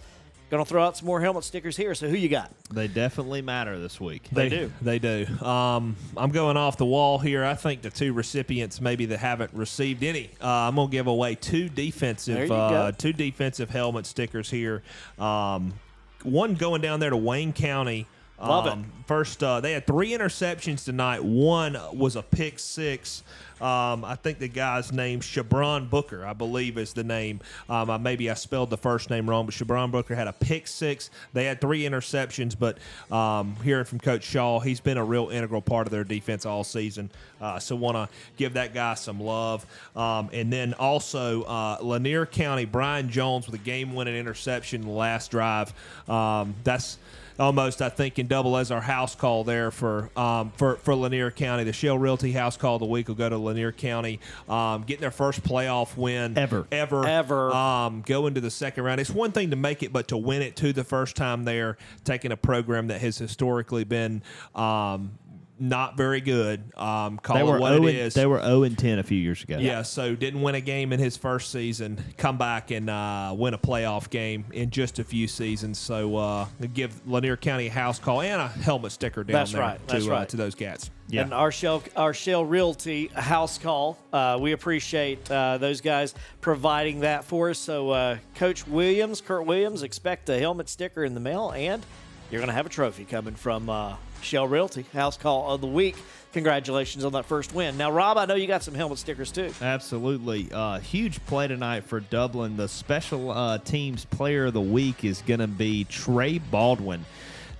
gonna 0.49 0.65
throw 0.65 0.83
out 0.83 0.97
some 0.97 1.05
more 1.05 1.21
helmet 1.21 1.43
stickers 1.43 1.77
here. 1.77 1.93
So 1.95 2.09
who 2.09 2.17
you 2.17 2.29
got? 2.29 2.51
They 2.71 2.87
definitely 2.87 3.41
matter 3.41 3.79
this 3.79 3.99
week. 3.99 4.27
They 4.31 4.49
do. 4.49 4.71
They 4.81 4.99
do. 4.99 5.25
Um, 5.43 5.95
I'm 6.17 6.31
going 6.31 6.57
off 6.57 6.77
the 6.77 6.85
wall 6.85 7.19
here. 7.19 7.43
I 7.45 7.55
think 7.55 7.81
the 7.81 7.89
two 7.89 8.13
recipients 8.13 8.81
maybe 8.81 9.05
that 9.07 9.19
haven't 9.19 9.53
received 9.53 10.03
any. 10.03 10.31
Uh, 10.41 10.47
I'm 10.47 10.75
going 10.75 10.87
to 10.87 10.91
give 10.91 11.07
away 11.07 11.35
two 11.35 11.69
defensive 11.69 12.51
uh, 12.51 12.91
two 12.97 13.13
defensive 13.13 13.69
helmet 13.69 14.05
stickers 14.05 14.49
here. 14.49 14.83
Um, 15.17 15.73
one 16.23 16.55
going 16.55 16.81
down 16.81 16.99
there 16.99 17.09
to 17.11 17.17
Wayne 17.17 17.53
County. 17.53 18.07
Love 18.41 18.67
it. 18.67 18.73
Um, 18.73 18.91
First, 19.05 19.43
uh, 19.43 19.59
they 19.59 19.73
had 19.73 19.85
three 19.85 20.11
interceptions 20.11 20.85
tonight. 20.85 21.23
One 21.23 21.77
was 21.93 22.15
a 22.15 22.21
pick 22.21 22.59
six. 22.59 23.23
Um, 23.61 24.05
I 24.05 24.15
think 24.15 24.39
the 24.39 24.47
guy's 24.47 24.91
name 24.91 25.19
Shabron 25.21 25.89
Booker, 25.89 26.25
I 26.25 26.33
believe, 26.33 26.77
is 26.77 26.93
the 26.93 27.03
name. 27.03 27.41
Um, 27.69 27.89
I, 27.89 27.97
maybe 27.97 28.29
I 28.29 28.33
spelled 28.33 28.69
the 28.69 28.77
first 28.77 29.09
name 29.09 29.29
wrong, 29.29 29.45
but 29.45 29.55
Shabron 29.55 29.91
Booker 29.91 30.15
had 30.15 30.27
a 30.27 30.33
pick 30.33 30.67
six. 30.67 31.09
They 31.33 31.45
had 31.45 31.61
three 31.61 31.83
interceptions, 31.83 32.55
but 32.57 32.77
um, 33.11 33.55
hearing 33.63 33.85
from 33.85 33.99
Coach 33.99 34.23
Shaw, 34.23 34.59
he's 34.59 34.79
been 34.79 34.97
a 34.97 35.03
real 35.03 35.29
integral 35.29 35.61
part 35.61 35.87
of 35.87 35.91
their 35.91 36.03
defense 36.03 36.45
all 36.45 36.63
season. 36.63 37.09
Uh, 37.41 37.59
so 37.59 37.75
want 37.75 37.95
to 37.95 38.09
give 38.37 38.53
that 38.53 38.73
guy 38.73 38.93
some 38.93 39.19
love. 39.19 39.65
Um, 39.95 40.29
and 40.33 40.51
then 40.51 40.73
also 40.73 41.43
uh, 41.43 41.77
Lanier 41.81 42.25
County, 42.25 42.65
Brian 42.65 43.09
Jones 43.09 43.45
with 43.45 43.55
a 43.55 43.63
game-winning 43.63 44.15
interception 44.15 44.87
last 44.87 45.31
drive. 45.31 45.73
Um, 46.07 46.55
that's 46.63 46.97
almost 47.39 47.81
I 47.81 47.89
think 47.89 48.15
can 48.15 48.27
double 48.27 48.57
as 48.57 48.71
our 48.71 48.81
house 48.81 49.15
call 49.15 49.43
there 49.43 49.71
for 49.71 50.09
um, 50.17 50.51
for 50.57 50.75
for 50.77 50.95
Lanier 50.95 51.31
County. 51.31 51.63
The 51.63 51.73
Shell 51.73 51.97
Realty 51.97 52.31
house 52.31 52.57
call 52.57 52.75
of 52.75 52.81
the 52.81 52.85
week 52.85 53.07
will 53.07 53.15
go 53.15 53.29
to 53.29 53.37
Lanier 53.37 53.71
County, 53.71 54.19
um, 54.47 54.83
getting 54.83 55.01
their 55.01 55.11
first 55.11 55.43
playoff 55.43 55.95
win 55.97 56.37
Ever. 56.37 56.67
ever 56.71 57.05
Ever. 57.07 57.51
um, 57.51 58.03
go 58.05 58.27
into 58.27 58.41
the 58.41 58.51
second 58.51 58.83
round. 58.83 58.99
It's 58.99 59.09
one 59.09 59.31
thing 59.31 59.49
to 59.51 59.55
make 59.55 59.83
it, 59.83 59.93
but 59.93 60.09
to 60.09 60.17
win 60.17 60.41
it 60.41 60.55
to 60.57 60.73
the 60.73 60.83
first 60.83 61.15
time 61.15 61.45
there, 61.45 61.77
taking 62.03 62.31
a 62.31 62.37
program 62.37 62.87
that 62.87 63.01
has 63.01 63.17
historically 63.17 63.83
been. 63.83 64.21
Um, 64.55 65.11
not 65.59 65.97
very 65.97 66.21
good. 66.21 66.63
Um, 66.75 67.17
call 67.17 67.35
They 67.35 67.41
it 67.41 67.45
were 67.45 67.59
what 67.59 67.73
0 67.73 67.83
it 67.85 67.89
and, 67.89 67.97
is. 67.97 68.13
they 68.13 68.25
were 68.25 68.41
0 68.41 68.63
and 68.63 68.77
10 68.77 68.99
a 68.99 69.03
few 69.03 69.17
years 69.17 69.43
ago. 69.43 69.57
Yeah, 69.57 69.81
so 69.81 70.15
didn't 70.15 70.41
win 70.41 70.55
a 70.55 70.61
game 70.61 70.93
in 70.93 70.99
his 70.99 71.17
first 71.17 71.51
season. 71.51 72.03
Come 72.17 72.37
back 72.37 72.71
and 72.71 72.89
uh, 72.89 73.33
win 73.37 73.53
a 73.53 73.57
playoff 73.57 74.09
game 74.09 74.45
in 74.51 74.69
just 74.69 74.99
a 74.99 75.03
few 75.03 75.27
seasons. 75.27 75.77
So 75.79 76.15
uh, 76.15 76.47
give 76.73 77.05
Lanier 77.07 77.37
County 77.37 77.67
a 77.67 77.71
house 77.71 77.99
call 77.99 78.21
and 78.21 78.41
a 78.41 78.47
helmet 78.47 78.91
sticker 78.91 79.23
down 79.23 79.33
That's 79.33 79.51
there 79.51 79.61
right, 79.61 79.87
to 79.87 79.93
that's 79.93 80.07
uh, 80.07 80.11
right. 80.11 80.29
to 80.29 80.37
those 80.37 80.55
cats. 80.55 80.89
And 81.11 81.33
our 81.33 81.51
Shell, 81.51 81.83
our 81.95 82.13
Shell 82.13 82.45
Realty 82.45 83.07
house 83.07 83.57
call. 83.57 83.97
Uh, 84.13 84.37
we 84.39 84.51
appreciate 84.51 85.29
uh, 85.31 85.57
those 85.57 85.81
guys 85.81 86.13
providing 86.39 86.99
that 86.99 87.25
for 87.25 87.49
us. 87.49 87.57
So, 87.57 87.89
uh, 87.89 88.17
Coach 88.35 88.67
Williams, 88.67 89.19
Kurt 89.19 89.47
Williams, 89.47 89.81
expect 89.81 90.29
a 90.29 90.37
helmet 90.37 90.69
sticker 90.69 91.03
in 91.03 91.15
the 91.15 91.19
mail 91.19 91.49
and 91.55 91.83
you're 92.31 92.39
going 92.39 92.47
to 92.49 92.53
have 92.53 92.65
a 92.65 92.69
trophy 92.69 93.05
coming 93.05 93.35
from 93.35 93.69
uh, 93.69 93.95
Shell 94.21 94.47
Realty, 94.47 94.85
House 94.93 95.17
Call 95.17 95.53
of 95.53 95.61
the 95.61 95.67
Week. 95.67 95.95
Congratulations 96.33 97.03
on 97.03 97.13
that 97.13 97.25
first 97.25 97.55
win. 97.55 97.75
Now, 97.75 97.91
Rob, 97.91 98.17
I 98.17 98.25
know 98.25 98.35
you 98.35 98.45
got 98.45 98.61
some 98.61 98.75
helmet 98.75 98.99
stickers 98.99 99.31
too. 99.31 99.51
Absolutely. 99.61 100.47
Uh, 100.51 100.79
huge 100.79 101.25
play 101.25 101.47
tonight 101.47 101.85
for 101.85 101.99
Dublin. 101.99 102.55
The 102.55 102.67
special 102.67 103.31
uh, 103.31 103.57
teams 103.57 104.05
player 104.05 104.45
of 104.45 104.53
the 104.53 104.61
week 104.61 105.03
is 105.03 105.23
going 105.23 105.39
to 105.39 105.47
be 105.47 105.85
Trey 105.85 106.37
Baldwin. 106.37 107.03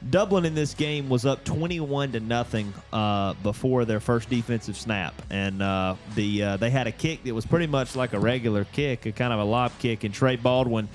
Dublin 0.07 0.45
in 0.45 0.55
this 0.55 0.73
game 0.73 1.09
was 1.09 1.25
up 1.25 1.43
21 1.43 2.13
to 2.13 2.19
nothing 2.21 2.73
uh, 2.93 3.33
before 3.43 3.83
their 3.83 3.99
first 3.99 4.29
defensive 4.29 4.77
snap, 4.77 5.13
and 5.29 5.61
uh, 5.61 5.95
the 6.15 6.43
uh, 6.43 6.57
they 6.57 6.69
had 6.69 6.87
a 6.87 6.91
kick 6.91 7.23
that 7.25 7.33
was 7.33 7.45
pretty 7.45 7.67
much 7.67 7.95
like 7.95 8.13
a 8.13 8.19
regular 8.19 8.63
kick, 8.63 9.05
a 9.05 9.11
kind 9.11 9.33
of 9.33 9.39
a 9.39 9.43
lob 9.43 9.71
kick, 9.79 10.05
and 10.05 10.13
Trey 10.13 10.37
Baldwin, 10.37 10.87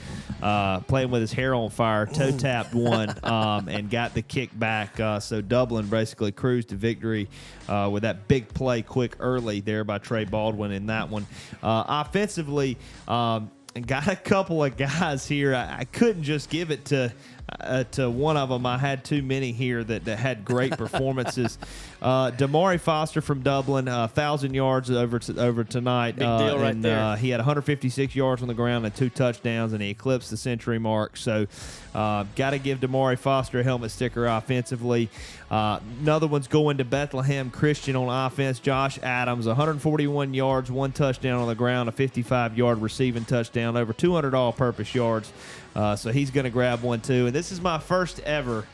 uh, 0.42 0.80
playing 0.80 1.10
with 1.10 1.20
his 1.20 1.32
hair 1.32 1.54
on 1.54 1.68
fire, 1.68 2.06
toe 2.06 2.30
tapped 2.30 2.74
one 2.74 3.14
um, 3.24 3.68
and 3.68 3.90
got 3.90 4.14
the 4.14 4.22
kick 4.22 4.58
back. 4.58 4.98
Uh, 4.98 5.20
so 5.20 5.42
Dublin 5.42 5.86
basically 5.86 6.32
cruised 6.32 6.70
to 6.70 6.76
victory 6.76 7.28
uh, 7.68 7.90
with 7.92 8.04
that 8.04 8.26
big 8.26 8.48
play, 8.48 8.80
quick 8.80 9.16
early 9.20 9.60
there 9.60 9.84
by 9.84 9.98
Trey 9.98 10.24
Baldwin 10.24 10.72
in 10.72 10.86
that 10.86 11.10
one. 11.10 11.26
offensively. 11.62 12.78
Um, 13.06 13.50
got 13.80 14.08
a 14.08 14.16
couple 14.16 14.62
of 14.64 14.76
guys 14.76 15.26
here. 15.26 15.54
I, 15.54 15.80
I 15.80 15.84
couldn't 15.84 16.22
just 16.22 16.48
give 16.48 16.70
it 16.70 16.86
to 16.86 17.12
uh, 17.60 17.84
to 17.84 18.10
one 18.10 18.36
of 18.36 18.48
them. 18.48 18.66
I 18.66 18.78
had 18.78 19.04
too 19.04 19.22
many 19.22 19.52
here 19.52 19.84
that, 19.84 20.04
that 20.06 20.18
had 20.18 20.44
great 20.44 20.72
performances. 20.78 21.58
uh, 22.00 22.30
Damari 22.30 22.80
Foster 22.80 23.20
from 23.20 23.42
Dublin, 23.42 23.88
uh, 23.88 24.08
thousand 24.08 24.54
yards 24.54 24.90
over 24.90 25.18
to, 25.18 25.40
over 25.40 25.64
tonight. 25.64 26.12
Big 26.12 26.20
deal 26.20 26.28
uh, 26.28 26.58
right 26.58 26.74
and, 26.74 26.84
there. 26.84 26.98
Uh, 26.98 27.16
he 27.16 27.30
had 27.30 27.38
156 27.38 28.14
yards 28.14 28.42
on 28.42 28.48
the 28.48 28.54
ground 28.54 28.84
and 28.84 28.94
two 28.94 29.10
touchdowns, 29.10 29.72
and 29.72 29.82
he 29.82 29.90
eclipsed 29.90 30.30
the 30.30 30.36
century 30.36 30.78
mark. 30.78 31.16
So, 31.16 31.46
uh, 31.94 32.24
got 32.34 32.50
to 32.50 32.58
give 32.58 32.80
Damari 32.80 33.18
Foster 33.18 33.60
a 33.60 33.62
helmet 33.62 33.90
sticker 33.90 34.26
offensively. 34.26 35.08
another 35.50 36.26
one's 36.26 36.48
going 36.48 36.78
to 36.78 36.84
Bethlehem 36.84 37.50
Christian 37.50 37.94
on 37.94 38.26
offense. 38.26 38.58
Josh 38.58 38.98
Adams, 39.02 39.46
141 39.46 40.34
yards, 40.34 40.70
one 40.70 40.92
touchdown 40.92 41.40
on 41.40 41.48
the 41.48 41.54
ground, 41.54 41.88
a 41.88 41.92
55 41.92 42.58
yard 42.58 42.78
receiving 42.78 43.24
touchdown, 43.24 43.76
over 43.76 43.92
200 43.92 44.34
all 44.34 44.52
purpose 44.52 44.94
yards. 44.94 45.32
Uh, 45.74 45.96
so 45.96 46.12
he's 46.12 46.30
going 46.30 46.44
to 46.44 46.50
grab 46.50 46.82
one 46.82 47.00
too. 47.00 47.26
And 47.26 47.34
this 47.34 47.50
is 47.52 47.60
my 47.60 47.78
first 47.78 48.20
ever 48.20 48.66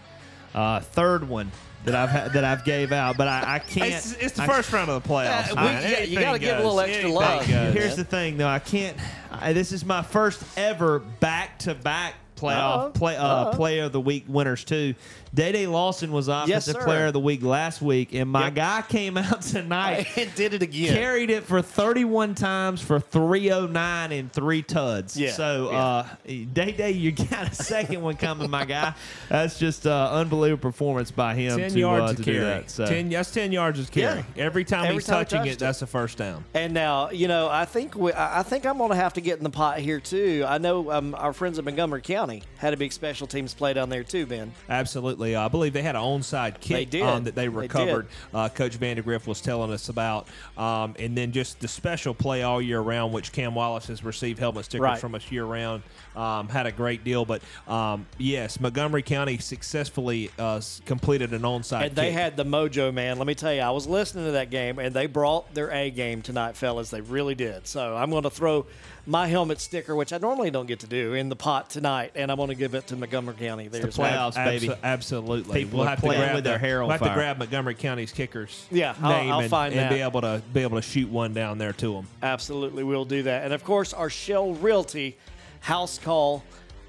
uh, 0.55 0.81
third 0.81 1.29
one 1.29 1.51
that 1.85 1.95
I've 1.95 2.11
ha- 2.11 2.29
that 2.35 2.45
I've 2.45 2.65
gave 2.65 2.93
out, 2.93 3.17
but 3.17 3.27
I, 3.27 3.55
I 3.55 3.59
can't. 3.59 3.91
It's, 3.93 4.13
it's 4.15 4.35
the 4.35 4.43
I- 4.43 4.47
first 4.47 4.71
round 4.73 4.91
of 4.91 5.03
the 5.03 5.09
playoffs. 5.09 5.51
Uh, 5.51 5.55
we- 5.57 5.91
yeah, 5.91 6.01
you 6.03 6.21
gotta 6.21 6.39
give 6.39 6.57
a 6.59 6.63
little 6.63 6.81
extra 6.81 7.11
love. 7.11 7.49
goes. 7.49 7.73
Here's 7.75 7.97
the 7.97 8.05
thing, 8.05 8.37
though. 8.37 8.49
I 8.49 8.59
can't. 8.59 8.97
I, 9.31 9.53
this 9.55 9.73
is 9.73 9.85
my 9.85 10.03
first 10.03 10.43
ever 10.59 10.99
back 10.99 11.59
to 11.61 11.75
back 11.75 12.15
playoff 12.37 12.85
Uh-oh. 12.85 12.91
play 12.91 13.17
uh, 13.17 13.27
Uh-oh. 13.27 13.57
player 13.57 13.85
of 13.85 13.93
the 13.93 14.01
week 14.01 14.25
winners 14.29 14.65
too. 14.65 14.95
Day 15.33 15.53
Day 15.53 15.67
Lawson 15.69 16.11
was 16.11 16.27
offensive 16.27 16.75
sir. 16.75 16.83
player 16.83 17.07
of 17.07 17.13
the 17.13 17.21
week 17.21 17.45
last 17.45 17.81
week, 17.81 18.13
and 18.15 18.29
my 18.29 18.47
Yep. 18.47 18.55
guy 18.57 18.83
came 18.89 19.17
out 19.17 19.43
tonight 19.43 20.09
and 20.17 20.35
did 20.35 20.55
it 20.55 20.63
again. 20.63 20.93
carried 20.93 21.31
it 21.31 21.45
for 21.45 21.63
31 21.63 22.35
times 22.35 22.81
for 22.81 22.99
309 22.99 24.11
and 24.11 24.33
three 24.33 24.61
tuds. 24.63 25.17
Yeah, 25.17 25.31
So, 25.31 25.71
yeah. 25.71 25.79
uh, 25.79 26.07
Day 26.53 26.73
Day, 26.73 26.91
you 26.91 27.13
got 27.13 27.53
a 27.53 27.55
second 27.63 28.03
one 28.03 28.17
coming, 28.17 28.51
my 28.51 28.65
guy. 28.65 28.93
That's 29.29 29.57
just 29.57 29.87
uh, 29.87 30.11
unbelievable 30.13 30.61
performance 30.63 31.13
by 31.13 31.35
him 31.37 31.59
Ten 31.61 31.71
to, 31.71 31.79
yards 31.79 32.03
uh, 32.03 32.11
of 32.11 32.17
to 32.17 32.23
do 32.25 32.33
carry. 32.33 32.45
that. 32.45 32.71
So. 32.71 32.87
Ten, 32.87 33.09
that's 33.09 33.31
ten 33.31 33.53
yards 33.53 33.79
of 33.79 33.93
carry. 33.93 34.25
Every 34.37 34.65
time 34.65 34.85
Every 34.87 34.95
he's 34.95 35.07
time 35.07 35.19
touching 35.25 35.39
touched 35.39 35.49
it, 35.51 35.53
it. 35.53 35.59
that's 35.61 35.83
a 35.83 35.87
first 35.87 36.19
down. 36.19 36.45
And 36.55 36.75
now, 36.75 37.11
you 37.11 37.29
know, 37.29 37.49
I 37.49 37.67
think 37.67 37.95
we, 37.95 38.13
I 38.13 38.41
I 38.41 38.43
think 38.43 38.67
I'm 38.67 38.79
going 38.79 38.91
to 38.91 38.97
have 38.97 39.13
to 39.13 39.21
get 39.21 39.39
in 39.39 39.45
the 39.45 39.51
pot 39.51 39.79
here 39.79 40.01
too. 40.01 40.45
I 40.49 40.59
know 40.59 40.91
um, 40.91 41.15
our 41.17 41.33
friends 41.33 41.57
at 41.61 41.65
Montgomery 41.65 42.01
County 42.03 42.43
had 42.59 42.75
a 42.75 42.77
big 42.77 42.93
special 42.93 43.29
teams 43.29 43.55
play 43.55 43.75
down 43.75 43.91
there 43.91 44.03
too, 44.03 44.27
Ben. 44.27 44.53
Absolutely. 44.69 45.20
Uh, 45.21 45.45
I 45.45 45.49
believe 45.49 45.73
they 45.75 45.83
had 45.83 45.97
an 45.97 46.03
onside 46.03 46.61
kick 46.61 46.91
They 46.91 47.03
um, 47.03 47.25
that 47.25 47.35
they 47.35 47.43
They 47.43 47.49
recovered. 47.49 48.09
uh, 48.33 48.49
Coach 48.49 48.79
Vandergriff 48.81 49.27
was 49.27 49.41
telling 49.41 49.71
us 49.71 49.89
about. 49.91 50.27
Um, 50.57 50.95
and 50.99 51.17
then 51.17 51.31
just 51.33 51.61
the 51.61 51.69
special 51.69 52.15
play 52.15 52.43
all 52.43 52.61
year 52.63 52.81
round, 52.81 53.13
which 53.13 53.33
Cam 53.33 53.55
Wallace 53.55 53.87
has 53.89 54.03
received 54.03 54.39
helmet 54.39 54.65
stickers 54.65 54.83
Right. 54.83 54.99
from 54.99 55.15
us 55.15 55.31
year 55.31 55.45
round. 55.45 55.83
Um, 56.17 56.49
had 56.49 56.67
a 56.67 56.73
great 56.73 57.05
deal. 57.05 57.25
But 57.25 57.41
um, 57.69 58.07
yes, 58.19 58.59
Montgomery 58.61 59.03
County 59.03 59.39
successfully 59.39 60.31
uh, 60.39 60.61
completed 60.87 61.33
an 61.33 61.43
onside 61.43 61.87
And 61.87 61.97
they 61.97 62.07
kick. 62.09 62.15
had 62.15 62.37
the 62.37 62.45
mojo, 62.45 62.93
man. 62.93 63.19
Let 63.19 63.27
me 63.27 63.35
tell 63.35 63.53
you, 63.53 63.61
I 63.61 63.71
was 63.71 63.87
listening 63.87 64.25
to 64.27 64.33
that 64.33 64.51
game, 64.51 64.79
and 64.79 64.95
they 64.95 65.07
brought 65.07 65.55
their 65.55 65.71
A 65.71 65.91
game 65.91 66.23
tonight, 66.23 66.57
fellas. 66.57 66.91
They 66.91 67.01
really 67.01 67.35
did. 67.35 67.67
So 67.67 67.97
I'm 67.97 68.11
going 68.11 68.25
to 68.25 68.31
throw 68.31 68.67
my 69.07 69.27
helmet 69.29 69.61
sticker, 69.61 69.95
which 69.97 70.13
I 70.13 70.19
normally 70.19 70.51
don't 70.51 70.67
get 70.67 70.81
to 70.81 70.87
do, 70.87 71.15
in 71.15 71.29
the 71.29 71.37
pot 71.37 71.71
tonight, 71.71 72.13
and 72.15 72.31
I'm 72.31 72.37
going 72.37 72.51
to 72.51 72.55
give 72.55 72.75
it 72.75 72.87
to 72.89 72.97
Montgomery 72.97 73.35
County. 73.37 73.69
the 73.69 73.79
There's 73.79 73.97
one. 73.99 74.11
playoffs, 74.11 74.35
baby. 74.35 74.69
Abso- 74.69 74.79
absolutely. 74.83 75.65
People 75.65 75.79
we'll 75.81 75.89
have 75.89 76.01
to 76.01 76.07
grab 76.09 76.35
with 76.35 76.45
their 76.45 76.55
the- 76.55 76.59
hair 76.59 76.83
on 76.83 76.89
we'll 76.89 76.99
have 76.99 77.09
to 77.09 77.15
grab 77.15 77.39
Montgomery 77.39 77.75
County's 77.75 78.13
kickers. 78.13 78.67
Yeah, 78.71 78.95
I'll- 79.03 79.11
name 79.11 79.33
I'll 79.33 79.41
and, 79.41 79.51
find 79.51 79.75
and 79.75 79.89
be 79.89 80.01
able 80.03 80.21
to 80.21 80.43
be 80.53 80.61
able 80.63 80.77
to 80.77 80.83
shoot 80.83 81.09
one 81.09 81.33
down 81.33 81.59
there 81.59 81.73
to 81.75 81.95
them. 81.95 82.07
Absolutely, 82.23 82.85
we'll 82.85 83.05
do 83.05 83.23
that. 83.25 83.45
And 83.45 83.53
of 83.55 83.65
course, 83.65 83.93
our 83.95 84.11
Shell 84.11 84.55
Realty 84.55 85.17
house 85.61 85.99
call 85.99 86.43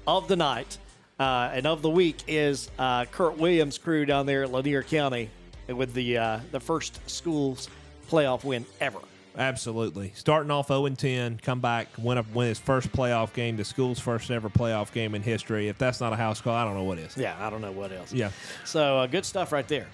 of 0.06 0.28
the 0.28 0.36
night 0.36 0.78
uh, 1.18 1.50
and 1.52 1.66
of 1.66 1.82
the 1.82 1.90
week 1.90 2.18
is 2.26 2.70
uh, 2.78 3.04
Kurt 3.06 3.38
Williams' 3.38 3.78
crew 3.78 4.04
down 4.04 4.26
there 4.26 4.42
at 4.42 4.52
Lanier 4.52 4.82
County 4.82 5.30
with 5.68 5.94
the 5.94 6.18
uh, 6.18 6.40
the 6.50 6.60
first 6.60 6.98
schools 7.08 7.68
playoff 8.10 8.44
win 8.44 8.66
ever. 8.80 8.98
Absolutely. 9.36 10.12
Starting 10.14 10.50
off 10.50 10.68
0 10.68 10.86
10, 10.88 11.38
come 11.42 11.60
back, 11.60 11.88
win, 11.96 12.18
a, 12.18 12.24
win 12.34 12.48
his 12.48 12.58
first 12.58 12.92
playoff 12.92 13.32
game, 13.32 13.56
the 13.56 13.64
school's 13.64 13.98
first 13.98 14.30
ever 14.30 14.50
playoff 14.50 14.92
game 14.92 15.14
in 15.14 15.22
history. 15.22 15.68
If 15.68 15.78
that's 15.78 16.00
not 16.00 16.12
a 16.12 16.16
house 16.16 16.40
call, 16.40 16.54
I 16.54 16.64
don't 16.64 16.74
know 16.74 16.84
what 16.84 16.98
is. 16.98 17.16
Yeah, 17.16 17.34
I 17.40 17.48
don't 17.48 17.62
know 17.62 17.72
what 17.72 17.92
else. 17.92 18.12
Yeah. 18.12 18.30
So 18.64 18.98
uh, 18.98 19.06
good 19.06 19.24
stuff 19.24 19.52
right 19.52 19.66
there. 19.66 19.86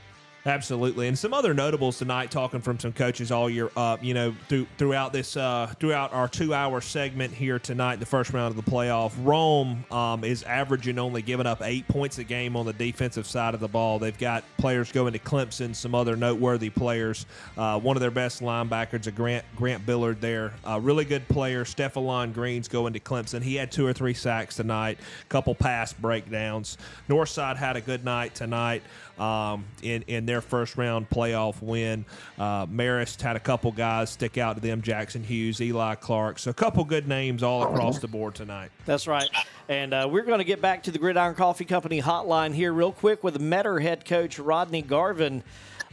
Absolutely, 0.47 1.09
and 1.09 1.19
some 1.19 1.35
other 1.35 1.53
notables 1.53 1.99
tonight, 1.99 2.31
talking 2.31 2.61
from 2.61 2.79
some 2.79 2.93
coaches 2.93 3.33
all 3.33 3.51
year 3.51 3.71
up. 3.77 4.03
You 4.03 4.15
know, 4.15 4.35
through, 4.49 4.67
throughout 4.79 5.13
this, 5.13 5.37
uh, 5.37 5.73
throughout 5.81 6.13
our 6.13 6.29
two-hour 6.29 6.81
segment 6.81 7.35
here 7.35 7.59
tonight, 7.59 7.97
the 7.97 8.07
first 8.07 8.33
round 8.33 8.57
of 8.57 8.65
the 8.65 8.71
playoff, 8.71 9.13
Rome 9.23 9.85
um, 9.91 10.23
is 10.23 10.45
averaging 10.45 10.99
only 10.99 11.23
giving 11.23 11.47
up 11.47 11.61
eight 11.63 11.87
points 11.89 12.19
a 12.19 12.25
game 12.25 12.57
on 12.57 12.67
the 12.67 12.73
defensive 12.73 13.27
side 13.27 13.53
of 13.53 13.61
the 13.61 13.69
ball. 13.69 13.99
They've 13.99 14.17
got 14.17 14.45
players 14.59 14.93
going 14.93 15.13
to 15.13 15.19
Clemson, 15.19 15.75
some 15.75 15.95
other 15.95 16.17
noteworthy 16.17 16.71
players. 16.71 17.27
Uh, 17.57 17.79
one 17.81 17.97
of 17.97 18.01
their 18.01 18.13
best 18.13 18.41
linebackers, 18.41 19.09
a 19.09 19.11
Grant 19.11 19.45
Grant 19.57 19.85
Billard, 19.85 20.21
there, 20.21 20.55
uh, 20.65 20.79
really 20.81 21.05
good 21.05 21.27
player. 21.29 21.65
Stephalon 21.65 22.33
Green's 22.33 22.69
going 22.69 22.93
to 22.93 23.01
Clemson. 23.01 23.43
He 23.43 23.57
had 23.57 23.73
two 23.73 23.85
or 23.85 23.93
three 23.93 24.15
sacks 24.15 24.55
tonight, 24.55 24.99
couple 25.29 25.55
pass 25.55 25.93
breakdowns. 25.93 26.79
Northside 27.09 27.57
had 27.57 27.77
a 27.77 27.81
good 27.81 28.05
night 28.05 28.37
tonight 28.37 28.83
um, 29.19 29.65
in 29.83 30.03
in 30.07 30.27
their 30.27 30.38
first 30.41 30.77
round 30.77 31.09
playoff 31.11 31.61
win. 31.63 32.05
Uh, 32.39 32.67
Marist 32.67 33.21
had 33.21 33.37
a 33.37 33.41
couple 33.41 33.73
guys 33.73 34.11
stick 34.11 34.39
out 34.39 34.57
to 34.57 34.61
them: 34.61 34.83
Jackson 34.83 35.23
Hughes, 35.23 35.61
Eli 35.61 35.95
Clark. 35.97 36.39
So 36.39 36.51
a 36.51 36.55
couple 36.55 36.85
good 36.85 37.09
names 37.09 37.43
all 37.43 37.63
across 37.63 37.99
the 37.99 38.09
board 38.09 38.35
tonight. 38.35 38.71
That's 38.87 39.07
right. 39.07 39.29
And 39.69 39.93
uh, 39.93 40.09
we're 40.11 40.23
going 40.23 40.39
to 40.39 40.45
get 40.45 40.63
back 40.63 40.85
to 40.85 40.91
the 40.91 40.99
Gridiron 40.99 41.35
Coffee 41.35 41.65
Company 41.65 42.01
hotline 42.01 42.55
here 42.55 42.73
real 42.73 42.93
quick 42.93 43.23
with 43.23 43.39
Metter 43.41 43.81
head 43.81 44.05
coach 44.05 44.39
Rodney 44.39 44.83
Garvin. 44.83 45.43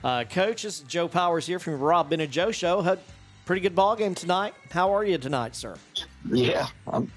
Uh, 0.03 0.23
coach, 0.23 0.63
this 0.63 0.79
is 0.79 0.87
Joe 0.87 1.07
Powers 1.07 1.47
here 1.47 1.59
from 1.59 1.79
Rob 1.79 2.09
Ben 2.09 2.19
and 2.19 2.31
Joe 2.31 2.51
Show. 2.51 2.81
Had 2.81 2.99
pretty 3.45 3.61
good 3.61 3.75
ball 3.75 3.95
game 3.95 4.15
tonight. 4.15 4.53
How 4.71 4.93
are 4.93 5.03
you 5.03 5.17
tonight, 5.17 5.55
sir? 5.55 5.75
Yeah, 6.29 6.67
I'm 6.87 7.11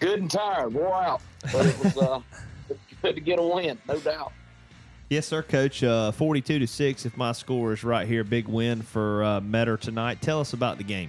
good 0.00 0.20
and 0.20 0.30
tired, 0.30 0.74
wore 0.74 0.94
out, 0.94 1.22
but 1.52 1.66
it 1.66 1.78
was 1.78 1.96
uh, 1.96 2.20
good 3.02 3.14
to 3.14 3.20
get 3.20 3.38
a 3.38 3.42
win, 3.42 3.78
no 3.88 3.98
doubt. 3.98 4.32
Yes, 5.14 5.28
sir, 5.28 5.44
Coach. 5.44 5.84
Uh, 5.84 6.10
Forty-two 6.10 6.58
to 6.58 6.66
six. 6.66 7.06
If 7.06 7.16
my 7.16 7.30
score 7.30 7.72
is 7.72 7.84
right 7.84 8.04
here, 8.04 8.24
big 8.24 8.48
win 8.48 8.82
for 8.82 9.22
uh, 9.22 9.40
Metter 9.40 9.76
tonight. 9.76 10.20
Tell 10.20 10.40
us 10.40 10.54
about 10.54 10.76
the 10.76 10.82
game. 10.82 11.08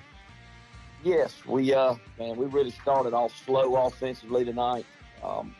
Yes, 1.04 1.44
we 1.44 1.74
uh, 1.74 1.96
man, 2.20 2.36
we 2.36 2.46
really 2.46 2.70
started 2.70 3.16
off 3.16 3.36
slow 3.36 3.88
offensively 3.88 4.46
tonight. 4.46 4.86
Um, 5.24 5.56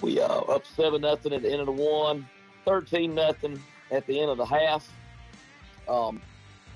we 0.00 0.20
uh, 0.20 0.26
up 0.26 0.66
seven 0.66 1.02
nothing 1.02 1.32
at 1.32 1.42
the 1.42 1.52
end 1.52 1.60
of 1.60 1.66
the 1.66 1.72
one, 1.80 2.28
13 2.64 3.14
nothing 3.14 3.62
at 3.92 4.04
the 4.08 4.18
end 4.18 4.32
of 4.32 4.38
the 4.38 4.46
half. 4.46 4.92
Um, 5.88 6.20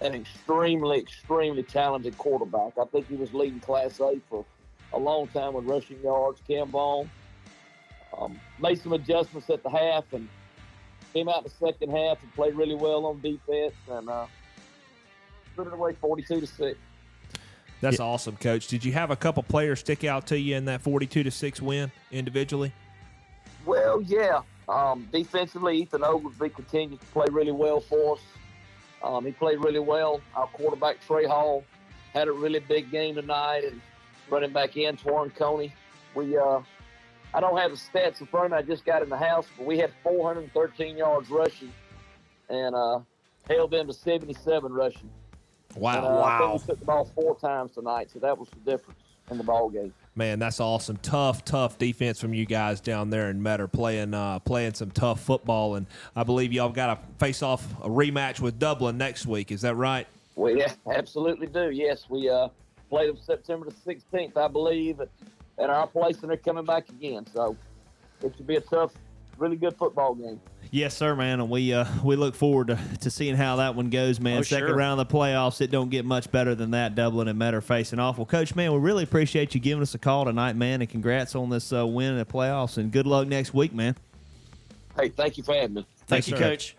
an 0.01 0.15
extremely, 0.15 1.01
extremely 1.01 1.65
talented 1.65 2.17
quarterback. 2.19 2.79
I 2.81 2.85
think 2.85 3.09
he 3.09 3.17
was 3.17 3.35
leading 3.35 3.59
Class 3.59 3.99
A 3.99 4.21
for 4.31 4.45
a 4.93 4.99
long 5.01 5.27
time 5.27 5.55
with 5.55 5.65
rushing 5.65 6.01
yards. 6.05 6.41
Cam 6.47 6.69
Vaughn 6.69 7.11
um, 8.17 8.39
made 8.63 8.81
some 8.81 8.93
adjustments 8.93 9.51
at 9.51 9.65
the 9.65 9.71
half 9.71 10.05
and 10.13 10.29
came 11.19 11.29
out 11.29 11.39
in 11.39 11.45
the 11.45 11.67
second 11.67 11.91
half 11.91 12.23
and 12.23 12.33
played 12.35 12.55
really 12.55 12.75
well 12.75 13.07
on 13.07 13.21
defense 13.21 13.75
and 13.91 14.09
uh, 14.09 14.27
put 15.57 15.67
it 15.67 15.73
away 15.73 15.93
42 16.01 16.41
to 16.41 16.47
six. 16.47 16.79
That's 17.81 18.01
awesome, 18.01 18.37
Coach. 18.37 18.67
Did 18.69 18.85
you 18.85 18.93
have 18.93 19.11
a 19.11 19.17
couple 19.17 19.43
players 19.43 19.81
stick 19.81 20.05
out 20.05 20.27
to 20.29 20.39
you 20.39 20.57
in 20.57 20.65
that 20.65 20.83
forty-two 20.83 21.23
to 21.23 21.31
six 21.31 21.63
win 21.63 21.93
individually? 22.11 22.73
Well, 23.65 24.03
yeah. 24.03 24.41
Um, 24.69 25.09
defensively, 25.13 25.83
Ethan 25.83 26.03
Oglesby 26.03 26.49
continues 26.49 26.99
to 26.99 27.07
play 27.07 27.27
really 27.31 27.53
well 27.53 27.79
for 27.79 28.17
us. 28.17 28.21
Um, 29.01 29.25
he 29.25 29.31
played 29.31 29.61
really 29.61 29.79
well. 29.79 30.21
Our 30.35 30.49
quarterback, 30.49 31.01
Trey 31.07 31.25
Hall, 31.25 31.63
had 32.13 32.27
a 32.27 32.33
really 32.33 32.59
big 32.59 32.91
game 32.91 33.15
tonight, 33.15 33.63
and 33.63 33.81
running 34.29 34.51
back 34.51 34.77
Antoine 34.77 35.31
Coney. 35.31 35.73
We 36.17 36.37
uh, 36.37 36.63
I 37.35 37.41
don't 37.41 37.57
have 37.59 37.71
the 37.71 37.77
stats 37.77 38.21
in 38.21 38.27
front 38.27 38.47
of 38.47 38.53
me. 38.53 38.59
I 38.59 38.63
just 38.63 38.85
got 38.85 39.03
in 39.03 39.09
the 39.09 39.17
house, 39.17 39.47
but 39.57 39.67
we 39.67 39.79
had 39.79 39.93
413 40.03 40.97
yards 40.97 41.31
rushing 41.31 41.73
and 42.49 42.75
uh, 42.75 43.01
held 43.49 43.71
them 43.71 43.87
to 43.87 43.93
77 43.93 44.73
rushing. 44.73 45.11
Wow. 45.77 45.97
And, 45.99 46.07
uh, 46.07 46.09
I 46.23 46.39
think 46.39 46.41
Wow. 46.41 46.53
we 46.55 46.59
took 46.67 46.79
the 46.81 46.85
ball 46.87 47.05
four 47.15 47.37
times 47.37 47.73
tonight, 47.75 48.11
so 48.11 48.19
that 48.21 48.37
was 48.39 48.49
the 48.51 48.71
difference 48.71 49.01
in 49.31 49.37
the 49.37 49.45
ball 49.45 49.69
game. 49.69 49.93
Man, 50.15 50.39
that's 50.39 50.59
awesome. 50.59 50.97
Tough, 50.97 51.45
tough 51.45 51.79
defense 51.79 52.19
from 52.21 52.33
you 52.35 52.47
guys 52.47 52.81
down 52.81 53.11
there 53.11 53.29
in 53.31 53.43
Metter, 53.43 53.69
playing 53.69 54.15
uh, 54.15 54.39
playing 54.41 54.75
some 54.75 54.91
tough 54.91 55.21
football. 55.21 55.75
And 55.77 55.87
I 56.17 56.25
believe 56.25 56.53
y'all 56.53 56.71
got 56.71 56.87
to 57.03 57.19
face 57.25 57.43
off 57.43 57.65
a 57.83 57.89
rematch 57.89 58.41
with 58.41 58.59
Dublin 58.59 58.97
next 58.99 59.27
week. 59.27 59.53
Is 59.53 59.61
that 59.61 59.77
right? 59.77 60.07
We 60.35 60.59
yeah, 60.59 60.73
absolutely 60.91 61.47
do. 61.47 61.71
Yes, 61.71 62.07
we 62.09 62.29
uh, 62.31 62.49
played 62.89 63.11
them 63.11 63.19
September 63.23 63.67
the 63.67 63.93
16th, 63.95 64.37
I 64.37 64.49
believe, 64.49 65.01
at, 65.01 65.09
at 65.59 65.71
our 65.71 65.87
place, 65.87 66.21
and 66.21 66.31
they're 66.31 66.37
coming 66.37 66.65
back 66.65 66.89
again. 66.89 67.27
So 67.33 67.57
it 68.23 68.35
should 68.37 68.47
be 68.47 68.57
a 68.57 68.61
tough, 68.61 68.93
really 69.37 69.57
good 69.57 69.77
football 69.77 70.15
game. 70.15 70.41
Yes, 70.71 70.95
sir, 70.95 71.17
man, 71.17 71.41
and 71.41 71.49
we 71.49 71.73
uh, 71.73 71.87
we 72.05 72.17
look 72.17 72.35
forward 72.35 72.67
to, 72.69 72.79
to 73.01 73.11
seeing 73.11 73.37
how 73.37 73.57
that 73.57 73.75
one 73.75 73.89
goes, 73.89 74.21
man. 74.21 74.39
Oh, 74.39 74.43
Second 74.43 74.69
sure. 74.69 74.77
round 74.77 75.01
of 75.01 75.09
the 75.09 75.15
playoffs, 75.15 75.63
it 75.63 75.71
don't 75.71 75.89
get 75.89 76.05
much 76.05 76.31
better 76.31 76.55
than 76.55 76.73
that. 76.73 76.95
Dublin 76.95 77.27
and 77.27 77.39
Metter 77.39 77.63
facing 77.63 77.99
off. 77.99 78.19
Well, 78.19 78.27
Coach, 78.27 78.55
man, 78.55 78.73
we 78.73 78.79
really 78.79 79.05
appreciate 79.05 79.55
you 79.55 79.61
giving 79.61 79.81
us 79.81 79.95
a 79.95 79.99
call 79.99 80.27
tonight, 80.27 80.57
man, 80.57 80.83
and 80.83 80.91
congrats 80.91 81.35
on 81.35 81.49
this 81.49 81.73
uh, 81.73 81.87
win 81.87 82.13
in 82.13 82.19
the 82.19 82.27
playoffs, 82.27 82.77
and 82.77 82.93
good 82.93 83.07
luck 83.07 83.29
next 83.29 83.55
week, 83.55 83.73
man. 83.73 83.97
Hey, 84.99 85.09
thank 85.09 85.39
you 85.39 85.45
for 85.45 85.55
having 85.55 85.75
me. 85.75 85.87
Thank 86.07 86.29
you, 86.29 86.37
Coach. 86.37 86.77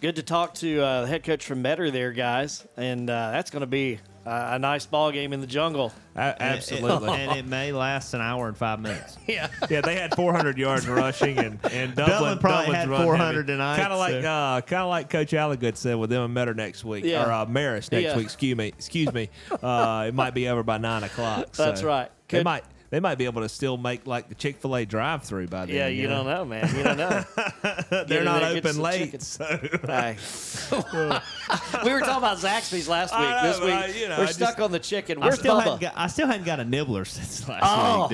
Good 0.00 0.16
to 0.16 0.22
talk 0.22 0.54
to 0.54 0.80
uh, 0.80 1.00
the 1.02 1.06
head 1.08 1.24
coach 1.24 1.44
from 1.44 1.62
Metter 1.62 1.90
there, 1.90 2.12
guys, 2.12 2.64
and 2.76 3.10
uh, 3.10 3.30
that's 3.32 3.50
going 3.50 3.62
to 3.62 3.66
be 3.66 3.98
uh, 4.26 4.48
a 4.52 4.58
nice 4.58 4.86
ball 4.86 5.10
game 5.12 5.32
in 5.32 5.40
the 5.40 5.46
jungle. 5.46 5.92
absolutely. 6.16 7.10
and 7.10 7.38
it 7.38 7.46
may 7.46 7.72
last 7.72 8.14
an 8.14 8.20
hour 8.20 8.48
and 8.48 8.56
five 8.56 8.80
minutes. 8.80 9.16
yeah, 9.26 9.48
yeah. 9.68 9.80
They 9.80 9.96
had 9.96 10.14
400 10.14 10.56
yards 10.58 10.86
rushing, 10.88 11.38
and 11.38 11.58
and 11.72 11.94
Dublin, 11.94 12.18
Dublin 12.18 12.38
probably 12.38 12.74
had 12.74 12.88
400 12.88 13.46
tonight, 13.46 13.76
Kind 13.78 13.92
of 13.92 13.98
like 13.98 14.22
so- 14.22 14.30
uh, 14.30 14.60
kind 14.62 14.82
of 14.82 14.88
like 14.88 15.10
Coach 15.10 15.32
Alligood 15.32 15.76
said 15.76 15.96
with 15.96 16.10
them 16.10 16.22
and 16.22 16.34
Metter 16.34 16.54
next 16.54 16.84
week, 16.84 17.04
Yeah. 17.04 17.26
or 17.26 17.32
uh, 17.32 17.46
Marist 17.46 17.92
next 17.92 18.04
Yeah. 18.04 18.16
week. 18.16 18.24
Excuse 18.26 18.56
me, 18.56 18.68
excuse 18.68 19.12
me. 19.12 19.30
Uh, 19.62 20.04
it 20.08 20.14
might 20.14 20.34
be 20.34 20.48
over 20.48 20.62
by 20.62 20.78
nine 20.78 21.02
o'clock. 21.04 21.52
That's 21.52 21.80
so 21.80 21.86
right. 21.86 22.10
They 22.28 22.38
Could- 22.38 22.44
might 22.44 22.64
they 22.94 23.00
might 23.00 23.18
be 23.18 23.24
able 23.24 23.42
to 23.42 23.48
still 23.48 23.76
make 23.76 24.06
like 24.06 24.28
the 24.28 24.36
Chick 24.36 24.58
Fil 24.58 24.76
A 24.76 24.84
drive 24.84 25.24
through 25.24 25.48
by 25.48 25.66
then. 25.66 25.74
Yeah, 25.74 25.88
you 25.88 26.06
don't 26.06 26.26
know, 26.26 26.44
man. 26.44 26.72
You 26.76 26.84
don't 26.84 26.96
know. 26.96 27.24
They're 28.06 28.22
not 28.22 28.40
there, 28.42 28.56
open 28.56 28.78
late, 28.80 28.98
chicken. 29.06 29.18
so 29.20 29.44
Hey. 29.84 30.16
we 31.84 31.92
were 31.92 31.98
talking 32.00 32.16
about 32.18 32.38
Zaxby's 32.38 32.88
last 32.88 33.12
week. 33.18 33.28
Know, 33.28 33.42
this 33.42 33.60
week, 33.60 33.70
I- 33.70 33.86
you 33.88 34.08
know, 34.08 34.18
we're 34.18 34.24
I 34.26 34.30
stuck 34.30 34.50
just- 34.50 34.60
on 34.60 34.70
the 34.70 34.78
chicken. 34.78 35.18
I 35.20 35.26
Where's 35.26 35.40
still, 35.40 35.56
Bubba? 35.56 35.62
hadn't 35.64 35.80
got, 35.80 35.92
I 35.96 36.06
still 36.06 36.28
hadn't 36.28 36.44
got 36.46 36.60
a 36.60 36.64
nibbler 36.64 37.04
since 37.04 37.48
last 37.48 37.62
Oh. 37.66 38.02
week, 38.02 38.10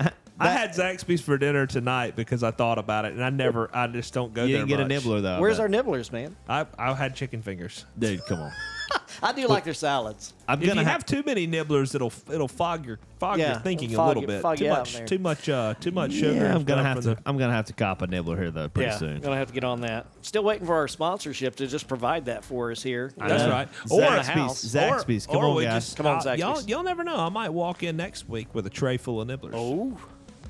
dude. 0.00 0.12
I 0.40 0.48
had 0.48 0.70
Zaxby's 0.70 1.20
for 1.20 1.36
dinner 1.36 1.66
tonight 1.66 2.16
because 2.16 2.42
I 2.42 2.50
thought 2.50 2.78
about 2.78 3.04
it, 3.04 3.12
and 3.12 3.22
I 3.22 3.28
never, 3.28 3.70
I 3.74 3.86
just 3.88 4.14
don't 4.14 4.32
go 4.32 4.44
You 4.44 4.56
there. 4.56 4.66
didn't 4.66 4.78
get 4.78 4.80
a 4.80 4.88
nibbler, 4.88 5.20
though, 5.20 5.38
Where's 5.40 5.58
bet. 5.58 5.62
our 5.64 5.68
nibblers, 5.68 6.10
man? 6.10 6.34
I 6.48 6.64
I 6.78 6.94
had 6.94 7.14
chicken 7.14 7.42
fingers, 7.42 7.84
dude. 7.98 8.24
Come 8.26 8.40
on. 8.40 8.52
I 9.22 9.32
do 9.32 9.46
like 9.46 9.64
their 9.64 9.74
salads. 9.74 10.34
I'm 10.46 10.60
if 10.60 10.68
gonna 10.68 10.80
you 10.82 10.86
ha- 10.86 10.92
have 10.92 11.06
too 11.06 11.22
many 11.24 11.46
nibblers, 11.46 11.94
it'll 11.94 12.12
it'll 12.30 12.48
fog 12.48 12.84
your 12.84 12.98
fog 13.18 13.38
Yeah, 13.38 13.52
your 13.52 13.60
thinking 13.60 13.90
it'll 13.92 14.04
a 14.04 14.08
little 14.08 14.22
you- 14.22 14.26
bit. 14.26 14.42
fog 14.42 14.58
too 14.58 14.64
you 14.64 14.70
out 14.72 14.78
much, 14.80 14.92
there. 14.96 15.06
too 15.06 15.18
much, 15.18 15.48
uh, 15.48 15.74
too 15.80 15.90
much 15.92 16.12
sugar. 16.12 16.34
Yeah, 16.34 16.54
I'm 16.54 16.64
gonna 16.64 16.82
have 16.82 16.98
for 17.04 17.14
to. 17.14 17.22
I'm 17.24 17.38
gonna 17.38 17.52
have 17.54 17.64
to 17.66 17.72
cop 17.72 18.02
a 18.02 18.06
nibbler 18.06 18.36
here 18.36 18.50
though 18.50 18.68
pretty 18.68 18.90
yeah, 18.90 18.98
soon. 18.98 19.20
gonna 19.20 19.36
have 19.36 19.48
to 19.48 19.54
get 19.54 19.64
on 19.64 19.80
that. 19.82 20.06
Still 20.22 20.44
waiting 20.44 20.66
for 20.66 20.74
our 20.74 20.88
sponsorship 20.88 21.56
to 21.56 21.66
just 21.66 21.88
provide 21.88 22.26
that 22.26 22.44
for 22.44 22.70
us 22.70 22.82
here. 22.82 23.12
That's 23.16 23.44
right. 23.50 23.68
in 23.82 23.88
the 23.88 24.06
Or 24.06 24.22
house. 24.22 24.64
Zaxby's. 24.64 25.26
Come 25.26 25.36
or 25.36 25.44
on, 25.46 25.54
we 25.56 25.64
guys. 25.64 25.84
Just, 25.84 25.96
Come 25.96 26.06
on, 26.06 26.26
uh, 26.26 26.32
y'all, 26.32 26.56
Zaxby's. 26.56 26.68
y'all 26.68 26.82
never 26.82 27.04
know. 27.04 27.16
I 27.16 27.28
might 27.30 27.50
walk 27.50 27.82
in 27.82 27.96
next 27.96 28.28
week 28.28 28.48
with 28.54 28.66
a 28.66 28.70
tray 28.70 28.96
full 28.98 29.20
of 29.20 29.28
nibblers. 29.28 29.54
Oh, 29.54 29.96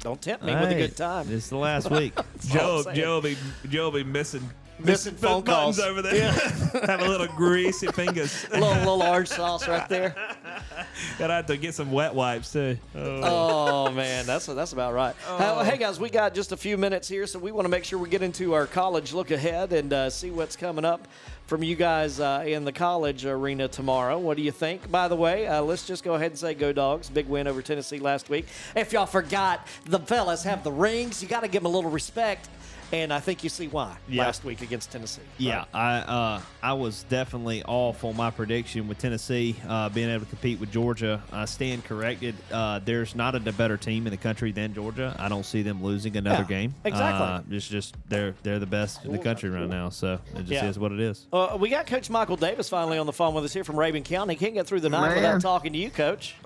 don't 0.01 0.21
tempt 0.21 0.45
me 0.45 0.53
with 0.53 0.65
a 0.65 0.67
Hey, 0.69 0.79
good 0.79 0.97
time. 0.97 1.27
It's 1.31 1.49
the 1.49 1.57
last 1.57 1.91
week. 1.91 2.15
Joe, 2.49 2.61
all 2.61 2.77
I'm 2.79 2.83
saying. 2.85 2.97
Joe 2.97 3.15
will 3.15 3.21
be 3.23 3.37
Joe 3.69 3.85
will 3.85 3.93
be 3.93 4.05
missing 4.05 4.51
Missing 4.79 5.15
phone 5.15 5.43
calls. 5.43 5.79
over 5.79 6.03
there. 6.03 6.15
Yeah. 6.15 6.33
Have 6.87 7.01
a 7.01 7.09
little 7.09 7.29
greasy 7.29 7.87
fingers. 7.89 8.47
a 8.51 8.55
little 8.61 8.75
little 8.79 9.03
orange 9.03 9.29
sauce 9.29 9.69
right 9.69 9.89
there. 9.89 10.15
Gotta 11.19 11.33
have 11.35 11.47
to 11.47 11.57
get 11.57 11.75
some 11.75 11.93
wet 11.93 12.15
wipes 12.15 12.53
too. 12.53 12.77
Oh 12.95 13.91
man, 13.91 14.27
that's 14.27 14.47
that's 14.47 14.73
about 14.73 14.95
right. 14.95 15.15
Uh, 15.27 15.65
hey 15.65 15.77
guys, 15.77 15.99
we 15.99 16.11
got 16.11 16.35
just 16.35 16.53
a 16.53 16.57
few 16.57 16.77
minutes 16.77 17.09
here, 17.09 17.27
so 17.27 17.39
we 17.39 17.53
want 17.53 17.65
to 17.65 17.69
make 17.69 17.85
sure 17.85 17.99
we 17.99 18.09
get 18.09 18.23
into 18.23 18.53
our 18.55 18.67
college 18.67 19.13
look 19.13 19.31
ahead 19.31 19.73
and 19.73 19.93
uh, 19.93 20.11
see 20.11 20.31
what's 20.31 20.57
coming 20.57 20.85
up 20.85 21.07
from 21.47 21.63
you 21.63 21.75
guys 21.77 22.21
uh, 22.21 22.43
in 22.47 22.65
the 22.65 22.73
college 22.73 23.25
arena 23.27 23.69
tomorrow. 23.69 24.19
What 24.19 24.37
do 24.37 24.43
you 24.43 24.51
think? 24.53 24.91
By 24.91 25.09
the 25.09 25.17
way, 25.17 25.47
uh, 25.47 25.63
let's 25.63 25.87
just 25.87 26.05
go 26.05 26.15
ahead 26.15 26.33
and 26.33 26.39
say 26.39 26.55
go 26.55 26.73
dogs! 26.73 27.09
Big 27.11 27.27
win 27.27 27.47
over 27.47 27.63
Tennessee 27.63 27.99
last 27.99 28.29
week. 28.29 28.47
If 28.75 28.93
y'all 28.93 29.07
forgot, 29.07 29.67
the 29.87 29.99
fellas 30.01 30.43
have 30.45 30.65
the 30.65 30.73
rings. 30.73 31.23
You 31.23 31.29
got 31.29 31.41
to 31.41 31.49
give 31.49 31.63
them 31.63 31.73
a 31.73 31.75
little 31.75 31.91
respect, 31.91 32.49
and 32.93 33.13
I 33.13 33.21
think 33.21 33.43
you 33.43 33.51
see 33.51 33.69
why 33.69 33.97
Yeah. 34.09 34.25
last 34.25 34.45
week 34.45 34.61
against 34.63 34.91
Tennessee. 34.93 35.23
Yeah, 35.39 35.65
I 35.73 35.97
uh, 35.99 36.41
I 36.63 36.73
was 36.75 37.05
definitely 37.05 37.63
off 37.65 38.05
on 38.05 38.17
my 38.17 38.31
prediction 38.31 38.89
with 38.89 38.99
Tennessee 38.99 39.57
uh, 39.69 39.89
being 39.89 40.09
able 40.11 40.25
to 40.25 40.31
compete 40.31 40.61
with 40.61 40.71
Georgia. 40.71 41.23
I 41.33 41.45
stand 41.47 41.85
corrected. 41.85 42.35
Uh, 42.53 42.81
there's 42.85 43.15
not 43.15 43.35
a 43.35 43.41
better 43.41 43.77
team 43.77 44.07
in 44.07 44.11
the 44.11 44.17
country 44.17 44.53
than 44.53 44.75
Georgia. 44.75 45.15
I 45.19 45.29
don't 45.29 45.45
see 45.47 45.63
them 45.63 45.83
losing 45.83 46.17
another 46.17 46.43
Yeah, 46.43 46.49
game. 46.49 46.75
exactly. 46.85 47.27
Uh, 47.27 47.41
it's 47.51 47.69
just 47.69 47.95
they're 48.09 48.35
they're 48.43 48.59
the 48.59 48.67
best 48.67 49.05
in 49.05 49.13
the 49.13 49.19
country 49.19 49.51
right 49.51 49.69
now. 49.69 49.89
So 49.89 50.19
it 50.35 50.41
just 50.41 50.51
Yeah. 50.51 50.67
is 50.67 50.79
what 50.79 50.93
it 50.93 51.01
is. 51.01 51.27
Uh, 51.33 51.57
we 51.61 51.69
got 51.69 51.87
Coach 51.87 52.11
Michael 52.11 52.37
Davis 52.37 52.69
finally 52.69 52.99
on 52.99 53.07
the 53.07 53.13
phone 53.13 53.35
with 53.35 53.45
us 53.45 53.53
here 53.53 53.65
from 53.65 53.77
Rabun 53.77 54.05
County. 54.05 54.35
He 54.35 54.39
Can't 54.41 54.55
get 54.55 54.67
through 54.67 54.81
the 54.81 54.89
night 54.91 55.09
Man. 55.09 55.17
without 55.17 55.41
talking 55.41 55.73
to 55.73 55.79
you, 55.79 55.91
Coach. 55.91 56.35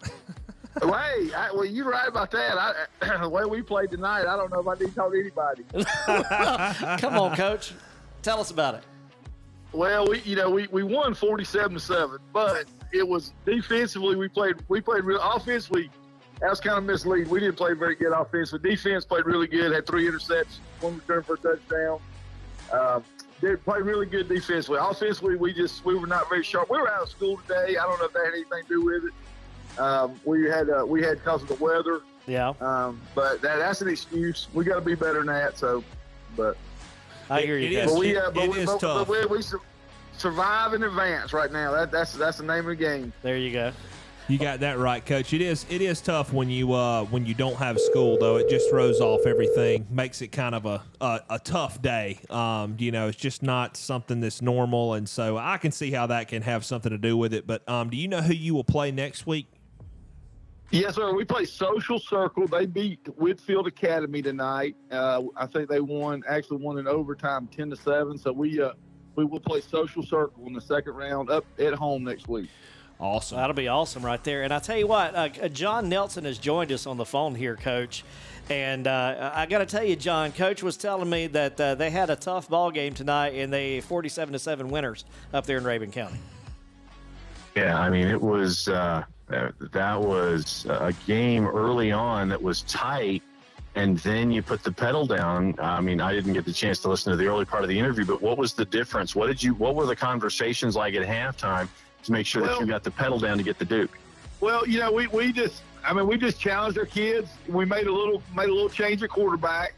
well, 0.83 0.95
hey, 0.95 1.33
I, 1.35 1.51
well, 1.53 1.65
you're 1.65 1.89
right 1.89 2.09
about 2.09 2.31
that. 2.33 2.59
I, 2.59 3.19
the 3.21 3.29
way 3.29 3.45
we 3.45 3.63
played 3.63 3.91
tonight, 3.91 4.27
I 4.27 4.37
don't 4.37 4.53
know 4.53 4.61
if 4.61 4.69
I 4.69 4.75
need 4.75 4.91
to 4.91 4.95
talk 4.95 5.13
to 5.13 5.19
anybody. 5.19 5.65
Come 7.01 7.19
on, 7.19 7.37
Coach. 7.37 7.73
Tell 8.23 8.41
us 8.41 8.51
about 8.51 8.75
it. 8.75 8.83
Well, 9.73 10.09
we 10.09 10.21
you 10.23 10.35
know 10.35 10.51
we, 10.51 10.67
we 10.69 10.83
won 10.83 11.15
forty 11.15 11.45
seven 11.45 11.75
to 11.75 11.81
seven, 11.81 12.19
but 12.33 12.65
it 12.93 13.07
was 13.07 13.33
defensively 13.45 14.17
we 14.17 14.29
played 14.29 14.57
we 14.69 14.81
played 14.81 15.05
real 15.05 15.21
offensively. 15.21 15.91
That 16.41 16.51
was 16.51 16.61
kind 16.61 16.79
of 16.79 16.85
misleading. 16.85 17.29
We 17.29 17.41
didn't 17.41 17.57
play 17.57 17.75
very 17.75 17.97
good 17.97 18.13
offense, 18.13 18.53
but 18.53 18.63
defense 18.63 19.05
played 19.05 19.27
really 19.27 19.49
good. 19.49 19.73
Had 19.73 19.87
three 19.87 20.09
interceptions, 20.09 20.61
one 20.81 20.95
return 20.97 21.23
for 21.23 21.35
a 21.35 21.39
touchdown. 21.39 22.01
Um, 22.73 23.05
did 23.41 23.65
play 23.65 23.81
really 23.81 24.07
good 24.07 24.29
defensively. 24.29 24.79
Offensively, 24.81 25.37
we 25.37 25.53
just 25.53 25.85
we 25.85 25.95
were 25.95 26.07
not 26.07 26.29
very 26.29 26.43
sharp. 26.43 26.71
We 26.71 26.79
were 26.79 26.91
out 26.91 27.03
of 27.03 27.09
school 27.09 27.39
today. 27.47 27.77
I 27.77 27.85
don't 27.85 27.99
know 27.99 28.07
if 28.07 28.13
that 28.13 28.25
had 28.25 28.35
anything 28.35 28.63
to 28.63 28.69
do 28.69 28.85
with 28.85 29.05
it. 29.05 29.13
Um, 29.79 30.21
we 30.25 30.45
had 30.45 30.71
uh, 30.71 30.85
we 30.87 31.03
had 31.03 31.19
because 31.19 31.43
of 31.43 31.49
the 31.49 31.55
weather. 31.55 32.01
Yeah. 32.27 32.53
Um, 32.61 33.01
but 33.15 33.41
that, 33.43 33.59
that's 33.59 33.81
an 33.81 33.89
excuse. 33.89 34.49
We 34.53 34.65
got 34.65 34.77
to 34.77 34.81
be 34.81 34.95
better 34.95 35.19
than 35.19 35.27
that. 35.29 35.57
So, 35.57 35.83
but 36.37 36.57
I 37.31 37.43
hear 37.43 37.59
you. 37.59 37.79
It 37.79 37.87
Coach. 37.87 37.95
but 37.95 37.99
we, 37.99 38.17
uh, 38.17 38.31
but 38.31 38.49
we, 38.49 38.65
but, 38.65 38.81
tough. 38.81 39.09
But 39.09 39.31
we, 39.31 39.37
we 39.37 39.43
sur- 39.43 39.61
survive 40.17 40.75
in 40.75 40.83
advance 40.83 41.33
right 41.33 41.51
now. 41.51 41.73
That, 41.73 41.91
that's 41.91 42.13
that's 42.13 42.39
the 42.39 42.45
name 42.45 42.61
of 42.61 42.67
the 42.67 42.77
game. 42.77 43.13
There 43.23 43.37
you 43.37 43.53
go. 43.53 43.73
You 44.29 44.37
got 44.37 44.61
that 44.61 44.79
right, 44.79 45.05
Coach. 45.05 45.33
It 45.33 45.41
is 45.41 45.65
it 45.71 45.81
is 45.81 46.03
tough 46.03 46.35
when 46.35 46.51
you 46.51 46.75
uh, 46.75 47.05
when 47.05 47.25
you 47.25 47.33
don't 47.33 47.57
have 47.57 47.81
school 47.81 48.19
though. 48.19 48.37
It 48.37 48.51
just 48.51 48.69
throws 48.69 49.01
off 49.01 49.25
everything, 49.25 49.87
makes 49.89 50.21
it 50.21 50.29
kind 50.29 50.55
of 50.55 50.67
a 50.67 50.83
a, 51.01 51.21
a 51.31 51.39
tough 51.39 51.81
day. 51.81 52.21
Um, 52.29 52.77
you 52.79 52.93
know, 52.93 53.09
it's 53.09 53.17
just 53.17 53.43
not 53.43 53.75
something 53.79 54.21
that's 54.21 54.43
normal, 54.43 54.93
and 54.95 55.09
so 55.09 55.39
I 55.39 55.57
can 55.57 55.73
see 55.73 55.91
how 55.91 56.09
that 56.09 56.29
can 56.29 56.43
have 56.43 56.67
something 56.67 56.91
to 56.91 56.99
do 56.99 57.17
with 57.17 57.33
it. 57.33 57.47
But 57.47 57.67
um, 57.67 57.89
do 57.89 57.97
you 57.97 58.07
know 58.07 58.21
who 58.21 58.35
you 58.35 58.53
will 58.53 58.65
play 58.65 58.91
next 58.91 59.27
week? 59.27 59.47
Yes, 60.71 60.97
sir. 60.97 61.15
We 61.15 61.25
play 61.25 61.47
Social 61.47 61.99
Circle. 61.99 62.47
They 62.47 62.67
beat 62.67 63.01
Whitfield 63.17 63.67
Academy 63.67 64.21
tonight. 64.21 64.77
Uh, 64.91 65.23
I 65.35 65.47
think 65.47 65.71
they 65.71 65.81
won, 65.81 66.23
actually 66.29 66.59
won 66.59 66.77
in 66.79 66.87
overtime, 66.87 67.49
ten 67.49 67.71
to 67.71 67.77
seven. 67.77 68.19
So 68.19 68.33
we 68.33 68.61
uh, 68.61 68.73
we 69.17 69.25
will 69.25 69.41
play 69.41 69.63
Social 69.63 70.03
Circle 70.03 70.47
in 70.47 70.53
the 70.53 70.61
second 70.61 70.93
round 70.93 71.31
up 71.31 71.47
at 71.59 71.73
home 71.73 72.05
next 72.05 72.29
week. 72.29 72.51
Awesome. 73.01 73.39
That'll 73.39 73.55
be 73.55 73.69
awesome 73.69 74.05
right 74.05 74.23
there. 74.25 74.43
And 74.43 74.53
I 74.53 74.59
tell 74.59 74.77
you 74.77 74.87
what, 74.87 75.15
uh, 75.15 75.29
uh, 75.41 75.49
John 75.49 75.89
Nelson 75.89 76.25
has 76.25 76.37
joined 76.37 76.73
us 76.73 76.87
on 76.87 76.97
the 76.97 77.05
phone 77.05 77.35
here, 77.35 77.57
Coach. 77.57 78.05
And 78.51 78.87
uh, 78.87 79.31
I 79.35 79.47
got 79.47 79.59
to 79.59 79.67
tell 79.67 79.85
you, 79.85 79.95
John, 79.95 80.33
Coach 80.33 80.63
was 80.63 80.77
telling 80.77 81.09
me 81.09 81.29
that 81.29 81.61
uh, 81.61 81.75
they 81.77 81.91
had 81.91 82.11
a 82.11 82.17
tough 82.17 82.49
ball 82.49 82.71
game 82.71 82.95
tonight, 82.95 83.35
and 83.35 83.53
they 83.53 83.81
47 83.83 84.33
to 84.33 84.39
seven 84.39 84.69
winners 84.69 85.05
up 85.33 85.47
there 85.47 85.59
in 85.59 85.65
Rabun 85.65 85.93
County. 85.93 86.19
Yeah, 87.55 87.79
I 87.79 87.91
mean, 87.91 88.09
it 88.09 88.21
was 88.21 88.69
that 89.29 90.01
was 90.01 90.67
a 90.69 90.95
game 91.07 91.47
early 91.47 91.93
on 91.93 92.29
that 92.31 92.43
was 92.43 92.63
tight, 92.63 93.23
and 93.75 93.99
then 93.99 94.31
you 94.31 94.43
put 94.43 94.63
the 94.63 94.73
pedal 94.73 95.07
down. 95.07 95.55
I 95.59 95.81
mean, 95.81 96.01
I 96.01 96.13
didn't 96.13 96.33
get 96.33 96.45
the 96.45 96.53
chance 96.53 96.79
to 96.81 96.89
listen 96.89 97.11
to 97.11 97.17
the 97.17 97.27
early 97.27 97.45
part 97.45 97.63
of 97.63 97.69
the 97.69 97.79
interview, 97.79 98.05
but 98.05 98.23
what 98.23 98.39
was 98.39 98.55
the 98.55 98.65
difference? 98.65 99.15
What 99.15 99.27
did 99.27 99.43
you? 99.43 99.55
What 99.55 99.75
were 99.75 99.87
the 99.87 99.97
conversations 99.97 100.77
like 100.77 100.95
at 100.95 101.07
halftime 101.07 101.69
to 102.05 102.13
make 102.13 102.27
sure 102.27 102.47
that 102.47 102.59
you 102.61 102.67
got 102.67 102.83
the 102.83 102.91
pedal 102.91 103.19
down 103.19 103.37
to 103.39 103.43
get 103.43 103.59
the 103.59 103.65
Duke? 103.65 103.97
Well, 104.41 104.67
you 104.67 104.79
know, 104.79 104.93
we, 104.93 105.07
we 105.09 105.33
just 105.33 105.63
I 105.85 105.93
mean 105.93 106.07
we 106.07 106.17
just 106.17 106.41
challenged 106.41 106.79
our 106.79 106.87
kids. 106.87 107.29
We 107.49 107.65
made 107.65 107.87
a 107.87 107.93
little 107.93 108.23
made 108.35 108.49
a 108.49 108.55
little 108.55 108.69
change 108.69 109.03
at 109.03 109.11
quarterback. 109.11 109.75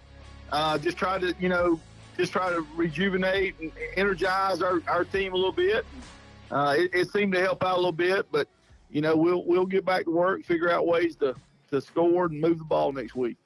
Uh, 0.52 0.78
just 0.78 0.97
tried 0.97 1.22
to 1.22 1.35
you 1.40 1.48
know 1.48 1.81
just 2.16 2.32
try 2.32 2.51
to 2.51 2.66
rejuvenate 2.77 3.59
and 3.60 3.72
energize 3.97 4.62
our, 4.62 4.82
our 4.89 5.05
team 5.05 5.32
a 5.32 5.36
little 5.36 5.52
bit. 5.52 5.86
Uh, 6.51 6.74
it, 6.77 6.90
it 6.93 7.10
seemed 7.10 7.32
to 7.32 7.40
help 7.40 7.64
out 7.64 7.74
a 7.74 7.77
little 7.77 7.93
bit, 7.93 8.27
but 8.31 8.48
you 8.90 9.00
know 9.00 9.16
we'll 9.16 9.44
we'll 9.44 9.66
get 9.66 9.84
back 9.84 10.04
to 10.04 10.10
work, 10.10 10.44
figure 10.44 10.70
out 10.70 10.86
ways 10.86 11.16
to 11.16 11.34
to 11.70 11.80
score 11.80 12.26
and 12.26 12.40
move 12.40 12.58
the 12.58 12.64
ball 12.64 12.92
next 12.92 13.14
week. 13.14 13.36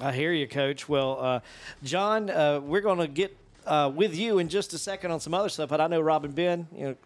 I 0.00 0.12
hear 0.12 0.32
you, 0.32 0.46
Coach. 0.46 0.88
Well, 0.88 1.18
uh, 1.20 1.40
John, 1.82 2.30
uh, 2.30 2.60
we're 2.60 2.80
going 2.80 2.98
to 2.98 3.08
get 3.08 3.36
uh, 3.66 3.90
with 3.92 4.16
you 4.16 4.38
in 4.38 4.48
just 4.48 4.72
a 4.72 4.78
second 4.78 5.10
on 5.10 5.18
some 5.18 5.34
other 5.34 5.48
stuff, 5.48 5.70
but 5.70 5.80
I 5.80 5.88
know 5.88 6.00
Robin 6.00 6.30
Ben, 6.30 6.68
you 6.72 6.84
know, 6.84 6.96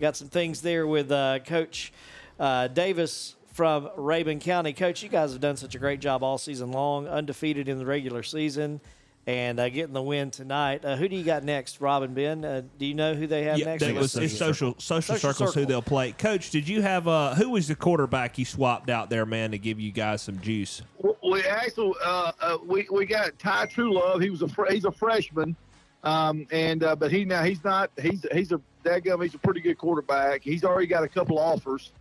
got 0.00 0.16
some 0.16 0.28
things 0.28 0.60
there 0.60 0.88
with 0.88 1.12
uh, 1.12 1.38
Coach 1.46 1.92
uh, 2.40 2.66
Davis 2.66 3.36
from 3.52 3.88
Rabun 3.96 4.40
County. 4.40 4.72
Coach, 4.72 5.04
you 5.04 5.08
guys 5.08 5.30
have 5.30 5.40
done 5.40 5.56
such 5.56 5.76
a 5.76 5.78
great 5.78 6.00
job 6.00 6.24
all 6.24 6.36
season 6.36 6.72
long, 6.72 7.06
undefeated 7.06 7.68
in 7.68 7.78
the 7.78 7.86
regular 7.86 8.24
season. 8.24 8.80
And 9.26 9.58
uh, 9.58 9.70
getting 9.70 9.94
the 9.94 10.02
win 10.02 10.30
tonight. 10.30 10.84
Uh, 10.84 10.96
who 10.96 11.08
do 11.08 11.16
you 11.16 11.24
got 11.24 11.44
next, 11.44 11.80
Robin 11.80 12.12
Ben? 12.12 12.44
Uh, 12.44 12.62
do 12.78 12.84
you 12.84 12.92
know 12.92 13.14
who 13.14 13.26
they 13.26 13.44
have 13.44 13.58
Yeah, 13.58 13.64
next? 13.64 13.82
it 13.82 13.94
was, 13.94 14.14
it's 14.16 14.36
social 14.36 14.74
social, 14.78 15.16
circles 15.16 15.54
who 15.54 15.64
they'll 15.64 15.80
play. 15.80 16.12
Coach, 16.12 16.50
did 16.50 16.68
you 16.68 16.82
have 16.82 17.08
uh, 17.08 17.34
who 17.34 17.48
was 17.48 17.68
the 17.68 17.74
quarterback 17.74 18.36
you 18.36 18.44
swapped 18.44 18.90
out 18.90 19.08
there, 19.08 19.24
man, 19.24 19.52
to 19.52 19.58
give 19.58 19.80
you 19.80 19.92
guys 19.92 20.20
some 20.20 20.38
juice? 20.40 20.82
We 21.22 21.42
actually 21.44 21.94
uh, 22.04 22.32
uh, 22.38 22.58
we 22.66 22.86
we 22.92 23.06
got 23.06 23.38
Ty 23.38 23.66
True 23.66 23.94
Love. 23.94 24.20
He 24.20 24.28
was 24.28 24.42
a 24.42 24.48
fr- 24.48 24.66
he's 24.70 24.84
a 24.84 24.92
freshman, 24.92 25.56
um, 26.02 26.46
and 26.52 26.84
uh, 26.84 26.94
but 26.94 27.10
he 27.10 27.24
now 27.24 27.44
he's 27.44 27.64
not 27.64 27.90
he's 27.98 28.26
he's 28.30 28.52
a 28.52 28.60
dadgum, 28.84 29.22
he's 29.22 29.34
a 29.34 29.38
pretty 29.38 29.60
good 29.62 29.78
quarterback. 29.78 30.42
He's 30.42 30.64
already 30.64 30.86
got 30.86 31.02
a 31.02 31.08
couple 31.08 31.38
offers 31.38 31.92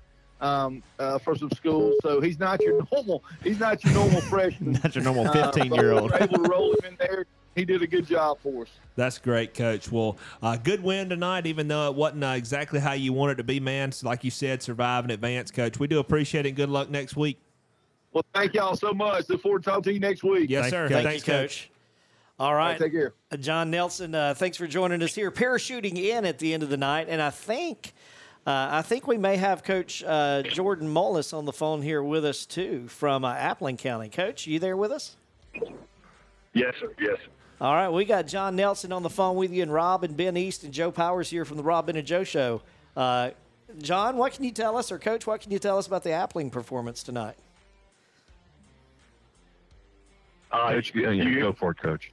um, 0.41 0.84
uh, 0.99 1.18
for 1.19 1.35
some 1.38 1.49
schools, 1.51 1.95
so 2.01 2.19
he's 2.19 2.39
not 2.39 2.61
your 2.61 2.81
normal 2.91 3.23
he's 3.43 3.60
not 3.60 3.84
your 3.84 3.93
normal 3.93 4.22
freshman. 4.30 4.73
Not 4.84 4.95
your 4.95 5.03
normal 5.03 5.27
Uh, 5.27 5.51
15-year-old. 5.51 6.11
we 6.11 6.18
were 6.18 6.23
able 6.23 6.43
to 6.43 6.49
roll 6.49 6.72
him 6.72 6.80
in 6.91 6.97
there. 6.99 7.26
He 7.55 7.65
did 7.65 7.84
a 7.84 7.88
good 7.88 8.07
job 8.07 8.39
for 8.41 8.64
us. 8.64 8.69
That's 8.95 9.19
great, 9.19 9.53
Coach. 9.53 9.91
Well, 9.91 10.18
uh, 10.41 10.57
good 10.57 10.81
win 10.81 11.07
tonight, 11.10 11.45
even 11.45 11.68
though 11.68 11.88
it 11.88 11.95
wasn't 11.95 12.23
uh, 12.23 12.27
exactly 12.30 12.80
how 12.80 12.93
you 12.93 13.14
wanted 13.14 13.34
it 13.34 13.35
to 13.38 13.43
be, 13.43 13.60
man. 13.60 13.91
So 13.91 14.07
like 14.07 14.23
you 14.23 14.31
said, 14.31 14.64
survive 14.64 15.05
in 15.05 15.11
advance, 15.11 15.51
Coach. 15.51 15.80
We 15.80 15.85
do 15.88 15.99
appreciate 15.99 16.45
it. 16.45 16.49
and 16.49 16.57
Good 16.57 16.69
luck 16.69 16.89
next 16.89 17.15
week. 17.15 17.39
Well, 18.11 18.26
thank 18.34 18.53
y'all 18.55 18.76
so 18.76 18.91
much. 18.93 19.30
Look 19.30 19.41
forward 19.43 19.64
to 19.64 19.69
talking 19.69 19.84
to 19.84 19.93
you 19.93 19.99
next 19.99 20.23
week. 20.23 20.49
Yes, 20.49 20.69
sir. 20.72 20.89
Thank 20.89 21.05
Thanks, 21.07 21.27
you, 21.27 21.34
Coach. 21.34 21.69
All 22.39 22.55
right. 22.55 22.77
take 22.77 22.91
care. 22.91 23.14
Uh, 23.31 23.38
John 23.38 23.69
Nelson, 23.69 24.14
uh, 24.15 24.34
thanks 24.34 24.57
for 24.57 24.65
joining 24.65 25.01
us 25.03 25.14
here. 25.14 25.30
Parachuting 25.31 25.97
in 25.97 26.26
at 26.26 26.39
the 26.39 26.53
end 26.55 26.64
of 26.64 26.69
the 26.69 26.77
night, 26.77 27.07
and 27.10 27.22
I 27.22 27.30
think. 27.30 27.93
Uh, 28.45 28.67
I 28.71 28.81
think 28.81 29.07
we 29.07 29.17
may 29.17 29.37
have 29.37 29.63
Coach 29.63 30.03
uh, 30.05 30.41
Jordan 30.43 30.93
Mullis 30.93 31.33
on 31.33 31.45
the 31.45 31.53
phone 31.53 31.81
here 31.81 32.03
with 32.03 32.25
us 32.25 32.45
too 32.45 32.87
from 32.89 33.23
uh, 33.23 33.33
Appling 33.35 33.77
County. 33.77 34.09
Coach, 34.09 34.47
you 34.47 34.59
there 34.59 34.75
with 34.75 34.91
us? 34.91 35.15
Yes, 36.53 36.75
sir. 36.79 36.93
Yes. 36.99 37.17
All 37.61 37.73
right, 37.73 37.87
we 37.87 38.03
got 38.03 38.27
John 38.27 38.57
Nelson 38.57 38.91
on 38.91 39.03
the 39.03 39.09
phone 39.09 39.37
with 39.37 39.53
you, 39.53 39.63
and 39.63 39.71
Rob 39.71 40.03
and 40.03 40.17
Ben 40.17 40.35
East 40.35 40.65
and 40.65 40.73
Joe 40.73 40.91
Powers 40.91 41.29
here 41.29 41.45
from 41.45 41.55
the 41.55 41.63
Rob 41.63 41.85
Ben 41.85 41.95
and 41.95 42.05
Joe 42.05 42.25
Show. 42.25 42.61
Uh, 42.97 43.29
John, 43.81 44.17
what 44.17 44.33
can 44.33 44.43
you 44.43 44.51
tell 44.51 44.75
us, 44.75 44.91
or 44.91 44.99
Coach, 44.99 45.25
what 45.25 45.39
can 45.39 45.51
you 45.51 45.59
tell 45.59 45.77
us 45.77 45.87
about 45.87 46.03
the 46.03 46.09
Appling 46.09 46.51
performance 46.51 47.01
tonight? 47.01 47.35
Uh, 50.51 50.71
Coach, 50.71 50.93
you, 50.93 51.09
you 51.11 51.39
go 51.39 51.53
for 51.53 51.71
it, 51.71 51.77
Coach. 51.77 52.11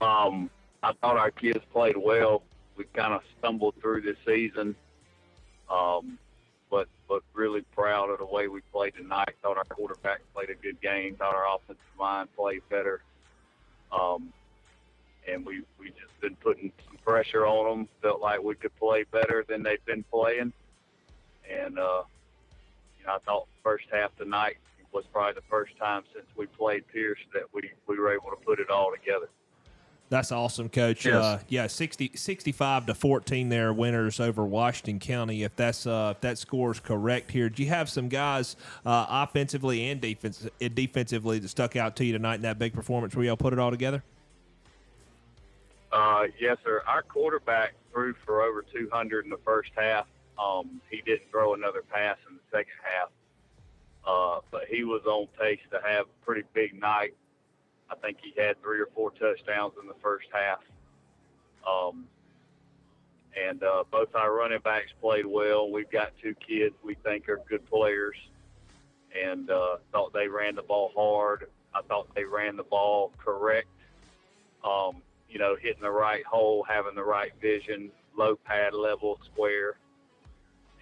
Um, 0.00 0.48
I 0.82 0.92
thought 0.94 1.18
our 1.18 1.30
kids 1.30 1.60
played 1.70 1.96
well. 1.96 2.42
We 2.76 2.84
kind 2.94 3.12
of 3.12 3.22
stumbled 3.38 3.74
through 3.80 4.00
this 4.00 4.16
season, 4.26 4.74
um, 5.72 6.18
but 6.70 6.88
but 7.08 7.22
really 7.34 7.62
proud 7.74 8.10
of 8.10 8.18
the 8.18 8.26
way 8.26 8.48
we 8.48 8.60
played 8.72 8.94
tonight. 8.94 9.34
Thought 9.42 9.58
our 9.58 9.64
quarterback 9.64 10.20
played 10.34 10.50
a 10.50 10.54
good 10.54 10.80
game. 10.80 11.16
Thought 11.16 11.34
our 11.34 11.56
offensive 11.56 11.82
line 11.98 12.28
played 12.36 12.62
better. 12.68 13.02
Um, 13.90 14.32
and 15.28 15.44
we 15.44 15.62
we 15.78 15.88
just 15.88 16.20
been 16.20 16.36
putting 16.36 16.72
some 16.86 16.96
pressure 17.04 17.46
on 17.46 17.78
them. 17.78 17.88
Felt 18.00 18.20
like 18.20 18.42
we 18.42 18.54
could 18.54 18.74
play 18.76 19.04
better 19.04 19.44
than 19.48 19.62
they've 19.62 19.84
been 19.84 20.04
playing. 20.04 20.52
And 21.50 21.78
uh, 21.78 22.02
you 22.98 23.06
know, 23.06 23.14
I 23.14 23.18
thought 23.18 23.48
first 23.62 23.84
half 23.92 24.14
tonight 24.16 24.56
was 24.92 25.04
probably 25.12 25.34
the 25.34 25.46
first 25.48 25.76
time 25.78 26.02
since 26.12 26.26
we 26.36 26.46
played 26.46 26.86
Pierce 26.88 27.20
that 27.34 27.44
we 27.52 27.70
we 27.86 27.98
were 27.98 28.12
able 28.12 28.30
to 28.30 28.44
put 28.44 28.60
it 28.60 28.70
all 28.70 28.92
together. 28.92 29.28
That's 30.12 30.30
awesome, 30.30 30.68
Coach. 30.68 31.06
Yes. 31.06 31.14
Uh, 31.14 31.38
yeah, 31.48 31.66
60, 31.66 32.10
65 32.14 32.84
to 32.84 32.94
14 32.94 33.48
there, 33.48 33.72
winners 33.72 34.20
over 34.20 34.44
Washington 34.44 34.98
County. 34.98 35.42
If 35.42 35.56
that's 35.56 35.86
uh, 35.86 36.12
if 36.14 36.20
that 36.20 36.36
score 36.36 36.70
is 36.70 36.80
correct 36.80 37.30
here, 37.30 37.48
do 37.48 37.62
you 37.62 37.70
have 37.70 37.88
some 37.88 38.10
guys 38.10 38.56
uh, 38.84 39.06
offensively 39.08 39.88
and 39.88 40.02
defense, 40.02 40.46
uh, 40.46 40.68
defensively 40.74 41.38
that 41.38 41.48
stuck 41.48 41.76
out 41.76 41.96
to 41.96 42.04
you 42.04 42.12
tonight 42.12 42.34
in 42.34 42.42
that 42.42 42.58
big 42.58 42.74
performance 42.74 43.16
where 43.16 43.24
y'all 43.24 43.38
put 43.38 43.54
it 43.54 43.58
all 43.58 43.70
together? 43.70 44.02
Uh, 45.90 46.26
yes, 46.38 46.58
sir. 46.62 46.82
Our 46.86 47.00
quarterback 47.00 47.72
threw 47.90 48.12
for 48.26 48.42
over 48.42 48.62
200 48.70 49.24
in 49.24 49.30
the 49.30 49.40
first 49.46 49.70
half. 49.74 50.04
Um, 50.38 50.82
he 50.90 51.00
didn't 51.06 51.30
throw 51.30 51.54
another 51.54 51.80
pass 51.90 52.18
in 52.28 52.36
the 52.36 52.58
second 52.58 52.74
half, 52.82 53.08
uh, 54.06 54.40
but 54.50 54.66
he 54.68 54.84
was 54.84 55.00
on 55.06 55.28
pace 55.40 55.60
to 55.70 55.80
have 55.82 56.04
a 56.04 56.24
pretty 56.26 56.42
big 56.52 56.78
night. 56.78 57.14
I 57.92 57.94
think 57.96 58.18
he 58.22 58.32
had 58.40 58.60
three 58.62 58.80
or 58.80 58.88
four 58.94 59.10
touchdowns 59.10 59.74
in 59.80 59.86
the 59.86 59.94
first 60.02 60.26
half. 60.32 60.60
Um, 61.68 62.06
and 63.40 63.62
uh, 63.62 63.84
both 63.90 64.14
our 64.14 64.32
running 64.32 64.60
backs 64.60 64.92
played 65.00 65.26
well. 65.26 65.70
We've 65.70 65.90
got 65.90 66.12
two 66.22 66.34
kids 66.34 66.74
we 66.82 66.94
think 66.94 67.28
are 67.28 67.40
good 67.48 67.64
players, 67.68 68.16
and 69.18 69.50
uh, 69.50 69.76
thought 69.90 70.12
they 70.12 70.28
ran 70.28 70.54
the 70.54 70.62
ball 70.62 70.92
hard. 70.94 71.48
I 71.74 71.82
thought 71.82 72.14
they 72.14 72.24
ran 72.24 72.56
the 72.56 72.62
ball 72.62 73.12
correct. 73.18 73.68
Um, 74.64 75.02
you 75.28 75.38
know, 75.38 75.56
hitting 75.60 75.82
the 75.82 75.90
right 75.90 76.24
hole, 76.24 76.64
having 76.68 76.94
the 76.94 77.04
right 77.04 77.32
vision, 77.40 77.90
low 78.16 78.36
pad 78.36 78.74
level, 78.74 79.18
square, 79.32 79.76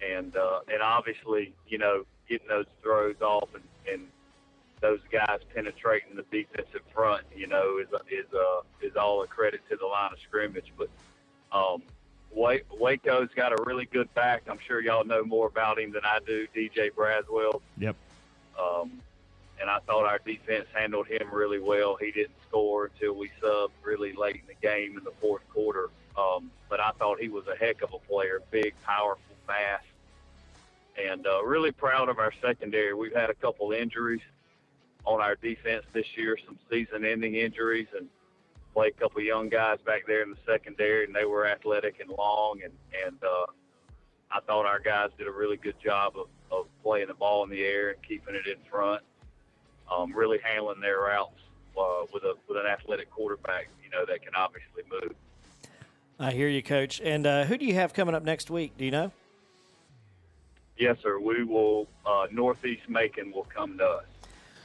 and 0.05 0.35
uh, 0.35 0.59
and 0.71 0.81
obviously, 0.81 1.53
you 1.67 1.77
know, 1.77 2.05
getting 2.27 2.47
those 2.47 2.65
throws 2.83 3.21
off 3.21 3.49
and, 3.53 3.63
and 3.91 4.07
those 4.81 4.99
guys 5.11 5.39
penetrating 5.53 6.15
the 6.15 6.25
defensive 6.31 6.81
front, 6.93 7.23
you 7.35 7.47
know, 7.47 7.77
is 7.77 7.87
is 8.09 8.25
uh, 8.33 8.61
is 8.81 8.95
all 8.95 9.23
a 9.23 9.27
credit 9.27 9.61
to 9.69 9.77
the 9.77 9.85
line 9.85 10.11
of 10.11 10.19
scrimmage. 10.19 10.73
But 10.77 10.89
um, 11.51 11.83
Wa- 12.31 12.65
Waco's 12.77 13.29
got 13.35 13.53
a 13.53 13.63
really 13.63 13.85
good 13.85 14.13
back. 14.13 14.43
I'm 14.49 14.59
sure 14.59 14.81
y'all 14.81 15.05
know 15.05 15.23
more 15.23 15.47
about 15.47 15.79
him 15.79 15.91
than 15.91 16.03
I 16.03 16.19
do, 16.25 16.47
DJ 16.55 16.91
Braswell. 16.91 17.61
Yep. 17.77 17.95
Um, 18.59 18.91
and 19.59 19.69
I 19.69 19.79
thought 19.79 20.05
our 20.05 20.19
defense 20.25 20.65
handled 20.73 21.07
him 21.07 21.29
really 21.31 21.59
well. 21.59 21.95
He 21.95 22.11
didn't 22.11 22.35
score 22.47 22.85
until 22.85 23.13
we 23.13 23.29
subbed 23.41 23.71
really 23.83 24.13
late 24.13 24.37
in 24.37 24.47
the 24.47 24.55
game 24.67 24.97
in 24.97 25.03
the 25.03 25.13
fourth 25.21 25.47
quarter. 25.49 25.89
Um, 26.17 26.49
but 26.67 26.79
I 26.79 26.91
thought 26.91 27.19
he 27.19 27.29
was 27.29 27.45
a 27.47 27.55
heck 27.55 27.83
of 27.83 27.93
a 27.93 27.99
player, 27.99 28.41
big, 28.49 28.73
powerful, 28.83 29.21
fast, 29.45 29.85
and 30.99 31.25
uh, 31.27 31.43
really 31.43 31.71
proud 31.71 32.09
of 32.09 32.17
our 32.17 32.33
secondary. 32.41 32.93
We've 32.93 33.15
had 33.15 33.29
a 33.29 33.35
couple 33.35 33.71
injuries 33.71 34.21
on 35.05 35.21
our 35.21 35.35
defense 35.35 35.83
this 35.93 36.05
year, 36.15 36.37
some 36.45 36.57
season-ending 36.69 37.35
injuries, 37.35 37.87
and 37.97 38.07
played 38.73 38.93
a 38.97 38.99
couple 38.99 39.21
young 39.21 39.49
guys 39.49 39.79
back 39.85 40.05
there 40.07 40.21
in 40.23 40.29
the 40.29 40.37
secondary, 40.45 41.05
and 41.05 41.15
they 41.15 41.25
were 41.25 41.47
athletic 41.47 41.99
and 41.99 42.09
long, 42.09 42.61
and 42.63 42.73
and 43.05 43.17
uh, 43.23 43.45
I 44.31 44.39
thought 44.41 44.65
our 44.65 44.79
guys 44.79 45.09
did 45.17 45.27
a 45.27 45.31
really 45.31 45.57
good 45.57 45.79
job 45.83 46.13
of, 46.17 46.27
of 46.51 46.67
playing 46.83 47.07
the 47.07 47.13
ball 47.13 47.43
in 47.43 47.49
the 47.49 47.63
air 47.63 47.89
and 47.89 48.01
keeping 48.01 48.35
it 48.35 48.47
in 48.47 48.57
front, 48.69 49.01
um, 49.91 50.13
really 50.13 50.39
handling 50.43 50.79
their 50.79 51.01
routes 51.01 51.41
uh, 51.77 52.05
with 52.13 52.23
a 52.23 52.35
with 52.47 52.57
an 52.57 52.65
athletic 52.65 53.09
quarterback, 53.11 53.67
you 53.83 53.89
know, 53.89 54.05
that 54.05 54.21
can 54.21 54.33
obviously 54.35 54.83
move. 54.89 55.13
I 56.19 56.31
hear 56.31 56.47
you, 56.47 56.61
Coach. 56.61 57.01
And 57.03 57.25
uh, 57.25 57.45
who 57.45 57.57
do 57.57 57.65
you 57.65 57.73
have 57.73 57.93
coming 57.93 58.13
up 58.13 58.23
next 58.23 58.51
week? 58.51 58.77
Do 58.77 58.85
you 58.85 58.91
know? 58.91 59.11
Yes, 60.77 60.97
sir. 61.01 61.19
We 61.19 61.43
will. 61.43 61.87
Uh, 62.05 62.27
Northeast 62.31 62.87
Macon 62.87 63.31
will 63.31 63.47
come 63.53 63.77
to 63.79 63.85
us. 63.85 64.05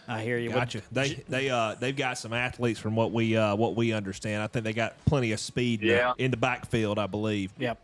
I 0.09 0.23
hear 0.23 0.39
you. 0.39 0.51
Gotcha. 0.51 0.83
They 0.93 1.23
they 1.29 1.51
uh 1.51 1.75
they've 1.81 1.97
got 1.97 2.17
some 2.19 2.33
athletes 2.33 2.79
from 2.79 2.95
what 2.97 3.13
we 3.13 3.37
uh 3.37 3.57
what 3.57 3.75
we 3.75 3.93
understand. 3.93 4.43
I 4.43 4.47
think 4.47 4.65
they 4.65 4.73
got 4.73 5.05
plenty 5.05 5.33
of 5.33 5.41
speed 5.41 5.83
in 5.83 5.89
the- 5.89 5.95
Yeah. 5.95 6.13
in 6.19 6.31
the 6.31 6.37
backfield. 6.37 6.99
I 6.99 7.07
believe. 7.07 7.53
Yep. 7.59 7.79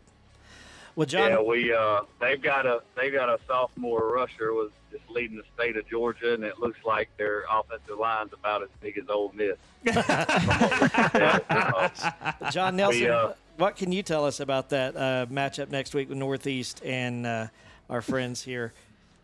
Well, 0.95 1.07
John. 1.07 1.31
Yeah, 1.31 1.41
we 1.41 1.73
uh, 1.73 2.01
they've 2.21 2.39
got 2.41 2.67
a 2.67 2.81
they've 2.95 3.11
got 3.11 3.27
a 3.27 3.39
sophomore 3.47 4.13
rusher 4.13 4.53
was 4.53 4.69
just 4.91 5.09
leading 5.09 5.37
the 5.37 5.43
state 5.55 5.75
of 5.75 5.87
Georgia, 5.87 6.35
and 6.35 6.43
it 6.43 6.59
looks 6.59 6.77
like 6.85 7.09
their 7.17 7.45
offensive 7.51 7.97
line's 7.97 8.31
about 8.31 8.61
as 8.61 8.69
big 8.79 8.99
as 8.99 9.09
Ole 9.09 9.33
Miss. 9.33 9.57
John 12.51 12.75
Nelson, 12.75 13.01
We, 13.01 13.09
uh, 13.09 13.33
what 13.57 13.75
can 13.75 13.91
you 13.91 14.03
tell 14.03 14.25
us 14.25 14.39
about 14.39 14.69
that 14.69 14.95
uh, 14.95 15.25
matchup 15.31 15.69
next 15.71 15.93
week 15.95 16.09
with 16.09 16.17
Northeast 16.17 16.81
and 16.85 17.25
uh, 17.25 17.47
our 17.89 18.01
friends 18.01 18.43
here 18.43 18.73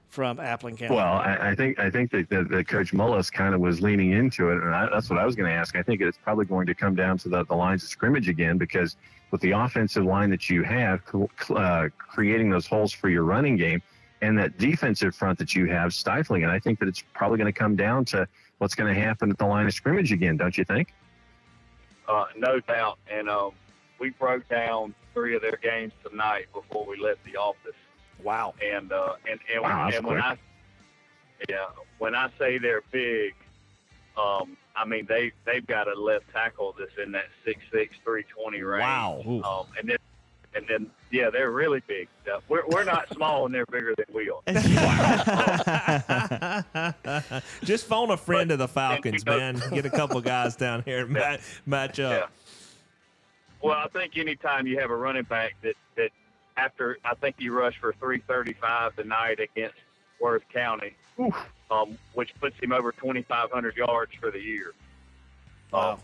from 0.09 0.37
Appling 0.37 0.77
County? 0.77 0.95
Well, 0.95 1.13
I, 1.13 1.51
I 1.51 1.55
think 1.55 1.79
I 1.79 1.89
think 1.89 2.11
that, 2.11 2.29
that, 2.29 2.49
that 2.49 2.67
Coach 2.67 2.91
Mullis 2.91 3.31
kind 3.31 3.53
of 3.53 3.61
was 3.61 3.81
leaning 3.81 4.11
into 4.11 4.49
it, 4.49 4.61
and 4.61 4.73
I, 4.73 4.89
that's 4.91 5.09
what 5.09 5.19
I 5.19 5.25
was 5.25 5.35
going 5.35 5.49
to 5.49 5.55
ask. 5.55 5.75
I 5.75 5.83
think 5.83 6.01
it's 6.01 6.17
probably 6.17 6.45
going 6.45 6.65
to 6.65 6.73
come 6.73 6.95
down 6.95 7.17
to 7.19 7.29
the, 7.29 7.45
the 7.45 7.55
lines 7.55 7.83
of 7.83 7.89
scrimmage 7.89 8.27
again 8.27 8.57
because 8.57 8.97
with 9.31 9.41
the 9.41 9.51
offensive 9.51 10.03
line 10.03 10.31
that 10.31 10.49
you 10.49 10.63
have, 10.63 11.01
cl- 11.09 11.29
uh, 11.55 11.89
creating 11.97 12.49
those 12.49 12.65
holes 12.65 12.91
for 12.91 13.09
your 13.09 13.23
running 13.23 13.55
game, 13.55 13.81
and 14.21 14.37
that 14.37 14.57
defensive 14.57 15.15
front 15.15 15.37
that 15.39 15.55
you 15.55 15.67
have 15.67 15.93
stifling 15.93 16.41
it, 16.41 16.49
I 16.49 16.59
think 16.59 16.79
that 16.79 16.87
it's 16.87 17.03
probably 17.13 17.37
going 17.37 17.51
to 17.51 17.57
come 17.57 17.75
down 17.75 18.05
to 18.05 18.27
what's 18.57 18.75
going 18.75 18.93
to 18.93 18.99
happen 18.99 19.29
at 19.29 19.37
the 19.37 19.45
line 19.45 19.67
of 19.67 19.73
scrimmage 19.73 20.11
again, 20.11 20.37
don't 20.37 20.57
you 20.57 20.65
think? 20.65 20.93
Uh, 22.07 22.25
no 22.35 22.59
doubt. 22.59 22.97
And 23.09 23.29
um, 23.29 23.51
we 23.99 24.09
broke 24.09 24.49
down 24.49 24.95
three 25.13 25.35
of 25.35 25.41
their 25.41 25.59
games 25.61 25.93
tonight 26.03 26.47
before 26.53 26.85
we 26.85 26.97
left 26.97 27.23
the 27.23 27.37
office. 27.37 27.75
Wow. 28.23 28.53
And 28.63 28.91
uh, 28.91 29.13
and 29.29 29.39
and, 29.53 29.63
Wow, 29.63 29.89
and 29.93 30.05
when. 30.05 30.19
I 30.21 30.37
yeah 31.47 31.67
when 31.99 32.15
I 32.15 32.29
say 32.37 32.57
they're 32.57 32.83
big, 32.91 33.33
Um, 34.17 34.57
I 34.75 34.85
mean, 34.85 35.05
they 35.07 35.31
they've 35.45 35.65
got 35.65 35.87
a 35.87 35.93
left 35.99 36.25
tackle 36.33 36.75
that's 36.77 36.91
in 37.01 37.11
that 37.13 37.27
six 37.45 37.61
six 37.71 37.95
three 38.03 38.23
twenty 38.23 38.61
range. 38.61 38.83
Wow. 38.83 39.23
Um, 39.43 39.67
and 39.79 39.89
then 39.89 39.97
and 40.55 40.65
then 40.67 40.87
yeah, 41.11 41.29
they're 41.29 41.51
really 41.51 41.81
big. 41.87 42.07
Uh, 42.31 42.39
We're 42.49 42.65
we're 42.67 42.83
not 42.83 43.07
small 43.13 43.45
and 43.45 43.55
they're 43.55 43.65
bigger 43.65 43.95
than 43.95 44.05
we 44.13 44.29
are. 44.29 44.41
Just 47.63 47.85
phone 47.85 48.11
a 48.11 48.17
friend 48.17 48.51
of 48.51 48.59
the 48.59 48.67
Falcons, 48.67 49.25
man. 49.25 49.61
Get 49.71 49.85
a 49.85 49.89
couple 49.89 50.19
guys 50.21 50.55
down 50.55 50.83
here 50.83 50.99
and 50.99 51.09
match, 51.11 51.41
match 51.65 51.99
up. 51.99 52.31
Well, 53.61 53.77
I 53.77 53.87
think 53.89 54.17
anytime 54.17 54.67
you 54.67 54.79
have 54.79 54.89
a 54.91 54.95
running 54.95 55.23
back 55.23 55.55
that 55.61 55.75
that 55.97 56.11
after 56.59 56.97
I 57.05 57.15
think 57.15 57.35
he 57.39 57.49
rushed 57.49 57.79
for 57.79 57.93
335 57.93 58.95
tonight 58.95 59.39
against 59.39 59.75
Worth 60.19 60.43
County, 60.53 60.93
um, 61.71 61.97
which 62.13 62.33
puts 62.39 62.59
him 62.59 62.71
over 62.71 62.91
2,500 62.91 63.77
yards 63.77 64.11
for 64.19 64.31
the 64.31 64.39
year. 64.39 64.73
Um, 65.71 65.97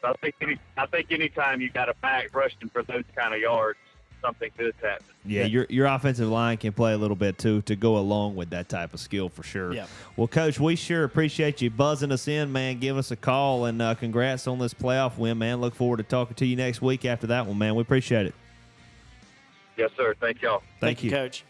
so 0.00 0.08
I 0.08 0.12
think 0.20 0.34
any, 0.40 0.58
I 0.76 0.86
think 0.86 1.10
anytime 1.10 1.60
you 1.60 1.70
got 1.70 1.88
a 1.88 1.94
back 1.94 2.34
rushing 2.34 2.68
for 2.68 2.82
those 2.82 3.04
kind 3.16 3.34
of 3.34 3.40
yards, 3.40 3.78
something 4.22 4.50
good's 4.56 4.76
happening. 4.80 5.08
Yeah, 5.24 5.44
your 5.44 5.66
your 5.68 5.86
offensive 5.86 6.28
line 6.28 6.58
can 6.58 6.72
play 6.72 6.92
a 6.92 6.98
little 6.98 7.16
bit 7.16 7.38
too 7.38 7.62
to 7.62 7.76
go 7.76 7.96
along 7.96 8.36
with 8.36 8.50
that 8.50 8.68
type 8.68 8.94
of 8.94 9.00
skill 9.00 9.28
for 9.28 9.42
sure. 9.42 9.72
Yeah. 9.72 9.86
Well, 10.16 10.28
Coach, 10.28 10.60
we 10.60 10.76
sure 10.76 11.04
appreciate 11.04 11.60
you 11.60 11.70
buzzing 11.70 12.12
us 12.12 12.28
in, 12.28 12.52
man. 12.52 12.78
Give 12.78 12.96
us 12.96 13.10
a 13.10 13.16
call 13.16 13.64
and 13.64 13.80
uh, 13.82 13.94
congrats 13.94 14.46
on 14.46 14.58
this 14.58 14.74
playoff 14.74 15.18
win, 15.18 15.38
man. 15.38 15.60
Look 15.60 15.74
forward 15.74 15.98
to 15.98 16.02
talking 16.02 16.36
to 16.36 16.46
you 16.46 16.56
next 16.56 16.80
week 16.80 17.04
after 17.04 17.26
that 17.28 17.46
one, 17.46 17.58
man. 17.58 17.74
We 17.74 17.82
appreciate 17.82 18.26
it. 18.26 18.34
Yes, 19.80 19.90
sir. 19.96 20.14
Thank 20.20 20.42
y'all. 20.42 20.62
Thank, 20.78 21.02
you, 21.02 21.10
Coach. 21.10 21.42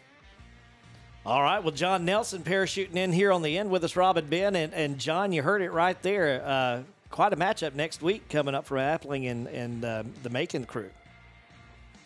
All 1.26 1.42
right. 1.42 1.58
Well, 1.58 1.74
John 1.74 2.04
Nelson 2.04 2.44
parachuting 2.44 2.94
in 2.94 3.12
here 3.12 3.32
on 3.32 3.42
the 3.42 3.58
end 3.58 3.72
with 3.72 3.82
us, 3.82 3.96
Robin 3.96 4.24
Ben. 4.24 4.54
And, 4.54 4.72
and 4.72 5.00
John, 5.00 5.32
you 5.32 5.42
heard 5.42 5.62
it 5.62 5.72
right 5.72 6.00
there. 6.00 6.40
Uh, 6.46 6.82
quite 7.10 7.32
a 7.32 7.36
matchup 7.36 7.74
next 7.74 8.02
week 8.02 8.28
coming 8.28 8.54
up 8.54 8.66
for 8.66 8.76
Appling 8.76 9.28
and, 9.28 9.48
and 9.48 9.84
uh, 9.84 10.04
the 10.22 10.30
Macon 10.30 10.64
crew. 10.64 10.90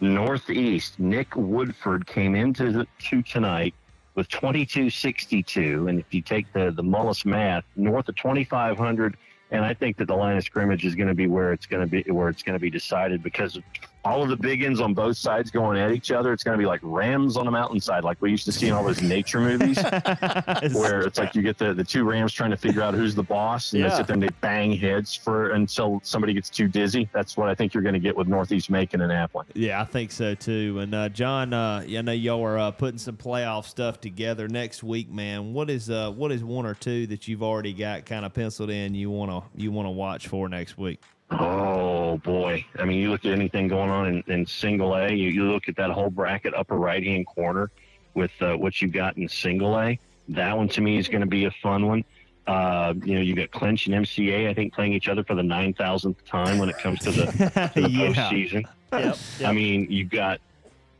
Northeast, 0.00 0.98
Nick 0.98 1.36
Woodford 1.36 2.06
came 2.06 2.34
into 2.34 2.72
the, 2.72 2.86
to 3.00 3.20
tonight 3.20 3.74
with 4.14 4.26
2262. 4.28 5.88
And 5.88 6.00
if 6.00 6.06
you 6.14 6.22
take 6.22 6.50
the, 6.54 6.70
the 6.70 6.82
Mullis 6.82 7.26
math, 7.26 7.64
north 7.76 8.08
of 8.08 8.16
2,500. 8.16 9.18
And 9.50 9.62
I 9.62 9.74
think 9.74 9.98
that 9.98 10.06
the 10.06 10.16
line 10.16 10.38
of 10.38 10.44
scrimmage 10.44 10.86
is 10.86 10.94
going 10.94 11.08
to 11.08 11.14
be 11.14 11.26
where 11.26 11.52
it's 11.52 11.66
going 11.66 11.86
to 11.86 11.86
be 11.86 12.10
where 12.10 12.30
it's 12.30 12.42
going 12.42 12.54
to 12.54 12.60
be 12.60 12.70
decided 12.70 13.22
because 13.22 13.56
of 13.56 13.62
all 14.04 14.22
of 14.22 14.28
the 14.28 14.36
big 14.36 14.62
ends 14.62 14.80
on 14.80 14.92
both 14.94 15.16
sides 15.16 15.50
going 15.50 15.78
at 15.78 15.92
each 15.92 16.10
other. 16.10 16.32
It's 16.32 16.42
going 16.44 16.56
to 16.56 16.62
be 16.62 16.66
like 16.66 16.80
rams 16.82 17.36
on 17.36 17.46
a 17.46 17.50
mountainside, 17.50 18.04
like 18.04 18.20
we 18.20 18.30
used 18.30 18.44
to 18.44 18.52
see 18.52 18.68
in 18.68 18.74
all 18.74 18.84
those 18.84 19.00
nature 19.02 19.40
movies, 19.40 19.78
where 20.72 21.00
it's 21.02 21.18
like 21.18 21.34
you 21.34 21.42
get 21.42 21.58
the, 21.58 21.72
the 21.74 21.84
two 21.84 22.04
rams 22.04 22.32
trying 22.32 22.50
to 22.50 22.56
figure 22.56 22.82
out 22.82 22.94
who's 22.94 23.14
the 23.14 23.22
boss, 23.22 23.72
and 23.72 23.82
Yeah. 23.82 23.88
they 23.88 23.96
sit 23.96 24.06
there 24.06 24.14
and 24.14 24.22
they 24.22 24.28
bang 24.40 24.72
heads 24.76 25.14
for 25.14 25.50
until 25.50 26.00
somebody 26.04 26.34
gets 26.34 26.50
too 26.50 26.68
dizzy. 26.68 27.08
That's 27.12 27.36
what 27.36 27.48
I 27.48 27.54
think 27.54 27.72
you're 27.74 27.82
going 27.82 27.94
to 27.94 28.00
get 28.00 28.16
with 28.16 28.28
Northeast 28.28 28.70
Macon 28.70 29.00
and 29.00 29.10
Appling. 29.12 29.44
Yeah, 29.54 29.80
I 29.80 29.84
think 29.84 30.12
so 30.12 30.34
too. 30.34 30.78
And 30.80 30.94
uh, 30.94 31.08
John, 31.08 31.52
uh, 31.52 31.84
I 31.88 32.02
know 32.02 32.12
y'all 32.12 32.44
are 32.44 32.58
uh, 32.58 32.70
putting 32.72 32.98
some 32.98 33.16
playoff 33.16 33.64
stuff 33.64 34.00
together 34.00 34.48
next 34.48 34.82
week, 34.82 35.10
man. 35.10 35.52
What 35.52 35.70
is 35.70 35.88
uh, 35.90 36.10
what 36.10 36.30
is 36.32 36.44
one 36.44 36.66
or 36.66 36.74
two 36.74 37.06
that 37.08 37.26
you've 37.28 37.42
already 37.42 37.72
got 37.72 38.04
kind 38.06 38.24
of 38.24 38.34
penciled 38.34 38.70
in? 38.70 38.94
You 38.94 39.10
wanna 39.10 39.42
you 39.56 39.72
wanna 39.72 39.90
watch 39.90 40.28
for 40.28 40.48
next 40.48 40.76
week? 40.76 41.00
Oh 41.30 41.93
boy! 42.18 42.64
I 42.78 42.84
mean, 42.84 42.98
you 42.98 43.10
look 43.10 43.24
at 43.24 43.32
anything 43.32 43.68
going 43.68 43.90
on 43.90 44.06
in, 44.06 44.24
in 44.26 44.46
single 44.46 44.94
A. 44.96 45.10
You, 45.10 45.28
you 45.30 45.44
look 45.52 45.68
at 45.68 45.76
that 45.76 45.90
whole 45.90 46.10
bracket, 46.10 46.54
upper 46.54 46.76
right 46.76 47.02
hand 47.02 47.26
corner, 47.26 47.70
with 48.14 48.30
uh, 48.40 48.54
what 48.54 48.80
you 48.82 48.88
got 48.88 49.16
in 49.16 49.28
single 49.28 49.78
A. 49.78 49.98
That 50.28 50.56
one 50.56 50.68
to 50.70 50.80
me 50.80 50.96
is 50.98 51.08
going 51.08 51.20
to 51.20 51.26
be 51.26 51.44
a 51.44 51.50
fun 51.50 51.86
one. 51.86 52.04
Uh, 52.46 52.92
you 53.04 53.14
know, 53.14 53.20
you 53.20 53.34
got 53.34 53.50
Clinch 53.50 53.86
and 53.86 53.94
MCA. 54.04 54.48
I 54.48 54.54
think 54.54 54.74
playing 54.74 54.92
each 54.92 55.08
other 55.08 55.24
for 55.24 55.34
the 55.34 55.42
nine 55.42 55.72
thousandth 55.74 56.24
time 56.26 56.58
when 56.58 56.68
it 56.68 56.78
comes 56.78 57.00
to 57.00 57.10
the, 57.10 57.26
to 57.74 57.80
the 57.82 57.90
Yeah. 57.90 58.12
postseason. 58.12 58.64
Yep, 58.92 59.18
I 59.44 59.52
mean, 59.52 59.86
you've 59.90 60.10
got 60.10 60.40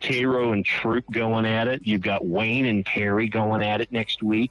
Cairo 0.01 0.53
and 0.53 0.65
Troup 0.65 1.05
going 1.12 1.47
at 1.47 1.69
it. 1.69 1.82
You've 1.85 2.01
got 2.03 2.27
Wayne 2.27 2.66
and 2.66 2.85
Perry 2.85 3.28
going 3.28 3.62
at 3.62 3.81
it 3.81 3.93
next 3.93 4.23
week. 4.23 4.51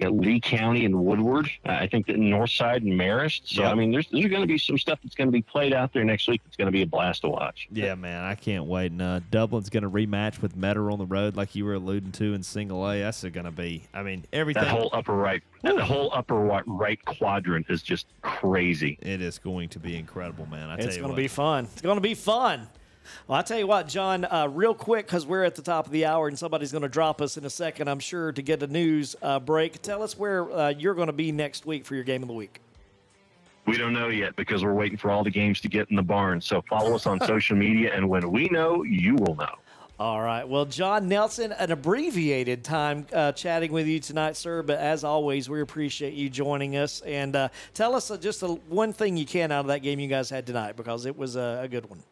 You 0.00 0.06
got 0.06 0.18
Lee 0.18 0.40
County 0.40 0.86
and 0.86 1.04
Woodward. 1.04 1.50
Uh, 1.66 1.72
I 1.72 1.86
think 1.86 2.06
that 2.06 2.16
Northside 2.16 2.78
and 2.78 2.98
Marist. 2.98 3.42
So 3.44 3.62
Yep. 3.62 3.72
I 3.72 3.74
mean, 3.74 3.90
there's 3.90 4.08
there's 4.08 4.26
going 4.26 4.40
to 4.40 4.46
be 4.46 4.56
some 4.56 4.78
stuff 4.78 4.98
that's 5.02 5.14
going 5.14 5.28
to 5.28 5.32
be 5.32 5.42
played 5.42 5.72
out 5.74 5.92
there 5.92 6.04
next 6.04 6.26
week. 6.26 6.40
That's 6.44 6.56
going 6.56 6.66
to 6.66 6.72
be 6.72 6.82
a 6.82 6.86
blast 6.86 7.22
to 7.22 7.28
watch. 7.28 7.68
Yeah, 7.70 7.94
man, 7.94 8.24
I 8.24 8.34
can't 8.34 8.64
wait. 8.64 8.92
And 8.92 9.02
uh, 9.02 9.20
Dublin's 9.30 9.68
going 9.68 9.82
to 9.82 9.90
rematch 9.90 10.40
with 10.40 10.56
Metter 10.56 10.90
on 10.90 10.98
the 10.98 11.06
road, 11.06 11.36
like 11.36 11.54
you 11.54 11.64
were 11.64 11.74
alluding 11.74 12.12
to 12.12 12.32
in 12.34 12.42
single 12.42 12.88
A. 12.88 13.00
That's 13.00 13.22
going 13.22 13.44
to 13.44 13.50
be. 13.50 13.84
I 13.92 14.02
mean, 14.02 14.24
everything. 14.32 14.62
That 14.62 14.70
whole 14.70 14.90
upper 14.92 15.14
right, 15.14 15.42
that 15.62 15.78
whole 15.78 16.10
upper 16.14 16.36
right, 16.36 16.64
right 16.66 17.04
quadrant 17.04 17.66
is 17.68 17.82
just 17.82 18.06
crazy. 18.22 18.98
It 19.02 19.20
is 19.20 19.38
going 19.38 19.68
to 19.70 19.78
be 19.78 19.96
incredible, 19.96 20.46
man. 20.46 20.70
I 20.70 20.76
tell 20.76 20.88
It's 20.88 20.96
going 20.96 21.10
to 21.10 21.16
be 21.16 21.28
fun. 21.28 21.68
It's 21.72 21.82
going 21.82 21.96
to 21.96 22.02
be 22.02 22.14
fun. 22.14 22.68
Well, 23.26 23.38
I 23.38 23.42
tell 23.42 23.58
you 23.58 23.66
what, 23.66 23.88
John, 23.88 24.24
uh, 24.24 24.48
real 24.50 24.74
quick, 24.74 25.06
because 25.06 25.26
we're 25.26 25.44
at 25.44 25.54
the 25.54 25.62
top 25.62 25.86
of 25.86 25.92
the 25.92 26.06
hour 26.06 26.28
and 26.28 26.38
somebody's 26.38 26.72
going 26.72 26.82
to 26.82 26.88
drop 26.88 27.20
us 27.20 27.36
in 27.36 27.44
a 27.44 27.50
second, 27.50 27.88
I'm 27.88 28.00
sure, 28.00 28.32
to 28.32 28.42
get 28.42 28.62
a 28.62 28.66
news 28.66 29.16
uh, 29.22 29.40
break. 29.40 29.82
Tell 29.82 30.02
us 30.02 30.18
where 30.18 30.50
uh, 30.50 30.68
you're 30.70 30.94
going 30.94 31.08
to 31.08 31.12
be 31.12 31.32
next 31.32 31.66
week 31.66 31.84
for 31.84 31.94
your 31.94 32.04
game 32.04 32.22
of 32.22 32.28
the 32.28 32.34
week. 32.34 32.60
We 33.66 33.76
don't 33.76 33.92
know 33.92 34.08
yet 34.08 34.36
because 34.36 34.64
we're 34.64 34.74
waiting 34.74 34.98
for 34.98 35.10
all 35.10 35.22
the 35.22 35.30
games 35.30 35.60
to 35.60 35.68
get 35.68 35.90
in 35.90 35.96
the 35.96 36.02
barn. 36.02 36.40
So 36.40 36.62
follow 36.62 36.94
us 36.94 37.06
on 37.06 37.20
social 37.26 37.56
media, 37.56 37.94
and 37.94 38.08
when 38.08 38.30
we 38.30 38.48
know, 38.48 38.82
you 38.82 39.14
will 39.16 39.36
know. 39.36 39.54
All 40.00 40.22
right. 40.22 40.48
Well, 40.48 40.64
John 40.64 41.08
Nelson, 41.08 41.52
an 41.52 41.70
abbreviated 41.70 42.64
time 42.64 43.06
uh, 43.12 43.32
chatting 43.32 43.70
with 43.70 43.86
you 43.86 44.00
tonight, 44.00 44.34
sir. 44.34 44.62
But 44.62 44.78
as 44.78 45.04
always, 45.04 45.50
we 45.50 45.60
appreciate 45.60 46.14
you 46.14 46.30
joining 46.30 46.78
us. 46.78 47.02
And 47.02 47.36
uh, 47.36 47.48
tell 47.74 47.94
us 47.94 48.10
uh, 48.10 48.16
just 48.16 48.42
a, 48.42 48.46
one 48.46 48.94
thing 48.94 49.18
you 49.18 49.26
can 49.26 49.52
out 49.52 49.60
of 49.60 49.66
that 49.66 49.80
game 49.80 50.00
you 50.00 50.08
guys 50.08 50.30
had 50.30 50.46
tonight 50.46 50.74
because 50.74 51.04
it 51.04 51.18
was 51.18 51.36
a, 51.36 51.60
a 51.64 51.68
good 51.68 51.88
one. 51.90 52.02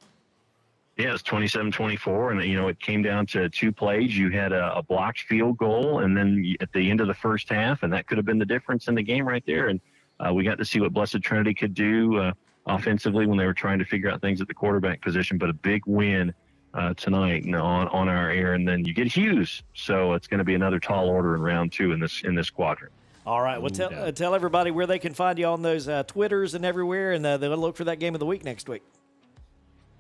Yeah, 0.99 1.11
it 1.11 1.13
was 1.13 1.23
27-24, 1.23 2.33
and 2.33 2.43
you 2.43 2.57
know 2.57 2.67
it 2.67 2.81
came 2.81 3.03
down 3.03 3.25
to 3.27 3.49
two 3.49 3.71
plays. 3.71 4.19
You 4.19 4.31
had 4.31 4.53
a, 4.53 4.79
a 4.79 4.83
blocked 4.83 5.21
field 5.21 5.57
goal, 5.57 6.01
and 6.01 6.17
then 6.17 6.57
at 6.61 6.73
the 6.73 6.91
end 6.91 7.01
of 7.01 7.07
the 7.07 7.15
first 7.15 7.49
half, 7.49 7.85
and 7.85 7.93
that 7.93 8.09
could 8.09 8.19
have 8.19 8.27
been 8.27 8.41
the 8.41 8.45
difference 8.45 8.89
in 8.89 8.97
the 8.97 9.03
game 9.03 9.27
right 9.27 9.45
there. 9.47 9.69
And 9.69 9.81
uh, 10.19 10.35
we 10.35 10.43
got 10.43 10.59
to 10.59 10.65
see 10.65 10.81
what 10.81 10.93
Blessed 10.93 11.23
Trinity 11.23 11.55
could 11.55 11.73
do 11.73 12.17
uh, 12.17 12.33
offensively 12.67 13.27
when 13.27 13.39
they 13.39 13.47
were 13.47 13.55
trying 13.55 13.79
to 13.79 13.85
figure 13.85 14.11
out 14.11 14.21
things 14.21 14.41
at 14.41 14.49
the 14.49 14.55
quarterback 14.55 15.01
position. 15.01 15.39
But 15.39 15.51
a 15.51 15.53
big 15.53 15.83
win 15.87 16.35
uh, 16.75 16.95
tonight 16.95 17.45
you 17.45 17.57
on 17.57 17.87
on 17.89 18.09
our 18.09 18.31
air, 18.31 18.55
and 18.55 18.67
then 18.67 18.85
you 18.85 18.93
get 18.93 19.07
Hughes, 19.07 19.63
so 19.75 20.15
it's 20.15 20.27
going 20.27 20.39
to 20.39 20.45
be 20.45 20.55
another 20.55 20.81
tall 20.81 21.09
order 21.09 21.37
in 21.37 21.43
round 21.43 21.71
two 21.71 21.93
in 21.93 22.01
this 22.01 22.23
in 22.25 22.35
this 22.35 22.51
quadrant. 22.51 22.93
All 23.25 23.41
right. 23.41 23.61
Well, 23.61 23.71
tell, 23.71 23.95
uh, 23.95 24.11
tell 24.11 24.35
everybody 24.35 24.73
where 24.73 24.87
they 24.87 24.99
can 24.99 25.15
find 25.15 25.39
you 25.39 25.47
on 25.47 25.63
those 25.63 25.87
uh, 25.87 26.03
Twitters 26.05 26.55
and 26.55 26.65
everywhere, 26.65 27.13
and 27.13 27.25
uh, 27.25 27.37
they'll 27.37 27.57
look 27.57 27.77
for 27.77 27.85
that 27.85 28.01
game 28.01 28.15
of 28.15 28.21
the 28.21 28.27
week 28.27 28.43
next 28.43 28.69
week. 28.69 28.83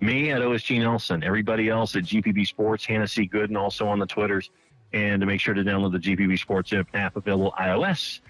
Me 0.01 0.31
at 0.31 0.41
OSG 0.41 0.79
Nelson, 0.81 1.25
everybody 1.25 1.69
else 1.69 1.97
at 1.97 2.05
GPB 2.05 2.47
Sports, 2.47 2.85
Hannah 2.85 3.09
C. 3.09 3.29
Gooden, 3.29 3.57
also 3.59 3.87
on 3.89 3.99
the 3.99 4.07
Twitters. 4.07 4.51
And 4.93 5.21
to 5.21 5.27
make 5.27 5.41
sure 5.41 5.55
to 5.55 5.63
download 5.63 5.93
the 5.93 5.99
GPB 5.99 6.39
Sports 6.39 6.73
app, 6.73 6.87
app 6.95 7.17
available 7.17 7.53
iOS 7.59 8.21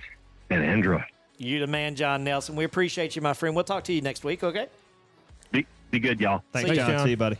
and 0.51 0.65
Android. 0.65 1.05
You 1.37 1.61
the 1.61 1.67
man, 1.69 1.95
John 1.95 2.25
Nelson. 2.25 2.57
We 2.57 2.65
appreciate 2.65 3.15
you, 3.15 3.23
my 3.23 3.33
friend. 3.33 3.55
We'll 3.55 3.65
talk 3.65 3.85
to 3.85 3.93
you 3.93 4.01
next 4.01 4.25
week, 4.25 4.43
okay? 4.43 4.67
Be, 5.53 5.67
be 5.91 6.01
good, 6.01 6.21
y'all. 6.21 6.43
Thanks, 6.53 6.71
See 6.71 6.77
ya. 6.77 6.87
John. 6.87 7.05
See 7.05 7.11
you, 7.11 7.17
buddy. 7.17 7.37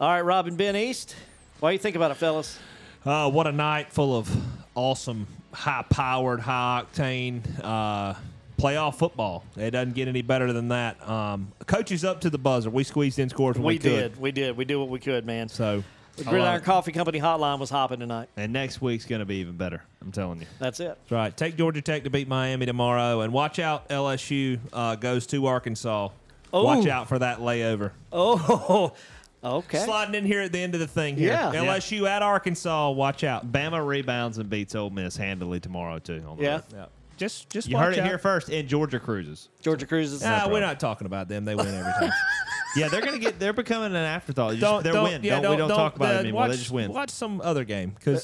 All 0.00 0.08
right, 0.08 0.22
Robin 0.22 0.56
Ben 0.56 0.74
East. 0.76 1.14
What 1.58 1.70
do 1.70 1.72
you 1.74 1.78
think 1.78 1.96
about 1.96 2.10
it, 2.10 2.14
fellas? 2.14 2.58
Uh, 3.04 3.30
what 3.30 3.46
a 3.46 3.52
night 3.52 3.92
full 3.92 4.16
of 4.16 4.34
awesome, 4.74 5.26
high 5.52 5.84
powered, 5.90 6.40
high 6.40 6.84
octane 6.84 7.42
uh, 7.62 8.14
playoff 8.60 8.96
football. 8.96 9.44
It 9.56 9.70
doesn't 9.70 9.94
get 9.94 10.08
any 10.08 10.22
better 10.22 10.52
than 10.52 10.68
that. 10.68 11.06
Um, 11.08 11.52
coaches 11.66 12.04
up 12.04 12.20
to 12.22 12.30
the 12.30 12.38
buzzer. 12.38 12.70
We 12.70 12.84
squeezed 12.84 13.18
in 13.18 13.28
scores 13.28 13.56
when 13.56 13.64
we, 13.64 13.74
We 13.74 13.78
could. 13.78 13.88
did. 13.88 14.20
We 14.20 14.32
did. 14.32 14.56
We 14.56 14.64
did 14.64 14.76
what 14.76 14.88
we 14.88 14.98
could, 14.98 15.24
man. 15.26 15.48
So 15.48 15.82
The 16.16 16.22
I 16.22 16.24
love 16.24 16.30
Gridiron. 16.32 16.60
Coffee 16.62 16.92
Company 16.92 17.20
hotline 17.20 17.58
was 17.58 17.70
hopping 17.70 18.00
tonight. 18.00 18.28
And 18.36 18.52
next 18.52 18.80
week's 18.82 19.06
going 19.06 19.20
to 19.20 19.24
be 19.26 19.36
even 19.36 19.56
better. 19.56 19.82
I'm 20.02 20.12
telling 20.12 20.40
you. 20.40 20.46
That's 20.58 20.80
it. 20.80 20.88
That's 20.88 21.10
right. 21.10 21.36
Take 21.36 21.56
Georgia 21.56 21.80
Tech 21.82 22.04
to 22.04 22.10
beat 22.10 22.28
Miami 22.28 22.66
tomorrow, 22.66 23.20
and 23.22 23.32
watch 23.32 23.58
out. 23.58 23.88
LSU 23.88 24.58
uh, 24.72 24.94
goes 24.96 25.26
to 25.28 25.46
Arkansas. 25.46 26.08
Oh. 26.52 26.64
Watch 26.64 26.86
out 26.86 27.08
for 27.08 27.18
that 27.20 27.38
layover. 27.38 27.92
Oh, 28.12 28.92
okay. 29.44 29.78
Sliding 29.84 30.16
in 30.16 30.24
here 30.26 30.40
at 30.40 30.52
the 30.52 30.58
end 30.60 30.74
of 30.74 30.80
the 30.80 30.86
thing 30.88 31.16
here. 31.16 31.28
Yeah. 31.32 31.52
LSU 31.54 32.08
at 32.08 32.22
Arkansas. 32.22 32.90
Watch 32.90 33.22
out. 33.24 33.50
Bama 33.52 33.86
rebounds 33.86 34.36
and 34.38 34.50
beats 34.50 34.74
Ole 34.74 34.90
Miss 34.90 35.16
handily 35.16 35.60
tomorrow 35.60 35.98
too. 36.00 36.24
On 36.28 36.36
the 36.36 36.42
Yeah. 36.42 36.52
road. 36.54 36.62
Yeah. 36.74 36.86
Just, 37.20 37.50
just 37.50 37.68
you 37.68 37.76
watch 37.76 37.84
heard 37.84 37.94
it 37.96 38.00
out. 38.00 38.06
here 38.06 38.16
first. 38.16 38.48
And 38.48 38.66
Georgia 38.66 38.98
cruises. 38.98 39.50
Georgia 39.60 39.84
cruises. 39.84 40.22
Ah, 40.24 40.48
we're 40.50 40.60
not 40.60 40.80
talking 40.80 41.06
about 41.06 41.28
them. 41.28 41.44
They 41.44 41.54
win 41.54 41.66
every 41.66 41.92
time. 41.92 42.10
Yeah, 42.76 42.88
they're 42.88 43.00
gonna 43.00 43.18
get. 43.18 43.38
They're 43.38 43.52
becoming 43.52 43.88
an 43.88 43.96
afterthought. 43.96 44.54
You 44.54 44.60
don't, 44.60 44.74
just, 44.74 44.84
they're 44.84 44.92
don't, 44.92 45.04
win. 45.04 45.24
Yeah, 45.24 45.40
don't, 45.40 45.50
we 45.52 45.56
don't, 45.56 45.68
talk 45.68 45.96
about 45.96 46.14
uh, 46.14 46.18
it 46.18 46.20
anymore. 46.20 46.42
Watch, 46.42 46.50
they 46.50 46.56
just 46.56 46.70
win. 46.70 46.92
Watch 46.92 47.10
some 47.10 47.40
other 47.40 47.64
game 47.64 47.90
because 47.90 48.22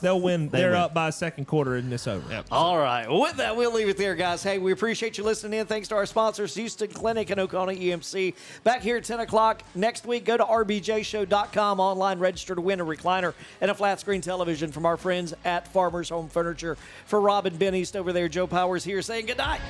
they'll 0.00 0.20
win. 0.20 0.48
They 0.48 0.58
They 0.58 0.64
are 0.64 0.70
win. 0.70 0.80
up 0.80 0.94
by 0.94 1.08
a 1.08 1.12
second 1.12 1.46
quarter 1.46 1.76
and 1.76 1.92
it's 1.92 2.06
over. 2.06 2.42
All 2.50 2.78
right. 2.78 3.06
Well, 3.08 3.20
with 3.20 3.36
that, 3.36 3.56
we'll 3.56 3.72
leave 3.72 3.88
it 3.88 3.96
there, 3.96 4.14
guys. 4.14 4.42
Hey, 4.42 4.58
we 4.58 4.72
appreciate 4.72 5.18
you 5.18 5.24
listening 5.24 5.60
in. 5.60 5.66
Thanks 5.66 5.88
to 5.88 5.94
our 5.94 6.06
sponsors, 6.06 6.54
Hughston 6.56 6.92
Clinic 6.92 7.30
and 7.30 7.40
Oconee 7.40 7.78
EMC. 7.78 8.34
Back 8.64 8.80
here 8.80 8.96
at 8.96 9.04
10 9.04 9.20
o'clock 9.20 9.62
next 9.74 10.06
week. 10.06 10.24
Go 10.24 10.36
to 10.36 10.44
rbjshow.com 10.44 11.80
online, 11.80 12.18
register 12.18 12.54
to 12.54 12.60
win 12.60 12.80
a 12.80 12.84
recliner 12.84 13.34
and 13.60 13.70
a 13.70 13.74
flat 13.74 14.00
screen 14.00 14.20
television 14.20 14.72
from 14.72 14.86
our 14.86 14.96
friends 14.96 15.34
at 15.44 15.68
Farmers 15.68 16.08
Home 16.08 16.28
Furniture. 16.28 16.76
For 17.06 17.20
Robin 17.20 17.56
Ben 17.56 17.74
East 17.74 17.96
over 17.96 18.12
there, 18.12 18.28
Joe 18.28 18.46
Powers 18.46 18.84
here 18.84 19.02
saying 19.02 19.26
good 19.26 19.38
night. 19.38 19.60